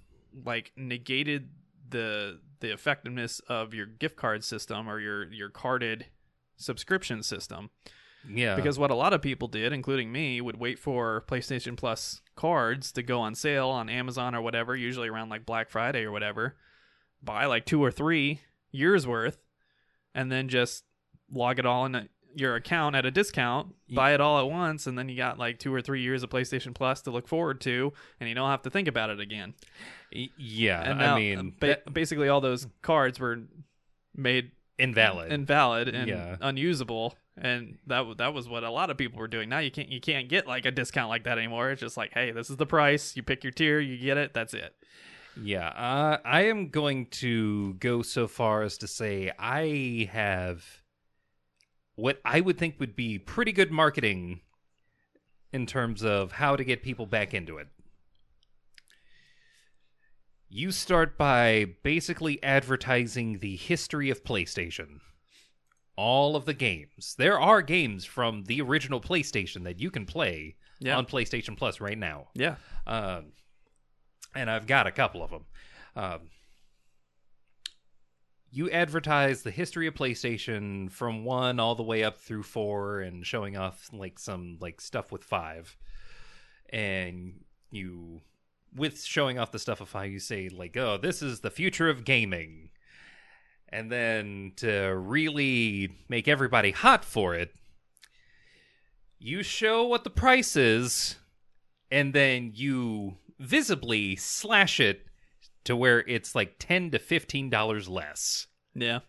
like 0.44 0.72
negated 0.76 1.50
the 1.88 2.40
the 2.60 2.72
effectiveness 2.72 3.40
of 3.48 3.74
your 3.74 3.86
gift 3.86 4.16
card 4.16 4.44
system 4.44 4.88
or 4.88 4.98
your 4.98 5.30
your 5.32 5.50
carded 5.50 6.06
subscription 6.56 7.22
system 7.22 7.70
Yeah. 8.28 8.56
because 8.56 8.78
what 8.78 8.90
a 8.90 8.94
lot 8.94 9.12
of 9.12 9.22
people 9.22 9.46
did 9.48 9.72
including 9.72 10.10
me 10.12 10.40
would 10.40 10.56
wait 10.58 10.78
for 10.78 11.24
PlayStation 11.28 11.76
Plus 11.76 12.20
cards 12.34 12.90
to 12.92 13.02
go 13.02 13.20
on 13.20 13.34
sale 13.34 13.68
on 13.68 13.88
Amazon 13.88 14.34
or 14.34 14.42
whatever 14.42 14.74
usually 14.76 15.08
around 15.08 15.28
like 15.28 15.46
Black 15.46 15.70
Friday 15.70 16.02
or 16.04 16.10
whatever 16.12 16.56
buy 17.22 17.46
like 17.46 17.64
two 17.66 17.82
or 17.82 17.90
three 17.90 18.40
years 18.72 19.06
worth 19.06 19.38
and 20.14 20.30
then 20.30 20.48
just 20.48 20.84
log 21.32 21.58
it 21.58 21.66
all 21.66 21.86
in 21.86 22.08
your 22.34 22.54
account 22.54 22.94
at 22.94 23.06
a 23.06 23.10
discount 23.10 23.74
buy 23.94 24.12
it 24.12 24.20
all 24.20 24.38
at 24.38 24.50
once 24.50 24.86
and 24.86 24.98
then 24.98 25.08
you 25.08 25.16
got 25.16 25.38
like 25.38 25.58
two 25.58 25.72
or 25.72 25.80
three 25.80 26.02
years 26.02 26.22
of 26.22 26.28
PlayStation 26.28 26.74
Plus 26.74 27.00
to 27.02 27.10
look 27.10 27.26
forward 27.26 27.60
to 27.62 27.92
and 28.20 28.28
you 28.28 28.34
don't 28.34 28.50
have 28.50 28.62
to 28.62 28.70
think 28.70 28.88
about 28.88 29.08
it 29.08 29.20
again 29.20 29.54
yeah. 30.36 30.82
and 30.90 30.98
now, 30.98 31.14
I 31.16 31.18
mean, 31.18 31.38
uh, 31.38 31.42
ba- 31.58 31.66
that- 31.84 31.92
basically 31.94 32.28
all 32.28 32.40
those 32.40 32.66
cards 32.82 33.18
were 33.18 33.42
made 34.14 34.50
invalid. 34.78 35.32
invalid 35.32 35.88
and 35.88 36.08
Yeah. 36.08 36.36
unusable 36.40 37.16
and 37.38 37.78
that 37.86 38.04
that 38.16 38.32
was 38.32 38.48
what 38.48 38.64
a 38.64 38.70
lot 38.70 38.90
of 38.90 38.96
people 38.96 39.18
were 39.18 39.28
doing 39.28 39.48
now 39.48 39.58
you 39.58 39.70
can't 39.70 39.90
you 39.90 40.00
can't 40.00 40.28
get 40.28 40.46
like 40.46 40.64
a 40.64 40.70
discount 40.70 41.08
like 41.08 41.24
that 41.24 41.36
anymore 41.38 41.70
it's 41.70 41.80
just 41.80 41.96
like 41.96 42.12
hey 42.14 42.30
this 42.30 42.48
is 42.48 42.56
the 42.56 42.66
price 42.66 43.14
you 43.16 43.22
pick 43.22 43.44
your 43.44 43.50
tier 43.50 43.78
you 43.78 43.98
get 43.98 44.16
it 44.16 44.32
that's 44.32 44.54
it 44.54 44.74
Yeah, 45.40 45.68
uh, 45.68 46.18
I 46.24 46.44
am 46.46 46.70
going 46.70 47.06
to 47.06 47.74
go 47.74 48.00
so 48.00 48.26
far 48.26 48.62
as 48.62 48.78
to 48.78 48.86
say 48.86 49.30
I 49.38 50.08
have 50.10 50.64
what 51.94 52.20
I 52.24 52.40
would 52.40 52.58
think 52.58 52.80
would 52.80 52.96
be 52.96 53.18
pretty 53.18 53.52
good 53.52 53.70
marketing 53.70 54.40
in 55.52 55.66
terms 55.66 56.02
of 56.02 56.32
how 56.32 56.56
to 56.56 56.64
get 56.64 56.82
people 56.82 57.06
back 57.06 57.34
into 57.34 57.58
it. 57.58 57.68
You 60.48 60.70
start 60.70 61.18
by 61.18 61.66
basically 61.82 62.42
advertising 62.42 63.40
the 63.40 63.56
history 63.56 64.10
of 64.10 64.24
PlayStation. 64.24 65.00
All 65.96 66.36
of 66.36 66.44
the 66.44 66.54
games. 66.54 67.14
There 67.16 67.40
are 67.40 67.62
games 67.62 68.04
from 68.04 68.44
the 68.44 68.60
original 68.60 69.00
PlayStation 69.00 69.64
that 69.64 69.80
you 69.80 69.90
can 69.90 70.04
play 70.06 70.56
Yeah. 70.78 70.96
on 70.98 71.06
PlayStation 71.06 71.56
Plus 71.56 71.80
right 71.80 71.96
now 71.98 72.28
yeah 72.34 72.56
um, 72.86 73.32
and 74.34 74.50
I've 74.50 74.66
got 74.66 74.86
a 74.86 74.92
couple 74.92 75.22
of 75.22 75.30
them. 75.30 75.44
Um, 75.96 76.20
you 78.50 78.70
advertise 78.70 79.42
the 79.42 79.50
history 79.50 79.86
of 79.86 79.94
PlayStation 79.94 80.90
from 80.90 81.24
one 81.24 81.58
all 81.60 81.74
the 81.74 81.82
way 81.82 82.04
up 82.04 82.20
through 82.20 82.42
four, 82.44 83.00
and 83.00 83.26
showing 83.26 83.56
off 83.56 83.88
like 83.92 84.18
some 84.18 84.58
like 84.60 84.80
stuff 84.80 85.10
with 85.12 85.24
five, 85.24 85.76
and 86.70 87.44
you 87.70 88.20
with 88.74 89.02
showing 89.02 89.38
off 89.38 89.52
the 89.52 89.58
stuff 89.58 89.80
of 89.80 89.88
five, 89.88 90.10
you 90.10 90.20
say 90.20 90.48
like, 90.48 90.76
"Oh, 90.76 90.96
this 90.96 91.22
is 91.22 91.40
the 91.40 91.50
future 91.50 91.88
of 91.90 92.04
gaming," 92.04 92.70
and 93.76 93.92
then 93.92 94.52
to 94.56 94.72
really 94.96 95.90
make 96.08 96.26
everybody 96.26 96.70
hot 96.70 97.04
for 97.04 97.34
it. 97.34 97.54
You 99.18 99.42
show 99.42 99.86
what 99.86 100.02
the 100.02 100.08
price 100.08 100.56
is 100.56 101.16
and 101.90 102.14
then 102.14 102.52
you 102.54 103.18
visibly 103.38 104.16
slash 104.16 104.80
it 104.80 105.04
to 105.64 105.76
where 105.76 106.00
it's 106.08 106.34
like 106.34 106.54
10 106.58 106.92
to 106.92 106.98
15 106.98 107.50
dollars 107.50 107.86
less. 107.86 108.46
Yeah. 108.74 109.00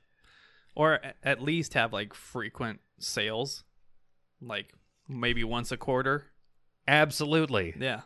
Or 0.75 0.99
at 1.23 1.41
least 1.41 1.73
have 1.73 1.93
like 1.93 2.13
frequent 2.13 2.81
sales 2.99 3.63
like 4.41 4.73
maybe 5.07 5.45
once 5.45 5.71
a 5.71 5.77
quarter. 5.77 6.25
Absolutely. 6.85 7.73
Yeah. 7.79 8.01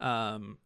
Um 0.00 0.58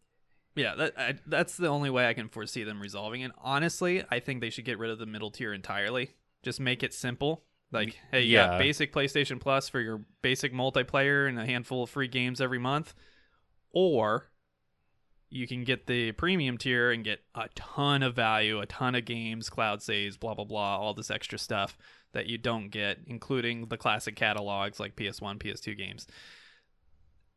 yeah 0.55 0.75
that 0.75 0.93
I, 0.99 1.15
that's 1.27 1.57
the 1.57 1.69
only 1.69 1.91
way 1.91 2.07
i 2.07 2.15
can 2.15 2.29
foresee 2.29 2.65
them 2.65 2.81
resolving 2.81 3.23
it 3.23 3.33
honestly 3.39 4.05
i 4.11 4.21
think 4.21 4.41
they 4.41 4.51
should 4.51 4.65
get 4.65 4.79
rid 4.79 4.91
of 4.91 4.99
the 4.99 5.07
middle 5.07 5.31
tier 5.31 5.53
entirely 5.53 6.11
just 6.43 6.61
make 6.61 6.83
it 6.83 6.93
simple 6.93 7.45
like 7.71 7.99
hey 8.11 8.23
you 8.23 8.35
yeah. 8.35 8.49
got 8.49 8.59
basic 8.59 8.93
playstation 8.93 9.41
plus 9.41 9.69
for 9.69 9.81
your 9.81 10.03
basic 10.21 10.53
multiplayer 10.53 11.29
and 11.29 11.39
a 11.39 11.47
handful 11.47 11.83
of 11.83 11.91
free 11.91 12.09
games 12.09 12.41
every 12.41 12.59
month 12.59 12.95
or 13.73 14.33
you 15.33 15.47
can 15.47 15.65
get 15.65 15.87
the 15.87 16.13
premium 16.13 16.59
tier 16.59 16.93
and 16.93 17.03
get 17.03 17.21
a 17.35 17.49
ton 17.55 18.03
of 18.03 18.15
value, 18.15 18.61
a 18.61 18.67
ton 18.67 18.95
of 18.95 19.07
games, 19.07 19.49
cloud 19.49 19.83
saves, 19.83 20.19
blah 20.19 20.35
blah 20.35 20.45
blah, 20.45 20.77
all 20.77 20.93
this 20.93 21.11
extra 21.11 21.39
stuff 21.39 21.79
that 22.13 22.27
you 22.27 22.37
don't 22.37 22.69
get, 22.69 22.99
including 23.07 23.67
the 23.69 23.79
classic 23.79 24.15
catalogs 24.15 24.79
like 24.79 24.95
PS1, 24.95 25.39
PS2 25.39 25.77
games. 25.77 26.07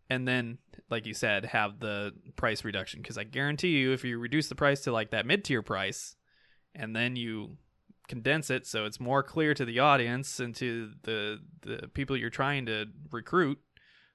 And 0.09 0.27
then, 0.27 0.59
like 0.89 1.07
you 1.07 1.13
said, 1.13 1.45
have 1.45 1.79
the 1.79 2.13
price 2.35 2.63
reduction. 2.63 3.01
Because 3.01 3.17
I 3.17 3.23
guarantee 3.23 3.77
you, 3.77 3.91
if 3.91 4.03
you 4.03 4.19
reduce 4.19 4.49
the 4.49 4.55
price 4.55 4.81
to 4.81 4.91
like 4.91 5.11
that 5.11 5.25
mid 5.25 5.43
tier 5.43 5.61
price, 5.61 6.15
and 6.75 6.95
then 6.95 7.15
you 7.15 7.57
condense 8.07 8.49
it 8.49 8.67
so 8.67 8.85
it's 8.85 8.99
more 8.99 9.23
clear 9.23 9.53
to 9.53 9.65
the 9.65 9.79
audience 9.79 10.39
and 10.39 10.55
to 10.55 10.91
the 11.03 11.39
the 11.63 11.87
people 11.93 12.15
you're 12.15 12.29
trying 12.29 12.65
to 12.65 12.85
recruit 13.11 13.57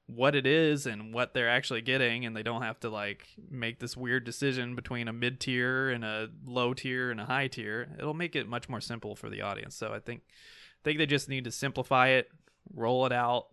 what 0.07 0.35
it 0.35 0.47
is 0.47 0.86
and 0.86 1.15
what 1.15 1.35
they're 1.35 1.49
actually 1.49 1.81
getting 1.81 2.25
and 2.25 2.36
they 2.36 2.43
don't 2.43 2.62
have 2.62 2.78
to 2.81 2.89
like 2.89 3.27
make 3.51 3.78
this 3.78 3.97
weird 3.97 4.25
decision 4.25 4.75
between 4.75 5.09
a 5.09 5.12
mid 5.12 5.41
tier 5.41 5.91
and 5.91 6.05
a 6.05 6.28
low 6.44 6.75
tier 6.75 7.10
and 7.10 7.20
a 7.20 7.25
high 7.25 7.47
tier 7.47 7.89
it'll 7.99 8.15
make 8.15 8.35
it 8.35 8.49
much 8.49 8.69
more 8.69 8.81
simple 8.81 9.15
for 9.15 9.28
the 9.31 9.43
audience. 9.43 9.75
So 9.75 9.93
i 9.93 9.99
think 9.99 10.23
I 10.28 10.83
think 10.85 10.99
they 10.99 11.07
just 11.07 11.28
need 11.28 11.44
to 11.44 11.51
simplify 11.51 12.09
it 12.09 12.28
roll 12.75 13.07
it 13.07 13.12
out 13.12 13.47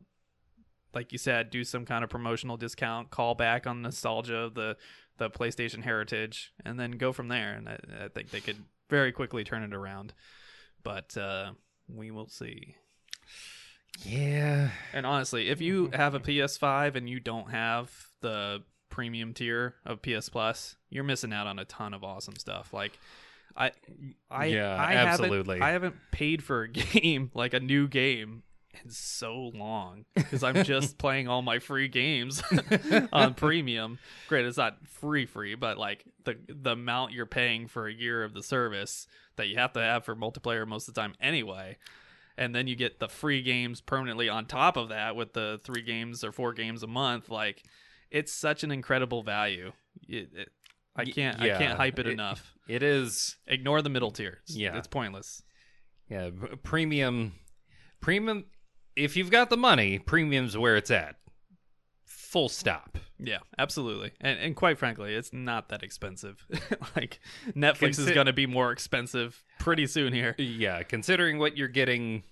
like 0.94 1.12
you 1.12 1.18
said 1.18 1.50
do 1.50 1.64
some 1.64 1.86
kind 1.86 2.04
of 2.04 2.10
promotional 2.10 2.58
discount 2.58 3.10
call 3.12 3.36
back 3.36 3.68
on 3.68 3.82
nostalgia 3.82 4.38
of 4.38 4.54
the 4.56 4.76
the 5.18 5.30
playstation 5.30 5.84
heritage 5.84 6.54
and 6.66 6.80
then 6.80 6.92
go 6.92 7.12
from 7.12 7.28
there 7.28 7.54
and 7.54 7.68
i, 7.70 7.78
I 8.04 8.08
think 8.08 8.30
they 8.32 8.42
could 8.42 8.58
very 8.90 9.12
quickly 9.12 9.44
turn 9.44 9.64
it 9.64 9.74
around 9.74 10.14
but 10.84 11.16
uh 11.18 11.52
we 11.94 12.12
will 12.12 12.28
see 12.28 12.76
Yeah. 14.06 14.70
and 14.94 15.06
honestly, 15.06 15.50
if 15.50 15.60
you 15.62 15.90
have 15.94 16.14
a 16.14 16.20
PS5 16.20 16.96
and 16.96 17.10
you 17.10 17.20
don't 17.20 17.50
have 17.52 17.92
the 18.22 18.64
premium 18.90 19.34
tier 19.34 19.76
of 19.86 20.02
PS 20.02 20.30
Plus, 20.30 20.76
you're 20.90 21.04
missing 21.04 21.34
out 21.34 21.48
on 21.48 21.60
a 21.60 21.66
ton 21.66 21.94
of 21.94 22.04
awesome 22.04 22.36
stuff. 22.36 22.74
Like 22.74 23.00
I 23.56 23.72
I 24.30 24.46
Yeah, 24.46 24.76
I 24.76 24.94
absolutely. 24.96 25.56
Haven't, 25.56 25.62
I 25.68 25.72
haven't 25.72 25.96
paid 26.12 26.44
for 26.44 26.64
a 26.64 26.68
game 26.72 27.32
like 27.34 27.54
a 27.54 27.60
new 27.60 27.88
game 27.88 28.44
in 28.84 28.90
so 28.92 29.52
long 29.54 30.06
because 30.16 30.44
I'm 30.44 30.64
just 30.64 30.98
playing 31.00 31.28
all 31.28 31.42
my 31.42 31.60
free 31.60 31.88
games 31.88 32.42
on 33.12 33.34
premium. 33.34 34.00
Great, 34.28 34.46
it's 34.46 34.58
not 34.58 34.86
free 34.88 35.26
free, 35.26 35.56
but 35.56 35.78
like 35.78 36.06
the 36.26 36.38
the 36.48 36.72
amount 36.72 37.14
you're 37.14 37.26
paying 37.26 37.68
for 37.68 37.88
a 37.88 37.94
year 37.94 38.24
of 38.24 38.34
the 38.34 38.44
service 38.44 39.08
that 39.36 39.48
you 39.48 39.58
have 39.58 39.74
to 39.74 39.80
have 39.82 40.06
for 40.06 40.16
multiplayer 40.16 40.68
most 40.68 40.88
of 40.88 40.94
the 40.94 41.02
time 41.02 41.14
anyway. 41.22 41.78
And 42.40 42.54
then 42.54 42.68
you 42.68 42.76
get 42.76 43.00
the 43.00 43.08
free 43.10 43.42
games 43.42 43.82
permanently 43.82 44.30
on 44.30 44.46
top 44.46 44.78
of 44.78 44.90
that 44.90 45.16
with 45.16 45.34
the 45.34 45.60
three 45.64 45.82
games 45.82 46.24
or 46.24 46.32
four 46.32 46.54
games 46.54 46.84
a 46.84 46.88
month. 46.88 47.30
Like, 47.30 47.64
it's 48.12 48.32
such 48.32 48.64
an 48.64 48.72
incredible 48.72 49.24
value. 49.24 49.72
It, 50.08 50.30
it, 50.36 50.50
I 50.96 51.06
can't 51.06 51.42
yeah, 51.42 51.56
I 51.56 51.58
can't 51.58 51.78
hype 51.78 51.98
it, 51.98 52.06
it- 52.08 52.12
enough. 52.14 52.54
It 52.68 52.84
is. 52.84 53.38
Ignore 53.48 53.82
the 53.82 53.90
middle 53.90 54.12
tiers. 54.12 54.38
Yeah. 54.48 54.78
it's 54.78 54.88
pointless. 54.88 55.42
Yeah. 56.10 56.30
Premium. 56.64 57.34
Premium. 58.02 58.46
If 58.98 59.16
you've 59.16 59.30
got 59.32 59.50
the 59.50 59.58
money, 59.58 60.00
premium's 60.00 60.58
where 60.58 60.76
it's 60.76 60.92
at. 60.92 61.16
Full 62.06 62.50
stop. 62.50 62.98
Yeah, 63.20 63.40
absolutely. 63.58 64.12
And 64.22 64.38
and 64.40 64.56
quite 64.56 64.78
frankly, 64.78 65.14
it's 65.16 65.32
not 65.34 65.70
that 65.70 65.82
expensive. 65.84 66.46
like 66.96 67.20
Netflix 67.56 68.00
is 68.00 68.12
going 68.12 68.28
to 68.28 68.34
be 68.34 68.46
more 68.46 68.72
expensive 68.72 69.44
pretty 69.60 69.88
soon 69.88 70.14
here. 70.14 70.36
Yeah. 70.38 70.84
Considering 70.84 71.40
what 71.40 71.58
you're 71.58 71.68
getting, 71.68 72.24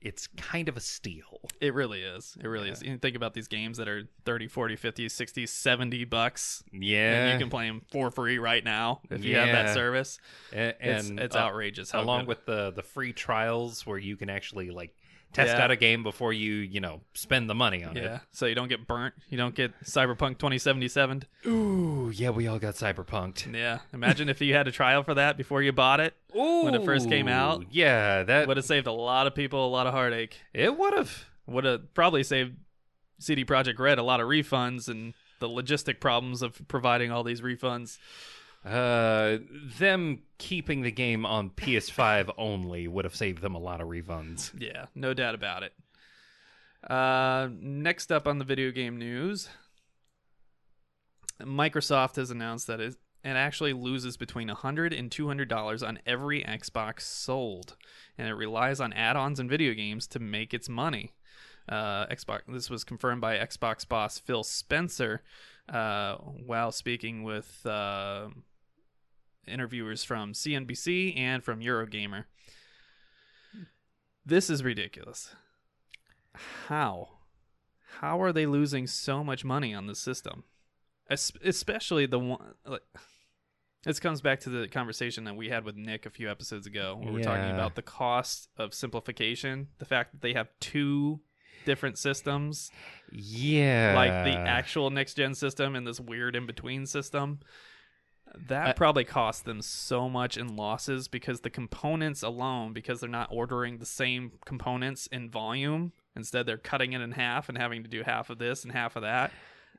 it's 0.00 0.28
kind 0.36 0.68
of 0.68 0.76
a 0.76 0.80
steal. 0.80 1.40
It 1.60 1.74
really 1.74 2.02
is. 2.02 2.36
It 2.40 2.46
really 2.46 2.70
is. 2.70 2.82
You 2.82 2.96
think 2.98 3.14
about 3.16 3.34
these 3.34 3.46
games 3.48 3.76
that 3.78 3.88
are 3.88 4.08
30, 4.24 4.48
40, 4.48 4.76
50, 4.76 5.08
60, 5.08 5.46
70 5.46 6.04
bucks. 6.04 6.62
Yeah. 6.72 7.24
And 7.24 7.32
you 7.32 7.38
can 7.44 7.50
play 7.50 7.66
them 7.66 7.82
for 7.90 8.10
free 8.10 8.38
right 8.38 8.64
now 8.64 9.00
if 9.10 9.24
you 9.24 9.36
have 9.36 9.48
that 9.48 9.74
service. 9.74 10.18
A- 10.52 10.74
It's, 10.80 11.08
and 11.08 11.20
it's 11.20 11.36
uh, 11.36 11.40
outrageous. 11.40 11.90
How 11.90 12.00
along 12.00 12.20
good- 12.22 12.28
with 12.28 12.46
the 12.46 12.70
the 12.70 12.82
free 12.82 13.12
trials 13.12 13.86
where 13.86 13.98
you 13.98 14.16
can 14.16 14.30
actually 14.30 14.70
like 14.70 14.94
test 15.32 15.56
Yeah. 15.56 15.64
out 15.64 15.70
a 15.70 15.76
game 15.76 16.02
before 16.02 16.32
you 16.32 16.54
you 16.54 16.80
know 16.80 17.00
spend 17.14 17.48
the 17.48 17.54
money 17.54 17.82
on 17.84 17.96
yeah, 17.96 18.20
so 18.30 18.46
you 18.46 18.54
don't 18.54 18.68
get 18.68 18.86
burnt. 18.86 19.14
You 19.28 19.36
don't 19.38 19.54
get 19.54 19.72
Cyberpunk 19.84 20.38
2077. 20.38 21.24
it. 21.42 21.48
Ooh, 21.48 22.10
yeah, 22.14 22.30
we 22.30 22.46
all 22.46 22.58
got 22.58 22.74
cyberpunked. 22.74 23.52
Yeah, 23.54 23.78
imagine 23.92 24.28
if 24.28 24.40
you 24.40 24.54
had 24.54 24.68
a 24.68 24.72
trial 24.72 25.02
for 25.02 25.14
that 25.14 25.36
before 25.36 25.62
you 25.62 25.72
bought 25.72 26.00
it. 26.00 26.14
Ooh, 26.36 26.64
When 26.64 26.74
it 26.74 26.84
first 26.84 27.08
came 27.08 27.28
out, 27.28 27.64
yeah, 27.70 28.22
that 28.22 28.46
Would 28.48 28.56
have 28.56 28.66
saved 28.66 28.86
a 28.86 28.92
lot 28.92 29.26
of 29.26 29.34
people 29.34 29.66
a 29.66 29.68
lot 29.68 29.86
of 29.86 29.92
heartache. 29.94 30.36
it 30.54 30.76
would 30.76 30.94
have. 30.94 31.24
Would 31.46 31.64
have 31.64 31.92
probably 31.94 32.22
saved 32.22 32.56
CD 33.18 33.44
Projekt 33.44 33.78
Red 33.78 33.98
a 33.98 34.02
lot 34.02 34.20
of 34.20 34.28
refunds 34.28 34.88
and 34.88 35.14
the 35.40 35.48
logistic 35.48 35.98
problems 36.00 36.40
of 36.42 36.60
providing 36.68 37.10
all 37.10 37.24
these 37.24 37.40
refunds. 37.40 37.98
Uh, 38.64 39.38
them 39.78 40.22
keeping 40.38 40.82
the 40.82 40.90
game 40.92 41.26
on 41.26 41.50
PS5 41.50 42.32
only 42.38 42.86
would 42.86 43.04
have 43.04 43.16
saved 43.16 43.42
them 43.42 43.54
a 43.54 43.58
lot 43.58 43.80
of 43.80 43.88
refunds. 43.88 44.52
Yeah, 44.58 44.86
no 44.94 45.14
doubt 45.14 45.34
about 45.34 45.62
it. 45.64 45.72
Uh, 46.88 47.48
next 47.60 48.10
up 48.10 48.26
on 48.26 48.38
the 48.38 48.44
video 48.44 48.70
game 48.70 48.98
news, 48.98 49.48
Microsoft 51.40 52.16
has 52.16 52.30
announced 52.30 52.66
that 52.66 52.80
it, 52.80 52.96
it 53.24 53.28
actually 53.28 53.72
loses 53.72 54.16
between 54.16 54.48
$100 54.48 54.96
and 54.96 55.10
$200 55.10 55.86
on 55.86 55.98
every 56.06 56.42
Xbox 56.42 57.02
sold, 57.02 57.76
and 58.18 58.28
it 58.28 58.34
relies 58.34 58.80
on 58.80 58.92
add-ons 58.92 59.40
and 59.40 59.50
video 59.50 59.74
games 59.74 60.06
to 60.08 60.18
make 60.18 60.54
its 60.54 60.68
money. 60.68 61.12
Uh, 61.68 62.06
Xbox. 62.06 62.40
This 62.48 62.68
was 62.68 62.82
confirmed 62.82 63.20
by 63.20 63.36
Xbox 63.36 63.88
boss 63.88 64.18
Phil 64.18 64.42
Spencer 64.42 65.22
uh, 65.68 66.16
while 66.16 66.72
speaking 66.72 67.22
with 67.22 67.64
uh, 67.64 68.28
interviewers 69.46 70.04
from 70.04 70.32
CNBC 70.32 71.16
and 71.18 71.42
from 71.42 71.60
Eurogamer. 71.60 72.24
This 74.24 74.48
is 74.48 74.62
ridiculous. 74.62 75.34
How? 76.68 77.08
How 78.00 78.20
are 78.22 78.32
they 78.32 78.46
losing 78.46 78.86
so 78.86 79.22
much 79.22 79.44
money 79.44 79.74
on 79.74 79.86
this 79.86 79.98
system? 79.98 80.44
Es- 81.10 81.32
especially 81.44 82.06
the 82.06 82.18
one. 82.18 82.54
Like, 82.64 82.82
this 83.84 83.98
comes 83.98 84.20
back 84.20 84.40
to 84.40 84.50
the 84.50 84.68
conversation 84.68 85.24
that 85.24 85.34
we 85.36 85.48
had 85.48 85.64
with 85.64 85.76
Nick 85.76 86.06
a 86.06 86.10
few 86.10 86.30
episodes 86.30 86.66
ago, 86.66 86.96
where 87.00 87.12
we're 87.12 87.22
talking 87.22 87.50
about 87.50 87.74
the 87.74 87.82
cost 87.82 88.48
of 88.56 88.72
simplification, 88.74 89.68
the 89.78 89.84
fact 89.84 90.12
that 90.12 90.20
they 90.22 90.34
have 90.34 90.48
two 90.60 91.20
different 91.64 91.98
systems, 91.98 92.70
Yeah, 93.12 93.92
like 93.94 94.24
the 94.24 94.38
actual 94.38 94.90
next 94.90 95.14
gen 95.14 95.34
system 95.34 95.74
and 95.76 95.86
this 95.86 96.00
weird 96.00 96.36
in 96.36 96.46
between 96.46 96.86
system. 96.86 97.40
That 98.48 98.68
I- 98.68 98.72
probably 98.72 99.04
cost 99.04 99.44
them 99.44 99.60
so 99.62 100.08
much 100.08 100.36
in 100.36 100.56
losses 100.56 101.08
because 101.08 101.40
the 101.40 101.50
components 101.50 102.22
alone, 102.22 102.72
because 102.72 103.00
they're 103.00 103.08
not 103.10 103.28
ordering 103.30 103.78
the 103.78 103.86
same 103.86 104.32
components 104.44 105.06
in 105.08 105.30
volume, 105.30 105.92
instead 106.16 106.46
they're 106.46 106.58
cutting 106.58 106.92
it 106.92 107.00
in 107.00 107.12
half 107.12 107.48
and 107.48 107.58
having 107.58 107.82
to 107.82 107.88
do 107.88 108.02
half 108.02 108.30
of 108.30 108.38
this 108.38 108.64
and 108.64 108.72
half 108.72 108.96
of 108.96 109.02
that. 109.02 109.32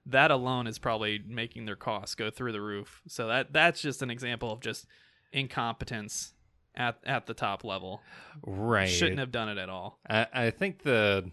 That 0.06 0.32
alone 0.32 0.68
is 0.68 0.80
probably 0.80 1.20
making 1.26 1.66
their 1.66 1.76
costs 1.76 2.14
go 2.16 2.30
through 2.30 2.52
the 2.52 2.62
roof. 2.62 3.02
So 3.08 3.28
that 3.28 3.54
that's 3.54 3.82
just 3.82 4.02
an 4.02 4.10
example 4.10 4.52
of 4.52 4.60
just 4.60 4.86
incompetence 5.32 6.34
at 6.76 6.98
at 7.06 7.26
the 7.26 7.34
top 7.34 7.64
level. 7.64 8.02
right. 8.46 8.90
Shouldn't 8.90 9.20
have 9.20 9.32
done 9.32 9.50
it 9.50 9.58
at 9.58 9.70
all. 9.70 10.00
I, 10.10 10.28
I 10.34 10.50
think 10.50 10.84
the 10.84 11.32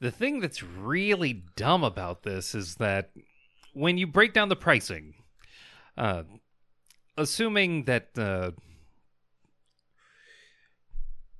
the 0.00 0.10
thing 0.10 0.40
that's 0.40 0.62
really 0.62 1.44
dumb 1.56 1.84
about 1.84 2.22
this 2.22 2.54
is 2.54 2.76
that 2.76 3.10
when 3.74 3.98
you 3.98 4.06
break 4.06 4.32
down 4.32 4.48
the 4.48 4.56
pricing, 4.56 5.14
uh, 5.96 6.22
assuming 7.16 7.84
that 7.84 8.08
uh, 8.16 8.52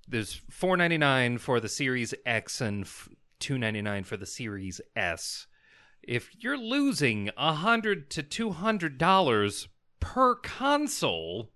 there's 0.09 0.41
four 0.51 0.77
ninety 0.77 0.99
nine 0.99 1.39
for 1.39 1.61
the 1.61 1.69
Series 1.69 2.15
X 2.27 2.61
and 2.61 2.87
two 3.39 3.59
ninety 3.59 3.83
nine 3.83 4.05
for 4.05 4.17
the 4.17 4.27
Series 4.27 4.81
S, 4.95 5.47
if 6.03 6.31
you're 6.39 6.59
losing 6.59 7.31
a 7.37 7.55
hundred 7.55 8.11
to 8.11 8.23
two 8.23 8.51
hundred 8.51 8.99
dollars 8.99 9.69
per 10.01 10.35
console 10.35 11.53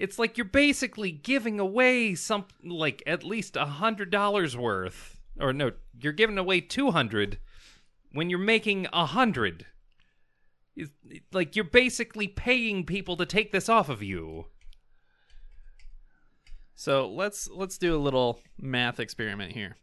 it's 0.00 0.18
like 0.18 0.38
you're 0.38 0.46
basically 0.46 1.12
giving 1.12 1.60
away 1.60 2.14
some 2.14 2.46
like 2.64 3.02
at 3.06 3.22
least 3.22 3.54
a 3.54 3.66
hundred 3.66 4.10
dollars 4.10 4.56
worth 4.56 5.20
or 5.38 5.52
no 5.52 5.70
you're 6.00 6.12
giving 6.12 6.38
away 6.38 6.60
200 6.60 7.38
when 8.12 8.30
you're 8.30 8.38
making 8.38 8.86
a 8.92 9.06
hundred 9.06 9.66
like 11.32 11.56
you're 11.56 11.64
basically 11.64 12.28
paying 12.28 12.86
people 12.86 13.16
to 13.16 13.26
take 13.26 13.52
this 13.52 13.68
off 13.68 13.88
of 13.88 14.02
you 14.02 14.46
So 16.80 17.08
let's 17.08 17.46
let's 17.50 17.76
do 17.76 17.94
a 17.94 18.00
little 18.00 18.40
math 18.58 19.00
experiment 19.00 19.52
here. 19.52 19.76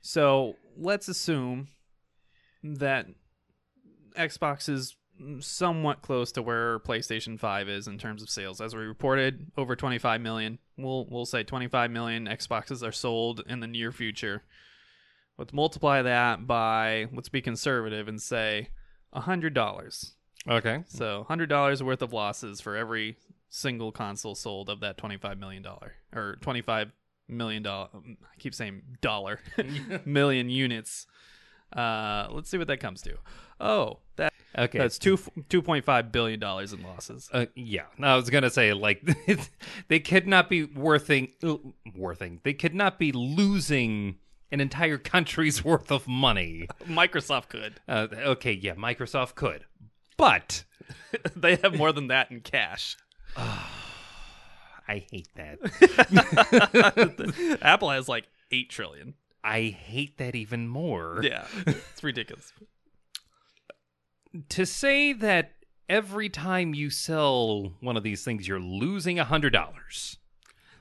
So 0.00 0.54
let's 0.76 1.08
assume 1.08 1.70
that 2.62 3.06
Xbox 4.16 4.68
is 4.68 4.96
somewhat 5.40 6.02
close 6.02 6.30
to 6.32 6.42
where 6.42 6.78
PlayStation 6.78 7.36
5 7.36 7.68
is 7.68 7.88
in 7.88 7.98
terms 7.98 8.22
of 8.22 8.30
sales. 8.30 8.60
As 8.60 8.76
we 8.76 8.82
reported, 8.82 9.50
over 9.56 9.74
25 9.74 10.20
million. 10.20 10.60
We'll 10.78 11.08
we'll 11.10 11.26
say 11.26 11.42
25 11.42 11.90
million 11.90 12.26
Xboxes 12.26 12.86
are 12.86 12.92
sold 12.92 13.42
in 13.48 13.58
the 13.58 13.66
near 13.66 13.90
future. 13.90 14.44
Let's 15.40 15.54
multiply 15.54 16.02
that 16.02 16.46
by 16.46 17.08
let's 17.14 17.30
be 17.30 17.40
conservative 17.40 18.08
and 18.08 18.20
say 18.20 18.68
$100. 19.16 20.12
okay 20.46 20.84
So 20.86 21.26
$100 21.30 21.80
worth 21.80 22.02
of 22.02 22.12
losses 22.12 22.60
for 22.60 22.76
every 22.76 23.16
single 23.48 23.90
console 23.90 24.34
sold 24.34 24.68
of 24.68 24.80
that 24.80 24.98
$25 24.98 25.38
million 25.38 25.64
or 26.14 26.36
$25 26.42 26.92
million 27.26 27.66
I 27.66 27.88
keep 28.38 28.54
saying 28.54 28.82
dollar 29.00 29.40
million 30.04 30.50
units. 30.50 31.06
Uh, 31.74 32.28
let's 32.32 32.50
see 32.50 32.58
what 32.58 32.66
that 32.66 32.80
comes 32.80 33.00
to. 33.02 33.16
Oh, 33.58 34.00
that 34.16 34.34
okay 34.58 34.78
that's 34.78 34.98
two 34.98 35.16
two 35.48 35.62
point 35.62 35.84
five 35.84 36.10
billion 36.10 36.40
dollars 36.40 36.72
in 36.72 36.82
losses. 36.82 37.30
Uh, 37.32 37.46
yeah, 37.54 37.84
I 38.02 38.16
was 38.16 38.28
gonna 38.28 38.50
say 38.50 38.72
like 38.72 39.08
they 39.88 40.00
could 40.00 40.26
not 40.26 40.50
be 40.50 40.64
worthing, 40.64 41.28
worthing. 41.94 42.40
They 42.42 42.54
could 42.54 42.74
not 42.74 42.98
be 42.98 43.12
losing 43.12 44.16
an 44.52 44.60
entire 44.60 44.98
country's 44.98 45.64
worth 45.70 45.90
of 45.90 46.06
money. 46.08 46.68
Microsoft 46.84 47.48
could. 47.48 47.80
Uh, 47.88 48.08
okay, 48.12 48.52
yeah, 48.52 48.74
Microsoft 48.74 49.34
could, 49.34 49.64
but 50.16 50.64
they 51.36 51.56
have 51.56 51.76
more 51.76 51.92
than 51.92 52.08
that 52.08 52.30
in 52.30 52.40
cash. 52.40 52.96
I 53.36 55.06
hate 55.10 55.28
that. 55.36 55.58
Apple 57.62 57.90
has 57.90 58.08
like 58.08 58.26
8 58.50 58.68
trillion. 58.70 59.14
I 59.44 59.66
hate 59.66 60.18
that 60.18 60.34
even 60.34 60.66
more. 60.66 61.20
Yeah. 61.22 61.46
It's 61.64 62.02
ridiculous. 62.02 62.52
To 64.50 64.66
say 64.66 65.12
that 65.12 65.52
every 65.88 66.28
time 66.28 66.74
you 66.74 66.88
sell 66.90 67.72
one 67.80 67.96
of 67.96 68.02
these 68.02 68.24
things, 68.24 68.46
you're 68.46 68.60
losing 68.60 69.18
a 69.18 69.24
hundred 69.24 69.52
dollars. 69.52 70.18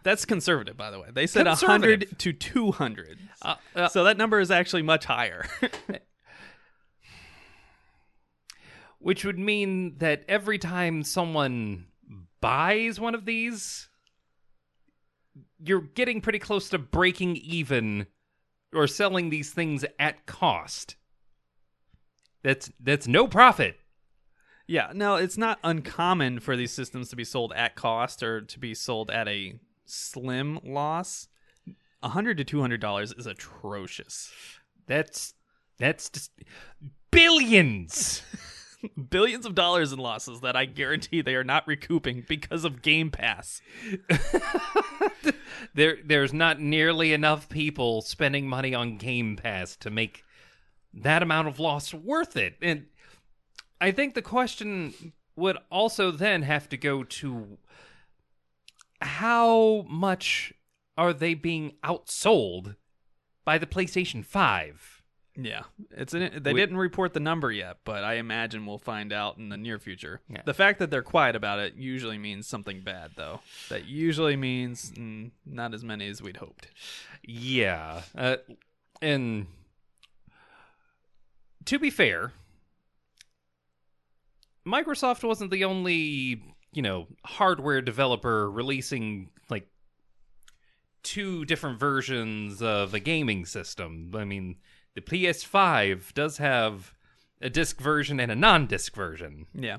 That's 0.03 0.26
conservative, 0.26 0.78
by 0.78 0.92
the 0.92 1.00
way. 1.00 1.08
They 1.11 1.28
said 1.28 1.45
Conservative. 1.45 2.10
100 2.10 2.19
to 2.19 2.34
200. 2.34 3.19
Uh, 3.42 3.56
uh, 3.76 3.88
so 3.90 4.06
that 4.06 4.18
number 4.18 4.40
is 4.40 4.50
actually 4.52 4.82
much 4.82 5.06
higher. 5.06 5.45
which 9.00 9.26
would 9.26 9.40
mean 9.40 9.98
that 9.98 10.24
every 10.28 10.58
time 10.58 11.03
someone 11.03 11.86
buys 12.42 13.00
one 13.00 13.16
of 13.16 13.26
these, 13.26 13.90
you're 15.64 15.82
getting 15.82 16.22
pretty 16.22 16.40
close 16.40 16.69
to 16.69 16.78
breaking 16.78 17.36
even 17.38 18.08
or 18.74 18.88
selling 18.88 19.30
these 19.30 19.52
things 19.52 19.84
at 19.98 20.26
cost. 20.26 20.95
That's 22.44 22.72
that's 22.80 23.08
no 23.08 23.28
profit. 23.28 23.78
yeah, 24.68 24.92
no, 24.94 25.16
it's 25.16 25.38
not 25.38 25.60
uncommon 25.64 26.40
for 26.40 26.56
these 26.56 26.72
systems 26.72 27.10
to 27.10 27.16
be 27.16 27.24
sold 27.24 27.52
at 27.56 27.76
cost 27.76 28.22
or 28.22 28.42
to 28.42 28.60
be 28.60 28.74
sold 28.74 29.10
at 29.11 29.28
a 29.28 29.60
slim 29.90 30.59
loss. 30.64 31.27
100 32.01 32.38
to 32.38 32.43
200 32.43 32.80
dollars 32.80 33.14
is 33.14 33.26
atrocious. 33.26 34.32
That's 34.88 35.34
that's 35.77 36.09
just 36.09 36.32
billions. 37.11 38.22
Billions 39.09 39.45
of 39.45 39.56
dollars 39.56 39.92
in 39.92 40.00
losses 40.00 40.40
that 40.40 40.56
I 40.56 40.64
guarantee 40.64 41.19
they 41.19 41.35
are 41.35 41.43
not 41.43 41.68
recouping 41.68 42.24
because 42.30 42.64
of 42.64 42.82
Game 42.82 43.11
Pass. 43.11 43.61
there 45.74 45.98
there's 46.06 46.32
not 46.32 46.61
nearly 46.61 47.11
enough 47.11 47.50
people 47.50 48.01
spending 48.01 48.48
money 48.48 48.74
on 48.74 48.95
Game 48.95 49.35
Pass 49.35 49.76
to 49.77 49.90
make 49.90 50.24
that 50.93 51.22
amount 51.22 51.50
of 51.50 51.59
loss 51.59 51.93
worth 51.93 52.38
it. 52.38 52.56
And 52.61 52.85
I 53.82 53.92
think 53.92 54.14
the 54.14 54.22
question 54.22 55.11
would 55.35 55.58
also 55.69 56.11
then 56.11 56.43
have 56.43 56.69
to 56.69 56.77
go 56.77 57.03
to 57.03 57.58
how 59.02 59.86
much 59.90 60.53
are 60.98 61.14
they 61.14 61.34
being 61.34 61.74
outsold 61.84 62.76
by 63.45 63.58
the 63.58 63.66
PlayStation 63.66 64.24
5? 64.26 64.95
Yeah, 65.42 65.64
it's 65.92 66.14
an, 66.14 66.44
they 66.44 66.52
We- 66.53 66.60
didn't 66.60 66.78
report 66.78 67.14
the 67.14 67.22
number 67.22 67.50
yet, 67.52 67.78
but 67.86 68.03
I 68.03 68.16
imagine 68.16 68.66
we'll 68.66 68.78
find 68.78 69.14
out 69.14 69.38
in 69.38 69.48
the 69.48 69.56
near 69.56 69.80
future. 69.80 70.19
Yeah. 70.28 70.42
The 70.45 70.53
fact 70.53 70.80
that 70.80 70.90
they're 70.92 71.02
quiet 71.03 71.36
about 71.38 71.60
it 71.60 71.76
usually 71.76 72.18
means 72.18 72.45
something 72.45 72.82
bad, 72.82 73.11
though. 73.16 73.40
That 73.69 73.86
usually 73.86 74.36
means 74.36 74.92
mm, 74.92 75.32
not 75.45 75.74
as 75.74 75.84
many 75.84 76.10
as 76.10 76.22
we'd 76.22 76.38
hoped. 76.38 76.68
Yeah. 77.24 78.02
Uh, 78.18 78.38
and 79.02 79.48
to 81.66 81.80
be 81.80 81.90
fair, 81.90 82.34
Microsoft 84.68 85.24
wasn't 85.26 85.52
the 85.52 85.64
only, 85.64 86.44
you 86.72 86.81
know, 86.81 87.07
hardware 87.25 87.81
developer 87.81 88.49
releasing 88.49 89.30
like 89.49 89.67
two 91.03 91.45
different 91.45 91.80
versions 91.80 92.61
of 92.61 92.93
a 92.93 92.99
gaming 92.99 93.45
system. 93.45 94.11
I 94.15 94.25
mean, 94.25 94.57
the 94.95 95.01
PS5 95.01 96.14
does 96.14 96.38
have 96.38 96.93
a 97.41 97.49
disc 97.49 97.80
version 97.80 98.19
and 98.19 98.31
a 98.31 98.35
non-disc 98.35 98.93
version. 98.95 99.45
Yeah, 99.53 99.77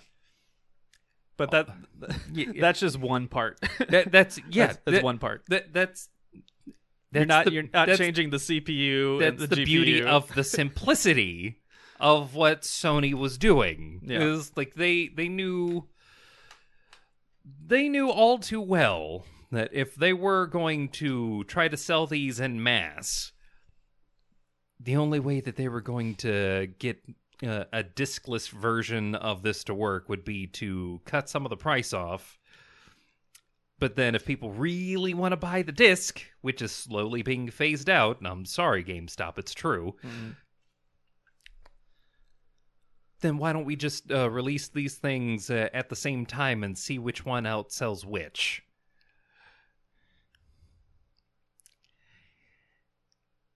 but 1.41 1.51
that 1.53 1.69
oh, 1.71 2.07
uh, 2.07 2.15
Yeah, 2.35 2.53
that's 2.61 2.81
just 2.81 2.99
one 2.99 3.27
part. 3.27 3.59
That, 3.89 4.13
that's 4.13 4.39
yeah, 4.51 4.67
that's, 4.67 4.79
that's 4.85 4.97
that- 4.97 5.05
one 5.05 5.19
part. 5.19 5.43
That, 5.49 5.73
that's 5.73 6.11
You're 6.35 6.75
that's 7.13 7.29
not 7.29 7.45
the- 7.47 7.53
you're 7.53 7.65
not 7.73 7.89
changing 7.97 8.29
the 8.29 8.37
CPU 8.37 9.25
and 9.25 9.39
that's 9.39 9.49
the, 9.49 9.57
the, 9.57 9.65
beauty 9.65 10.03
of 10.03 10.35
the 10.35 10.45
simplicity 10.59 11.61
of 11.99 12.35
what 12.35 12.63
Sony 12.63 13.15
was 13.15 13.39
doing. 13.39 14.03
Yeah. 14.05 14.21
Is 14.21 14.53
like 14.55 14.75
they 14.75 15.09
they 15.09 15.29
knew 15.29 15.87
they 17.67 17.89
knew 17.89 18.11
all 18.11 18.39
too 18.39 18.61
well 18.61 19.25
that 19.53 19.71
if 19.73 19.95
they 19.95 20.13
were 20.13 20.47
going 20.47 20.89
to 20.89 21.45
try 21.45 21.69
to 21.69 21.77
sell 21.77 22.07
these 22.07 22.41
en 22.41 22.63
masse, 22.63 23.33
the 24.79 24.97
only 24.97 25.21
way 25.21 25.41
that 25.41 25.57
they 25.57 25.69
were 25.69 25.81
going 25.81 26.15
to 26.17 26.69
get 26.79 27.03
uh, 27.43 27.65
a 27.73 27.83
discless 27.83 28.49
version 28.49 29.15
of 29.15 29.43
this 29.43 29.65
to 29.65 29.75
work 29.75 30.09
would 30.09 30.25
be 30.25 30.47
to 30.47 31.01
cut 31.05 31.29
some 31.29 31.45
of 31.45 31.51
the 31.51 31.57
price 31.57 31.93
off. 31.93 32.39
But 33.79 33.97
then, 33.97 34.15
if 34.15 34.27
people 34.27 34.53
really 34.53 35.15
want 35.15 35.33
to 35.33 35.39
buy 35.39 35.63
the 35.63 35.73
disc, 35.73 36.21
which 36.43 36.61
is 36.61 36.71
slowly 36.71 37.23
being 37.23 37.51
phased 37.51 37.89
out, 37.89 38.19
and 38.19 38.29
I'm 38.29 38.45
sorry, 38.45 38.85
GameStop, 38.85 39.39
it's 39.39 39.55
true, 39.55 39.97
Mhm. 40.05 40.37
Then 43.21 43.39
why 43.39 43.53
don't 43.53 43.65
we 43.65 43.77
just 43.77 44.11
uh, 44.11 44.31
release 44.31 44.69
these 44.69 44.97
things 44.97 45.51
uh, 45.51 45.69
at 45.73 45.89
the 45.89 45.97
same 45.97 46.27
time 46.27 46.65
and 46.65 46.77
see 46.77 46.99
which 46.99 47.25
one 47.25 47.45
outsells 47.45 48.05
which? 48.05 48.63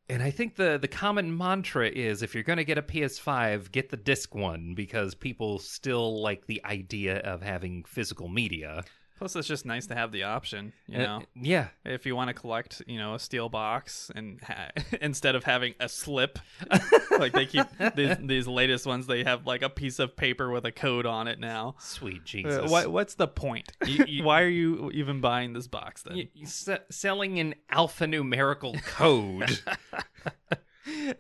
And 0.08 0.22
I 0.22 0.30
think 0.30 0.56
the 0.56 0.78
the 0.78 0.88
common 0.88 1.36
mantra 1.36 1.88
is 1.88 2.22
if 2.22 2.34
you're 2.34 2.44
going 2.44 2.58
to 2.58 2.64
get 2.64 2.76
a 2.76 2.82
PS5, 2.82 3.72
get 3.72 3.88
the 3.88 3.96
disc 3.96 4.34
one 4.34 4.74
because 4.74 5.14
people 5.14 5.58
still 5.58 6.20
like 6.20 6.46
the 6.46 6.62
idea 6.64 7.18
of 7.20 7.42
having 7.42 7.84
physical 7.84 8.28
media. 8.28 8.84
Plus, 9.16 9.36
it's 9.36 9.46
just 9.46 9.64
nice 9.64 9.86
to 9.86 9.94
have 9.94 10.10
the 10.10 10.24
option. 10.24 10.72
You 10.88 10.98
Uh, 10.98 11.02
know, 11.02 11.22
yeah. 11.36 11.68
if 11.84 12.04
you 12.04 12.16
want 12.16 12.28
to 12.28 12.34
collect, 12.34 12.82
you 12.86 12.98
know, 12.98 13.14
a 13.14 13.18
steel 13.18 13.48
box 13.48 14.10
and 14.14 14.40
ha- 14.42 14.70
instead 15.00 15.36
of 15.36 15.44
having 15.44 15.74
a 15.78 15.88
slip, 15.88 16.38
like 17.18 17.32
they 17.32 17.46
keep 17.46 17.66
these, 17.94 18.16
these 18.20 18.46
latest 18.48 18.86
ones, 18.86 19.06
they 19.06 19.22
have 19.22 19.46
like 19.46 19.62
a 19.62 19.70
piece 19.70 20.00
of 20.00 20.16
paper 20.16 20.50
with 20.50 20.64
a 20.64 20.72
code 20.72 21.06
on 21.06 21.28
it 21.28 21.38
now. 21.38 21.76
Sweet 21.78 22.22
Uh, 22.22 22.24
Jesus. 22.24 22.70
why, 22.70 22.86
what's 22.86 23.14
the 23.14 23.28
point? 23.28 23.70
You- 23.86 24.04
you- 24.08 24.24
Why 24.24 24.42
are 24.42 24.48
you 24.48 24.90
even 24.92 25.20
buying 25.20 25.52
this 25.52 25.68
box 25.68 26.02
then? 26.02 26.16
Y- 26.16 26.28
y- 26.36 26.44
se- 26.44 26.82
selling 26.90 27.38
an 27.38 27.54
alphanumerical 27.70 28.82
code. 28.84 29.60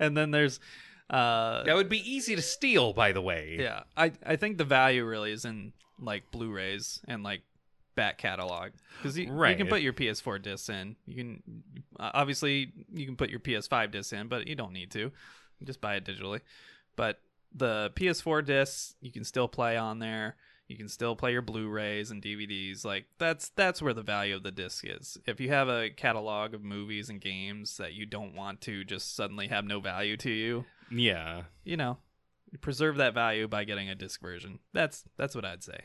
and 0.00 0.16
then 0.16 0.30
there's, 0.32 0.58
uh, 1.10 1.62
that 1.64 1.74
would 1.76 1.88
be 1.88 1.98
easy 2.10 2.34
to 2.34 2.42
steal, 2.42 2.92
by 2.92 3.12
the 3.12 3.22
way. 3.22 3.56
yeah, 3.60 3.82
I 3.96 4.12
I 4.26 4.36
think 4.36 4.58
the 4.58 4.64
value 4.64 5.04
really 5.04 5.32
is 5.32 5.44
in 5.44 5.72
like 6.00 6.30
Blu-rays 6.32 7.00
and 7.06 7.22
like 7.22 7.42
back 7.94 8.18
catalog 8.18 8.70
because 8.98 9.16
you, 9.18 9.24
you 9.24 9.56
can 9.56 9.66
put 9.68 9.80
your 9.82 9.92
PS4 9.92 10.40
discs 10.42 10.68
in. 10.68 10.96
You 11.06 11.14
can 11.16 11.42
uh, 11.98 12.10
obviously 12.14 12.72
you 12.92 13.06
can 13.06 13.16
put 13.16 13.30
your 13.30 13.40
PS5 13.40 13.90
discs 13.90 14.12
in, 14.12 14.28
but 14.28 14.46
you 14.46 14.54
don't 14.54 14.72
need 14.72 14.90
to. 14.92 14.98
You 15.60 15.66
just 15.66 15.80
buy 15.80 15.94
it 15.96 16.04
digitally. 16.04 16.40
But 16.96 17.20
the 17.54 17.92
PS4 17.96 18.44
discs 18.44 18.94
you 19.00 19.12
can 19.12 19.24
still 19.24 19.48
play 19.48 19.76
on 19.76 19.98
there. 19.98 20.36
You 20.66 20.78
can 20.78 20.88
still 20.88 21.14
play 21.14 21.32
your 21.32 21.42
Blu-rays 21.42 22.10
and 22.10 22.22
DVDs. 22.22 22.84
Like 22.86 23.04
that's 23.18 23.50
that's 23.50 23.82
where 23.82 23.92
the 23.94 24.02
value 24.02 24.34
of 24.34 24.42
the 24.42 24.50
disc 24.50 24.84
is. 24.86 25.18
If 25.26 25.38
you 25.40 25.50
have 25.50 25.68
a 25.68 25.90
catalog 25.90 26.54
of 26.54 26.62
movies 26.62 27.10
and 27.10 27.20
games 27.20 27.76
that 27.76 27.92
you 27.92 28.06
don't 28.06 28.34
want 28.34 28.60
to 28.62 28.82
just 28.84 29.14
suddenly 29.14 29.48
have 29.48 29.64
no 29.66 29.78
value 29.80 30.16
to 30.18 30.30
you, 30.30 30.64
Yeah. 30.90 31.42
you 31.64 31.76
know, 31.76 31.98
preserve 32.62 32.96
that 32.96 33.12
value 33.12 33.46
by 33.46 33.64
getting 33.64 33.90
a 33.90 33.94
disc 33.94 34.22
version. 34.22 34.58
That's 34.72 35.04
that's 35.18 35.34
what 35.34 35.44
I'd 35.44 35.62
say. 35.62 35.80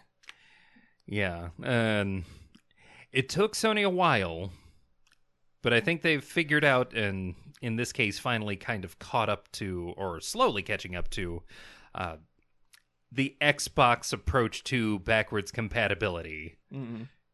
Yeah. 1.12 1.50
And 1.64 2.24
it 3.12 3.30
took 3.30 3.54
Sony 3.56 3.84
a 3.84 3.90
while, 3.90 4.52
but 5.64 5.74
I 5.74 5.80
think 5.80 6.02
they've 6.02 6.24
figured 6.24 6.64
out, 6.64 6.94
and 6.94 7.36
in 7.62 7.76
this 7.76 7.92
case, 7.92 8.20
finally 8.20 8.56
kind 8.56 8.86
of 8.86 9.00
caught 9.00 9.28
up 9.30 9.52
to, 9.54 9.94
or 9.98 10.22
slowly 10.22 10.62
catching 10.62 10.96
up 10.96 11.10
to, 11.12 11.42
uh, 11.96 12.18
the 13.12 13.36
Xbox 13.42 14.14
approach 14.14 14.64
to 14.66 15.00
backwards 15.00 15.52
compatibility. 15.52 16.58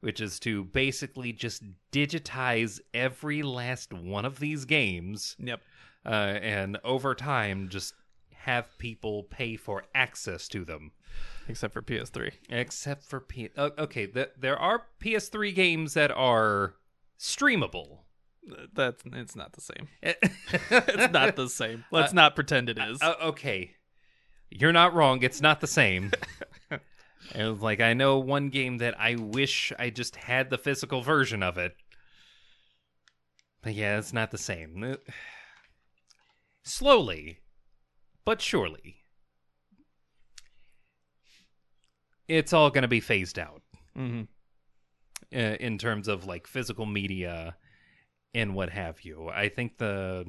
which 0.01 0.21
is 0.21 0.39
to 0.39 0.63
basically 0.65 1.33
just 1.33 1.63
digitize 1.91 2.79
every 2.93 3.41
last 3.41 3.91
one 3.91 4.23
of 4.23 4.39
these 4.39 4.63
games 4.65 5.35
Yep. 5.39 5.61
uh, 6.05 6.09
and 6.09 6.77
over 6.83 7.15
time 7.15 7.69
just 7.69 7.95
have 8.33 8.77
people 8.77 9.23
pay 9.23 9.55
for 9.57 9.83
access 9.95 10.47
to 10.49 10.63
them 10.63 10.91
Except 11.47 11.73
for 11.73 11.81
PS3. 11.81 12.31
except 12.49 13.03
for 13.05 13.19
P- 13.19 13.49
uh, 13.55 13.69
okay 13.77 14.07
th- 14.07 14.31
there 14.37 14.57
are 14.57 14.87
ps3 14.99 15.53
games 15.53 15.93
that 15.93 16.09
are 16.11 16.73
streamable 17.19 17.99
That's 18.73 19.03
it's 19.13 19.35
not 19.35 19.53
the 19.53 19.61
same. 19.61 19.87
it's 20.01 20.19
It's 20.71 21.13
not 21.13 21.35
the 21.35 21.49
same. 21.49 21.85
Let's 21.91 22.13
not 22.13 22.35
pretend 22.35 22.69
it 22.69 22.77
is. 22.79 23.01
Uh, 23.01 23.13
okay, 23.21 23.71
you're 24.49 24.73
not 24.73 24.93
wrong. 24.93 25.21
It's 25.23 25.41
not 25.41 25.61
the 25.61 25.67
same. 25.67 26.11
was 27.35 27.61
like 27.61 27.79
I 27.81 27.93
know 27.93 28.19
one 28.19 28.49
game 28.49 28.77
that 28.79 28.99
I 28.99 29.15
wish 29.15 29.71
I 29.79 29.89
just 29.89 30.15
had 30.15 30.49
the 30.49 30.57
physical 30.57 31.01
version 31.01 31.41
of 31.43 31.57
it, 31.57 31.75
but 33.61 33.73
yeah, 33.73 33.97
it's 33.97 34.13
not 34.13 34.31
the 34.31 34.37
same. 34.37 34.83
Uh, 34.83 34.95
slowly, 36.63 37.39
but 38.25 38.41
surely, 38.41 38.97
it's 42.27 42.53
all 42.53 42.69
going 42.69 42.81
to 42.83 42.87
be 42.87 42.99
phased 42.99 43.37
out 43.39 43.61
Mm-hmm. 43.97 44.23
uh, 45.33 45.37
in 45.59 45.77
terms 45.77 46.07
of 46.07 46.25
like 46.25 46.47
physical 46.47 46.85
media 46.85 47.55
and 48.33 48.53
what 48.55 48.69
have 48.69 49.01
you. 49.03 49.29
I 49.29 49.47
think 49.49 49.77
the 49.77 50.25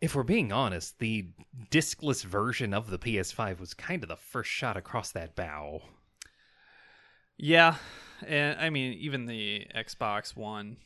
if 0.00 0.14
we're 0.14 0.22
being 0.22 0.52
honest, 0.52 0.98
the 0.98 1.26
discless 1.70 2.22
version 2.24 2.74
of 2.74 2.90
the 2.90 2.98
PS5 2.98 3.58
was 3.60 3.74
kind 3.74 4.02
of 4.02 4.08
the 4.08 4.16
first 4.16 4.50
shot 4.50 4.76
across 4.76 5.10
that 5.12 5.34
bow. 5.34 5.82
Yeah, 7.38 7.76
and 8.26 8.58
I 8.60 8.70
mean 8.70 8.92
even 8.94 9.26
the 9.26 9.66
Xbox 9.74 10.36
One 10.36 10.78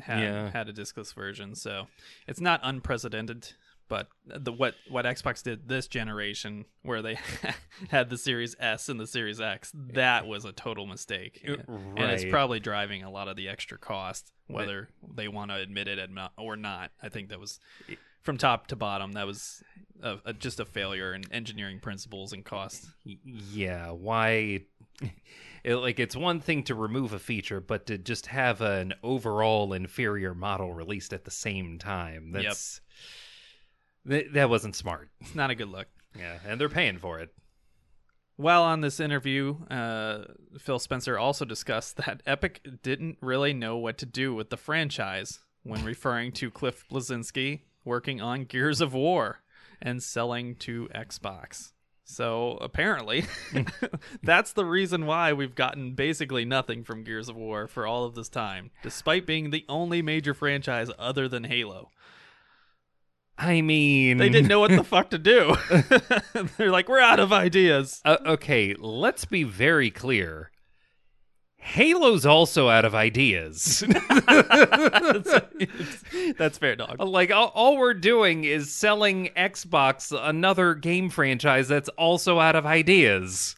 had 0.00 0.22
Yeah. 0.22 0.50
had 0.50 0.68
a 0.68 0.72
discless 0.72 1.14
version, 1.14 1.54
so 1.54 1.88
it's 2.26 2.40
not 2.40 2.60
unprecedented. 2.62 3.52
But 3.88 4.08
the 4.26 4.52
what 4.52 4.74
what 4.88 5.04
Xbox 5.04 5.42
did 5.42 5.68
this 5.68 5.88
generation, 5.88 6.64
where 6.82 7.02
they 7.02 7.18
had 7.90 8.08
the 8.10 8.18
Series 8.18 8.56
S 8.58 8.88
and 8.88 8.98
the 8.98 9.06
Series 9.06 9.40
X, 9.40 9.72
that 9.74 10.26
was 10.26 10.44
a 10.44 10.52
total 10.52 10.86
mistake, 10.86 11.44
Uh, 11.46 11.56
and 11.96 12.10
it's 12.10 12.24
probably 12.24 12.60
driving 12.60 13.02
a 13.02 13.10
lot 13.10 13.28
of 13.28 13.36
the 13.36 13.48
extra 13.48 13.78
cost, 13.78 14.32
whether 14.46 14.88
they 15.14 15.28
want 15.28 15.50
to 15.50 15.56
admit 15.56 15.88
it 15.88 15.98
or 16.38 16.56
not. 16.56 16.92
I 17.02 17.08
think 17.08 17.28
that 17.28 17.38
was 17.40 17.60
from 18.22 18.38
top 18.38 18.68
to 18.68 18.76
bottom, 18.76 19.12
that 19.12 19.26
was 19.26 19.62
a, 20.02 20.16
a, 20.24 20.32
just 20.32 20.58
a 20.58 20.64
failure 20.64 21.14
in 21.14 21.30
engineering 21.30 21.78
principles 21.78 22.32
and 22.32 22.44
cost. 22.44 22.86
Yeah 23.04 23.90
why 23.90 24.62
it, 25.64 25.74
like 25.76 25.98
it's 25.98 26.16
one 26.16 26.40
thing 26.40 26.62
to 26.64 26.74
remove 26.74 27.12
a 27.12 27.18
feature 27.18 27.60
but 27.60 27.86
to 27.86 27.98
just 27.98 28.26
have 28.26 28.60
an 28.60 28.94
overall 29.02 29.72
inferior 29.72 30.34
model 30.34 30.72
released 30.72 31.12
at 31.12 31.24
the 31.24 31.30
same 31.30 31.78
time 31.78 32.32
Yep. 32.34 32.54
Th- 34.08 34.26
that 34.32 34.50
wasn't 34.50 34.76
smart 34.76 35.08
It's 35.20 35.34
not 35.34 35.50
a 35.50 35.54
good 35.54 35.68
look. 35.68 35.88
yeah 36.18 36.38
and 36.46 36.60
they're 36.60 36.68
paying 36.68 36.98
for 36.98 37.20
it 37.20 37.30
While 38.36 38.62
on 38.64 38.80
this 38.80 38.98
interview, 39.00 39.64
uh, 39.70 40.24
Phil 40.58 40.78
Spencer 40.78 41.16
also 41.18 41.44
discussed 41.44 41.96
that 41.98 42.22
Epic 42.26 42.60
didn't 42.82 43.18
really 43.20 43.52
know 43.52 43.76
what 43.76 43.96
to 43.98 44.06
do 44.06 44.34
with 44.34 44.50
the 44.50 44.56
franchise 44.56 45.38
when 45.62 45.84
referring 45.92 46.32
to 46.32 46.50
Cliff 46.50 46.84
Bleszinski 46.90 47.60
working 47.84 48.20
on 48.20 48.44
Gears 48.44 48.80
of 48.80 48.92
War 48.94 49.40
and 49.80 50.02
selling 50.02 50.56
to 50.56 50.88
Xbox. 50.94 51.72
So 52.06 52.58
apparently, 52.60 53.24
that's 54.22 54.52
the 54.52 54.64
reason 54.64 55.06
why 55.06 55.32
we've 55.32 55.54
gotten 55.54 55.94
basically 55.94 56.44
nothing 56.44 56.82
from 56.84 57.04
Gears 57.04 57.28
of 57.28 57.36
War 57.36 57.66
for 57.66 57.86
all 57.86 58.04
of 58.04 58.14
this 58.14 58.28
time, 58.28 58.70
despite 58.82 59.26
being 59.26 59.50
the 59.50 59.64
only 59.68 60.02
major 60.02 60.34
franchise 60.34 60.90
other 60.98 61.28
than 61.28 61.44
Halo. 61.44 61.90
I 63.38 63.60
mean 63.60 64.18
They 64.18 64.28
didn't 64.28 64.48
know 64.48 64.60
what 64.60 64.70
the 64.70 64.84
fuck 64.84 65.10
to 65.10 65.18
do. 65.18 65.56
They're 66.56 66.70
like, 66.70 66.88
we're 66.88 67.00
out 67.00 67.18
of 67.20 67.32
ideas. 67.32 68.00
uh, 68.04 68.18
okay 68.26 68.74
let's 68.78 69.24
be 69.24 69.42
very 69.42 69.90
clear 69.90 70.50
halo's 71.56 72.26
also 72.26 72.68
out 72.68 72.84
of 72.84 72.94
ideas 72.94 73.82
That's 76.36 76.58
fair, 76.58 76.76
dog. 76.76 77.00
like 77.00 77.30
all, 77.30 77.50
all 77.54 77.76
we're 77.78 77.94
doing 77.94 78.44
is 78.44 78.70
selling 78.72 79.30
xbox 79.36 80.12
another 80.16 80.74
game 80.74 81.08
franchise 81.10 81.66
that's 81.68 81.88
also 81.90 82.38
out 82.38 82.54
of 82.54 82.66
ideas 82.66 83.56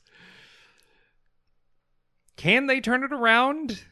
can 2.36 2.66
they 2.66 2.80
turn 2.80 3.02
it 3.02 3.12
around 3.12 3.82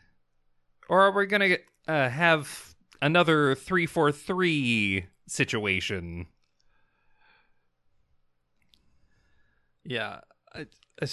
or 0.89 1.01
are 1.03 1.11
we 1.13 1.27
gonna 1.27 1.57
uh, 1.89 2.09
have 2.09 2.75
another 3.03 3.55
343 3.57 5.07
situation 5.27 6.27
Yeah, 9.85 10.21
I, 10.53 10.67
I, 11.01 11.07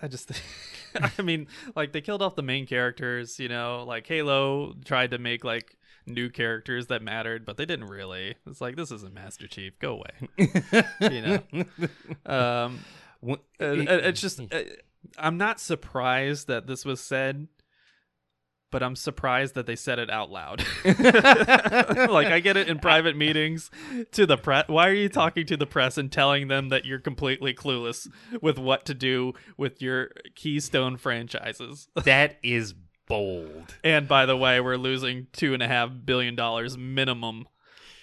I 0.00 0.08
just, 0.08 0.32
I 1.18 1.22
mean, 1.22 1.46
like 1.76 1.92
they 1.92 2.00
killed 2.00 2.22
off 2.22 2.34
the 2.34 2.42
main 2.42 2.66
characters. 2.66 3.38
You 3.38 3.48
know, 3.48 3.84
like 3.86 4.06
Halo 4.06 4.74
tried 4.84 5.12
to 5.12 5.18
make 5.18 5.44
like 5.44 5.76
new 6.06 6.28
characters 6.28 6.88
that 6.88 7.02
mattered, 7.02 7.44
but 7.44 7.56
they 7.56 7.66
didn't 7.66 7.86
really. 7.86 8.34
It's 8.46 8.60
like 8.60 8.76
this 8.76 8.90
isn't 8.90 9.14
Master 9.14 9.46
Chief. 9.46 9.78
Go 9.78 9.92
away. 9.94 10.84
you 11.00 11.22
know, 11.22 11.64
um, 12.26 12.80
uh, 13.30 13.36
it's 13.60 14.20
just 14.20 14.40
uh, 14.40 14.62
I'm 15.16 15.36
not 15.38 15.60
surprised 15.60 16.48
that 16.48 16.66
this 16.66 16.84
was 16.84 17.00
said. 17.00 17.46
But 18.70 18.82
I'm 18.82 18.96
surprised 18.96 19.54
that 19.54 19.66
they 19.66 19.76
said 19.76 19.98
it 19.98 20.10
out 20.10 20.30
loud. 20.30 20.62
like 20.84 22.26
I 22.26 22.40
get 22.42 22.56
it 22.56 22.68
in 22.68 22.78
private 22.78 23.16
meetings 23.16 23.70
to 24.12 24.26
the 24.26 24.36
press. 24.36 24.68
Why 24.68 24.88
are 24.88 24.94
you 24.94 25.08
talking 25.08 25.46
to 25.46 25.56
the 25.56 25.66
press 25.66 25.96
and 25.96 26.12
telling 26.12 26.48
them 26.48 26.68
that 26.68 26.84
you're 26.84 26.98
completely 26.98 27.54
clueless 27.54 28.08
with 28.42 28.58
what 28.58 28.84
to 28.86 28.94
do 28.94 29.32
with 29.56 29.80
your 29.80 30.10
keystone 30.34 30.96
franchises? 30.96 31.88
that 32.04 32.36
is 32.42 32.74
bold 33.06 33.74
And 33.82 34.06
by 34.06 34.26
the 34.26 34.36
way, 34.36 34.60
we're 34.60 34.76
losing 34.76 35.28
two 35.32 35.54
and 35.54 35.62
a 35.62 35.68
half 35.68 35.90
billion 36.04 36.34
dollars 36.34 36.76
minimum 36.76 37.48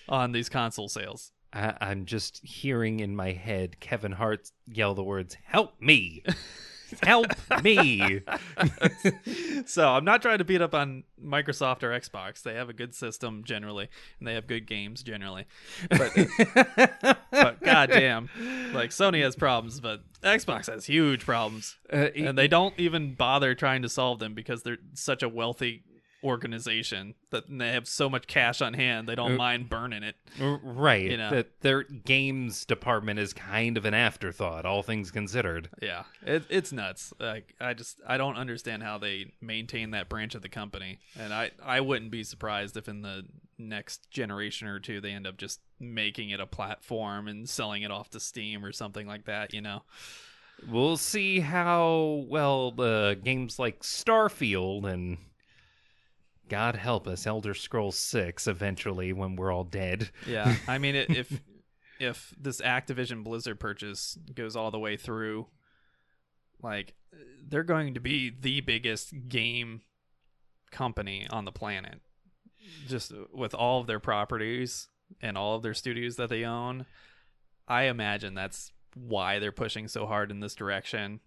on 0.09 0.31
these 0.31 0.49
console 0.49 0.89
sales. 0.89 1.31
I- 1.53 1.75
i'm 1.79 2.05
just 2.05 2.43
hearing 2.43 2.99
in 2.99 3.15
my 3.15 3.31
head 3.33 3.79
kevin 3.79 4.11
hart 4.13 4.51
yell 4.67 4.93
the 4.95 5.03
words 5.03 5.37
help 5.43 5.79
me 5.79 6.23
help 7.03 7.27
me 7.63 8.21
so 9.65 9.89
I'm 9.89 10.05
not 10.05 10.21
trying 10.21 10.39
to 10.39 10.43
beat 10.43 10.61
up 10.61 10.73
on 10.73 11.03
Microsoft 11.23 11.83
or 11.83 11.89
Xbox. 11.89 12.43
They 12.43 12.53
have 12.55 12.69
a 12.69 12.73
good 12.73 12.93
system 12.93 13.43
generally, 13.43 13.89
and 14.19 14.27
they 14.27 14.33
have 14.33 14.47
good 14.47 14.67
games 14.67 15.03
generally. 15.03 15.45
But, 15.89 16.11
but 17.31 17.61
goddamn, 17.61 18.29
like 18.73 18.89
Sony 18.91 19.21
has 19.23 19.35
problems, 19.35 19.79
but 19.79 20.01
Xbox 20.21 20.67
has 20.67 20.85
huge 20.85 21.25
problems, 21.25 21.75
Uh, 21.91 22.07
and 22.15 22.37
they 22.37 22.47
don't 22.47 22.73
even 22.77 23.13
bother 23.13 23.55
trying 23.55 23.81
to 23.81 23.89
solve 23.89 24.19
them 24.19 24.33
because 24.33 24.63
they're 24.63 24.77
such 24.93 25.23
a 25.23 25.29
wealthy 25.29 25.83
organization 26.25 27.13
that 27.29 27.43
they 27.47 27.71
have 27.71 27.87
so 27.87 28.09
much 28.09 28.27
cash 28.27 28.61
on 28.61 28.73
hand 28.73 29.07
they 29.07 29.15
don't 29.15 29.33
Uh, 29.33 29.37
mind 29.37 29.69
burning 29.69 30.03
it. 30.03 30.15
Right. 30.39 31.09
You 31.11 31.17
know. 31.17 31.29
That 31.29 31.61
their 31.61 31.83
games 31.83 32.65
department 32.65 33.19
is 33.19 33.31
kind 33.33 33.77
of 33.77 33.85
an 33.85 33.93
afterthought, 33.93 34.65
all 34.65 34.83
things 34.83 35.11
considered. 35.11 35.69
Yeah, 35.81 36.03
it, 36.25 36.43
it's 36.49 36.71
nuts. 36.71 37.13
Like 37.19 37.53
I 37.61 37.73
just 37.73 38.01
I 38.07 38.17
don't 38.17 38.35
understand 38.35 38.83
how 38.83 38.97
they 38.97 39.31
maintain 39.39 39.91
that 39.91 40.09
branch 40.09 40.35
of 40.35 40.41
the 40.41 40.49
company, 40.49 40.99
and 41.17 41.33
I 41.33 41.51
I 41.63 41.79
wouldn't 41.81 42.11
be 42.11 42.23
surprised 42.23 42.75
if 42.75 42.89
in 42.89 43.01
the 43.01 43.25
next 43.57 44.09
generation 44.11 44.67
or 44.67 44.79
two 44.79 44.99
they 44.99 45.11
end 45.11 45.25
up 45.25 45.37
just 45.37 45.61
making 45.79 46.29
it 46.31 46.39
a 46.41 46.45
platform 46.45 47.27
and 47.27 47.47
selling 47.47 47.83
it 47.83 47.91
off 47.91 48.09
to 48.09 48.19
Steam 48.19 48.65
or 48.65 48.71
something 48.73 49.07
like 49.07 49.25
that. 49.25 49.53
You 49.53 49.61
know? 49.61 49.83
We'll 50.69 50.97
see 50.97 51.41
how 51.41 52.25
well 52.29 52.71
the 52.71 53.19
games 53.23 53.59
like 53.59 53.81
Starfield 53.81 54.85
and 54.85 55.17
God 56.49 56.75
help 56.75 57.07
us, 57.07 57.25
Elder 57.25 57.53
Scrolls 57.53 57.97
6 57.97 58.47
eventually 58.47 59.13
when 59.13 59.35
we're 59.35 59.51
all 59.51 59.63
dead. 59.63 60.09
Yeah. 60.27 60.55
I 60.67 60.77
mean, 60.77 60.95
it, 60.95 61.09
if 61.09 61.41
if 61.99 62.33
this 62.39 62.61
Activision 62.61 63.23
Blizzard 63.23 63.59
purchase 63.59 64.17
goes 64.33 64.55
all 64.55 64.71
the 64.71 64.79
way 64.79 64.97
through, 64.97 65.47
like 66.61 66.93
they're 67.47 67.63
going 67.63 67.93
to 67.93 67.99
be 67.99 68.29
the 68.29 68.61
biggest 68.61 69.13
game 69.27 69.81
company 70.71 71.27
on 71.29 71.45
the 71.45 71.51
planet. 71.51 72.01
Just 72.87 73.13
with 73.31 73.53
all 73.53 73.81
of 73.81 73.87
their 73.87 73.99
properties 73.99 74.87
and 75.21 75.37
all 75.37 75.55
of 75.55 75.61
their 75.61 75.73
studios 75.73 76.15
that 76.15 76.29
they 76.29 76.43
own, 76.43 76.85
I 77.67 77.83
imagine 77.83 78.33
that's 78.33 78.71
why 78.95 79.39
they're 79.39 79.51
pushing 79.51 79.87
so 79.87 80.05
hard 80.05 80.31
in 80.31 80.39
this 80.39 80.55
direction, 80.55 81.19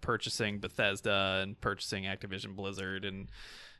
purchasing 0.00 0.58
Bethesda 0.58 1.40
and 1.42 1.60
purchasing 1.60 2.04
Activision 2.04 2.56
Blizzard 2.56 3.04
and 3.04 3.28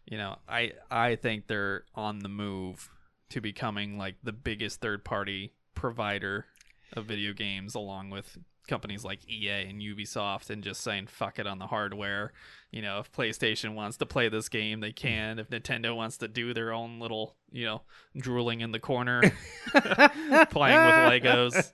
you 0.07 0.17
know, 0.17 0.37
I 0.49 0.73
I 0.91 1.17
think 1.17 1.47
they're 1.47 1.85
on 1.95 2.21
the 2.21 2.29
move 2.29 2.91
to 3.31 3.41
becoming 3.41 3.99
like 3.99 4.17
the 4.23 4.33
biggest 4.33 4.81
third 4.81 5.05
party 5.05 5.53
provider 5.75 6.47
of 6.93 7.07
video 7.07 7.33
games 7.33 7.75
along 7.75 8.11
with 8.11 8.39
companies 8.69 9.05
like 9.05 9.29
EA 9.29 9.69
and 9.69 9.81
Ubisoft 9.81 10.51
and 10.51 10.63
just 10.63 10.81
saying 10.81 11.07
fuck 11.07 11.39
it 11.39 11.47
on 11.47 11.59
the 11.59 11.67
hardware. 11.67 12.33
You 12.71 12.83
know, 12.83 12.99
if 12.99 13.13
PlayStation 13.13 13.75
wants 13.75 13.97
to 13.99 14.07
play 14.07 14.29
this 14.29 14.49
game, 14.49 14.81
they 14.81 14.93
can. 14.93 15.39
If 15.39 15.51
Nintendo 15.51 15.95
wants 15.97 16.19
to 16.19 16.29
do 16.29 16.53
their 16.53 16.73
own 16.73 17.01
little, 17.01 17.37
you 17.51 17.65
know, 17.65 17.83
drooling 18.17 18.61
in 18.61 18.73
the 18.73 18.81
corner, 18.81 19.21
playing 19.71 20.53
with 20.53 21.23
Legos 21.23 21.73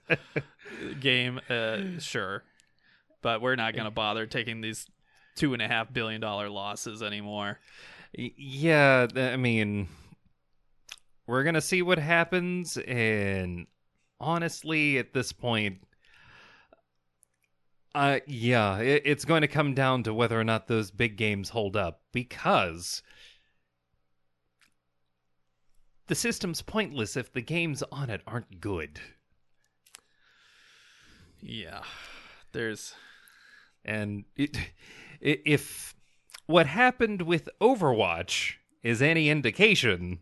game, 1.00 1.40
uh, 1.48 1.98
sure. 1.98 2.44
But 3.20 3.40
we're 3.40 3.56
not 3.56 3.74
going 3.74 3.84
to 3.84 3.90
bother 3.90 4.26
taking 4.26 4.60
these 4.60 4.86
two 5.34 5.54
and 5.54 5.62
a 5.62 5.68
half 5.68 5.92
billion 5.92 6.20
dollar 6.20 6.48
losses 6.48 7.02
anymore. 7.02 7.58
Yeah, 8.14 9.06
I 9.16 9.36
mean, 9.36 9.88
we're 11.26 11.44
going 11.44 11.54
to 11.54 11.60
see 11.60 11.82
what 11.82 11.98
happens. 11.98 12.76
And 12.76 13.66
honestly, 14.20 14.98
at 14.98 15.14
this 15.14 15.32
point, 15.32 15.78
uh, 17.94 18.20
yeah, 18.26 18.78
it, 18.78 19.02
it's 19.04 19.24
going 19.24 19.42
to 19.42 19.48
come 19.48 19.74
down 19.74 20.02
to 20.02 20.14
whether 20.14 20.38
or 20.38 20.44
not 20.44 20.68
those 20.68 20.90
big 20.90 21.16
games 21.16 21.50
hold 21.50 21.76
up 21.76 22.02
because 22.12 23.02
the 26.06 26.14
system's 26.14 26.62
pointless 26.62 27.16
if 27.16 27.32
the 27.32 27.40
games 27.40 27.82
on 27.92 28.10
it 28.10 28.22
aren't 28.26 28.60
good. 28.60 29.00
Yeah. 31.40 31.82
There's 32.52 32.94
And 33.84 34.24
it, 34.36 34.56
if 35.20 35.94
what 36.52 36.66
happened 36.66 37.22
with 37.22 37.48
Overwatch 37.60 38.56
is 38.82 39.00
any 39.00 39.30
indication, 39.30 40.18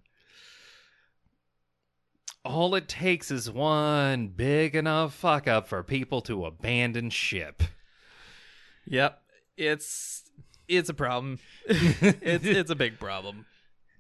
all 2.45 2.75
it 2.77 2.89
takes 2.89 3.33
is 3.33 3.51
one 3.51 4.29
big 4.29 4.77
enough 4.77 5.13
fuck 5.13 5.49
up 5.49 5.67
for 5.67 5.83
people 5.83 6.21
to 6.23 6.47
abandon 6.47 7.11
ship. 7.11 7.65
Yep. 8.87 9.21
It's 9.57 10.31
it's 10.69 10.89
a 10.89 10.95
problem. 10.95 11.41
it's 11.67 12.47
it's 12.47 12.71
a 12.71 12.77
big 12.77 12.99
problem. 13.01 13.45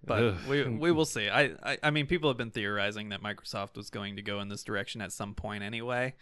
But 0.05 0.23
Ugh. 0.23 0.37
we 0.49 0.65
we 0.69 0.93
will 0.93 1.05
see. 1.05 1.29
I, 1.29 1.51
I 1.63 1.79
I 1.83 1.91
mean 1.91 2.07
people 2.07 2.31
have 2.31 2.39
been 2.39 2.53
theorizing 2.53 3.09
that 3.11 3.23
Microsoft 3.23 3.77
was 3.77 3.91
going 3.91 4.17
to 4.17 4.23
go 4.23 4.41
in 4.41 4.49
this 4.49 4.63
direction 4.63 5.03
at 5.03 5.13
some 5.13 5.35
point 5.35 5.65
anyway. 5.65 6.15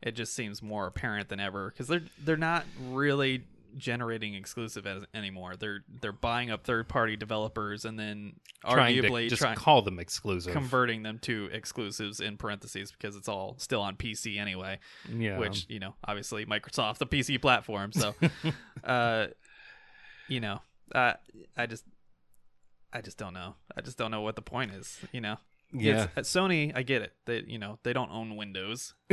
It 0.00 0.12
just 0.12 0.34
seems 0.34 0.62
more 0.62 0.86
apparent 0.86 1.28
than 1.28 1.40
ever 1.40 1.72
cuz 1.72 1.88
they're 1.88 2.02
they're 2.24 2.36
not 2.36 2.64
really 2.80 3.44
generating 3.76 4.34
exclusive 4.34 4.86
as, 4.86 5.04
anymore. 5.14 5.56
They're 5.56 5.84
they're 6.00 6.12
buying 6.12 6.50
up 6.50 6.64
third-party 6.64 7.16
developers 7.16 7.84
and 7.84 7.98
then 7.98 8.34
Trying 8.68 8.96
arguably 8.96 9.24
to 9.24 9.28
just 9.30 9.42
trying 9.42 9.56
call 9.56 9.82
them 9.82 9.98
exclusive. 9.98 10.52
converting 10.52 11.02
them 11.02 11.18
to 11.20 11.48
exclusives 11.52 12.20
in 12.20 12.36
parentheses 12.36 12.92
because 12.92 13.16
it's 13.16 13.28
all 13.28 13.56
still 13.58 13.82
on 13.82 13.96
PC 13.96 14.38
anyway 14.38 14.78
yeah. 15.14 15.38
which 15.38 15.66
you 15.68 15.78
know 15.78 15.94
obviously 16.04 16.44
microsoft 16.46 16.98
the 16.98 17.06
pc 17.06 17.40
platform 17.40 17.92
so 17.92 18.14
uh 18.84 19.26
you 20.28 20.40
know 20.40 20.60
uh, 20.94 21.12
i 21.56 21.66
just 21.66 21.84
i 22.92 23.00
just 23.00 23.18
don't 23.18 23.34
know 23.34 23.54
i 23.76 23.80
just 23.80 23.98
don't 23.98 24.10
know 24.10 24.20
what 24.20 24.36
the 24.36 24.42
point 24.42 24.72
is 24.72 24.98
you 25.12 25.20
know 25.20 25.36
yeah. 25.72 26.04
It's- 26.04 26.08
at 26.16 26.24
sony 26.24 26.72
i 26.74 26.82
get 26.82 27.02
it. 27.02 27.12
They 27.26 27.42
you 27.46 27.58
know 27.58 27.78
they 27.82 27.92
don't 27.92 28.10
own 28.10 28.36
windows. 28.36 28.94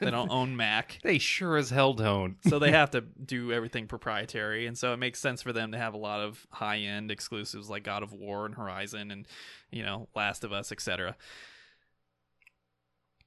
They 0.00 0.10
don't 0.10 0.30
own 0.30 0.56
mac. 0.56 0.98
They 1.02 1.18
sure 1.18 1.56
as 1.56 1.70
hell 1.70 1.92
don't. 1.94 2.36
so 2.48 2.58
they 2.58 2.72
have 2.72 2.90
to 2.96 3.00
do 3.02 3.52
everything 3.52 3.86
proprietary 3.86 4.66
and 4.66 4.76
so 4.76 4.92
it 4.92 4.96
makes 4.96 5.20
sense 5.20 5.42
for 5.42 5.52
them 5.52 5.72
to 5.72 5.78
have 5.78 5.94
a 5.94 5.98
lot 5.98 6.20
of 6.20 6.46
high 6.50 6.78
end 6.78 7.10
exclusives 7.10 7.70
like 7.70 7.84
god 7.84 8.02
of 8.02 8.12
war 8.12 8.46
and 8.46 8.54
horizon 8.56 9.10
and 9.10 9.28
you 9.70 9.82
know 9.84 10.08
last 10.14 10.42
of 10.44 10.52
us 10.52 10.72
etc 10.72 11.16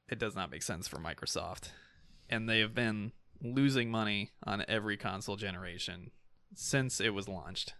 it 0.08 0.20
does 0.20 0.36
not 0.36 0.52
make 0.52 0.62
sense 0.64 0.88
for 0.88 0.98
microsoft. 0.98 1.70
And 2.30 2.48
they 2.50 2.60
have 2.60 2.74
been 2.76 3.12
losing 3.42 3.90
money 3.92 4.32
on 4.44 4.64
every 4.68 4.98
console 4.98 5.36
generation 5.36 6.12
since 6.54 7.00
it 7.02 7.10
was 7.14 7.28
launched 7.28 7.74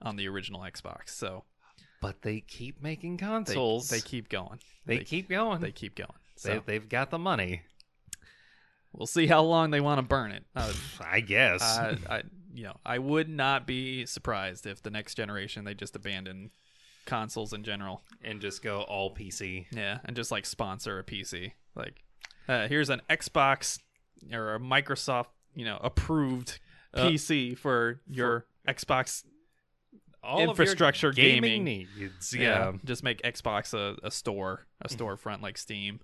on 0.00 0.16
the 0.16 0.28
original 0.28 0.60
xbox. 0.62 1.10
So 1.10 1.44
But 2.00 2.22
they 2.22 2.40
keep 2.40 2.80
making 2.82 3.18
consoles. 3.18 3.88
they 3.90 4.00
keep 4.00 4.28
going 4.28 4.60
They 4.86 4.98
keep 5.04 5.28
going. 5.28 5.60
they 5.60 5.72
keep 5.72 5.94
going 5.96 6.10
They, 6.42 6.54
so 6.56 6.62
they've 6.64 6.88
got 6.88 7.10
the 7.10 7.18
money. 7.18 7.62
we'll 8.92 9.06
see 9.06 9.26
how 9.26 9.42
long 9.42 9.70
they 9.70 9.80
want 9.80 9.98
to 9.98 10.02
burn 10.02 10.32
it 10.32 10.44
uh, 10.56 10.72
I 11.00 11.20
guess. 11.20 11.62
I, 11.62 11.96
I, 12.08 12.22
you 12.54 12.64
know, 12.64 12.76
I 12.84 12.98
would 12.98 13.28
not 13.28 13.66
be 13.66 14.06
surprised 14.06 14.66
if 14.66 14.82
the 14.82 14.90
next 14.90 15.14
generation 15.14 15.64
they 15.64 15.74
just 15.74 15.94
abandon 15.96 16.50
consoles 17.04 17.52
in 17.52 17.64
general. 17.64 18.02
and 18.22 18.40
just 18.40 18.62
go 18.62 18.82
all 18.82 19.14
PC. 19.14 19.66
Yeah, 19.72 19.98
and 20.04 20.14
just 20.16 20.30
like 20.30 20.44
sponsor 20.46 20.98
a 20.98 21.04
PC. 21.04 21.52
Like, 21.74 22.02
uh, 22.48 22.66
here's 22.68 22.90
an 22.90 23.00
Xbox 23.08 23.78
or 24.32 24.54
a 24.54 24.60
Microsoft, 24.60 25.26
you 25.54 25.64
know, 25.64 25.78
approved 25.82 26.58
Uh, 26.94 27.08
PC 27.08 27.56
for 27.56 28.00
your 28.08 28.46
Xbox 28.66 29.24
All 30.22 30.40
infrastructure 30.40 31.12
gaming, 31.12 31.64
gaming. 31.64 31.88
needs. 31.96 32.34
Yeah, 32.34 32.40
Yeah. 32.40 32.72
just 32.84 33.02
make 33.02 33.22
Xbox 33.22 33.72
a, 33.74 33.96
a 34.06 34.10
store, 34.10 34.66
a 34.82 34.88
Mm-hmm. 34.88 35.02
storefront 35.02 35.40
like 35.42 35.56
Steam, 35.56 36.00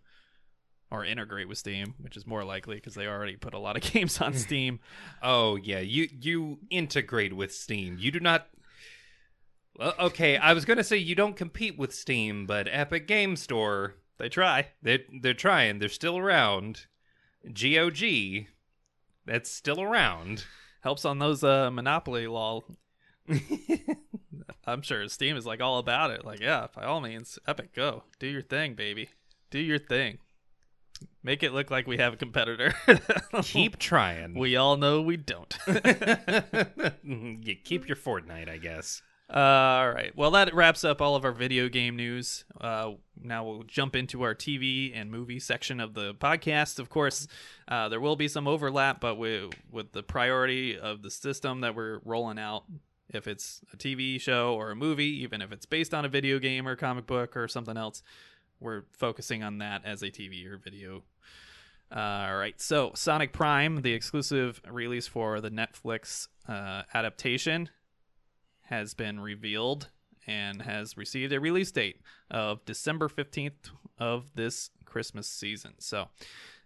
or 0.90 1.04
integrate 1.04 1.48
with 1.48 1.58
Steam, 1.58 1.94
which 2.00 2.16
is 2.16 2.26
more 2.26 2.44
likely 2.44 2.76
because 2.76 2.94
they 2.94 3.06
already 3.06 3.36
put 3.36 3.54
a 3.54 3.58
lot 3.58 3.76
of 3.76 3.82
games 3.92 4.20
on 4.20 4.32
Steam. 4.46 4.78
Oh 5.22 5.56
yeah, 5.56 5.80
you 5.80 6.08
you 6.20 6.58
integrate 6.70 7.34
with 7.34 7.52
Steam. 7.54 7.96
You 7.98 8.10
do 8.12 8.20
not. 8.20 8.46
Well, 9.76 9.94
okay, 9.98 10.36
I 10.36 10.52
was 10.52 10.64
gonna 10.64 10.84
say 10.84 10.96
you 10.98 11.16
don't 11.16 11.36
compete 11.36 11.76
with 11.76 11.92
Steam, 11.92 12.46
but 12.46 12.68
Epic 12.70 13.08
Game 13.08 13.34
Store 13.34 13.96
They 14.18 14.28
try. 14.28 14.68
they 14.82 15.04
they're 15.20 15.34
trying. 15.34 15.80
They're 15.80 15.88
still 15.88 16.16
around. 16.16 16.86
GOG, 17.52 18.46
that's 19.26 19.50
still 19.50 19.82
around. 19.82 20.44
Helps 20.82 21.04
on 21.04 21.18
those 21.18 21.42
uh, 21.42 21.70
monopoly 21.70 22.26
law 22.26 22.62
I'm 24.66 24.82
sure 24.82 25.06
Steam 25.08 25.36
is 25.36 25.46
like 25.46 25.60
all 25.60 25.78
about 25.78 26.10
it. 26.10 26.24
Like, 26.24 26.40
yeah, 26.40 26.66
by 26.74 26.84
all 26.84 27.00
means, 27.00 27.38
Epic, 27.46 27.74
go 27.74 28.04
do 28.18 28.26
your 28.26 28.42
thing, 28.42 28.74
baby, 28.74 29.10
do 29.50 29.58
your 29.58 29.78
thing. 29.78 30.18
Make 31.22 31.42
it 31.42 31.52
look 31.52 31.70
like 31.70 31.86
we 31.86 31.96
have 31.98 32.14
a 32.14 32.16
competitor. 32.16 32.74
Keep 33.42 33.78
trying. 33.78 34.34
we 34.34 34.56
all 34.56 34.76
know 34.76 35.02
we 35.02 35.16
don't. 35.16 35.56
you 37.02 37.56
keep 37.64 37.88
your 37.88 37.96
Fortnite, 37.96 38.48
I 38.48 38.58
guess. 38.58 39.02
Uh, 39.32 39.38
all 39.38 39.90
right. 39.90 40.14
Well, 40.14 40.30
that 40.32 40.54
wraps 40.54 40.84
up 40.84 41.00
all 41.00 41.16
of 41.16 41.24
our 41.24 41.32
video 41.32 41.68
game 41.68 41.96
news. 41.96 42.44
Uh, 42.60 42.92
now 43.20 43.44
we'll 43.44 43.62
jump 43.62 43.96
into 43.96 44.22
our 44.22 44.34
TV 44.34 44.92
and 44.94 45.10
movie 45.10 45.40
section 45.40 45.80
of 45.80 45.94
the 45.94 46.14
podcast. 46.14 46.78
Of 46.78 46.90
course, 46.90 47.26
uh, 47.66 47.88
there 47.88 48.00
will 48.00 48.16
be 48.16 48.28
some 48.28 48.46
overlap, 48.46 49.00
but 49.00 49.16
we, 49.16 49.50
with 49.72 49.92
the 49.92 50.02
priority 50.02 50.78
of 50.78 51.02
the 51.02 51.10
system 51.10 51.62
that 51.62 51.74
we're 51.74 52.00
rolling 52.04 52.38
out, 52.38 52.64
if 53.08 53.26
it's 53.26 53.60
a 53.72 53.76
TV 53.76 54.20
show 54.20 54.54
or 54.54 54.70
a 54.70 54.76
movie, 54.76 55.22
even 55.22 55.42
if 55.42 55.52
it's 55.52 55.66
based 55.66 55.94
on 55.94 56.04
a 56.04 56.08
video 56.08 56.38
game 56.38 56.66
or 56.66 56.76
comic 56.76 57.06
book 57.06 57.36
or 57.36 57.48
something 57.48 57.76
else, 57.76 58.02
we're 58.60 58.84
focusing 58.92 59.42
on 59.42 59.58
that 59.58 59.82
as 59.84 60.02
a 60.02 60.10
TV 60.10 60.46
or 60.46 60.56
video. 60.56 61.02
Uh, 61.94 62.26
all 62.28 62.36
right. 62.36 62.60
So, 62.60 62.92
Sonic 62.94 63.32
Prime, 63.32 63.82
the 63.82 63.92
exclusive 63.92 64.60
release 64.68 65.06
for 65.06 65.40
the 65.40 65.50
Netflix 65.50 66.28
uh, 66.48 66.82
adaptation, 66.92 67.68
has 68.62 68.94
been 68.94 69.20
revealed 69.20 69.88
and 70.26 70.62
has 70.62 70.96
received 70.96 71.32
a 71.32 71.40
release 71.40 71.70
date 71.70 72.00
of 72.30 72.64
December 72.64 73.08
15th 73.08 73.70
of 73.98 74.34
this 74.34 74.70
Christmas 74.84 75.28
season. 75.28 75.74
So, 75.78 76.08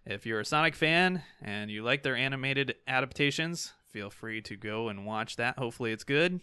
if 0.05 0.25
you're 0.25 0.39
a 0.39 0.45
Sonic 0.45 0.75
fan 0.75 1.21
and 1.41 1.69
you 1.69 1.83
like 1.83 2.01
their 2.01 2.15
animated 2.15 2.75
adaptations, 2.87 3.73
feel 3.91 4.09
free 4.09 4.41
to 4.43 4.55
go 4.55 4.89
and 4.89 5.05
watch 5.05 5.35
that. 5.35 5.57
Hopefully, 5.57 5.91
it's 5.91 6.03
good 6.03 6.41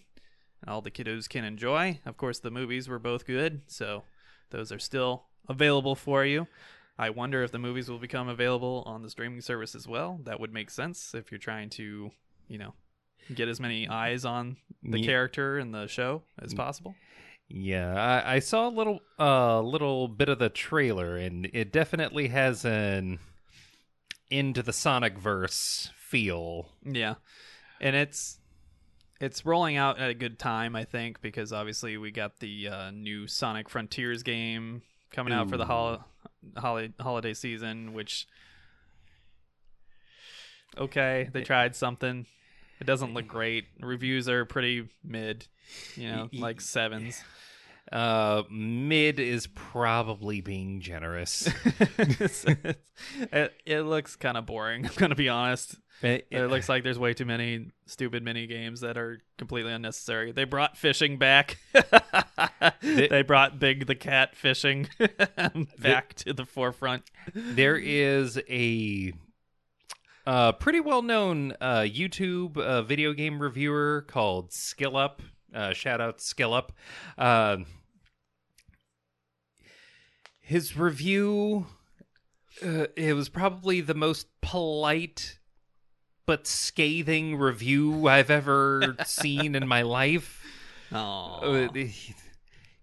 all 0.66 0.80
the 0.80 0.90
kiddos 0.90 1.28
can 1.28 1.44
enjoy. 1.44 2.00
Of 2.04 2.16
course, 2.16 2.38
the 2.38 2.50
movies 2.50 2.88
were 2.88 2.98
both 2.98 3.26
good, 3.26 3.62
so 3.66 4.04
those 4.50 4.72
are 4.72 4.78
still 4.78 5.24
available 5.48 5.94
for 5.94 6.24
you. 6.24 6.46
I 6.98 7.10
wonder 7.10 7.42
if 7.42 7.52
the 7.52 7.58
movies 7.58 7.90
will 7.90 7.98
become 7.98 8.28
available 8.28 8.82
on 8.86 9.02
the 9.02 9.10
streaming 9.10 9.42
service 9.42 9.74
as 9.74 9.86
well. 9.86 10.20
That 10.24 10.40
would 10.40 10.52
make 10.52 10.70
sense 10.70 11.14
if 11.14 11.30
you're 11.30 11.38
trying 11.38 11.70
to, 11.70 12.10
you 12.48 12.58
know, 12.58 12.74
get 13.34 13.48
as 13.48 13.60
many 13.60 13.86
eyes 13.88 14.24
on 14.24 14.56
the 14.82 15.00
Ye- 15.00 15.04
character 15.04 15.58
and 15.58 15.74
the 15.74 15.88
show 15.88 16.22
as 16.40 16.54
possible. 16.54 16.94
Yeah, 17.48 17.94
I, 17.94 18.36
I 18.36 18.38
saw 18.40 18.68
a 18.68 18.70
little 18.70 19.00
uh 19.20 19.60
little 19.60 20.08
bit 20.08 20.28
of 20.28 20.38
the 20.40 20.48
trailer, 20.48 21.16
and 21.16 21.48
it 21.52 21.70
definitely 21.70 22.28
has 22.28 22.64
an 22.64 23.20
into 24.30 24.62
the 24.62 24.72
Sonic 24.72 25.16
verse 25.16 25.92
feel. 26.08 26.68
Yeah, 26.84 27.14
and 27.80 27.96
it's 27.96 28.38
it's 29.20 29.46
rolling 29.46 29.76
out 29.76 29.98
at 29.98 30.10
a 30.10 30.14
good 30.14 30.38
time, 30.38 30.76
I 30.76 30.84
think, 30.84 31.20
because 31.20 31.52
obviously 31.52 31.96
we 31.96 32.10
got 32.10 32.38
the 32.40 32.68
uh, 32.68 32.90
new 32.90 33.26
Sonic 33.26 33.68
Frontiers 33.68 34.22
game 34.22 34.82
coming 35.10 35.32
out 35.32 35.48
for 35.48 35.56
the 35.56 35.64
hol- 35.64 36.04
holi- 36.56 36.92
holiday 37.00 37.34
season, 37.34 37.92
which 37.92 38.26
okay, 40.76 41.28
they 41.32 41.42
tried 41.42 41.74
something. 41.74 42.26
It 42.78 42.86
doesn't 42.86 43.14
look 43.14 43.26
great. 43.26 43.64
Reviews 43.80 44.28
are 44.28 44.44
pretty 44.44 44.88
mid, 45.02 45.46
you 45.94 46.10
know, 46.10 46.28
like 46.32 46.60
sevens. 46.60 47.22
Uh, 47.92 48.42
mid 48.50 49.20
is 49.20 49.46
probably 49.48 50.40
being 50.40 50.80
generous. 50.80 51.48
It, 53.32 53.52
it 53.66 53.80
looks 53.82 54.16
kind 54.16 54.36
of 54.38 54.46
boring. 54.46 54.86
I'm 54.86 54.92
gonna 54.96 55.14
be 55.14 55.28
honest. 55.28 55.76
It- 56.02 56.26
It 56.30 56.46
looks 56.46 56.68
like 56.68 56.82
there's 56.82 56.98
way 56.98 57.12
too 57.14 57.24
many 57.26 57.70
stupid 57.86 58.22
mini 58.22 58.46
games 58.46 58.80
that 58.80 58.96
are 58.98 59.20
completely 59.38 59.72
unnecessary. 59.72 60.32
They 60.32 60.44
brought 60.44 60.76
fishing 60.76 61.18
back. 61.18 61.58
they 62.82 63.22
brought 63.22 63.58
Big 63.58 63.86
the 63.86 63.94
Cat 63.94 64.34
fishing 64.34 64.88
back 65.78 66.14
to 66.14 66.32
the 66.32 66.44
forefront. 66.46 67.02
there 67.34 67.76
is 67.76 68.38
a 68.48 69.12
uh, 70.26 70.52
pretty 70.52 70.80
well 70.80 71.02
known 71.02 71.52
uh, 71.60 71.80
YouTube 71.80 72.56
uh, 72.58 72.82
video 72.82 73.12
game 73.12 73.40
reviewer 73.40 74.04
called 74.08 74.52
Skill 74.52 74.96
Up. 74.96 75.22
Uh, 75.54 75.72
shout 75.72 76.00
out 76.00 76.20
Skill 76.20 76.52
Up. 76.54 76.72
His 80.46 80.76
review, 80.76 81.66
uh, 82.64 82.86
it 82.94 83.14
was 83.16 83.28
probably 83.28 83.80
the 83.80 83.94
most 83.94 84.28
polite 84.40 85.40
but 86.24 86.46
scathing 86.46 87.36
review 87.36 88.06
I've 88.06 88.30
ever 88.30 88.96
seen 89.04 89.56
in 89.56 89.66
my 89.66 89.82
life. 89.82 90.44
Oh, 90.92 91.64
Uh, 91.64 91.68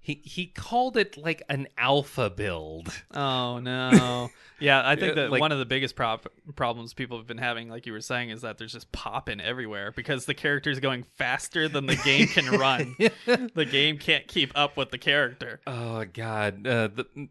he, 0.03 0.21
he 0.25 0.47
called 0.47 0.97
it 0.97 1.15
like 1.15 1.43
an 1.47 1.69
alpha 1.77 2.29
build. 2.29 2.93
Oh 3.13 3.59
no. 3.59 4.29
yeah, 4.59 4.85
I 4.85 4.97
think 4.97 5.15
that 5.15 5.31
like- 5.31 5.39
one 5.39 5.53
of 5.53 5.59
the 5.59 5.65
biggest 5.65 5.95
prop- 5.95 6.27
problems 6.57 6.93
people 6.93 7.17
have 7.17 7.25
been 7.25 7.37
having, 7.37 7.69
like 7.69 7.85
you 7.85 7.93
were 7.93 8.01
saying, 8.01 8.29
is 8.29 8.41
that 8.41 8.57
there's 8.57 8.73
just 8.73 8.91
popping 8.91 9.39
everywhere 9.39 9.93
because 9.95 10.25
the 10.25 10.33
character's 10.33 10.81
going 10.81 11.03
faster 11.15 11.69
than 11.69 11.85
the 11.85 11.95
game 11.95 12.27
can 12.27 12.45
run. 12.59 12.97
the 13.55 13.65
game 13.65 13.97
can't 13.97 14.27
keep 14.27 14.51
up 14.55 14.75
with 14.75 14.91
the 14.91 14.97
character. 14.97 15.61
Oh 15.65 16.03
God, 16.11 16.67
uh, 16.67 16.89
the, 16.89 17.29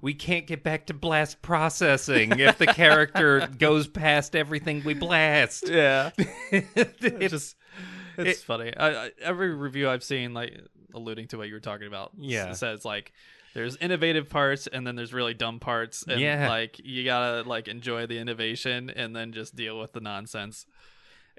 we 0.00 0.14
can't 0.14 0.46
get 0.46 0.62
back 0.62 0.86
to 0.86 0.94
blast 0.94 1.42
processing 1.42 2.38
if 2.38 2.56
the 2.56 2.66
character 2.68 3.48
goes 3.58 3.88
past 3.88 4.36
everything 4.36 4.84
we 4.84 4.94
blast. 4.94 5.68
Yeah, 5.68 6.10
it's 6.52 7.02
it's 7.02 7.30
just 7.32 7.56
it's 8.16 8.44
funny. 8.44 8.72
I, 8.76 9.06
I, 9.06 9.10
every 9.20 9.52
review 9.52 9.90
I've 9.90 10.04
seen, 10.04 10.34
like 10.34 10.60
alluding 10.94 11.28
to 11.28 11.38
what 11.38 11.48
you 11.48 11.54
were 11.54 11.60
talking 11.60 11.86
about, 11.86 12.12
Yeah. 12.18 12.52
says 12.52 12.84
like 12.84 13.12
there's 13.54 13.76
innovative 13.76 14.30
parts 14.30 14.66
and 14.66 14.86
then 14.86 14.96
there's 14.96 15.12
really 15.12 15.34
dumb 15.34 15.60
parts, 15.60 16.04
and 16.08 16.20
Yeah. 16.20 16.48
like 16.48 16.78
you 16.82 17.04
gotta 17.04 17.48
like 17.48 17.68
enjoy 17.68 18.06
the 18.06 18.18
innovation 18.18 18.88
and 18.90 19.14
then 19.14 19.32
just 19.32 19.54
deal 19.54 19.78
with 19.78 19.92
the 19.92 20.00
nonsense, 20.00 20.66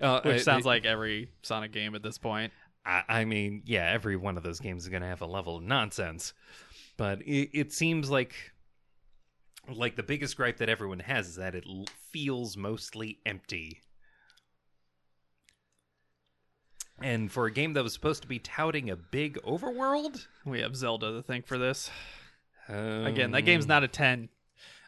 uh, 0.01 0.21
which 0.21 0.35
I- 0.35 0.37
sounds 0.39 0.65
I- 0.65 0.69
like 0.69 0.85
every 0.85 1.29
Sonic 1.41 1.71
game 1.71 1.95
at 1.95 2.03
this 2.03 2.17
point. 2.17 2.53
I, 2.85 3.03
I 3.07 3.25
mean, 3.25 3.63
yeah, 3.65 3.89
every 3.89 4.15
one 4.17 4.35
of 4.37 4.43
those 4.43 4.59
games 4.59 4.83
is 4.83 4.89
to 5.01 5.07
have 5.07 5.21
a 5.21 5.25
level 5.25 5.55
of 5.57 5.63
nonsense, 5.63 6.33
but 6.97 7.21
it, 7.21 7.49
it 7.57 7.73
seems 7.73 8.09
like 8.09 8.35
like 9.73 9.95
the 9.95 10.03
biggest 10.03 10.35
gripe 10.35 10.57
that 10.57 10.67
everyone 10.67 10.99
has 10.99 11.29
is 11.29 11.35
that 11.37 11.55
it 11.55 11.63
l- 11.65 11.85
feels 12.11 12.57
mostly 12.57 13.19
empty. 13.25 13.79
And 17.03 17.29
for 17.31 17.45
a 17.47 17.51
game 17.51 17.73
that 17.73 17.83
was 17.83 17.91
supposed 17.93 18.21
to 18.21 18.27
be 18.29 18.39
touting 18.39 18.89
a 18.89 18.95
big 18.95 19.37
overworld, 19.43 20.25
We 20.45 20.61
have 20.61 20.75
Zelda 20.75 21.11
to 21.11 21.21
thank 21.21 21.45
for 21.45 21.57
this. 21.57 21.89
um, 22.69 23.05
Again, 23.05 23.31
that 23.31 23.41
game's 23.41 23.67
not 23.67 23.83
a 23.83 23.87
10. 23.89 24.29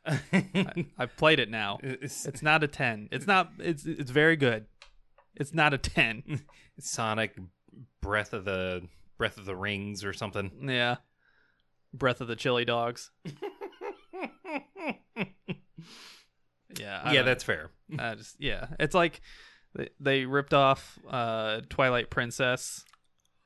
I've 0.97 1.17
played 1.17 1.39
it 1.39 1.49
now. 1.49 1.77
It's- 1.83 2.41
not 2.41 2.63
a 2.63 2.67
10. 2.67 3.09
It's 3.11 3.27
not 3.27 3.51
it's 3.59 3.85
it's 3.85 4.11
very 4.11 4.35
good. 4.37 4.65
It's 5.35 5.53
not 5.53 5.73
a 5.73 5.77
10. 5.77 6.41
Sonic 6.79 7.35
Breath 8.01 8.31
of 8.33 8.45
the 8.45 8.87
Breath 9.17 9.37
of 9.37 9.45
the 9.45 9.55
Rings 9.55 10.03
or 10.05 10.13
something. 10.13 10.51
yeah. 10.69 10.97
Breath 11.93 12.21
of 12.21 12.27
the 12.27 12.35
Chili 12.35 12.63
Dogs. 12.65 13.11
Yeah. 16.79 17.01
I 17.03 17.13
yeah, 17.13 17.21
that's 17.21 17.43
fair. 17.43 17.69
I 17.97 18.15
just 18.15 18.35
yeah. 18.39 18.67
It's 18.79 18.93
like 18.95 19.21
they, 19.75 19.89
they 19.99 20.25
ripped 20.25 20.53
off 20.53 20.97
uh 21.09 21.61
Twilight 21.69 22.09
Princess 22.09 22.85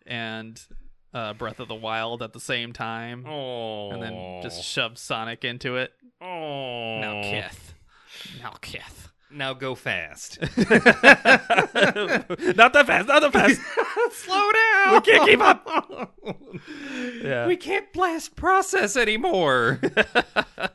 and 0.06 0.61
uh 1.14 1.33
Breath 1.33 1.59
of 1.59 1.67
the 1.67 1.75
Wild 1.75 2.22
at 2.22 2.33
the 2.33 2.40
same 2.40 2.72
time 2.74 3.25
Oh, 3.27 3.91
and 3.91 4.01
then 4.03 4.41
just 4.43 4.64
shoved 4.64 4.98
Sonic 4.98 5.43
into 5.43 5.75
it. 5.77 5.91
oh, 6.22 6.99
Now 6.99 7.22
Kith. 7.24 7.74
Now 8.41 8.53
Kith. 8.61 9.08
Now 9.32 9.53
go 9.53 9.75
fast. 9.75 10.40
not 10.41 10.58
that 12.74 12.83
fast, 12.88 13.08
not 13.08 13.22
that 13.22 13.32
fast. 13.32 13.61
Slow 14.11 14.51
down. 14.51 14.93
We 14.95 15.01
can't 15.01 15.30
keep 15.30 15.40
up. 15.40 16.16
Yeah. 17.24 17.48
We 17.48 17.56
can't 17.58 17.91
blast 17.93 18.35
process 18.35 18.95
anymore. 18.98 19.80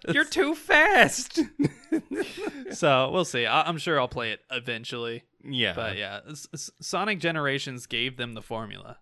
You're 0.09 0.25
too 0.25 0.55
fast. 0.55 1.41
so 2.73 3.11
we'll 3.11 3.25
see. 3.25 3.45
I- 3.47 3.63
I'm 3.69 3.79
sure 3.79 3.99
I'll 4.01 4.09
play 4.09 4.31
it 4.33 4.41
eventually. 4.51 5.25
Yeah, 5.47 5.73
But 5.75 5.97
yeah, 5.97 6.21
Sonic 6.81 7.21
Generations 7.21 7.87
gave 7.87 8.17
them 8.17 8.33
the 8.33 8.43
formula. 8.43 8.99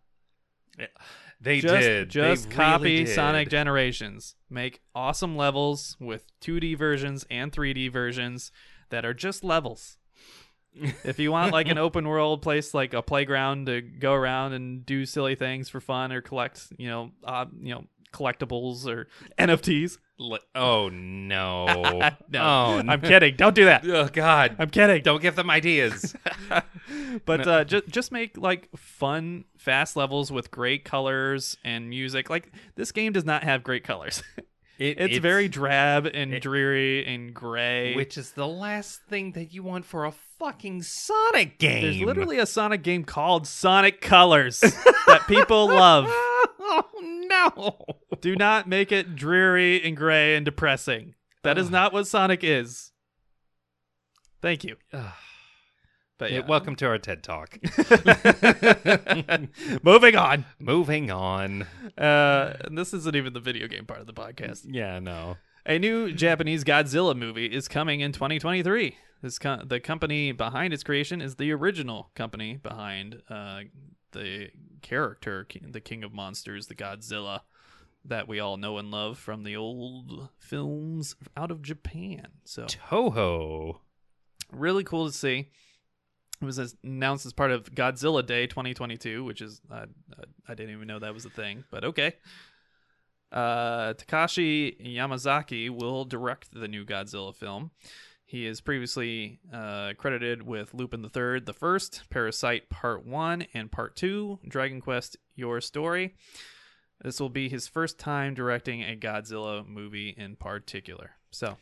they 1.41 1.61
just 1.61 1.75
did. 1.75 2.11
just 2.11 2.49
They 2.49 2.55
copy 2.55 2.85
really 2.85 3.05
did. 3.05 3.15
Sonic 3.15 3.49
Generations. 3.49 4.35
Make 4.49 4.81
awesome 4.95 5.37
levels 5.37 5.97
with 6.01 6.27
2D 6.41 6.77
versions 6.77 7.27
and 7.31 7.53
3D 7.53 7.91
versions 7.93 8.53
that 8.91 9.05
are 9.05 9.15
just 9.15 9.45
levels. 9.45 9.97
if 11.05 11.19
you 11.19 11.31
want 11.31 11.53
like 11.53 11.69
an 11.69 11.79
open 11.79 12.09
world 12.09 12.41
place 12.41 12.73
like 12.73 12.95
a 12.95 13.03
playground 13.03 13.67
to 13.67 13.83
go 13.83 14.15
around 14.15 14.55
and 14.55 14.87
do 14.87 15.05
silly 15.05 15.35
things 15.35 15.69
for 15.69 15.81
fun 15.81 16.13
or 16.13 16.23
collect, 16.23 16.73
you 16.79 16.89
know, 16.89 17.11
uh, 17.25 17.45
you 17.61 17.75
know, 17.75 17.85
collectibles 18.13 18.87
or 18.87 19.09
NFTs. 19.39 19.99
Oh 20.55 20.89
no! 20.89 21.67
no, 22.31 22.41
Oh, 22.41 22.83
I'm 22.87 23.01
kidding. 23.01 23.35
Don't 23.37 23.55
do 23.55 23.65
that. 23.65 23.85
Oh 23.89 24.09
God! 24.13 24.55
I'm 24.59 24.71
kidding. 24.71 25.03
Don't 25.03 25.21
give 25.23 25.35
them 25.37 25.51
ideas. 25.51 26.15
but 27.25 27.47
uh, 27.47 27.65
just 27.65 27.89
just 27.89 28.13
make 28.13 28.37
like 28.37 28.69
fun, 28.77 29.45
fast 29.59 29.97
levels 29.97 30.31
with 30.31 30.51
great 30.51 30.85
colors 30.85 31.57
and 31.65 31.89
music. 31.89 32.31
Like 32.31 32.53
this 32.77 32.93
game 32.93 33.13
does 33.13 33.25
not 33.25 33.43
have 33.43 33.63
great 33.63 33.85
colors. 33.85 34.23
It- 34.79 34.99
it's, 35.01 35.19
very 35.19 35.47
drab 35.49 36.07
and 36.13 36.35
it- 36.35 36.43
dreary 36.43 37.05
and 37.07 37.33
gray. 37.33 37.95
which 37.95 38.19
is 38.19 38.33
the 38.33 38.49
last 38.49 39.01
thing 39.09 39.33
that 39.33 39.53
you 39.53 39.63
want 39.63 39.85
for 39.85 40.07
a 40.07 40.13
fucking 40.41 40.83
Sonic 40.83 41.59
game. 41.59 41.83
There's 41.83 42.01
literally 42.01 42.39
a 42.39 42.47
Sonic 42.47 42.83
game 42.83 43.05
called 43.05 43.47
Sonic 43.47 44.01
Colors 44.01 44.59
that 44.61 45.25
people 45.29 45.69
love. 45.69 46.07
Oh 46.63 46.85
no! 47.29 47.97
Do 48.21 48.37
not 48.37 48.69
make 48.69 48.93
it 48.93 49.17
dreary 49.17 49.83
and 49.83 49.97
gray 49.97 50.37
and 50.37 50.45
depressing. 50.45 51.15
That 51.43 51.59
is 51.59 51.71
not 51.71 51.93
what 51.93 52.07
Sonic 52.07 52.45
is. 52.45 52.93
Thank 54.41 54.65
you. 54.65 54.77
But 56.19 56.31
Yeah, 56.31 56.39
yeah. 56.39 56.47
welcome 56.47 56.77
to 56.77 56.87
our 56.87 56.99
TED 56.99 57.23
Talk. 57.25 57.59
Moving 59.83 60.17
on. 60.17 60.45
Moving 60.61 61.11
on. 61.11 61.67
Uh, 61.99 62.55
and 62.65 62.79
this 62.79 62.95
isn't 62.95 63.17
even 63.17 63.33
the 63.33 63.41
video 63.41 63.67
game 63.67 63.87
part 63.87 64.01
of 64.01 64.07
the 64.07 64.13
podcast. 64.13 64.67
Yeah, 64.69 65.01
no. 65.01 65.37
A 65.67 65.79
new 65.79 66.13
Japanese 66.13 66.65
Godzilla 66.65 67.17
movie 67.17 67.47
is 67.47 67.67
coming 67.69 68.01
in 68.01 68.13
2023. 68.13 68.97
This 69.23 69.39
co- 69.39 69.63
the 69.65 69.81
company 69.81 70.33
behind 70.33 70.75
its 70.75 70.83
creation 70.83 71.21
is 71.21 71.37
the 71.37 71.53
original 71.53 72.11
company 72.15 72.57
behind 72.57 73.23
uh, 73.31 73.61
the 74.13 74.51
character, 74.83 75.47
the 75.63 75.81
King 75.81 76.05
of 76.05 76.13
Monsters, 76.13 76.67
the 76.67 76.75
Godzilla 76.75 77.41
that 78.05 78.27
we 78.27 78.41
all 78.41 78.57
know 78.57 78.79
and 78.79 78.91
love 78.91 79.19
from 79.19 79.45
the 79.45 79.57
old 79.57 80.29
films 80.39 81.15
out 81.37 81.51
of 81.51 81.63
Japan. 81.63 82.29
So 82.45 82.65
Toho. 82.65 83.79
really 84.51 84.85
cool 84.85 85.07
to 85.07 85.13
see. 85.13 85.49
It 86.41 86.45
was 86.45 86.77
announced 86.83 87.25
as 87.25 87.33
part 87.33 87.53
of 87.53 87.73
Godzilla 87.73 88.27
Day 88.27 88.49
2022, 88.49 89.23
which 89.23 89.41
is 89.41 89.61
uh, 89.71 89.87
I 90.49 90.55
didn't 90.55 90.75
even 90.75 90.89
know 90.89 90.99
that 90.99 91.15
was 91.15 91.25
a 91.25 91.31
thing, 91.31 91.65
but 91.71 91.85
okay. 91.85 92.15
Uh, 93.31 93.95
Takashi 93.95 94.95
Yamazaki 94.95 95.71
will 95.71 96.05
direct 96.05 96.53
the 96.53 96.69
new 96.69 96.85
Godzilla 96.85 97.35
film. 97.35 97.71
He 98.33 98.47
is 98.47 98.63
previously 98.63 99.41
uh, 99.53 99.93
credited 99.99 100.41
with 100.41 100.73
Lupin 100.73 101.03
the 101.03 101.11
Third, 101.11 101.45
the 101.45 101.53
First, 101.53 102.05
Parasyte 102.11 102.71
Part 102.71 103.05
One 103.05 103.45
and 103.53 103.71
Part 103.71 103.95
Two, 103.95 104.39
Dragon 104.49 104.81
Quest: 104.81 105.19
Your 105.35 105.61
Story. 105.61 106.15
This 107.03 107.21
will 107.21 107.29
be 107.29 107.51
his 107.51 107.69
first 107.69 107.99
time 107.99 108.33
directing 108.33 108.81
a 108.81 108.97
Godzilla 108.97 109.69
movie 109.69 110.15
in 110.17 110.37
particular. 110.37 111.11
So, 111.31 111.59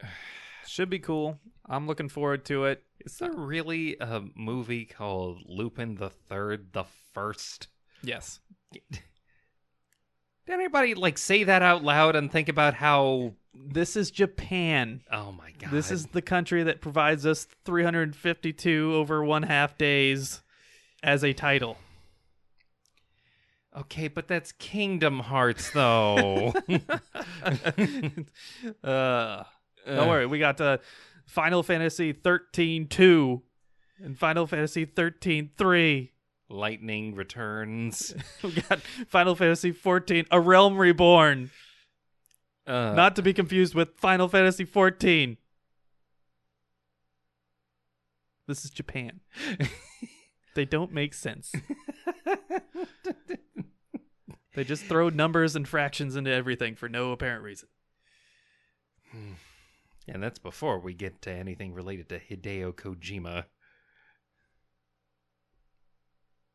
should 0.66 0.88
be 0.88 0.98
cool. 0.98 1.38
I'm 1.68 1.86
looking 1.86 2.08
forward 2.08 2.46
to 2.46 2.64
it. 2.64 2.82
Is 3.00 3.18
there 3.18 3.34
really 3.34 3.98
a 4.00 4.22
movie 4.34 4.86
called 4.86 5.42
Lupin 5.44 5.96
the 5.96 6.08
Third, 6.08 6.72
the 6.72 6.84
First? 7.12 7.68
Yes. 8.02 8.40
Did 8.72 9.02
anybody 10.48 10.94
like 10.94 11.18
say 11.18 11.44
that 11.44 11.60
out 11.60 11.84
loud 11.84 12.16
and 12.16 12.32
think 12.32 12.48
about 12.48 12.72
how? 12.72 13.34
This 13.54 13.96
is 13.96 14.10
Japan. 14.10 15.02
Oh 15.12 15.32
my 15.32 15.50
god! 15.58 15.70
This 15.70 15.90
is 15.90 16.06
the 16.06 16.22
country 16.22 16.62
that 16.62 16.80
provides 16.80 17.26
us 17.26 17.46
352 17.64 18.94
over 18.94 19.22
one 19.24 19.42
half 19.42 19.76
days 19.76 20.42
as 21.02 21.22
a 21.22 21.32
title. 21.32 21.76
okay, 23.76 24.08
but 24.08 24.28
that's 24.28 24.52
Kingdom 24.52 25.20
Hearts, 25.20 25.70
though. 25.70 26.54
uh, 28.84 29.42
don't 29.86 30.08
worry, 30.08 30.26
we 30.26 30.38
got 30.38 30.60
uh, 30.60 30.78
Final 31.26 31.62
Fantasy 31.62 32.12
13 32.12 32.88
2 32.88 33.42
and 34.04 34.18
Final 34.18 34.46
Fantasy 34.46 34.84
13 34.84 35.50
3. 35.56 36.12
Lightning 36.48 37.14
returns. 37.14 38.14
We 38.42 38.52
got 38.52 38.80
Final 39.08 39.34
Fantasy 39.34 39.72
14 39.72 40.26
A 40.30 40.40
Realm 40.40 40.76
Reborn, 40.76 41.50
Uh, 42.66 42.92
not 42.94 43.16
to 43.16 43.22
be 43.22 43.32
confused 43.32 43.74
with 43.74 43.96
Final 43.96 44.28
Fantasy 44.28 44.64
14. 44.64 45.36
This 48.46 48.64
is 48.64 48.70
Japan. 48.70 49.20
they 50.54 50.64
don't 50.64 50.92
make 50.92 51.14
sense. 51.14 51.52
They 54.54 54.64
just 54.64 54.84
throw 54.84 55.08
numbers 55.08 55.56
and 55.56 55.66
fractions 55.66 56.14
into 56.16 56.30
everything 56.30 56.74
for 56.74 56.88
no 56.88 57.12
apparent 57.12 57.42
reason. 57.42 57.68
and 60.06 60.22
that's 60.22 60.38
before 60.38 60.78
we 60.78 60.94
get 60.94 61.22
to 61.22 61.32
anything 61.32 61.72
related 61.72 62.08
to 62.10 62.18
Hideo 62.18 62.74
Kojima. 62.74 63.44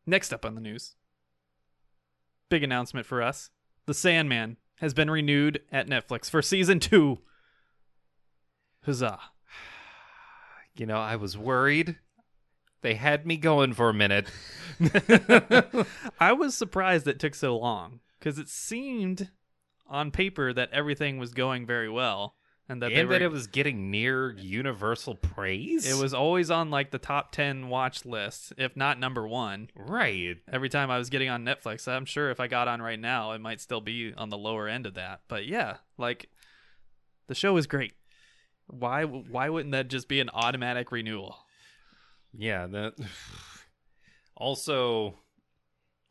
Next 0.05 0.31
up 0.31 0.45
on 0.45 0.55
the 0.55 0.61
news 0.61 0.95
big 2.49 2.63
announcement 2.63 3.05
for 3.05 3.21
us. 3.21 3.49
The 3.87 3.93
Sandman 3.93 4.55
has 4.77 4.93
been 4.93 5.09
renewed 5.09 5.61
at 5.71 5.87
Netflix 5.87 6.29
for 6.29 6.41
season 6.41 6.79
two. 6.79 7.19
Huzzah. 8.83 9.19
You 10.75 10.85
know, 10.85 10.97
I 10.97 11.15
was 11.15 11.37
worried. 11.37 11.97
They 12.81 12.93
had 12.93 13.25
me 13.25 13.37
going 13.37 13.73
for 13.73 13.89
a 13.89 13.93
minute. 13.93 14.29
I 16.19 16.31
was 16.31 16.55
surprised 16.55 17.07
it 17.07 17.19
took 17.19 17.35
so 17.35 17.57
long 17.57 17.99
because 18.19 18.37
it 18.37 18.47
seemed 18.47 19.29
on 19.87 20.11
paper 20.11 20.53
that 20.53 20.71
everything 20.71 21.17
was 21.17 21.33
going 21.33 21.65
very 21.65 21.89
well 21.89 22.36
and 22.69 22.81
that 22.81 22.91
and 22.91 23.07
were, 23.07 23.13
that 23.13 23.21
it 23.21 23.31
was 23.31 23.47
getting 23.47 23.89
near 23.89 24.31
universal 24.31 25.15
praise. 25.15 25.87
it 25.89 26.01
was 26.01 26.13
always 26.13 26.51
on 26.51 26.69
like 26.69 26.91
the 26.91 26.97
top 26.97 27.31
10 27.31 27.69
watch 27.69 28.05
list, 28.05 28.53
if 28.57 28.75
not 28.75 28.99
number 28.99 29.27
one. 29.27 29.69
right. 29.75 30.37
Every 30.51 30.69
time 30.69 30.91
I 30.91 30.97
was 30.97 31.09
getting 31.09 31.29
on 31.29 31.45
Netflix, 31.45 31.87
I'm 31.87 32.05
sure 32.05 32.29
if 32.29 32.39
I 32.39 32.47
got 32.47 32.67
on 32.67 32.81
right 32.81 32.99
now, 32.99 33.31
it 33.31 33.39
might 33.39 33.61
still 33.61 33.81
be 33.81 34.13
on 34.15 34.29
the 34.29 34.37
lower 34.37 34.67
end 34.67 34.85
of 34.85 34.95
that. 34.95 35.21
But 35.27 35.45
yeah, 35.45 35.77
like 35.97 36.29
the 37.27 37.35
show 37.35 37.55
is 37.57 37.67
great. 37.67 37.93
Why 38.67 39.05
why 39.05 39.49
wouldn't 39.49 39.71
that 39.71 39.87
just 39.87 40.09
be 40.09 40.19
an 40.19 40.29
automatic 40.33 40.91
renewal? 40.91 41.37
Yeah, 42.33 42.67
that 42.67 42.95
also 44.35 45.19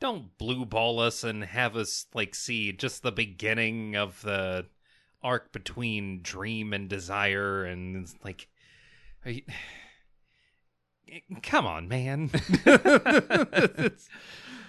don't 0.00 0.36
blue 0.38 0.64
ball 0.64 1.00
us 1.00 1.24
and 1.24 1.44
have 1.44 1.76
us 1.76 2.06
like 2.14 2.34
see 2.34 2.72
just 2.72 3.02
the 3.02 3.12
beginning 3.12 3.96
of 3.96 4.20
the 4.22 4.66
arc 5.26 5.50
between 5.52 6.22
dream 6.22 6.72
and 6.72 6.88
desire 6.88 7.64
and 7.64 7.96
it's 7.96 8.14
like 8.22 8.46
are 9.24 9.32
you... 9.32 9.42
come 11.42 11.66
on 11.66 11.88
man 11.88 12.30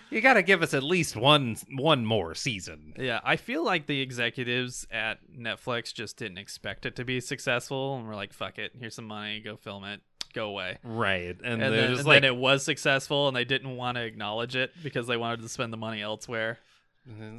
you 0.09 0.19
got 0.19 0.33
to 0.33 0.41
give 0.41 0.63
us 0.63 0.73
at 0.73 0.81
least 0.81 1.15
one 1.15 1.55
one 1.75 2.03
more 2.03 2.33
season 2.33 2.93
Yeah, 2.97 3.19
I 3.23 3.35
feel 3.35 3.63
like 3.63 3.85
the 3.85 4.01
executives 4.01 4.87
at 4.89 5.19
Netflix 5.31 5.93
just 5.93 6.17
didn't 6.17 6.39
expect 6.39 6.87
it 6.87 6.95
to 6.95 7.05
be 7.05 7.21
successful 7.21 7.95
and 7.95 8.07
we're 8.07 8.15
like, 8.15 8.33
fuck 8.33 8.57
it, 8.57 8.71
here's 8.79 8.95
some 8.95 9.05
money, 9.05 9.39
go 9.39 9.57
film 9.57 9.83
it, 9.83 10.01
go 10.33 10.49
away. 10.49 10.79
right 10.83 11.37
and, 11.43 11.61
And, 11.61 11.73
then, 11.73 11.89
just 11.89 11.99
and 11.99 12.07
like 12.07 12.23
then 12.23 12.33
it 12.33 12.35
was 12.35 12.63
successful 12.63 13.27
and 13.27 13.37
they 13.37 13.45
didn't 13.45 13.75
want 13.75 13.97
to 13.97 14.03
acknowledge 14.03 14.55
it 14.55 14.71
because 14.81 15.05
they 15.05 15.17
wanted 15.17 15.41
to 15.41 15.49
spend 15.49 15.71
the 15.71 15.77
money 15.77 16.01
elsewhere. 16.01 16.57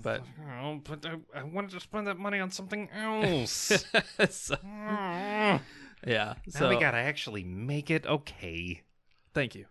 But- 0.03 0.23
oh, 0.63 0.81
but 0.85 1.05
I, 1.07 1.41
I 1.41 1.43
wanted 1.43 1.71
to 1.71 1.81
spend 1.81 2.07
that 2.07 2.19
money 2.19 2.41
on 2.41 2.51
something 2.51 2.89
else 2.91 3.85
so, 4.31 4.57
now 4.65 5.61
yeah, 6.07 6.35
so 6.49 6.69
we 6.69 6.79
gotta 6.79 6.97
actually 6.99 7.45
make 7.45 7.91
it 7.91 8.07
okay 8.07 8.83
thank 9.35 9.55
you. 9.55 9.67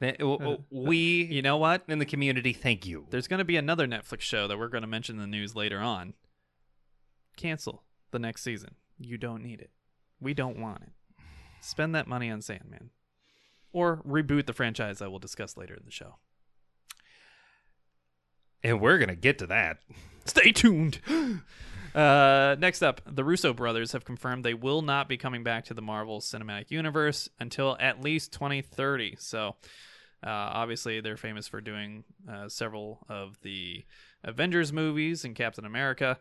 We 0.70 1.24
You 1.24 1.42
know 1.42 1.56
what? 1.56 1.82
in 1.88 1.98
the 1.98 2.06
community 2.06 2.52
thank 2.52 2.86
you 2.86 3.06
There's 3.10 3.26
going 3.26 3.38
to 3.38 3.44
be 3.44 3.56
another 3.56 3.86
Netflix 3.88 4.20
show 4.20 4.46
that 4.46 4.56
we're 4.58 4.68
going 4.68 4.82
to 4.82 4.88
mention 4.88 5.16
in 5.16 5.20
the 5.22 5.26
news 5.26 5.56
later 5.56 5.80
on. 5.80 6.14
Cancel 7.36 7.82
the 8.12 8.18
next 8.20 8.42
season. 8.42 8.76
You 8.98 9.18
don't 9.18 9.42
need 9.42 9.60
it. 9.60 9.70
We 10.20 10.34
don't 10.34 10.58
want 10.60 10.82
it. 10.82 10.90
Spend 11.60 11.94
that 11.96 12.06
money 12.06 12.30
on 12.30 12.42
Sandman. 12.42 12.90
Or 13.72 14.00
reboot 14.06 14.46
the 14.46 14.52
franchise 14.52 15.02
I 15.02 15.08
will 15.08 15.18
discuss 15.18 15.56
later 15.56 15.74
in 15.74 15.82
the 15.84 15.90
show. 15.90 16.16
And 18.62 18.80
we're 18.80 18.98
gonna 18.98 19.16
get 19.16 19.38
to 19.38 19.46
that 19.46 19.78
Stay 20.28 20.52
tuned. 20.52 21.00
Uh, 21.94 22.54
next 22.60 22.82
up, 22.82 23.00
the 23.06 23.24
Russo 23.24 23.52
brothers 23.52 23.90
have 23.92 24.04
confirmed 24.04 24.44
they 24.44 24.54
will 24.54 24.82
not 24.82 25.08
be 25.08 25.16
coming 25.16 25.42
back 25.42 25.64
to 25.64 25.74
the 25.74 25.82
Marvel 25.82 26.20
Cinematic 26.20 26.70
Universe 26.70 27.28
until 27.40 27.76
at 27.80 28.02
least 28.02 28.30
2030. 28.34 29.16
So, 29.18 29.56
uh, 30.22 30.28
obviously, 30.28 31.00
they're 31.00 31.16
famous 31.16 31.48
for 31.48 31.60
doing 31.60 32.04
uh, 32.30 32.50
several 32.50 33.04
of 33.08 33.40
the 33.42 33.84
Avengers 34.22 34.72
movies 34.72 35.24
and 35.24 35.34
Captain 35.34 35.64
America. 35.64 36.18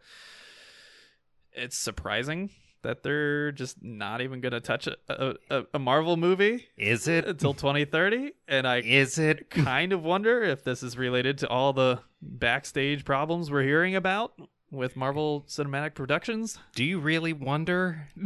It's 1.51 1.77
surprising 1.77 2.49
that 2.88 3.03
they're 3.03 3.51
just 3.51 3.83
not 3.83 4.22
even 4.22 4.40
going 4.40 4.53
to 4.53 4.61
touch 4.61 4.88
a, 4.88 5.35
a, 5.49 5.64
a 5.74 5.77
Marvel 5.80 6.16
movie 6.16 6.67
is 6.77 7.06
it 7.09 7.25
until 7.25 7.53
2030. 7.53 8.32
And 8.48 8.66
I 8.66 8.77
is 8.80 9.17
it 9.17 9.49
kind 9.51 9.91
of 9.91 10.03
wonder 10.03 10.41
if 10.41 10.64
this 10.64 10.82
is 10.83 10.98
related 10.98 11.38
to 11.40 11.49
all 11.49 11.74
the 11.74 11.99
backstage 12.22 13.03
problems 13.03 13.51
we're 13.51 13.64
hearing 13.64 13.93
about 13.95 14.33
with 14.72 14.95
Marvel 14.95 15.43
Cinematic 15.49 15.95
Productions. 15.95 16.57
do 16.75 16.83
you 16.85 16.99
really 16.99 17.33
wonder 17.33 18.07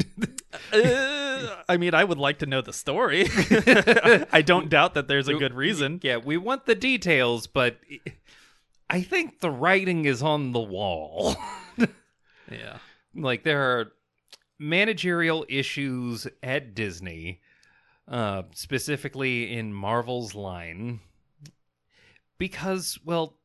Uh, 0.74 1.56
I 1.70 1.78
mean, 1.78 1.94
I 1.96 2.04
would 2.04 2.18
like 2.18 2.40
to 2.40 2.46
know 2.46 2.62
the 2.62 2.74
story. 2.74 3.26
I 4.34 4.44
don't 4.46 4.70
doubt 4.70 4.94
that 4.96 5.08
there's 5.08 5.28
a 5.30 5.34
good 5.34 5.54
reason. 5.54 6.00
yeah 6.04 6.18
we 6.18 6.36
want 6.38 6.66
the 6.66 6.76
details 6.76 7.48
but 7.48 7.78
i 8.90 9.02
think 9.02 9.40
the 9.40 9.50
writing 9.50 10.04
is 10.06 10.22
on 10.22 10.52
the 10.52 10.60
wall 10.60 11.36
Yeah. 12.52 12.78
like 13.16 13.44
there 13.44 13.62
are 13.62 13.92
managerial 14.62 15.44
issues 15.50 16.28
at 16.44 16.76
Disney, 16.76 17.42
uh, 18.08 18.44
specifically 18.54 19.52
in 19.52 19.74
Marvel's 19.74 20.36
line, 20.36 21.00
because 22.38 23.00
well, 23.04 23.38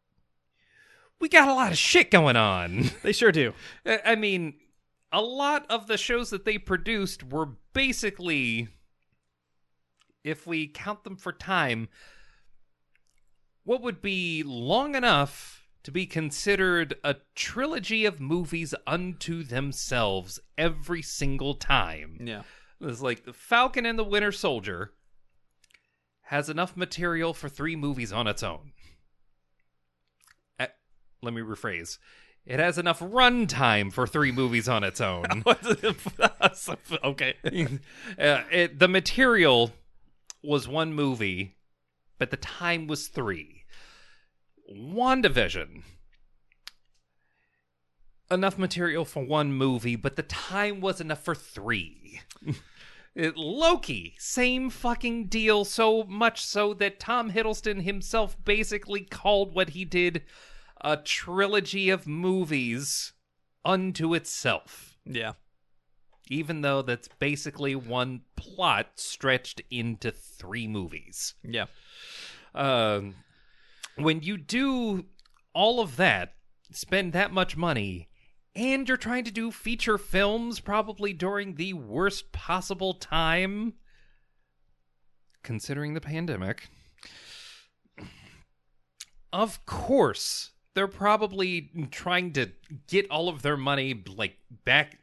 we 1.19 1.29
got 1.29 1.49
a 1.49 1.55
lot 1.55 1.73
of 1.73 1.79
shit 1.79 2.11
going 2.11 2.37
on. 2.37 2.91
They 3.03 3.13
sure 3.13 3.33
do. 3.33 3.55
I 3.85 4.01
I 4.05 4.15
mean, 4.17 4.55
a 5.11 5.23
lot 5.23 5.65
of 5.71 5.87
the 5.87 5.97
shows 5.97 6.31
that 6.31 6.45
they 6.45 6.59
produced 6.59 7.25
were 7.25 7.51
basically, 7.73 8.69
if 10.23 10.47
we 10.47 10.69
count 10.69 11.05
them 11.05 11.17
for 11.17 11.33
time, 11.33 11.89
what 13.65 13.81
would 13.81 14.03
be 14.03 14.43
long 14.45 14.95
enough 14.95 15.56
to 15.87 15.93
be 15.93 16.05
considered 16.05 16.97
a 17.05 17.15
trilogy 17.37 18.05
of 18.05 18.21
movies 18.21 18.75
unto 18.89 19.45
themselves 19.45 20.41
every 20.59 21.01
single 21.01 21.55
time. 21.55 22.19
Yeah. 22.21 22.43
It's 22.81 23.01
like 23.01 23.25
the 23.25 23.33
Falcon 23.33 23.87
and 23.87 23.97
the 23.97 24.03
Winter 24.03 24.33
Soldier 24.33 24.95
has 26.23 26.51
enough 26.51 26.77
material 26.77 27.33
for 27.33 27.49
three 27.49 27.77
movies 27.77 28.13
on 28.13 28.27
its 28.27 28.43
own. 28.43 28.73
Uh, 30.59 30.67
let 31.23 31.33
me 31.33 31.41
rephrase. 31.41 31.99
It 32.45 32.59
has 32.59 32.79
enough 32.79 32.99
runtime 32.99 33.93
for 33.93 34.09
three 34.09 34.33
movies 34.33 34.69
on 34.69 34.83
its 34.83 35.01
own. 35.01 35.45
okay. 37.05 37.35
uh, 38.19 38.43
it, 38.51 38.81
the 38.81 38.89
material 38.89 39.73
was 40.43 40.67
one 40.67 40.93
movie, 40.95 41.55
but 42.19 42.33
the 42.33 42.37
time 42.39 42.89
was 42.89 43.07
three. 43.07 43.56
WandaVision. 44.71 45.83
Enough 48.31 48.59
material 48.59 49.05
for 49.05 49.25
one 49.25 49.53
movie, 49.53 49.95
but 49.97 50.17
the 50.17 50.23
time 50.25 50.81
was 50.81 51.01
enough 51.01 51.25
for 51.25 51.35
three. 51.35 52.21
It- 53.15 53.35
Loki, 53.39 54.15
same 54.19 54.69
fucking 54.69 55.29
deal, 55.29 55.65
so 55.65 56.05
much 56.05 56.45
so 56.45 56.75
that 56.75 57.01
Tom 57.01 57.31
Hiddleston 57.31 57.81
himself 57.83 58.37
basically 58.45 59.01
called 59.05 59.55
what 59.55 59.71
he 59.71 59.87
did 59.87 60.21
a 60.83 60.99
trilogy 60.99 61.89
of 61.89 62.07
movies 62.07 63.15
unto 63.65 64.13
itself 64.13 64.99
Yeah. 65.07 65.33
even 66.29 66.61
though 66.61 66.83
that's 66.83 67.09
basically 67.19 67.75
one 67.75 68.21
plot 68.37 68.89
stretched 68.97 69.63
into 69.71 70.11
three 70.11 70.69
movies. 70.69 71.33
Yeah. 71.43 71.67
Um, 72.55 73.15
when 73.97 74.23
you 74.23 74.37
do 74.37 75.07
all 75.55 75.81
of 75.81 75.97
that, 75.97 76.35
spend 76.71 77.13
that 77.13 77.33
much 77.33 77.57
money, 77.57 78.09
and 78.55 78.89
you're 78.89 78.97
trying 78.97 79.25
to 79.25 79.31
do 79.31 79.51
feature 79.51 79.99
films 79.99 80.61
probably 80.61 81.13
during 81.13 81.55
the 81.55 81.73
worst 81.75 82.33
possible 82.33 82.95
time, 82.95 83.75
considering 85.43 85.95
the 85.95 86.01
pandemic, 86.01 86.69
of 89.33 89.65
course 89.67 90.53
they're 90.75 90.87
probably 90.87 91.71
trying 91.91 92.33
to 92.35 92.51
get 92.87 93.11
all 93.11 93.29
of 93.29 93.43
their 93.43 93.57
money 93.57 94.03
like 94.15 94.37
back 94.65 94.99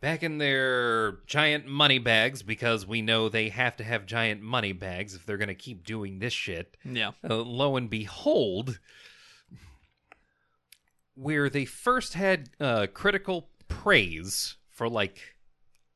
back 0.00 0.22
in 0.22 0.38
their 0.38 1.18
giant 1.26 1.66
money 1.66 1.98
bags 1.98 2.42
because 2.42 2.86
we 2.86 3.02
know 3.02 3.28
they 3.28 3.48
have 3.48 3.76
to 3.76 3.84
have 3.84 4.06
giant 4.06 4.40
money 4.40 4.72
bags 4.72 5.14
if 5.14 5.26
they're 5.26 5.36
going 5.36 5.48
to 5.48 5.54
keep 5.54 5.84
doing 5.84 6.18
this 6.18 6.32
shit. 6.32 6.76
Yeah. 6.84 7.12
Uh, 7.28 7.36
lo 7.36 7.76
and 7.76 7.90
behold, 7.90 8.78
where 11.14 11.50
they 11.50 11.64
first 11.64 12.14
had 12.14 12.50
uh, 12.60 12.86
critical 12.92 13.48
praise 13.66 14.56
for 14.70 14.88
like 14.88 15.36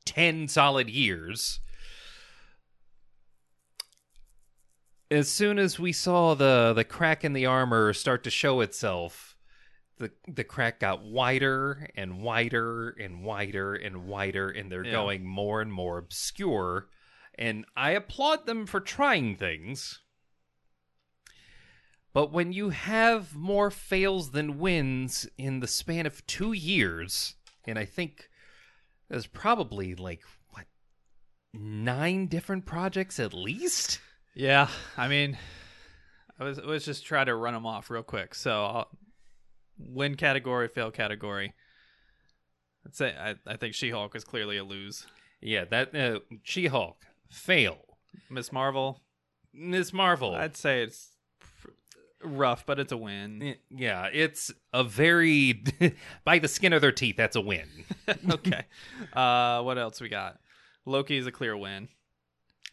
10 0.04 0.48
solid 0.48 0.90
years. 0.90 1.60
As 5.10 5.28
soon 5.28 5.58
as 5.58 5.78
we 5.78 5.92
saw 5.92 6.34
the, 6.34 6.72
the 6.74 6.84
crack 6.84 7.22
in 7.22 7.34
the 7.34 7.46
armor 7.46 7.92
start 7.92 8.24
to 8.24 8.30
show 8.30 8.60
itself, 8.62 9.31
the 10.02 10.12
the 10.30 10.44
crack 10.44 10.80
got 10.80 11.02
wider 11.02 11.88
and 11.96 12.20
wider 12.20 12.90
and 12.90 13.22
wider 13.24 13.74
and 13.74 14.04
wider, 14.06 14.50
and 14.50 14.70
they're 14.70 14.84
Yeah. 14.84 14.92
going 14.92 15.24
more 15.24 15.60
and 15.62 15.72
more 15.72 15.98
obscure. 15.98 16.88
And 17.38 17.64
I 17.76 17.92
applaud 17.92 18.44
them 18.46 18.66
for 18.66 18.80
trying 18.80 19.36
things. 19.36 20.00
But 22.12 22.30
when 22.30 22.52
you 22.52 22.70
have 22.70 23.34
more 23.34 23.70
fails 23.70 24.32
than 24.32 24.58
wins 24.58 25.26
in 25.38 25.60
the 25.60 25.66
span 25.66 26.04
of 26.04 26.26
two 26.26 26.52
years, 26.52 27.36
and 27.66 27.78
I 27.78 27.86
think 27.86 28.28
there's 29.08 29.26
probably 29.26 29.94
like, 29.94 30.20
what, 30.50 30.66
nine 31.54 32.26
different 32.26 32.66
projects 32.66 33.18
at 33.18 33.32
least? 33.32 33.98
Yeah, 34.34 34.68
I 34.98 35.08
mean, 35.08 35.38
I 36.38 36.44
was 36.44 36.58
let's 36.62 36.84
just 36.84 37.06
try 37.06 37.24
to 37.24 37.34
run 37.34 37.54
them 37.54 37.64
off 37.66 37.88
real 37.88 38.02
quick. 38.02 38.34
So, 38.34 38.64
I'll, 38.64 38.98
win 39.86 40.16
category, 40.16 40.68
fail 40.68 40.90
category. 40.90 41.54
I'd 42.86 42.94
say 42.96 43.14
I, 43.18 43.34
I 43.46 43.56
think 43.56 43.74
She-Hulk 43.74 44.14
is 44.16 44.24
clearly 44.24 44.56
a 44.56 44.64
lose. 44.64 45.06
Yeah, 45.40 45.64
that 45.66 45.94
uh, 45.94 46.20
She 46.42 46.66
Hulk, 46.66 47.04
fail. 47.30 47.78
Miss 48.30 48.52
Marvel, 48.52 49.00
Miss 49.52 49.92
Marvel. 49.92 50.34
I'd 50.34 50.56
say 50.56 50.82
it's 50.82 51.10
rough, 52.22 52.64
but 52.66 52.78
it's 52.78 52.92
a 52.92 52.96
win. 52.96 53.56
Yeah, 53.70 54.08
it's 54.12 54.52
a 54.72 54.84
very 54.84 55.64
by 56.24 56.38
the 56.38 56.48
skin 56.48 56.72
of 56.72 56.80
their 56.80 56.92
teeth. 56.92 57.16
That's 57.16 57.36
a 57.36 57.40
win. 57.40 57.68
okay. 58.30 58.64
Uh, 59.12 59.62
what 59.62 59.78
else 59.78 60.00
we 60.00 60.08
got? 60.08 60.38
Loki 60.84 61.16
is 61.16 61.26
a 61.26 61.32
clear 61.32 61.56
win. 61.56 61.88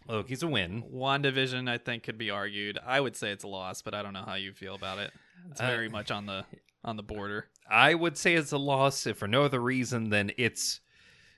Loki's 0.07 0.41
a 0.43 0.47
win. 0.47 0.83
WandaVision, 0.91 1.69
I 1.69 1.77
think, 1.77 2.03
could 2.03 2.17
be 2.17 2.29
argued. 2.31 2.79
I 2.85 2.99
would 2.99 3.15
say 3.15 3.31
it's 3.31 3.43
a 3.43 3.47
loss, 3.47 3.81
but 3.83 3.93
I 3.93 4.01
don't 4.01 4.13
know 4.13 4.23
how 4.25 4.35
you 4.35 4.53
feel 4.53 4.73
about 4.75 4.97
it. 4.97 5.11
It's 5.51 5.61
Uh, 5.61 5.67
very 5.67 5.87
much 5.89 6.09
on 6.11 6.25
the 6.25 6.45
on 6.83 6.97
the 6.97 7.03
border. 7.03 7.47
I 7.69 7.93
would 7.93 8.17
say 8.17 8.33
it's 8.35 8.51
a 8.51 8.57
loss 8.57 9.05
if 9.05 9.17
for 9.17 9.27
no 9.27 9.43
other 9.43 9.59
reason 9.59 10.09
than 10.09 10.31
it's 10.37 10.79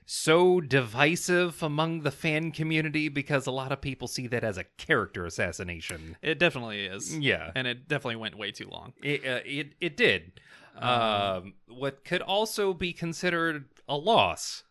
so 0.04 0.60
divisive 0.60 1.62
among 1.62 2.00
the 2.02 2.10
fan 2.10 2.50
community 2.52 3.08
because 3.08 3.46
a 3.46 3.52
lot 3.52 3.70
of 3.72 3.80
people 3.80 4.08
see 4.08 4.26
that 4.28 4.42
as 4.44 4.58
a 4.58 4.64
character 4.76 5.24
assassination. 5.24 6.16
It 6.22 6.38
definitely 6.38 6.86
is. 6.86 7.16
Yeah, 7.16 7.50
And 7.54 7.66
it 7.66 7.86
definitely 7.88 8.16
went 8.16 8.36
way 8.36 8.50
too 8.50 8.68
long. 8.68 8.92
it 9.02 9.24
uh, 9.26 9.40
it, 9.44 9.74
it 9.80 9.96
did. 9.96 10.40
Um, 10.76 11.54
what 11.68 12.04
could 12.04 12.22
also 12.22 12.72
be 12.72 12.92
considered 12.92 13.66
a 13.88 13.96
loss. 13.96 14.64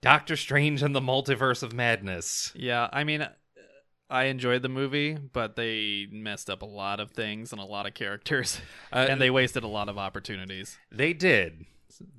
Doctor 0.00 0.36
Strange 0.36 0.80
and 0.82 0.94
the 0.94 1.00
Multiverse 1.00 1.64
of 1.64 1.72
Madness. 1.72 2.52
Yeah, 2.54 2.88
I 2.92 3.02
mean, 3.02 3.26
I 4.10 4.24
enjoyed 4.24 4.62
the 4.62 4.68
movie, 4.70 5.14
but 5.14 5.54
they 5.56 6.06
messed 6.10 6.48
up 6.48 6.62
a 6.62 6.66
lot 6.66 6.98
of 7.00 7.10
things 7.10 7.52
and 7.52 7.60
a 7.60 7.64
lot 7.64 7.86
of 7.86 7.94
characters, 7.94 8.60
Uh, 8.92 9.06
and 9.08 9.20
they 9.20 9.30
wasted 9.30 9.64
a 9.64 9.68
lot 9.68 9.88
of 9.88 9.98
opportunities. 9.98 10.78
They 10.90 11.12
did. 11.12 11.66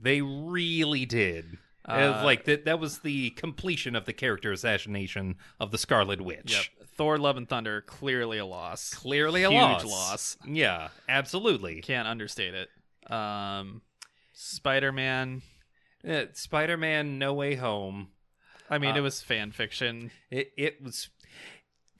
They 0.01 0.21
really 0.21 1.05
did. 1.05 1.57
Uh, 1.85 2.21
like 2.23 2.45
that. 2.45 2.65
That 2.65 2.79
was 2.79 2.99
the 2.99 3.31
completion 3.31 3.95
of 3.95 4.05
the 4.05 4.13
character 4.13 4.51
assassination 4.51 5.37
of 5.59 5.71
the 5.71 5.77
Scarlet 5.79 6.19
Yep. 6.19 6.25
Witch. 6.27 6.71
Thor: 6.95 7.17
Love 7.17 7.37
and 7.37 7.49
Thunder 7.49 7.81
clearly 7.81 8.37
a 8.37 8.45
loss. 8.45 8.93
Clearly 8.93 9.43
a 9.43 9.49
Huge 9.49 9.59
loss. 9.59 9.85
loss. 9.85 10.37
Yeah, 10.45 10.89
absolutely. 11.07 11.81
Can't 11.81 12.07
understate 12.07 12.53
it. 12.53 12.69
Um, 13.11 13.81
Spider-Man. 14.33 15.41
Uh, 16.07 16.25
Spider-Man: 16.33 17.17
No 17.17 17.33
Way 17.33 17.55
Home. 17.55 18.09
I 18.69 18.77
mean, 18.77 18.91
Uh, 18.95 18.97
it 18.97 19.01
was 19.01 19.21
fan 19.23 19.51
fiction. 19.51 20.11
It 20.29 20.51
it 20.57 20.83
was 20.83 21.09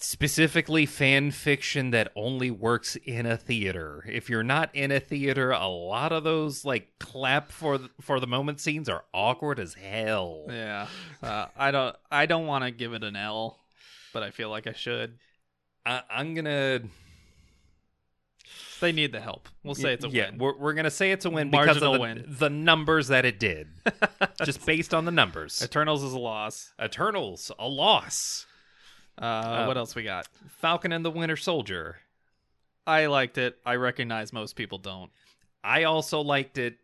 specifically 0.01 0.85
fan 0.85 1.29
fiction 1.29 1.91
that 1.91 2.11
only 2.15 2.49
works 2.49 2.95
in 2.95 3.25
a 3.25 3.37
theater. 3.37 4.05
If 4.07 4.29
you're 4.29 4.43
not 4.43 4.73
in 4.73 4.91
a 4.91 4.99
theater, 4.99 5.51
a 5.51 5.67
lot 5.67 6.11
of 6.11 6.23
those 6.23 6.63
like 6.65 6.97
clap 6.99 7.51
for 7.51 7.77
the, 7.77 7.89
for 8.01 8.19
the 8.19 8.27
moment 8.27 8.59
scenes 8.61 8.87
are 8.89 9.03
awkward 9.13 9.59
as 9.59 9.73
hell. 9.73 10.45
Yeah. 10.49 10.87
Uh, 11.21 11.47
I 11.55 11.71
don't. 11.71 11.95
I 12.09 12.25
don't 12.25 12.47
want 12.47 12.63
to 12.63 12.71
give 12.71 12.93
it 12.93 13.03
an 13.03 13.15
L, 13.15 13.59
but 14.13 14.23
I 14.23 14.31
feel 14.31 14.49
like 14.49 14.67
I 14.67 14.73
should. 14.73 15.17
I, 15.85 16.01
I'm 16.09 16.33
gonna 16.33 16.81
They 18.79 18.91
need 18.93 19.11
the 19.11 19.19
help. 19.19 19.49
We'll 19.63 19.75
say 19.75 19.93
it's 19.93 20.05
a 20.05 20.09
yeah, 20.09 20.29
win. 20.29 20.39
we're 20.39 20.57
we're 20.57 20.73
gonna 20.73 20.91
say 20.91 21.11
it's 21.11 21.25
a 21.25 21.29
win 21.29 21.51
because 21.51 21.81
of 21.81 21.93
the, 21.93 21.99
win. 21.99 22.25
the 22.27 22.49
numbers 22.49 23.09
that 23.09 23.25
it 23.25 23.39
did, 23.39 23.67
just 24.45 24.65
based 24.65 24.93
on 24.93 25.03
the 25.05 25.11
numbers. 25.11 25.61
Eternals 25.61 26.03
is 26.03 26.13
a 26.13 26.19
loss. 26.19 26.73
Eternals 26.81 27.51
a 27.59 27.67
loss. 27.67 28.45
Uh, 29.19 29.65
what 29.65 29.77
else 29.77 29.95
we 29.95 30.03
got? 30.03 30.27
Falcon 30.59 30.91
and 30.91 31.03
the 31.03 31.11
Winter 31.11 31.35
Soldier. 31.38 31.98
I 32.88 33.07
liked 33.07 33.38
it. 33.38 33.57
I 33.65 33.75
recognize 33.75 34.31
most 34.33 34.56
people 34.56 34.77
don't. 34.77 35.11
I 35.64 35.83
also 35.83 36.22
liked 36.22 36.57
it. 36.57 36.77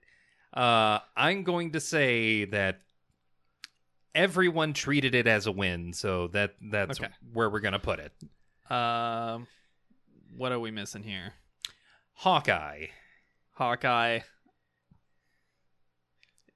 Uh, 0.54 1.00
I'm 1.16 1.44
going 1.44 1.72
to 1.72 1.80
say 1.80 2.46
that 2.46 2.82
everyone 4.14 4.74
treated 4.74 5.16
it 5.16 5.28
as 5.28 5.48
a 5.48 5.52
win, 5.52 5.94
so 5.94 6.28
that 6.28 6.56
that's 6.62 7.00
Okay. 7.00 7.10
where 7.34 7.50
we're 7.50 7.60
gonna 7.62 7.80
put 7.80 8.00
it. 8.00 8.14
Um, 8.72 9.48
what 10.36 10.52
are 10.52 10.60
we 10.60 10.72
missing 10.72 11.04
here? 11.04 11.34
Hawkeye. 12.14 12.88
Hawkeye. 13.54 14.20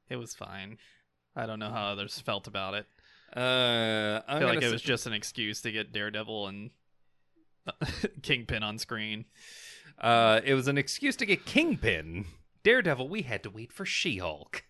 It 0.10 0.16
was 0.16 0.34
fine. 0.34 0.78
I 1.36 1.46
don't 1.46 1.60
know 1.60 1.70
how 1.70 1.88
others 1.88 2.20
felt 2.20 2.48
about 2.48 2.74
it. 2.74 2.86
Uh, 3.36 4.22
I 4.28 4.40
feel 4.40 4.48
like 4.48 4.62
it 4.62 4.72
was 4.72 4.82
just 4.82 5.06
an 5.08 5.14
excuse 5.14 5.62
to 5.62 5.72
get 5.72 5.92
Daredevil 5.92 6.48
and 6.48 6.72
Kingpin 8.24 8.64
on 8.64 8.78
screen. 8.78 9.26
uh, 10.00 10.42
it 10.44 10.54
was 10.54 10.68
an 10.68 10.78
excuse 10.78 11.16
to 11.18 11.26
get 11.26 11.46
Kingpin. 11.46 12.26
Daredevil. 12.64 13.08
We 13.08 13.22
had 13.24 13.44
to 13.44 13.50
wait 13.50 13.72
for 13.72 13.86
She-Hulk. 13.86 14.64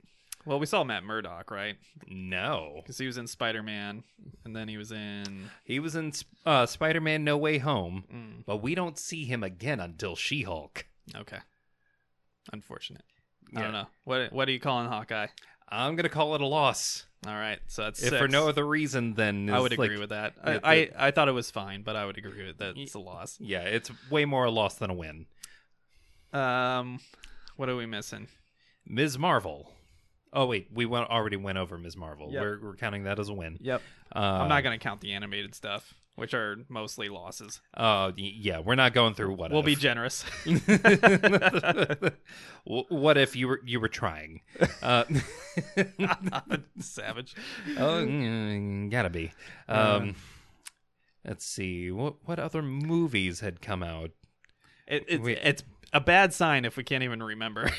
Well, 0.45 0.59
we 0.59 0.65
saw 0.65 0.83
Matt 0.83 1.03
Murdock, 1.03 1.51
right? 1.51 1.75
No, 2.07 2.75
Because 2.77 2.97
he 2.97 3.05
was 3.05 3.17
in 3.17 3.27
Spider 3.27 3.61
Man, 3.61 4.03
and 4.45 4.55
then 4.55 4.67
he 4.67 4.77
was 4.77 4.91
in. 4.91 5.49
he 5.65 5.79
was 5.79 5.95
in 5.95 6.13
uh, 6.45 6.65
Spider-Man: 6.65 7.23
No 7.23 7.37
Way 7.37 7.57
Home, 7.57 8.05
Mm, 8.11 8.45
but 8.45 8.57
we 8.57 8.73
don't 8.73 8.97
see 8.97 9.25
him 9.25 9.43
again 9.43 9.79
until 9.79 10.15
She-Hulk. 10.15 10.85
okay. 11.15 11.39
Unfortunate. 12.53 13.03
I 13.55 13.61
don't 13.61 13.73
know. 13.73 13.87
What 14.05 14.31
What 14.31 14.47
are 14.47 14.51
you 14.51 14.59
calling 14.59 14.87
Hawkeye? 14.87 15.27
I'm 15.69 15.95
gonna 15.95 16.09
call 16.09 16.35
it 16.35 16.41
a 16.41 16.45
loss, 16.45 17.05
All 17.27 17.33
right, 17.33 17.59
so 17.67 17.83
that's 17.83 18.01
if 18.01 18.17
for 18.17 18.27
no 18.27 18.47
other 18.49 18.65
reason 18.65 19.13
than 19.13 19.49
I 19.49 19.59
would 19.59 19.71
it's 19.71 19.81
agree 19.81 19.99
with 19.99 20.09
that. 20.09 20.33
I, 20.43 20.59
I 20.63 20.89
I 21.07 21.11
thought 21.11 21.27
it 21.27 21.33
was 21.33 21.51
fine, 21.51 21.83
but 21.83 21.95
I 21.95 22.05
would 22.05 22.17
agree 22.17 22.45
with 22.45 22.57
that. 22.57 22.75
It's 22.77 22.95
a 22.95 22.99
loss. 22.99 23.37
Yeah, 23.39 23.61
it's 23.61 23.91
way 24.09 24.25
more 24.25 24.45
a 24.45 24.51
loss 24.51 24.75
than 24.75 24.89
a 24.89 24.93
win. 24.93 25.25
Um, 26.33 26.99
what 27.55 27.69
are 27.69 27.75
we 27.75 27.85
missing? 27.85 28.27
Ms. 28.85 29.17
Marvel. 29.17 29.71
Oh 30.31 30.45
wait, 30.45 30.67
we 30.73 30.85
went, 30.85 31.09
already 31.09 31.37
went 31.37 31.57
over 31.57 31.77
Ms. 31.77 31.97
Marvel. 31.97 32.29
Yep. 32.31 32.41
We're, 32.41 32.59
we're 32.61 32.75
counting 32.75 33.03
that 33.05 33.19
as 33.19 33.29
a 33.29 33.33
win. 33.33 33.57
Yep. 33.61 33.81
Uh, 34.15 34.19
I'm 34.19 34.49
not 34.49 34.61
going 34.61 34.77
to 34.77 34.83
count 34.83 35.01
the 35.01 35.13
animated 35.13 35.55
stuff, 35.55 35.93
which 36.15 36.33
are 36.33 36.57
mostly 36.67 37.09
losses. 37.09 37.61
Uh, 37.73 38.11
y- 38.17 38.33
yeah, 38.35 38.59
we're 38.59 38.75
not 38.75 38.93
going 38.93 39.13
through 39.13 39.33
what. 39.35 39.51
We'll 39.51 39.63
be 39.63 39.75
generous. 39.75 40.25
What 42.65 43.17
if 43.17 43.35
you 43.35 43.47
were 43.47 43.61
you 43.65 43.79
were 43.79 43.87
trying? 43.87 44.41
Uh, 44.83 45.05
not 45.97 46.47
the 46.47 46.61
Savage. 46.81 47.35
oh, 47.77 48.05
mm, 48.05 48.91
gotta 48.91 49.09
be. 49.09 49.31
Um, 49.67 50.15
let's 51.25 51.45
see. 51.45 51.89
What 51.89 52.15
what 52.25 52.37
other 52.37 52.61
movies 52.61 53.39
had 53.39 53.61
come 53.61 53.81
out? 53.81 54.11
It, 54.87 55.05
it's 55.07 55.23
Wait. 55.23 55.39
it's 55.41 55.63
a 55.93 55.99
bad 55.99 56.33
sign 56.33 56.65
if 56.65 56.77
we 56.77 56.83
can't 56.83 57.03
even 57.03 57.23
remember. 57.23 57.71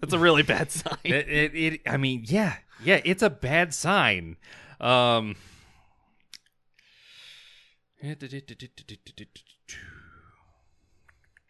That's 0.00 0.12
a 0.12 0.18
really 0.18 0.42
bad 0.44 0.70
sign. 0.70 0.98
It, 1.02 1.28
it, 1.28 1.54
it. 1.56 1.80
I 1.86 1.96
mean, 1.96 2.24
yeah, 2.26 2.54
yeah. 2.84 3.00
It's 3.04 3.22
a 3.22 3.30
bad 3.30 3.74
sign. 3.74 4.36
Um. 4.80 5.34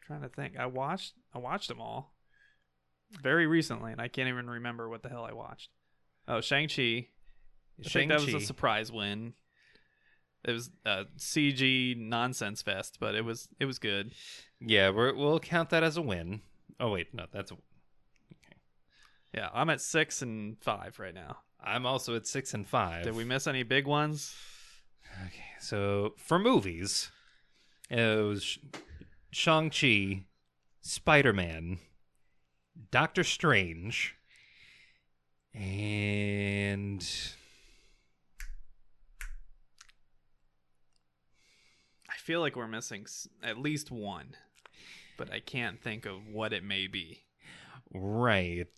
Trying 0.07 0.23
to 0.23 0.29
think. 0.29 0.59
I 0.59 0.67
watched 0.67 1.15
I 1.35 1.39
watched 1.39 1.69
them 1.69 1.81
all 1.81 2.15
very 3.23 3.47
recently, 3.47 3.93
and 3.93 4.01
I 4.01 4.09
can't 4.09 4.29
even 4.29 4.49
remember 4.49 4.89
what 4.89 5.03
the 5.03 5.09
hell 5.09 5.25
I 5.25 5.33
watched. 5.33 5.71
Oh, 6.27 6.41
Shang 6.41 6.69
Chi. 6.69 7.09
I 7.85 7.89
think 7.89 8.11
that 8.11 8.21
was 8.21 8.35
a 8.35 8.41
surprise 8.41 8.91
win. 8.91 9.35
It 10.45 10.53
was 10.53 10.71
a 10.85 11.05
CG 11.17 11.97
nonsense 11.97 12.63
fest, 12.63 12.99
but 13.01 13.15
it 13.15 13.25
was 13.25 13.49
it 13.61 13.67
was 13.67 13.79
good. 13.79 14.13
Yeah, 14.61 14.91
we're, 14.91 15.15
we'll 15.15 15.41
count 15.41 15.71
that 15.71 15.83
as 15.83 15.97
a 15.97 16.03
win. 16.03 16.43
Oh 16.81 16.91
wait, 16.91 17.13
no, 17.15 17.27
that's. 17.33 17.53
A, 17.53 17.57
Yeah, 19.35 19.49
I'm 19.53 19.71
at 19.71 19.81
six 19.81 20.23
and 20.23 20.59
five 20.61 20.99
right 20.99 21.15
now. 21.15 21.39
I'm 21.63 21.87
also 21.87 22.15
at 22.17 22.27
six 22.27 22.55
and 22.55 22.67
five. 22.67 23.05
Did 23.05 23.15
we 23.15 23.25
miss 23.25 23.47
any 23.47 23.63
big 23.63 23.87
ones? 23.87 24.35
Okay, 25.27 25.48
so 25.61 26.15
for 26.17 26.39
movies, 26.39 27.11
it 27.91 28.25
was 28.25 28.59
Shang 29.31 29.71
Chi, 29.71 30.25
Spider 30.81 31.33
Man, 31.33 31.79
Doctor 32.91 33.25
Strange, 33.25 34.15
and 35.55 37.05
I 42.09 42.17
feel 42.19 42.41
like 42.41 42.57
we're 42.57 42.69
missing 42.69 43.07
at 43.43 43.59
least 43.59 43.91
one, 43.91 44.37
but 45.17 45.33
I 45.33 45.41
can't 45.41 45.83
think 45.83 46.07
of 46.07 46.27
what 46.29 46.53
it 46.53 46.63
may 46.63 46.87
be. 46.87 47.23
right. 47.93 48.69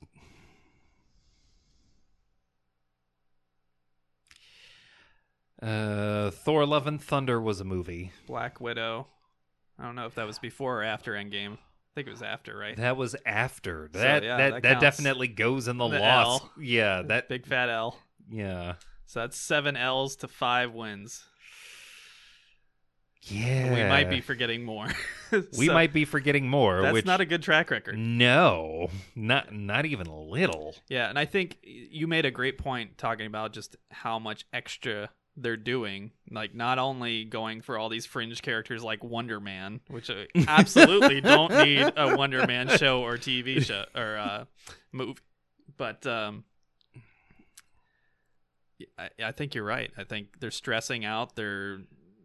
Uh, 5.63 6.31
Thor: 6.31 6.65
Love 6.67 6.87
and 6.87 7.01
Thunder 7.03 7.41
was 7.41 7.61
a 7.61 7.65
movie. 7.65 8.13
Black 8.27 8.61
Widow. 8.61 9.07
I 9.79 9.85
don't 9.85 9.95
know 9.95 10.07
if 10.07 10.15
that 10.15 10.27
was 10.27 10.39
before 10.39 10.81
or 10.81 10.85
after 10.85 11.13
Endgame. 11.13 11.55
I 11.55 11.93
think 11.95 12.07
it 12.07 12.11
was 12.11 12.23
after, 12.23 12.57
right? 12.57 12.77
That 12.77 12.97
was 12.97 13.17
after. 13.27 13.91
So, 13.93 13.99
That 13.99 14.23
yeah, 14.23 14.37
that 14.37 14.53
that 14.53 14.63
that, 14.63 14.81
definitely 14.81 15.29
goes 15.29 15.69
in 15.69 15.77
the, 15.79 15.89
The 15.89 15.99
loss. 15.99 16.41
L. 16.41 16.51
Yeah, 16.61 17.03
that 17.03 17.29
Big 17.29 17.47
fat 17.47 17.69
L. 17.69 17.99
yeah. 18.31 18.75
So 19.07 19.21
that's 19.21 19.37
seven 19.37 19.77
L's 19.77 20.15
to 20.17 20.29
five 20.29 20.73
wins. 20.73 21.25
Yeah. 23.25 23.75
We 23.75 23.83
might 23.89 24.09
be 24.09 24.21
forgetting 24.21 24.65
more. 24.65 24.89
We 25.57 25.69
might 25.69 25.93
be 25.93 26.05
forgetting 26.05 26.49
more, 26.49 26.83
That's 26.83 26.93
which 26.93 27.07
not 27.07 27.21
a 27.21 27.25
good 27.25 27.41
track 27.41 27.71
record. 27.71 27.97
No. 27.97 28.91
Not 29.15 29.55
not 29.55 29.87
even 29.87 30.09
a 30.09 30.21
little. 30.21 30.75
Yeah, 30.89 31.09
and 31.09 31.17
I 31.17 31.25
think 31.25 31.59
you 31.63 32.09
made 32.09 32.25
a 32.27 32.33
great 32.33 32.59
point 32.59 32.99
talking 32.99 33.27
about 33.27 33.53
just 33.53 33.77
how 33.93 34.19
much 34.19 34.45
extra 34.53 35.09
they're 35.43 35.57
doing. 35.57 36.13
Like 36.31 36.55
not 36.55 36.79
only 36.79 37.25
going 37.25 37.61
for 37.63 37.79
all 37.79 37.89
these 37.89 38.07
fringe 38.07 38.41
characters 38.43 38.83
like 38.83 39.03
Wonder 39.03 39.41
Man, 39.41 39.81
which 39.89 40.11
I 40.11 40.27
absolutely 40.49 41.21
don't 41.21 41.51
need 41.51 41.93
a 41.97 42.17
Wonder 42.17 42.47
Man 42.47 42.69
show 42.77 43.03
or 43.03 43.17
TV 43.17 43.65
show 43.65 43.85
or 43.95 44.17
uh, 44.17 44.45
movie, 44.93 45.21
but 45.77 46.07
um, 46.07 46.45
I, 48.99 49.09
I 49.23 49.33
think 49.33 49.55
you're 49.55 49.65
right. 49.65 49.91
I 49.97 50.05
think 50.05 50.41
they're 50.41 50.51
stressing 50.51 51.05
out 51.05 51.37
their 51.37 51.81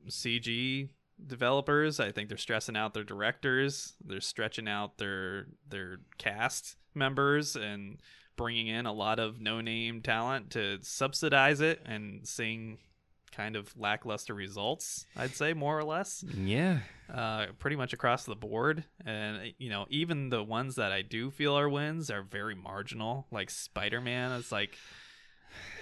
CG 0.08 0.90
developers. 1.26 2.00
I 2.00 2.12
think 2.12 2.30
they're 2.30 2.38
stressing 2.38 2.76
out 2.76 2.94
their 2.94 3.04
directors. 3.04 3.94
They're 4.04 4.22
stretching 4.22 4.68
out 4.68 4.98
their 4.98 5.48
their 5.68 6.00
cast 6.18 6.76
members 6.94 7.56
and 7.56 8.00
bringing 8.36 8.68
in 8.68 8.86
a 8.86 8.94
lot 8.94 9.20
of 9.20 9.40
no-name 9.40 10.02
talent 10.02 10.52
to 10.52 10.78
subsidize 10.82 11.62
it 11.62 11.82
and 11.86 12.28
seeing 12.28 12.78
kind 13.36 13.56
of 13.56 13.76
lackluster 13.78 14.34
results. 14.34 15.06
I'd 15.16 15.36
say 15.36 15.54
more 15.54 15.78
or 15.78 15.84
less, 15.84 16.24
Yeah. 16.36 16.80
uh, 17.14 17.48
pretty 17.60 17.76
much 17.76 17.94
across 17.94 18.24
the 18.26 18.36
board. 18.36 18.84
And 19.06 19.54
you 19.58 19.70
know, 19.70 19.86
even 19.90 20.30
the 20.30 20.44
ones 20.44 20.76
that 20.76 20.92
I 20.92 21.02
do 21.02 21.30
feel 21.32 21.58
are 21.58 21.70
wins 21.70 22.10
are 22.10 22.22
very 22.22 22.56
marginal. 22.56 23.28
Like 23.32 23.50
Spider-Man, 23.50 24.32
it's 24.40 24.52
like 24.52 24.78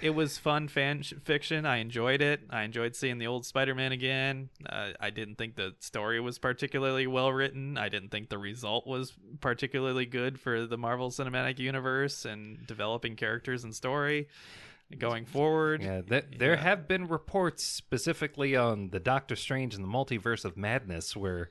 it 0.00 0.10
was 0.10 0.38
fun 0.38 0.68
fan 0.68 1.02
sh- 1.02 1.14
fiction. 1.24 1.66
I 1.66 1.78
enjoyed 1.78 2.22
it. 2.22 2.40
I 2.50 2.62
enjoyed 2.62 2.94
seeing 2.94 3.18
the 3.18 3.26
old 3.26 3.44
Spider-Man 3.44 3.90
again. 3.92 4.50
Uh, 4.64 4.90
I 5.00 5.10
didn't 5.10 5.36
think 5.36 5.56
the 5.56 5.74
story 5.80 6.20
was 6.20 6.38
particularly 6.38 7.06
well 7.08 7.32
written. 7.32 7.76
I 7.76 7.88
didn't 7.88 8.10
think 8.10 8.28
the 8.28 8.38
result 8.38 8.86
was 8.86 9.12
particularly 9.40 10.06
good 10.06 10.38
for 10.38 10.66
the 10.66 10.76
Marvel 10.78 11.10
Cinematic 11.10 11.58
Universe 11.58 12.24
and 12.24 12.64
developing 12.66 13.16
characters 13.16 13.64
and 13.64 13.74
story 13.74 14.28
going 14.98 15.24
forward. 15.26 15.82
Yeah, 15.82 16.00
that, 16.08 16.38
there 16.38 16.52
Yeah. 16.54 16.62
have 16.62 16.88
been 16.88 17.06
reports 17.08 17.62
specifically 17.64 18.56
on 18.56 18.90
the 18.90 19.00
Doctor 19.00 19.36
Strange 19.36 19.74
and 19.74 19.82
the 19.84 19.88
Multiverse 19.88 20.44
of 20.44 20.56
Madness 20.56 21.16
where 21.16 21.50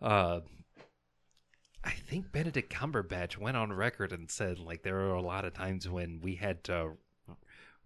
uh 0.00 0.40
I 1.84 1.92
think 1.92 2.32
Benedict 2.32 2.72
Cumberbatch 2.72 3.38
went 3.38 3.56
on 3.56 3.72
record 3.72 4.12
and 4.12 4.30
said 4.30 4.58
like 4.58 4.82
there 4.82 4.94
were 4.94 5.14
a 5.14 5.22
lot 5.22 5.44
of 5.44 5.54
times 5.54 5.88
when 5.88 6.20
we 6.20 6.34
had 6.34 6.64
to 6.64 6.92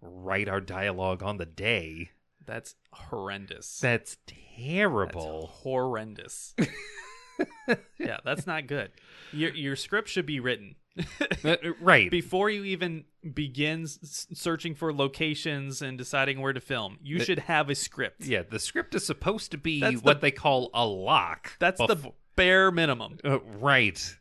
write 0.01 0.49
our 0.49 0.59
dialogue 0.61 1.23
on 1.23 1.37
the 1.37 1.45
day. 1.45 2.09
That's 2.45 2.75
horrendous. 2.91 3.79
That's 3.79 4.15
That's 4.27 4.37
terrible. 4.65 5.47
horrendous. 5.47 6.53
yeah, 7.97 8.17
that's 8.25 8.45
not 8.45 8.67
good. 8.67 8.91
Your 9.31 9.53
your 9.53 9.75
script 9.75 10.09
should 10.09 10.25
be 10.25 10.39
written 10.39 10.75
right. 11.81 12.09
before 12.11 12.49
you 12.49 12.63
even 12.65 13.05
begin 13.33 13.83
s- 13.83 14.27
searching 14.33 14.75
for 14.75 14.93
locations 14.93 15.81
and 15.81 15.97
deciding 15.97 16.39
where 16.41 16.53
to 16.53 16.59
film. 16.61 16.97
You 17.01 17.19
The- 17.19 17.25
should 17.25 17.39
have 17.39 17.69
a 17.69 17.75
script. 17.75 18.25
yeah, 18.25 18.43
the 18.43 18.59
script 18.59 18.93
is 18.95 19.05
supposed 19.05 19.51
to 19.51 19.57
be 19.57 19.79
That's 19.79 19.95
the- 19.95 20.01
what 20.01 20.21
they 20.21 20.31
call 20.31 20.69
a 20.73 20.85
lock. 20.85 21.53
That's 21.59 21.79
the 21.79 22.11
bare 22.35 22.71
minimum. 22.71 23.17
uh, 23.23 23.39
right. 23.41 24.17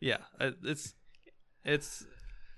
Yeah, 0.00 0.18
uh, 0.40 0.52
it's 0.62 0.94
it's 1.64 2.06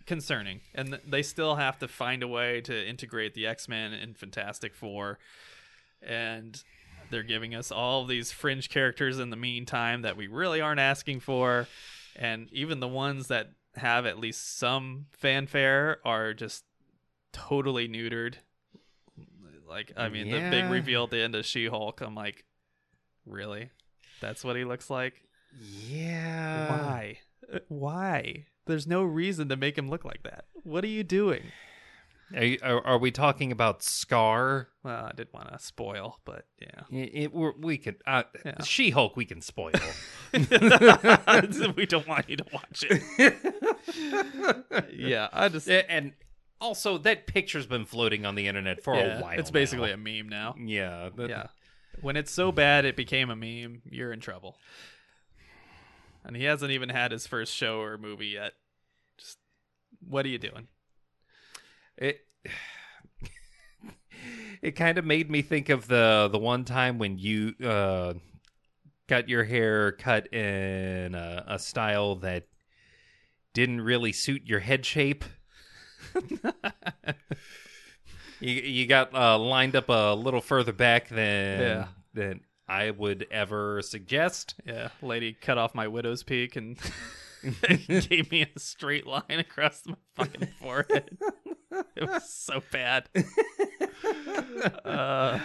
concerning, 0.05 0.61
and 0.75 0.89
th- 0.89 1.03
they 1.07 1.23
still 1.23 1.57
have 1.57 1.79
to 1.79 1.89
find 1.89 2.23
a 2.23 2.29
way 2.29 2.61
to 2.63 2.87
integrate 2.89 3.35
the 3.35 3.47
X 3.47 3.69
Men 3.69 3.93
and 3.93 4.17
Fantastic 4.19 4.75
Four, 4.75 5.19
and 6.03 6.63
they're 7.11 7.23
giving 7.23 7.55
us 7.55 7.71
all 7.71 8.05
these 8.05 8.33
fringe 8.33 8.69
characters 8.69 9.19
in 9.21 9.31
the 9.31 9.37
meantime 9.37 10.03
that 10.03 10.17
we 10.17 10.27
really 10.27 10.61
aren't 10.61 10.81
asking 10.81 11.21
for, 11.21 11.69
and 12.17 12.49
even 12.53 12.81
the 12.81 12.89
ones 12.89 13.29
that 13.29 13.53
have 13.77 14.07
at 14.07 14.19
least 14.19 14.59
some 14.59 15.07
fanfare 15.13 15.99
are 16.05 16.35
just 16.35 16.65
totally 17.33 17.89
neutered. 17.89 18.37
Like, 19.69 19.93
I 19.97 20.09
mean, 20.09 20.31
the 20.31 20.49
big 20.51 20.71
reveal 20.71 21.05
at 21.05 21.11
the 21.11 21.21
end 21.21 21.35
of 21.35 21.45
She 21.45 21.67
Hulk, 21.67 22.01
I'm 22.01 22.15
like, 22.15 22.45
really? 23.27 23.71
That's 24.21 24.45
what 24.45 24.57
he 24.57 24.65
looks 24.65 24.89
like? 24.89 25.25
Yeah. 25.61 26.71
Why? 26.71 27.19
Why? 27.69 28.47
There's 28.67 28.87
no 28.87 29.03
reason 29.03 29.49
to 29.49 29.57
make 29.57 29.77
him 29.77 29.91
look 29.91 30.05
like 30.05 30.23
that. 30.23 30.47
What 30.63 30.85
are 30.85 30.89
you 30.89 31.05
doing? 31.05 31.43
Are, 32.35 32.45
you- 32.45 32.59
are, 32.63 32.85
are 32.85 32.99
we 32.99 33.11
talking 33.11 33.53
about 33.53 33.81
Skaar? 33.81 34.67
Well, 34.83 35.07
I 35.07 35.13
didn't 35.13 35.33
want 35.33 35.53
to 35.53 35.59
spoil, 35.59 36.19
but 36.25 36.47
yeah. 36.61 36.83
It, 36.91 37.33
it- 37.33 37.35
we 37.35 37.79
can 37.79 37.97
uh, 38.07 38.25
Yeah. 38.45 38.63
She 38.65 38.91
Hulk. 38.91 39.17
We 39.17 39.25
can 39.25 39.41
spoil. 39.41 39.73
we 40.33 41.87
don't 41.87 42.09
want 42.09 42.29
you 42.29 42.37
to 42.37 42.45
watch 42.53 42.85
it. 42.89 43.35
yeah, 44.93 45.29
I 45.33 45.49
just 45.49 45.69
and 45.69 46.15
also 46.61 46.99
that 46.99 47.27
picture's 47.27 47.67
been 47.67 47.85
floating 47.85 48.27
on 48.27 48.35
the 48.35 48.49
internet 48.49 48.83
for 48.83 48.97
yeah, 48.97 49.19
a 49.19 49.23
while. 49.23 49.39
It's 49.39 49.51
basically 49.51 49.89
now. 49.89 49.95
a 49.95 49.97
meme 49.97 50.29
now. 50.29 50.55
yeah, 50.59 51.11
that- 51.17 51.29
Yeah. 51.31 51.47
When 52.03 52.17
it's 52.17 52.31
so 52.31 52.53
bad 52.53 52.85
it 52.85 52.95
became 52.95 53.31
a 53.31 53.37
meme, 53.37 53.81
you're 53.91 54.13
in 54.13 54.21
trouble. 54.21 54.59
And 56.25 56.37
he 56.37 56.45
hasn't 56.45 56.71
even 56.73 56.89
had 56.91 57.11
his 57.13 57.27
first 57.27 57.55
show 57.55 57.81
or 57.81 57.97
movie 57.97 58.27
yet. 58.27 58.53
Just 59.17 59.39
what 60.07 60.27
are 60.27 60.29
you 60.29 60.39
doing? 60.39 60.69
It 61.99 62.21
it 64.63 64.73
kind 64.73 64.99
of 64.99 65.05
made 65.05 65.31
me 65.31 65.43
think 65.43 65.69
of 65.69 65.87
the 65.89 66.29
the 66.31 66.39
one 66.39 66.65
time 66.65 66.99
when 66.99 67.19
you 67.19 67.55
uh, 67.65 68.15
got 69.07 69.29
your 69.29 69.45
hair 69.45 69.93
cut 69.93 70.33
in 70.33 71.15
a, 71.15 71.45
a 71.49 71.59
style 71.59 72.17
that 72.17 72.45
didn't 73.55 73.81
really 73.81 74.13
suit 74.13 74.43
your 74.45 74.61
head 74.61 74.85
shape. 74.85 75.25
you 78.41 78.51
you 78.53 78.87
got 78.87 79.15
uh, 79.15 79.39
lined 79.39 79.77
up 79.77 79.89
a 79.89 80.15
little 80.15 80.41
further 80.41 80.73
back 80.73 81.09
than 81.09 81.61
Yeah. 81.61 81.87
than 82.15 82.41
I 82.69 82.91
would 82.91 83.27
ever 83.31 83.81
suggest. 83.83 84.55
Yeah, 84.67 84.89
lady 85.03 85.33
cut 85.33 85.57
off 85.59 85.75
my 85.75 85.89
widow's 85.89 86.23
peak 86.23 86.57
and 86.57 86.77
gave 88.09 88.31
me 88.31 88.43
a 88.55 88.59
straight 88.59 89.07
line 89.07 89.23
across 89.31 89.83
my 89.87 89.95
fucking 90.15 90.49
forehead. 90.61 91.17
It 91.97 92.09
was 92.09 92.29
so 92.33 92.63
bad. 92.73 93.09
Uh, 94.85 95.39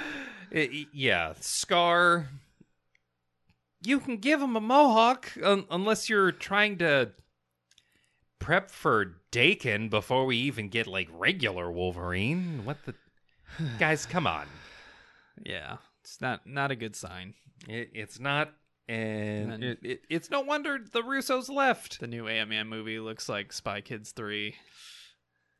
I- 0.53 0.85
yeah, 0.93 1.33
Skaar. 1.39 2.27
You 3.83 3.99
can 3.99 4.17
give 4.17 4.41
him 4.41 4.55
a 4.55 4.61
mohawk 4.61 5.31
un- 5.41 5.65
unless 5.71 6.09
you're 6.09 6.31
trying 6.31 6.77
to 6.79 7.11
prep 8.39 8.69
for 8.71 9.15
Daken 9.31 9.89
before 9.89 10.25
we 10.25 10.37
even 10.37 10.69
get 10.69 10.87
like 10.87 11.09
regular 11.11 11.71
Wolverine. 11.71 12.63
What 12.63 12.77
the 12.85 12.93
guys? 13.79 14.05
Come 14.05 14.27
on, 14.27 14.45
yeah, 15.43 15.77
it's 16.03 16.21
not 16.21 16.45
not 16.45 16.71
a 16.71 16.75
good 16.75 16.95
sign. 16.95 17.33
it, 17.67 17.89
it's 17.93 18.19
not, 18.19 18.53
and 18.87 19.53
And- 19.53 19.63
it, 19.63 19.79
it, 19.83 20.01
it's 20.09 20.29
no 20.29 20.41
wonder 20.41 20.77
the 20.91 21.01
Russos 21.01 21.49
left. 21.49 21.99
The 21.99 22.07
new 22.07 22.25
AMM 22.25 22.67
movie 22.67 22.99
looks 22.99 23.27
like 23.27 23.51
Spy 23.51 23.81
Kids 23.81 24.11
3. 24.11 24.55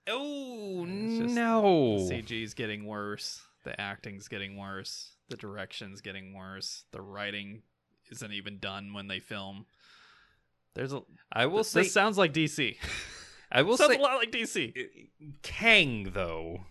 Oh 0.07 0.85
just- 0.85 1.35
no! 1.35 1.97
CG's 2.09 2.53
getting 2.53 2.85
worse. 2.85 3.41
The 3.63 3.80
acting's 3.80 4.27
getting 4.27 4.57
worse. 4.57 5.11
The 5.30 5.38
direction's 5.38 6.01
getting 6.01 6.33
worse. 6.33 6.85
The 6.91 7.01
writing 7.01 7.61
isn't 8.11 8.33
even 8.33 8.57
done 8.59 8.93
when 8.93 9.07
they 9.07 9.19
film. 9.19 9.65
There's 10.73 10.93
a. 10.93 11.01
I 11.31 11.45
will 11.45 11.59
this 11.59 11.69
say, 11.69 11.83
this 11.83 11.93
sounds 11.93 12.17
like 12.17 12.33
DC. 12.33 12.77
I 13.51 13.61
will 13.63 13.77
sounds 13.77 13.93
say, 13.93 13.99
a 13.99 14.01
lot 14.01 14.17
like 14.17 14.31
DC. 14.31 14.73
Kang 15.43 16.11
though. 16.13 16.61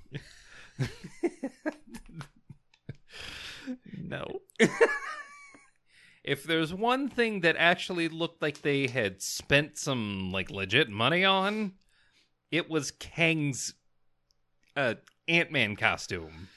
No. 4.03 4.41
if 6.25 6.43
there's 6.45 6.75
one 6.75 7.09
thing 7.09 7.41
that 7.41 7.57
actually 7.57 8.09
looked 8.09 8.43
like 8.43 8.63
they 8.63 8.89
had 8.89 9.23
spent 9.23 9.79
some 9.79 10.33
like 10.33 10.51
legit 10.51 10.89
money 10.91 11.25
on, 11.25 11.73
it 12.51 12.69
was 12.69 12.91
Kang's 12.91 13.75
uh, 14.77 14.95
Ant 15.29 15.53
Man 15.53 15.77
costume. 15.77 16.49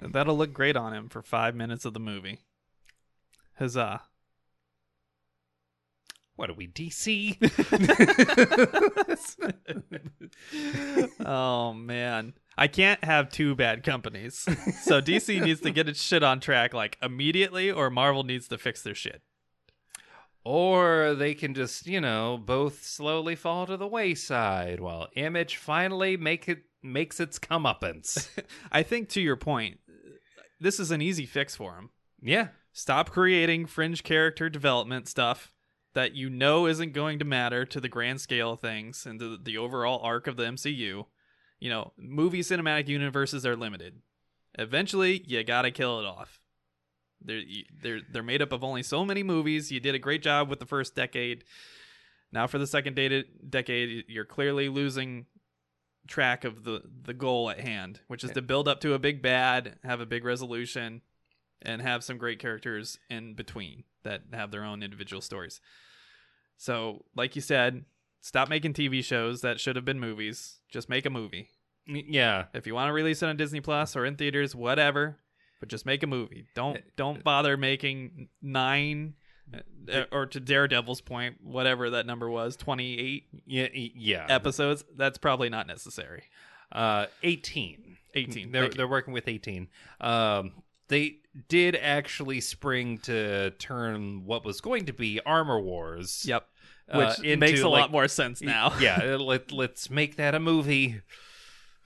That'll 0.00 0.36
look 0.36 0.52
great 0.52 0.76
on 0.76 0.92
him 0.92 1.08
for 1.08 1.22
five 1.22 1.54
minutes 1.54 1.84
of 1.84 1.94
the 1.94 2.00
movie. 2.00 2.40
Huzzah. 3.58 4.02
What 6.36 6.50
are 6.50 6.54
we, 6.54 6.68
DC? 6.68 7.36
oh 11.26 11.72
man. 11.72 12.34
I 12.56 12.68
can't 12.68 13.02
have 13.02 13.30
two 13.30 13.56
bad 13.56 13.82
companies. 13.82 14.46
so 14.82 15.00
DC 15.00 15.42
needs 15.42 15.60
to 15.62 15.70
get 15.70 15.88
its 15.88 16.00
shit 16.00 16.22
on 16.22 16.38
track 16.38 16.72
like 16.72 16.96
immediately, 17.02 17.72
or 17.72 17.90
Marvel 17.90 18.22
needs 18.22 18.46
to 18.48 18.58
fix 18.58 18.82
their 18.82 18.94
shit. 18.94 19.22
Or 20.44 21.14
they 21.14 21.34
can 21.34 21.54
just, 21.54 21.86
you 21.86 22.00
know, 22.00 22.40
both 22.42 22.82
slowly 22.84 23.36
fall 23.36 23.66
to 23.66 23.76
the 23.76 23.86
wayside 23.86 24.80
while 24.80 25.08
Image 25.14 25.56
finally 25.56 26.16
make 26.16 26.48
it 26.48 26.62
makes 26.82 27.20
its 27.20 27.38
comeuppance. 27.38 28.28
I 28.72 28.82
think 28.82 29.08
to 29.10 29.20
your 29.20 29.36
point, 29.36 29.78
this 30.60 30.80
is 30.80 30.90
an 30.90 31.02
easy 31.02 31.26
fix 31.26 31.56
for 31.56 31.74
them. 31.74 31.90
yeah. 32.22 32.48
Stop 32.72 33.10
creating 33.10 33.66
fringe 33.66 34.04
character 34.04 34.48
development 34.48 35.08
stuff 35.08 35.52
that 35.94 36.14
you 36.14 36.30
know 36.30 36.66
isn't 36.66 36.92
going 36.92 37.18
to 37.18 37.24
matter 37.24 37.64
to 37.64 37.80
the 37.80 37.88
grand 37.88 38.20
scale 38.20 38.52
of 38.52 38.60
things 38.60 39.04
and 39.04 39.18
to 39.18 39.36
the 39.36 39.58
overall 39.58 40.00
arc 40.04 40.28
of 40.28 40.36
the 40.36 40.44
MCU. 40.44 41.04
You 41.58 41.70
know, 41.70 41.92
movie 41.96 42.42
cinematic 42.42 42.86
universes 42.86 43.44
are 43.44 43.56
limited. 43.56 44.02
Eventually, 44.56 45.24
you 45.26 45.42
gotta 45.42 45.72
kill 45.72 45.98
it 45.98 46.06
off. 46.06 46.40
They're 47.24 47.42
they're 47.82 48.00
they're 48.10 48.22
made 48.22 48.42
up 48.42 48.52
of 48.52 48.64
only 48.64 48.82
so 48.82 49.04
many 49.04 49.22
movies. 49.22 49.70
You 49.70 49.80
did 49.80 49.94
a 49.94 49.98
great 49.98 50.22
job 50.22 50.48
with 50.48 50.60
the 50.60 50.66
first 50.66 50.94
decade. 50.94 51.44
Now 52.32 52.46
for 52.46 52.58
the 52.58 52.66
second 52.66 52.94
dated 52.94 53.26
decade, 53.50 54.04
you're 54.08 54.24
clearly 54.24 54.68
losing 54.68 55.26
track 56.06 56.44
of 56.44 56.64
the 56.64 56.82
the 57.04 57.14
goal 57.14 57.50
at 57.50 57.60
hand, 57.60 58.00
which 58.08 58.24
is 58.24 58.30
to 58.32 58.42
build 58.42 58.68
up 58.68 58.80
to 58.80 58.94
a 58.94 58.98
big 58.98 59.22
bad, 59.22 59.78
have 59.84 60.00
a 60.00 60.06
big 60.06 60.24
resolution, 60.24 61.02
and 61.62 61.82
have 61.82 62.04
some 62.04 62.18
great 62.18 62.38
characters 62.38 62.98
in 63.10 63.34
between 63.34 63.84
that 64.04 64.22
have 64.32 64.50
their 64.50 64.64
own 64.64 64.82
individual 64.82 65.20
stories. 65.20 65.60
So, 66.56 67.04
like 67.14 67.36
you 67.36 67.42
said, 67.42 67.84
stop 68.20 68.48
making 68.48 68.74
TV 68.74 69.02
shows 69.04 69.42
that 69.42 69.60
should 69.60 69.76
have 69.76 69.84
been 69.84 70.00
movies. 70.00 70.58
Just 70.68 70.88
make 70.88 71.06
a 71.06 71.10
movie. 71.10 71.50
Yeah. 71.86 72.46
If 72.52 72.66
you 72.66 72.74
want 72.74 72.88
to 72.88 72.92
release 72.92 73.22
it 73.22 73.28
on 73.28 73.36
Disney 73.36 73.60
Plus 73.60 73.96
or 73.96 74.04
in 74.04 74.16
theaters, 74.16 74.54
whatever, 74.54 75.18
but 75.60 75.68
just 75.68 75.86
make 75.86 76.02
a 76.02 76.06
movie. 76.06 76.46
Don't 76.54 76.78
don't 76.96 77.22
bother 77.24 77.56
making 77.56 78.28
nine 78.42 79.14
uh, 79.92 80.04
or 80.12 80.26
to 80.26 80.40
Daredevil's 80.40 81.00
point, 81.00 81.36
whatever 81.42 81.90
that 81.90 82.04
number 82.06 82.28
was, 82.28 82.56
28 82.56 83.24
Yeah. 83.46 83.68
Yeah. 83.72 84.26
episodes. 84.28 84.84
That's 84.96 85.18
probably 85.18 85.48
not 85.48 85.66
necessary. 85.66 86.24
Uh 86.70 87.06
18. 87.22 87.96
18. 88.14 88.52
They're 88.52 88.68
they're 88.68 88.88
working 88.88 89.12
with 89.14 89.26
18. 89.28 89.68
Um 90.00 90.52
they 90.88 91.18
did 91.48 91.76
actually 91.76 92.40
spring 92.40 92.98
to 92.98 93.50
turn 93.52 94.24
what 94.24 94.44
was 94.44 94.60
going 94.60 94.86
to 94.86 94.92
be 94.92 95.20
Armor 95.26 95.60
Wars. 95.60 96.24
Yep. 96.26 96.46
uh, 96.90 96.98
Which 96.98 97.18
into, 97.24 97.36
makes 97.36 97.60
a 97.60 97.68
like, 97.68 97.82
lot 97.82 97.92
more 97.92 98.08
sense 98.08 98.40
now. 98.42 98.72
yeah, 98.80 99.16
let 99.20 99.52
let's 99.52 99.90
make 99.90 100.16
that 100.16 100.34
a 100.34 100.40
movie. 100.40 101.00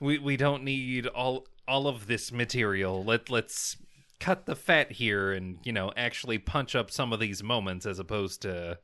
We 0.01 0.19
we 0.19 0.37
don't 0.37 0.63
need 0.65 1.07
all 1.09 1.47
all 1.73 1.89
of 1.89 2.07
this 2.07 2.31
material. 2.31 3.03
Let 3.03 3.31
let's 3.31 3.79
cut 4.21 4.45
the 4.45 4.55
fat 4.55 4.93
here 4.93 5.33
and, 5.33 5.59
you 5.65 5.73
know, 5.73 5.91
actually 5.97 6.37
punch 6.37 6.77
up 6.77 6.91
some 6.91 7.15
of 7.15 7.19
these 7.19 7.43
moments 7.43 7.87
as 7.87 7.99
opposed 7.99 8.43
to 8.43 8.79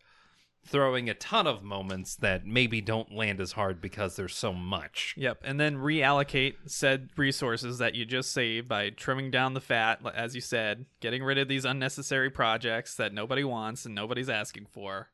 throwing 0.67 1.08
a 1.08 1.15
ton 1.15 1.47
of 1.47 1.62
moments 1.62 2.17
that 2.17 2.47
maybe 2.47 2.81
don't 2.81 3.15
land 3.15 3.41
as 3.41 3.52
hard 3.52 3.83
because 3.83 4.17
there's 4.17 4.34
so 4.34 4.55
much. 4.55 5.15
Yep, 5.18 5.42
and 5.44 5.60
then 5.60 5.76
reallocate 5.76 6.55
said 6.67 7.10
resources 7.17 7.76
that 7.76 7.94
you 7.94 8.07
just 8.07 8.33
saved 8.33 8.68
by 8.68 8.89
trimming 8.89 9.31
down 9.31 9.52
the 9.52 9.60
fat, 9.60 10.00
as 10.15 10.34
you 10.34 10.41
said, 10.41 10.86
getting 11.00 11.23
rid 11.23 11.36
of 11.36 11.47
these 11.47 11.67
unnecessary 11.67 12.31
projects 12.31 12.94
that 12.97 13.12
nobody 13.12 13.44
wants 13.44 13.84
and 13.84 13.94
nobody's 13.94 14.31
asking 14.31 14.67
for, 14.67 15.10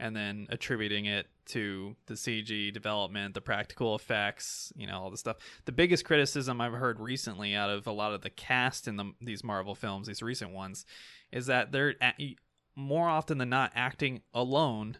and 0.00 0.14
then 0.16 0.46
attributing 0.50 1.04
it 1.06 1.26
to 1.46 1.94
the 2.06 2.14
CG 2.14 2.72
development, 2.72 3.34
the 3.34 3.40
practical 3.40 3.94
effects, 3.94 4.72
you 4.76 4.86
know, 4.86 4.98
all 5.00 5.10
the 5.10 5.16
stuff. 5.16 5.36
The 5.66 5.72
biggest 5.72 6.04
criticism 6.04 6.60
I've 6.60 6.72
heard 6.72 6.98
recently 7.00 7.54
out 7.54 7.70
of 7.70 7.86
a 7.86 7.92
lot 7.92 8.12
of 8.12 8.22
the 8.22 8.30
cast 8.30 8.88
in 8.88 8.96
the, 8.96 9.12
these 9.20 9.44
Marvel 9.44 9.74
films, 9.74 10.06
these 10.06 10.22
recent 10.22 10.52
ones, 10.52 10.84
is 11.30 11.46
that 11.46 11.70
they're 11.72 11.94
a- 12.02 12.36
more 12.74 13.08
often 13.08 13.38
than 13.38 13.48
not 13.50 13.72
acting 13.74 14.22
alone 14.32 14.96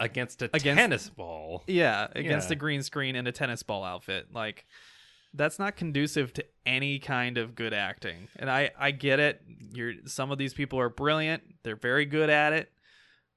Against 0.00 0.42
a 0.42 0.46
Against- 0.46 0.64
tennis 0.80 1.08
ball. 1.08 1.62
yeah, 1.68 2.08
against 2.16 2.50
Yeah. 2.50 2.54
a 2.54 2.56
green 2.56 2.82
screen 2.82 3.14
and 3.14 3.28
a 3.28 3.32
tennis 3.32 3.62
ball 3.62 3.84
outfit. 3.84 4.32
Like 4.32 4.66
that's 5.32 5.56
not 5.60 5.76
conducive 5.76 6.32
to 6.32 6.44
any 6.66 6.98
kind 6.98 7.38
of 7.38 7.54
good 7.54 7.72
acting. 7.72 8.26
And 8.36 8.50
I 8.50 8.72
I 8.76 8.90
get 8.90 9.20
it. 9.20 9.40
You're 9.72 9.92
some 10.06 10.32
of 10.32 10.36
these 10.38 10.52
people 10.52 10.80
are 10.80 10.88
brilliant. 10.88 11.44
They're 11.62 11.76
very 11.76 12.06
good 12.06 12.28
at 12.28 12.52
it, 12.52 12.72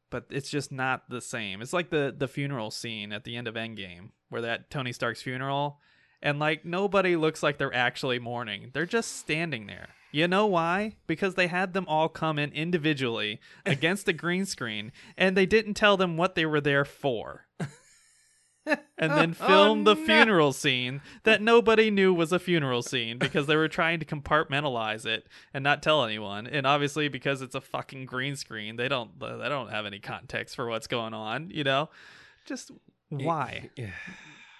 but 0.10 0.26
it's 0.30 0.50
just 0.50 0.72
not 0.72 1.10
the 1.10 1.22
same. 1.22 1.61
It's 1.61 1.74
like 1.74 1.90
the 1.90 2.14
the 2.18 2.27
funeral 2.27 2.72
scene 2.72 3.11
at 3.11 3.24
the 3.24 3.36
end 3.36 3.48
of 3.48 3.56
Endgame 3.56 4.11
where 4.30 4.42
that 4.42 4.69
Tony 4.69 4.92
Stark's 4.92 5.22
funeral 5.22 5.80
and 6.22 6.40
like 6.40 6.66
nobody 6.66 7.16
looks 7.16 7.44
like 7.44 7.58
they're 7.58 7.74
actually 7.74 8.19
mourning. 8.19 8.72
They're 8.74 8.86
just 8.86 9.18
standing 9.18 9.68
there. 9.68 9.90
You 10.11 10.27
know 10.27 10.45
why? 10.45 10.95
Because 11.06 11.36
they 11.36 11.48
had 11.48 11.74
them 11.74 11.86
all 11.88 12.10
come 12.10 12.40
in 12.40 12.52
individually 12.52 13.40
against 13.66 14.08
a 14.08 14.14
green 14.14 14.45
screen 14.45 14.92
and 15.18 15.36
they 15.36 15.45
didn't 15.45 15.76
tell 15.76 15.98
them 15.98 16.18
what 16.18 16.36
they 16.36 16.45
were 16.45 16.61
there 16.61 16.86
for. 16.86 17.47
And 18.98 19.12
then 19.12 19.36
oh, 19.42 19.48
film 19.48 19.84
the 19.84 19.96
no. 19.96 20.06
funeral 20.06 20.54
scene 20.54 21.02
that 21.24 21.42
nobody 21.42 21.90
knew 21.92 22.14
was 22.14 22.32
a 22.32 22.40
funeral 22.40 22.82
scene 22.82 23.18
because 23.18 23.48
they 23.48 23.56
were 23.56 23.68
trying 23.68 24.00
to 24.00 24.06
compartmentalize 24.06 25.06
it 25.06 25.28
and 25.54 25.64
not 25.64 25.82
tell 25.84 26.04
anyone. 26.04 26.48
And 26.48 26.66
obviously 26.66 27.08
because 27.08 27.42
it's 27.42 27.56
a 27.56 27.62
fucking 27.62 28.06
green 28.06 28.36
screen, 28.36 28.76
they 28.76 28.88
don't 28.88 29.20
they 29.20 29.50
don't 29.50 29.70
have 29.70 29.86
any 29.86 30.00
context 30.00 30.56
for 30.56 30.68
what's 30.68 30.88
going 30.88 31.14
on, 31.14 31.50
you 31.50 31.64
know? 31.64 31.90
Just 32.46 32.72
why? 33.10 33.70
Yeah. 33.76 33.92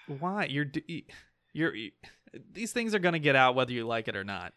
Why? 0.08 0.46
You're 0.46 0.68
you're 1.54 1.74
these 2.54 2.72
things 2.72 2.94
are 2.94 3.00
going 3.00 3.14
to 3.14 3.20
get 3.20 3.36
out 3.36 3.56
whether 3.56 3.72
you 3.72 3.86
like 3.86 4.08
it 4.08 4.16
or 4.16 4.24
not. 4.24 4.54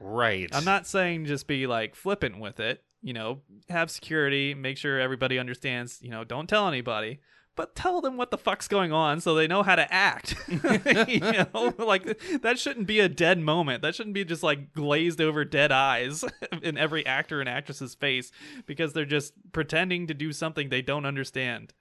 Right. 0.00 0.48
I'm 0.52 0.64
not 0.64 0.86
saying 0.86 1.26
just 1.26 1.46
be 1.46 1.66
like 1.66 1.94
flippant 1.94 2.38
with 2.38 2.60
it, 2.60 2.82
you 3.02 3.12
know, 3.12 3.40
have 3.68 3.90
security, 3.90 4.54
make 4.54 4.76
sure 4.76 5.00
everybody 5.00 5.38
understands, 5.38 5.98
you 6.02 6.10
know, 6.10 6.24
don't 6.24 6.48
tell 6.48 6.68
anybody, 6.68 7.20
but 7.56 7.74
tell 7.74 8.00
them 8.00 8.16
what 8.16 8.30
the 8.30 8.38
fuck's 8.38 8.66
going 8.68 8.92
on 8.92 9.20
so 9.20 9.34
they 9.34 9.46
know 9.46 9.62
how 9.62 9.76
to 9.76 9.92
act. 9.94 10.34
you 10.48 11.20
know, 11.20 11.74
like 11.78 12.18
that 12.42 12.58
shouldn't 12.58 12.86
be 12.86 13.00
a 13.00 13.08
dead 13.08 13.38
moment. 13.38 13.82
That 13.82 13.94
shouldn't 13.94 14.14
be 14.14 14.24
just 14.24 14.42
like 14.42 14.72
glazed 14.72 15.20
over 15.20 15.44
dead 15.44 15.70
eyes 15.72 16.24
in 16.62 16.76
every 16.76 17.06
actor 17.06 17.40
and 17.40 17.48
actress's 17.48 17.94
face 17.94 18.32
because 18.66 18.92
they're 18.92 19.04
just 19.04 19.32
pretending 19.52 20.06
to 20.08 20.14
do 20.14 20.32
something 20.32 20.68
they 20.68 20.82
don't 20.82 21.06
understand. 21.06 21.72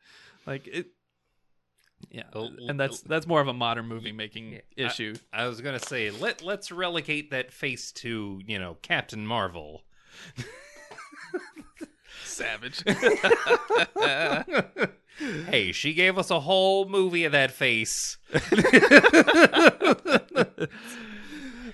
Like 0.46 0.68
it 0.68 0.88
yeah, 2.12 2.24
Oh, 2.34 2.50
and 2.68 2.78
that's 2.80 3.00
oh. 3.04 3.08
that's 3.08 3.26
more 3.26 3.40
of 3.40 3.48
a 3.48 3.54
modern 3.54 3.88
movie 3.88 4.12
making 4.12 4.52
Yeah, 4.76 4.86
I- 4.86 4.88
issue. 4.88 5.16
I 5.32 5.48
was 5.48 5.62
gonna 5.62 5.80
say 5.80 6.12
let 6.12 6.42
let's 6.44 6.72
relegate 6.72 7.32
that 7.32 7.52
face 7.52 7.92
to 7.94 8.42
you 8.46 8.60
know 8.60 8.78
Captain 8.82 9.26
Marvel. 9.26 9.84
Savage. 12.26 12.84
Hey, 15.20 15.72
she 15.72 15.94
gave 15.94 16.18
us 16.18 16.30
a 16.32 16.40
whole 16.42 16.88
movie 16.88 17.24
of 17.26 17.32
that 17.34 17.52
face. 17.52 18.18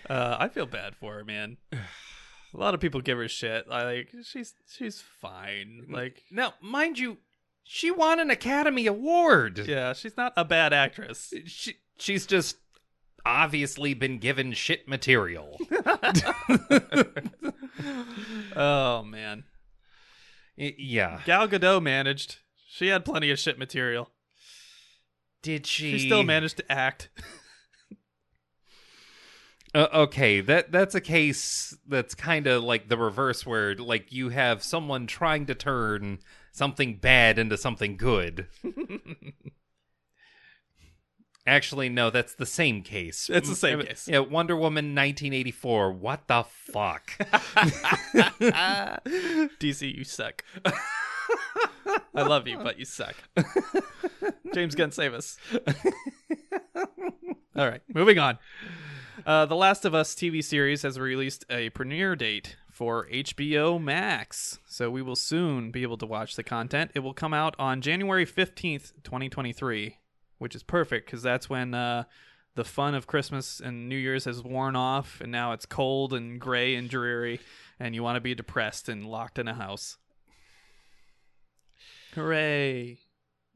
Uh, 0.10 0.38
I 0.40 0.48
feel 0.48 0.66
bad 0.66 0.96
for 0.96 1.14
her, 1.16 1.24
man. 1.24 1.58
A 1.72 2.58
lot 2.58 2.74
of 2.74 2.80
people 2.80 3.00
give 3.00 3.20
her 3.20 3.28
shit. 3.28 3.68
Like 3.70 4.10
she's 4.24 4.56
she's 4.68 5.04
fine. 5.22 5.86
Like 5.88 6.24
Now, 6.32 6.56
mind 6.62 6.98
you, 6.98 7.18
she 7.64 7.92
won 7.92 8.20
an 8.20 8.32
Academy 8.32 8.88
Award. 8.88 9.60
yeah, 9.68 9.94
she's 9.94 10.18
not 10.18 10.34
a 10.36 10.44
bad 10.44 10.74
actress. 10.74 11.32
She 11.46 11.76
she's 12.00 12.26
just 12.26 12.58
obviously 13.24 13.94
been 13.94 14.18
given 14.18 14.54
shit 14.54 14.88
material. 14.88 15.60
Oh 18.56 19.04
man, 19.04 19.44
Y- 20.58 20.76
yeah. 20.78 21.22
Gal 21.26 21.48
Gadot 21.48 21.82
managed. 21.84 22.38
She 22.72 22.88
had 22.88 23.04
plenty 23.04 23.32
of 23.32 23.40
shit 23.40 23.58
material. 23.58 24.12
Did 25.42 25.66
she? 25.66 25.92
She 25.92 26.00
still 26.06 26.24
managed 26.24 26.58
to 26.58 26.72
act. 26.72 27.10
Uh, 29.76 29.88
okay, 29.94 30.42
that 30.42 30.72
that's 30.72 30.96
a 30.96 31.00
case 31.02 31.78
that's 31.88 32.16
kind 32.16 32.48
of 32.48 32.64
like 32.64 32.90
the 32.90 32.98
reverse, 32.98 33.46
where 33.46 33.76
like 33.76 34.12
you 34.12 34.30
have 34.30 34.64
someone 34.64 35.06
trying 35.06 35.46
to 35.46 35.54
turn 35.54 36.18
something 36.52 36.96
bad 36.96 37.38
into 37.38 37.56
something 37.56 37.96
good. 37.96 38.48
Actually, 41.46 41.88
no, 41.90 42.10
that's 42.10 42.34
the 42.34 42.48
same 42.48 42.82
case. 42.82 43.30
It's 43.32 43.48
the 43.48 43.56
same 43.56 43.78
Mm, 43.82 43.88
case. 43.88 44.08
Yeah, 44.08 44.20
Wonder 44.20 44.56
Woman 44.56 44.96
1984. 44.96 45.92
What 45.92 46.28
the 46.28 46.46
fuck? 46.50 47.12
DC, 49.60 49.96
you 49.96 50.04
suck. 50.04 50.44
I 52.16 52.24
love 52.24 52.48
you, 52.48 52.58
but 52.58 52.80
you 52.80 52.86
suck. 52.86 53.16
James 54.54 54.76
Gunn, 54.76 54.92
save 54.92 55.14
us. 55.14 55.38
All 57.56 57.68
right, 57.68 57.82
moving 57.94 58.20
on. 58.20 58.38
Uh, 59.26 59.46
the 59.46 59.56
Last 59.56 59.86
of 59.86 59.94
Us 59.94 60.16
TV 60.16 60.44
series 60.44 60.82
has 60.84 61.00
released 61.00 61.46
a 61.50 61.70
premiere 61.72 62.16
date 62.16 62.56
for 62.72 63.08
HBO 63.10 63.82
Max, 63.82 64.60
so 64.66 64.90
we 64.90 65.02
will 65.02 65.16
soon 65.16 65.72
be 65.72 65.84
able 65.84 65.98
to 65.98 66.06
watch 66.06 66.36
the 66.36 66.44
content. 66.44 66.92
It 66.96 67.00
will 67.00 67.14
come 67.14 67.34
out 67.34 67.56
on 67.60 67.82
January 67.82 68.26
15th, 68.26 68.94
2023, 69.04 69.98
which 70.38 70.56
is 70.56 70.64
perfect 70.64 71.06
because 71.06 71.22
that's 71.22 71.50
when 71.50 71.74
uh, 71.74 72.06
the 72.56 72.64
fun 72.64 72.96
of 72.96 73.08
Christmas 73.08 73.60
and 73.60 73.90
New 73.90 73.98
Year's 73.98 74.26
has 74.26 74.44
worn 74.44 74.76
off, 74.76 75.20
and 75.22 75.32
now 75.32 75.52
it's 75.52 75.66
cold 75.66 76.14
and 76.14 76.40
gray 76.40 76.76
and 76.76 76.90
dreary, 76.90 77.42
and 77.80 77.94
you 77.94 78.02
want 78.02 78.16
to 78.16 78.22
be 78.22 78.34
depressed 78.34 78.88
and 78.88 79.06
locked 79.06 79.38
in 79.38 79.48
a 79.48 79.54
house. 79.54 79.98
Hooray! 82.20 83.00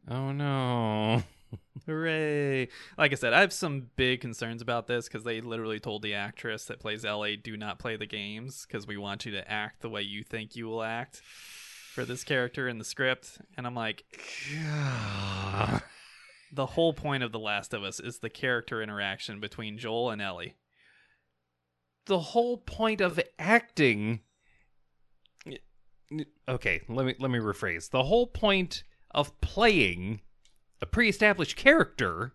Oh 0.09 0.31
no. 0.31 1.21
Hooray! 1.85 2.69
Like 2.97 3.11
I 3.11 3.15
said, 3.15 3.33
I 3.33 3.41
have 3.41 3.51
some 3.51 3.87
big 3.97 4.21
concerns 4.21 4.61
about 4.61 4.87
this 4.87 5.09
because 5.09 5.25
they 5.25 5.41
literally 5.41 5.81
told 5.81 6.01
the 6.01 6.13
actress 6.13 6.63
that 6.65 6.79
plays 6.79 7.03
Ellie, 7.03 7.35
"Do 7.35 7.57
not 7.57 7.77
play 7.77 7.97
the 7.97 8.05
games 8.05 8.65
because 8.65 8.87
we 8.87 8.95
want 8.95 9.25
you 9.25 9.33
to 9.33 9.51
act 9.51 9.81
the 9.81 9.89
way 9.89 10.01
you 10.01 10.23
think 10.23 10.55
you 10.55 10.67
will 10.67 10.81
act 10.81 11.21
for 11.93 12.05
this 12.05 12.23
character 12.23 12.69
in 12.69 12.77
the 12.77 12.85
script." 12.85 13.41
And 13.57 13.67
I'm 13.67 13.75
like, 13.75 14.05
the 16.53 16.65
whole 16.67 16.93
point 16.93 17.23
of 17.23 17.33
The 17.33 17.39
Last 17.39 17.73
of 17.73 17.83
Us 17.83 17.99
is 17.99 18.19
the 18.19 18.29
character 18.29 18.81
interaction 18.81 19.41
between 19.41 19.77
Joel 19.77 20.09
and 20.09 20.21
Ellie. 20.21 20.55
the 22.05 22.19
whole 22.19 22.57
point 22.57 23.01
of 23.01 23.19
acting 23.37 24.21
okay 26.47 26.81
let 26.87 27.05
me 27.05 27.15
let 27.19 27.31
me 27.31 27.39
rephrase 27.39 27.89
the 27.89 28.03
whole 28.03 28.27
point 28.27 28.83
of 29.11 29.39
playing 29.41 30.21
a 30.81 30.85
pre-established 30.85 31.55
character 31.55 32.33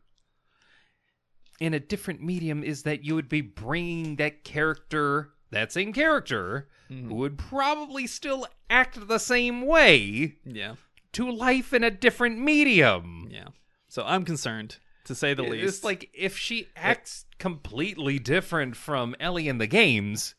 in 1.60 1.74
a 1.74 1.80
different 1.80 2.22
medium 2.22 2.62
is 2.62 2.84
that 2.84 3.05
you 3.05 3.14
would 3.14 3.28
be 3.28 3.40
bringing 3.40 4.16
that 4.16 4.44
character 4.44 5.30
that 5.50 5.72
same 5.72 5.92
character 5.92 6.68
mm-hmm. 6.90 7.08
who 7.08 7.14
would 7.16 7.38
probably 7.38 8.06
still 8.06 8.47
act 8.70 9.08
the 9.08 9.18
same 9.18 9.66
way 9.66 10.36
Yeah, 10.44 10.74
to 11.12 11.30
life 11.30 11.72
in 11.72 11.84
a 11.84 11.90
different 11.90 12.38
medium 12.38 13.28
yeah. 13.30 13.48
So 13.88 14.05
I'm 14.05 14.24
concerned, 14.24 14.76
to 15.05 15.14
say 15.14 15.32
the 15.32 15.42
least. 15.42 15.64
it's 15.76 15.84
like 15.84 16.10
if 16.12 16.36
she 16.36 16.68
acts 16.76 17.24
completely 17.38 18.18
different 18.18 18.76
from 18.76 19.16
Ellie 19.18 19.48
in 19.48 19.56
the 19.58 19.66
games, 19.66 20.34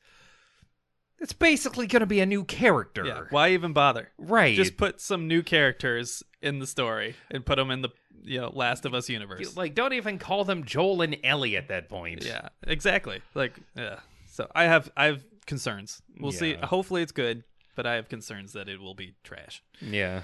it's 1.19 1.33
basically 1.33 1.87
going 1.87 2.01
to 2.01 2.05
be 2.05 2.19
a 2.19 2.25
new 2.25 2.43
character. 2.43 3.05
yeah, 3.05 3.23
why 3.29 3.49
even 3.51 3.73
bother? 3.73 4.09
Right. 4.17 4.55
Just 4.55 4.77
put 4.77 5.01
some 5.01 5.27
new 5.27 5.43
characters 5.43 6.23
in 6.41 6.59
the 6.59 6.67
story 6.67 7.15
and 7.29 7.45
put 7.45 7.57
them 7.57 7.71
in 7.71 7.81
the 7.81 7.89
you 8.23 8.39
know 8.39 8.51
Last 8.53 8.85
of 8.85 8.93
Us 8.93 9.09
universe. 9.09 9.55
like 9.55 9.75
don't 9.75 9.93
even 9.93 10.19
call 10.19 10.43
them 10.43 10.63
Joel 10.63 11.01
and 11.01 11.17
Ellie 11.23 11.57
at 11.57 11.67
that 11.69 11.89
point. 11.89 12.23
Yeah, 12.23 12.49
exactly. 12.63 13.21
Like, 13.33 13.59
yeah. 13.75 13.99
So 14.27 14.47
I 14.53 14.65
have 14.65 14.91
I 14.95 15.05
have 15.05 15.23
concerns. 15.45 16.01
We'll 16.19 16.31
see. 16.31 16.53
Hopefully 16.55 17.01
it's 17.01 17.11
good, 17.11 17.43
but 17.75 17.85
I 17.85 17.95
have 17.95 18.09
concerns 18.09 18.53
that 18.53 18.69
it 18.69 18.79
will 18.79 18.95
be 18.95 19.15
trash. 19.23 19.63
Yeah. 19.81 20.21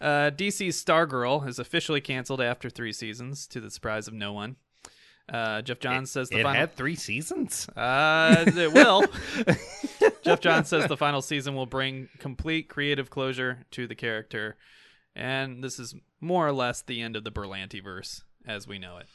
Uh, 0.00 0.30
DC's 0.30 0.82
Stargirl 0.84 1.46
is 1.46 1.60
officially 1.60 2.00
canceled 2.00 2.40
after 2.40 2.68
three 2.68 2.92
seasons, 2.92 3.46
to 3.46 3.60
the 3.60 3.70
surprise 3.70 4.08
of 4.08 4.14
no 4.14 4.32
one. 4.32 4.56
Uh, 5.28 5.62
Geoff 5.62 5.78
Johns 5.80 6.10
says 6.10 6.28
the 6.28 6.40
it 6.40 6.42
final. 6.42 6.60
had 6.60 6.74
3 6.74 6.94
seasons. 6.94 7.68
Uh, 7.76 8.44
it 8.46 8.72
will. 8.72 9.04
Geoff 10.22 10.40
Johns 10.40 10.68
says 10.68 10.86
the 10.86 10.96
final 10.96 11.22
season 11.22 11.54
will 11.54 11.66
bring 11.66 12.08
complete 12.18 12.68
creative 12.68 13.08
closure 13.10 13.64
to 13.72 13.86
the 13.86 13.94
character, 13.94 14.56
and 15.14 15.62
this 15.62 15.78
is 15.78 15.94
more 16.20 16.46
or 16.46 16.52
less 16.52 16.82
the 16.82 17.00
end 17.00 17.16
of 17.16 17.24
the 17.24 17.32
Berlanti 17.32 17.82
verse 17.82 18.22
as 18.46 18.66
we 18.66 18.78
know 18.78 18.98
it. 18.98 19.06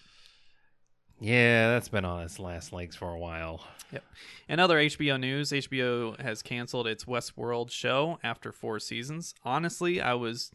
Yeah, 1.19 1.69
that's 1.69 1.89
been 1.89 2.05
on 2.05 2.23
its 2.23 2.39
last 2.39 2.73
legs 2.73 2.95
for 2.95 3.09
a 3.13 3.19
while. 3.19 3.65
Yep. 3.91 4.03
In 4.49 4.59
other 4.59 4.77
HBO 4.77 5.19
news, 5.19 5.49
HBO 5.49 6.19
has 6.19 6.41
canceled 6.41 6.87
its 6.87 7.05
Westworld 7.05 7.71
show 7.71 8.19
after 8.23 8.51
four 8.51 8.79
seasons. 8.79 9.33
Honestly, 9.43 10.01
I 10.01 10.13
was 10.13 10.51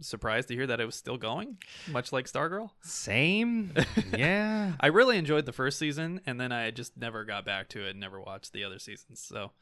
surprised 0.00 0.48
to 0.48 0.54
hear 0.54 0.66
that 0.66 0.80
it 0.80 0.86
was 0.86 0.94
still 0.94 1.16
going, 1.16 1.58
much 1.88 2.12
like 2.12 2.26
Stargirl. 2.26 2.70
Same? 2.82 3.72
yeah. 4.16 4.72
I 4.80 4.88
really 4.88 5.18
enjoyed 5.18 5.46
the 5.46 5.52
first 5.52 5.78
season, 5.78 6.20
and 6.26 6.40
then 6.40 6.52
I 6.52 6.70
just 6.70 6.96
never 6.96 7.24
got 7.24 7.44
back 7.44 7.68
to 7.70 7.86
it 7.86 7.90
and 7.90 8.00
never 8.00 8.20
watched 8.20 8.52
the 8.52 8.64
other 8.64 8.78
seasons. 8.78 9.20
So, 9.20 9.52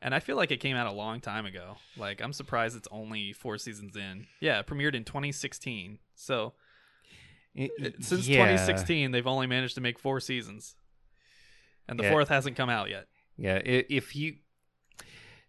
and 0.00 0.14
I 0.14 0.20
feel 0.20 0.36
like 0.36 0.50
it 0.50 0.60
came 0.60 0.76
out 0.76 0.86
a 0.86 0.92
long 0.92 1.20
time 1.20 1.46
ago. 1.46 1.76
Like, 1.96 2.22
I'm 2.22 2.32
surprised 2.32 2.76
it's 2.76 2.88
only 2.90 3.32
four 3.32 3.58
seasons 3.58 3.96
in. 3.96 4.26
Yeah, 4.40 4.60
it 4.60 4.66
premiered 4.66 4.94
in 4.94 5.04
2016. 5.04 5.98
So, 6.14 6.54
since 8.00 8.28
Yeah. 8.28 8.36
2016, 8.44 9.10
they've 9.10 9.26
only 9.26 9.46
managed 9.46 9.74
to 9.76 9.80
make 9.80 9.98
four 9.98 10.20
seasons. 10.20 10.76
And 11.88 11.98
the 11.98 12.04
Yeah. 12.04 12.10
fourth 12.10 12.28
hasn't 12.28 12.56
come 12.56 12.70
out 12.70 12.88
yet. 12.90 13.06
Yeah, 13.36 13.60
if 13.64 14.14
you 14.14 14.36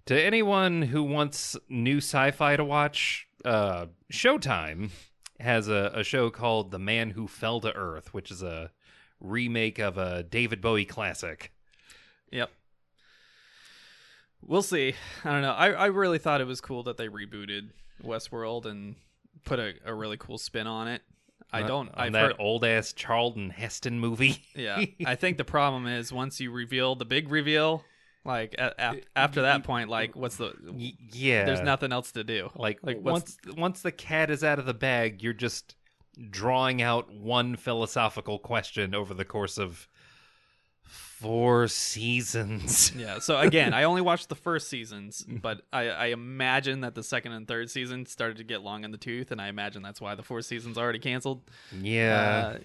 to 0.08 0.20
anyone 0.20 0.82
who 0.82 1.04
wants 1.04 1.56
new 1.70 1.98
sci-fi 1.98 2.56
to 2.56 2.64
watch, 2.64 3.28
uh 3.46 3.88
Showtime 4.12 4.90
has 5.40 5.68
a, 5.68 5.92
a 5.96 6.04
show 6.04 6.30
called 6.30 6.72
The 6.72 6.80
Man 6.80 7.12
Who 7.12 7.28
Fell 7.28 7.60
to 7.62 7.74
Earth, 7.74 8.14
which 8.14 8.32
is 8.32 8.42
a 8.44 8.72
remake 9.20 9.78
of 9.80 9.98
a 9.98 10.24
David 10.24 10.62
Bowie 10.62 10.86
classic. 10.86 11.52
Yep. 12.32 12.52
We'll 14.44 14.62
see. 14.64 14.96
I 15.24 15.32
don't 15.32 15.42
know. 15.42 15.52
I, 15.54 15.70
I 15.72 15.86
really 15.88 16.18
thought 16.18 16.42
it 16.42 16.48
was 16.48 16.62
cool 16.62 16.84
that 16.84 16.98
they 16.98 17.08
rebooted 17.08 17.70
Westworld 18.04 18.66
and 18.66 18.96
put 19.46 19.60
a, 19.60 19.74
a 19.86 19.94
really 19.94 20.18
cool 20.18 20.38
spin 20.40 20.66
on 20.68 20.88
it. 20.88 21.02
I 21.54 21.64
don't. 21.64 21.90
on 21.90 21.96
I've 21.96 22.14
that 22.14 22.22
heard. 22.22 22.36
old 22.40 22.64
ass 22.64 22.94
Charlton 22.94 23.50
Heston 23.50 24.00
movie. 24.00 24.44
Yeah. 24.56 24.84
I 25.06 25.16
think 25.16 25.38
the 25.38 25.46
problem 25.46 25.88
is 25.88 26.12
once 26.12 26.40
you 26.40 26.52
reveal 26.52 26.96
the 26.96 27.06
big 27.06 27.30
reveal, 27.30 27.84
like 28.24 28.56
a, 28.58 28.74
a, 28.78 29.02
after 29.16 29.42
that 29.44 29.64
point, 29.64 29.90
like 29.90 30.16
what's 30.16 30.38
the? 30.38 30.54
Yeah, 31.12 31.46
There's 31.46 31.62
nothing 31.62 31.92
else 31.92 32.12
to 32.14 32.24
do. 32.24 32.50
like, 32.56 32.80
like 32.84 33.02
once 33.02 33.38
once 33.58 33.82
the 33.82 33.92
cat 33.92 34.30
is 34.30 34.44
out 34.44 34.60
of 34.60 34.66
the 34.66 34.74
bag, 34.74 35.22
you're 35.24 35.34
just 35.34 35.76
drawing 36.30 36.82
out 36.82 37.12
one 37.12 37.56
philosophical 37.56 38.38
question 38.38 38.94
over 38.94 39.14
the 39.14 39.26
course 39.26 39.58
of 39.58 39.88
four 41.22 41.67
seasons. 41.67 42.91
Yeah. 42.98 43.19
So 43.19 43.38
again, 43.40 43.74
I 43.74 43.83
only 43.83 44.01
watched 44.01 44.30
the 44.30 44.35
first 44.35 44.67
seasons, 44.69 45.25
but 45.27 45.61
I, 45.72 45.90
I 45.90 46.06
imagine 46.08 46.82
that 46.82 46.95
the 46.95 47.03
second 47.03 47.32
and 47.33 47.48
third 47.48 47.69
season 47.69 48.06
started 48.06 48.38
to 48.38 48.43
get 48.43 48.61
long 48.61 48.83
in 48.83 48.91
the 48.91 48.98
tooth, 48.98 49.32
and 49.32 49.41
I 49.41 49.48
imagine 49.48 49.82
that's 49.82 50.01
why 50.01 50.16
the 50.16 50.24
fourth 50.24 50.45
season's 50.45 50.77
already 50.77 51.00
canceled. 51.00 51.41
yeah. 51.82 52.51
Uh, 52.56 52.58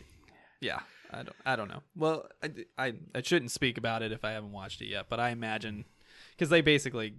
yeah. 0.61 0.81
I 1.13 1.23
don't. 1.23 1.37
I 1.47 1.57
don't 1.57 1.69
know. 1.69 1.83
Well, 1.95 2.27
I, 2.43 2.51
I 2.77 2.95
I 3.15 3.23
shouldn't 3.23 3.53
speak 3.53 3.79
about 3.79 4.03
it 4.03 4.11
if 4.11 4.25
I 4.25 4.33
haven't 4.33 4.51
watched 4.53 4.81
it 4.83 4.87
yet, 4.87 5.07
but 5.09 5.21
I 5.21 5.31
imagine 5.31 5.85
because 6.33 6.49
they 6.51 6.63
basically 6.63 7.15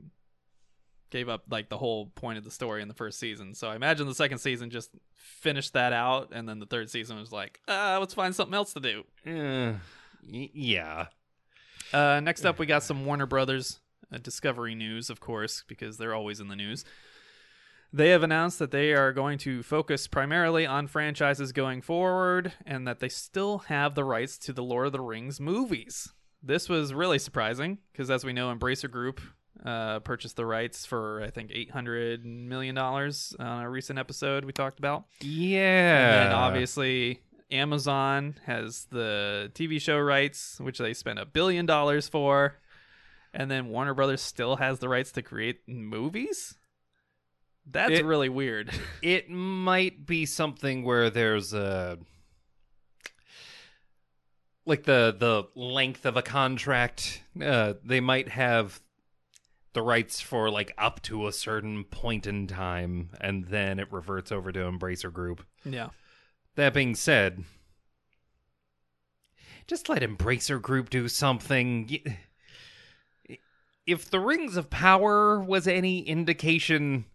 gave 1.10 1.30
up 1.30 1.44
like 1.50 1.70
the 1.70 1.78
whole 1.78 2.08
point 2.08 2.38
of 2.38 2.44
the 2.44 2.52
story 2.52 2.82
in 2.82 2.90
the 2.90 2.94
first 2.94 3.18
season. 3.18 3.54
So 3.54 3.70
I 3.70 3.76
imagine 3.78 4.06
the 4.06 4.14
second 4.14 4.40
season 4.40 4.70
just 4.70 4.90
finished 5.14 5.72
that 5.74 5.94
out, 5.94 6.30
and 6.34 6.50
then 6.50 6.60
the 6.60 6.66
third 6.66 6.90
season 6.90 7.18
was 7.18 7.32
like, 7.32 7.62
uh, 7.70 7.96
let's 8.00 8.14
find 8.14 8.36
something 8.36 8.54
else 8.54 8.74
to 8.74 8.82
do. 8.82 9.04
Uh, 9.26 9.78
y- 10.30 10.50
yeah. 10.54 11.06
Uh, 11.94 12.20
next 12.20 12.46
up, 12.46 12.60
we 12.60 12.66
got 12.66 12.84
some 12.84 13.06
Warner 13.06 13.26
Brothers 13.26 13.80
uh, 14.14 14.18
Discovery 14.18 14.76
news, 14.76 15.10
of 15.10 15.20
course, 15.20 15.64
because 15.68 15.98
they're 15.98 16.14
always 16.14 16.40
in 16.40 16.48
the 16.48 16.56
news. 16.56 16.86
They 17.94 18.10
have 18.10 18.24
announced 18.24 18.60
that 18.60 18.72
they 18.72 18.94
are 18.94 19.14
going 19.14 19.38
to 19.40 19.64
focus 19.64 20.08
primarily 20.08 20.66
on 20.66 20.88
franchises 20.88 21.54
going 21.54 21.82
forward 21.82 22.54
and 22.66 22.86
that 22.88 23.00
they 23.00 23.10
still 23.10 23.60
have 23.60 23.96
the 23.96 24.04
rights 24.04 24.38
to 24.40 24.54
the 24.54 24.64
Lord 24.64 24.88
of 24.88 24.92
the 24.92 25.02
Rings 25.02 25.40
movies. 25.40 26.10
This 26.44 26.68
was 26.68 26.94
really 26.94 27.18
surprising 27.18 27.80
because, 27.92 28.12
as 28.12 28.26
we 28.26 28.34
know, 28.34 28.54
Embracer 28.54 28.92
Group 28.92 29.22
uh, 29.66 30.00
purchased 30.00 30.36
the 30.36 30.46
rights 30.46 30.86
for, 30.86 31.22
I 31.24 31.30
think, 31.30 31.52
$800 31.52 32.24
million 32.24 32.78
on 32.78 33.14
a 33.40 33.70
recent 33.70 33.98
episode 33.98 34.46
we 34.46 34.52
talked 34.52 34.80
about. 34.80 35.06
Yeah. 35.22 36.26
And 36.26 36.34
obviously 36.34 37.22
Amazon 37.52 38.36
has 38.46 38.86
the 38.92 39.52
TV 39.54 39.80
show 39.82 39.98
rights, 40.00 40.60
which 40.60 40.78
they 40.78 40.94
spent 40.94 41.20
a 41.20 41.26
billion 41.26 41.66
dollars 41.66 42.08
for. 42.08 42.56
And 43.34 43.52
then 43.52 43.68
Warner 43.70 43.94
Brothers 43.94 44.22
still 44.22 44.56
has 44.58 44.80
the 44.80 44.90
rights 44.90 45.12
to 45.14 45.22
create 45.22 45.60
movies? 45.68 46.56
That's 47.70 48.00
It- 48.00 48.06
really 48.06 48.30
weird. 48.30 48.72
it 49.02 49.30
might 49.30 50.06
be 50.06 50.26
something 50.26 50.84
where 50.84 51.10
there's 51.10 51.54
a 51.54 52.00
like 54.66 54.84
the 54.84 55.16
the 55.18 55.44
length 55.60 56.06
of 56.06 56.18
a 56.18 56.22
contract 56.22 57.22
uh 57.42 57.74
they 57.86 58.00
might 58.02 58.28
have 58.28 58.82
the 59.74 59.82
rights 59.82 60.20
for 60.20 60.50
like 60.50 60.74
up 60.78 61.02
to 61.04 61.28
a 61.28 61.32
certain 61.32 61.84
point 61.86 62.28
in 62.28 62.48
time 62.48 63.10
and 63.22 63.46
then 63.46 63.80
it 63.80 63.92
reverts 63.94 64.32
over 64.32 64.52
to 64.52 64.60
embracer 64.60 65.12
group 65.12 65.46
yeah. 65.64 65.90
That 66.58 66.74
being 66.74 66.94
said 66.94 67.44
just 69.68 69.90
let 69.90 70.02
embracer 70.02 70.62
group 70.62 70.90
do 70.90 71.08
something 71.08 72.00
if 73.86 74.10
the 74.10 74.20
rings 74.20 74.58
of 74.58 74.70
power 74.70 75.40
was 75.40 75.68
any 75.68 76.02
indication 76.02 77.06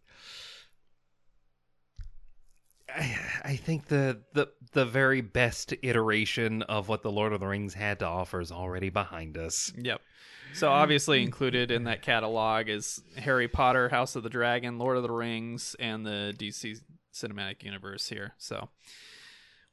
I, 2.94 3.16
I 3.44 3.56
think 3.56 3.86
the, 3.86 4.20
the 4.32 4.48
the 4.72 4.84
very 4.84 5.20
best 5.20 5.74
iteration 5.82 6.62
of 6.62 6.88
what 6.88 7.02
the 7.02 7.10
Lord 7.10 7.32
of 7.32 7.40
the 7.40 7.46
Rings 7.46 7.74
had 7.74 7.98
to 8.00 8.06
offer 8.06 8.40
is 8.40 8.52
already 8.52 8.90
behind 8.90 9.36
us. 9.36 9.72
Yep. 9.76 10.00
So 10.54 10.70
obviously 10.70 11.22
included 11.22 11.70
in 11.70 11.84
that 11.84 12.02
catalog 12.02 12.68
is 12.68 13.02
Harry 13.16 13.48
Potter, 13.48 13.88
House 13.88 14.16
of 14.16 14.22
the 14.22 14.28
Dragon, 14.28 14.78
Lord 14.78 14.96
of 14.98 15.02
the 15.02 15.10
Rings, 15.10 15.74
and 15.78 16.04
the 16.04 16.34
DC 16.36 16.80
cinematic 17.14 17.62
universe 17.62 18.08
here. 18.08 18.34
So 18.36 18.68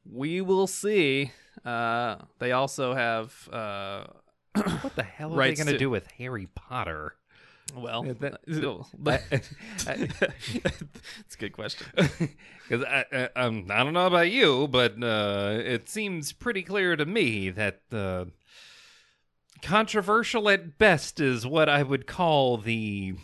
we 0.05 0.41
will 0.41 0.67
see. 0.67 1.31
Uh, 1.65 2.17
they 2.39 2.51
also 2.51 2.93
have 2.93 3.49
uh, 3.51 4.05
What 4.81 4.95
the 4.95 5.03
hell 5.03 5.33
are 5.33 5.37
they 5.37 5.55
going 5.55 5.67
to 5.67 5.77
do 5.77 5.89
with 5.89 6.07
Harry 6.17 6.47
Potter? 6.55 7.15
well, 7.75 8.03
Yeah, 8.05 8.13
that- 8.19 8.39
I- 9.05 9.21
it's 9.87 11.35
a 11.35 11.37
good 11.37 11.53
question. 11.53 11.87
Because 12.67 12.85
I, 12.85 13.05
I, 13.11 13.29
um, 13.35 13.65
I 13.71 13.83
don't 13.83 13.93
know 13.93 14.05
about 14.05 14.29
you, 14.29 14.67
but 14.67 14.93
uh, 15.03 15.57
it 15.59 15.89
seems 15.89 16.31
pretty 16.33 16.61
clear 16.61 16.95
to 16.95 17.03
me 17.03 17.49
that 17.49 17.81
uh, 17.91 18.25
controversial 19.63 20.47
at 20.49 20.77
best 20.77 21.19
is 21.19 21.47
what 21.47 21.67
I 21.67 21.81
would 21.81 22.05
call 22.05 22.57
the 22.57 23.15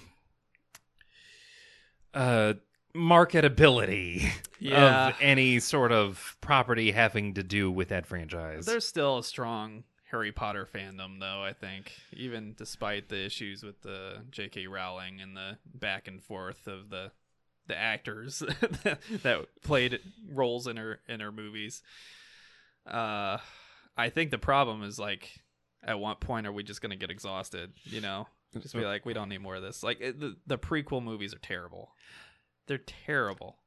uh, 2.15 2.53
marketability 2.95 4.30
Yeah. 4.59 5.09
of 5.09 5.15
any 5.19 5.59
sort 5.59 5.91
of 5.91 6.38
property 6.41 6.91
having 6.91 7.33
to 7.35 7.43
do 7.43 7.69
with 7.69 7.90
that 7.90 8.06
franchise. 8.07 8.65
There's 8.65 8.88
still 8.88 9.17
a 9.19 9.24
strong 9.24 9.83
Harry 10.11 10.32
Potter 10.32 10.65
fandom, 10.72 11.19
though. 11.19 11.43
I 11.43 11.53
think, 11.53 11.91
even 12.14 12.53
despite 12.57 13.09
the 13.09 13.25
issues 13.25 13.64
with 13.64 13.82
the 13.82 14.22
J.K. 14.32 14.67
Rowling 14.67 15.19
and 15.22 15.35
the 15.35 15.57
back 15.74 16.07
and 16.07 16.22
forth 16.24 16.67
of 16.67 16.90
the 16.90 17.11
the 17.67 17.75
actors 17.75 18.40
that 19.24 19.48
played 19.64 19.99
roles 20.32 20.67
in 20.67 20.77
her 20.77 20.99
in 21.07 21.19
her 21.19 21.32
movies. 21.32 21.82
Uh, 22.85 23.38
I 23.98 24.09
think 24.09 24.30
the 24.32 24.38
problem 24.38 24.83
is 24.83 24.99
like, 24.99 25.40
at 25.83 25.99
what 25.99 26.19
point 26.19 26.45
are 26.45 26.51
we 26.51 26.64
just 26.64 26.82
gonna 26.82 26.95
get 26.95 27.09
exhausted? 27.09 27.74
You 27.83 28.01
know, 28.01 28.27
just 28.61 28.75
be 28.75 28.82
like, 28.85 29.06
we 29.06 29.14
don't 29.14 29.30
need 29.30 29.41
more 29.41 29.56
of 29.56 29.64
this. 29.64 29.82
Like 29.83 29.99
it, 29.99 30.19
the 30.19 30.35
the 30.45 30.57
prequel 30.59 31.03
movies 31.03 31.33
are 31.33 31.40
terrible. 31.40 31.91
They're 32.67 32.77
terrible. 32.79 33.57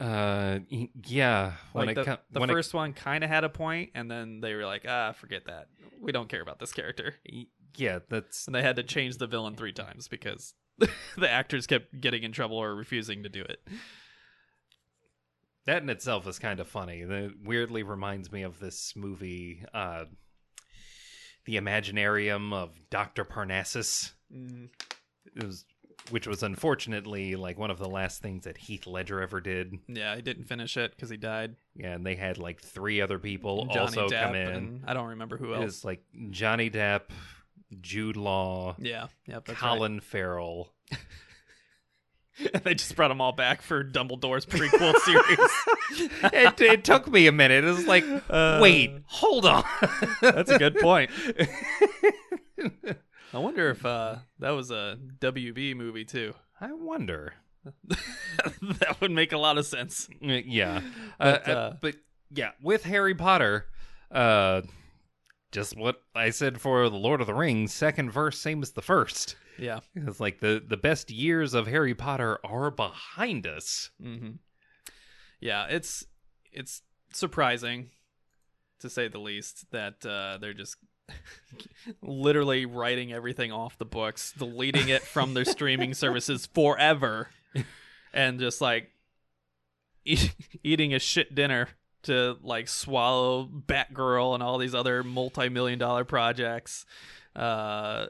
uh, 0.00 0.58
yeah. 1.04 1.52
When 1.72 1.86
Like 1.86 1.96
it 1.96 2.00
the, 2.00 2.04
co- 2.16 2.22
the 2.30 2.40
when 2.40 2.48
first 2.48 2.74
one 2.74 2.92
kind 2.92 3.24
of 3.24 3.30
had 3.30 3.44
a 3.44 3.48
point, 3.48 3.90
and 3.94 4.10
then 4.10 4.40
they 4.40 4.54
were 4.54 4.66
like, 4.66 4.84
ah, 4.88 5.12
forget 5.12 5.46
that. 5.46 5.68
We 6.00 6.12
don't 6.12 6.28
care 6.28 6.42
about 6.42 6.58
this 6.58 6.72
character. 6.72 7.14
yeah, 7.76 8.00
that's 8.08 8.46
And 8.46 8.54
they 8.54 8.62
had 8.62 8.76
to 8.76 8.82
change 8.82 9.16
the 9.18 9.26
villain 9.26 9.54
three 9.56 9.72
times 9.72 10.06
because 10.08 10.54
the 11.16 11.30
actors 11.30 11.66
kept 11.66 12.00
getting 12.00 12.22
in 12.22 12.32
trouble 12.32 12.56
or 12.58 12.74
refusing 12.74 13.22
to 13.22 13.28
do 13.28 13.42
it. 13.42 13.66
That 15.64 15.82
in 15.82 15.88
itself 15.90 16.28
is 16.28 16.38
kind 16.38 16.60
of 16.60 16.68
funny. 16.68 17.00
It 17.00 17.32
weirdly 17.42 17.82
reminds 17.82 18.30
me 18.30 18.42
of 18.42 18.60
this 18.60 18.92
movie, 18.94 19.64
uh, 19.74 20.04
The 21.44 21.56
Imaginarium 21.56 22.52
of 22.52 22.70
Dr. 22.88 23.24
Parnassus. 23.24 24.12
It 24.30 25.44
was, 25.44 25.64
which 26.10 26.26
was 26.26 26.42
unfortunately 26.42 27.34
like 27.36 27.58
one 27.58 27.70
of 27.70 27.78
the 27.78 27.88
last 27.88 28.22
things 28.22 28.44
that 28.44 28.56
Heath 28.58 28.86
Ledger 28.86 29.20
ever 29.20 29.40
did. 29.40 29.78
Yeah, 29.88 30.14
he 30.16 30.22
didn't 30.22 30.44
finish 30.44 30.76
it 30.76 30.92
because 30.92 31.10
he 31.10 31.16
died. 31.16 31.56
Yeah, 31.74 31.92
and 31.94 32.04
they 32.06 32.14
had 32.14 32.38
like 32.38 32.60
three 32.60 33.00
other 33.00 33.18
people 33.18 33.66
Johnny 33.66 33.78
also 33.80 34.08
Depp 34.08 34.22
come 34.26 34.34
in. 34.34 34.84
I 34.86 34.94
don't 34.94 35.08
remember 35.08 35.36
who 35.36 35.52
It 35.52 35.56
else. 35.56 35.64
was 35.64 35.84
like 35.84 36.02
Johnny 36.30 36.70
Depp, 36.70 37.02
Jude 37.80 38.16
Law, 38.16 38.76
Yeah, 38.78 39.08
that's 39.26 39.52
Colin 39.52 40.00
Farrell. 40.00 40.72
right. 40.92 42.62
they 42.64 42.74
just 42.74 42.94
brought 42.94 43.08
them 43.08 43.20
all 43.20 43.32
back 43.32 43.62
for 43.62 43.82
Dumbledore's 43.82 44.46
prequel 44.46 44.94
series. 45.00 46.10
it, 46.32 46.60
it 46.60 46.84
took 46.84 47.08
me 47.10 47.26
a 47.26 47.32
minute. 47.32 47.64
It 47.64 47.68
was 47.72 47.86
like, 47.86 48.04
Uh, 48.28 48.58
wait, 48.62 48.92
hold 49.06 49.46
on. 49.46 49.64
That's 50.20 50.50
a 50.50 50.58
good 50.58 50.76
point. 50.78 51.10
I 53.34 53.38
wonder 53.38 53.70
if 53.70 53.84
uh, 53.84 54.16
that 54.38 54.50
was 54.50 54.70
a 54.70 54.98
WB 55.20 55.76
movie 55.76 56.04
too. 56.04 56.34
I 56.60 56.72
wonder. 56.72 57.34
that 57.88 58.96
would 59.00 59.10
make 59.10 59.32
a 59.32 59.38
lot 59.38 59.58
of 59.58 59.66
sense. 59.66 60.08
Uh, 60.22 60.34
yeah 60.44 60.80
But, 61.18 61.44
but, 61.44 61.48
uh, 61.48 61.52
uh, 61.58 61.76
but 61.82 61.94
yeah 62.30 62.50
with 62.62 62.82
harry 62.84 63.14
potter 63.14 63.66
uh 64.10 64.62
just 65.52 65.76
what 65.76 66.00
i 66.14 66.30
said 66.30 66.60
for 66.60 66.88
the 66.88 66.96
lord 66.96 67.20
of 67.20 67.26
the 67.28 67.34
rings 67.34 67.72
second 67.72 68.10
verse 68.10 68.38
same 68.38 68.62
as 68.62 68.72
the 68.72 68.82
first 68.82 69.36
Yeah. 69.58 69.78
it's 69.94 70.18
like 70.20 70.40
the 70.40 70.62
the 70.66 70.76
best 70.76 71.10
years 71.10 71.54
of 71.54 71.66
harry 71.68 71.94
potter 71.94 72.38
are 72.44 72.70
behind 72.72 73.46
us 73.46 73.90
hmm 74.00 74.30
Yeah, 75.40 75.66
it's 75.68 76.04
it's 76.52 76.82
surprising 77.12 77.90
to 78.80 78.90
say 78.90 79.06
the 79.08 79.18
least 79.20 79.70
that 79.70 80.04
uh, 80.06 80.38
they're 80.40 80.52
just 80.54 80.76
literally 82.02 82.66
writing 82.66 83.12
everything 83.12 83.52
off 83.52 83.78
the 83.78 83.84
books, 83.84 84.32
deleting 84.36 84.88
it 84.88 85.02
from 85.02 85.34
their 85.34 85.44
streaming 85.44 85.94
services 85.94 86.46
forever, 86.46 87.28
and 88.12 88.40
just 88.40 88.60
like 88.60 88.90
eat, 90.04 90.34
eating 90.62 90.94
a 90.94 90.98
shit 90.98 91.34
dinner 91.34 91.68
to 92.02 92.36
like 92.42 92.68
swallow 92.68 93.46
Batgirl 93.46 94.34
and 94.34 94.42
all 94.42 94.58
these 94.58 94.74
other 94.74 95.02
multi-million 95.02 95.78
dollar 95.78 96.04
projects. 96.04 96.86
Uh, 97.34 98.06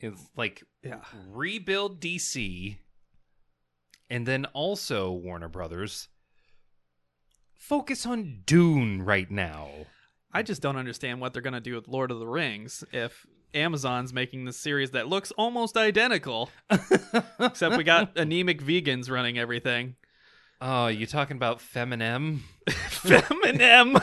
it's 0.00 0.20
like 0.36 0.62
yeah, 0.82 1.00
rebuild 1.30 2.00
dc 2.00 2.76
and 4.08 4.26
then 4.26 4.44
also 4.46 5.10
warner 5.10 5.48
brothers 5.48 6.08
focus 7.54 8.06
on 8.06 8.42
dune 8.46 9.02
right 9.02 9.30
now 9.30 9.68
I 10.32 10.42
just 10.42 10.60
don't 10.60 10.76
understand 10.76 11.20
what 11.20 11.32
they're 11.32 11.42
gonna 11.42 11.60
do 11.60 11.74
with 11.74 11.88
Lord 11.88 12.10
of 12.10 12.18
the 12.18 12.26
Rings 12.26 12.84
if 12.92 13.26
Amazon's 13.54 14.12
making 14.12 14.44
this 14.44 14.58
series 14.58 14.90
that 14.90 15.08
looks 15.08 15.30
almost 15.32 15.76
identical, 15.76 16.50
except 17.40 17.76
we 17.76 17.84
got 17.84 18.16
anemic 18.16 18.62
vegans 18.62 19.10
running 19.10 19.38
everything. 19.38 19.96
oh 20.60 20.88
you 20.88 21.06
talking 21.06 21.36
about 21.36 21.60
feminem 21.60 22.40
Feminem. 22.68 23.94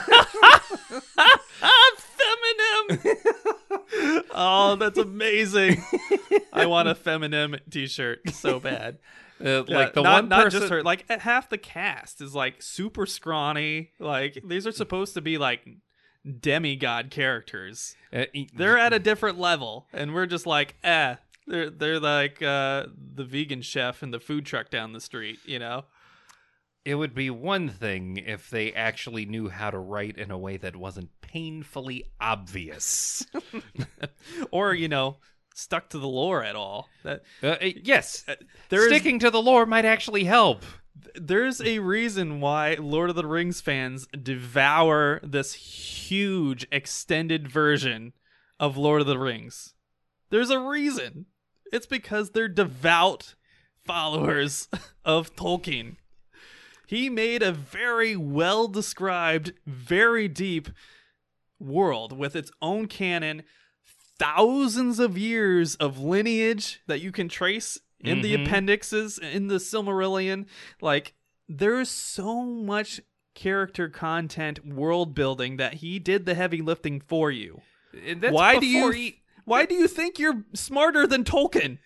Feminem. 2.90 4.24
oh, 4.32 4.76
that's 4.80 4.98
amazing. 4.98 5.84
I 6.54 6.66
want 6.66 6.88
a 6.90 6.96
Feminem 6.96 7.60
t-shirt 7.70 8.30
so 8.32 8.60
bad. 8.60 8.98
Uh, 9.44 9.64
like 9.68 9.94
the 9.94 10.02
not, 10.02 10.14
one 10.14 10.30
not 10.30 10.46
person, 10.46 10.60
just 10.62 10.72
her. 10.72 10.82
Like 10.82 11.10
half 11.10 11.50
the 11.50 11.58
cast 11.58 12.22
is 12.22 12.34
like 12.34 12.62
super 12.62 13.06
scrawny. 13.06 13.92
Like 14.00 14.42
these 14.48 14.66
are 14.66 14.72
supposed 14.72 15.14
to 15.16 15.22
be 15.22 15.38
like 15.38 15.68
demigod 16.40 17.10
characters. 17.12 17.96
uh, 18.14 18.26
They're 18.56 18.78
at 18.78 18.94
a 18.94 19.00
different 19.00 19.40
level, 19.40 19.88
and 19.94 20.14
we're 20.14 20.26
just 20.26 20.46
like, 20.46 20.76
eh. 20.84 21.16
They're 21.48 21.70
they're 21.70 22.00
like 22.00 22.42
uh, 22.42 22.88
the 23.14 23.24
vegan 23.24 23.62
chef 23.62 24.02
in 24.02 24.10
the 24.12 24.20
food 24.20 24.46
truck 24.48 24.72
down 24.72 24.94
the 24.94 25.02
street, 25.02 25.38
you 25.46 25.60
know. 25.60 25.86
It 26.84 26.96
would 26.96 27.14
be 27.16 27.30
one 27.30 27.70
thing 27.70 28.18
if 28.18 28.50
they 28.50 28.72
actually 28.74 29.26
knew 29.26 29.50
how 29.50 29.70
to 29.72 29.78
write 29.78 30.18
in 30.18 30.30
a 30.32 30.38
way 30.38 30.58
that 30.58 30.76
wasn't 30.76 31.10
painfully 31.22 32.06
obvious. 32.22 33.26
or 34.52 34.74
you 34.74 34.88
know 34.88 35.18
stuck 35.54 35.90
to 35.90 36.00
the 36.00 36.08
lore 36.08 36.44
at 36.44 36.56
all 36.56 36.90
that 37.04 37.24
Uh, 37.42 37.48
uh, 37.62 37.70
yes, 37.84 38.26
there 38.70 38.82
is 38.82 38.88
sticking 38.88 39.20
to 39.20 39.30
the 39.30 39.42
lore 39.42 39.66
might 39.66 39.86
actually 39.86 40.24
help. 40.24 40.64
There's 41.16 41.62
a 41.62 41.80
reason 41.80 42.40
why 42.40 42.76
lord 42.80 43.10
of 43.10 43.16
the 43.16 43.28
rings 43.28 43.62
fans 43.62 44.08
devour 44.08 45.20
this 45.24 45.54
huge 45.54 46.66
extended 46.72 47.48
version 47.48 48.14
of 48.60 48.78
lord 48.78 49.02
of 49.02 49.08
the 49.08 49.20
rings. 49.20 49.74
There's 50.30 50.50
a 50.50 50.60
reason. 50.60 51.26
It's 51.72 51.86
because 51.86 52.32
they're 52.32 52.48
devout 52.48 53.36
followers 53.84 54.68
of 55.06 55.36
tolkien. 55.36 55.98
He 56.88 57.10
made 57.10 57.42
a 57.42 57.52
very 57.52 58.16
well 58.16 58.68
described 58.68 59.54
very 59.66 60.28
deep 60.28 60.70
world 61.60 62.18
with 62.18 62.36
its 62.36 62.52
own 62.62 62.88
canon 62.88 63.44
thousands 64.20 65.00
of 65.00 65.18
years 65.18 65.76
of 65.76 66.00
lineage 66.00 66.82
that 66.88 67.02
you 67.02 67.12
can 67.12 67.28
trace 67.28 67.80
in 68.08 68.22
the 68.22 68.36
Mhm. 68.36 68.46
appendixes 68.46 69.18
in 69.18 69.48
the 69.48 69.56
Silmarillion. 69.56 70.46
Like 70.82 71.14
there's 71.48 71.90
so 71.90 72.44
much 72.44 73.02
character 73.34 73.90
content, 73.90 74.66
world 74.66 75.14
building 75.14 75.58
that 75.58 75.76
he 75.76 76.00
did 76.00 76.26
the 76.26 76.36
heavy 76.36 76.62
lifting 76.62 77.02
for 77.02 77.30
you. 77.32 77.62
That's 77.94 78.34
Why 78.34 78.60
do 78.60 78.66
you 78.66 78.80
before 78.88 78.96
e- 78.96 79.22
Why 79.46 79.66
do 79.66 79.76
you 79.76 79.88
think 79.88 80.18
you're 80.20 80.44
smarter 80.54 81.06
than 81.06 81.24
Tolkien? 81.24 81.78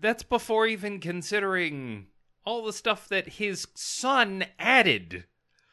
that's 0.00 0.22
before 0.22 0.66
even 0.66 0.98
considering 0.98 2.06
all 2.44 2.64
the 2.64 2.72
stuff 2.72 3.06
that 3.08 3.28
his 3.34 3.68
son 3.74 4.44
added. 4.58 5.24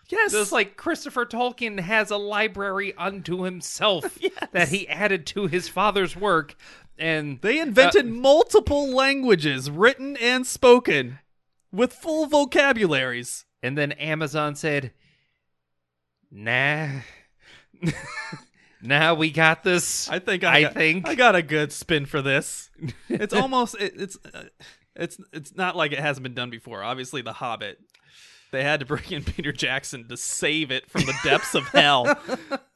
Yes. 0.09 0.33
It's 0.33 0.51
like 0.51 0.75
Christopher 0.77 1.25
Tolkien 1.25 1.79
has 1.79 2.11
a 2.11 2.17
library 2.17 2.93
unto 2.97 3.43
himself 3.43 4.19
that 4.51 4.67
he 4.69 4.87
added 4.87 5.25
to 5.27 5.47
his 5.47 5.67
father's 5.69 6.15
work, 6.15 6.55
and 6.97 7.41
they 7.41 7.59
invented 7.59 8.05
multiple 8.07 8.89
languages, 8.89 9.69
written 9.69 10.15
and 10.17 10.45
spoken, 10.47 11.19
with 11.71 11.93
full 11.93 12.25
vocabularies. 12.27 13.45
and 13.61 13.77
then 13.77 13.91
Amazon 13.93 14.55
said, 14.55 14.91
"Nah, 16.31 16.87
nah, 18.81 19.13
we 19.13 19.31
got 19.31 19.63
this." 19.63 20.09
I 20.09 20.19
think 20.19 20.43
I, 20.43 20.57
I 20.57 20.61
got, 20.63 20.73
think- 20.73 21.07
I 21.07 21.15
got 21.15 21.35
a 21.35 21.41
good 21.41 21.71
spin 21.71 22.05
for 22.05 22.21
this. 22.21 22.69
It's 23.09 23.33
almost 23.33 23.75
it, 23.79 23.93
it's 23.95 24.17
uh, 24.33 24.43
it's 24.95 25.17
it's 25.33 25.55
not 25.55 25.75
like 25.75 25.91
it 25.91 25.99
hasn't 25.99 26.23
been 26.23 26.33
done 26.33 26.49
before. 26.49 26.83
Obviously, 26.83 27.21
The 27.21 27.33
Hobbit 27.33 27.79
they 28.51 28.63
had 28.63 28.79
to 28.79 28.85
bring 28.85 29.03
in 29.11 29.23
Peter 29.25 29.51
Jackson 29.51 30.07
to 30.07 30.17
save 30.17 30.71
it 30.71 30.89
from 30.89 31.01
the 31.01 31.15
depths 31.23 31.55
of 31.55 31.63
hell 31.69 32.05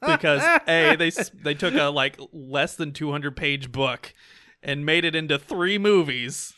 because 0.06 0.42
a 0.68 0.96
they 0.96 1.10
they 1.42 1.54
took 1.54 1.74
a 1.74 1.84
like 1.84 2.18
less 2.32 2.76
than 2.76 2.92
200 2.92 3.36
page 3.36 3.72
book 3.72 4.12
and 4.62 4.84
made 4.84 5.04
it 5.04 5.14
into 5.14 5.38
three 5.38 5.78
movies 5.78 6.52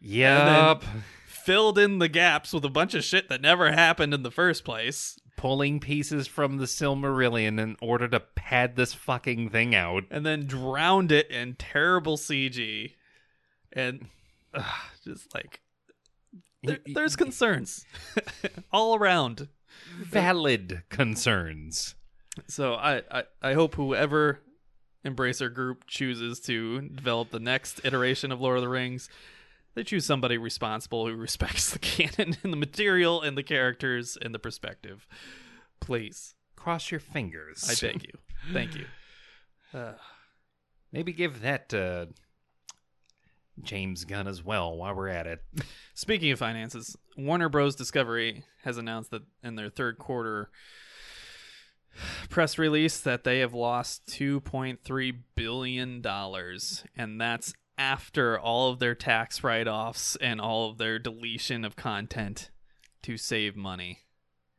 Yep. 0.00 0.82
filled 1.26 1.78
in 1.78 1.98
the 1.98 2.08
gaps 2.08 2.52
with 2.52 2.64
a 2.64 2.68
bunch 2.70 2.94
of 2.94 3.04
shit 3.04 3.28
that 3.28 3.40
never 3.40 3.70
happened 3.72 4.12
in 4.14 4.22
the 4.22 4.30
first 4.30 4.64
place 4.64 5.18
Pulling 5.36 5.80
pieces 5.80 6.26
from 6.28 6.58
the 6.58 6.66
Silmarillion 6.66 7.58
in 7.60 7.76
order 7.80 8.06
to 8.08 8.20
pad 8.20 8.76
this 8.76 8.92
fucking 8.94 9.48
thing 9.50 9.74
out. 9.74 10.04
and 10.10 10.24
then 10.26 10.46
drowned 10.46 11.10
it 11.10 11.28
in 11.30 11.54
terrible 11.54 12.16
CG 12.16 12.94
and 13.72 14.06
just 15.04 15.34
like 15.34 15.60
there, 16.62 16.78
there's 16.86 17.16
concerns 17.16 17.84
all 18.72 18.94
around 18.94 19.48
valid 20.00 20.82
concerns. 20.88 21.94
So 22.46 22.74
I, 22.74 23.02
I, 23.10 23.24
I 23.42 23.52
hope 23.54 23.74
whoever 23.74 24.40
Embracer 25.04 25.52
Group 25.52 25.86
chooses 25.86 26.40
to 26.40 26.80
develop 26.88 27.30
the 27.30 27.40
next 27.40 27.80
iteration 27.84 28.32
of 28.32 28.40
Lord 28.40 28.56
of 28.56 28.62
the 28.62 28.68
Rings, 28.68 29.08
they 29.74 29.84
choose 29.84 30.06
somebody 30.06 30.38
responsible 30.38 31.06
who 31.06 31.14
respects 31.14 31.70
the 31.70 31.78
canon 31.80 32.36
and 32.42 32.52
the 32.52 32.56
material 32.56 33.20
and 33.20 33.36
the 33.36 33.42
characters 33.42 34.16
and 34.20 34.34
the 34.34 34.38
perspective. 34.38 35.06
Please, 35.80 36.34
Cross 36.62 36.92
your 36.92 37.00
fingers. 37.00 37.68
I 37.68 37.86
beg 37.86 38.04
you. 38.04 38.18
Thank 38.52 38.76
you. 38.76 38.84
Uh, 39.74 39.94
Maybe 40.92 41.12
give 41.12 41.40
that 41.40 41.70
to 41.70 42.10
James 43.62 44.04
Gunn 44.04 44.26
as 44.26 44.44
well 44.44 44.76
while 44.76 44.94
we're 44.94 45.08
at 45.08 45.26
it. 45.26 45.42
speaking 45.94 46.30
of 46.30 46.38
finances, 46.38 46.96
Warner 47.16 47.48
Bros. 47.48 47.74
Discovery 47.76 48.44
has 48.64 48.78
announced 48.78 49.10
that 49.10 49.22
in 49.42 49.56
their 49.56 49.68
third 49.70 49.98
quarter 49.98 50.50
press 52.30 52.56
release 52.58 52.98
that 53.00 53.24
they 53.24 53.40
have 53.40 53.52
lost 53.52 54.06
2.3 54.06 55.12
billion 55.34 56.00
dollars 56.00 56.84
and 56.96 57.20
that's 57.20 57.52
after 57.76 58.38
all 58.38 58.70
of 58.70 58.78
their 58.78 58.94
tax 58.94 59.42
write-offs 59.44 60.16
and 60.16 60.40
all 60.40 60.70
of 60.70 60.78
their 60.78 60.98
deletion 60.98 61.64
of 61.64 61.76
content 61.76 62.50
to 63.02 63.16
save 63.16 63.56
money. 63.56 64.00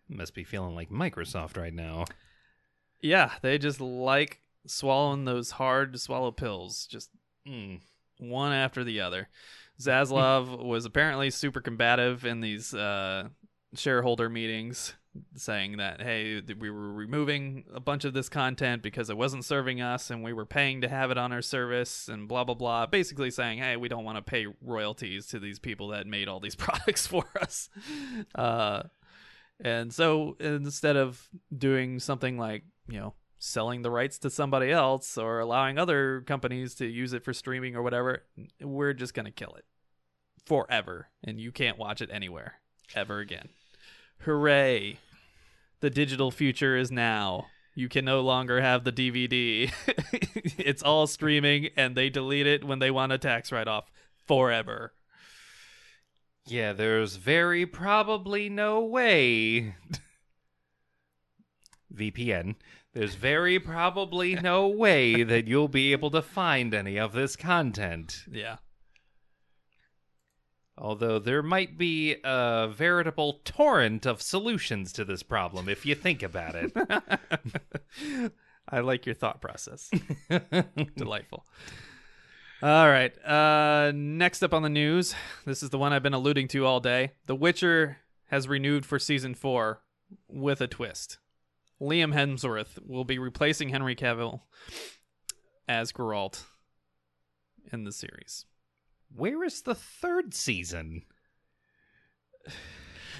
Must 0.09 0.33
be 0.35 0.43
feeling 0.43 0.75
like 0.75 0.89
Microsoft 0.89 1.57
right 1.57 1.73
now. 1.73 2.05
Yeah, 3.01 3.31
they 3.41 3.57
just 3.57 3.79
like 3.81 4.41
swallowing 4.67 5.25
those 5.25 5.51
hard 5.51 5.93
to 5.93 5.99
swallow 5.99 6.31
pills, 6.31 6.85
just 6.85 7.09
Mm. 7.47 7.81
One 8.29 8.51
after 8.51 8.83
the 8.83 9.01
other. 9.01 9.29
Zaslav 9.79 10.63
was 10.63 10.85
apparently 10.85 11.29
super 11.29 11.61
combative 11.61 12.25
in 12.25 12.41
these 12.41 12.73
uh, 12.73 13.29
shareholder 13.75 14.29
meetings, 14.29 14.93
saying 15.35 15.77
that 15.77 16.01
hey, 16.01 16.41
we 16.57 16.69
were 16.69 16.91
removing 16.91 17.65
a 17.73 17.79
bunch 17.79 18.05
of 18.05 18.13
this 18.13 18.29
content 18.29 18.81
because 18.81 19.09
it 19.09 19.17
wasn't 19.17 19.45
serving 19.45 19.81
us, 19.81 20.09
and 20.09 20.23
we 20.23 20.33
were 20.33 20.45
paying 20.45 20.81
to 20.81 20.89
have 20.89 21.11
it 21.11 21.17
on 21.17 21.31
our 21.31 21.41
service, 21.41 22.07
and 22.07 22.27
blah 22.27 22.43
blah 22.43 22.55
blah. 22.55 22.85
Basically 22.85 23.31
saying, 23.31 23.59
hey, 23.59 23.77
we 23.77 23.87
don't 23.89 24.05
want 24.05 24.17
to 24.17 24.21
pay 24.21 24.47
royalties 24.61 25.27
to 25.27 25.39
these 25.39 25.59
people 25.59 25.89
that 25.89 26.07
made 26.07 26.27
all 26.27 26.39
these 26.39 26.55
products 26.55 27.07
for 27.07 27.25
us. 27.41 27.69
Uh, 28.35 28.83
and 29.59 29.93
so 29.93 30.35
instead 30.39 30.97
of 30.97 31.29
doing 31.55 31.99
something 31.99 32.37
like 32.37 32.63
you 32.87 32.99
know 32.99 33.13
selling 33.45 33.81
the 33.81 33.91
rights 33.91 34.17
to 34.17 34.29
somebody 34.29 34.71
else 34.71 35.17
or 35.17 35.39
allowing 35.39 35.77
other 35.77 36.21
companies 36.21 36.73
to 36.75 36.85
use 36.85 37.11
it 37.11 37.25
for 37.25 37.33
streaming 37.33 37.75
or 37.75 37.81
whatever, 37.81 38.23
we're 38.61 38.93
just 38.93 39.13
going 39.13 39.25
to 39.25 39.31
kill 39.31 39.53
it 39.55 39.65
forever 40.45 41.09
and 41.21 41.41
you 41.41 41.51
can't 41.51 41.77
watch 41.77 42.01
it 42.01 42.09
anywhere 42.09 42.61
ever 42.95 43.19
again. 43.19 43.49
Hooray. 44.19 44.97
The 45.81 45.89
digital 45.89 46.31
future 46.31 46.77
is 46.77 46.89
now. 46.89 47.47
You 47.75 47.89
can 47.89 48.05
no 48.05 48.21
longer 48.21 48.61
have 48.61 48.85
the 48.85 48.93
DVD. 48.93 49.69
it's 50.57 50.81
all 50.81 51.05
streaming 51.05 51.67
and 51.75 51.97
they 51.97 52.09
delete 52.09 52.47
it 52.47 52.63
when 52.63 52.79
they 52.79 52.91
want 52.91 53.11
a 53.11 53.17
tax 53.17 53.51
write 53.51 53.67
off 53.67 53.91
forever. 54.25 54.93
Yeah, 56.45 56.71
there's 56.71 57.17
very 57.17 57.65
probably 57.65 58.47
no 58.47 58.79
way. 58.79 59.75
VPN. 61.93 62.55
There's 62.93 63.15
very 63.15 63.59
probably 63.59 64.35
no 64.41 64.67
way 64.67 65.23
that 65.23 65.47
you'll 65.47 65.67
be 65.67 65.91
able 65.91 66.11
to 66.11 66.21
find 66.21 66.73
any 66.73 66.97
of 66.97 67.13
this 67.13 67.35
content. 67.35 68.23
Yeah. 68.31 68.57
Although 70.77 71.19
there 71.19 71.43
might 71.43 71.77
be 71.77 72.15
a 72.23 72.67
veritable 72.73 73.41
torrent 73.45 74.05
of 74.05 74.21
solutions 74.21 74.91
to 74.93 75.05
this 75.05 75.21
problem 75.21 75.69
if 75.69 75.85
you 75.85 75.93
think 75.93 76.23
about 76.23 76.55
it. 76.55 76.73
I 78.69 78.79
like 78.79 79.05
your 79.05 79.13
thought 79.13 79.39
process. 79.39 79.91
Delightful. 80.95 81.45
All 82.63 82.89
right. 82.89 83.13
Uh, 83.23 83.91
next 83.93 84.41
up 84.41 84.53
on 84.53 84.63
the 84.63 84.69
news, 84.69 85.13
this 85.45 85.61
is 85.61 85.69
the 85.69 85.77
one 85.77 85.93
I've 85.93 86.01
been 86.01 86.13
alluding 86.13 86.47
to 86.49 86.65
all 86.65 86.79
day. 86.79 87.11
The 87.27 87.35
Witcher 87.35 87.97
has 88.27 88.47
renewed 88.47 88.85
for 88.85 88.97
season 88.97 89.35
four 89.35 89.81
with 90.27 90.59
a 90.59 90.67
twist. 90.67 91.19
Liam 91.83 92.13
Hemsworth 92.13 92.79
will 92.87 93.03
be 93.03 93.19
replacing 93.19 93.69
Henry 93.69 93.95
Cavill 93.95 94.41
as 95.67 95.91
Geralt 95.91 96.43
in 97.71 97.83
the 97.83 97.91
series. 97.91 98.45
Where 99.13 99.43
is 99.43 99.61
the 99.61 99.75
third 99.75 100.33
season? 100.33 101.03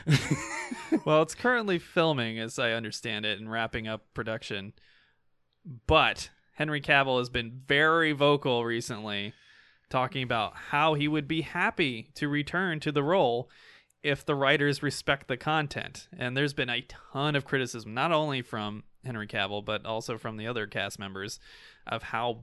well, 1.06 1.22
it's 1.22 1.36
currently 1.36 1.78
filming, 1.78 2.40
as 2.40 2.58
I 2.58 2.72
understand 2.72 3.26
it, 3.26 3.38
and 3.40 3.52
wrapping 3.52 3.88
up 3.88 4.14
production. 4.14 4.74
But 5.86 6.30
Henry 6.54 6.82
Cavill 6.82 7.20
has 7.20 7.30
been 7.30 7.62
very 7.68 8.14
vocal 8.14 8.64
recently, 8.64 9.34
talking 9.90 10.24
about 10.24 10.56
how 10.56 10.94
he 10.94 11.08
would 11.08 11.28
be 11.28 11.42
happy 11.42 12.12
to 12.16 12.30
return 12.30 12.80
to 12.80 12.92
the 12.92 13.04
role 13.04 13.50
if 14.04 14.26
the 14.26 14.36
writers 14.36 14.84
respect 14.84 15.28
the 15.28 15.38
content. 15.38 16.08
And 16.18 16.36
there's 16.36 16.54
been 16.54 16.70
a 16.70 16.86
ton 17.12 17.36
of 17.36 17.46
criticism, 17.46 17.94
not 17.94 18.12
only 18.12 18.42
from 18.42 18.84
Henry 19.06 19.28
Cavill, 19.28 19.64
but 19.64 19.86
also 19.86 20.18
from 20.18 20.38
the 20.38 20.48
other 20.48 20.68
cast 20.68 21.00
members, 21.00 21.40
of 21.88 22.04
how 22.04 22.42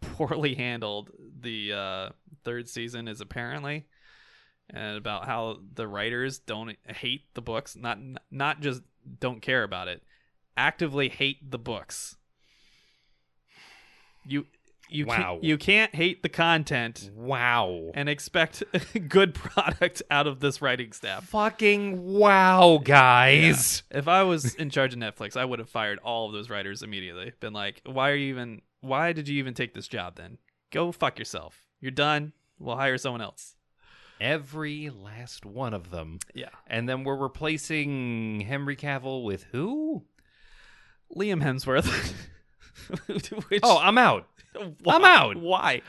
poorly 0.00 0.54
handled 0.56 1.10
the 1.40 1.72
uh, 1.72 2.08
third 2.44 2.68
season 2.68 3.08
is 3.08 3.20
apparently 3.20 3.86
and 4.72 4.96
about 4.96 5.26
how 5.26 5.58
the 5.74 5.86
writers 5.86 6.38
don't 6.38 6.76
hate 6.86 7.22
the 7.34 7.42
books 7.42 7.76
not 7.76 7.98
not 8.30 8.60
just 8.60 8.82
don't 9.18 9.42
care 9.42 9.62
about 9.62 9.88
it 9.88 10.02
actively 10.56 11.08
hate 11.08 11.50
the 11.50 11.58
books 11.58 12.16
you 14.24 14.46
you 14.92 15.06
Wow. 15.06 15.16
can't, 15.16 15.44
you 15.44 15.58
can't 15.58 15.94
hate 15.94 16.22
the 16.22 16.28
content 16.28 17.10
Wow. 17.14 17.90
and 17.94 18.08
expect 18.08 18.62
good 19.08 19.34
product 19.34 20.02
out 20.10 20.26
of 20.26 20.40
this 20.40 20.60
writing 20.62 20.92
staff 20.92 21.28
Fucking 21.28 22.12
wow, 22.14 22.80
guys. 22.82 23.82
if 23.90 24.08
i 24.08 24.22
was 24.22 24.54
in 24.54 24.70
charge 24.70 24.92
of 24.92 24.98
netflix 24.98 25.36
i 25.36 25.44
would 25.44 25.58
have 25.58 25.68
fired 25.68 25.98
all 26.00 26.26
of 26.26 26.32
those 26.32 26.50
writers 26.50 26.82
immediately 26.82 27.32
been 27.40 27.52
like 27.52 27.80
why 27.86 28.10
are 28.10 28.14
you 28.16 28.28
even 28.28 28.62
why 28.80 29.12
did 29.12 29.28
you 29.28 29.38
even 29.38 29.54
take 29.54 29.74
this 29.74 29.88
job 29.88 30.16
then 30.16 30.38
go 30.70 30.92
fuck 30.92 31.18
yourself 31.18 31.66
you're 31.80 31.90
done 31.90 32.32
we'll 32.58 32.76
hire 32.76 32.98
someone 32.98 33.20
else 33.22 33.56
Every 34.22 34.90
last 34.90 35.46
one 35.46 35.72
of 35.72 35.90
them. 35.90 36.18
yeah 36.34 36.50
And 36.66 36.86
then 36.86 37.04
we're 37.04 37.16
replacing 37.16 38.40
Henry 38.40 38.76
Cavill 38.76 39.24
with 39.24 39.44
who? 39.44 40.04
liam 41.16 41.42
hemsworth 41.42 42.12
Which, 43.48 43.60
Oh, 43.62 43.78
I'm 43.78 43.98
out. 43.98 44.26
Why? 44.82 44.94
I'm 44.94 45.04
out. 45.04 45.36
Why? 45.36 45.82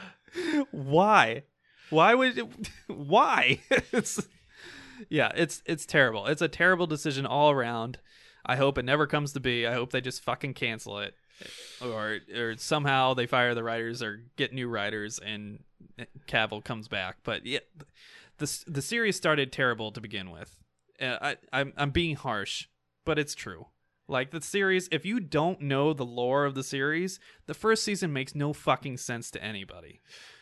Why? 0.71 1.43
Why 1.89 2.13
would 2.13 2.37
it, 2.37 2.47
why? 2.87 3.59
it's 3.69 4.27
yeah, 5.09 5.31
it's 5.35 5.61
it's 5.65 5.85
terrible. 5.85 6.27
It's 6.27 6.41
a 6.41 6.47
terrible 6.47 6.87
decision 6.87 7.25
all 7.25 7.51
around. 7.51 7.99
I 8.45 8.55
hope 8.55 8.77
it 8.77 8.85
never 8.85 9.07
comes 9.07 9.33
to 9.33 9.39
be. 9.39 9.67
I 9.67 9.73
hope 9.73 9.91
they 9.91 10.01
just 10.01 10.23
fucking 10.23 10.53
cancel 10.53 10.99
it, 10.99 11.15
or 11.83 12.19
or 12.35 12.55
somehow 12.57 13.13
they 13.13 13.27
fire 13.27 13.53
the 13.53 13.63
writers 13.63 14.01
or 14.01 14.23
get 14.37 14.53
new 14.53 14.67
writers 14.67 15.19
and 15.19 15.63
Cavill 16.27 16.63
comes 16.63 16.87
back. 16.87 17.17
But 17.23 17.45
yeah, 17.45 17.59
the 18.37 18.63
the 18.67 18.81
series 18.81 19.15
started 19.15 19.51
terrible 19.51 19.91
to 19.91 20.01
begin 20.01 20.31
with. 20.31 20.59
Uh, 20.99 21.17
I 21.21 21.37
I'm 21.51 21.73
I'm 21.77 21.91
being 21.91 22.15
harsh, 22.15 22.67
but 23.05 23.19
it's 23.19 23.35
true. 23.35 23.67
Like 24.11 24.31
the 24.31 24.41
series, 24.41 24.89
if 24.91 25.05
you 25.05 25.21
don't 25.21 25.61
know 25.61 25.93
the 25.93 26.03
lore 26.03 26.43
of 26.43 26.53
the 26.53 26.65
series, 26.65 27.17
the 27.45 27.53
first 27.53 27.81
season 27.81 28.11
makes 28.11 28.35
no 28.35 28.51
fucking 28.51 28.97
sense 28.97 29.31
to 29.31 29.41
anybody. 29.41 30.01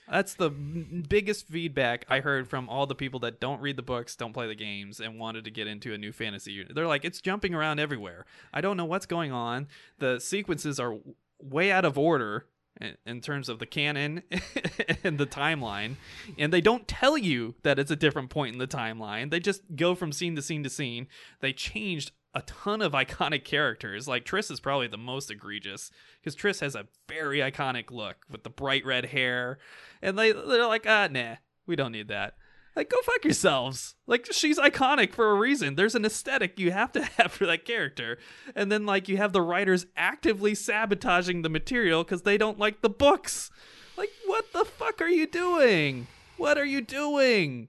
That's 0.10 0.34
the 0.34 0.50
biggest 0.50 1.48
feedback 1.48 2.04
I 2.10 2.22
heard 2.22 2.50
from 2.50 2.68
all 2.68 2.88
the 2.88 2.96
people 2.96 3.20
that 3.20 3.40
don't 3.40 3.62
read 3.62 3.78
the 3.78 3.84
books, 3.84 4.16
don't 4.16 4.34
play 4.34 4.48
the 4.48 4.56
games, 4.56 5.00
and 5.00 5.20
wanted 5.20 5.44
to 5.44 5.52
get 5.52 5.68
into 5.68 5.94
a 5.94 6.00
new 6.00 6.12
fantasy 6.12 6.52
unit. 6.52 6.74
They're 6.74 6.88
like, 6.88 7.06
it's 7.06 7.22
jumping 7.22 7.54
around 7.54 7.80
everywhere. 7.80 8.26
I 8.52 8.62
don't 8.62 8.76
know 8.76 8.86
what's 8.86 9.06
going 9.06 9.32
on. 9.32 9.68
The 10.00 10.18
sequences 10.20 10.80
are 10.80 10.96
way 11.40 11.72
out 11.72 11.86
of 11.86 11.96
order, 11.96 12.48
in, 12.82 12.96
in 13.06 13.22
terms 13.22 13.50
of 13.50 13.60
the 13.60 13.66
canon 13.66 14.24
and 15.04 15.20
the 15.20 15.28
timeline, 15.28 15.96
and 16.38 16.52
they 16.52 16.62
don't 16.62 16.88
tell 16.88 17.18
you 17.18 17.56
that 17.64 17.78
it's 17.78 17.92
a 17.92 17.96
different 17.96 18.30
point 18.30 18.54
in 18.54 18.60
the 18.60 18.68
timeline. 18.68 19.30
They 19.30 19.40
just 19.40 19.62
go 19.76 19.96
from 19.96 20.12
scene 20.12 20.36
to 20.36 20.42
scene 20.42 20.64
to 20.64 20.70
scene. 20.70 21.08
They 21.42 21.54
changed 21.54 22.12
a 22.34 22.42
ton 22.42 22.82
of 22.82 22.92
iconic 22.94 23.44
characters. 23.44 24.08
Like 24.08 24.26
Triss 24.26 24.52
is 24.52 24.60
probably 24.60 24.88
the 24.88 24.98
most 24.98 25.32
egregious 25.32 25.92
because 26.20 26.36
Triss 26.36 26.62
has 26.62 26.76
a 26.76 26.88
very 27.08 27.40
iconic 27.40 27.92
look 27.92 28.26
with 28.30 28.44
the 28.44 28.50
bright 28.50 28.86
red 28.86 29.08
hair, 29.08 29.58
and 30.02 30.18
they 30.18 30.32
they're 30.32 30.68
like, 30.68 30.86
ah, 30.88 31.08
nah, 31.12 31.36
we 31.66 31.76
don't 31.76 31.92
need 31.92 32.08
that. 32.10 32.36
Like, 32.76 32.90
go 32.90 32.98
fuck 33.04 33.26
yourselves. 33.26 33.96
Like, 34.08 34.32
she's 34.32 34.60
iconic 34.60 35.14
for 35.14 35.32
a 35.32 35.36
reason. 35.36 35.76
There's 35.76 35.96
an 35.96 36.06
aesthetic 36.06 36.60
you 36.60 36.72
have 36.72 36.92
to 36.94 37.04
have 37.18 37.32
for 37.32 37.46
that 37.46 37.66
character. 37.66 38.20
And 38.56 38.72
then, 38.72 38.86
like, 38.86 39.10
you 39.10 39.18
have 39.18 39.34
the 39.34 39.42
writers 39.42 39.86
actively 39.98 40.56
sabotaging 40.56 41.42
the 41.42 41.50
material 41.50 42.04
because 42.04 42.22
they 42.22 42.38
don't 42.38 42.60
like 42.60 42.82
the 42.82 42.90
books. 42.90 43.50
Like, 43.98 44.12
what 44.26 44.54
the 44.54 44.64
fuck 44.64 45.02
are 45.02 45.10
you 45.10 45.28
doing? 45.28 46.08
What 46.38 46.58
are 46.58 46.66
you 46.66 46.82
doing? 46.82 47.68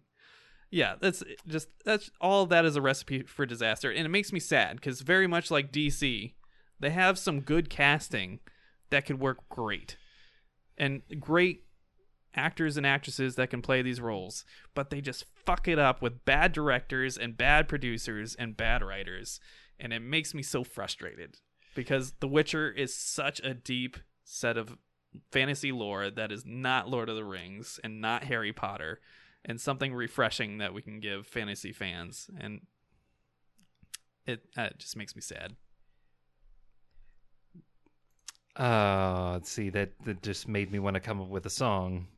Yeah, 0.70 0.94
that's 1.00 1.22
just, 1.46 1.68
that's 1.84 2.10
all 2.20 2.46
that 2.46 2.64
is 2.64 2.76
a 2.76 2.80
recipe 2.80 3.22
for 3.22 3.44
disaster. 3.44 3.90
And 3.90 4.06
it 4.06 4.10
makes 4.10 4.32
me 4.32 4.40
sad 4.40 4.76
because, 4.76 5.00
very 5.00 5.26
much 5.26 5.50
like 5.50 5.72
DC, 5.72 6.34
they 6.78 6.90
have 6.90 7.18
some 7.18 7.40
good 7.40 7.68
casting 7.68 8.38
that 8.90 9.06
could 9.06 9.20
work 9.20 9.48
great. 9.48 9.96
And 10.78 11.02
great 11.18 11.64
actors 12.34 12.76
and 12.76 12.86
actresses 12.86 13.34
that 13.34 13.50
can 13.50 13.62
play 13.62 13.82
these 13.82 14.00
roles, 14.00 14.44
but 14.74 14.90
they 14.90 15.00
just 15.00 15.24
fuck 15.34 15.66
it 15.66 15.78
up 15.78 16.00
with 16.00 16.24
bad 16.24 16.52
directors 16.52 17.18
and 17.18 17.36
bad 17.36 17.68
producers 17.68 18.36
and 18.38 18.56
bad 18.56 18.82
writers. 18.82 19.40
And 19.78 19.92
it 19.92 20.00
makes 20.00 20.34
me 20.34 20.42
so 20.42 20.62
frustrated 20.62 21.36
because 21.74 22.14
The 22.20 22.28
Witcher 22.28 22.70
is 22.70 22.94
such 22.94 23.40
a 23.40 23.54
deep 23.54 23.96
set 24.24 24.56
of 24.56 24.76
fantasy 25.32 25.72
lore 25.72 26.10
that 26.10 26.30
is 26.30 26.44
not 26.46 26.88
Lord 26.88 27.08
of 27.08 27.16
the 27.16 27.24
Rings 27.24 27.80
and 27.82 28.00
not 28.00 28.24
Harry 28.24 28.52
Potter 28.52 29.00
and 29.44 29.60
something 29.60 29.94
refreshing 29.94 30.58
that 30.58 30.74
we 30.74 30.82
can 30.82 31.00
give 31.00 31.26
fantasy 31.26 31.72
fans 31.72 32.30
and 32.38 32.60
it, 34.26 34.44
uh, 34.56 34.62
it 34.62 34.78
just 34.78 34.96
makes 34.96 35.16
me 35.16 35.22
sad. 35.22 35.56
Uh, 38.58 39.30
let's 39.32 39.50
see. 39.50 39.70
That 39.70 39.92
that 40.04 40.22
just 40.22 40.48
made 40.48 40.70
me 40.70 40.78
want 40.78 40.94
to 40.94 41.00
come 41.00 41.20
up 41.20 41.28
with 41.28 41.46
a 41.46 41.50
song, 41.50 42.08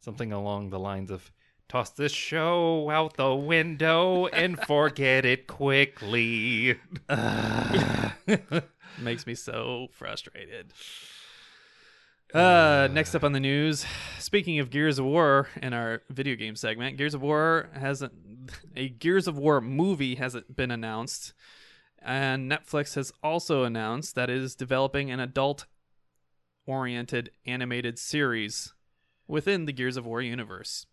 something 0.00 0.32
along 0.32 0.70
the 0.70 0.78
lines 0.78 1.10
of 1.10 1.32
"Toss 1.68 1.90
this 1.90 2.12
show 2.12 2.90
out 2.90 3.16
the 3.16 3.34
window 3.34 4.26
and 4.26 4.58
forget 4.66 5.24
it 5.24 5.46
quickly." 5.46 6.78
makes 8.98 9.26
me 9.26 9.34
so 9.34 9.88
frustrated. 9.92 10.72
Uh, 12.34 12.88
next 12.90 13.14
up 13.14 13.24
on 13.24 13.32
the 13.32 13.40
news, 13.40 13.84
speaking 14.18 14.58
of 14.58 14.70
Gears 14.70 14.98
of 14.98 15.04
War 15.04 15.48
in 15.60 15.74
our 15.74 16.00
video 16.08 16.34
game 16.34 16.56
segment, 16.56 16.96
Gears 16.96 17.12
of 17.12 17.20
War 17.20 17.68
hasn't 17.74 18.14
a 18.74 18.88
Gears 18.88 19.28
of 19.28 19.36
War 19.36 19.60
movie 19.60 20.14
hasn't 20.14 20.56
been 20.56 20.70
announced, 20.70 21.34
and 22.00 22.50
Netflix 22.50 22.94
has 22.94 23.12
also 23.22 23.64
announced 23.64 24.14
that 24.14 24.30
it 24.30 24.38
is 24.38 24.54
developing 24.54 25.10
an 25.10 25.20
adult-oriented 25.20 27.32
animated 27.44 27.98
series 27.98 28.72
within 29.28 29.66
the 29.66 29.72
Gears 29.72 29.98
of 29.98 30.06
War 30.06 30.22
universe. 30.22 30.86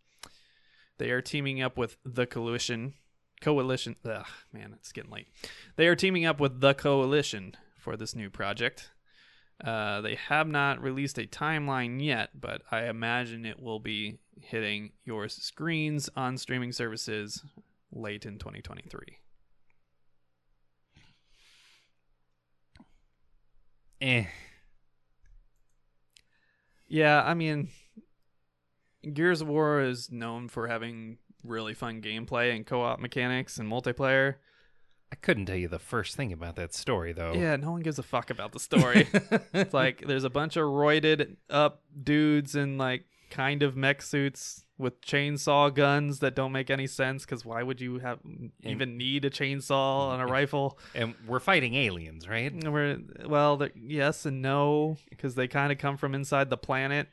They 0.98 1.10
are 1.10 1.22
teaming 1.22 1.62
up 1.62 1.78
with 1.78 1.96
the 2.04 2.26
Coalition. 2.26 2.96
Coalition. 3.40 3.96
Ugh, 4.04 4.26
man, 4.52 4.74
it's 4.74 4.92
getting 4.92 5.12
late. 5.12 5.30
They 5.78 5.88
are 5.88 5.96
teaming 5.96 6.26
up 6.26 6.42
with 6.42 6.60
the 6.60 6.74
Coalition 6.74 7.56
for 7.78 7.96
this 7.96 8.14
new 8.14 8.30
project. 8.30 8.92
Uh, 9.64 10.02
they 10.02 10.16
have 10.16 10.48
not 10.48 10.82
released 10.82 11.18
a 11.18 11.28
timeline 11.28 12.04
yet, 12.04 12.40
but 12.40 12.62
I 12.72 12.86
imagine 12.86 13.46
it 13.46 13.62
will 13.62 13.80
be 13.80 14.20
hitting 14.42 14.92
your 15.04 15.28
screens 15.28 16.10
on 16.16 16.38
streaming 16.38 16.72
services 16.72 17.44
late 17.92 18.26
in 18.26 18.38
2023. 18.40 19.18
eh. 24.02 24.26
Yeah, 26.88 27.22
I 27.24 27.34
mean, 27.34 27.70
Gears 29.14 29.42
of 29.42 29.48
War 29.48 29.82
is 29.82 30.12
known 30.12 30.48
for 30.50 30.68
having 30.68 31.18
really 31.44 31.74
fun 31.74 32.02
gameplay 32.02 32.56
and 32.56 32.66
co 32.66 32.82
op 32.82 33.00
mechanics 33.00 33.58
and 33.58 33.70
multiplayer. 33.70 34.36
I 35.12 35.16
couldn't 35.16 35.48
tell 35.48 35.56
you 35.56 35.68
the 35.68 35.80
first 35.80 36.16
thing 36.16 36.32
about 36.32 36.56
that 36.58 36.74
story 36.74 37.14
though. 37.14 37.34
Yeah, 37.34 37.56
no 37.56 37.72
one 37.72 37.82
gives 37.82 38.00
a 38.00 38.04
fuck 38.04 38.30
about 38.30 38.52
the 38.52 38.60
story. 38.60 39.08
it's 39.54 39.74
like 39.74 40.02
there's 40.08 40.24
a 40.24 40.30
bunch 40.30 40.56
of 40.56 40.64
roided 40.66 41.36
up 41.50 41.82
dudes 42.04 42.56
in 42.56 42.78
like 42.78 43.06
kind 43.30 43.64
of 43.64 43.76
mech 43.76 44.02
suits 44.02 44.66
with 44.78 45.02
chainsaw 45.02 45.74
guns 45.74 46.20
that 46.20 46.36
don't 46.36 46.52
make 46.52 46.70
any 46.70 46.88
sense 46.88 47.26
because 47.26 47.44
why 47.44 47.62
would 47.62 47.82
you 47.82 48.00
have 48.00 48.20
even 48.64 48.98
need 48.98 49.26
a 49.26 49.30
chainsaw 49.30 50.10
on 50.10 50.22
a 50.22 50.26
rifle? 50.26 50.80
and 50.96 51.14
we're 51.28 51.40
fighting 51.40 51.76
aliens, 51.76 52.28
right? 52.28 52.52
And 52.52 52.72
We're, 52.72 52.98
well, 53.26 53.62
yes 53.76 54.26
and 54.26 54.42
no 54.42 54.98
because 55.10 55.36
they 55.36 55.48
kind 55.48 55.72
of 55.72 55.78
come 55.78 55.98
from 55.98 56.16
inside 56.16 56.50
the 56.50 56.58
planet. 56.58 57.08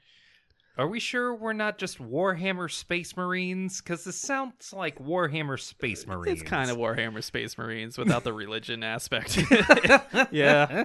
Are 0.79 0.87
we 0.87 1.01
sure 1.01 1.35
we're 1.35 1.55
not 1.55 1.79
just 1.79 1.99
Warhammer 1.99 2.71
Space 2.71 3.17
Marines? 3.17 3.81
Because 3.81 4.05
this 4.05 4.17
sounds 4.17 4.75
like 4.75 4.99
Warhammer 4.99 5.59
Space 5.59 6.07
Marines. 6.07 6.41
It's 6.41 6.49
kind 6.49 6.71
of 6.71 6.77
Warhammer 6.77 7.25
Space 7.25 7.57
Marines 7.57 7.97
without 7.97 8.25
the 8.25 8.35
religion 8.35 8.83
aspect. 8.83 9.39
yeah, 10.31 10.85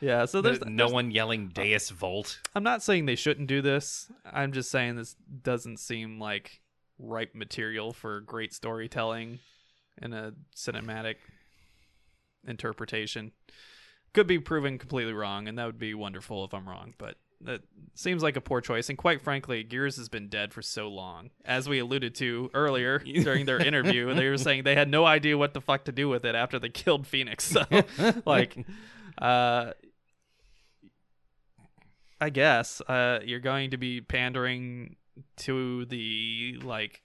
yeah. 0.00 0.24
So 0.24 0.40
there's 0.40 0.64
no 0.64 0.88
one 0.88 1.10
yelling 1.10 1.52
uh, 1.54 1.62
Deus 1.62 1.90
Vult. 1.90 2.40
I'm 2.54 2.62
not 2.62 2.82
saying 2.82 3.04
they 3.04 3.14
shouldn't 3.14 3.46
do 3.46 3.60
this. 3.60 4.10
I'm 4.24 4.52
just 4.52 4.70
saying 4.70 4.96
this 4.96 5.16
doesn't 5.42 5.80
seem 5.80 6.18
like 6.18 6.62
ripe 6.98 7.34
material 7.34 7.92
for 7.92 8.20
great 8.20 8.54
storytelling 8.54 9.40
and 10.00 10.14
a 10.14 10.32
cinematic 10.56 11.16
interpretation. 12.46 13.32
Could 14.14 14.26
be 14.26 14.38
proven 14.38 14.78
completely 14.78 15.12
wrong, 15.12 15.46
and 15.46 15.58
that 15.58 15.66
would 15.66 15.78
be 15.78 15.92
wonderful 15.92 16.42
if 16.44 16.54
I'm 16.54 16.66
wrong, 16.66 16.94
but 16.96 17.16
that 17.44 17.62
seems 17.94 18.22
like 18.22 18.36
a 18.36 18.40
poor 18.40 18.60
choice. 18.60 18.88
And 18.88 18.98
quite 18.98 19.22
frankly, 19.22 19.62
Gears 19.62 19.96
has 19.96 20.08
been 20.08 20.28
dead 20.28 20.52
for 20.52 20.62
so 20.62 20.88
long. 20.88 21.30
As 21.44 21.68
we 21.68 21.78
alluded 21.78 22.14
to 22.16 22.50
earlier 22.54 22.98
during 23.22 23.46
their 23.46 23.58
interview, 23.58 24.12
they 24.14 24.28
were 24.28 24.38
saying 24.38 24.64
they 24.64 24.74
had 24.74 24.88
no 24.88 25.04
idea 25.04 25.38
what 25.38 25.54
the 25.54 25.60
fuck 25.60 25.84
to 25.84 25.92
do 25.92 26.08
with 26.08 26.24
it 26.24 26.34
after 26.34 26.58
they 26.58 26.68
killed 26.70 27.06
Phoenix. 27.06 27.44
So, 27.44 27.64
like, 28.26 28.56
uh, 29.18 29.72
I 32.20 32.30
guess 32.30 32.80
uh, 32.82 33.20
you're 33.24 33.40
going 33.40 33.70
to 33.70 33.76
be 33.76 34.00
pandering 34.00 34.96
to 35.38 35.84
the 35.86 36.58
like 36.62 37.02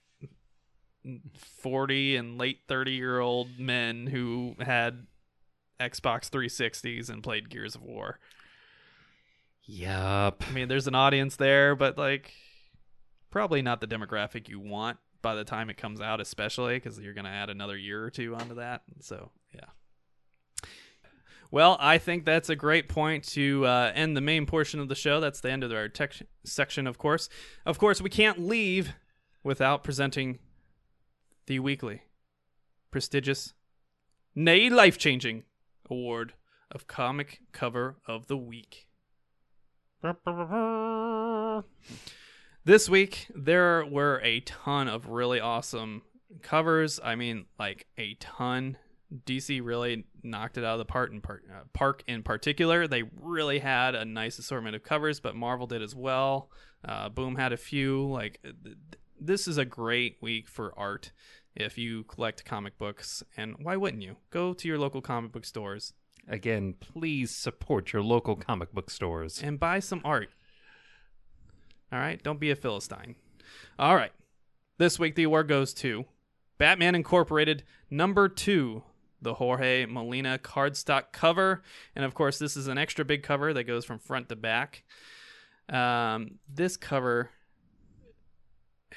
40 1.36 2.16
and 2.16 2.38
late 2.38 2.60
30 2.68 2.92
year 2.92 3.20
old 3.20 3.58
men 3.58 4.06
who 4.06 4.56
had 4.60 5.06
Xbox 5.78 6.28
360s 6.28 7.08
and 7.08 7.22
played 7.22 7.48
Gears 7.48 7.74
of 7.74 7.82
War. 7.82 8.18
Yup. 9.64 10.42
I 10.48 10.52
mean, 10.52 10.68
there's 10.68 10.86
an 10.86 10.94
audience 10.94 11.36
there, 11.36 11.76
but 11.76 11.96
like 11.96 12.32
probably 13.30 13.62
not 13.62 13.80
the 13.80 13.86
demographic 13.86 14.48
you 14.48 14.58
want 14.58 14.98
by 15.22 15.34
the 15.34 15.44
time 15.44 15.70
it 15.70 15.76
comes 15.76 16.00
out, 16.00 16.20
especially 16.20 16.76
because 16.76 16.98
you're 16.98 17.14
going 17.14 17.24
to 17.24 17.30
add 17.30 17.50
another 17.50 17.76
year 17.76 18.02
or 18.02 18.10
two 18.10 18.34
onto 18.34 18.54
that. 18.56 18.82
So, 19.00 19.30
yeah. 19.54 19.66
Well, 21.52 21.76
I 21.80 21.98
think 21.98 22.24
that's 22.24 22.48
a 22.48 22.56
great 22.56 22.88
point 22.88 23.24
to 23.30 23.66
uh, 23.66 23.92
end 23.94 24.16
the 24.16 24.20
main 24.20 24.46
portion 24.46 24.78
of 24.78 24.88
the 24.88 24.94
show. 24.94 25.20
That's 25.20 25.40
the 25.40 25.50
end 25.50 25.64
of 25.64 25.72
our 25.72 25.88
tech 25.88 26.14
section, 26.44 26.86
of 26.86 26.96
course. 26.96 27.28
Of 27.66 27.78
course, 27.78 28.00
we 28.00 28.10
can't 28.10 28.38
leave 28.38 28.94
without 29.42 29.82
presenting 29.82 30.38
the 31.46 31.58
weekly, 31.58 32.02
prestigious, 32.92 33.54
nay, 34.34 34.70
life 34.70 34.96
changing 34.96 35.42
award 35.90 36.34
of 36.70 36.86
Comic 36.86 37.40
Cover 37.50 37.96
of 38.06 38.28
the 38.28 38.36
Week. 38.36 38.86
This 42.64 42.88
week, 42.88 43.28
there 43.34 43.84
were 43.84 44.20
a 44.22 44.40
ton 44.40 44.88
of 44.88 45.08
really 45.08 45.40
awesome 45.40 46.02
covers. 46.42 47.00
I 47.02 47.16
mean, 47.16 47.46
like 47.58 47.86
a 47.98 48.14
ton. 48.14 48.76
DC 49.26 49.60
really 49.64 50.04
knocked 50.22 50.56
it 50.56 50.64
out 50.64 50.74
of 50.74 50.78
the 50.78 50.84
part 50.84 51.10
in 51.10 51.20
part, 51.20 51.44
uh, 51.50 51.64
park 51.72 52.04
in 52.06 52.22
particular. 52.22 52.86
They 52.86 53.02
really 53.20 53.58
had 53.58 53.94
a 53.94 54.04
nice 54.04 54.38
assortment 54.38 54.76
of 54.76 54.84
covers, 54.84 55.18
but 55.18 55.34
Marvel 55.34 55.66
did 55.66 55.82
as 55.82 55.96
well. 55.96 56.50
Uh, 56.84 57.08
Boom 57.08 57.34
had 57.34 57.52
a 57.52 57.56
few. 57.56 58.06
Like 58.08 58.40
th- 58.42 58.76
this 59.20 59.48
is 59.48 59.58
a 59.58 59.64
great 59.64 60.16
week 60.20 60.48
for 60.48 60.72
art 60.78 61.12
if 61.56 61.76
you 61.76 62.04
collect 62.04 62.44
comic 62.44 62.78
books, 62.78 63.22
and 63.36 63.56
why 63.60 63.76
wouldn't 63.76 64.02
you? 64.02 64.16
Go 64.30 64.54
to 64.54 64.68
your 64.68 64.78
local 64.78 65.00
comic 65.00 65.32
book 65.32 65.44
stores 65.44 65.92
Again, 66.30 66.74
please 66.78 67.32
support 67.32 67.92
your 67.92 68.02
local 68.02 68.36
comic 68.36 68.72
book 68.72 68.88
stores. 68.88 69.42
and 69.42 69.58
buy 69.58 69.80
some 69.80 70.00
art. 70.04 70.30
All 71.92 71.98
right, 71.98 72.22
don't 72.22 72.38
be 72.38 72.52
a 72.52 72.56
philistine. 72.56 73.16
All 73.80 73.96
right, 73.96 74.12
this 74.78 74.96
week 74.96 75.16
the 75.16 75.24
award 75.24 75.48
goes 75.48 75.74
to 75.74 76.04
Batman 76.56 76.94
Incorporated 76.94 77.64
number 77.90 78.28
two, 78.28 78.84
the 79.20 79.34
Jorge 79.34 79.86
Molina 79.86 80.38
cardstock 80.38 81.06
cover, 81.10 81.64
and 81.96 82.04
of 82.04 82.14
course 82.14 82.38
this 82.38 82.56
is 82.56 82.68
an 82.68 82.78
extra 82.78 83.04
big 83.04 83.24
cover 83.24 83.52
that 83.52 83.64
goes 83.64 83.84
from 83.84 83.98
front 83.98 84.28
to 84.28 84.36
back. 84.36 84.84
Um, 85.68 86.38
this 86.48 86.76
cover, 86.76 87.30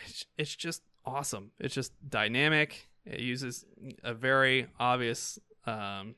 it's, 0.06 0.26
it's 0.38 0.56
just 0.56 0.84
awesome. 1.04 1.50
It's 1.60 1.74
just 1.74 1.94
dynamic. 2.08 2.90
It 3.06 3.22
uses 3.22 3.66
a 4.04 4.14
very 4.14 4.68
obvious 4.80 5.40
um, 5.66 6.14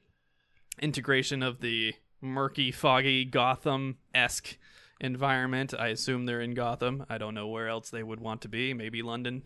integration 0.82 1.44
of 1.44 1.62
the 1.62 1.94
murky, 2.22 2.72
foggy 2.72 3.26
Gotham 3.26 3.98
esque 4.14 4.58
environment. 5.00 5.74
I 5.78 5.88
assume 5.90 6.26
they're 6.26 6.42
in 6.42 6.54
Gotham. 6.54 7.06
I 7.10 7.18
don't 7.18 7.34
know 7.36 7.48
where 7.48 7.68
else 7.68 7.90
they 7.90 8.04
would 8.04 8.20
want 8.20 8.42
to 8.42 8.48
be. 8.50 8.74
Maybe 8.74 9.02
London. 9.02 9.44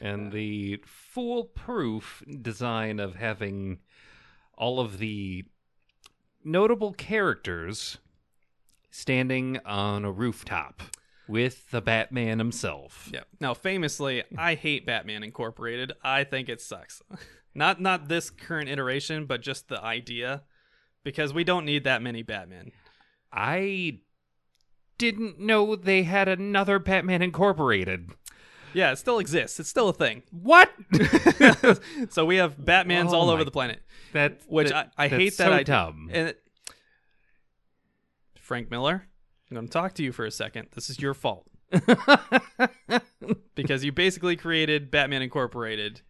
and 0.00 0.32
the 0.32 0.82
foolproof 0.84 2.22
design 2.40 2.98
of 3.00 3.14
having 3.16 3.78
all 4.56 4.80
of 4.80 4.98
the 4.98 5.44
notable 6.44 6.92
characters 6.92 7.98
standing 8.90 9.58
on 9.64 10.04
a 10.04 10.12
rooftop 10.12 10.82
with 11.28 11.70
the 11.70 11.80
Batman 11.80 12.38
himself. 12.38 13.08
Yeah. 13.12 13.22
Now, 13.40 13.54
famously, 13.54 14.22
I 14.36 14.54
hate 14.54 14.84
Batman 14.84 15.22
Incorporated. 15.22 15.92
I 16.02 16.24
think 16.24 16.48
it 16.48 16.60
sucks. 16.60 17.00
not 17.54 17.80
not 17.80 18.08
this 18.08 18.28
current 18.28 18.68
iteration, 18.68 19.24
but 19.26 19.40
just 19.40 19.68
the 19.68 19.82
idea, 19.82 20.42
because 21.04 21.32
we 21.32 21.44
don't 21.44 21.64
need 21.64 21.84
that 21.84 22.02
many 22.02 22.22
Batman. 22.22 22.72
I 23.32 24.00
didn't 24.98 25.38
know 25.40 25.74
they 25.76 26.02
had 26.04 26.28
another 26.28 26.78
Batman 26.78 27.22
Incorporated. 27.22 28.10
Yeah, 28.74 28.92
it 28.92 28.96
still 28.96 29.18
exists. 29.18 29.60
It's 29.60 29.68
still 29.68 29.88
a 29.88 29.92
thing. 29.92 30.22
What? 30.30 30.70
so 32.10 32.24
we 32.24 32.36
have 32.36 32.56
Batmans 32.56 33.10
Oh 33.10 33.16
all 33.16 33.30
over 33.30 33.44
the 33.44 33.50
planet, 33.50 33.82
that 34.12 34.40
which 34.46 34.68
that- 34.70 34.92
I, 34.96 35.04
I 35.04 35.08
hate 35.08 35.36
that 35.38 35.52
I 35.52 35.62
dumb. 35.62 36.08
And 36.12 36.28
it- 36.28 36.42
Frank 38.38 38.70
Miller, 38.70 39.06
I'm 39.50 39.54
going 39.54 39.66
to 39.66 39.72
talk 39.72 39.94
to 39.94 40.02
you 40.02 40.12
for 40.12 40.24
a 40.24 40.30
second. 40.30 40.68
This 40.74 40.90
is 40.90 41.00
your 41.00 41.14
fault 41.14 41.46
because 43.54 43.84
you 43.84 43.92
basically 43.92 44.36
created 44.36 44.90
Batman 44.90 45.22
Incorporated, 45.22 46.02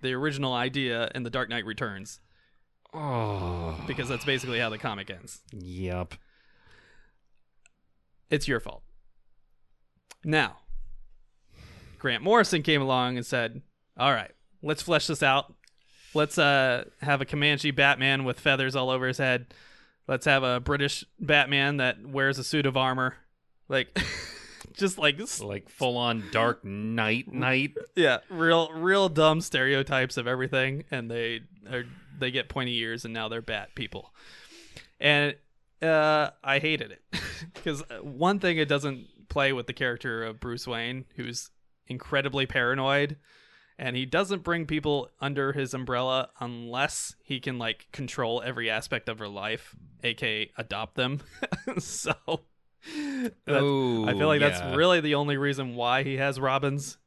the 0.00 0.12
original 0.12 0.52
idea 0.52 1.10
in 1.14 1.22
The 1.22 1.30
Dark 1.30 1.48
Knight 1.48 1.64
Returns, 1.64 2.20
oh, 2.94 3.80
because 3.86 4.08
that's 4.08 4.24
basically 4.24 4.58
how 4.58 4.68
the 4.70 4.78
comic 4.78 5.10
ends. 5.10 5.40
yep. 5.52 6.14
It's 8.30 8.48
your 8.48 8.60
fault. 8.60 8.82
Now, 10.24 10.58
Grant 11.98 12.22
Morrison 12.22 12.62
came 12.62 12.80
along 12.80 13.16
and 13.16 13.26
said, 13.26 13.60
"All 13.98 14.12
right, 14.12 14.30
let's 14.62 14.82
flesh 14.82 15.06
this 15.06 15.22
out. 15.22 15.52
Let's 16.14 16.38
uh 16.38 16.84
have 17.02 17.20
a 17.20 17.24
Comanche 17.26 17.70
Batman 17.72 18.24
with 18.24 18.40
feathers 18.40 18.74
all 18.74 18.88
over 18.90 19.06
his 19.06 19.18
head. 19.18 19.52
Let's 20.08 20.24
have 20.26 20.42
a 20.42 20.60
British 20.60 21.04
Batman 21.20 21.76
that 21.76 22.04
wears 22.06 22.38
a 22.38 22.44
suit 22.44 22.64
of 22.66 22.76
armor, 22.76 23.16
like 23.68 23.98
just 24.72 24.96
like 24.98 25.18
Like 25.40 25.68
full 25.68 25.96
on 25.98 26.24
Dark 26.32 26.64
Knight 26.64 27.30
night. 27.32 27.74
yeah, 27.94 28.18
real 28.30 28.72
real 28.72 29.08
dumb 29.10 29.40
stereotypes 29.42 30.16
of 30.16 30.26
everything, 30.26 30.84
and 30.90 31.10
they 31.10 31.40
are 31.70 31.84
they 32.22 32.30
get 32.30 32.48
pointy 32.48 32.76
ears, 32.78 33.04
and 33.04 33.12
now 33.12 33.28
they're 33.28 33.42
bat 33.42 33.74
people. 33.74 34.14
And 34.98 35.34
uh, 35.82 36.30
I 36.42 36.58
hated 36.60 36.92
it 36.92 37.02
because 37.54 37.82
one 38.00 38.38
thing 38.38 38.56
it 38.58 38.68
doesn't 38.68 39.28
play 39.28 39.52
with 39.52 39.66
the 39.66 39.72
character 39.72 40.24
of 40.24 40.40
Bruce 40.40 40.66
Wayne, 40.66 41.04
who's 41.16 41.50
incredibly 41.88 42.46
paranoid, 42.46 43.16
and 43.78 43.96
he 43.96 44.06
doesn't 44.06 44.44
bring 44.44 44.66
people 44.66 45.10
under 45.20 45.52
his 45.52 45.74
umbrella 45.74 46.30
unless 46.40 47.16
he 47.24 47.40
can 47.40 47.58
like 47.58 47.88
control 47.92 48.40
every 48.44 48.70
aspect 48.70 49.08
of 49.08 49.18
their 49.18 49.28
life, 49.28 49.74
aka 50.04 50.50
adopt 50.56 50.94
them. 50.94 51.20
so. 51.78 52.14
that's- 52.26 53.32
Oh, 53.48 54.06
I 54.06 54.12
feel 54.12 54.26
like 54.26 54.40
yeah. 54.40 54.48
that's 54.50 54.76
really 54.76 55.00
the 55.00 55.14
only 55.16 55.36
reason 55.36 55.74
why 55.74 56.02
he 56.04 56.16
has 56.16 56.38
Robins. 56.40 56.98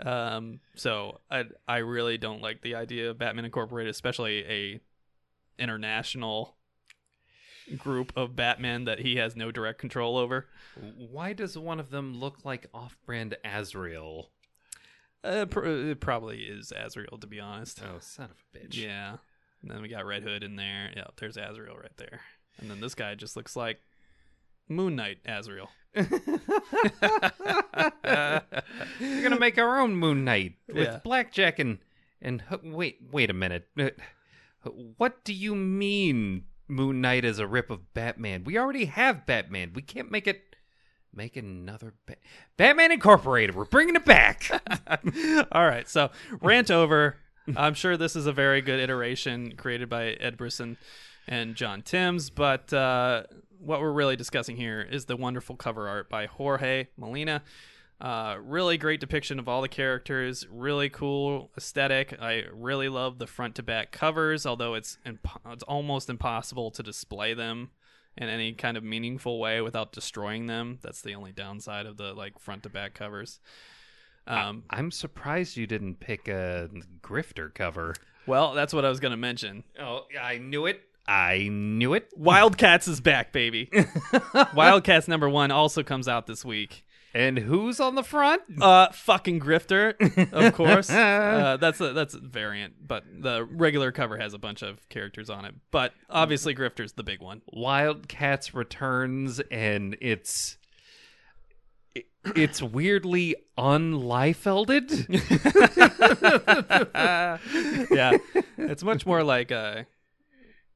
Um, 0.00 0.60
so 0.74 1.20
I 1.30 1.44
I 1.68 1.78
really 1.78 2.18
don't 2.18 2.42
like 2.42 2.62
the 2.62 2.74
idea 2.74 3.10
of 3.10 3.18
Batman 3.18 3.44
Incorporated, 3.44 3.90
especially 3.90 4.44
a 4.44 4.80
international 5.58 6.56
group 7.78 8.12
of 8.16 8.36
Batman 8.36 8.84
that 8.84 8.98
he 8.98 9.16
has 9.16 9.36
no 9.36 9.50
direct 9.50 9.78
control 9.78 10.18
over. 10.18 10.48
Why 10.96 11.32
does 11.32 11.56
one 11.56 11.80
of 11.80 11.90
them 11.90 12.14
look 12.14 12.44
like 12.44 12.66
off-brand 12.74 13.36
Azrael? 13.44 14.30
Uh, 15.22 15.46
pr- 15.46 15.64
it 15.64 16.00
probably 16.00 16.40
is 16.42 16.72
Azrael, 16.76 17.16
to 17.18 17.26
be 17.26 17.40
honest. 17.40 17.80
Oh, 17.82 17.98
son 18.00 18.30
of 18.30 18.42
a 18.52 18.58
bitch. 18.58 18.76
Yeah. 18.76 19.16
And 19.62 19.70
then 19.70 19.80
we 19.80 19.88
got 19.88 20.04
Red 20.04 20.24
Hood 20.24 20.42
in 20.42 20.56
there. 20.56 20.90
Yeah, 20.94 21.06
there's 21.16 21.38
Azrael 21.38 21.76
right 21.76 21.96
there. 21.96 22.20
And 22.58 22.70
then 22.70 22.80
this 22.80 22.94
guy 22.94 23.14
just 23.14 23.34
looks 23.34 23.56
like 23.56 23.80
Moon 24.68 24.96
Knight 24.96 25.18
Azrael. 25.26 25.68
We're 25.94 26.08
gonna 29.22 29.38
make 29.38 29.58
our 29.58 29.80
own 29.80 29.96
Moon 29.96 30.24
Knight 30.24 30.54
with 30.68 30.88
Yeah. 30.88 31.00
blackjack 31.04 31.58
and 31.58 31.78
and 32.20 32.42
wait, 32.62 32.98
wait 33.10 33.30
a 33.30 33.34
minute. 33.34 33.68
Uh, 33.78 33.90
What 34.96 35.24
do 35.24 35.34
you 35.34 35.54
mean 35.54 36.44
Moon 36.68 37.00
Knight 37.02 37.24
is 37.24 37.38
a 37.38 37.46
rip 37.46 37.70
of 37.70 37.92
Batman? 37.92 38.44
We 38.44 38.56
already 38.58 38.86
have 38.86 39.26
Batman. 39.26 39.72
We 39.74 39.82
can't 39.82 40.10
make 40.10 40.26
it 40.26 40.42
make 41.12 41.36
another 41.36 41.94
ba- 42.06 42.16
Batman 42.56 42.90
Incorporated. 42.92 43.54
We're 43.54 43.66
bringing 43.66 43.94
it 43.94 44.04
back. 44.04 44.50
All 45.52 45.66
right, 45.66 45.88
so 45.88 46.10
rant 46.40 46.70
over. 46.70 47.16
I'm 47.56 47.74
sure 47.74 47.96
this 47.98 48.16
is 48.16 48.26
a 48.26 48.32
very 48.32 48.62
good 48.62 48.80
iteration 48.80 49.54
created 49.56 49.90
by 49.90 50.12
Ed 50.12 50.38
Brisson 50.38 50.78
and 51.28 51.54
John 51.54 51.82
Timms, 51.82 52.30
but 52.30 52.72
uh, 52.72 53.24
what 53.58 53.80
we're 53.80 53.92
really 53.92 54.16
discussing 54.16 54.56
here 54.56 54.80
is 54.80 55.04
the 55.06 55.16
wonderful 55.16 55.56
cover 55.56 55.88
art 55.88 56.08
by 56.08 56.26
Jorge 56.26 56.88
Molina. 56.96 57.42
Uh, 58.00 58.36
really 58.40 58.76
great 58.76 59.00
depiction 59.00 59.38
of 59.38 59.48
all 59.48 59.62
the 59.62 59.68
characters. 59.68 60.46
Really 60.50 60.90
cool 60.90 61.50
aesthetic. 61.56 62.16
I 62.20 62.44
really 62.52 62.88
love 62.88 63.18
the 63.18 63.26
front 63.26 63.54
to 63.56 63.62
back 63.62 63.92
covers, 63.92 64.44
although 64.46 64.74
it's 64.74 64.98
imp- 65.06 65.28
it's 65.46 65.62
almost 65.62 66.10
impossible 66.10 66.70
to 66.72 66.82
display 66.82 67.34
them 67.34 67.70
in 68.16 68.28
any 68.28 68.52
kind 68.52 68.76
of 68.76 68.84
meaningful 68.84 69.38
way 69.38 69.60
without 69.60 69.92
destroying 69.92 70.46
them. 70.46 70.78
That's 70.82 71.02
the 71.02 71.14
only 71.14 71.32
downside 71.32 71.86
of 71.86 71.96
the 71.96 72.12
like 72.14 72.38
front 72.38 72.64
to 72.64 72.68
back 72.68 72.94
covers. 72.94 73.40
Um, 74.26 74.64
I'm 74.70 74.90
surprised 74.90 75.56
you 75.56 75.66
didn't 75.66 76.00
pick 76.00 76.28
a 76.28 76.70
grifter 77.02 77.52
cover. 77.52 77.94
Well, 78.26 78.54
that's 78.54 78.72
what 78.72 78.84
I 78.84 78.88
was 78.88 79.00
going 79.00 79.10
to 79.10 79.18
mention. 79.18 79.64
Oh, 79.78 80.06
I 80.20 80.38
knew 80.38 80.66
it. 80.66 80.80
I 81.06 81.48
knew 81.50 81.94
it. 81.94 82.08
Wildcats 82.16 82.88
is 82.88 83.00
back, 83.00 83.32
baby. 83.32 83.70
Wildcats 84.54 85.06
number 85.08 85.28
one 85.28 85.50
also 85.50 85.82
comes 85.82 86.08
out 86.08 86.26
this 86.26 86.44
week. 86.44 86.84
And 87.16 87.38
who's 87.38 87.78
on 87.78 87.94
the 87.94 88.02
front? 88.02 88.42
Uh, 88.60 88.88
fucking 88.90 89.38
grifter, 89.38 89.94
of 90.32 90.52
course. 90.54 90.90
uh, 90.90 91.56
that's 91.60 91.80
a 91.80 91.92
that's 91.92 92.14
a 92.14 92.18
variant, 92.18 92.74
but 92.88 93.04
the 93.20 93.44
regular 93.44 93.92
cover 93.92 94.16
has 94.18 94.34
a 94.34 94.38
bunch 94.38 94.62
of 94.62 94.88
characters 94.88 95.30
on 95.30 95.44
it. 95.44 95.54
But 95.70 95.92
obviously, 96.10 96.56
grifter's 96.56 96.94
the 96.94 97.04
big 97.04 97.20
one. 97.22 97.42
Wildcats 97.52 98.52
returns 98.52 99.38
and 99.52 99.96
it's 100.00 100.56
it- 101.94 102.06
it's 102.34 102.60
weirdly 102.60 103.36
unliefelded. 103.56 105.06
yeah, 107.90 108.16
it's 108.58 108.82
much 108.82 109.06
more 109.06 109.22
like 109.22 109.52
uh, 109.52 109.84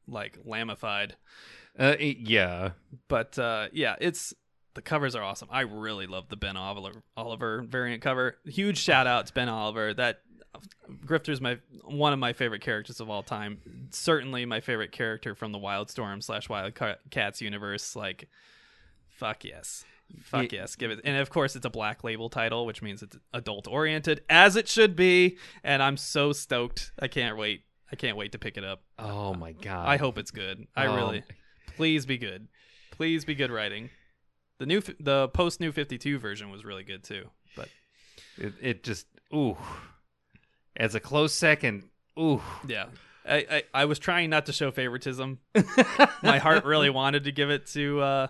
like 0.08 0.38
lamified. 0.44 1.12
Uh, 1.78 1.94
it- 1.98 2.18
yeah. 2.18 2.70
But 3.08 3.38
uh, 3.38 3.68
yeah, 3.72 3.96
it's 4.00 4.34
the 4.74 4.82
covers 4.82 5.14
are 5.14 5.22
awesome. 5.22 5.48
I 5.50 5.60
really 5.62 6.06
love 6.06 6.28
the 6.28 6.36
Ben 6.36 6.56
Oliver, 6.56 7.02
Oliver 7.16 7.62
variant 7.62 8.02
cover. 8.02 8.36
Huge 8.44 8.78
shout 8.78 9.06
out 9.06 9.26
to 9.26 9.32
Ben 9.32 9.48
Oliver. 9.48 9.92
That 9.94 10.20
Grifter's 11.04 11.40
my 11.40 11.58
one 11.84 12.12
of 12.12 12.18
my 12.18 12.32
favorite 12.32 12.62
characters 12.62 13.00
of 13.00 13.10
all 13.10 13.22
time. 13.22 13.58
Certainly 13.90 14.46
my 14.46 14.60
favorite 14.60 14.92
character 14.92 15.34
from 15.34 15.52
the 15.52 15.58
Wildstorm 15.58 16.22
slash 16.22 16.48
Wildcats 16.48 17.40
universe. 17.40 17.94
Like, 17.96 18.28
fuck 19.08 19.44
yes. 19.44 19.84
Fuck 20.22 20.52
Ye- 20.52 20.58
yes, 20.58 20.74
give 20.74 20.90
it. 20.90 21.00
And 21.04 21.18
of 21.18 21.28
course, 21.28 21.54
it's 21.54 21.66
a 21.66 21.70
black 21.70 22.02
label 22.02 22.30
title, 22.30 22.64
which 22.64 22.80
means 22.80 23.02
it's 23.02 23.18
adult 23.34 23.68
oriented, 23.68 24.22
as 24.30 24.56
it 24.56 24.66
should 24.66 24.96
be. 24.96 25.36
And 25.62 25.82
I'm 25.82 25.98
so 25.98 26.32
stoked. 26.32 26.92
I 26.98 27.08
can't 27.08 27.36
wait. 27.36 27.62
I 27.90 27.96
can't 27.96 28.16
wait 28.16 28.32
to 28.32 28.38
pick 28.38 28.56
it 28.56 28.64
up. 28.64 28.82
Oh 28.98 29.34
my 29.34 29.52
god. 29.52 29.88
I 29.88 29.96
hope 29.96 30.18
it's 30.18 30.30
good. 30.30 30.66
I 30.76 30.86
Um, 30.86 30.96
really, 30.96 31.22
please 31.76 32.04
be 32.06 32.18
good. 32.18 32.48
Please 32.90 33.24
be 33.24 33.34
good 33.34 33.50
writing. 33.50 33.90
The 34.58 34.66
new, 34.66 34.82
the 35.00 35.28
post 35.28 35.60
New 35.60 35.72
Fifty 35.72 35.98
Two 35.98 36.18
version 36.18 36.50
was 36.50 36.64
really 36.64 36.82
good 36.84 37.04
too. 37.04 37.30
But 37.56 37.68
it, 38.36 38.52
it 38.60 38.84
just 38.84 39.06
ooh. 39.34 39.56
As 40.76 40.94
a 40.94 41.00
close 41.00 41.32
second, 41.32 41.84
ooh. 42.18 42.40
yeah, 42.66 42.86
I, 43.28 43.46
I, 43.50 43.62
I 43.74 43.84
was 43.86 43.98
trying 43.98 44.30
not 44.30 44.46
to 44.46 44.52
show 44.52 44.70
favoritism. 44.70 45.38
My 46.22 46.38
heart 46.38 46.64
really 46.64 46.90
wanted 46.90 47.24
to 47.24 47.32
give 47.32 47.50
it 47.50 47.66
to 47.68 48.00
uh, 48.00 48.26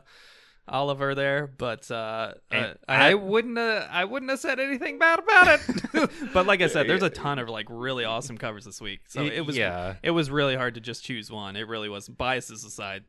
Oliver 0.69 1.15
there, 1.15 1.47
but 1.47 1.91
uh, 1.91 2.35
uh, 2.51 2.75
I, 2.89 3.15
wouldn't 3.15 3.57
have 3.59 3.89
I 3.91 4.05
wouldn't 4.05 4.31
have 4.31 4.41
said 4.41 4.61
anything 4.61 4.99
bad 4.99 5.19
about 5.19 5.61
it. 5.61 6.11
but 6.33 6.47
like 6.47 6.63
I 6.63 6.67
said, 6.67 6.89
there's 6.89 7.03
a 7.03 7.11
ton 7.11 7.39
of 7.39 7.49
like 7.49 7.67
really 7.69 8.05
awesome 8.05 8.39
covers 8.39 8.65
this 8.65 8.81
week. 8.81 9.01
So 9.09 9.23
it 9.23 9.41
was 9.41 9.57
yeah. 9.57 9.95
it 10.03 10.11
was 10.11 10.31
really 10.31 10.57
hard 10.57 10.75
to 10.75 10.81
just 10.81 11.05
choose 11.05 11.31
one. 11.31 11.57
It 11.57 11.69
really 11.69 11.89
was 11.89 12.09
biases 12.09 12.65
aside. 12.65 13.05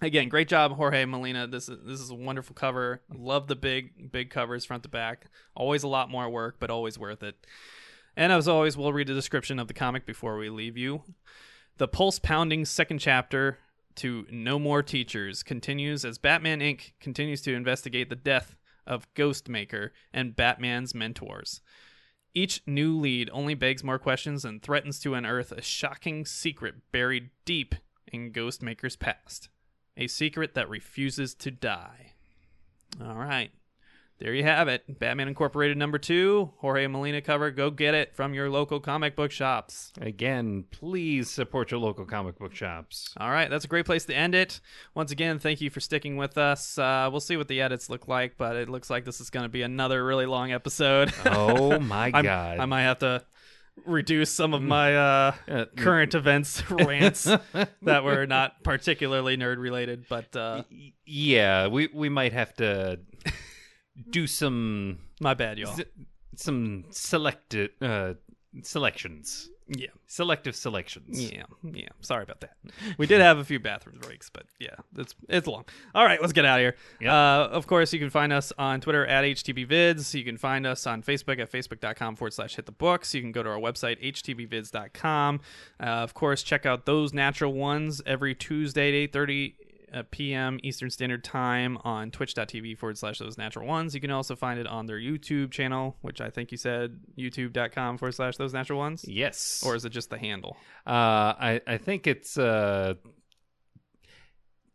Again, 0.00 0.28
great 0.28 0.48
job, 0.48 0.72
Jorge 0.72 1.04
Molina. 1.04 1.46
This 1.46 1.68
is 1.68 1.78
this 1.84 2.00
is 2.00 2.10
a 2.10 2.14
wonderful 2.14 2.54
cover. 2.54 3.02
Love 3.14 3.46
the 3.46 3.56
big 3.56 4.10
big 4.10 4.30
covers 4.30 4.64
front 4.64 4.82
to 4.82 4.88
back. 4.88 5.26
Always 5.54 5.84
a 5.84 5.88
lot 5.88 6.10
more 6.10 6.28
work, 6.28 6.56
but 6.58 6.70
always 6.70 6.98
worth 6.98 7.22
it. 7.22 7.46
And 8.16 8.32
as 8.32 8.48
always, 8.48 8.76
we'll 8.76 8.92
read 8.92 9.06
the 9.06 9.14
description 9.14 9.58
of 9.58 9.68
the 9.68 9.74
comic 9.74 10.04
before 10.04 10.36
we 10.36 10.50
leave 10.50 10.76
you. 10.76 11.02
The 11.78 11.88
pulse 11.88 12.18
pounding 12.18 12.64
second 12.64 12.98
chapter 12.98 13.58
to 13.96 14.26
No 14.30 14.58
More 14.58 14.82
Teachers 14.82 15.42
continues 15.42 16.04
as 16.04 16.18
Batman 16.18 16.60
Inc. 16.60 16.92
continues 17.00 17.42
to 17.42 17.54
investigate 17.54 18.08
the 18.08 18.16
death 18.16 18.56
of 18.86 19.12
Ghostmaker 19.14 19.90
and 20.12 20.36
Batman's 20.36 20.94
mentors. 20.94 21.60
Each 22.34 22.62
new 22.66 22.98
lead 22.98 23.28
only 23.32 23.54
begs 23.54 23.84
more 23.84 23.98
questions 23.98 24.44
and 24.44 24.62
threatens 24.62 24.98
to 25.00 25.14
unearth 25.14 25.52
a 25.52 25.62
shocking 25.62 26.24
secret 26.24 26.76
buried 26.90 27.30
deep 27.44 27.74
in 28.10 28.32
Ghostmaker's 28.32 28.96
past. 28.96 29.48
A 29.96 30.06
secret 30.06 30.54
that 30.54 30.68
refuses 30.68 31.34
to 31.34 31.50
die. 31.50 32.12
All 33.00 33.16
right. 33.16 33.50
There 34.22 34.34
you 34.34 34.44
have 34.44 34.68
it. 34.68 35.00
Batman 35.00 35.26
Incorporated 35.26 35.76
number 35.76 35.98
two, 35.98 36.52
Jorge 36.58 36.86
Molina 36.86 37.20
cover. 37.20 37.50
Go 37.50 37.70
get 37.70 37.92
it 37.92 38.14
from 38.14 38.34
your 38.34 38.48
local 38.48 38.78
comic 38.78 39.16
book 39.16 39.32
shops. 39.32 39.92
Again, 40.00 40.64
please 40.70 41.28
support 41.28 41.72
your 41.72 41.80
local 41.80 42.04
comic 42.04 42.38
book 42.38 42.54
shops. 42.54 43.12
All 43.16 43.32
right, 43.32 43.50
that's 43.50 43.64
a 43.64 43.68
great 43.68 43.84
place 43.84 44.04
to 44.04 44.14
end 44.14 44.36
it. 44.36 44.60
Once 44.94 45.10
again, 45.10 45.40
thank 45.40 45.60
you 45.60 45.70
for 45.70 45.80
sticking 45.80 46.16
with 46.16 46.38
us. 46.38 46.78
Uh, 46.78 47.08
we'll 47.10 47.18
see 47.18 47.36
what 47.36 47.48
the 47.48 47.60
edits 47.60 47.90
look 47.90 48.06
like, 48.06 48.36
but 48.38 48.54
it 48.54 48.68
looks 48.68 48.90
like 48.90 49.04
this 49.04 49.20
is 49.20 49.28
going 49.28 49.42
to 49.42 49.48
be 49.48 49.62
another 49.62 50.04
really 50.04 50.26
long 50.26 50.52
episode. 50.52 51.12
Oh 51.26 51.78
my 51.80 52.12
god. 52.12 52.60
I 52.60 52.64
might 52.66 52.82
have 52.82 53.00
to 53.00 53.24
reduce 53.86 54.30
some 54.30 54.54
of 54.54 54.62
my 54.62 54.94
uh, 54.94 55.34
Uh, 55.48 55.64
current 55.76 56.14
events 56.14 56.62
rants 56.70 57.24
that 57.82 58.04
were 58.04 58.26
not 58.26 58.62
particularly 58.62 59.36
nerd 59.36 59.58
related, 59.58 60.04
but 60.08 60.36
uh, 60.36 60.62
yeah, 61.04 61.66
we 61.66 61.88
we 61.92 62.08
might 62.08 62.32
have 62.34 62.54
to 62.58 63.00
do 64.10 64.26
some 64.26 64.98
my 65.20 65.34
bad, 65.34 65.58
y'all. 65.58 65.76
some 66.36 66.84
selected 66.90 67.70
uh 67.80 68.14
selections. 68.62 69.48
Yeah, 69.68 69.88
Selective 70.06 70.54
selections. 70.54 71.32
yeah, 71.32 71.44
yeah. 71.62 71.88
Sorry 72.00 72.24
about 72.24 72.40
that. 72.40 72.56
We 72.98 73.06
did 73.06 73.20
have 73.22 73.38
a 73.38 73.44
few 73.44 73.58
bathroom 73.58 74.00
breaks, 74.02 74.28
but 74.28 74.42
yeah, 74.58 74.74
it's 74.98 75.14
it's 75.30 75.46
long. 75.46 75.64
All 75.94 76.04
right, 76.04 76.20
let's 76.20 76.34
get 76.34 76.44
out 76.44 76.58
of 76.58 76.62
here. 76.62 76.76
Yep. 77.00 77.10
Uh, 77.10 77.48
of 77.52 77.66
course, 77.66 77.90
you 77.92 77.98
can 77.98 78.10
find 78.10 78.32
us 78.34 78.52
on 78.58 78.80
Twitter 78.82 79.06
at 79.06 79.24
HTBVids. 79.24 80.12
You 80.12 80.24
can 80.24 80.36
find 80.36 80.66
us 80.66 80.86
on 80.86 81.02
Facebook 81.02 81.38
at 81.40 81.50
facebook.com 81.50 82.16
forward 82.16 82.34
slash 82.34 82.56
hit 82.56 82.66
the 82.66 82.72
books. 82.72 83.14
You 83.14 83.22
can 83.22 83.32
go 83.32 83.42
to 83.42 83.48
our 83.48 83.58
website, 83.58 84.02
htbvids.com. 84.02 85.40
Uh, 85.80 85.84
of 85.84 86.12
course, 86.12 86.42
check 86.42 86.66
out 86.66 86.84
those 86.84 87.14
natural 87.14 87.54
ones 87.54 88.02
every 88.04 88.34
Tuesday 88.34 89.04
at 89.04 89.12
8.30 89.12 89.52
uh, 89.52 89.54
p.m. 90.10 90.58
Eastern 90.62 90.90
Standard 90.90 91.22
Time 91.24 91.78
on 91.84 92.10
twitch.tv 92.10 92.78
forward 92.78 92.98
slash 92.98 93.18
those 93.18 93.36
natural 93.36 93.66
ones. 93.66 93.94
You 93.94 94.00
can 94.00 94.10
also 94.10 94.34
find 94.36 94.58
it 94.58 94.66
on 94.66 94.86
their 94.86 94.98
YouTube 94.98 95.50
channel, 95.50 95.96
which 96.00 96.20
I 96.20 96.30
think 96.30 96.50
you 96.50 96.58
said 96.58 97.00
youtube.com 97.18 97.98
forward 97.98 98.12
slash 98.14 98.36
those 98.36 98.52
natural 98.52 98.78
ones. 98.78 99.04
Yes. 99.06 99.62
Or 99.66 99.74
is 99.74 99.84
it 99.84 99.90
just 99.90 100.10
the 100.10 100.18
handle? 100.18 100.56
uh 100.86 100.90
I 100.90 101.60
I 101.66 101.76
think 101.78 102.06
it's 102.06 102.38
uh 102.38 102.94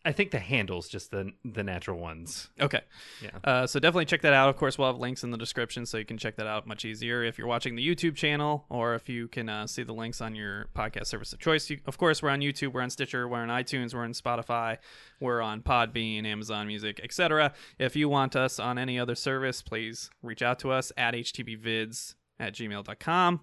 I 0.07 0.13
think 0.13 0.31
the 0.31 0.39
handle's 0.39 0.87
just 0.87 1.11
the 1.11 1.33
the 1.43 1.63
natural 1.63 1.99
ones. 1.99 2.49
Okay. 2.61 2.79
Yeah. 3.21 3.31
Uh, 3.43 3.67
so 3.67 3.77
definitely 3.77 4.05
check 4.05 4.21
that 4.21 4.31
out. 4.31 4.47
Of 4.47 4.55
course, 4.55 4.77
we'll 4.77 4.87
have 4.87 4.97
links 4.97 5.21
in 5.21 5.31
the 5.31 5.37
description 5.37 5.85
so 5.85 5.97
you 5.97 6.05
can 6.05 6.17
check 6.17 6.37
that 6.37 6.47
out 6.47 6.65
much 6.65 6.85
easier 6.85 7.25
if 7.25 7.37
you're 7.37 7.45
watching 7.45 7.75
the 7.75 7.85
YouTube 7.85 8.15
channel 8.15 8.65
or 8.69 8.95
if 8.95 9.09
you 9.09 9.27
can 9.27 9.49
uh, 9.49 9.67
see 9.67 9.83
the 9.83 9.91
links 9.91 10.21
on 10.21 10.33
your 10.33 10.67
podcast 10.73 11.07
service 11.07 11.33
of 11.33 11.39
choice. 11.39 11.69
You, 11.69 11.79
of 11.85 11.97
course, 11.97 12.23
we're 12.23 12.29
on 12.29 12.39
YouTube, 12.39 12.71
we're 12.71 12.83
on 12.83 12.89
Stitcher, 12.89 13.27
we're 13.27 13.39
on 13.39 13.49
iTunes, 13.49 13.93
we're 13.93 14.05
on 14.05 14.13
Spotify, 14.13 14.77
we're 15.19 15.41
on 15.41 15.61
Podbean, 15.61 16.25
Amazon 16.25 16.67
Music, 16.67 17.01
etc. 17.03 17.51
If 17.77 17.97
you 17.97 18.07
want 18.07 18.37
us 18.37 18.59
on 18.59 18.77
any 18.77 18.97
other 18.97 19.13
service, 19.13 19.61
please 19.61 20.09
reach 20.23 20.41
out 20.41 20.57
to 20.59 20.71
us 20.71 20.93
at 20.95 21.15
htbvids 21.15 22.15
at 22.39 22.53
gmail.com. 22.53 23.41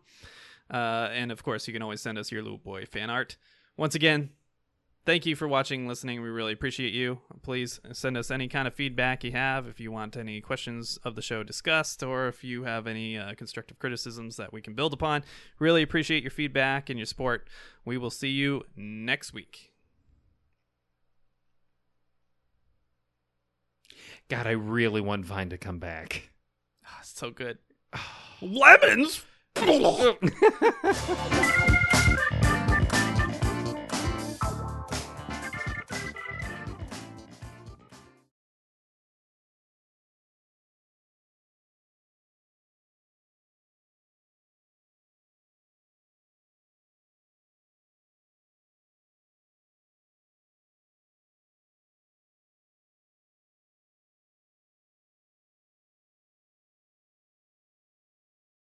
Uh, 0.70 1.08
and 1.12 1.30
of 1.30 1.42
course, 1.42 1.66
you 1.66 1.74
can 1.74 1.82
always 1.82 2.00
send 2.00 2.16
us 2.16 2.32
your 2.32 2.42
little 2.42 2.56
boy 2.56 2.86
fan 2.86 3.10
art. 3.10 3.36
Once 3.76 3.94
again, 3.94 4.30
thank 5.04 5.26
you 5.26 5.36
for 5.36 5.46
watching 5.46 5.80
and 5.80 5.88
listening. 5.88 6.22
We 6.22 6.28
really 6.28 6.52
appreciate 6.52 6.92
you. 6.92 7.20
Please 7.42 7.80
send 7.92 8.16
us 8.16 8.30
any 8.30 8.48
kind 8.48 8.66
of 8.66 8.74
feedback 8.74 9.24
you 9.24 9.32
have 9.32 9.66
if 9.66 9.80
you 9.80 9.92
want 9.92 10.16
any 10.16 10.40
questions 10.40 10.98
of 11.04 11.14
the 11.14 11.22
show 11.22 11.42
discussed 11.42 12.02
or 12.02 12.28
if 12.28 12.44
you 12.44 12.64
have 12.64 12.86
any 12.86 13.18
uh, 13.18 13.34
constructive 13.34 13.78
criticisms 13.78 14.36
that 14.36 14.52
we 14.52 14.60
can 14.60 14.74
build 14.74 14.92
upon. 14.92 15.22
Really 15.58 15.82
appreciate 15.82 16.22
your 16.22 16.30
feedback 16.30 16.90
and 16.90 16.98
your 16.98 17.06
support. 17.06 17.48
We 17.84 17.98
will 17.98 18.10
see 18.10 18.30
you 18.30 18.62
next 18.76 19.32
week. 19.32 19.72
God, 24.28 24.46
I 24.46 24.52
really 24.52 25.02
want 25.02 25.26
Vine 25.26 25.50
to 25.50 25.58
come 25.58 25.78
back. 25.78 26.30
Ah, 26.86 27.00
so 27.02 27.30
good. 27.30 27.58
Lemons 28.40 29.22